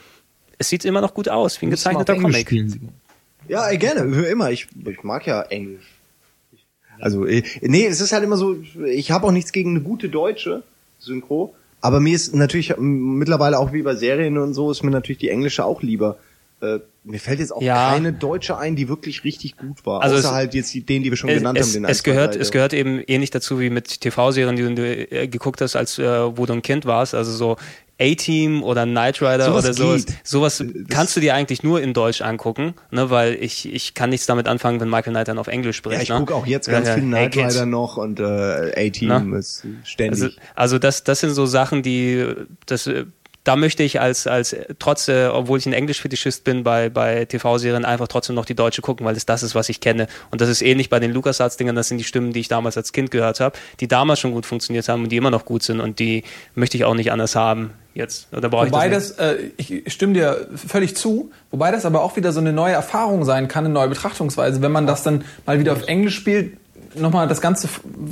es 0.57 0.69
sieht 0.69 0.85
immer 0.85 1.01
noch 1.01 1.13
gut 1.13 1.29
aus, 1.29 1.61
wie 1.61 1.67
ein 1.67 1.69
gezeichneter 1.69 2.13
Englisch 2.13 2.45
Comic. 2.45 2.47
spielen. 2.47 2.89
Ja, 3.47 3.67
ey, 3.67 3.77
gerne, 3.77 4.01
immer. 4.25 4.51
Ich, 4.51 4.67
ich 4.85 5.03
mag 5.03 5.25
ja 5.27 5.41
Englisch. 5.43 5.83
Also, 6.99 7.25
äh, 7.25 7.43
nee, 7.61 7.85
es 7.85 8.01
ist 8.01 8.13
halt 8.13 8.23
immer 8.23 8.37
so, 8.37 8.57
ich 8.85 9.11
habe 9.11 9.27
auch 9.27 9.31
nichts 9.31 9.51
gegen 9.51 9.71
eine 9.71 9.81
gute 9.81 10.09
deutsche 10.09 10.63
Synchro, 10.99 11.53
aber 11.81 11.99
mir 11.99 12.15
ist 12.15 12.33
natürlich 12.33 12.75
mittlerweile 12.77 13.59
auch 13.59 13.73
wie 13.73 13.83
bei 13.83 13.95
Serien 13.95 14.37
und 14.37 14.53
so, 14.53 14.71
ist 14.71 14.83
mir 14.83 14.91
natürlich 14.91 15.19
die 15.19 15.29
englische 15.29 15.65
auch 15.65 15.81
lieber. 15.81 16.17
Äh, 16.61 16.79
mir 17.05 17.19
fällt 17.19 17.39
jetzt 17.39 17.51
auch 17.51 17.61
Ja. 17.61 17.91
keine 17.91 18.11
deutsche 18.13 18.57
ein, 18.57 18.75
die 18.75 18.89
wirklich 18.89 19.23
richtig 19.23 19.57
gut 19.57 19.85
war. 19.85 20.01
Also 20.01 20.15
außer 20.17 20.27
es- 20.29 20.33
halt 20.33 20.53
jetzt 20.53 20.73
die, 20.73 20.85
den, 20.85 21.03
die 21.03 21.11
wir 21.11 21.17
schon 21.17 21.29
Es, 21.29 21.37
genannt 21.37 21.57
es, 21.59 21.67
haben. 21.67 21.83
Den 21.83 21.85
es, 21.85 22.03
gehört, 22.03 22.35
es 22.35 22.51
gehört 22.51 22.73
eben 22.73 22.99
ähnlich 23.07 23.29
dazu 23.29 23.59
wie 23.59 23.69
mit 23.69 24.01
TV-Serien, 24.01 24.55
die 24.55 24.75
du 24.75 25.11
äh, 25.11 25.27
geguckt 25.27 25.61
hast, 25.61 25.75
als 25.75 25.97
äh, 25.99 26.03
wo 26.37 26.45
du 26.45 26.53
ein 26.53 26.61
Kind 26.61 26.85
warst. 26.85 27.13
Also 27.15 27.31
so 27.31 27.57
A-Team 28.01 28.61
oder 28.63 28.85
Knight 28.85 29.21
Rider 29.21 29.45
Sowas 29.45 29.63
oder 29.65 29.73
sowas. 29.73 30.05
geht. 30.05 30.15
Sowas 30.23 30.57
Das- 30.57 30.67
kannst 30.89 31.15
du 31.15 31.21
dir 31.21 31.33
eigentlich 31.33 31.63
nur 31.63 31.81
in 31.81 31.93
Deutsch 31.93 32.21
angucken, 32.21 32.73
ne, 32.91 33.09
weil 33.09 33.35
ich, 33.35 33.71
ich 33.71 33.93
kann 33.93 34.09
nichts 34.09 34.25
damit 34.25 34.47
anfangen, 34.49 34.81
wenn 34.81 34.89
Michael 34.89 35.13
Knight 35.13 35.29
dann 35.29 35.37
auf 35.37 35.47
Englisch 35.47 35.77
spricht. 35.77 35.95
Ja, 35.97 36.01
ich 36.03 36.09
ne? 36.09 36.17
gucke 36.19 36.35
auch 36.35 36.45
jetzt 36.45 36.67
ganz 36.67 36.87
ja. 36.89 36.95
viel 36.95 37.03
Knight 37.03 37.31
Kids. 37.31 37.53
Rider 37.55 37.65
noch 37.65 37.95
und 37.95 38.19
äh, 38.19 38.23
A-Team 38.87 39.07
Na? 39.29 39.37
ist 39.37 39.65
ständig. 39.85 40.23
Also, 40.23 40.35
also 40.55 40.79
das, 40.79 41.03
das 41.05 41.21
sind 41.21 41.31
so 41.31 41.45
Sachen, 41.45 41.83
die 41.83 42.25
das, 42.65 42.87
äh, 42.87 43.05
da 43.45 43.55
möchte 43.55 43.83
ich 43.83 44.01
als, 44.01 44.27
als 44.27 44.51
äh, 44.51 44.75
trotz, 44.77 45.07
äh, 45.07 45.27
obwohl 45.27 45.59
ich 45.59 45.65
ein 45.65 45.73
Englisch-Fetischist 45.73 46.43
bin, 46.43 46.63
bei, 46.63 46.89
bei 46.89 47.25
TV-Serien 47.25 47.85
einfach 47.85 48.07
trotzdem 48.07 48.35
noch 48.35 48.45
die 48.45 48.55
deutsche 48.55 48.81
gucken, 48.81 49.05
weil 49.05 49.15
es 49.15 49.25
das 49.25 49.43
ist, 49.43 49.55
was 49.55 49.69
ich 49.69 49.79
kenne. 49.79 50.07
Und 50.31 50.41
das 50.41 50.49
ist 50.49 50.61
ähnlich 50.61 50.89
bei 50.89 50.99
den 50.99 51.11
LucasArts-Dingern, 51.13 51.75
das 51.75 51.87
sind 51.87 51.99
die 51.99 52.03
Stimmen, 52.03 52.33
die 52.33 52.41
ich 52.41 52.47
damals 52.47 52.75
als 52.75 52.91
Kind 52.91 53.11
gehört 53.11 53.39
habe, 53.39 53.57
die 53.79 53.87
damals 53.87 54.19
schon 54.19 54.31
gut 54.31 54.45
funktioniert 54.45 54.89
haben 54.89 55.03
und 55.03 55.11
die 55.11 55.17
immer 55.17 55.31
noch 55.31 55.45
gut 55.45 55.63
sind 55.63 55.79
und 55.79 55.99
die 55.99 56.23
möchte 56.55 56.75
ich 56.75 56.85
auch 56.85 56.95
nicht 56.95 57.11
anders 57.11 57.35
haben 57.35 57.71
jetzt. 57.93 58.27
Oder 58.33 58.49
brauche 58.49 58.65
ich 58.65 58.73
Wobei 58.73 58.89
das, 58.89 59.15
das, 59.15 59.37
äh, 59.37 59.51
ich 59.57 59.93
stimme 59.93 60.13
dir 60.13 60.47
völlig 60.55 60.95
zu, 60.95 61.31
wobei 61.51 61.71
das 61.71 61.85
aber 61.85 62.01
auch 62.01 62.15
wieder 62.15 62.31
so 62.31 62.39
eine 62.39 62.51
neue 62.51 62.73
Erfahrung 62.73 63.25
sein 63.25 63.47
kann, 63.47 63.65
eine 63.65 63.73
neue 63.73 63.89
Betrachtungsweise, 63.89 64.61
wenn 64.61 64.71
man 64.71 64.87
das 64.87 65.03
dann 65.03 65.23
mal 65.45 65.59
wieder 65.59 65.73
auf 65.73 65.87
Englisch 65.87 66.15
spielt, 66.15 66.57
nochmal 66.97 67.27
das 67.27 67.41
Ganze 67.41 67.67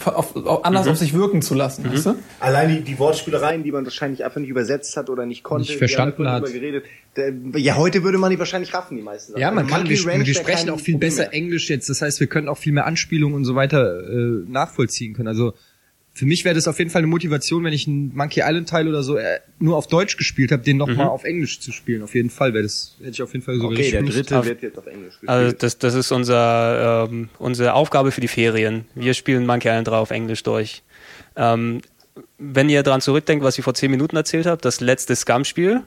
auf, 0.05 0.35
auf, 0.35 0.65
anders 0.65 0.88
auf 0.88 0.97
sich 0.97 1.14
wirken 1.14 1.41
zu 1.41 1.53
lassen, 1.55 1.89
weißt 1.89 2.05
du? 2.07 2.15
Allein 2.39 2.69
die, 2.69 2.81
die 2.81 2.99
Wortspielereien, 2.99 3.64
die 3.64 3.72
man 3.72 3.84
wahrscheinlich 3.85 4.23
einfach 4.23 4.39
nicht 4.39 4.49
übersetzt 4.49 4.95
hat 4.97 5.10
oder 5.10 5.26
nicht 5.26 5.43
konnte, 5.43 5.68
Nicht 5.68 5.77
verstanden 5.77 6.23
wir 6.23 6.30
haben 6.30 6.35
hat. 6.35 6.43
darüber 6.43 6.60
Geredet. 6.60 6.85
Der, 7.15 7.34
ja, 7.60 7.76
heute 7.76 8.03
würde 8.03 8.18
man 8.18 8.31
die 8.31 8.39
wahrscheinlich 8.39 8.73
raffen, 8.73 8.97
die 8.97 9.03
meisten 9.03 9.34
Sachen. 9.34 9.41
Ja, 9.41 9.51
man 9.51 9.68
kann, 9.68 9.88
wir, 9.88 10.05
Ranch 10.05 10.26
wir 10.26 10.34
sprechen 10.34 10.69
auch 10.69 10.80
viel 10.80 10.97
besser 10.97 11.23
mehr. 11.23 11.34
Englisch 11.34 11.69
jetzt. 11.69 11.89
Das 11.89 12.01
heißt, 12.01 12.19
wir 12.19 12.27
können 12.27 12.47
auch 12.49 12.57
viel 12.57 12.73
mehr 12.73 12.85
Anspielungen 12.85 13.35
und 13.35 13.45
so 13.45 13.55
weiter 13.55 14.10
äh, 14.10 14.43
nachvollziehen 14.47 15.14
können. 15.14 15.27
Also 15.27 15.53
für 16.15 16.27
mich 16.27 16.45
wäre 16.45 16.53
das 16.53 16.68
auf 16.68 16.77
jeden 16.77 16.91
Fall 16.91 16.99
eine 16.99 17.07
Motivation, 17.07 17.64
wenn 17.64 17.73
ich 17.73 17.88
einen 17.88 18.11
Monkey 18.15 18.41
Island 18.41 18.69
Teil 18.69 18.88
oder 18.88 19.02
so 19.02 19.18
äh, 19.18 19.40
nur 19.57 19.76
auf 19.77 19.88
Deutsch 19.88 20.15
gespielt 20.15 20.52
habe, 20.52 20.61
den 20.61 20.77
nochmal 20.77 21.07
auf 21.07 21.23
Englisch 21.23 21.60
zu 21.60 21.72
spielen. 21.72 22.03
Auf 22.03 22.14
jeden 22.14 22.30
Fall 22.30 22.53
wäre 22.53 22.64
das, 22.64 22.95
hätte 22.99 23.11
ich 23.11 23.22
auf 23.23 23.34
jeden 23.34 23.44
Fall 23.44 23.57
so 23.57 23.65
Okay, 23.65 23.90
der 23.90 24.03
Lust 24.03 24.18
dritte 24.18 24.45
wird 24.45 24.61
jetzt 24.61 24.77
auf 24.77 24.85
Englisch 24.85 25.14
gespielt. 25.14 25.30
Also 25.30 25.56
das, 25.57 25.80
das 25.80 25.95
ist 25.95 26.11
unser, 26.11 27.07
ähm, 27.10 27.30
unsere 27.40 27.73
Aufgabe 27.73 28.11
für 28.11 28.22
die 28.22 28.27
Ferien. 28.27 28.85
Wir 28.94 29.15
spielen 29.15 29.48
Monkey 29.48 29.69
Island 29.69 29.88
3 29.88 29.95
auf 29.95 30.11
Englisch 30.11 30.44
durch. 30.44 30.84
Ähm, 31.35 31.81
wenn 32.38 32.69
ihr 32.69 32.84
daran 32.84 33.02
zurückdenkt, 33.02 33.44
was 33.44 33.57
ich 33.57 33.64
vor 33.64 33.73
zehn 33.73 33.90
Minuten 33.90 34.15
erzählt 34.15 34.45
habe, 34.45 34.61
das 34.61 34.81
letzte 34.81 35.15
Scum-Spiel, 35.15 35.81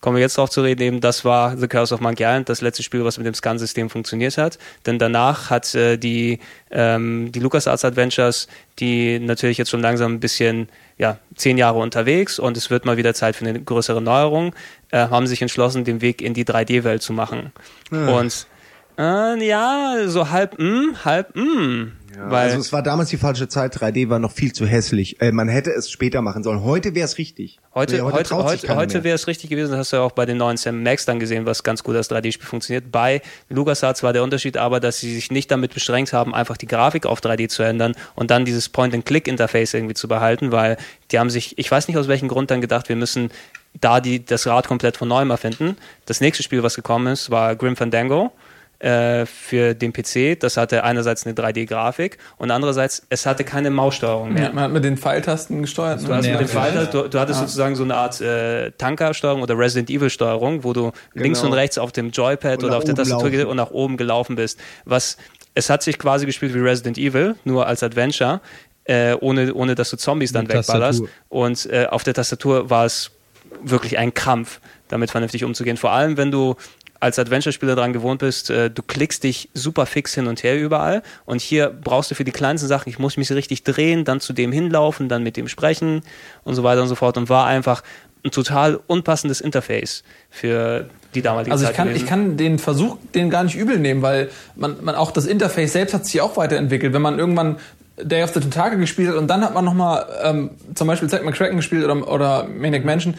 kommen 0.00 0.16
wir 0.16 0.22
jetzt 0.22 0.38
drauf 0.38 0.50
zu 0.50 0.62
reden, 0.62 0.82
eben 0.82 1.00
das 1.00 1.24
war 1.24 1.56
The 1.56 1.68
Curse 1.68 1.94
of 1.94 2.00
Monkey 2.00 2.24
Island, 2.24 2.48
das 2.48 2.60
letzte 2.60 2.82
Spiel, 2.82 3.04
was 3.04 3.18
mit 3.18 3.26
dem 3.26 3.34
Scan-System 3.34 3.90
funktioniert 3.90 4.38
hat. 4.38 4.58
Denn 4.86 4.98
danach 4.98 5.50
hat 5.50 5.74
äh, 5.74 5.96
die, 5.96 6.38
ähm, 6.70 7.32
die 7.32 7.40
LucasArts 7.40 7.84
Adventures, 7.84 8.48
die 8.78 9.18
natürlich 9.18 9.58
jetzt 9.58 9.70
schon 9.70 9.80
langsam 9.80 10.14
ein 10.14 10.20
bisschen, 10.20 10.68
ja, 10.98 11.18
zehn 11.34 11.58
Jahre 11.58 11.78
unterwegs 11.78 12.38
und 12.38 12.56
es 12.56 12.70
wird 12.70 12.84
mal 12.84 12.96
wieder 12.96 13.14
Zeit 13.14 13.36
für 13.36 13.46
eine 13.46 13.60
größere 13.60 14.00
Neuerung, 14.00 14.54
äh, 14.90 15.08
haben 15.08 15.26
sich 15.26 15.42
entschlossen, 15.42 15.84
den 15.84 16.00
Weg 16.00 16.22
in 16.22 16.34
die 16.34 16.44
3D-Welt 16.44 17.02
zu 17.02 17.12
machen. 17.12 17.52
Und 17.90 18.46
äh, 18.98 19.46
ja, 19.46 19.96
so 20.06 20.30
halb, 20.30 20.58
mm, 20.58 21.04
halb, 21.04 21.34
mm. 22.16 22.30
weil 22.30 22.48
also 22.48 22.58
es 22.58 22.72
war 22.72 22.82
damals 22.82 23.10
die 23.10 23.16
falsche 23.16 23.48
Zeit, 23.48 23.76
3D 23.76 24.08
war 24.08 24.18
noch 24.18 24.32
viel 24.32 24.52
zu 24.52 24.66
hässlich. 24.66 25.20
Äh, 25.20 25.32
man 25.32 25.48
hätte 25.48 25.70
es 25.70 25.90
später 25.90 26.22
machen 26.22 26.42
sollen. 26.42 26.62
Heute 26.62 26.94
wäre 26.94 27.04
es 27.04 27.18
richtig. 27.18 27.58
Heute, 27.74 27.96
Nee, 27.96 28.00
heute, 28.00 28.36
heute, 28.36 28.74
heute 28.74 28.94
mehr. 28.94 29.04
wäre 29.04 29.14
es 29.14 29.26
richtig 29.26 29.50
gewesen, 29.50 29.72
das 29.72 29.80
hast 29.80 29.92
du 29.92 29.96
ja 29.96 30.02
auch 30.02 30.12
bei 30.12 30.24
den 30.26 30.38
neuen 30.38 30.56
Sam 30.56 30.82
Max 30.82 31.04
dann 31.04 31.20
gesehen, 31.20 31.46
was 31.46 31.62
ganz 31.62 31.82
gut 31.82 31.94
als 31.94 32.10
3D-Spiel 32.10 32.46
funktioniert. 32.46 32.90
Bei 32.90 33.20
LucasArts 33.50 34.02
war 34.02 34.12
der 34.12 34.22
Unterschied 34.22 34.56
aber, 34.56 34.80
dass 34.80 34.98
sie 34.98 35.14
sich 35.14 35.30
nicht 35.30 35.50
damit 35.50 35.74
beschränkt 35.74 36.12
haben, 36.12 36.34
einfach 36.34 36.56
die 36.56 36.66
Grafik 36.66 37.06
auf 37.06 37.20
3D 37.20 37.48
zu 37.48 37.62
ändern 37.62 37.94
und 38.14 38.30
dann 38.30 38.44
dieses 38.44 38.68
Point-and-Click-Interface 38.70 39.74
irgendwie 39.74 39.94
zu 39.94 40.08
behalten, 40.08 40.52
weil 40.52 40.78
die 41.10 41.18
haben 41.18 41.30
sich, 41.30 41.58
ich 41.58 41.70
weiß 41.70 41.88
nicht 41.88 41.96
aus 41.96 42.08
welchem 42.08 42.28
Grund 42.28 42.50
dann 42.50 42.60
gedacht, 42.60 42.88
wir 42.88 42.96
müssen 42.96 43.30
da 43.80 44.00
die, 44.00 44.24
das 44.24 44.46
Rad 44.46 44.66
komplett 44.66 44.96
von 44.96 45.08
neuem 45.08 45.30
erfinden. 45.30 45.76
Das 46.06 46.20
nächste 46.20 46.42
Spiel, 46.42 46.62
was 46.62 46.76
gekommen 46.76 47.08
ist, 47.08 47.30
war 47.30 47.56
Grim 47.56 47.76
Fandango 47.76 48.32
für 48.78 49.74
den 49.74 49.92
PC. 49.92 50.38
Das 50.38 50.56
hatte 50.56 50.84
einerseits 50.84 51.24
eine 51.26 51.34
3D-Grafik 51.34 52.18
und 52.36 52.50
andererseits, 52.50 53.06
es 53.08 53.24
hatte 53.24 53.42
keine 53.44 53.70
Maussteuerung 53.70 54.34
mehr. 54.34 54.44
Ja, 54.44 54.52
man 54.52 54.64
hat 54.64 54.72
mit 54.72 54.84
den 54.84 54.96
Pfeiltasten 54.96 55.62
gesteuert. 55.62 56.02
ne? 56.02 56.08
Du, 56.08 56.14
hast 56.14 56.24
mit 56.24 56.32
Nervig. 56.32 56.50
Fighter, 56.50 56.86
du, 56.86 57.08
du 57.08 57.18
hattest 57.18 57.40
sozusagen 57.40 57.74
so 57.74 57.84
eine 57.84 57.96
Art 57.96 58.20
äh, 58.20 58.70
Tanker-Steuerung 58.72 59.42
oder 59.42 59.58
Resident 59.58 59.88
Evil-Steuerung, 59.90 60.64
wo 60.64 60.72
du 60.72 60.92
links 61.14 61.42
und 61.42 61.52
rechts 61.52 61.78
auf 61.78 61.92
dem 61.92 62.10
Joypad 62.10 62.58
Und 62.58 62.64
oder 62.66 62.76
auf 62.78 62.84
der 62.84 62.94
Tastatur 62.94 63.30
laufen. 63.30 63.46
und 63.46 63.56
nach 63.56 63.70
oben 63.70 63.96
gelaufen 63.96 64.36
bist. 64.36 64.58
Was 64.84 65.16
es 65.54 65.70
hat 65.70 65.82
sich 65.82 65.98
quasi 65.98 66.26
gespielt 66.26 66.54
wie 66.54 66.58
Resident 66.60 66.98
Evil, 66.98 67.34
nur 67.44 67.66
als 67.66 67.82
Adventure, 67.82 68.40
äh, 68.84 69.14
ohne, 69.14 69.54
ohne 69.54 69.74
dass 69.74 69.90
du 69.90 69.96
Zombies 69.96 70.32
dann 70.32 70.44
Mit 70.46 70.54
wegballerst. 70.54 71.00
Tastatur. 71.00 71.08
Und 71.30 71.66
äh, 71.72 71.86
auf 71.86 72.04
der 72.04 72.12
Tastatur 72.14 72.68
war 72.68 72.84
es 72.84 73.10
wirklich 73.62 73.96
ein 73.96 74.12
Krampf, 74.12 74.60
damit 74.88 75.10
vernünftig 75.10 75.44
umzugehen. 75.44 75.78
Vor 75.78 75.92
allem, 75.92 76.18
wenn 76.18 76.30
du 76.30 76.56
als 77.00 77.18
Adventure-Spieler 77.18 77.76
daran 77.76 77.92
gewohnt 77.92 78.20
bist, 78.20 78.50
äh, 78.50 78.70
du 78.70 78.82
klickst 78.82 79.24
dich 79.24 79.48
super 79.54 79.86
fix 79.86 80.14
hin 80.14 80.26
und 80.26 80.42
her 80.42 80.58
überall 80.58 81.02
und 81.24 81.40
hier 81.40 81.68
brauchst 81.68 82.10
du 82.10 82.14
für 82.14 82.24
die 82.24 82.32
kleinsten 82.32 82.68
Sachen, 82.68 82.88
ich 82.88 82.98
muss 82.98 83.16
mich 83.16 83.30
richtig 83.32 83.64
drehen, 83.64 84.04
dann 84.04 84.20
zu 84.20 84.32
dem 84.32 84.52
hinlaufen, 84.52 85.08
dann 85.08 85.22
mit 85.22 85.36
dem 85.36 85.48
sprechen 85.48 86.02
und 86.44 86.54
so 86.54 86.62
weiter 86.62 86.82
und 86.82 86.88
so 86.88 86.94
fort 86.94 87.16
und 87.16 87.28
war 87.28 87.46
einfach 87.46 87.82
ein 88.24 88.30
total 88.30 88.80
unpassendes 88.86 89.40
Interface 89.40 90.02
für 90.30 90.86
die 91.14 91.22
damalige 91.22 91.52
Also 91.52 91.64
ich 91.64 91.68
Zeit 91.68 91.76
kann, 91.76 91.88
gewesen. 91.88 92.04
ich 92.04 92.08
kann 92.08 92.36
den 92.36 92.58
Versuch 92.58 92.98
den 93.14 93.30
gar 93.30 93.44
nicht 93.44 93.54
übel 93.54 93.78
nehmen, 93.78 94.02
weil 94.02 94.30
man, 94.56 94.76
man 94.82 94.94
auch 94.94 95.12
das 95.12 95.26
Interface 95.26 95.72
selbst 95.72 95.94
hat 95.94 96.06
sich 96.06 96.20
auch 96.20 96.36
weiterentwickelt. 96.36 96.92
Wenn 96.92 97.02
man 97.02 97.18
irgendwann 97.18 97.56
Day 98.02 98.22
of 98.22 98.32
the 98.34 98.40
Tentacle 98.40 98.78
gespielt 98.78 99.08
hat 99.08 99.16
und 99.16 99.28
dann 99.28 99.42
hat 99.42 99.54
man 99.54 99.64
nochmal 99.64 100.06
ähm, 100.22 100.50
zum 100.74 100.86
Beispiel 100.88 101.08
Zack 101.08 101.24
McCracken 101.24 101.56
gespielt 101.56 101.84
oder, 101.84 102.08
oder 102.08 102.46
Maniac 102.46 102.84
Mansion, 102.84 103.14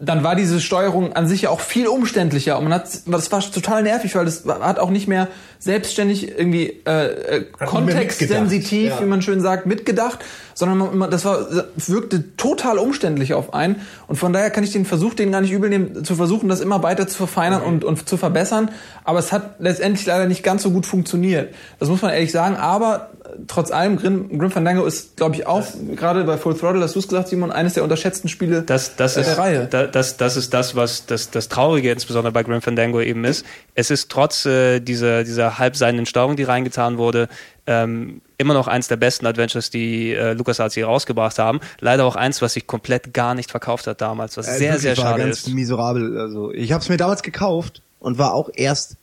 dann 0.00 0.24
war 0.24 0.34
diese 0.34 0.60
Steuerung 0.60 1.12
an 1.12 1.28
sich 1.28 1.42
ja 1.42 1.50
auch 1.50 1.60
viel 1.60 1.86
umständlicher 1.86 2.58
und 2.58 2.64
man 2.64 2.74
hat, 2.74 2.88
das 3.06 3.30
war 3.30 3.40
total 3.40 3.82
nervig, 3.84 4.14
weil 4.16 4.24
das 4.24 4.44
hat 4.44 4.78
auch 4.78 4.90
nicht 4.90 5.06
mehr 5.06 5.28
selbstständig 5.60 6.28
irgendwie 6.28 6.80
äh, 6.86 7.36
äh, 7.36 7.44
kontextsensitiv, 7.64 8.88
ja. 8.88 9.00
wie 9.00 9.04
man 9.04 9.22
schön 9.22 9.40
sagt, 9.40 9.66
mitgedacht, 9.66 10.18
sondern 10.54 10.78
man, 10.78 10.98
man, 10.98 11.10
das 11.10 11.24
war 11.24 11.46
wirkte 11.76 12.36
total 12.36 12.78
umständlich 12.78 13.34
auf 13.34 13.54
einen 13.54 13.76
und 14.08 14.16
von 14.16 14.32
daher 14.32 14.50
kann 14.50 14.64
ich 14.64 14.72
den 14.72 14.86
Versuch, 14.86 15.14
den 15.14 15.30
gar 15.30 15.40
nicht 15.40 15.52
übel 15.52 15.70
nehmen, 15.70 16.04
zu 16.04 16.16
versuchen, 16.16 16.48
das 16.48 16.60
immer 16.60 16.82
weiter 16.82 17.06
zu 17.06 17.16
verfeinern 17.18 17.62
und, 17.62 17.84
und 17.84 18.08
zu 18.08 18.16
verbessern, 18.16 18.70
aber 19.04 19.20
es 19.20 19.30
hat 19.30 19.60
letztendlich 19.60 20.04
leider 20.06 20.26
nicht 20.26 20.42
ganz 20.42 20.62
so 20.62 20.72
gut 20.72 20.86
funktioniert. 20.86 21.54
Das 21.78 21.88
muss 21.88 22.02
man 22.02 22.12
ehrlich 22.12 22.32
sagen, 22.32 22.56
aber 22.56 23.10
trotz 23.46 23.70
allem, 23.70 23.96
Grim, 23.96 24.38
Grim 24.38 24.50
Fandango 24.50 24.84
ist, 24.84 25.16
glaube 25.16 25.34
ich, 25.36 25.46
auch, 25.46 25.64
gerade 25.96 26.24
bei 26.24 26.36
Full 26.36 26.56
Throttle, 26.56 26.82
hast 26.82 26.94
du 26.94 26.98
es 27.00 27.08
gesagt, 27.08 27.28
Simon, 27.28 27.50
eines 27.50 27.74
der 27.74 27.82
unterschätzten 27.82 28.28
Spiele 28.28 28.62
das, 28.62 28.96
das, 28.96 29.14
der 29.14 29.22
ist, 29.24 29.38
Reihe. 29.38 29.66
da, 29.70 29.86
das, 29.86 30.16
das 30.16 30.36
ist 30.36 30.52
das, 30.54 30.74
was 30.76 31.06
das, 31.06 31.30
das 31.30 31.48
Traurige 31.48 31.90
insbesondere 31.90 32.32
bei 32.32 32.42
Grim 32.42 32.62
Fandango 32.62 33.00
eben 33.00 33.24
ist. 33.24 33.44
Es 33.74 33.90
ist 33.90 34.10
trotz 34.10 34.46
äh, 34.46 34.80
dieser, 34.80 35.24
dieser 35.24 35.58
halbseidenen 35.58 36.06
Steuerung, 36.06 36.36
die 36.36 36.44
reingetan 36.44 36.98
wurde, 36.98 37.28
ähm, 37.66 38.20
immer 38.38 38.54
noch 38.54 38.66
eins 38.66 38.88
der 38.88 38.96
besten 38.96 39.26
Adventures, 39.26 39.70
die 39.70 40.12
äh, 40.12 40.32
LucasArts 40.32 40.74
hier 40.74 40.86
rausgebracht 40.86 41.38
haben. 41.38 41.60
Leider 41.80 42.04
auch 42.04 42.16
eins, 42.16 42.42
was 42.42 42.54
sich 42.54 42.66
komplett 42.66 43.14
gar 43.14 43.34
nicht 43.34 43.50
verkauft 43.50 43.86
hat 43.86 44.00
damals, 44.00 44.36
was 44.36 44.48
Äh, 44.48 44.58
sehr, 44.58 44.78
sehr 44.78 44.96
war 44.96 45.04
schade 45.04 45.22
ganz 45.22 45.46
ist. 45.46 45.48
miserabel. 45.54 46.18
Also 46.18 46.52
ich 46.52 46.72
habe 46.72 46.82
es 46.82 46.88
mir 46.88 46.96
damals 46.96 47.22
gekauft 47.22 47.82
und 48.00 48.18
war 48.18 48.34
auch 48.34 48.50
erst. 48.54 48.96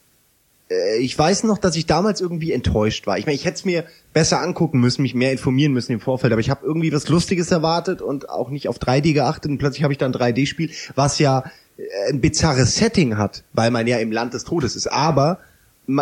Äh, 0.69 0.97
ich 0.99 1.17
weiß 1.17 1.43
noch, 1.43 1.57
dass 1.57 1.75
ich 1.75 1.85
damals 1.85 2.21
irgendwie 2.21 2.51
enttäuscht 2.51 3.07
war. 3.07 3.17
Ich 3.17 3.25
meine, 3.25 3.35
ich 3.35 3.45
hätte 3.45 3.57
es 3.57 3.65
mir 3.65 3.85
besser 4.13 4.41
angucken 4.41 4.79
müssen, 4.79 5.01
mich 5.01 5.13
mehr 5.15 5.31
informieren 5.31 5.73
müssen 5.73 5.91
im 5.91 5.99
Vorfeld, 5.99 6.31
aber 6.33 6.39
ich 6.39 6.49
habe 6.49 6.65
irgendwie 6.65 6.91
was 6.91 7.07
Lustiges 7.09 7.51
erwartet 7.51 8.01
und 8.01 8.29
auch 8.29 8.49
nicht 8.49 8.67
auf 8.67 8.77
3D 8.79 9.13
geachtet 9.13 9.51
und 9.51 9.57
plötzlich 9.57 9.83
habe 9.83 9.93
ich 9.93 9.97
da 9.99 10.05
ein 10.05 10.13
3D-Spiel, 10.13 10.71
was 10.95 11.19
ja 11.19 11.43
äh, 11.77 11.83
ein 12.11 12.21
bizarres 12.21 12.75
Setting 12.75 13.17
hat, 13.17 13.43
weil 13.53 13.71
man 13.71 13.87
ja 13.87 13.97
im 13.97 14.11
Land 14.11 14.33
des 14.33 14.43
Todes 14.43 14.75
ist. 14.75 14.87
Aber 14.87 15.39
äh, 15.87 16.01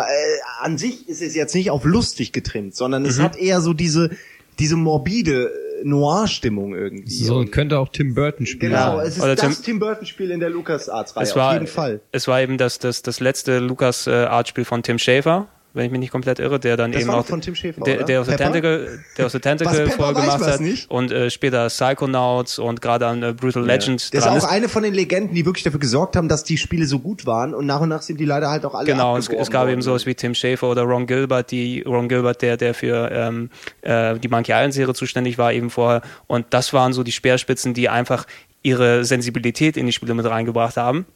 an 0.60 0.78
sich 0.78 1.08
ist 1.08 1.22
es 1.22 1.34
jetzt 1.34 1.54
nicht 1.54 1.70
auf 1.70 1.84
lustig 1.84 2.32
getrimmt, 2.32 2.74
sondern 2.74 3.02
Mhm. 3.02 3.08
es 3.08 3.18
hat 3.20 3.36
eher 3.36 3.60
so 3.60 3.72
diese 3.74 4.10
diese 4.58 4.74
morbide 4.76 5.44
äh, 5.44 5.50
Noir-Stimmung 5.84 6.74
irgendwie. 6.74 7.10
So 7.24 7.36
Und- 7.38 7.50
könnte 7.52 7.78
auch 7.78 7.88
Tim 7.88 8.14
Burton 8.14 8.46
spielen. 8.46 8.72
Genau, 8.72 9.00
es 9.00 9.16
ist 9.16 9.22
Oder 9.22 9.36
das 9.36 9.56
Tim- 9.56 9.64
Tim, 9.64 9.78
Burton-Spiel 9.78 10.30
in 10.30 10.40
der 10.40 10.50
LucasArts-Reihe, 10.50 11.22
Es 11.24 11.36
war, 11.36 11.48
auf 11.48 11.52
jeden 11.54 11.66
Fall. 11.66 12.00
es 12.12 12.28
war 12.28 12.40
eben 12.40 12.58
das, 12.58 12.78
das, 12.78 13.02
das 13.02 13.20
letzte 13.20 13.58
Lucas-Art-Spiel 13.58 14.64
von 14.64 14.82
Tim 14.82 14.98
Schafer, 14.98 15.48
wenn 15.74 15.84
ich 15.86 15.90
mich 15.90 16.00
nicht 16.00 16.10
komplett 16.10 16.38
irre, 16.38 16.58
der 16.58 16.76
dann 16.76 16.92
Das 16.92 17.02
eben 17.02 17.10
war 17.10 17.18
auch 17.18 17.26
von 17.26 17.40
Tim 17.40 17.54
Schafer, 17.54 17.82
der, 17.82 18.04
der 18.04 18.20
aus 18.20 18.26
der? 18.26 18.36
Tentacle, 18.36 19.00
der 19.16 19.26
aus 19.26 19.32
der 19.32 19.40
Tentacle 19.40 19.86
weiß 19.86 19.96
gemacht 19.96 20.40
hat 20.40 20.60
nicht? 20.60 20.90
und 20.90 21.12
äh, 21.12 21.30
später 21.30 21.68
Psychonauts 21.68 22.58
und 22.58 22.80
gerade 22.80 23.06
an 23.06 23.22
äh, 23.22 23.32
Brutal 23.32 23.64
Legend 23.64 24.14
Das 24.14 24.24
ist 24.24 24.44
auch 24.44 24.48
eine 24.48 24.68
von 24.68 24.82
den 24.82 24.94
Legenden, 24.94 25.34
die 25.34 25.44
wirklich 25.44 25.64
dafür 25.64 25.80
gesorgt 25.80 26.16
haben, 26.16 26.28
dass 26.28 26.44
die 26.44 26.56
Spiele 26.56 26.86
so 26.86 26.98
gut 26.98 27.26
waren 27.26 27.54
und 27.54 27.66
nach 27.66 27.80
und 27.80 27.88
nach 27.90 28.02
sind 28.02 28.18
die 28.18 28.24
leider 28.24 28.50
halt 28.50 28.64
auch 28.64 28.74
alle 28.74 28.86
Genau, 28.86 29.16
es, 29.16 29.28
es 29.28 29.50
gab 29.50 29.62
worden. 29.62 29.72
eben 29.72 29.82
sowas 29.82 30.06
wie 30.06 30.14
Tim 30.14 30.34
Schafer 30.34 30.68
oder 30.68 30.82
Ron 30.82 31.06
Gilbert, 31.06 31.50
die 31.50 31.82
Ron 31.82 32.08
Gilbert, 32.08 32.42
der, 32.42 32.56
der 32.56 32.74
für 32.74 33.10
ähm, 33.12 33.50
äh, 33.82 34.18
die 34.18 34.28
Monkey 34.28 34.52
Island 34.52 34.74
Serie 34.74 34.94
zuständig 34.94 35.38
war 35.38 35.52
eben 35.52 35.70
vorher. 35.70 36.02
Und 36.26 36.46
das 36.50 36.72
waren 36.72 36.92
so 36.92 37.02
die 37.02 37.12
Speerspitzen, 37.12 37.74
die 37.74 37.88
einfach 37.88 38.26
ihre 38.62 39.04
Sensibilität 39.04 39.76
in 39.76 39.86
die 39.86 39.92
Spiele 39.92 40.14
mit 40.14 40.26
reingebracht 40.26 40.76
haben. 40.76 41.06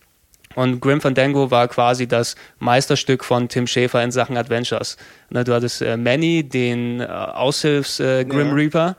Und 0.54 0.80
Grim 0.80 1.00
Fandango 1.00 1.50
war 1.50 1.68
quasi 1.68 2.06
das 2.06 2.34
Meisterstück 2.58 3.24
von 3.24 3.48
Tim 3.48 3.66
Schafer 3.66 4.02
in 4.02 4.10
Sachen 4.10 4.36
Adventures. 4.36 4.96
Ne, 5.30 5.44
du 5.44 5.54
hattest 5.54 5.82
äh, 5.82 5.96
Manny, 5.96 6.42
den 6.42 7.00
äh, 7.00 7.04
Aushilfs 7.04 8.00
äh, 8.00 8.24
Grim 8.24 8.48
Ja. 8.48 8.54
Reaper, 8.54 8.96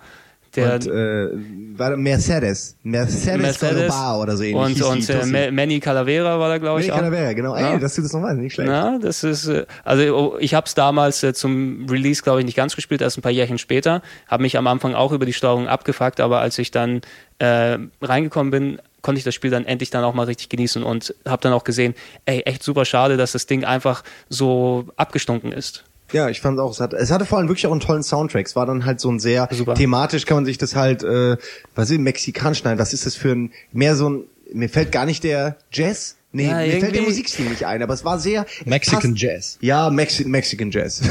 der 0.55 0.73
und, 0.75 0.87
äh, 0.87 1.79
war 1.79 1.97
Mercedes. 1.97 2.75
Mercedes, 2.83 3.41
Mercedes 3.41 3.87
Bar 3.87 4.19
oder 4.19 4.37
so 4.37 4.43
ähnlich. 4.43 4.83
und, 4.83 5.09
und 5.09 5.09
äh, 5.09 5.51
Manny 5.51 5.79
Calavera 5.79 6.39
war 6.39 6.49
da, 6.49 6.57
glaube 6.59 6.81
ich, 6.81 6.91
auch. 6.91 6.97
Calavera, 6.97 7.33
genau. 7.33 7.57
Ja. 7.57 7.73
Ey, 7.73 7.79
dass 7.79 7.95
du 7.95 8.03
das 8.03 8.13
noch 8.13 8.21
weißt, 8.21 8.37
nicht 8.37 8.53
schlecht. 8.53 8.69
Ja, 8.69 8.99
das 8.99 9.23
ist, 9.23 9.47
äh, 9.47 9.65
also 9.83 10.03
oh, 10.15 10.37
ich 10.39 10.53
habe 10.53 10.67
es 10.67 10.75
damals 10.75 11.23
äh, 11.23 11.33
zum 11.33 11.87
Release, 11.89 12.21
glaube 12.21 12.39
ich, 12.39 12.45
nicht 12.45 12.55
ganz 12.55 12.75
gespielt, 12.75 13.01
erst 13.01 13.17
ein 13.17 13.21
paar 13.23 13.31
Jährchen 13.31 13.57
später. 13.57 14.01
Habe 14.27 14.43
mich 14.43 14.57
am 14.57 14.67
Anfang 14.67 14.93
auch 14.93 15.11
über 15.11 15.25
die 15.25 15.33
Steuerung 15.33 15.67
abgefuckt, 15.67 16.19
aber 16.19 16.39
als 16.39 16.59
ich 16.59 16.69
dann 16.69 17.01
äh, 17.39 17.79
reingekommen 18.01 18.51
bin, 18.51 18.79
konnte 19.03 19.19
ich 19.19 19.23
das 19.23 19.35
Spiel 19.35 19.51
dann 19.51 19.65
endlich 19.65 19.91
dann 19.91 20.03
auch 20.03 20.15
mal 20.15 20.23
richtig 20.25 20.49
genießen 20.49 20.81
und 20.81 21.13
habe 21.27 21.41
dann 21.43 21.53
auch 21.53 21.63
gesehen, 21.63 21.93
ey, 22.25 22.39
echt 22.41 22.63
super 22.63 22.85
schade, 22.85 23.15
dass 23.17 23.33
das 23.33 23.45
Ding 23.45 23.63
einfach 23.63 24.03
so 24.29 24.87
abgestunken 24.95 25.51
ist. 25.51 25.83
Ja, 26.11 26.29
ich 26.29 26.41
fand 26.41 26.59
auch, 26.59 26.71
es, 26.71 26.79
hat, 26.79 26.93
es 26.93 27.11
hatte 27.11 27.25
vor 27.25 27.37
allem 27.37 27.47
wirklich 27.47 27.65
auch 27.67 27.71
einen 27.71 27.79
tollen 27.79 28.03
Soundtrack. 28.03 28.45
Es 28.45 28.55
war 28.55 28.65
dann 28.65 28.85
halt 28.85 28.99
so 28.99 29.11
ein 29.11 29.19
sehr 29.19 29.47
Super. 29.51 29.75
thematisch 29.75 30.25
kann 30.25 30.37
man 30.37 30.45
sich 30.45 30.57
das 30.57 30.75
halt, 30.75 31.03
äh, 31.03 31.37
was 31.75 31.89
ist 31.91 31.99
mexikanisch? 31.99 32.63
Nein, 32.63 32.79
was 32.79 32.93
ist 32.93 33.05
das 33.05 33.15
für 33.15 33.31
ein 33.31 33.51
mehr 33.71 33.95
so 33.95 34.09
ein 34.09 34.23
mir 34.53 34.69
fällt 34.69 34.91
gar 34.91 35.05
nicht 35.05 35.23
der 35.23 35.57
Jazz. 35.71 36.15
Nee, 36.31 36.47
Ja, 36.49 36.57
mir 36.57 36.79
fällt 36.79 36.95
der 36.95 37.01
Musikstil 37.03 37.49
nicht 37.49 37.65
ein, 37.65 37.81
aber 37.81 37.93
es 37.93 38.05
war 38.05 38.19
sehr 38.19 38.45
Mexican 38.65 39.11
passt- 39.13 39.21
Jazz. 39.21 39.57
Ja, 39.61 39.89
Mexi 39.89 40.25
Mexican 40.25 40.69
Jazz. 40.71 41.01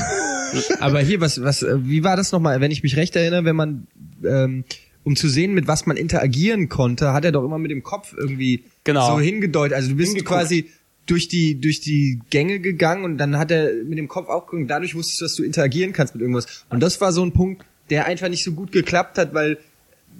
Aber 0.81 1.01
hier, 1.01 1.21
was, 1.21 1.43
was, 1.43 1.63
äh, 1.63 1.77
wie 1.85 2.05
war 2.05 2.17
das 2.17 2.31
nochmal, 2.33 2.61
wenn 2.61 2.71
ich 2.71 2.83
mich 2.83 2.97
recht 2.97 3.17
erinnere, 3.17 3.45
wenn 3.45 3.57
man, 3.57 3.87
ähm, 4.25 4.65
um 5.05 5.17
zu 5.17 5.29
sehen, 5.29 5.53
mit 5.55 5.67
was 5.67 5.87
man 5.87 5.97
interagieren 5.97 6.69
konnte, 6.69 7.13
hat 7.13 7.25
er 7.25 7.33
doch 7.33 7.45
immer 7.45 7.59
mit 7.59 7.71
dem 7.71 7.83
Kopf 7.83 8.15
irgendwie 8.17 8.65
Genau. 8.85 9.15
so 9.17 9.21
hingedeutet. 9.21 9.75
Also 9.75 9.91
du 9.91 9.97
bist 9.97 10.11
Hingeguckt. 10.13 10.29
quasi 10.41 10.71
durch 11.07 11.29
die, 11.29 11.61
durch 11.61 11.81
die 11.81 12.21
Gänge 12.31 12.61
gegangen 12.61 13.05
und 13.05 13.19
dann 13.19 13.37
hat 13.37 13.51
er 13.51 13.73
mit 13.85 13.99
dem 13.99 14.09
Kopf 14.09 14.29
auch 14.29 14.47
geguckt. 14.47 14.71
Dadurch 14.71 14.95
wusstest 14.95 15.21
du, 15.21 15.25
dass 15.25 15.35
du 15.35 15.43
interagieren 15.43 15.93
kannst 15.93 16.15
mit 16.15 16.23
irgendwas. 16.23 16.65
Und 16.71 16.81
das 16.81 17.01
war 17.01 17.13
so 17.13 17.25
ein 17.25 17.33
Punkt, 17.33 17.65
der 17.91 18.07
einfach 18.07 18.29
nicht 18.29 18.45
so 18.45 18.53
gut 18.53 18.71
geklappt 18.73 19.19
hat, 19.19 19.35
weil 19.35 19.59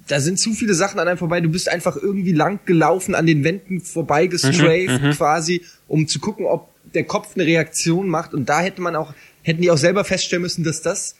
da 0.07 0.19
sind 0.19 0.37
zu 0.39 0.51
viele 0.53 0.73
Sachen 0.73 0.99
an 0.99 1.07
einem 1.07 1.17
vorbei. 1.17 1.39
Du 1.39 1.49
bist 1.49 1.69
einfach 1.69 1.95
irgendwie 1.95 2.33
lang 2.33 2.59
gelaufen, 2.65 3.15
an 3.15 3.25
den 3.25 3.43
Wänden 3.45 3.79
vorbei 3.79 4.27
gestrafed 4.27 5.15
quasi, 5.15 5.61
um 5.87 6.07
zu 6.07 6.19
gucken, 6.19 6.45
ob 6.45 6.69
der 6.93 7.05
Kopf 7.05 7.35
eine 7.35 7.45
Reaktion 7.45 8.09
macht. 8.09 8.33
Und 8.33 8.49
da 8.49 8.59
hätte 8.59 8.81
man 8.81 8.95
auch, 8.97 9.13
hätten 9.43 9.61
die 9.61 9.71
auch 9.71 9.77
selber 9.77 10.03
feststellen 10.03 10.41
müssen, 10.41 10.63
dass 10.65 10.81
das 10.81 11.15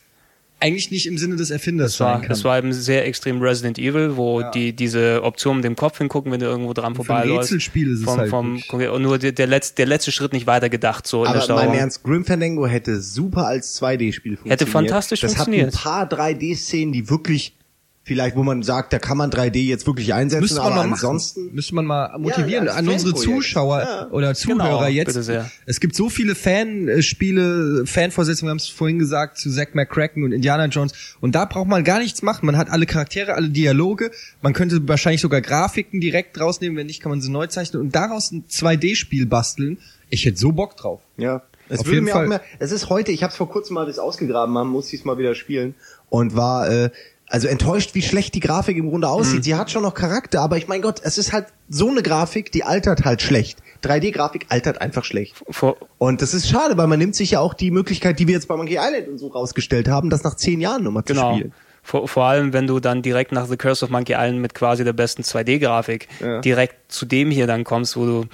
eigentlich 0.63 0.91
nicht 0.91 1.05
im 1.07 1.17
Sinne 1.17 1.35
des 1.35 1.51
Erfinders 1.51 1.91
Das 1.91 1.99
war, 1.99 2.13
sein 2.13 2.21
kann. 2.21 2.29
das 2.29 2.43
war 2.45 2.57
eben 2.57 2.71
sehr 2.71 3.05
extrem 3.05 3.41
Resident 3.41 3.77
Evil, 3.77 4.15
wo 4.15 4.41
die 4.53 4.73
diese 4.73 5.21
Option 5.23 5.57
mit 5.57 5.65
dem 5.65 5.75
Kopf 5.75 5.97
hingucken, 5.97 6.31
wenn 6.31 6.39
du 6.39 6.45
irgendwo 6.45 6.73
dran 6.73 6.95
vorbeiläufst. 6.95 7.51
Rätselspiel 7.51 7.91
ist 7.91 7.99
es 7.99 8.05
vom, 8.05 8.17
halt 8.17 8.29
vom, 8.29 8.63
und 8.69 9.01
nur 9.01 9.17
der, 9.17 9.33
der, 9.33 9.47
letzte, 9.47 9.75
der 9.75 9.87
letzte 9.87 10.13
Schritt 10.13 10.31
nicht 10.31 10.47
weiter 10.47 10.69
gedacht, 10.69 11.05
so 11.05 11.25
in 11.25 11.33
der 11.33 11.43
Aber 11.43 11.65
mein 11.65 11.73
Ernst, 11.73 12.03
Grim 12.03 12.23
Fandango 12.23 12.65
hätte 12.65 13.01
super 13.01 13.45
als 13.45 13.79
2D-Spiel 13.81 14.37
funktioniert. 14.37 14.69
fantastisch 14.69 15.19
das 15.19 15.35
funktioniert. 15.35 15.75
hat 15.85 16.03
ein 16.03 16.09
paar 16.09 16.27
3D-Szenen, 16.29 16.93
die 16.93 17.09
wirklich 17.09 17.57
vielleicht, 18.05 18.35
wo 18.35 18.43
man 18.43 18.63
sagt, 18.63 18.91
da 18.93 18.99
kann 18.99 19.17
man 19.17 19.31
3D 19.31 19.59
jetzt 19.61 19.87
wirklich 19.87 20.13
einsetzen, 20.13 20.41
Müsste 20.41 20.57
man 20.59 20.65
aber 20.73 20.75
mal 20.83 20.91
ansonsten 20.91 21.45
machen. 21.45 21.55
Müsste 21.55 21.75
man 21.75 21.85
mal 21.85 22.17
motivieren 22.19 22.67
als 22.67 22.77
an 22.77 22.87
unsere. 22.89 23.13
Zuschauer 23.15 23.79
Ja. 23.81 24.07
oder 24.11 24.35
Zuhörer 24.35 24.57
Genau, 24.57 24.85
jetzt. 24.87 25.07
bitte 25.07 25.23
sehr. 25.23 25.49
Es 25.65 25.79
gibt 25.79 25.95
so 25.95 26.09
viele 26.09 26.35
Fanspiele, 26.35 27.85
Fanvorsätze, 27.85 28.43
wir 28.43 28.49
haben 28.49 28.57
es 28.57 28.67
vorhin 28.67 28.99
gesagt, 28.99 29.37
zu 29.37 29.49
Zack 29.51 29.75
McCracken 29.75 30.23
und 30.23 30.31
Indiana 30.31 30.65
Jones. 30.65 30.93
Und 31.21 31.35
da 31.35 31.45
braucht 31.45 31.67
man 31.67 31.83
gar 31.83 31.99
nichts 31.99 32.21
machen. 32.21 32.45
Man 32.45 32.57
hat 32.57 32.69
alle 32.69 32.85
Charaktere, 32.85 33.33
alle 33.35 33.49
Dialoge. 33.49 34.11
Man 34.41 34.53
könnte 34.53 34.85
wahrscheinlich 34.87 35.21
sogar 35.21 35.41
Grafiken 35.41 36.01
direkt 36.01 36.39
rausnehmen. 36.39 36.77
Wenn 36.77 36.87
nicht, 36.87 37.01
kann 37.01 37.09
man 37.09 37.21
sie 37.21 37.31
neu 37.31 37.47
zeichnen 37.47 37.81
und 37.81 37.95
daraus 37.95 38.31
ein 38.31 38.45
2D-Spiel 38.49 39.25
basteln. 39.25 39.77
Ich 40.09 40.25
hätte 40.25 40.37
so 40.37 40.51
Bock 40.51 40.77
drauf. 40.77 41.01
Ja. 41.17 41.41
Es 41.69 41.79
Auf 41.79 41.85
würde 41.85 41.95
jeden 41.95 42.05
mir 42.05 42.11
Fall. 42.11 42.25
auch 42.25 42.29
mehr, 42.29 42.41
es 42.59 42.71
ist 42.73 42.89
heute, 42.89 43.13
ich 43.13 43.23
habe 43.23 43.31
es 43.31 43.37
vor 43.37 43.49
kurzem 43.49 43.75
mal 43.75 43.85
das 43.85 43.97
ausgegraben 43.97 44.55
haben, 44.57 44.69
musste 44.69 44.95
ich 44.95 45.01
es 45.01 45.05
mal 45.05 45.17
wieder 45.17 45.33
spielen 45.33 45.75
und 46.09 46.35
war 46.35 46.69
äh, 46.69 46.89
also 47.33 47.47
enttäuscht, 47.47 47.95
wie 47.95 48.03
schlecht 48.03 48.35
die 48.35 48.39
Grafik 48.39 48.77
im 48.77 48.89
Grunde 48.91 49.07
aussieht. 49.09 49.39
Mhm. 49.39 49.43
Sie 49.43 49.55
hat 49.55 49.71
schon 49.71 49.81
noch 49.81 49.95
Charakter, 49.95 50.39
aber 50.41 50.57
ich 50.57 50.67
mein 50.67 50.83
Gott, 50.83 51.01
es 51.03 51.17
ist 51.17 51.33
halt 51.33 51.47
so 51.67 51.89
eine 51.89 52.03
Grafik, 52.03 52.51
die 52.51 52.63
altert 52.63 53.05
halt 53.05 53.23
schlecht. 53.23 53.57
3D-Grafik 53.83 54.45
altert 54.49 54.81
einfach 54.81 55.03
schlecht. 55.03 55.41
Vor, 55.49 55.77
Und 55.97 56.21
das 56.21 56.35
ist 56.35 56.47
schade, 56.47 56.77
weil 56.77 56.85
man 56.85 56.99
nimmt 56.99 57.15
sich 57.15 57.31
ja 57.31 57.39
auch 57.39 57.55
die 57.55 57.71
Möglichkeit, 57.71 58.19
die 58.19 58.27
wir 58.27 58.35
jetzt 58.35 58.47
bei 58.47 58.55
Monkey 58.55 58.77
Island 58.79 59.07
und 59.07 59.17
so 59.17 59.29
rausgestellt 59.29 59.87
haben, 59.87 60.11
das 60.11 60.23
nach 60.23 60.35
zehn 60.35 60.61
Jahren 60.61 60.83
nochmal 60.83 61.03
zu 61.05 61.13
genau. 61.15 61.33
spielen. 61.33 61.53
Vor, 61.81 62.07
vor 62.07 62.25
allem, 62.25 62.53
wenn 62.53 62.67
du 62.67 62.79
dann 62.79 63.01
direkt 63.01 63.31
nach 63.31 63.47
The 63.47 63.57
Curse 63.57 63.83
of 63.83 63.91
Monkey 63.91 64.13
Island 64.13 64.39
mit 64.39 64.53
quasi 64.53 64.83
der 64.83 64.93
besten 64.93 65.23
2D-Grafik 65.23 66.07
Ja. 66.21 66.39
direkt 66.39 66.91
zu 66.91 67.07
dem 67.07 67.31
hier 67.31 67.47
dann 67.47 67.63
kommst, 67.63 67.97
wo 67.97 68.05
du, 68.05 68.25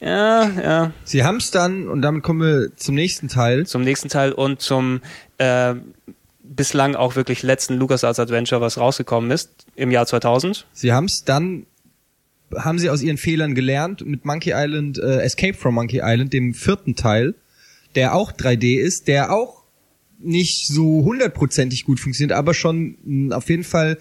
ja, 0.00 0.48
ja, 0.48 0.92
Sie 1.02 1.24
haben 1.24 1.36
es 1.38 1.50
dann, 1.50 1.88
und 1.88 2.02
damit 2.02 2.22
kommen 2.22 2.40
wir 2.40 2.76
zum 2.76 2.94
nächsten 2.94 3.26
Teil. 3.28 3.66
zum 3.66 3.82
nächsten 3.82 4.08
Teil 4.08 4.32
und 4.32 4.60
zum 4.62 5.00
äh, 5.38 5.74
bislang 6.56 6.94
auch 6.94 7.16
wirklich 7.16 7.42
letzten 7.42 7.74
LucasArts 7.74 8.18
Adventure, 8.18 8.60
was 8.60 8.78
rausgekommen 8.78 9.30
ist 9.30 9.66
im 9.74 9.90
Jahr 9.90 10.06
2000. 10.06 10.66
Sie 10.72 10.92
haben 10.92 11.06
es 11.06 11.24
dann, 11.24 11.66
haben 12.56 12.78
sie 12.78 12.90
aus 12.90 13.02
ihren 13.02 13.16
Fehlern 13.16 13.54
gelernt 13.54 14.04
mit 14.06 14.24
Monkey 14.24 14.52
Island, 14.54 14.98
äh, 14.98 15.20
Escape 15.20 15.54
from 15.54 15.74
Monkey 15.74 16.00
Island, 16.02 16.32
dem 16.32 16.54
vierten 16.54 16.96
Teil, 16.96 17.34
der 17.94 18.14
auch 18.14 18.32
3D 18.32 18.78
ist, 18.78 19.08
der 19.08 19.32
auch 19.32 19.64
nicht 20.18 20.66
so 20.68 21.04
hundertprozentig 21.04 21.84
gut 21.84 22.00
funktioniert, 22.00 22.36
aber 22.36 22.54
schon 22.54 22.96
mh, 23.04 23.36
auf 23.36 23.48
jeden 23.48 23.64
Fall, 23.64 23.98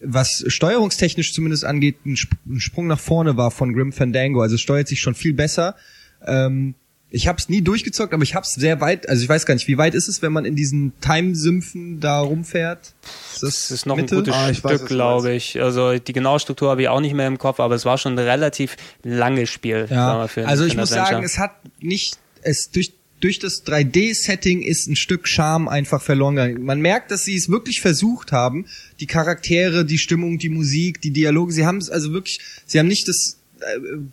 was 0.00 0.44
steuerungstechnisch 0.46 1.32
zumindest 1.32 1.64
angeht, 1.64 2.04
ein, 2.06 2.14
Sp 2.18 2.34
ein 2.46 2.60
Sprung 2.60 2.86
nach 2.86 3.00
vorne 3.00 3.36
war 3.36 3.50
von 3.50 3.72
Grim 3.72 3.92
Fandango. 3.92 4.40
Also 4.40 4.56
steuert 4.56 4.88
sich 4.88 5.00
schon 5.00 5.14
viel 5.14 5.32
besser. 5.32 5.76
Ähm, 6.26 6.74
ich 7.12 7.28
habe 7.28 7.38
es 7.38 7.48
nie 7.48 7.60
durchgezockt, 7.62 8.14
aber 8.14 8.22
ich 8.22 8.34
habe 8.34 8.44
es 8.44 8.54
sehr 8.54 8.80
weit, 8.80 9.08
also 9.08 9.22
ich 9.22 9.28
weiß 9.28 9.44
gar 9.46 9.54
nicht, 9.54 9.68
wie 9.68 9.76
weit 9.78 9.94
ist 9.94 10.08
es, 10.08 10.22
wenn 10.22 10.32
man 10.32 10.44
in 10.46 10.56
diesen 10.56 10.92
Time-Sümpfen 11.00 12.00
da 12.00 12.20
rumfährt? 12.20 12.94
Ist 13.34 13.42
Das 13.42 13.70
ist 13.70 13.86
noch 13.86 13.96
Mitte? 13.96 14.16
ein 14.16 14.18
gutes 14.24 14.34
Ah, 14.34 14.54
Stück, 14.54 14.86
glaube 14.86 15.32
ich. 15.34 15.60
Also 15.60 15.98
die 15.98 16.12
genaue 16.12 16.40
Struktur 16.40 16.70
habe 16.70 16.82
ich 16.82 16.88
auch 16.88 17.00
nicht 17.00 17.14
mehr 17.14 17.26
im 17.26 17.38
Kopf, 17.38 17.60
aber 17.60 17.74
es 17.74 17.84
war 17.84 17.98
schon 17.98 18.14
ein 18.14 18.18
relativ 18.18 18.76
langes 19.04 19.50
Spiel. 19.50 19.86
Ja, 19.90 20.26
für 20.26 20.48
also 20.48 20.64
ich 20.64 20.76
muss 20.76 20.88
sagen, 20.88 21.22
es 21.22 21.38
hat 21.38 21.52
nicht, 21.80 22.16
es 22.40 22.70
durch, 22.70 22.92
durch 23.20 23.38
das 23.38 23.64
3D-Setting 23.66 24.62
ist 24.62 24.88
ein 24.88 24.96
Stück 24.96 25.28
Charme 25.28 25.68
einfach 25.68 26.00
verloren 26.02 26.36
gegangen. 26.36 26.64
Man 26.64 26.80
merkt, 26.80 27.10
dass 27.10 27.24
sie 27.24 27.36
es 27.36 27.48
wirklich 27.50 27.80
versucht 27.80 28.32
haben, 28.32 28.66
die 29.00 29.06
Charaktere, 29.06 29.84
die 29.84 29.98
Stimmung, 29.98 30.38
die 30.38 30.48
Musik, 30.48 31.00
die 31.02 31.10
Dialoge, 31.12 31.52
sie 31.52 31.66
haben 31.66 31.76
es 31.76 31.90
also 31.90 32.12
wirklich, 32.12 32.40
sie 32.66 32.78
haben 32.78 32.88
nicht 32.88 33.06
das 33.06 33.36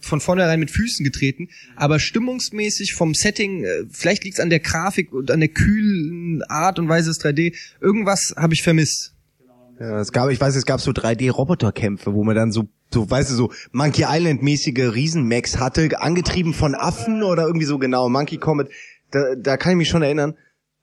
von 0.02 0.20
vornherein 0.20 0.60
mit 0.60 0.72
Füßen 0.72 1.04
getreten, 1.04 1.50
aber 1.76 2.00
stimmungsmäßig 2.00 2.94
vom 2.94 3.14
Setting, 3.14 3.64
äh, 3.64 3.86
vielleicht 3.90 4.24
liegt 4.24 4.38
es 4.38 4.40
an 4.40 4.50
der 4.50 4.60
Grafik 4.60 5.12
und 5.12 5.32
an 5.32 5.40
der 5.40 5.50
kühlen 5.50 6.44
Art 6.44 6.80
und 6.80 6.90
Weise 6.90 7.10
des 7.10 7.20
3D, 7.20 7.56
irgendwas 7.82 8.34
habe 8.38 8.54
ich 8.54 8.64
vermisst. 8.64 9.14
Ja, 9.80 10.02
es 10.02 10.12
gab, 10.12 10.30
ich 10.30 10.42
weiß, 10.42 10.56
es 10.56 10.66
gab 10.66 10.82
so 10.82 10.92
3D-Roboterkämpfe, 10.92 12.14
wo 12.14 12.24
man 12.26 12.36
dann 12.36 12.52
so, 12.52 12.68
so, 12.94 13.10
weißt 13.10 13.32
du, 13.32 13.36
so 13.36 13.52
Monkey 13.72 14.06
Island-mäßige 14.08 14.94
Riesenmax 14.94 15.58
hatte, 15.58 16.02
angetrieben 16.02 16.54
von 16.54 16.76
Affen 16.76 17.24
oder 17.24 17.44
irgendwie 17.44 17.66
so 17.66 17.78
genau, 17.78 18.10
Monkey 18.10 18.38
Comet. 18.38 18.70
Da, 19.12 19.36
da 19.36 19.56
kann 19.56 19.72
ich 19.72 19.78
mich 19.78 19.90
schon 19.90 20.02
erinnern. 20.02 20.36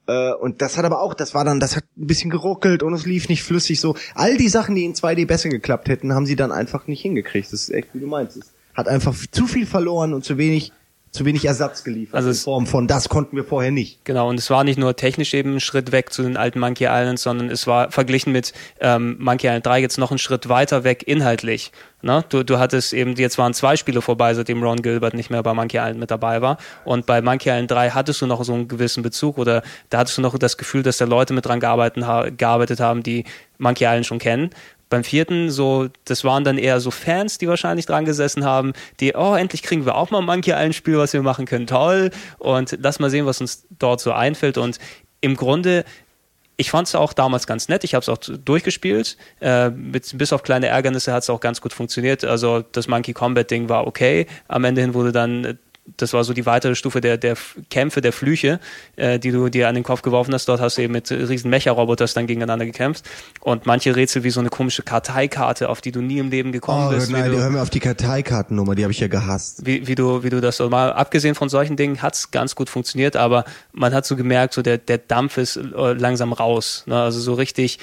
Äh, 0.06 0.32
und 0.32 0.62
das 0.62 0.78
hat 0.78 0.86
aber 0.86 1.02
auch, 1.02 1.12
das 1.12 1.34
war 1.34 1.44
dann, 1.44 1.60
das 1.60 1.76
hat 1.76 1.84
ein 1.96 2.06
bisschen 2.06 2.30
geruckelt 2.30 2.82
und 2.82 2.94
es 2.94 3.04
lief 3.04 3.28
nicht 3.28 3.42
flüssig 3.42 3.80
so. 3.80 3.96
All 4.14 4.38
die 4.38 4.48
Sachen, 4.48 4.74
die 4.74 4.84
in 4.84 4.94
2D 4.94 5.26
besser 5.26 5.50
geklappt 5.50 5.88
hätten, 5.88 6.14
haben 6.14 6.24
sie 6.24 6.36
dann 6.36 6.50
einfach 6.50 6.86
nicht 6.86 7.02
hingekriegt. 7.02 7.52
Das 7.52 7.60
ist 7.60 7.70
echt, 7.70 7.88
wie 7.92 8.00
du 8.00 8.06
meinst. 8.06 8.40
Hat 8.76 8.88
einfach 8.88 9.14
zu 9.30 9.46
viel 9.46 9.66
verloren 9.66 10.12
und 10.12 10.24
zu 10.24 10.36
wenig, 10.36 10.70
zu 11.10 11.24
wenig 11.24 11.46
Ersatz 11.46 11.82
geliefert. 11.82 12.14
Also 12.14 12.28
in 12.28 12.34
Form 12.34 12.66
von, 12.66 12.86
das 12.86 13.08
konnten 13.08 13.34
wir 13.36 13.44
vorher 13.44 13.70
nicht. 13.70 14.04
Genau, 14.04 14.28
und 14.28 14.38
es 14.38 14.50
war 14.50 14.64
nicht 14.64 14.78
nur 14.78 14.94
technisch 14.96 15.32
eben 15.32 15.54
ein 15.54 15.60
Schritt 15.60 15.92
weg 15.92 16.12
zu 16.12 16.22
den 16.22 16.36
alten 16.36 16.60
Monkey 16.60 16.84
Islands, 16.84 17.22
sondern 17.22 17.48
es 17.48 17.66
war 17.66 17.90
verglichen 17.90 18.32
mit 18.32 18.52
ähm, 18.80 19.16
Monkey 19.18 19.46
Island 19.46 19.64
3 19.64 19.80
jetzt 19.80 19.96
noch 19.96 20.10
einen 20.10 20.18
Schritt 20.18 20.50
weiter 20.50 20.84
weg 20.84 21.04
inhaltlich. 21.06 21.72
Ne? 22.02 22.22
Du, 22.28 22.44
du 22.44 22.58
hattest 22.58 22.92
eben, 22.92 23.14
jetzt 23.16 23.38
waren 23.38 23.54
zwei 23.54 23.76
Spiele 23.76 24.02
vorbei, 24.02 24.34
seitdem 24.34 24.62
Ron 24.62 24.82
Gilbert 24.82 25.14
nicht 25.14 25.30
mehr 25.30 25.42
bei 25.42 25.54
Monkey 25.54 25.78
Island 25.78 25.98
mit 25.98 26.10
dabei 26.10 26.42
war. 26.42 26.58
Und 26.84 27.06
bei 27.06 27.22
Monkey 27.22 27.48
Island 27.48 27.70
3 27.70 27.90
hattest 27.90 28.20
du 28.20 28.26
noch 28.26 28.44
so 28.44 28.52
einen 28.52 28.68
gewissen 28.68 29.02
Bezug 29.02 29.38
oder 29.38 29.62
da 29.88 29.98
hattest 29.98 30.18
du 30.18 30.22
noch 30.22 30.36
das 30.38 30.58
Gefühl, 30.58 30.82
dass 30.82 30.98
da 30.98 31.06
Leute 31.06 31.32
mit 31.32 31.46
dran 31.46 31.60
gearbeitet, 31.60 32.06
ha 32.06 32.28
gearbeitet 32.28 32.80
haben, 32.80 33.02
die 33.02 33.24
Monkey 33.58 33.84
Island 33.84 34.04
schon 34.04 34.18
kennen. 34.18 34.50
Beim 34.96 35.04
vierten, 35.04 35.50
so, 35.50 35.88
das 36.06 36.24
waren 36.24 36.42
dann 36.42 36.56
eher 36.56 36.80
so 36.80 36.90
Fans, 36.90 37.36
die 37.36 37.46
wahrscheinlich 37.48 37.84
dran 37.84 38.06
gesessen 38.06 38.46
haben, 38.46 38.72
die, 38.98 39.12
oh, 39.14 39.34
endlich 39.34 39.62
kriegen 39.62 39.84
wir 39.84 39.94
auch 39.94 40.10
mal 40.10 40.20
ein 40.20 40.24
Monkey 40.24 40.52
Island 40.52 40.74
Spiel, 40.74 40.96
was 40.96 41.12
wir 41.12 41.20
machen 41.20 41.44
können, 41.44 41.66
toll. 41.66 42.10
Und 42.38 42.78
lass 42.80 42.98
mal 42.98 43.10
sehen, 43.10 43.26
was 43.26 43.42
uns 43.42 43.66
dort 43.78 44.00
so 44.00 44.12
einfällt. 44.12 44.56
Und 44.56 44.78
im 45.20 45.36
Grunde, 45.36 45.84
ich 46.56 46.70
fand 46.70 46.88
es 46.88 46.94
auch 46.94 47.12
damals 47.12 47.46
ganz 47.46 47.68
nett. 47.68 47.84
Ich 47.84 47.94
habe 47.94 48.00
es 48.00 48.08
auch 48.08 48.16
durchgespielt. 48.16 49.18
Äh, 49.42 49.68
mit, 49.68 50.16
bis 50.16 50.32
auf 50.32 50.42
kleine 50.42 50.68
Ärgernisse 50.68 51.12
hat 51.12 51.24
es 51.24 51.28
auch 51.28 51.40
ganz 51.40 51.60
gut 51.60 51.74
funktioniert. 51.74 52.24
Also 52.24 52.64
das 52.72 52.88
Monkey 52.88 53.12
Combat 53.12 53.50
Ding 53.50 53.68
war 53.68 53.86
okay. 53.86 54.26
Am 54.48 54.64
Ende 54.64 54.80
hin 54.80 54.94
wurde 54.94 55.12
dann, 55.12 55.44
äh, 55.44 55.54
das 55.96 56.12
war 56.12 56.24
so 56.24 56.32
die 56.32 56.46
weitere 56.46 56.74
Stufe 56.74 57.00
der, 57.00 57.16
der 57.16 57.36
Kämpfe, 57.70 58.00
der 58.00 58.12
Flüche, 58.12 58.60
äh, 58.96 59.18
die 59.18 59.30
du 59.30 59.48
dir 59.48 59.68
an 59.68 59.74
den 59.74 59.84
Kopf 59.84 60.02
geworfen 60.02 60.34
hast. 60.34 60.48
Dort 60.48 60.60
hast 60.60 60.78
du 60.78 60.82
eben 60.82 60.92
mit 60.92 61.10
riesen 61.10 61.50
Mecha-Roboters 61.50 62.14
dann 62.14 62.26
gegeneinander 62.26 62.66
gekämpft. 62.66 63.04
Und 63.40 63.66
manche 63.66 63.94
Rätsel 63.94 64.24
wie 64.24 64.30
so 64.30 64.40
eine 64.40 64.48
komische 64.48 64.82
Karteikarte, 64.82 65.68
auf 65.68 65.80
die 65.80 65.92
du 65.92 66.00
nie 66.00 66.18
im 66.18 66.30
Leben 66.30 66.52
gekommen 66.52 66.88
Oh, 66.88 66.90
bist. 66.94 67.10
nein, 67.10 67.30
du, 67.30 67.38
hör 67.38 67.50
mir 67.50 67.62
auf 67.62 67.70
die 67.70 67.80
Karteikartennummer, 67.80 68.74
die 68.74 68.82
habe 68.82 68.92
ich 68.92 69.00
ja 69.00 69.08
gehasst. 69.08 69.64
wie, 69.64 69.86
wie 69.86 69.94
du, 69.94 70.22
wie 70.22 70.30
du 70.30 70.40
das 70.40 70.56
so 70.56 70.68
mal, 70.68 70.92
abgesehen 70.92 71.34
von 71.34 71.48
solchen 71.48 71.76
Dingen, 71.76 72.02
hat's 72.02 72.30
ganz 72.30 72.54
gut 72.54 72.68
funktioniert, 72.68 73.16
aber 73.16 73.44
man 73.72 73.94
hat 73.94 74.06
so 74.06 74.16
gemerkt, 74.16 74.54
so 74.54 74.62
der, 74.62 74.78
der 74.78 74.98
Dampf 74.98 75.38
ist 75.38 75.56
äh, 75.56 75.60
langsam 75.92 76.32
raus. 76.32 76.82
Ne? 76.86 77.00
Also 77.00 77.20
so 77.20 77.34
richtig, 77.34 77.78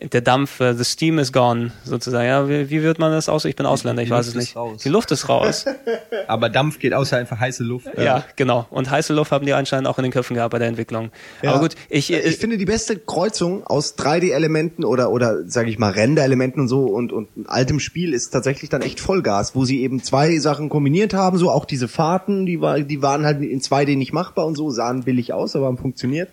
der 0.00 0.20
Dampf, 0.22 0.60
äh, 0.60 0.74
the 0.74 0.84
steam 0.84 1.18
is 1.18 1.32
gone, 1.32 1.72
sozusagen. 1.84 2.26
Ja, 2.26 2.48
wie, 2.48 2.70
wie 2.70 2.82
wird 2.82 2.98
man 2.98 3.12
das 3.12 3.28
aus? 3.28 3.44
Ich 3.44 3.54
bin 3.56 3.66
Ausländer, 3.66 4.02
ich 4.02 4.08
Die 4.08 4.14
weiß 4.14 4.26
Luft 4.26 4.36
es 4.36 4.42
nicht. 4.42 4.56
raus. 4.56 4.82
Die 4.82 4.88
Luft 4.88 5.10
ist 5.10 5.28
raus. 5.28 5.66
Aber 6.26 6.48
Dampf 6.48 6.78
geht 6.78 6.94
außer 6.94 7.18
einfach 7.18 7.38
heiße 7.38 7.62
Luft. 7.64 7.88
ja, 7.98 8.24
genau. 8.36 8.66
Und 8.70 8.90
heiße 8.90 9.12
Luft 9.12 9.30
haben 9.30 9.44
die 9.44 9.52
anscheinend 9.52 9.88
auch 9.88 9.98
in 9.98 10.04
den 10.04 10.12
Köpfen 10.12 10.34
gehabt 10.34 10.52
bei 10.52 10.58
der 10.58 10.68
Entwicklung. 10.68 11.10
Ja. 11.42 11.50
Aber 11.50 11.60
gut, 11.60 11.74
ich, 11.88 12.12
äh, 12.12 12.20
ich 12.20 12.38
finde 12.38 12.56
die 12.56 12.64
beste 12.64 12.98
Kreuzung 12.98 13.66
aus 13.66 13.96
3D-Elementen 13.98 14.84
oder 14.84 15.10
oder 15.10 15.46
sage 15.48 15.68
ich 15.68 15.78
mal 15.78 15.90
Render-Elementen 15.90 16.60
und 16.60 16.68
so 16.68 16.86
und 16.86 17.12
und 17.12 17.28
altem 17.46 17.78
Spiel 17.80 18.14
ist 18.14 18.30
tatsächlich 18.30 18.70
dann 18.70 18.82
echt 18.82 19.00
Vollgas, 19.00 19.54
wo 19.54 19.64
sie 19.64 19.82
eben 19.82 20.02
zwei 20.02 20.38
Sachen 20.38 20.68
kombiniert 20.70 21.12
haben, 21.14 21.36
so 21.36 21.50
auch 21.50 21.64
diese 21.64 21.88
Fahrten, 21.88 22.46
die 22.46 22.60
war 22.60 22.80
die 22.80 23.02
waren 23.02 23.24
halt 23.26 23.42
in 23.42 23.60
2D 23.60 23.96
nicht 23.96 24.12
machbar 24.12 24.46
und 24.46 24.56
so 24.56 24.70
sahen 24.70 25.02
billig 25.04 25.32
aus, 25.32 25.54
aber 25.56 25.66
haben 25.66 25.78
funktioniert. 25.78 26.30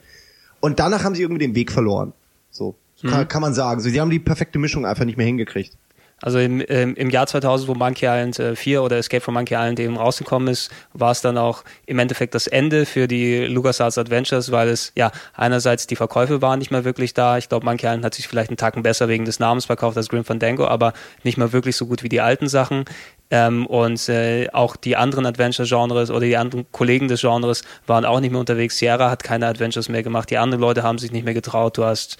Und 0.59 0.79
danach 0.79 1.03
haben 1.03 1.15
sie 1.15 1.21
irgendwie 1.21 1.45
den 1.45 1.53
Weg 1.55 1.71
verloren. 1.71 2.13
So 2.49 2.75
kann, 3.01 3.27
kann 3.27 3.41
man 3.41 3.53
sagen. 3.53 3.81
So, 3.81 3.89
sie 3.89 3.99
haben 4.01 4.09
die 4.09 4.19
perfekte 4.19 4.59
Mischung 4.59 4.85
einfach 4.85 5.05
nicht 5.05 5.17
mehr 5.17 5.27
hingekriegt. 5.27 5.77
Also 6.19 6.39
im, 6.39 6.63
ähm, 6.67 6.95
im 6.95 7.11
Jahr 7.11 7.27
2000, 7.27 7.69
wo 7.69 7.75
Monkey 7.75 8.07
Island 8.07 8.39
äh, 8.39 8.55
4 8.55 8.81
oder 8.81 8.97
Escape 8.97 9.21
from 9.21 9.35
Monkey 9.35 9.53
Island 9.53 9.79
eben 9.79 9.97
rausgekommen 9.97 10.47
ist, 10.47 10.71
war 10.93 11.11
es 11.11 11.21
dann 11.21 11.37
auch 11.37 11.63
im 11.85 11.99
Endeffekt 11.99 12.33
das 12.33 12.47
Ende 12.47 12.87
für 12.87 13.07
die 13.07 13.45
LucasArts 13.45 13.99
Adventures, 13.99 14.51
weil 14.51 14.69
es 14.69 14.93
ja 14.95 15.11
einerseits 15.35 15.85
die 15.85 15.95
Verkäufe 15.95 16.41
waren 16.41 16.57
nicht 16.57 16.71
mehr 16.71 16.85
wirklich 16.85 17.13
da. 17.13 17.37
Ich 17.37 17.49
glaube, 17.49 17.65
Monkey 17.65 17.85
Island 17.85 18.03
hat 18.03 18.15
sich 18.15 18.27
vielleicht 18.27 18.49
einen 18.49 18.57
Tacken 18.57 18.81
besser 18.81 19.07
wegen 19.07 19.25
des 19.25 19.39
Namens 19.39 19.65
verkauft 19.65 19.95
als 19.95 20.09
Grim 20.09 20.25
Fandango, 20.25 20.65
aber 20.65 20.93
nicht 21.23 21.37
mehr 21.37 21.53
wirklich 21.53 21.75
so 21.75 21.85
gut 21.85 22.01
wie 22.01 22.09
die 22.09 22.21
alten 22.21 22.47
Sachen. 22.47 22.85
Ähm, 23.29 23.67
und 23.67 24.09
äh, 24.09 24.49
auch 24.53 24.75
die 24.75 24.95
anderen 24.95 25.27
Adventure-Genres 25.27 26.09
oder 26.09 26.21
die 26.21 26.37
anderen 26.37 26.65
Kollegen 26.71 27.09
des 27.09 27.21
Genres 27.21 27.61
waren 27.85 28.05
auch 28.05 28.21
nicht 28.21 28.31
mehr 28.31 28.39
unterwegs. 28.39 28.79
Sierra 28.79 29.11
hat 29.11 29.23
keine 29.23 29.45
Adventures 29.45 29.87
mehr 29.87 30.01
gemacht. 30.01 30.31
Die 30.31 30.37
anderen 30.39 30.61
Leute 30.61 30.81
haben 30.81 30.97
sich 30.97 31.11
nicht 31.11 31.25
mehr 31.25 31.33
getraut. 31.35 31.77
Du 31.77 31.83
hast 31.83 32.17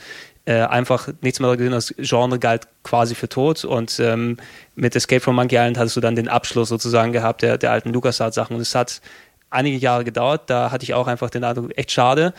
äh, 0.47 0.61
einfach 0.61 1.09
nichts 1.21 1.41
mehr 1.41 1.55
gesehen. 1.57 1.73
Das 1.73 1.93
Genre 1.97 2.39
galt 2.39 2.67
quasi 2.83 3.15
für 3.15 3.27
tot 3.27 3.65
und 3.65 3.99
ähm, 3.99 4.37
mit 4.75 4.95
Escape 4.95 5.19
from 5.19 5.35
Monkey 5.35 5.55
Island 5.55 5.77
hattest 5.77 5.97
du 5.97 5.99
dann 5.99 6.15
den 6.15 6.29
Abschluss 6.29 6.69
sozusagen 6.69 7.11
gehabt 7.11 7.41
der, 7.41 7.57
der 7.57 7.71
alten 7.71 7.91
LucasArts-Sachen 7.91 8.55
und 8.55 8.61
es 8.61 8.73
hat 8.73 9.01
einige 9.49 9.77
Jahre 9.77 10.05
gedauert. 10.05 10.49
Da 10.49 10.71
hatte 10.71 10.83
ich 10.83 10.93
auch 10.93 11.07
einfach 11.07 11.29
den 11.29 11.43
Eindruck, 11.43 11.77
echt 11.77 11.91
schade, 11.91 12.33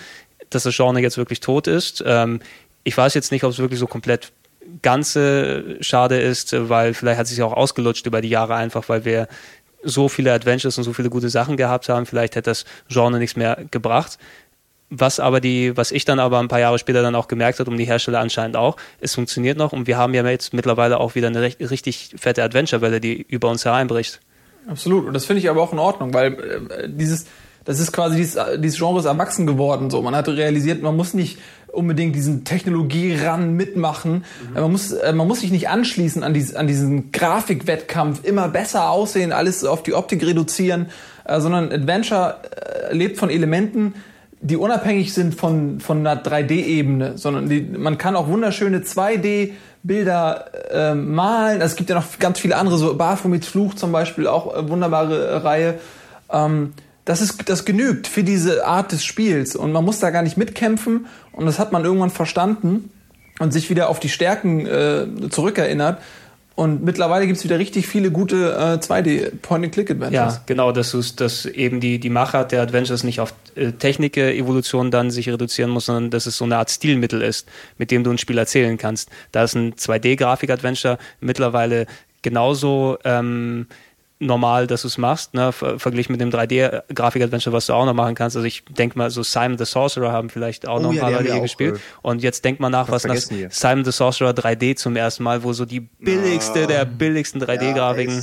dass 0.49 0.63
das 0.63 0.75
Genre 0.75 1.01
jetzt 1.01 1.19
wirklich 1.19 1.41
tot 1.41 1.67
ist. 1.67 2.03
Ähm, 2.07 2.41
ich 2.83 2.97
weiß 2.97 3.13
jetzt 3.13 3.31
nicht, 3.31 3.45
ob 3.45 3.51
es 3.51 3.59
wirklich 3.59 3.79
so 3.79 3.87
komplett 3.87 4.33
ganze 4.81 5.77
schade 5.81 6.19
ist, 6.19 6.55
weil 6.71 6.95
vielleicht 6.95 7.19
hat 7.19 7.25
es 7.25 7.31
sich 7.31 7.43
auch 7.43 7.53
ausgelutscht 7.53 8.07
über 8.07 8.23
die 8.23 8.31
Jahre 8.31 8.55
einfach, 8.55 8.89
weil 8.89 9.05
wir 9.05 9.29
so 9.83 10.09
viele 10.09 10.33
Adventures 10.33 10.79
und 10.79 10.85
so 10.85 10.95
viele 10.95 11.11
gute 11.11 11.29
Sachen 11.29 11.59
gehabt 11.59 11.91
haben. 11.91 12.07
Vielleicht 12.07 12.37
hätte 12.37 12.51
das 12.51 12.65
Genre 12.89 13.19
nichts 13.19 13.37
mehr 13.37 13.65
gebracht. 13.71 14.19
Was 14.91 15.21
aber 15.21 15.41
die, 15.41 15.77
was 15.77 15.93
ich 15.93 16.05
dann 16.05 16.19
aber 16.19 16.39
ein 16.39 16.49
paar 16.49 16.61
Jahre 16.61 16.79
später 16.79 17.03
dann 17.03 17.15
auch 17.15 17.29
gemerkt 17.29 17.61
habe, 17.61 17.71
um 17.71 17.77
die 17.77 17.85
Hersteller 17.85 18.21
anscheinend 18.21 18.57
auch, 18.57 18.77
es 19.01 19.15
funktioniert 19.15 19.59
noch 19.59 19.73
und 19.73 19.87
wir 19.87 19.99
haben 19.99 20.15
ja 20.15 20.27
jetzt 20.27 20.55
mittlerweile 20.55 20.99
auch 20.99 21.15
wieder 21.15 21.29
eine 21.29 21.43
recht, 21.43 21.61
richtig 21.61 22.15
fette 22.17 22.43
Adventure-Welle, 22.43 23.01
die 23.01 23.23
über 23.23 23.51
uns 23.51 23.65
hereinbricht. 23.65 24.21
Absolut. 24.67 25.07
Und 25.07 25.15
das 25.15 25.25
finde 25.25 25.41
ich 25.41 25.51
aber 25.51 25.63
auch 25.63 25.73
in 25.73 25.79
Ordnung, 25.79 26.13
weil 26.15 26.35
äh, 26.35 26.89
dieses, 26.89 27.27
das 27.65 27.81
ist 27.81 27.93
quasi 27.93 28.17
dieses, 28.17 28.39
dieses 28.59 28.79
Genre 28.79 28.99
ist 28.99 29.07
erwachsen 29.07 29.47
geworden. 29.47 29.91
So, 29.91 30.03
man 30.03 30.15
hat 30.15 30.29
realisiert, 30.29 30.83
man 30.83 30.97
muss 30.97 31.15
nicht 31.15 31.39
unbedingt 31.73 32.15
diesen 32.15 32.45
Technologie-Ran 32.45 33.55
mitmachen. 33.55 34.25
Mhm. 34.49 34.61
Man 34.61 34.73
muss, 34.73 34.93
äh, 34.93 35.13
man 35.13 35.27
muss 35.29 35.41
sich 35.41 35.51
nicht 35.51 35.69
anschließen 35.69 36.23
an, 36.23 36.35
dies, 36.35 36.55
an 36.55 36.67
diesen 36.67 37.13
Grafikwettkampf, 37.13 38.25
immer 38.25 38.49
besser 38.49 38.91
aussehen, 38.91 39.33
alles 39.33 39.65
auf 39.65 39.83
die 39.83 39.95
Optik 39.95 40.25
reduzieren, 40.25 40.87
äh, 41.25 41.41
sondern 41.41 41.71
Adventure 41.71 42.41
äh, 42.91 42.95
lebt 42.95 43.19
von 43.19 43.31
Elementen, 43.31 43.95
die 44.41 44.57
unabhängig 44.57 45.13
sind 45.13 45.35
von, 45.35 45.81
von 45.81 46.07
einer 46.07 46.23
3D-Ebene, 46.23 47.19
sondern 47.19 47.49
die, 47.49 47.61
man 47.61 47.99
kann 47.99 48.17
auch 48.17 48.29
wunderschöne 48.29 48.81
2D 48.81 49.53
Bilder 49.83 50.71
äh, 50.71 50.95
malen. 50.95 51.61
Es 51.61 51.77
gibt 51.77 51.91
ja 51.91 51.97
noch 51.97 52.19
ganz 52.19 52.39
viele 52.39 52.57
andere, 52.57 52.79
so 52.79 52.95
Baphomets 52.95 53.49
Fluch 53.49 53.75
zum 53.75 53.93
Beispiel, 53.93 54.27
auch 54.27 54.55
äh, 54.55 54.69
wunderbare 54.69 55.27
äh, 55.27 55.37
Reihe. 55.37 55.75
Ähm, 56.31 56.75
das 57.05 57.21
ist, 57.21 57.49
das 57.49 57.65
genügt 57.65 58.07
für 58.07 58.23
diese 58.23 58.67
Art 58.67 58.93
des 58.93 59.05
Spiels 59.05 59.57
und 59.57 59.73
man 59.73 59.85
muss 59.85 59.99
da 59.99 60.11
gar 60.11 60.23
nicht 60.23 60.37
mitkämpfen 60.37 61.07
und 61.33 61.47
das 61.47 61.59
hat 61.59 61.73
man 61.73 61.85
irgendwann 61.85 62.11
verstanden 62.11 62.91
und 63.39 63.53
sich 63.53 63.71
wieder 63.71 63.89
auf 63.89 63.99
die 63.99 64.11
Stärken 64.11 64.67
äh, 64.67 65.07
zurückerinnert 65.31 66.03
und 66.59 66.83
mittlerweile 66.83 67.29
gibt's 67.29 67.45
wieder 67.45 67.61
richtig 67.61 67.87
viele 67.87 68.11
gute 68.11 68.53
äh, 68.53 68.85
2D 68.85 69.31
Point-and-Click-Adventures. 69.43 70.35
Ja, 70.35 70.43
genau, 70.45 70.73
dass, 70.73 70.91
du's, 70.91 71.15
dass 71.15 71.47
eben 71.47 71.79
die, 71.79 72.01
die 72.01 72.11
Macher 72.11 72.43
der 72.43 72.63
Adventures 72.63 73.05
nicht 73.05 73.21
auf 73.21 73.33
äh, 73.55 73.71
Technik-Evolution 73.71 74.91
dann 74.91 75.13
sich 75.13 75.29
reduzieren 75.29 75.71
muss, 75.71 75.87
sondern 75.87 76.11
dass 76.11 76.27
es 76.27 76.37
so 76.37 76.45
eine 76.45 76.57
Art 76.57 76.69
Stilmittel 76.69 77.23
ist, 77.23 77.49
mit 77.77 77.93
dem 77.93 78.03
du 78.03 78.11
ein 78.11 78.19
Spiel 78.19 78.37
erzählen 78.39 78.77
kannst. 78.77 79.09
Da 79.31 79.45
ist 79.45 79.55
ein 79.55 79.75
2D-Grafik-Adventure 79.75 80.99
mittlerweile 81.21 81.87
genauso 82.23 82.99
ähm, 83.05 83.69
normal, 84.21 84.67
dass 84.67 84.83
du 84.83 84.89
es 84.89 84.99
machst, 84.99 85.35
ne? 85.35 85.53
Ver 85.53 85.79
verglichen 85.79 86.13
mit 86.13 86.21
dem 86.21 86.31
3D-Grafik-Adventure, 86.31 87.53
was 87.53 87.67
du 87.67 87.73
auch 87.73 87.85
noch 87.85 87.95
machen 87.95 88.15
kannst. 88.15 88.37
Also 88.37 88.47
ich 88.47 88.65
denke 88.65 88.99
mal, 88.99 89.11
so 89.11 89.23
Simon 89.23 89.59
the 89.59 89.65
Sorcerer 89.65 90.13
haben 90.13 90.31
vielleicht 90.31 90.67
auch 90.67 90.79
oh, 90.79 90.83
noch 90.83 90.93
ein 90.93 90.99
paar 90.99 91.11
Leute 91.11 91.41
gespielt. 91.41 91.77
Äh, 91.77 91.79
und 92.03 92.23
jetzt 92.23 92.45
denk 92.45 92.61
mal 92.61 92.71
nach, 92.71 92.91
was 92.91 93.05
nach 93.05 93.15
hier. 93.15 93.49
Simon 93.51 93.85
the 93.85 93.93
Sorcerer 93.93 94.31
3D 94.31 94.77
zum 94.77 94.97
ersten 94.97 95.23
Mal, 95.23 95.43
wo 95.43 95.53
so 95.53 95.65
die 95.65 95.81
billigste 95.81 96.65
ah, 96.65 96.67
der 96.67 96.85
billigsten 96.85 97.43
3D-Grafiken. 97.43 98.17
Ja, 98.17 98.23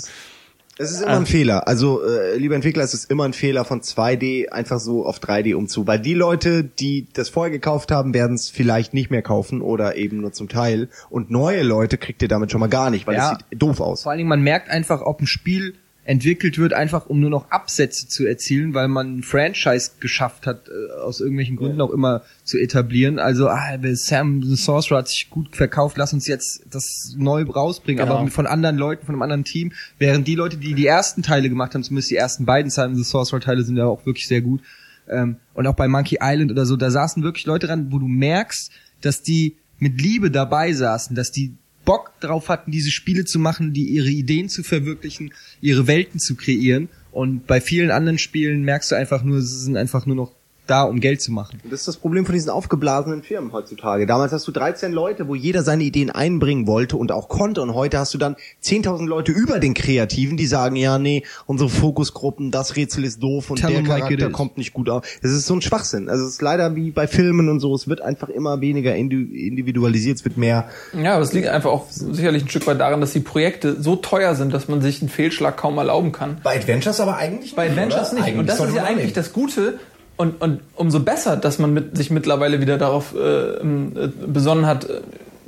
es 0.77 0.91
ist 0.91 1.01
immer 1.03 1.15
ein 1.15 1.25
Fehler. 1.25 1.69
Also, 1.69 2.03
äh, 2.03 2.35
lieber 2.35 2.55
Entwickler, 2.55 2.83
es 2.83 2.93
ist 2.93 3.09
immer 3.09 3.23
ein 3.23 3.31
Fehler 3.31 3.63
von 3.63 3.79
2D 3.79 4.49
einfach 4.49 4.79
so 4.79 5.05
auf 5.05 5.19
3D 5.19 5.55
umzu. 5.55 5.87
Weil 5.87 5.99
die 5.99 6.13
Leute, 6.13 6.65
die 6.65 7.07
das 7.13 7.29
vorher 7.29 7.51
gekauft 7.51 7.91
haben, 7.91 8.13
werden 8.13 8.35
es 8.35 8.49
vielleicht 8.49 8.93
nicht 8.93 9.09
mehr 9.09 9.21
kaufen 9.21 9.61
oder 9.61 9.95
eben 9.95 10.19
nur 10.19 10.33
zum 10.33 10.49
Teil. 10.49 10.89
Und 11.09 11.31
neue 11.31 11.63
Leute 11.63 11.97
kriegt 11.97 12.21
ihr 12.21 12.27
damit 12.27 12.51
schon 12.51 12.59
mal 12.59 12.67
gar 12.67 12.89
nicht, 12.89 13.07
weil 13.07 13.15
ja, 13.15 13.31
es 13.31 13.37
sieht 13.37 13.61
doof 13.61 13.79
aus. 13.79 14.03
Vor 14.03 14.11
allen 14.11 14.17
Dingen, 14.17 14.29
man 14.29 14.41
merkt 14.41 14.69
einfach, 14.69 15.01
ob 15.01 15.21
ein 15.21 15.27
Spiel 15.27 15.75
entwickelt 16.05 16.57
wird, 16.59 16.73
einfach 16.73 17.07
um 17.07 17.19
nur 17.19 17.31
noch 17.31 17.49
Absätze 17.49 18.07
zu 18.07 18.25
erzielen, 18.25 18.73
weil 18.73 18.87
man 18.87 19.17
ein 19.17 19.23
Franchise 19.23 19.91
geschafft 19.99 20.45
hat, 20.45 20.69
äh, 20.69 21.01
aus 21.01 21.19
irgendwelchen 21.19 21.55
Gründen 21.55 21.79
ja. 21.79 21.83
auch 21.83 21.91
immer 21.91 22.21
zu 22.43 22.59
etablieren. 22.59 23.17
Also, 23.19 23.49
ah, 23.49 23.77
Sam 23.93 24.43
the 24.43 24.55
Sorcerer 24.55 24.99
hat 24.99 25.07
sich 25.07 25.29
gut 25.31 25.55
verkauft, 25.55 25.97
lass 25.97 26.13
uns 26.13 26.27
jetzt 26.27 26.63
das 26.69 27.15
neu 27.17 27.43
rausbringen, 27.43 28.05
genau. 28.05 28.19
aber 28.19 28.27
von 28.29 28.45
anderen 28.45 28.77
Leuten, 28.77 29.05
von 29.05 29.15
einem 29.15 29.23
anderen 29.23 29.43
Team, 29.43 29.73
während 29.97 30.27
die 30.27 30.35
Leute, 30.35 30.57
die 30.57 30.75
die 30.75 30.85
ersten 30.85 31.23
Teile 31.23 31.49
gemacht 31.49 31.73
haben, 31.73 31.83
zumindest 31.83 32.11
die 32.11 32.15
ersten 32.15 32.45
beiden 32.45 32.69
Sam 32.69 32.95
the 32.95 33.03
Sorcerer 33.03 33.39
Teile 33.39 33.63
sind 33.63 33.77
ja 33.77 33.85
auch 33.85 34.05
wirklich 34.05 34.27
sehr 34.27 34.41
gut, 34.41 34.61
ähm, 35.09 35.37
und 35.53 35.67
auch 35.67 35.75
bei 35.75 35.87
Monkey 35.87 36.17
Island 36.21 36.51
oder 36.51 36.65
so, 36.65 36.75
da 36.75 36.89
saßen 36.89 37.23
wirklich 37.23 37.45
Leute 37.45 37.67
dran, 37.67 37.91
wo 37.91 37.99
du 37.99 38.07
merkst, 38.07 38.71
dass 39.01 39.21
die 39.21 39.57
mit 39.79 40.01
Liebe 40.01 40.31
dabei 40.31 40.73
saßen, 40.73 41.15
dass 41.15 41.31
die 41.31 41.55
Bock 41.85 42.19
drauf 42.19 42.49
hatten, 42.49 42.71
diese 42.71 42.91
Spiele 42.91 43.25
zu 43.25 43.39
machen, 43.39 43.73
die 43.73 43.89
ihre 43.89 44.09
Ideen 44.09 44.49
zu 44.49 44.63
verwirklichen, 44.63 45.33
ihre 45.61 45.87
Welten 45.87 46.19
zu 46.19 46.35
kreieren. 46.35 46.89
Und 47.11 47.47
bei 47.47 47.61
vielen 47.61 47.91
anderen 47.91 48.17
Spielen 48.17 48.63
merkst 48.63 48.91
du 48.91 48.95
einfach 48.95 49.23
nur, 49.23 49.41
sie 49.41 49.63
sind 49.63 49.77
einfach 49.77 50.05
nur 50.05 50.15
noch 50.15 50.33
da, 50.67 50.83
um 50.83 50.99
Geld 50.99 51.21
zu 51.21 51.31
machen. 51.31 51.59
Das 51.63 51.81
ist 51.81 51.87
das 51.87 51.97
Problem 51.97 52.25
von 52.25 52.33
diesen 52.33 52.49
aufgeblasenen 52.49 53.23
Firmen 53.23 53.51
heutzutage. 53.51 54.05
Damals 54.05 54.31
hast 54.31 54.47
du 54.47 54.51
13 54.51 54.91
Leute, 54.91 55.27
wo 55.27 55.35
jeder 55.35 55.63
seine 55.63 55.83
Ideen 55.83 56.09
einbringen 56.09 56.67
wollte 56.67 56.97
und 56.97 57.11
auch 57.11 57.29
konnte. 57.29 57.61
Und 57.61 57.73
heute 57.73 57.99
hast 57.99 58.13
du 58.13 58.17
dann 58.17 58.35
10.000 58.63 59.05
Leute 59.07 59.31
über 59.31 59.59
den 59.59 59.73
Kreativen, 59.73 60.37
die 60.37 60.47
sagen, 60.47 60.75
ja, 60.75 60.99
nee, 60.99 61.23
unsere 61.45 61.69
Fokusgruppen, 61.69 62.51
das 62.51 62.75
Rätsel 62.75 63.03
ist 63.03 63.21
doof 63.21 63.49
und 63.51 63.61
Tell 63.61 63.71
der 63.71 63.83
Charakter 63.83 64.29
kommt 64.29 64.57
nicht 64.57 64.73
gut 64.73 64.89
auf. 64.89 65.05
Das 65.21 65.31
ist 65.31 65.45
so 65.45 65.53
ein 65.53 65.61
Schwachsinn. 65.61 66.09
Also 66.09 66.25
es 66.25 66.33
ist 66.33 66.41
leider 66.41 66.75
wie 66.75 66.91
bei 66.91 67.07
Filmen 67.07 67.49
und 67.49 67.59
so, 67.59 67.73
es 67.73 67.87
wird 67.87 68.01
einfach 68.01 68.29
immer 68.29 68.61
weniger 68.61 68.95
individualisiert, 68.95 70.17
es 70.17 70.25
wird 70.25 70.37
mehr. 70.37 70.69
Ja, 70.93 71.13
aber 71.13 71.23
es 71.23 71.33
liegt 71.33 71.47
einfach 71.47 71.71
auch 71.71 71.85
sicherlich 71.89 72.43
ein 72.43 72.49
Stück 72.49 72.67
weit 72.67 72.79
daran, 72.79 73.01
dass 73.01 73.13
die 73.13 73.19
Projekte 73.19 73.81
so 73.81 73.95
teuer 73.95 74.35
sind, 74.35 74.53
dass 74.53 74.67
man 74.67 74.81
sich 74.81 75.01
einen 75.01 75.09
Fehlschlag 75.09 75.57
kaum 75.57 75.77
erlauben 75.77 76.11
kann. 76.11 76.37
Bei 76.43 76.55
Adventures 76.55 76.99
aber 76.99 77.17
eigentlich 77.17 77.45
nicht. 77.45 77.55
Bei 77.55 77.69
Adventures 77.69 78.11
oder? 78.11 78.21
nicht. 78.21 78.27
Eigentlich 78.27 78.39
und 78.39 78.49
das 78.49 78.59
ist 78.59 78.75
ja 78.75 78.83
eigentlich 78.83 79.13
das 79.13 79.33
Gute, 79.33 79.79
und, 80.17 80.41
und 80.41 80.61
umso 80.75 80.99
besser, 80.99 81.37
dass 81.37 81.59
man 81.59 81.73
mit, 81.73 81.97
sich 81.97 82.09
mittlerweile 82.09 82.61
wieder 82.61 82.77
darauf 82.77 83.13
äh, 83.15 83.57
äh 83.57 84.11
besonnen 84.27 84.65
hat, 84.65 84.87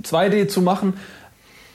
2D 0.04 0.34
äh, 0.34 0.48
zu 0.48 0.62
machen. 0.62 0.96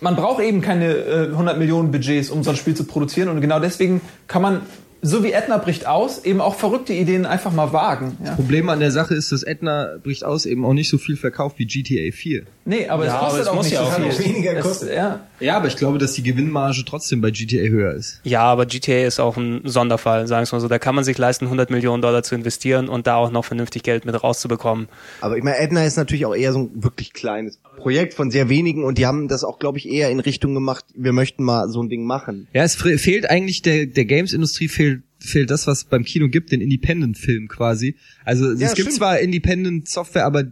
Man 0.01 0.17
braucht 0.17 0.43
eben 0.43 0.61
keine 0.61 0.95
äh, 0.95 1.27
100 1.29 1.59
Millionen 1.59 1.93
Budgets, 1.93 2.31
um 2.31 2.43
so 2.43 2.51
ein 2.51 2.57
Spiel 2.57 2.75
zu 2.75 2.85
produzieren. 2.85 3.29
Und 3.29 3.41
genau 3.41 3.61
deswegen 3.61 4.01
kann 4.27 4.43
man 4.43 4.61
so 5.05 5.25
wie 5.25 5.33
Edna 5.33 5.59
bricht 5.59 5.87
aus, 5.87 6.25
eben 6.25 6.41
auch 6.41 6.55
verrückte 6.55 6.93
Ideen 6.93 7.27
einfach 7.27 7.53
mal 7.53 7.73
wagen. 7.73 8.17
Ja. 8.21 8.29
Das 8.29 8.37
Problem 8.37 8.69
an 8.69 8.79
der 8.79 8.93
Sache 8.93 9.15
ist, 9.15 9.33
dass 9.33 9.43
Edna 9.43 9.97
bricht 10.01 10.25
aus 10.25 10.47
eben 10.47 10.65
auch 10.65 10.75
nicht 10.75 10.89
so 10.89 10.97
viel 10.97 11.17
verkauft 11.17 11.59
wie 11.59 11.67
GTA 11.67 12.15
4. 12.15 12.45
Nee, 12.65 12.87
aber 12.87 13.07
ja, 13.07 13.15
es 13.15 13.21
kostet 13.21 13.49
aber 13.49 13.59
es 13.59 13.59
auch 13.59 13.63
nicht 13.65 13.73
ja 13.73 14.13
so 14.13 14.23
viel. 14.23 14.35
Weniger 14.35 14.55
kostet. 14.61 14.91
Es, 14.91 14.95
ja. 14.95 15.21
ja, 15.41 15.57
aber 15.57 15.67
ich 15.67 15.77
glaube, 15.77 15.99
dass 15.99 16.13
die 16.13 16.23
Gewinnmarge 16.23 16.85
trotzdem 16.87 17.21
bei 17.21 17.33
GTA 17.33 17.69
höher 17.69 17.93
ist. 17.95 18.21
Ja, 18.23 18.43
aber 18.43 18.65
GTA 18.65 19.05
ist 19.05 19.19
auch 19.19 19.37
ein 19.37 19.63
Sonderfall, 19.65 20.29
sagen 20.29 20.47
wir 20.47 20.57
mal 20.57 20.61
so. 20.61 20.69
Da 20.69 20.79
kann 20.79 20.95
man 20.95 21.03
sich 21.03 21.19
leisten, 21.19 21.47
100 21.47 21.71
Millionen 21.71 22.01
Dollar 22.01 22.23
zu 22.23 22.37
investieren 22.37 22.89
und 22.89 23.09
da 23.09 23.17
auch 23.17 23.33
noch 23.33 23.45
vernünftig 23.45 23.83
Geld 23.83 24.05
mit 24.05 24.23
rauszubekommen. 24.23 24.89
Aber 25.21 25.37
ich 25.37 25.43
meine, 25.43 25.59
Edna 25.59 25.85
ist 25.85 25.97
natürlich 25.97 26.27
auch 26.27 26.37
eher 26.37 26.53
so 26.53 26.61
ein 26.61 26.71
wirklich 26.75 27.13
kleines 27.13 27.59
Projekt 27.83 28.15
von 28.15 28.31
sehr 28.31 28.49
wenigen 28.49 28.85
und 28.85 28.99
die 28.99 29.07
haben 29.07 29.29
das 29.29 29.43
auch, 29.43 29.59
glaube 29.59 29.79
ich, 29.79 29.89
eher 29.89 30.11
in 30.11 30.21
Richtung 30.21 30.55
gemacht, 30.55 30.85
wir 30.95 31.13
möchten 31.13 31.43
mal 31.43 31.69
so 31.69 31.83
ein 31.83 31.89
Ding 31.89 32.05
machen. 32.05 32.47
Ja, 32.53 32.63
es 32.63 32.77
fehlt 32.77 33.29
eigentlich 33.29 33.63
der, 33.63 33.87
der 33.87 34.05
Games-Industrie 34.05 34.69
fehlt 34.69 35.03
fehlt 35.25 35.51
das, 35.51 35.69
was 35.69 35.85
beim 35.85 36.05
Kino 36.05 36.29
gibt, 36.29 36.51
den 36.51 36.61
Independent-Film 36.61 37.47
quasi. 37.47 37.95
Also 38.25 38.47
ja, 38.47 38.53
es 38.53 38.75
gibt 38.75 38.89
stimmt. 38.89 38.93
zwar 38.95 39.21
Independent-Software, 39.21 40.25
aber 40.25 40.45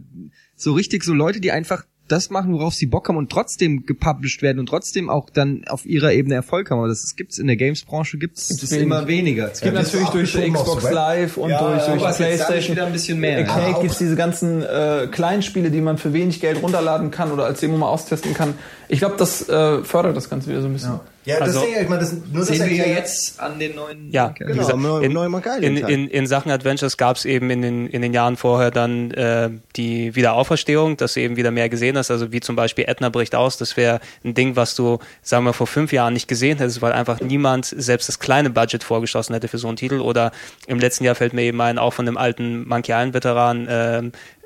so 0.55 0.73
richtig 0.73 1.03
so 1.03 1.13
Leute, 1.13 1.41
die 1.41 1.51
einfach 1.51 1.85
das 2.07 2.29
machen, 2.29 2.53
worauf 2.53 2.73
sie 2.73 2.87
Bock 2.87 3.07
haben 3.07 3.17
und 3.17 3.31
trotzdem 3.31 3.85
gepublished 3.85 4.41
werden 4.41 4.59
und 4.59 4.67
trotzdem 4.67 5.09
auch 5.09 5.29
dann 5.29 5.63
auf 5.67 5.85
ihrer 5.85 6.11
Ebene 6.11 6.35
Erfolg 6.35 6.69
haben. 6.69 6.79
Aber 6.79 6.89
das 6.89 7.15
gibt's 7.15 7.37
in 7.37 7.47
der 7.47 7.55
Games-Branche 7.55 8.17
gibt's 8.17 8.49
es 8.49 8.71
immer 8.71 9.07
weniger. 9.07 9.51
Es 9.51 9.61
gibt 9.61 9.75
ja, 9.75 9.81
natürlich 9.81 10.09
durch 10.09 10.33
Xbox 10.33 10.91
Live 10.91 11.37
und 11.37 11.51
ja, 11.51 11.85
durch, 11.85 12.01
durch 12.01 12.15
PlayStation 12.15 12.75
wieder 12.75 12.85
ein 12.85 12.91
bisschen 12.91 13.19
mehr. 13.19 13.39
Arcade 13.39 13.71
ja, 13.71 13.79
gibt's 13.81 13.97
diese 13.97 14.15
ganzen 14.15 14.61
äh, 14.61 15.07
Kleinspiele, 15.09 15.71
die 15.71 15.81
man 15.81 15.97
für 15.97 16.11
wenig 16.13 16.41
Geld 16.41 16.61
runterladen 16.61 17.11
kann 17.11 17.31
oder 17.31 17.45
als 17.45 17.61
Demo 17.61 17.77
mal 17.77 17.89
austesten 17.89 18.33
kann. 18.33 18.55
Ich 18.91 18.99
glaube, 18.99 19.15
das 19.17 19.47
äh, 19.47 19.83
fördert 19.85 20.17
das 20.17 20.29
Ganze 20.29 20.49
wieder 20.49 20.61
so 20.61 20.67
ein 20.67 20.73
bisschen. 20.73 20.91
Ja. 20.91 21.01
Ja, 21.23 21.37
das 21.37 21.55
also, 21.55 21.63
ich 21.65 21.87
meine, 21.87 22.01
das, 22.01 22.13
nur 22.33 22.43
sehen 22.43 22.59
das 22.59 22.67
wir 22.67 22.75
ja 22.75 22.85
jetzt 22.87 23.39
an 23.39 23.59
den 23.59 23.75
neuen. 23.75 24.11
Ja, 24.11 24.29
genau, 24.29 24.55
gesagt, 24.55 25.03
in, 25.03 25.13
neuen 25.13 25.33
in, 25.61 25.77
in, 25.77 26.07
in 26.07 26.25
Sachen 26.25 26.51
Adventures 26.51 26.97
gab 26.97 27.15
es 27.15 27.25
eben 27.25 27.51
in 27.51 27.61
den, 27.61 27.87
in 27.87 28.01
den 28.01 28.11
Jahren 28.11 28.37
vorher 28.37 28.71
dann 28.71 29.11
äh, 29.11 29.51
die 29.75 30.15
Wiederauferstehung, 30.15 30.97
dass 30.97 31.13
du 31.13 31.19
eben 31.19 31.37
wieder 31.37 31.51
mehr 31.51 31.69
gesehen 31.69 31.95
hast. 31.95 32.09
Also 32.09 32.31
wie 32.31 32.39
zum 32.39 32.55
Beispiel 32.55 32.85
Edna 32.87 33.09
bricht 33.09 33.35
aus, 33.35 33.57
das 33.57 33.77
wäre 33.77 33.99
ein 34.25 34.33
Ding, 34.33 34.55
was 34.55 34.73
du, 34.73 34.97
sagen 35.21 35.45
wir, 35.45 35.53
vor 35.53 35.67
fünf 35.67 35.93
Jahren 35.93 36.13
nicht 36.13 36.27
gesehen 36.27 36.57
hättest, 36.57 36.81
weil 36.81 36.91
einfach 36.91 37.21
niemand 37.21 37.67
selbst 37.67 38.09
das 38.09 38.17
kleine 38.17 38.49
Budget 38.49 38.83
vorgeschossen 38.83 39.33
hätte 39.33 39.47
für 39.47 39.59
so 39.59 39.67
einen 39.67 39.77
Titel. 39.77 39.99
Oder 39.99 40.31
im 40.65 40.79
letzten 40.79 41.03
Jahr 41.03 41.13
fällt 41.13 41.33
mir 41.33 41.43
eben 41.43 41.61
ein, 41.61 41.77
auch 41.77 41.93
von 41.93 42.07
dem 42.07 42.17
alten 42.17 42.67
Monkey 42.67 42.93
Island 42.93 43.13
Veteran 43.13 43.67
äh, 43.67 44.01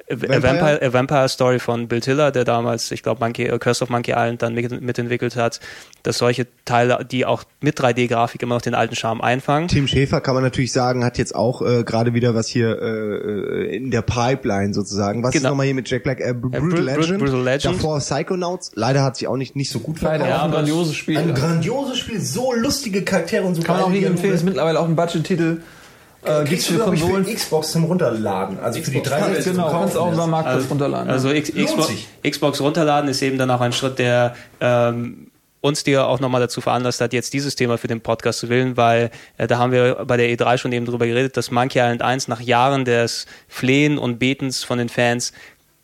Vampire? 0.07 0.37
A 0.37 0.43
Vampire, 0.43 0.81
A 0.83 0.93
Vampire 0.93 1.29
Story 1.29 1.59
von 1.59 1.87
Bill 1.87 1.99
Tiller, 1.99 2.31
der 2.31 2.43
damals, 2.43 2.91
ich 2.91 3.01
glaube, 3.01 3.23
Monkey, 3.23 3.45
äh, 3.45 3.57
Curse 3.57 3.83
of 3.83 3.89
Monkey 3.89 4.11
Island 4.11 4.41
dann 4.41 4.53
mit, 4.53 4.81
mitentwickelt 4.81 5.35
hat, 5.35 5.59
dass 6.03 6.19
solche 6.19 6.45
Teile, 6.63 7.05
die 7.09 7.25
auch 7.25 7.43
mit 7.61 7.79
3D-Grafik 7.79 8.41
immer 8.43 8.55
noch 8.55 8.61
den 8.61 8.75
alten 8.75 8.95
Charme 8.95 9.21
einfangen. 9.21 9.67
Tim 9.67 9.87
Schäfer 9.87 10.21
kann 10.21 10.35
man 10.35 10.43
natürlich 10.43 10.71
sagen, 10.71 11.03
hat 11.03 11.17
jetzt 11.17 11.33
auch 11.33 11.61
äh, 11.63 11.83
gerade 11.83 12.13
wieder 12.13 12.35
was 12.35 12.47
hier 12.47 12.79
äh, 12.79 13.75
in 13.75 13.89
der 13.89 14.03
Pipeline 14.03 14.73
sozusagen. 14.73 15.23
Was 15.23 15.31
genau. 15.31 15.45
ist 15.45 15.49
nochmal 15.49 15.65
hier 15.65 15.75
mit 15.75 15.89
Jack 15.89 16.03
Black? 16.03 16.19
Äh, 16.19 16.33
Brutal, 16.33 16.61
Brutal, 16.61 16.83
Legend. 16.83 17.19
Brutal 17.19 17.43
Legend. 17.43 17.75
Davor 17.75 17.99
Psychonauts. 17.99 18.71
Leider 18.75 19.03
hat 19.03 19.17
sich 19.17 19.27
auch 19.27 19.37
nicht, 19.37 19.55
nicht 19.55 19.71
so 19.71 19.79
gut 19.79 19.99
verkauft. 19.99 20.29
Ja, 20.29 20.43
ein 20.43 20.51
grandioses 20.51 20.95
Spiel. 20.95 21.17
Ein 21.17 21.33
grandioses 21.33 21.97
Spiel, 21.97 22.21
so 22.21 22.53
lustige 22.53 23.03
Charaktere 23.03 23.43
und 23.43 23.55
so. 23.55 23.63
Kann 23.63 23.77
man 23.77 23.85
auch 23.85 23.89
nicht 23.89 24.03
empfehlen, 24.03 24.35
ist 24.35 24.43
mittlerweile 24.43 24.79
auch 24.79 24.87
ein 24.87 24.95
Budget-Titel. 24.95 25.61
Äh, 26.25 26.43
gibt's 26.45 26.67
für 26.67 26.79
Konsolen? 26.79 27.25
Für 27.25 27.33
Xbox 27.33 27.71
zum 27.71 27.85
Runterladen. 27.85 28.59
Also 28.59 28.79
Xbox 28.79 28.97
für 28.97 29.03
die 29.03 29.09
360 29.09 29.51
Genau, 29.53 29.69
kannst 29.69 29.95
du 29.95 29.99
auch 29.99 30.13
über 30.13 30.27
Marktplatz 30.27 30.55
also, 30.55 30.69
runterladen. 30.69 31.09
Also 31.09 31.29
Xbox, 31.29 31.89
Xbox 32.27 32.61
runterladen 32.61 33.09
ist 33.09 33.21
eben 33.21 33.37
dann 33.37 33.51
auch 33.51 33.61
ein 33.61 33.73
Schritt, 33.73 33.99
der 33.99 34.35
ähm, 34.59 35.27
uns 35.65 35.83
dir 35.83 36.07
auch 36.07 36.19
nochmal 36.19 36.41
dazu 36.41 36.61
veranlasst 36.61 37.01
hat, 37.01 37.11
jetzt 37.11 37.33
dieses 37.33 37.55
Thema 37.55 37.77
für 37.77 37.87
den 37.87 37.99
Podcast 37.99 38.39
zu 38.39 38.49
wählen, 38.49 38.77
weil 38.77 39.09
äh, 39.37 39.47
da 39.47 39.57
haben 39.57 39.71
wir 39.71 40.05
bei 40.05 40.15
der 40.15 40.29
E3 40.29 40.57
schon 40.57 40.71
eben 40.71 40.85
drüber 40.85 41.07
geredet, 41.07 41.35
dass 41.37 41.49
Monkey 41.49 41.79
Island 41.79 42.03
1 42.03 42.27
nach 42.27 42.39
Jahren 42.39 42.85
des 42.85 43.25
Flehen 43.47 43.97
und 43.97 44.19
Betens 44.19 44.63
von 44.63 44.77
den 44.77 44.89
Fans 44.89 45.33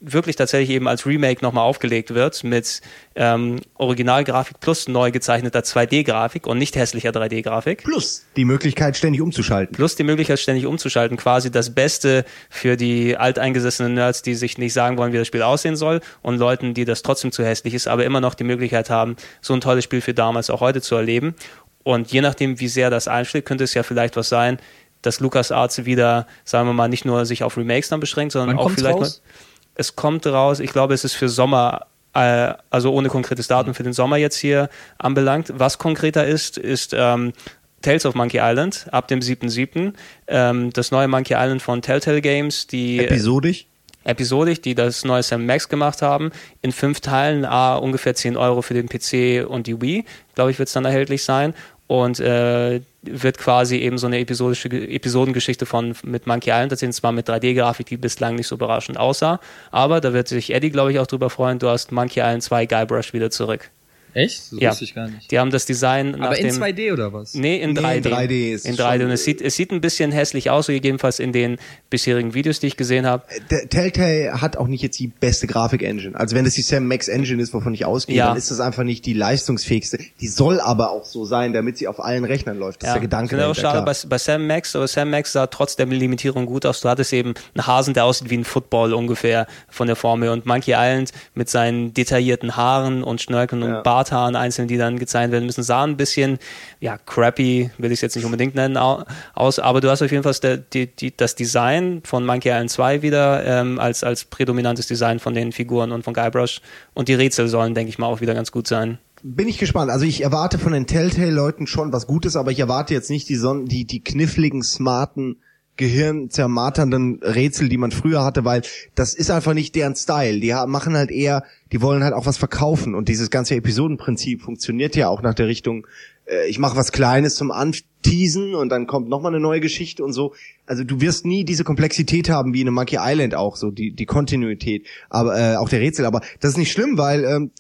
wirklich 0.02 0.36
tatsächlich 0.36 0.72
eben 0.72 0.88
als 0.88 1.06
Remake 1.06 1.44
nochmal 1.44 1.64
aufgelegt 1.64 2.14
wird 2.14 2.44
mit 2.44 2.82
ähm, 3.16 3.58
Originalgrafik 3.76 4.60
plus 4.60 4.88
neu 4.88 5.12
gezeichneter 5.12 5.60
2D-Grafik 5.60 6.48
und 6.48 6.58
nicht 6.58 6.76
hässlicher 6.76 7.12
3D-Grafik. 7.12 7.84
Plus 7.84 8.26
die 8.36 8.46
Möglichkeit, 8.46 8.98
ständig 8.98 9.22
umzuschalten. 9.22 9.76
Plus 9.76 9.96
die 9.96 10.04
Möglichkeit, 10.04 10.40
ständig 10.40 10.66
umzuschalten. 10.66 11.18
Quasi 11.18 11.52
das 11.52 11.74
Beste 11.74 12.26
für 12.50 12.76
die 12.76 13.16
alteingesessenen 13.16 13.94
Nerds, 13.94 14.24
die 14.24 14.34
sich 14.34 14.58
nicht 14.58 14.74
sagen 14.74 14.98
wollen, 14.98 15.14
wie 15.14 15.18
das 15.18 15.28
Spiel 15.28 15.44
aussehen 15.44 15.76
soll 15.76 16.02
und 16.22 16.38
Leuten, 16.38 16.74
die 16.74 16.86
das 16.86 17.04
trotzdem 17.04 17.32
zu 17.32 17.46
hässlich 17.46 17.76
ist, 17.76 17.88
aber 17.88 18.04
immer 18.04 18.22
noch 18.22 18.34
die 18.34 18.44
Möglichkeit 18.44 18.90
haben, 18.90 19.16
so 19.40 19.54
ein 19.54 19.62
tolles 19.62 19.84
Spiel 19.84 20.02
für 20.02 20.16
damals 20.16 20.50
auch 20.50 20.62
heute 20.62 20.82
zu 20.82 20.96
erleben. 20.96 21.36
Und 21.84 22.12
je 22.12 22.22
nachdem, 22.22 22.60
wie 22.60 22.68
sehr 22.68 22.90
das 22.90 23.08
einschlägt, 23.08 23.48
könnte 23.48 23.64
es 23.64 23.74
ja 23.74 23.84
vielleicht 23.84 24.16
was 24.16 24.30
sein, 24.30 24.58
dass 25.02 25.20
LucasArts 25.20 25.86
wieder, 25.86 26.28
sagen 26.44 26.68
wir 26.68 26.74
mal, 26.74 26.88
nicht 26.88 27.06
nur 27.06 27.26
sich 27.26 27.44
auf 27.44 27.58
Remakes 27.58 27.90
dann 27.90 28.00
beschränkt, 28.00 28.34
sondern 28.34 28.58
Wann 28.58 28.66
auch 28.66 28.72
vielleicht 28.72 28.98
raus? 28.98 29.22
mal 29.24 29.51
es 29.76 29.96
kommt 29.96 30.26
raus, 30.28 30.60
ich 30.60 30.72
glaube, 30.72 30.94
es 30.94 31.04
ist 31.04 31.14
für 31.14 31.30
Sommer, 31.30 31.88
äh, 32.14 32.54
also 32.70 32.94
ohne 32.94 33.10
konkretes 33.10 33.48
Datum 33.48 33.74
für 33.74 33.84
den 33.84 33.94
Sommer 33.94 34.18
jetzt 34.18 34.38
hier 34.38 34.70
anbelangt. 34.98 35.54
Was 35.56 35.78
konkreter 35.78 36.26
ist, 36.26 36.58
ist 36.58 36.94
ähm, 36.98 37.34
Tales 37.82 38.06
of 38.06 38.16
Monkey 38.16 38.40
Island 38.42 38.88
ab 38.92 39.08
dem 39.08 39.20
7.7. 39.20 39.94
Ähm, 40.28 40.72
das 40.72 40.92
neue 40.92 41.08
Monkey 41.08 41.34
Island 41.34 41.62
von 41.62 41.82
Telltale 41.82 42.22
Games, 42.22 42.68
die 42.68 43.00
Episodisch. 43.00 43.68
episodik, 44.04 44.62
die 44.64 44.76
das 44.76 45.04
neue 45.06 45.24
Sam 45.24 45.46
Max 45.46 45.70
gemacht 45.70 46.02
haben, 46.02 46.32
in 46.62 46.72
fünf 46.72 47.02
Teilen, 47.02 47.46
a 47.46 47.76
ungefähr 47.76 48.16
10 48.16 48.38
Euro 48.38 48.62
für 48.62 48.74
den 48.74 48.88
PC 48.88 49.48
und 49.48 49.68
die 49.68 49.82
Wii, 49.82 50.06
glaube 50.36 50.52
ich, 50.52 50.60
wird 50.60 50.68
es 50.68 50.74
dann 50.74 50.86
erhältlich 50.86 51.24
sein. 51.24 51.54
Und 51.92 52.22
äh, 52.22 52.80
wird 53.02 53.38
quasi 53.38 53.76
eben 53.76 53.98
so 53.98 54.08
eine 54.08 54.20
episodische 54.20 54.70
Episodengeschichte 54.70 55.66
von 55.66 55.94
mit 56.04 56.26
Monkey 56.26 56.50
Island 56.50 56.72
erzählen, 56.72 56.94
zwar 56.94 57.12
mit 57.12 57.28
3D-Grafik, 57.28 57.86
die 57.86 57.98
bislang 57.98 58.36
nicht 58.36 58.48
so 58.48 58.56
überraschend 58.56 58.98
aussah, 58.98 59.42
aber 59.72 60.00
da 60.00 60.14
wird 60.14 60.30
sich 60.30 60.54
Eddie, 60.54 60.70
glaube 60.70 60.94
ich, 60.94 61.00
auch 61.00 61.08
drüber 61.08 61.30
freuen, 61.30 61.60
du 61.60 61.68
hast 61.68 61.92
Monkey 61.92 62.22
Island 62.22 62.44
2 62.44 62.66
Guybrush 62.66 63.12
wieder 63.12 63.30
zurück. 63.30 63.72
Echt? 64.14 64.44
So 64.44 64.58
Ja. 64.60 64.72
wusste 64.72 64.84
ich 64.84 64.94
gar 64.96 65.08
nicht. 65.08 65.32
Die 65.32 65.40
haben 65.40 65.52
das 65.52 65.66
Design 65.66 66.12
nach 66.12 66.28
Aber 66.28 66.38
in 66.38 66.48
dem 66.48 66.56
2D 66.56 66.92
oder 66.92 67.14
was? 67.14 67.34
Nee, 67.34 67.62
in 67.62 67.72
Nee, 67.74 67.80
3D. 67.80 67.96
in 67.98 68.04
3D 68.04 68.54
ist 68.54 68.66
in 68.66 68.72
es 68.74 68.78
3D. 68.80 68.98
schon- 69.00 69.06
Und 69.08 69.12
es 69.14 69.24
sieht, 69.24 69.42
es 69.42 69.56
sieht 69.56 69.72
ein 69.72 69.82
bisschen 69.82 70.12
hässlich 70.12 70.50
aus, 70.50 70.66
so 70.66 70.72
jedenfalls 70.72 71.20
in 71.20 71.32
den 71.32 71.58
bisherigen 71.90 72.34
Videos, 72.34 72.60
die 72.60 72.68
ich 72.68 72.78
gesehen 72.78 73.06
habe. 73.06 73.24
Der 73.50 73.70
Telltale 73.70 74.42
hat 74.42 74.58
auch 74.58 74.68
nicht 74.68 74.82
jetzt 74.82 75.00
die 75.00 75.08
beste 75.08 75.48
Grafik-Engine. 75.48 76.16
Also 76.20 76.36
wenn 76.36 76.46
das 76.46 76.54
die 76.56 76.62
Sam 76.62 76.88
Max 76.88 77.08
Engine 77.08 77.42
ist, 77.42 77.54
wovon 77.54 77.74
ich 77.74 77.86
ausgehe, 77.86 78.16
Ja. 78.18 78.28
dann 78.28 78.38
ist 78.38 78.52
das 78.52 78.60
einfach 78.60 78.84
nicht 78.84 79.06
die 79.06 79.14
leistungsfähigste. 79.14 80.00
Die 80.20 80.28
soll 80.28 80.60
aber 80.60 80.92
auch 80.92 81.06
so 81.06 81.26
sein, 81.26 81.54
damit 81.54 81.78
sie 81.78 81.88
auf 81.88 82.04
allen 82.04 82.26
Rechnern 82.26 82.58
läuft. 82.58 82.82
Das 82.84 82.90
ist 82.90 82.94
der 82.96 83.02
Gedanke. 83.02 83.36
Dahinter, 83.38 83.56
schade 83.60 83.84
klar. 83.84 83.86
bei, 83.86 83.94
bei 84.10 84.18
Sam 84.18 84.48
Max, 84.48 84.76
aber 84.76 84.88
Sam 84.88 85.10
Max 85.10 85.32
sah 85.34 85.48
trotz 85.48 85.76
der 85.76 85.86
Limitierung 85.86 86.46
gut 86.46 86.66
aus. 86.66 86.82
Du 86.82 86.90
hattest 86.90 87.14
eben 87.14 87.34
einen 87.56 87.68
Hasen, 87.68 87.94
der 87.94 88.06
aussieht 88.06 88.30
wie 88.30 88.38
ein 88.38 88.44
Football 88.44 88.94
ungefähr 88.94 89.48
von 89.70 89.88
der 89.88 89.96
Form 89.96 90.24
her. 90.24 90.32
Und 90.34 90.46
Monkey 90.46 90.72
Island 90.74 91.12
mit 91.36 91.50
seinen 91.50 91.94
detaillierten 91.94 92.56
Haaren 92.56 93.04
und 93.04 93.22
Schnörkeln 93.22 93.62
Ja. 93.62 93.78
und 93.78 93.84
Barthaaren 94.02 94.36
einzeln, 94.36 94.68
die 94.68 94.78
dann 94.78 94.98
gezeichnet 94.98 95.32
werden 95.32 95.46
müssen, 95.46 95.64
sah 95.64 95.84
ein 95.84 95.96
bisschen, 95.98 96.40
ja, 96.80 96.98
crappy, 96.98 97.70
will 97.78 97.92
ich 97.92 97.98
es 97.98 98.02
jetzt 98.02 98.16
nicht 98.16 98.26
unbedingt 98.26 98.56
nennen, 98.56 98.78
au- 98.78 99.04
aus. 99.34 99.60
Aber 99.60 99.80
du 99.82 99.90
hast 99.90 100.02
auf 100.02 100.12
jeden 100.12 100.24
Fall 100.24 100.34
das, 100.42 100.60
die, 100.74 100.88
die, 100.88 101.16
das 101.16 101.36
Design 101.36 102.02
von 102.04 102.26
Monkey 102.26 102.50
Island 102.50 102.72
2 102.72 103.02
wieder 103.04 103.46
ähm, 103.46 103.80
als, 103.80 104.04
als 104.04 104.26
prädominantes 104.26 104.88
Design 104.88 105.20
von 105.20 105.34
den 105.36 105.52
Figuren 105.52 105.92
und 105.92 106.04
von 106.04 106.14
Guybrush. 106.14 106.62
Und 106.94 107.08
die 107.08 107.14
Rätsel 107.14 107.48
sollen, 107.48 107.76
denke 107.76 107.90
ich 107.90 108.00
mal, 108.00 108.08
auch 108.08 108.22
wieder 108.22 108.34
ganz 108.34 108.52
gut 108.52 108.68
sein. 108.68 108.98
Bin 109.24 109.48
ich 109.48 109.60
gespannt. 109.60 109.92
Also 109.92 110.06
ich 110.06 110.22
erwarte 110.24 110.58
von 110.58 110.74
den 110.74 110.88
Telltale-Leuten 110.88 111.68
schon 111.68 111.94
was 111.94 112.08
Gutes, 112.08 112.36
aber 112.36 112.50
ich 112.52 112.60
erwarte 112.60 112.96
jetzt 112.96 113.12
nicht 113.12 113.30
die, 113.30 113.36
Son 113.36 113.66
die, 113.68 113.86
die 113.86 114.04
kniffligen, 114.04 114.64
smarten, 114.64 115.38
gehirnzermarternden 115.78 117.22
Rätsel, 117.24 117.70
die 117.70 117.78
man 117.78 117.92
früher 117.92 118.24
hatte, 118.24 118.46
weil 118.46 118.62
das 118.96 119.14
ist 119.14 119.32
einfach 119.32 119.54
nicht 119.54 119.76
deren 119.76 119.96
Style. 119.96 120.40
Die 120.40 120.54
machen 120.68 120.96
halt 120.96 121.12
eher, 121.12 121.44
die 121.72 121.82
wollen 121.82 122.04
halt 122.04 122.14
auch 122.14 122.26
was 122.26 122.38
verkaufen 122.38 122.94
und 122.94 123.10
dieses 123.10 123.30
ganze 123.30 123.56
Episodenprinzip 123.56 124.42
funktioniert 124.42 124.96
ja 124.96 125.08
auch 125.08 125.22
nach 125.22 125.34
der 125.34 125.48
Richtung, 125.48 125.88
äh, 126.26 126.48
ich 126.48 126.60
mache 126.60 126.76
was 126.76 126.92
Kleines 126.92 127.36
zum 127.36 127.52
Anteasen 127.52 128.56
und 128.56 128.70
dann 128.70 128.88
kommt 128.88 129.10
nochmal 129.10 129.34
eine 129.34 129.42
neue 129.42 129.60
Geschichte 129.60 130.04
und 130.04 130.14
so. 130.14 130.34
Also 130.66 130.84
du 130.84 131.02
wirst 131.02 131.26
nie 131.26 131.44
diese 131.46 131.64
Komplexität 131.64 132.30
haben 132.30 132.54
wie 132.54 132.62
in 132.62 132.74
Monkey 132.74 132.98
Island 133.00 133.36
auch, 133.36 133.56
so 133.56 133.72
die, 133.72 133.92
die 133.92 134.06
Kontinuität, 134.06 134.86
aber 135.10 135.40
äh, 135.40 135.56
auch 135.56 135.70
der 135.70 135.82
Rätsel. 135.82 136.06
Aber 136.06 136.22
das 136.40 136.52
ist 136.52 136.58
nicht 136.58 136.72
schlimm, 136.72 136.98
weil 136.98 137.24
ähm, 137.24 137.52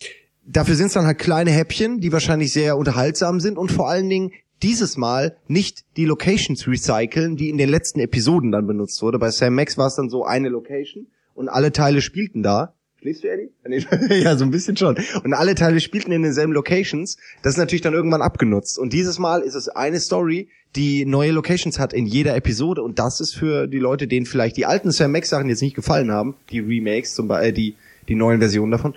dafür 0.45 0.75
sind 0.75 0.87
es 0.87 0.93
dann 0.93 1.05
halt 1.05 1.19
kleine 1.19 1.51
Häppchen, 1.51 1.99
die 1.99 2.11
wahrscheinlich 2.11 2.53
sehr 2.53 2.77
unterhaltsam 2.77 3.39
sind 3.39 3.57
und 3.57 3.71
vor 3.71 3.89
allen 3.89 4.09
Dingen 4.09 4.31
dieses 4.63 4.97
Mal 4.97 5.37
nicht 5.47 5.85
die 5.97 6.05
Locations 6.05 6.67
recyceln, 6.67 7.35
die 7.35 7.49
in 7.49 7.57
den 7.57 7.69
letzten 7.69 7.99
Episoden 7.99 8.51
dann 8.51 8.67
benutzt 8.67 9.01
wurde. 9.01 9.19
Bei 9.19 9.31
Sam 9.31 9.55
Max 9.55 9.77
war 9.77 9.87
es 9.87 9.95
dann 9.95 10.09
so 10.09 10.25
eine 10.25 10.49
Location 10.49 11.07
und 11.35 11.49
alle 11.49 11.71
Teile 11.71 12.01
spielten 12.01 12.43
da. 12.43 12.73
Schläfst 12.99 13.23
du, 13.23 13.29
Eddie? 13.29 13.49
Ja, 14.21 14.37
so 14.37 14.45
ein 14.45 14.51
bisschen 14.51 14.77
schon. 14.77 14.95
Und 15.23 15.33
alle 15.33 15.55
Teile 15.55 15.79
spielten 15.79 16.11
in 16.11 16.21
denselben 16.21 16.53
Locations. 16.53 17.17
Das 17.41 17.53
ist 17.53 17.57
natürlich 17.57 17.81
dann 17.81 17.95
irgendwann 17.95 18.21
abgenutzt. 18.21 18.77
Und 18.77 18.93
dieses 18.93 19.17
Mal 19.17 19.41
ist 19.41 19.55
es 19.55 19.69
eine 19.69 19.99
Story, 19.99 20.49
die 20.75 21.05
neue 21.05 21.31
Locations 21.31 21.79
hat 21.79 21.93
in 21.93 22.05
jeder 22.05 22.35
Episode. 22.35 22.83
Und 22.83 22.99
das 22.99 23.19
ist 23.19 23.33
für 23.33 23.65
die 23.65 23.79
Leute, 23.79 24.07
denen 24.07 24.27
vielleicht 24.27 24.55
die 24.55 24.67
alten 24.67 24.91
Sam 24.91 25.13
Max 25.13 25.29
Sachen 25.29 25.49
jetzt 25.49 25.63
nicht 25.63 25.75
gefallen 25.75 26.11
haben, 26.11 26.35
die 26.51 26.59
Remakes, 26.59 27.15
zum 27.15 27.27
Beispiel, 27.27 27.49
äh, 27.49 27.53
die, 27.53 27.75
die 28.07 28.15
neuen 28.15 28.39
Versionen 28.39 28.71
davon. 28.71 28.93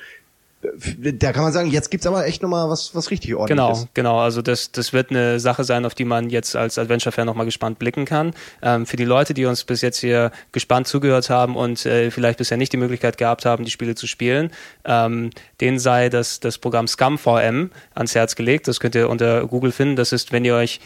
Da 1.18 1.32
kann 1.32 1.42
man 1.42 1.52
sagen, 1.52 1.70
jetzt 1.70 1.90
gibt's 1.90 2.06
aber 2.06 2.26
echt 2.26 2.42
nochmal 2.42 2.68
was, 2.70 2.94
was 2.94 3.10
richtig 3.10 3.34
ordentliches. 3.34 3.88
Genau, 3.94 4.12
genau. 4.12 4.20
Also 4.20 4.42
das, 4.42 4.72
das 4.72 4.92
wird 4.92 5.10
eine 5.10 5.40
Sache 5.40 5.64
sein, 5.64 5.84
auf 5.84 5.94
die 5.94 6.04
man 6.04 6.30
jetzt 6.30 6.56
als 6.56 6.78
Adventure-Fan 6.78 7.26
nochmal 7.26 7.46
gespannt 7.46 7.78
blicken 7.78 8.04
kann. 8.04 8.34
Ähm, 8.62 8.86
für 8.86 8.96
die 8.96 9.04
Leute, 9.04 9.34
die 9.34 9.44
uns 9.44 9.64
bis 9.64 9.82
jetzt 9.82 9.98
hier 9.98 10.30
gespannt 10.52 10.86
zugehört 10.86 11.30
haben 11.30 11.56
und 11.56 11.84
äh, 11.86 12.10
vielleicht 12.10 12.38
bisher 12.38 12.56
nicht 12.56 12.72
die 12.72 12.76
Möglichkeit 12.76 13.18
gehabt 13.18 13.44
haben, 13.44 13.64
die 13.64 13.70
Spiele 13.70 13.94
zu 13.94 14.06
spielen, 14.06 14.50
ähm, 14.84 15.30
denen 15.60 15.78
sei 15.78 16.08
das, 16.08 16.40
das 16.40 16.58
Programm 16.58 16.88
ScumVM 16.88 17.70
ans 17.94 18.14
Herz 18.14 18.34
gelegt. 18.36 18.68
Das 18.68 18.80
könnt 18.80 18.94
ihr 18.94 19.08
unter 19.10 19.46
Google 19.46 19.72
finden. 19.72 19.96
Das 19.96 20.12
ist, 20.12 20.32
wenn 20.32 20.44
ihr 20.44 20.54
euch 20.54 20.80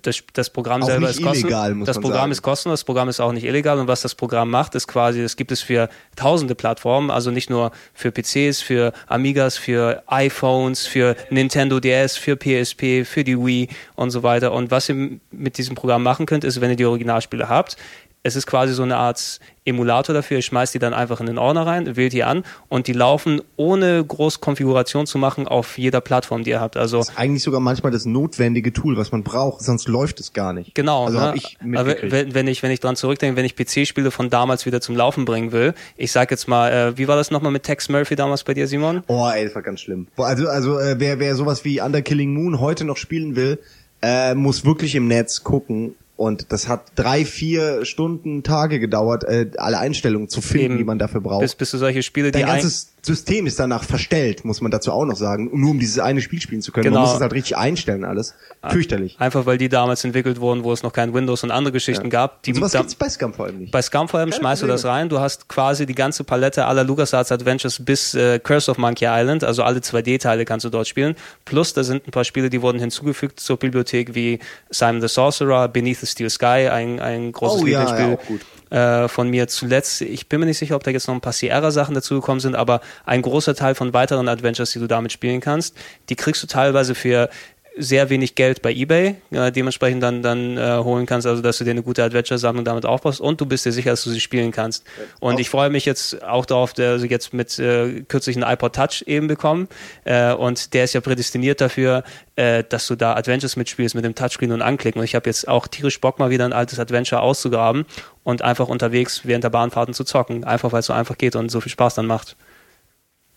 das, 0.00 0.22
das 0.32 0.50
Programm 0.50 0.82
Auch 0.82 0.86
selber 0.86 1.10
ist 1.10 1.22
kostenlos. 1.22 1.86
das 1.86 1.98
Programm 1.98 2.20
sagen. 2.20 2.32
ist 2.32 2.42
kostenlos, 2.42 2.80
das 2.80 2.84
Programm 2.84 3.08
ist 3.08 3.20
auch 3.20 3.32
nicht 3.32 3.44
illegal 3.44 3.78
und 3.78 3.88
was 3.88 4.02
das 4.02 4.14
Programm 4.14 4.50
macht, 4.50 4.74
ist 4.74 4.88
quasi, 4.88 5.22
das 5.22 5.36
gibt 5.36 5.52
es 5.52 5.60
für 5.60 5.88
tausende 6.16 6.54
Plattformen, 6.54 7.10
also 7.10 7.30
nicht 7.30 7.50
nur 7.50 7.72
für 7.92 8.10
PCs, 8.10 8.62
für 8.62 8.92
Amigas, 9.06 9.56
für 9.56 10.02
iPhones, 10.06 10.86
für 10.86 11.16
Nintendo 11.30 11.80
DS, 11.80 12.16
für 12.16 12.36
PSP, 12.36 13.04
für 13.04 13.24
die 13.24 13.38
Wii 13.38 13.68
und 13.94 14.10
so 14.10 14.22
weiter. 14.22 14.52
Und 14.52 14.70
was 14.70 14.88
ihr 14.88 15.18
mit 15.30 15.58
diesem 15.58 15.74
Programm 15.74 16.02
machen 16.02 16.26
könnt, 16.26 16.44
ist, 16.44 16.60
wenn 16.60 16.70
ihr 16.70 16.76
die 16.76 16.86
Originalspiele 16.86 17.48
habt, 17.48 17.76
es 18.24 18.36
ist 18.36 18.46
quasi 18.46 18.72
so 18.72 18.82
eine 18.82 18.96
Art 18.96 19.40
Emulator 19.64 20.14
dafür. 20.14 20.38
Ihr 20.38 20.42
schmeißt 20.42 20.74
die 20.74 20.78
dann 20.78 20.94
einfach 20.94 21.20
in 21.20 21.26
den 21.26 21.38
Ordner 21.38 21.66
rein, 21.66 21.96
wählt 21.96 22.12
die 22.12 22.22
an 22.24 22.44
und 22.68 22.86
die 22.86 22.92
laufen 22.92 23.40
ohne 23.56 24.04
groß 24.04 24.40
Konfiguration 24.40 25.06
zu 25.06 25.18
machen 25.18 25.48
auf 25.48 25.78
jeder 25.78 26.00
Plattform, 26.00 26.44
die 26.44 26.50
ihr 26.50 26.60
habt. 26.60 26.76
Also 26.76 26.98
Das 26.98 27.10
ist 27.10 27.18
eigentlich 27.18 27.42
sogar 27.42 27.60
manchmal 27.60 27.92
das 27.92 28.04
notwendige 28.04 28.72
Tool, 28.72 28.96
was 28.96 29.12
man 29.12 29.22
braucht, 29.22 29.62
sonst 29.62 29.88
läuft 29.88 30.20
es 30.20 30.32
gar 30.32 30.52
nicht. 30.52 30.74
Genau, 30.74 31.06
Also 31.06 31.18
ne? 31.18 31.32
ich 31.36 31.58
wenn, 31.60 32.34
wenn 32.34 32.46
ich 32.46 32.62
wenn 32.62 32.70
ich 32.70 32.80
dran 32.80 32.96
zurückdenke, 32.96 33.36
wenn 33.36 33.44
ich 33.44 33.56
PC-Spiele 33.56 34.10
von 34.10 34.30
damals 34.30 34.66
wieder 34.66 34.80
zum 34.80 34.96
Laufen 34.96 35.24
bringen 35.24 35.52
will, 35.52 35.74
ich 35.96 36.12
sag 36.12 36.30
jetzt 36.30 36.48
mal, 36.48 36.72
äh, 36.72 36.98
wie 36.98 37.08
war 37.08 37.16
das 37.16 37.30
nochmal 37.30 37.52
mit 37.52 37.64
Tex 37.64 37.88
Murphy 37.88 38.14
damals 38.14 38.44
bei 38.44 38.54
dir, 38.54 38.66
Simon? 38.66 39.02
Oh, 39.08 39.28
ey, 39.32 39.44
das 39.44 39.54
war 39.54 39.62
ganz 39.62 39.80
schlimm. 39.80 40.06
Also, 40.16 40.48
also 40.48 40.78
äh, 40.78 40.96
wer, 40.98 41.18
wer 41.18 41.34
sowas 41.34 41.64
wie 41.64 41.80
Under 41.80 42.02
Killing 42.02 42.34
Moon 42.34 42.60
heute 42.60 42.84
noch 42.84 42.96
spielen 42.96 43.36
will, 43.36 43.58
äh, 44.00 44.34
muss 44.34 44.64
wirklich 44.64 44.94
im 44.94 45.08
Netz 45.08 45.42
gucken. 45.44 45.94
Und 46.16 46.52
das 46.52 46.68
hat 46.68 46.92
drei, 46.94 47.24
vier 47.24 47.84
Stunden, 47.84 48.42
Tage 48.42 48.78
gedauert, 48.78 49.24
äh, 49.24 49.50
alle 49.56 49.78
Einstellungen 49.78 50.28
zu 50.28 50.40
finden, 50.40 50.66
Eben. 50.72 50.78
die 50.78 50.84
man 50.84 50.98
dafür 50.98 51.20
braucht. 51.20 51.40
Bis, 51.40 51.54
bis 51.54 51.70
du 51.70 51.78
solche 51.78 52.02
Spiele, 52.02 52.30
die 52.30 52.38
Dein 52.38 52.48
ein, 52.48 52.60
ganzes 52.60 52.92
System 53.04 53.46
ist 53.46 53.58
danach 53.58 53.82
verstellt, 53.82 54.44
muss 54.44 54.60
man 54.60 54.70
dazu 54.70 54.92
auch 54.92 55.04
noch 55.04 55.16
sagen, 55.16 55.50
nur 55.52 55.70
um 55.72 55.80
dieses 55.80 55.98
eine 55.98 56.20
Spiel 56.20 56.40
spielen 56.40 56.62
zu 56.62 56.70
können. 56.70 56.84
Genau. 56.84 57.00
Man 57.00 57.06
muss 57.08 57.16
es 57.16 57.20
halt 57.20 57.32
richtig 57.32 57.56
einstellen 57.56 58.04
alles. 58.04 58.34
Fürchterlich. 58.68 59.16
einfach 59.18 59.44
weil 59.44 59.58
die 59.58 59.68
damals 59.68 60.04
entwickelt 60.04 60.38
wurden, 60.38 60.62
wo 60.62 60.72
es 60.72 60.84
noch 60.84 60.92
kein 60.92 61.12
Windows 61.12 61.42
und 61.42 61.50
andere 61.50 61.72
Geschichten 61.72 62.10
gab. 62.10 62.44
Die 62.44 62.50
Und 62.52 62.58
sowas 62.58 62.72
da, 62.72 62.78
gibt's 62.78 62.94
bei 62.94 63.08
Scum 63.08 63.32
vor 63.34 63.46
allem 63.46 63.58
nicht. 63.58 63.72
bei 63.72 63.82
Scum 63.82 64.06
vor 64.08 64.20
allem 64.20 64.30
schmeißt 64.30 64.62
du 64.62 64.68
das 64.68 64.82
Probleme. 64.82 65.00
rein. 65.00 65.08
Du 65.08 65.18
hast 65.18 65.48
quasi 65.48 65.84
die 65.84 65.96
ganze 65.96 66.22
Palette 66.22 66.64
aller 66.66 66.84
LucasArts 66.84 67.32
Adventures 67.32 67.84
bis 67.84 68.14
äh, 68.14 68.38
Curse 68.38 68.70
of 68.70 68.78
Monkey 68.78 69.06
Island, 69.08 69.42
also 69.42 69.64
alle 69.64 69.80
2D-Teile 69.80 70.44
kannst 70.44 70.64
du 70.64 70.70
dort 70.70 70.86
spielen. 70.86 71.16
Plus 71.44 71.74
da 71.74 71.82
sind 71.82 72.06
ein 72.06 72.12
paar 72.12 72.24
Spiele, 72.24 72.50
die 72.50 72.62
wurden 72.62 72.78
hinzugefügt 72.78 73.40
zur 73.40 73.56
Bibliothek 73.56 74.14
wie 74.14 74.38
Simon 74.70 75.00
the 75.00 75.08
Sorcerer, 75.08 75.66
Beneath 75.66 76.01
the 76.02 76.06
Steel 76.06 76.30
Sky, 76.30 76.68
ein, 76.68 77.00
ein 77.00 77.32
großes 77.32 77.62
Oh 77.62 77.66
ja, 77.66 77.80
Lieblingsspiel 77.80 78.38
ja, 78.70 79.04
äh, 79.04 79.08
von 79.08 79.28
mir 79.28 79.48
zuletzt. 79.48 80.02
Ich 80.02 80.28
bin 80.28 80.40
mir 80.40 80.46
nicht 80.46 80.58
sicher, 80.58 80.76
ob 80.76 80.82
da 80.82 80.90
jetzt 80.90 81.08
noch 81.08 81.14
ein 81.14 81.20
paar 81.20 81.32
Sierra-Sachen 81.32 81.94
dazugekommen 81.94 82.40
sind, 82.40 82.54
aber 82.54 82.80
ein 83.06 83.22
großer 83.22 83.54
Teil 83.54 83.74
von 83.74 83.92
weiteren 83.94 84.28
Adventures, 84.28 84.72
die 84.72 84.78
du 84.78 84.86
damit 84.86 85.12
spielen 85.12 85.40
kannst, 85.40 85.76
die 86.08 86.16
kriegst 86.16 86.42
du 86.42 86.46
teilweise 86.46 86.94
für 86.94 87.30
sehr 87.76 88.10
wenig 88.10 88.34
Geld 88.34 88.62
bei 88.62 88.72
eBay 88.72 89.16
äh, 89.30 89.50
dementsprechend 89.50 90.02
dann 90.02 90.22
dann 90.22 90.56
äh, 90.56 90.78
holen 90.78 91.06
kannst, 91.06 91.26
also 91.26 91.42
dass 91.42 91.58
du 91.58 91.64
dir 91.64 91.70
eine 91.70 91.82
gute 91.82 92.04
Adventure-Sammlung 92.04 92.64
damit 92.64 92.84
aufbaust 92.84 93.20
und 93.20 93.40
du 93.40 93.46
bist 93.46 93.64
dir 93.64 93.72
sicher, 93.72 93.90
dass 93.90 94.04
du 94.04 94.10
sie 94.10 94.20
spielen 94.20 94.52
kannst. 94.52 94.84
Und 95.20 95.40
ich 95.40 95.48
freue 95.48 95.70
mich 95.70 95.84
jetzt 95.84 96.22
auch 96.22 96.44
darauf, 96.44 96.72
der 96.72 96.90
also 96.90 97.06
jetzt 97.06 97.32
mit 97.32 97.58
äh, 97.58 98.02
kürzlich 98.02 98.36
einen 98.36 98.50
iPod 98.50 98.74
Touch 98.74 99.04
eben 99.06 99.26
bekommen 99.26 99.68
äh, 100.04 100.32
und 100.32 100.74
der 100.74 100.84
ist 100.84 100.92
ja 100.92 101.00
prädestiniert 101.00 101.60
dafür, 101.60 102.04
äh, 102.36 102.64
dass 102.68 102.86
du 102.86 102.94
da 102.94 103.14
Adventures 103.14 103.56
mitspielst 103.56 103.94
mit 103.94 104.04
dem 104.04 104.14
Touchscreen 104.14 104.52
und 104.52 104.62
anklicken. 104.62 105.00
Und 105.00 105.04
ich 105.04 105.14
habe 105.14 105.28
jetzt 105.28 105.48
auch 105.48 105.66
tierisch 105.66 106.00
Bock 106.00 106.18
mal 106.18 106.30
wieder 106.30 106.44
ein 106.44 106.52
altes 106.52 106.78
Adventure 106.78 107.22
auszugraben 107.22 107.86
und 108.22 108.42
einfach 108.42 108.68
unterwegs 108.68 109.22
während 109.24 109.44
der 109.44 109.50
Bahnfahrten 109.50 109.94
zu 109.94 110.04
zocken, 110.04 110.44
einfach 110.44 110.72
weil 110.72 110.80
es 110.80 110.86
so 110.86 110.92
einfach 110.92 111.16
geht 111.16 111.36
und 111.36 111.50
so 111.50 111.60
viel 111.60 111.72
Spaß 111.72 111.94
dann 111.94 112.06
macht. 112.06 112.36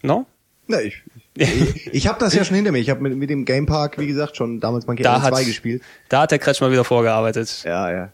No? 0.02 0.26
Na, 0.68 0.82
ich, 0.82 1.04
ich, 1.36 1.88
ich 1.94 2.08
habe 2.08 2.20
das 2.20 2.34
ja 2.34 2.44
schon 2.46 2.56
hinter 2.56 2.72
mir. 2.72 2.80
Ich 2.80 2.90
habe 2.90 3.02
mit, 3.02 3.16
mit 3.18 3.30
dem 3.30 3.46
Game 3.46 3.66
Park, 3.66 3.98
wie 4.00 4.08
gesagt, 4.08 4.38
schon 4.38 4.60
damals 4.60 4.88
Monkey 4.88 5.04
Da 5.04 5.18
Island 5.18 5.34
2 5.36 5.40
hat- 5.42 5.48
gespielt. 5.48 5.82
Da 6.10 6.22
hat 6.22 6.32
der 6.32 6.40
Kretsch 6.40 6.62
mal 6.62 6.72
wieder 6.72 6.84
vorgearbeitet. 6.84 7.62
Ja, 7.66 7.92
ja. 7.92 8.10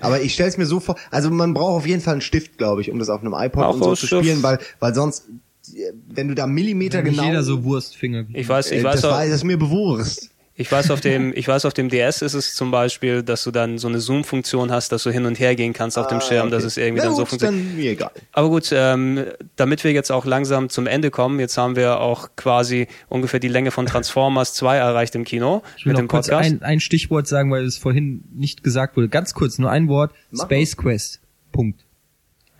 Aber 0.00 0.20
ich 0.20 0.34
stell's 0.34 0.56
mir 0.56 0.66
so 0.66 0.80
vor, 0.80 0.96
also 1.12 1.30
man 1.30 1.54
braucht 1.54 1.76
auf 1.76 1.86
jeden 1.86 2.00
Fall 2.00 2.14
einen 2.14 2.20
Stift, 2.20 2.58
glaube 2.58 2.80
ich, 2.80 2.90
um 2.90 2.98
das 2.98 3.08
auf 3.08 3.20
einem 3.20 3.32
iPod 3.32 3.62
Auch 3.64 3.74
und 3.74 3.84
so 3.84 3.94
zu 3.94 4.06
Stift. 4.08 4.24
spielen, 4.24 4.42
weil, 4.42 4.58
weil 4.80 4.92
sonst, 4.92 5.26
äh, 5.72 5.92
wenn 6.08 6.26
du 6.26 6.34
da 6.34 6.48
Millimeter 6.48 7.00
Nicht 7.02 7.12
genau... 7.12 7.28
jeder 7.28 7.42
so 7.44 7.62
Wurstfinger. 7.62 8.24
Ich 8.32 8.48
weiß, 8.48 8.72
äh, 8.72 8.78
ich 8.78 8.84
weiß 8.84 8.96
das, 9.02 9.04
auch, 9.04 9.12
war, 9.12 9.24
das 9.24 9.34
ist 9.36 9.44
mir 9.44 9.56
bewusst. 9.56 10.30
Ich 10.56 10.70
weiß, 10.70 10.92
auf 10.92 11.00
dem, 11.00 11.32
ich 11.34 11.48
weiß, 11.48 11.64
auf 11.64 11.74
dem 11.74 11.88
DS 11.88 12.22
ist 12.22 12.34
es 12.34 12.54
zum 12.54 12.70
Beispiel, 12.70 13.24
dass 13.24 13.42
du 13.42 13.50
dann 13.50 13.76
so 13.78 13.88
eine 13.88 13.98
Zoom-Funktion 13.98 14.70
hast, 14.70 14.92
dass 14.92 15.02
du 15.02 15.10
hin 15.10 15.26
und 15.26 15.40
her 15.40 15.56
gehen 15.56 15.72
kannst 15.72 15.98
auf 15.98 16.06
dem 16.06 16.20
Schirm, 16.20 16.50
dass 16.52 16.62
es 16.62 16.76
irgendwie 16.76 17.00
Ah, 17.00 17.04
Na 17.06 17.08
dann 17.10 17.16
so 17.16 17.24
funktioniert. 17.24 17.66
dann 17.70 17.76
mir 17.76 17.90
egal. 17.90 18.10
Aber 18.30 18.48
gut, 18.50 18.70
ähm, 18.72 19.24
damit 19.56 19.82
wir 19.82 19.90
jetzt 19.90 20.12
auch 20.12 20.24
langsam 20.24 20.68
zum 20.68 20.86
Ende 20.86 21.10
kommen, 21.10 21.40
jetzt 21.40 21.58
haben 21.58 21.74
wir 21.74 21.98
auch 21.98 22.28
quasi 22.36 22.86
ungefähr 23.08 23.40
die 23.40 23.48
Länge 23.48 23.72
von 23.72 23.86
Transformers 23.86 24.54
2 24.54 24.76
erreicht 24.76 25.16
im 25.16 25.24
Kino 25.24 25.62
Ich 25.76 25.86
will 25.86 25.90
mit 25.90 25.94
noch 25.94 26.02
dem 26.04 26.08
kurz 26.08 26.28
Podcast. 26.28 26.52
ein, 26.52 26.62
ein 26.62 26.78
Stichwort 26.78 27.26
sagen, 27.26 27.50
weil 27.50 27.64
es 27.64 27.76
vorhin 27.76 28.22
nicht 28.32 28.62
gesagt 28.62 28.96
wurde. 28.96 29.08
Ganz 29.08 29.34
kurz, 29.34 29.58
nur 29.58 29.70
ein 29.72 29.88
Wort. 29.88 30.12
Mach 30.30 30.44
Space 30.44 30.76
Quest. 30.76 31.20
Punkt. 31.50 31.84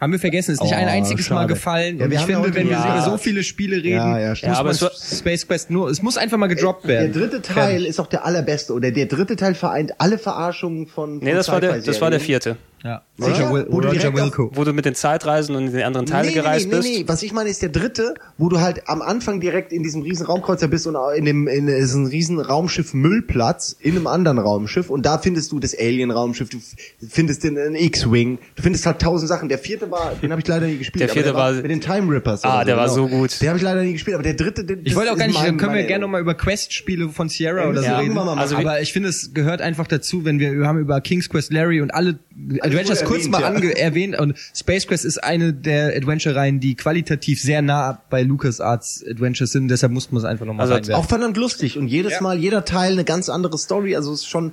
Haben 0.04 0.12
wir 0.12 0.18
vergessen, 0.20 0.52
ist 0.52 0.62
nicht 0.62 0.72
Oh, 0.74 0.76
ein 0.76 0.86
einziges 0.88 1.30
Mal 1.30 1.36
schade. 1.42 1.54
gefallen. 1.54 1.98
Ja, 1.98 2.06
ich 2.06 2.12
ja 2.12 2.20
finde, 2.20 2.40
heute 2.40 2.54
wenn 2.56 2.66
wir 2.68 2.72
ja- 2.72 2.98
über 2.98 3.10
so 3.10 3.16
viele 3.16 3.42
Spiele 3.42 3.76
reden, 3.76 3.96
Ja, 3.96 4.18
ja, 4.18 4.28
muss 4.30 4.38
stimmt. 4.38 4.52
Ja, 4.52 4.58
aber 4.60 4.74
Space 4.74 5.46
Quest 5.48 5.70
nur, 5.70 5.88
es 5.88 6.02
muss 6.02 6.18
einfach 6.18 6.36
mal 6.36 6.46
gedroppt 6.48 6.84
Der 6.84 6.90
werden. 6.90 7.12
dritte 7.14 7.40
Teil 7.40 7.86
ist 7.86 7.98
auch 7.98 8.06
der 8.06 8.26
allerbeste, 8.26 8.74
oder 8.74 8.90
der 8.90 9.06
dritte 9.06 9.34
Teil 9.36 9.54
vereint 9.54 9.94
alle 9.98 10.18
Verarschungen 10.18 10.86
von, 10.88 11.20
von 11.20 11.24
nee, 11.26 11.32
das 11.32 11.48
war 11.48 11.60
der, 11.62 11.78
das 11.78 12.00
war 12.02 12.10
der 12.10 12.20
vierte. 12.20 12.58
Ja. 12.84 13.00
Sicher? 13.16 13.48
Roger, 13.48 13.54
Wil 13.54 13.66
Wo 13.70 13.80
du 13.80 13.88
Roger 13.88 13.98
direkt 14.00 14.18
auf- 14.20 14.38
Wilco. 14.38 14.50
Wo 14.54 14.64
du 14.64 14.72
mit 14.74 14.84
den 14.84 14.94
Zeitreisen 14.94 15.56
und 15.56 15.68
in 15.68 15.72
den 15.72 15.84
anderen 15.84 16.04
Teile 16.04 16.28
nee, 16.28 16.34
gereist 16.34 16.66
nee, 16.66 16.74
nee, 16.74 16.76
bist. 16.82 16.88
Nee, 16.90 17.04
was 17.06 17.22
ich 17.22 17.32
meine 17.32 17.48
ist 17.48 17.62
der 17.62 17.70
dritte, 17.70 18.12
wo 18.36 18.50
du 18.50 18.60
halt 18.60 18.88
am 18.88 19.00
Anfang 19.00 19.40
direkt 19.40 19.72
in 19.72 19.82
diesem 19.82 20.02
riesen 20.02 20.26
Raumkreuzer 20.26 20.68
bist 20.68 20.86
und 20.86 20.94
in 21.16 21.24
dem 21.24 21.48
in 21.48 21.66
ist 21.68 21.94
ein 21.94 22.06
riesen 22.06 22.38
Raumschiff 22.40 22.92
Müllplatz 22.92 23.74
in 23.80 23.92
einem 23.96 24.06
anderen 24.06 24.38
Raumschiff 24.38 24.90
und 24.90 25.06
da 25.06 25.16
findest 25.16 25.50
du 25.52 25.60
das 25.60 25.74
Alien 25.78 26.10
Raumschiff, 26.10 26.50
du 26.50 26.58
findest 27.08 27.44
den 27.44 27.56
einen 27.56 27.74
X-Wing, 27.74 28.38
du 28.56 28.62
findest 28.62 28.84
halt 28.84 29.00
tausend 29.00 29.30
Sachen. 29.30 29.48
Der 29.48 29.58
vierte 29.58 29.90
war, 29.90 30.12
den 30.20 30.30
habe 30.30 30.42
ich 30.42 30.46
leider 30.48 30.66
nie 30.66 30.76
gespielt. 30.76 31.00
Der 31.00 31.08
vierte 31.08 31.30
aber 31.30 31.38
der 31.46 31.54
war- 31.56 31.62
mit 31.62 31.70
den 31.70 31.80
Time 31.80 32.12
Rippers. 32.12 32.44
Ah, 32.44 32.56
oder 32.56 32.64
der 32.66 32.76
war 32.76 32.84
genau. 32.88 32.94
so 32.96 33.08
gut. 33.08 33.40
Den 33.40 33.48
habe 33.48 33.56
ich 33.56 33.64
leider 33.64 33.82
nie 33.82 33.92
gespielt, 33.94 34.14
aber 34.14 34.24
der 34.24 34.34
dritte, 34.34 34.62
den, 34.64 34.80
Ich 34.84 34.94
wollte 34.94 35.10
auch 35.12 35.16
gar 35.16 35.26
nicht, 35.26 35.38
mein- 35.40 35.56
können 35.56 35.74
wir 35.74 35.84
gerne 35.84 36.02
nochmal 36.02 36.20
über 36.20 36.34
Quest-Spiele 36.34 37.08
von 37.08 37.30
Sierra 37.30 37.62
Ja, 37.62 37.68
oder 37.70 37.80
so 37.80 37.86
ja, 37.86 37.98
reden. 38.00 38.18
Also 38.18 38.56
aber 38.56 38.82
ich 38.82 38.92
finde, 38.92 39.08
es 39.08 39.32
gehört 39.32 39.62
einfach 39.62 39.86
dazu, 39.86 40.26
wenn 40.26 40.38
wir, 40.38 40.52
wir 40.58 40.66
haben 40.66 40.78
über 40.80 41.00
King's 41.00 41.30
Quest 41.30 41.50
Larry 41.50 41.80
und 41.80 41.94
alle 41.94 42.18
Adventures 42.80 43.00
wurde 43.00 43.08
kurz 43.08 43.26
erwähnt, 43.26 43.32
mal 43.32 43.64
ja. 43.64 43.70
erwähnt 43.70 44.18
und 44.18 44.34
Space 44.54 44.86
Quest 44.86 45.04
ist 45.04 45.22
eine 45.22 45.52
der 45.52 45.96
Adventure-Reihen, 45.96 46.60
die 46.60 46.74
qualitativ 46.74 47.40
sehr 47.40 47.62
nah 47.62 48.02
bei 48.10 48.22
LucasArts 48.22 49.04
Adventures 49.08 49.52
sind, 49.52 49.68
deshalb 49.68 49.92
mussten 49.92 50.14
wir 50.14 50.18
es 50.18 50.24
einfach 50.24 50.46
nochmal 50.46 50.70
Also. 50.70 50.94
Auch 50.94 51.06
verdammt 51.06 51.36
lustig 51.36 51.78
und 51.78 51.88
jedes 51.88 52.12
Ja. 52.12 52.20
Mal, 52.20 52.38
jeder 52.38 52.64
Teil 52.64 52.92
eine 52.92 53.04
ganz 53.04 53.28
andere 53.28 53.58
Story, 53.58 53.96
also 53.96 54.12
es 54.12 54.20
ist 54.20 54.28
schon 54.28 54.52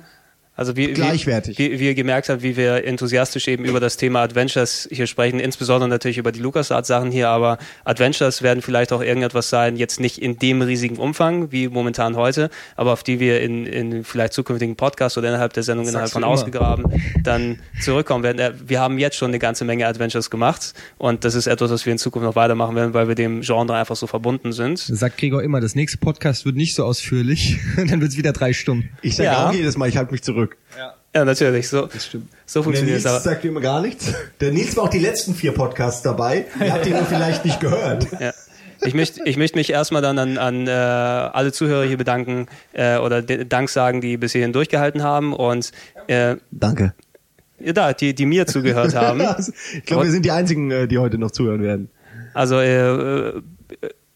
Also 0.54 0.76
wie, 0.76 0.88
Gleichwertig. 0.92 1.58
Wie, 1.58 1.72
wie, 1.72 1.80
wie 1.80 1.86
ihr 1.86 1.94
gemerkt 1.94 2.28
habt, 2.28 2.42
wie 2.42 2.56
wir 2.58 2.84
enthusiastisch 2.84 3.48
eben 3.48 3.64
über 3.64 3.80
das 3.80 3.96
Thema 3.96 4.20
Adventures 4.20 4.86
hier 4.92 5.06
sprechen, 5.06 5.40
insbesondere 5.40 5.88
natürlich 5.88 6.18
über 6.18 6.30
die 6.30 6.40
LucasArts-Sachen 6.40 7.10
hier, 7.10 7.28
aber 7.30 7.56
Adventures 7.84 8.42
werden 8.42 8.60
vielleicht 8.62 8.92
auch 8.92 9.00
irgendetwas 9.02 9.48
sein, 9.48 9.76
jetzt 9.76 9.98
nicht 9.98 10.18
in 10.18 10.38
dem 10.38 10.60
riesigen 10.60 10.96
Umfang 10.98 11.50
wie 11.52 11.68
momentan 11.68 12.16
heute, 12.16 12.50
aber 12.76 12.92
auf 12.92 13.02
die 13.02 13.18
wir 13.18 13.40
in, 13.40 13.64
in 13.64 14.04
vielleicht 14.04 14.34
zukünftigen 14.34 14.76
Podcasts 14.76 15.16
oder 15.16 15.28
innerhalb 15.28 15.54
der 15.54 15.62
Sendung 15.62 15.88
innerhalb 15.88 16.10
von 16.10 16.22
immer. 16.22 16.30
ausgegraben 16.30 16.84
dann 17.24 17.58
zurückkommen 17.80 18.22
werden. 18.22 18.38
Äh, 18.38 18.52
Wir 18.66 18.78
haben 18.80 18.98
jetzt 18.98 19.16
schon 19.16 19.28
eine 19.28 19.38
ganze 19.38 19.64
Menge 19.64 19.86
Adventures 19.86 20.28
gemacht 20.28 20.74
und 20.98 21.24
das 21.24 21.34
ist 21.34 21.46
etwas, 21.46 21.70
was 21.70 21.86
wir 21.86 21.92
in 21.92 21.98
Zukunft 21.98 22.26
noch 22.26 22.36
weitermachen 22.36 22.76
werden, 22.76 22.92
weil 22.92 23.08
wir 23.08 23.14
dem 23.14 23.40
Genre 23.40 23.74
einfach 23.74 23.96
so 23.96 24.06
verbunden 24.06 24.52
sind. 24.52 24.78
Sagt 24.80 25.16
Gregor 25.16 25.42
immer, 25.42 25.60
das 25.62 25.74
nächste 25.74 25.96
Podcast 25.96 26.44
wird 26.44 26.56
nicht 26.56 26.74
so 26.74 26.84
ausführlich, 26.84 27.58
dann 27.76 28.02
wird 28.02 28.10
es 28.12 28.18
wieder 28.18 28.32
drei 28.32 28.52
Stunden. 28.52 28.90
Ich 29.00 29.16
sage 29.16 29.30
Ja. 29.30 29.48
auch 29.48 29.52
jedes 29.54 29.78
Mal, 29.78 29.88
ich 29.88 29.96
halte 29.96 30.12
mich 30.12 30.22
zurück. 30.22 30.41
Ja, 31.14 31.24
natürlich, 31.26 31.68
so, 31.68 31.88
stimmt. 31.98 32.28
so 32.46 32.60
Der 32.60 32.64
funktioniert 32.64 32.94
Nils 32.96 33.04
es 33.04 33.10
aber. 33.10 33.20
sagt 33.20 33.44
immer 33.44 33.60
gar 33.60 33.82
nichts. 33.82 34.12
Der 34.40 34.50
Nils 34.50 34.76
war 34.76 34.84
auch 34.84 34.88
die 34.88 34.98
letzten 34.98 35.34
vier 35.34 35.52
Podcasts 35.52 36.00
dabei. 36.02 36.46
Ihr 36.58 36.72
habt 36.72 36.86
ihn 36.86 36.94
nur 36.94 37.04
vielleicht 37.04 37.44
nicht 37.44 37.60
gehört. 37.60 38.06
Ja. 38.18 38.32
Ich 38.84 38.94
möchte 38.94 39.20
ich 39.26 39.36
möchte 39.36 39.58
mich 39.58 39.70
erstmal 39.70 40.00
dann 40.02 40.18
an, 40.18 40.38
an 40.38 40.66
äh, 40.66 40.70
alle 40.70 41.52
Zuhörer 41.52 41.84
hier 41.86 41.98
bedanken 41.98 42.46
äh, 42.72 42.96
oder 42.96 43.22
de- 43.22 43.44
Dank 43.44 43.68
sagen, 43.70 44.00
die 44.00 44.16
bis 44.16 44.32
hierhin 44.32 44.52
durchgehalten 44.52 45.02
haben 45.02 45.32
und 45.34 45.70
äh, 46.08 46.36
Danke. 46.50 46.92
ja, 47.60 47.72
da, 47.74 47.92
die, 47.92 48.12
die 48.14 48.26
mir 48.26 48.46
zugehört 48.46 48.94
haben. 48.96 49.20
ich 49.76 49.84
glaube, 49.84 50.04
wir 50.06 50.10
sind 50.10 50.24
die 50.24 50.32
einzigen, 50.32 50.70
äh, 50.72 50.88
die 50.88 50.98
heute 50.98 51.18
noch 51.18 51.30
zuhören 51.30 51.62
werden. 51.62 51.90
Also 52.34 52.58
äh, 52.58 53.28
äh, 53.36 53.42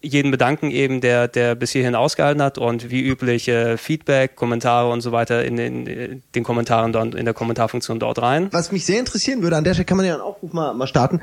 jeden 0.07 0.31
bedanken 0.31 0.71
eben, 0.71 1.01
der, 1.01 1.29
der 1.29 1.55
bis 1.55 1.73
hierhin 1.73 1.95
ausgehalten 1.95 2.43
hat 2.43 2.59
und 2.59 2.91
wie 2.91 3.03
üblich 3.03 3.49
äh, 3.49 3.77
Feedback, 3.77 4.37
Kommentare 4.37 4.91
und 4.91 5.01
so 5.01 5.13
weiter 5.13 5.45
in 5.45 5.57
den, 5.57 5.87
äh, 5.87 6.19
den 6.35 6.45
Kommentaren 6.45 6.93
dort, 6.93 7.15
in 7.15 7.25
der 7.25 7.35
Kommentarfunktion 7.35 7.99
dort 7.99 8.23
rein. 8.23 8.49
Was 8.53 8.73
mich 8.73 8.87
sehr 8.87 8.99
interessieren 8.99 9.43
würde, 9.43 9.57
an 9.57 9.65
der 9.65 9.75
Stelle 9.75 9.87
kann 9.87 9.97
man 9.97 10.07
ja 10.07 10.15
einen 10.15 10.23
Aufruf 10.23 10.53
mal, 10.53 10.75
mal 10.75 10.87
starten. 10.87 11.21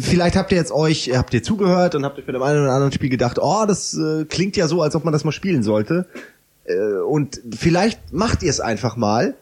Vielleicht 0.00 0.36
habt 0.36 0.52
ihr 0.52 0.58
jetzt 0.58 0.72
euch, 0.72 1.10
habt 1.16 1.34
ihr 1.34 1.42
zugehört 1.42 1.94
und 1.94 2.04
habt 2.04 2.18
euch 2.18 2.26
bei 2.26 2.32
dem 2.32 2.42
einen 2.42 2.62
oder 2.62 2.72
anderen 2.72 2.92
Spiel 2.92 3.10
gedacht, 3.10 3.38
oh, 3.40 3.64
das 3.66 3.94
äh, 3.94 4.24
klingt 4.24 4.56
ja 4.56 4.68
so, 4.68 4.82
als 4.82 4.94
ob 4.94 5.04
man 5.04 5.12
das 5.12 5.24
mal 5.24 5.32
spielen 5.32 5.62
sollte. 5.62 6.06
Äh, 6.64 7.00
und 7.08 7.40
vielleicht 7.56 8.12
macht 8.12 8.42
ihr 8.42 8.50
es 8.50 8.60
einfach 8.60 8.96
mal, 8.96 9.34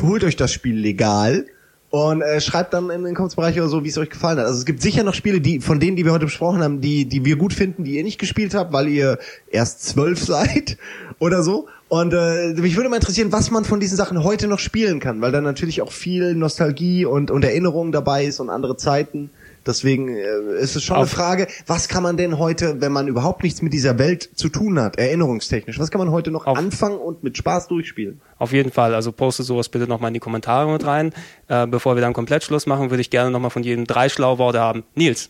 holt 0.00 0.22
euch 0.24 0.36
das 0.36 0.52
Spiel 0.52 0.76
legal 0.76 1.46
und 1.90 2.20
äh, 2.20 2.40
schreibt 2.40 2.74
dann 2.74 2.90
in 2.90 3.04
den 3.04 3.14
Kommentarbereich 3.14 3.58
oder 3.58 3.68
so, 3.68 3.82
wie 3.82 3.88
es 3.88 3.96
euch 3.96 4.10
gefallen 4.10 4.38
hat. 4.38 4.46
Also 4.46 4.58
es 4.58 4.66
gibt 4.66 4.82
sicher 4.82 5.04
noch 5.04 5.14
Spiele, 5.14 5.40
die 5.40 5.60
von 5.60 5.80
denen, 5.80 5.96
die 5.96 6.04
wir 6.04 6.12
heute 6.12 6.26
besprochen 6.26 6.62
haben, 6.62 6.80
die 6.80 7.06
die 7.06 7.24
wir 7.24 7.36
gut 7.36 7.52
finden, 7.52 7.84
die 7.84 7.96
ihr 7.96 8.04
nicht 8.04 8.18
gespielt 8.18 8.54
habt, 8.54 8.72
weil 8.72 8.88
ihr 8.88 9.18
erst 9.50 9.84
zwölf 9.84 10.22
seid 10.24 10.76
oder 11.18 11.42
so. 11.42 11.68
Und 11.88 12.12
äh, 12.12 12.52
mich 12.52 12.76
würde 12.76 12.90
mal 12.90 12.96
interessieren, 12.96 13.32
was 13.32 13.50
man 13.50 13.64
von 13.64 13.80
diesen 13.80 13.96
Sachen 13.96 14.22
heute 14.22 14.46
noch 14.46 14.58
spielen 14.58 15.00
kann, 15.00 15.22
weil 15.22 15.32
da 15.32 15.40
natürlich 15.40 15.80
auch 15.80 15.92
viel 15.92 16.34
Nostalgie 16.34 17.06
und 17.06 17.30
und 17.30 17.44
Erinnerung 17.44 17.92
dabei 17.92 18.26
ist 18.26 18.40
und 18.40 18.50
andere 18.50 18.76
Zeiten. 18.76 19.30
Deswegen 19.68 20.16
äh, 20.16 20.24
ist 20.60 20.74
es 20.74 20.82
schon 20.82 20.96
eine 20.96 21.04
Auf- 21.04 21.10
Frage, 21.10 21.46
was 21.66 21.88
kann 21.88 22.02
man 22.02 22.16
denn 22.16 22.38
heute, 22.38 22.80
wenn 22.80 22.90
man 22.90 23.06
überhaupt 23.06 23.42
nichts 23.44 23.62
mit 23.62 23.72
dieser 23.72 23.98
Welt 23.98 24.28
zu 24.34 24.48
tun 24.48 24.80
hat, 24.80 24.96
erinnerungstechnisch, 24.98 25.78
was 25.78 25.90
kann 25.92 26.00
man 26.00 26.10
heute 26.10 26.30
noch 26.32 26.46
Auf- 26.46 26.58
anfangen 26.58 26.98
und 26.98 27.22
mit 27.22 27.36
Spaß 27.36 27.68
durchspielen? 27.68 28.20
Auf 28.38 28.52
jeden 28.52 28.72
Fall. 28.72 28.94
Also 28.94 29.12
postet 29.12 29.46
sowas 29.46 29.68
bitte 29.68 29.86
nochmal 29.86 30.08
in 30.08 30.14
die 30.14 30.20
Kommentare 30.20 30.72
mit 30.72 30.84
rein. 30.86 31.12
Äh, 31.48 31.66
bevor 31.66 31.94
wir 31.96 32.00
dann 32.00 32.14
komplett 32.14 32.42
Schluss 32.42 32.66
machen, 32.66 32.90
würde 32.90 33.02
ich 33.02 33.10
gerne 33.10 33.30
nochmal 33.30 33.50
von 33.50 33.62
jedem 33.62 33.84
drei 33.86 34.08
schlaue 34.08 34.38
Worte 34.38 34.58
haben. 34.60 34.84
Nils. 34.94 35.28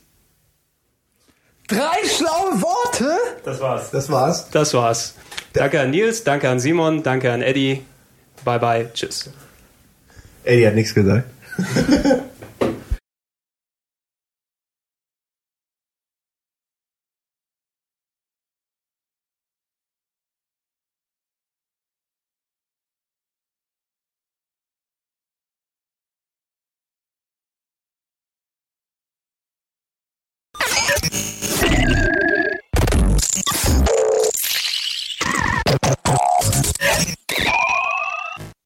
Drei 1.67 2.07
schlaue 2.07 2.63
Worte? 2.63 3.11
Das 3.45 3.61
war's. 3.61 3.91
Das 3.91 4.09
war's. 4.09 4.49
Das 4.51 4.73
war's. 4.73 5.15
Danke 5.53 5.81
an 5.81 5.91
Nils, 5.91 6.25
danke 6.25 6.49
an 6.49 6.61
Simon, 6.61 7.03
danke 7.03 7.31
an 7.33 7.43
Eddie. 7.43 7.83
Bye 8.45 8.59
bye. 8.59 8.91
Tschüss. 8.95 9.31
Eddie 10.45 10.67
hat 10.67 10.75
nichts 10.75 10.95
gesagt. 10.95 11.25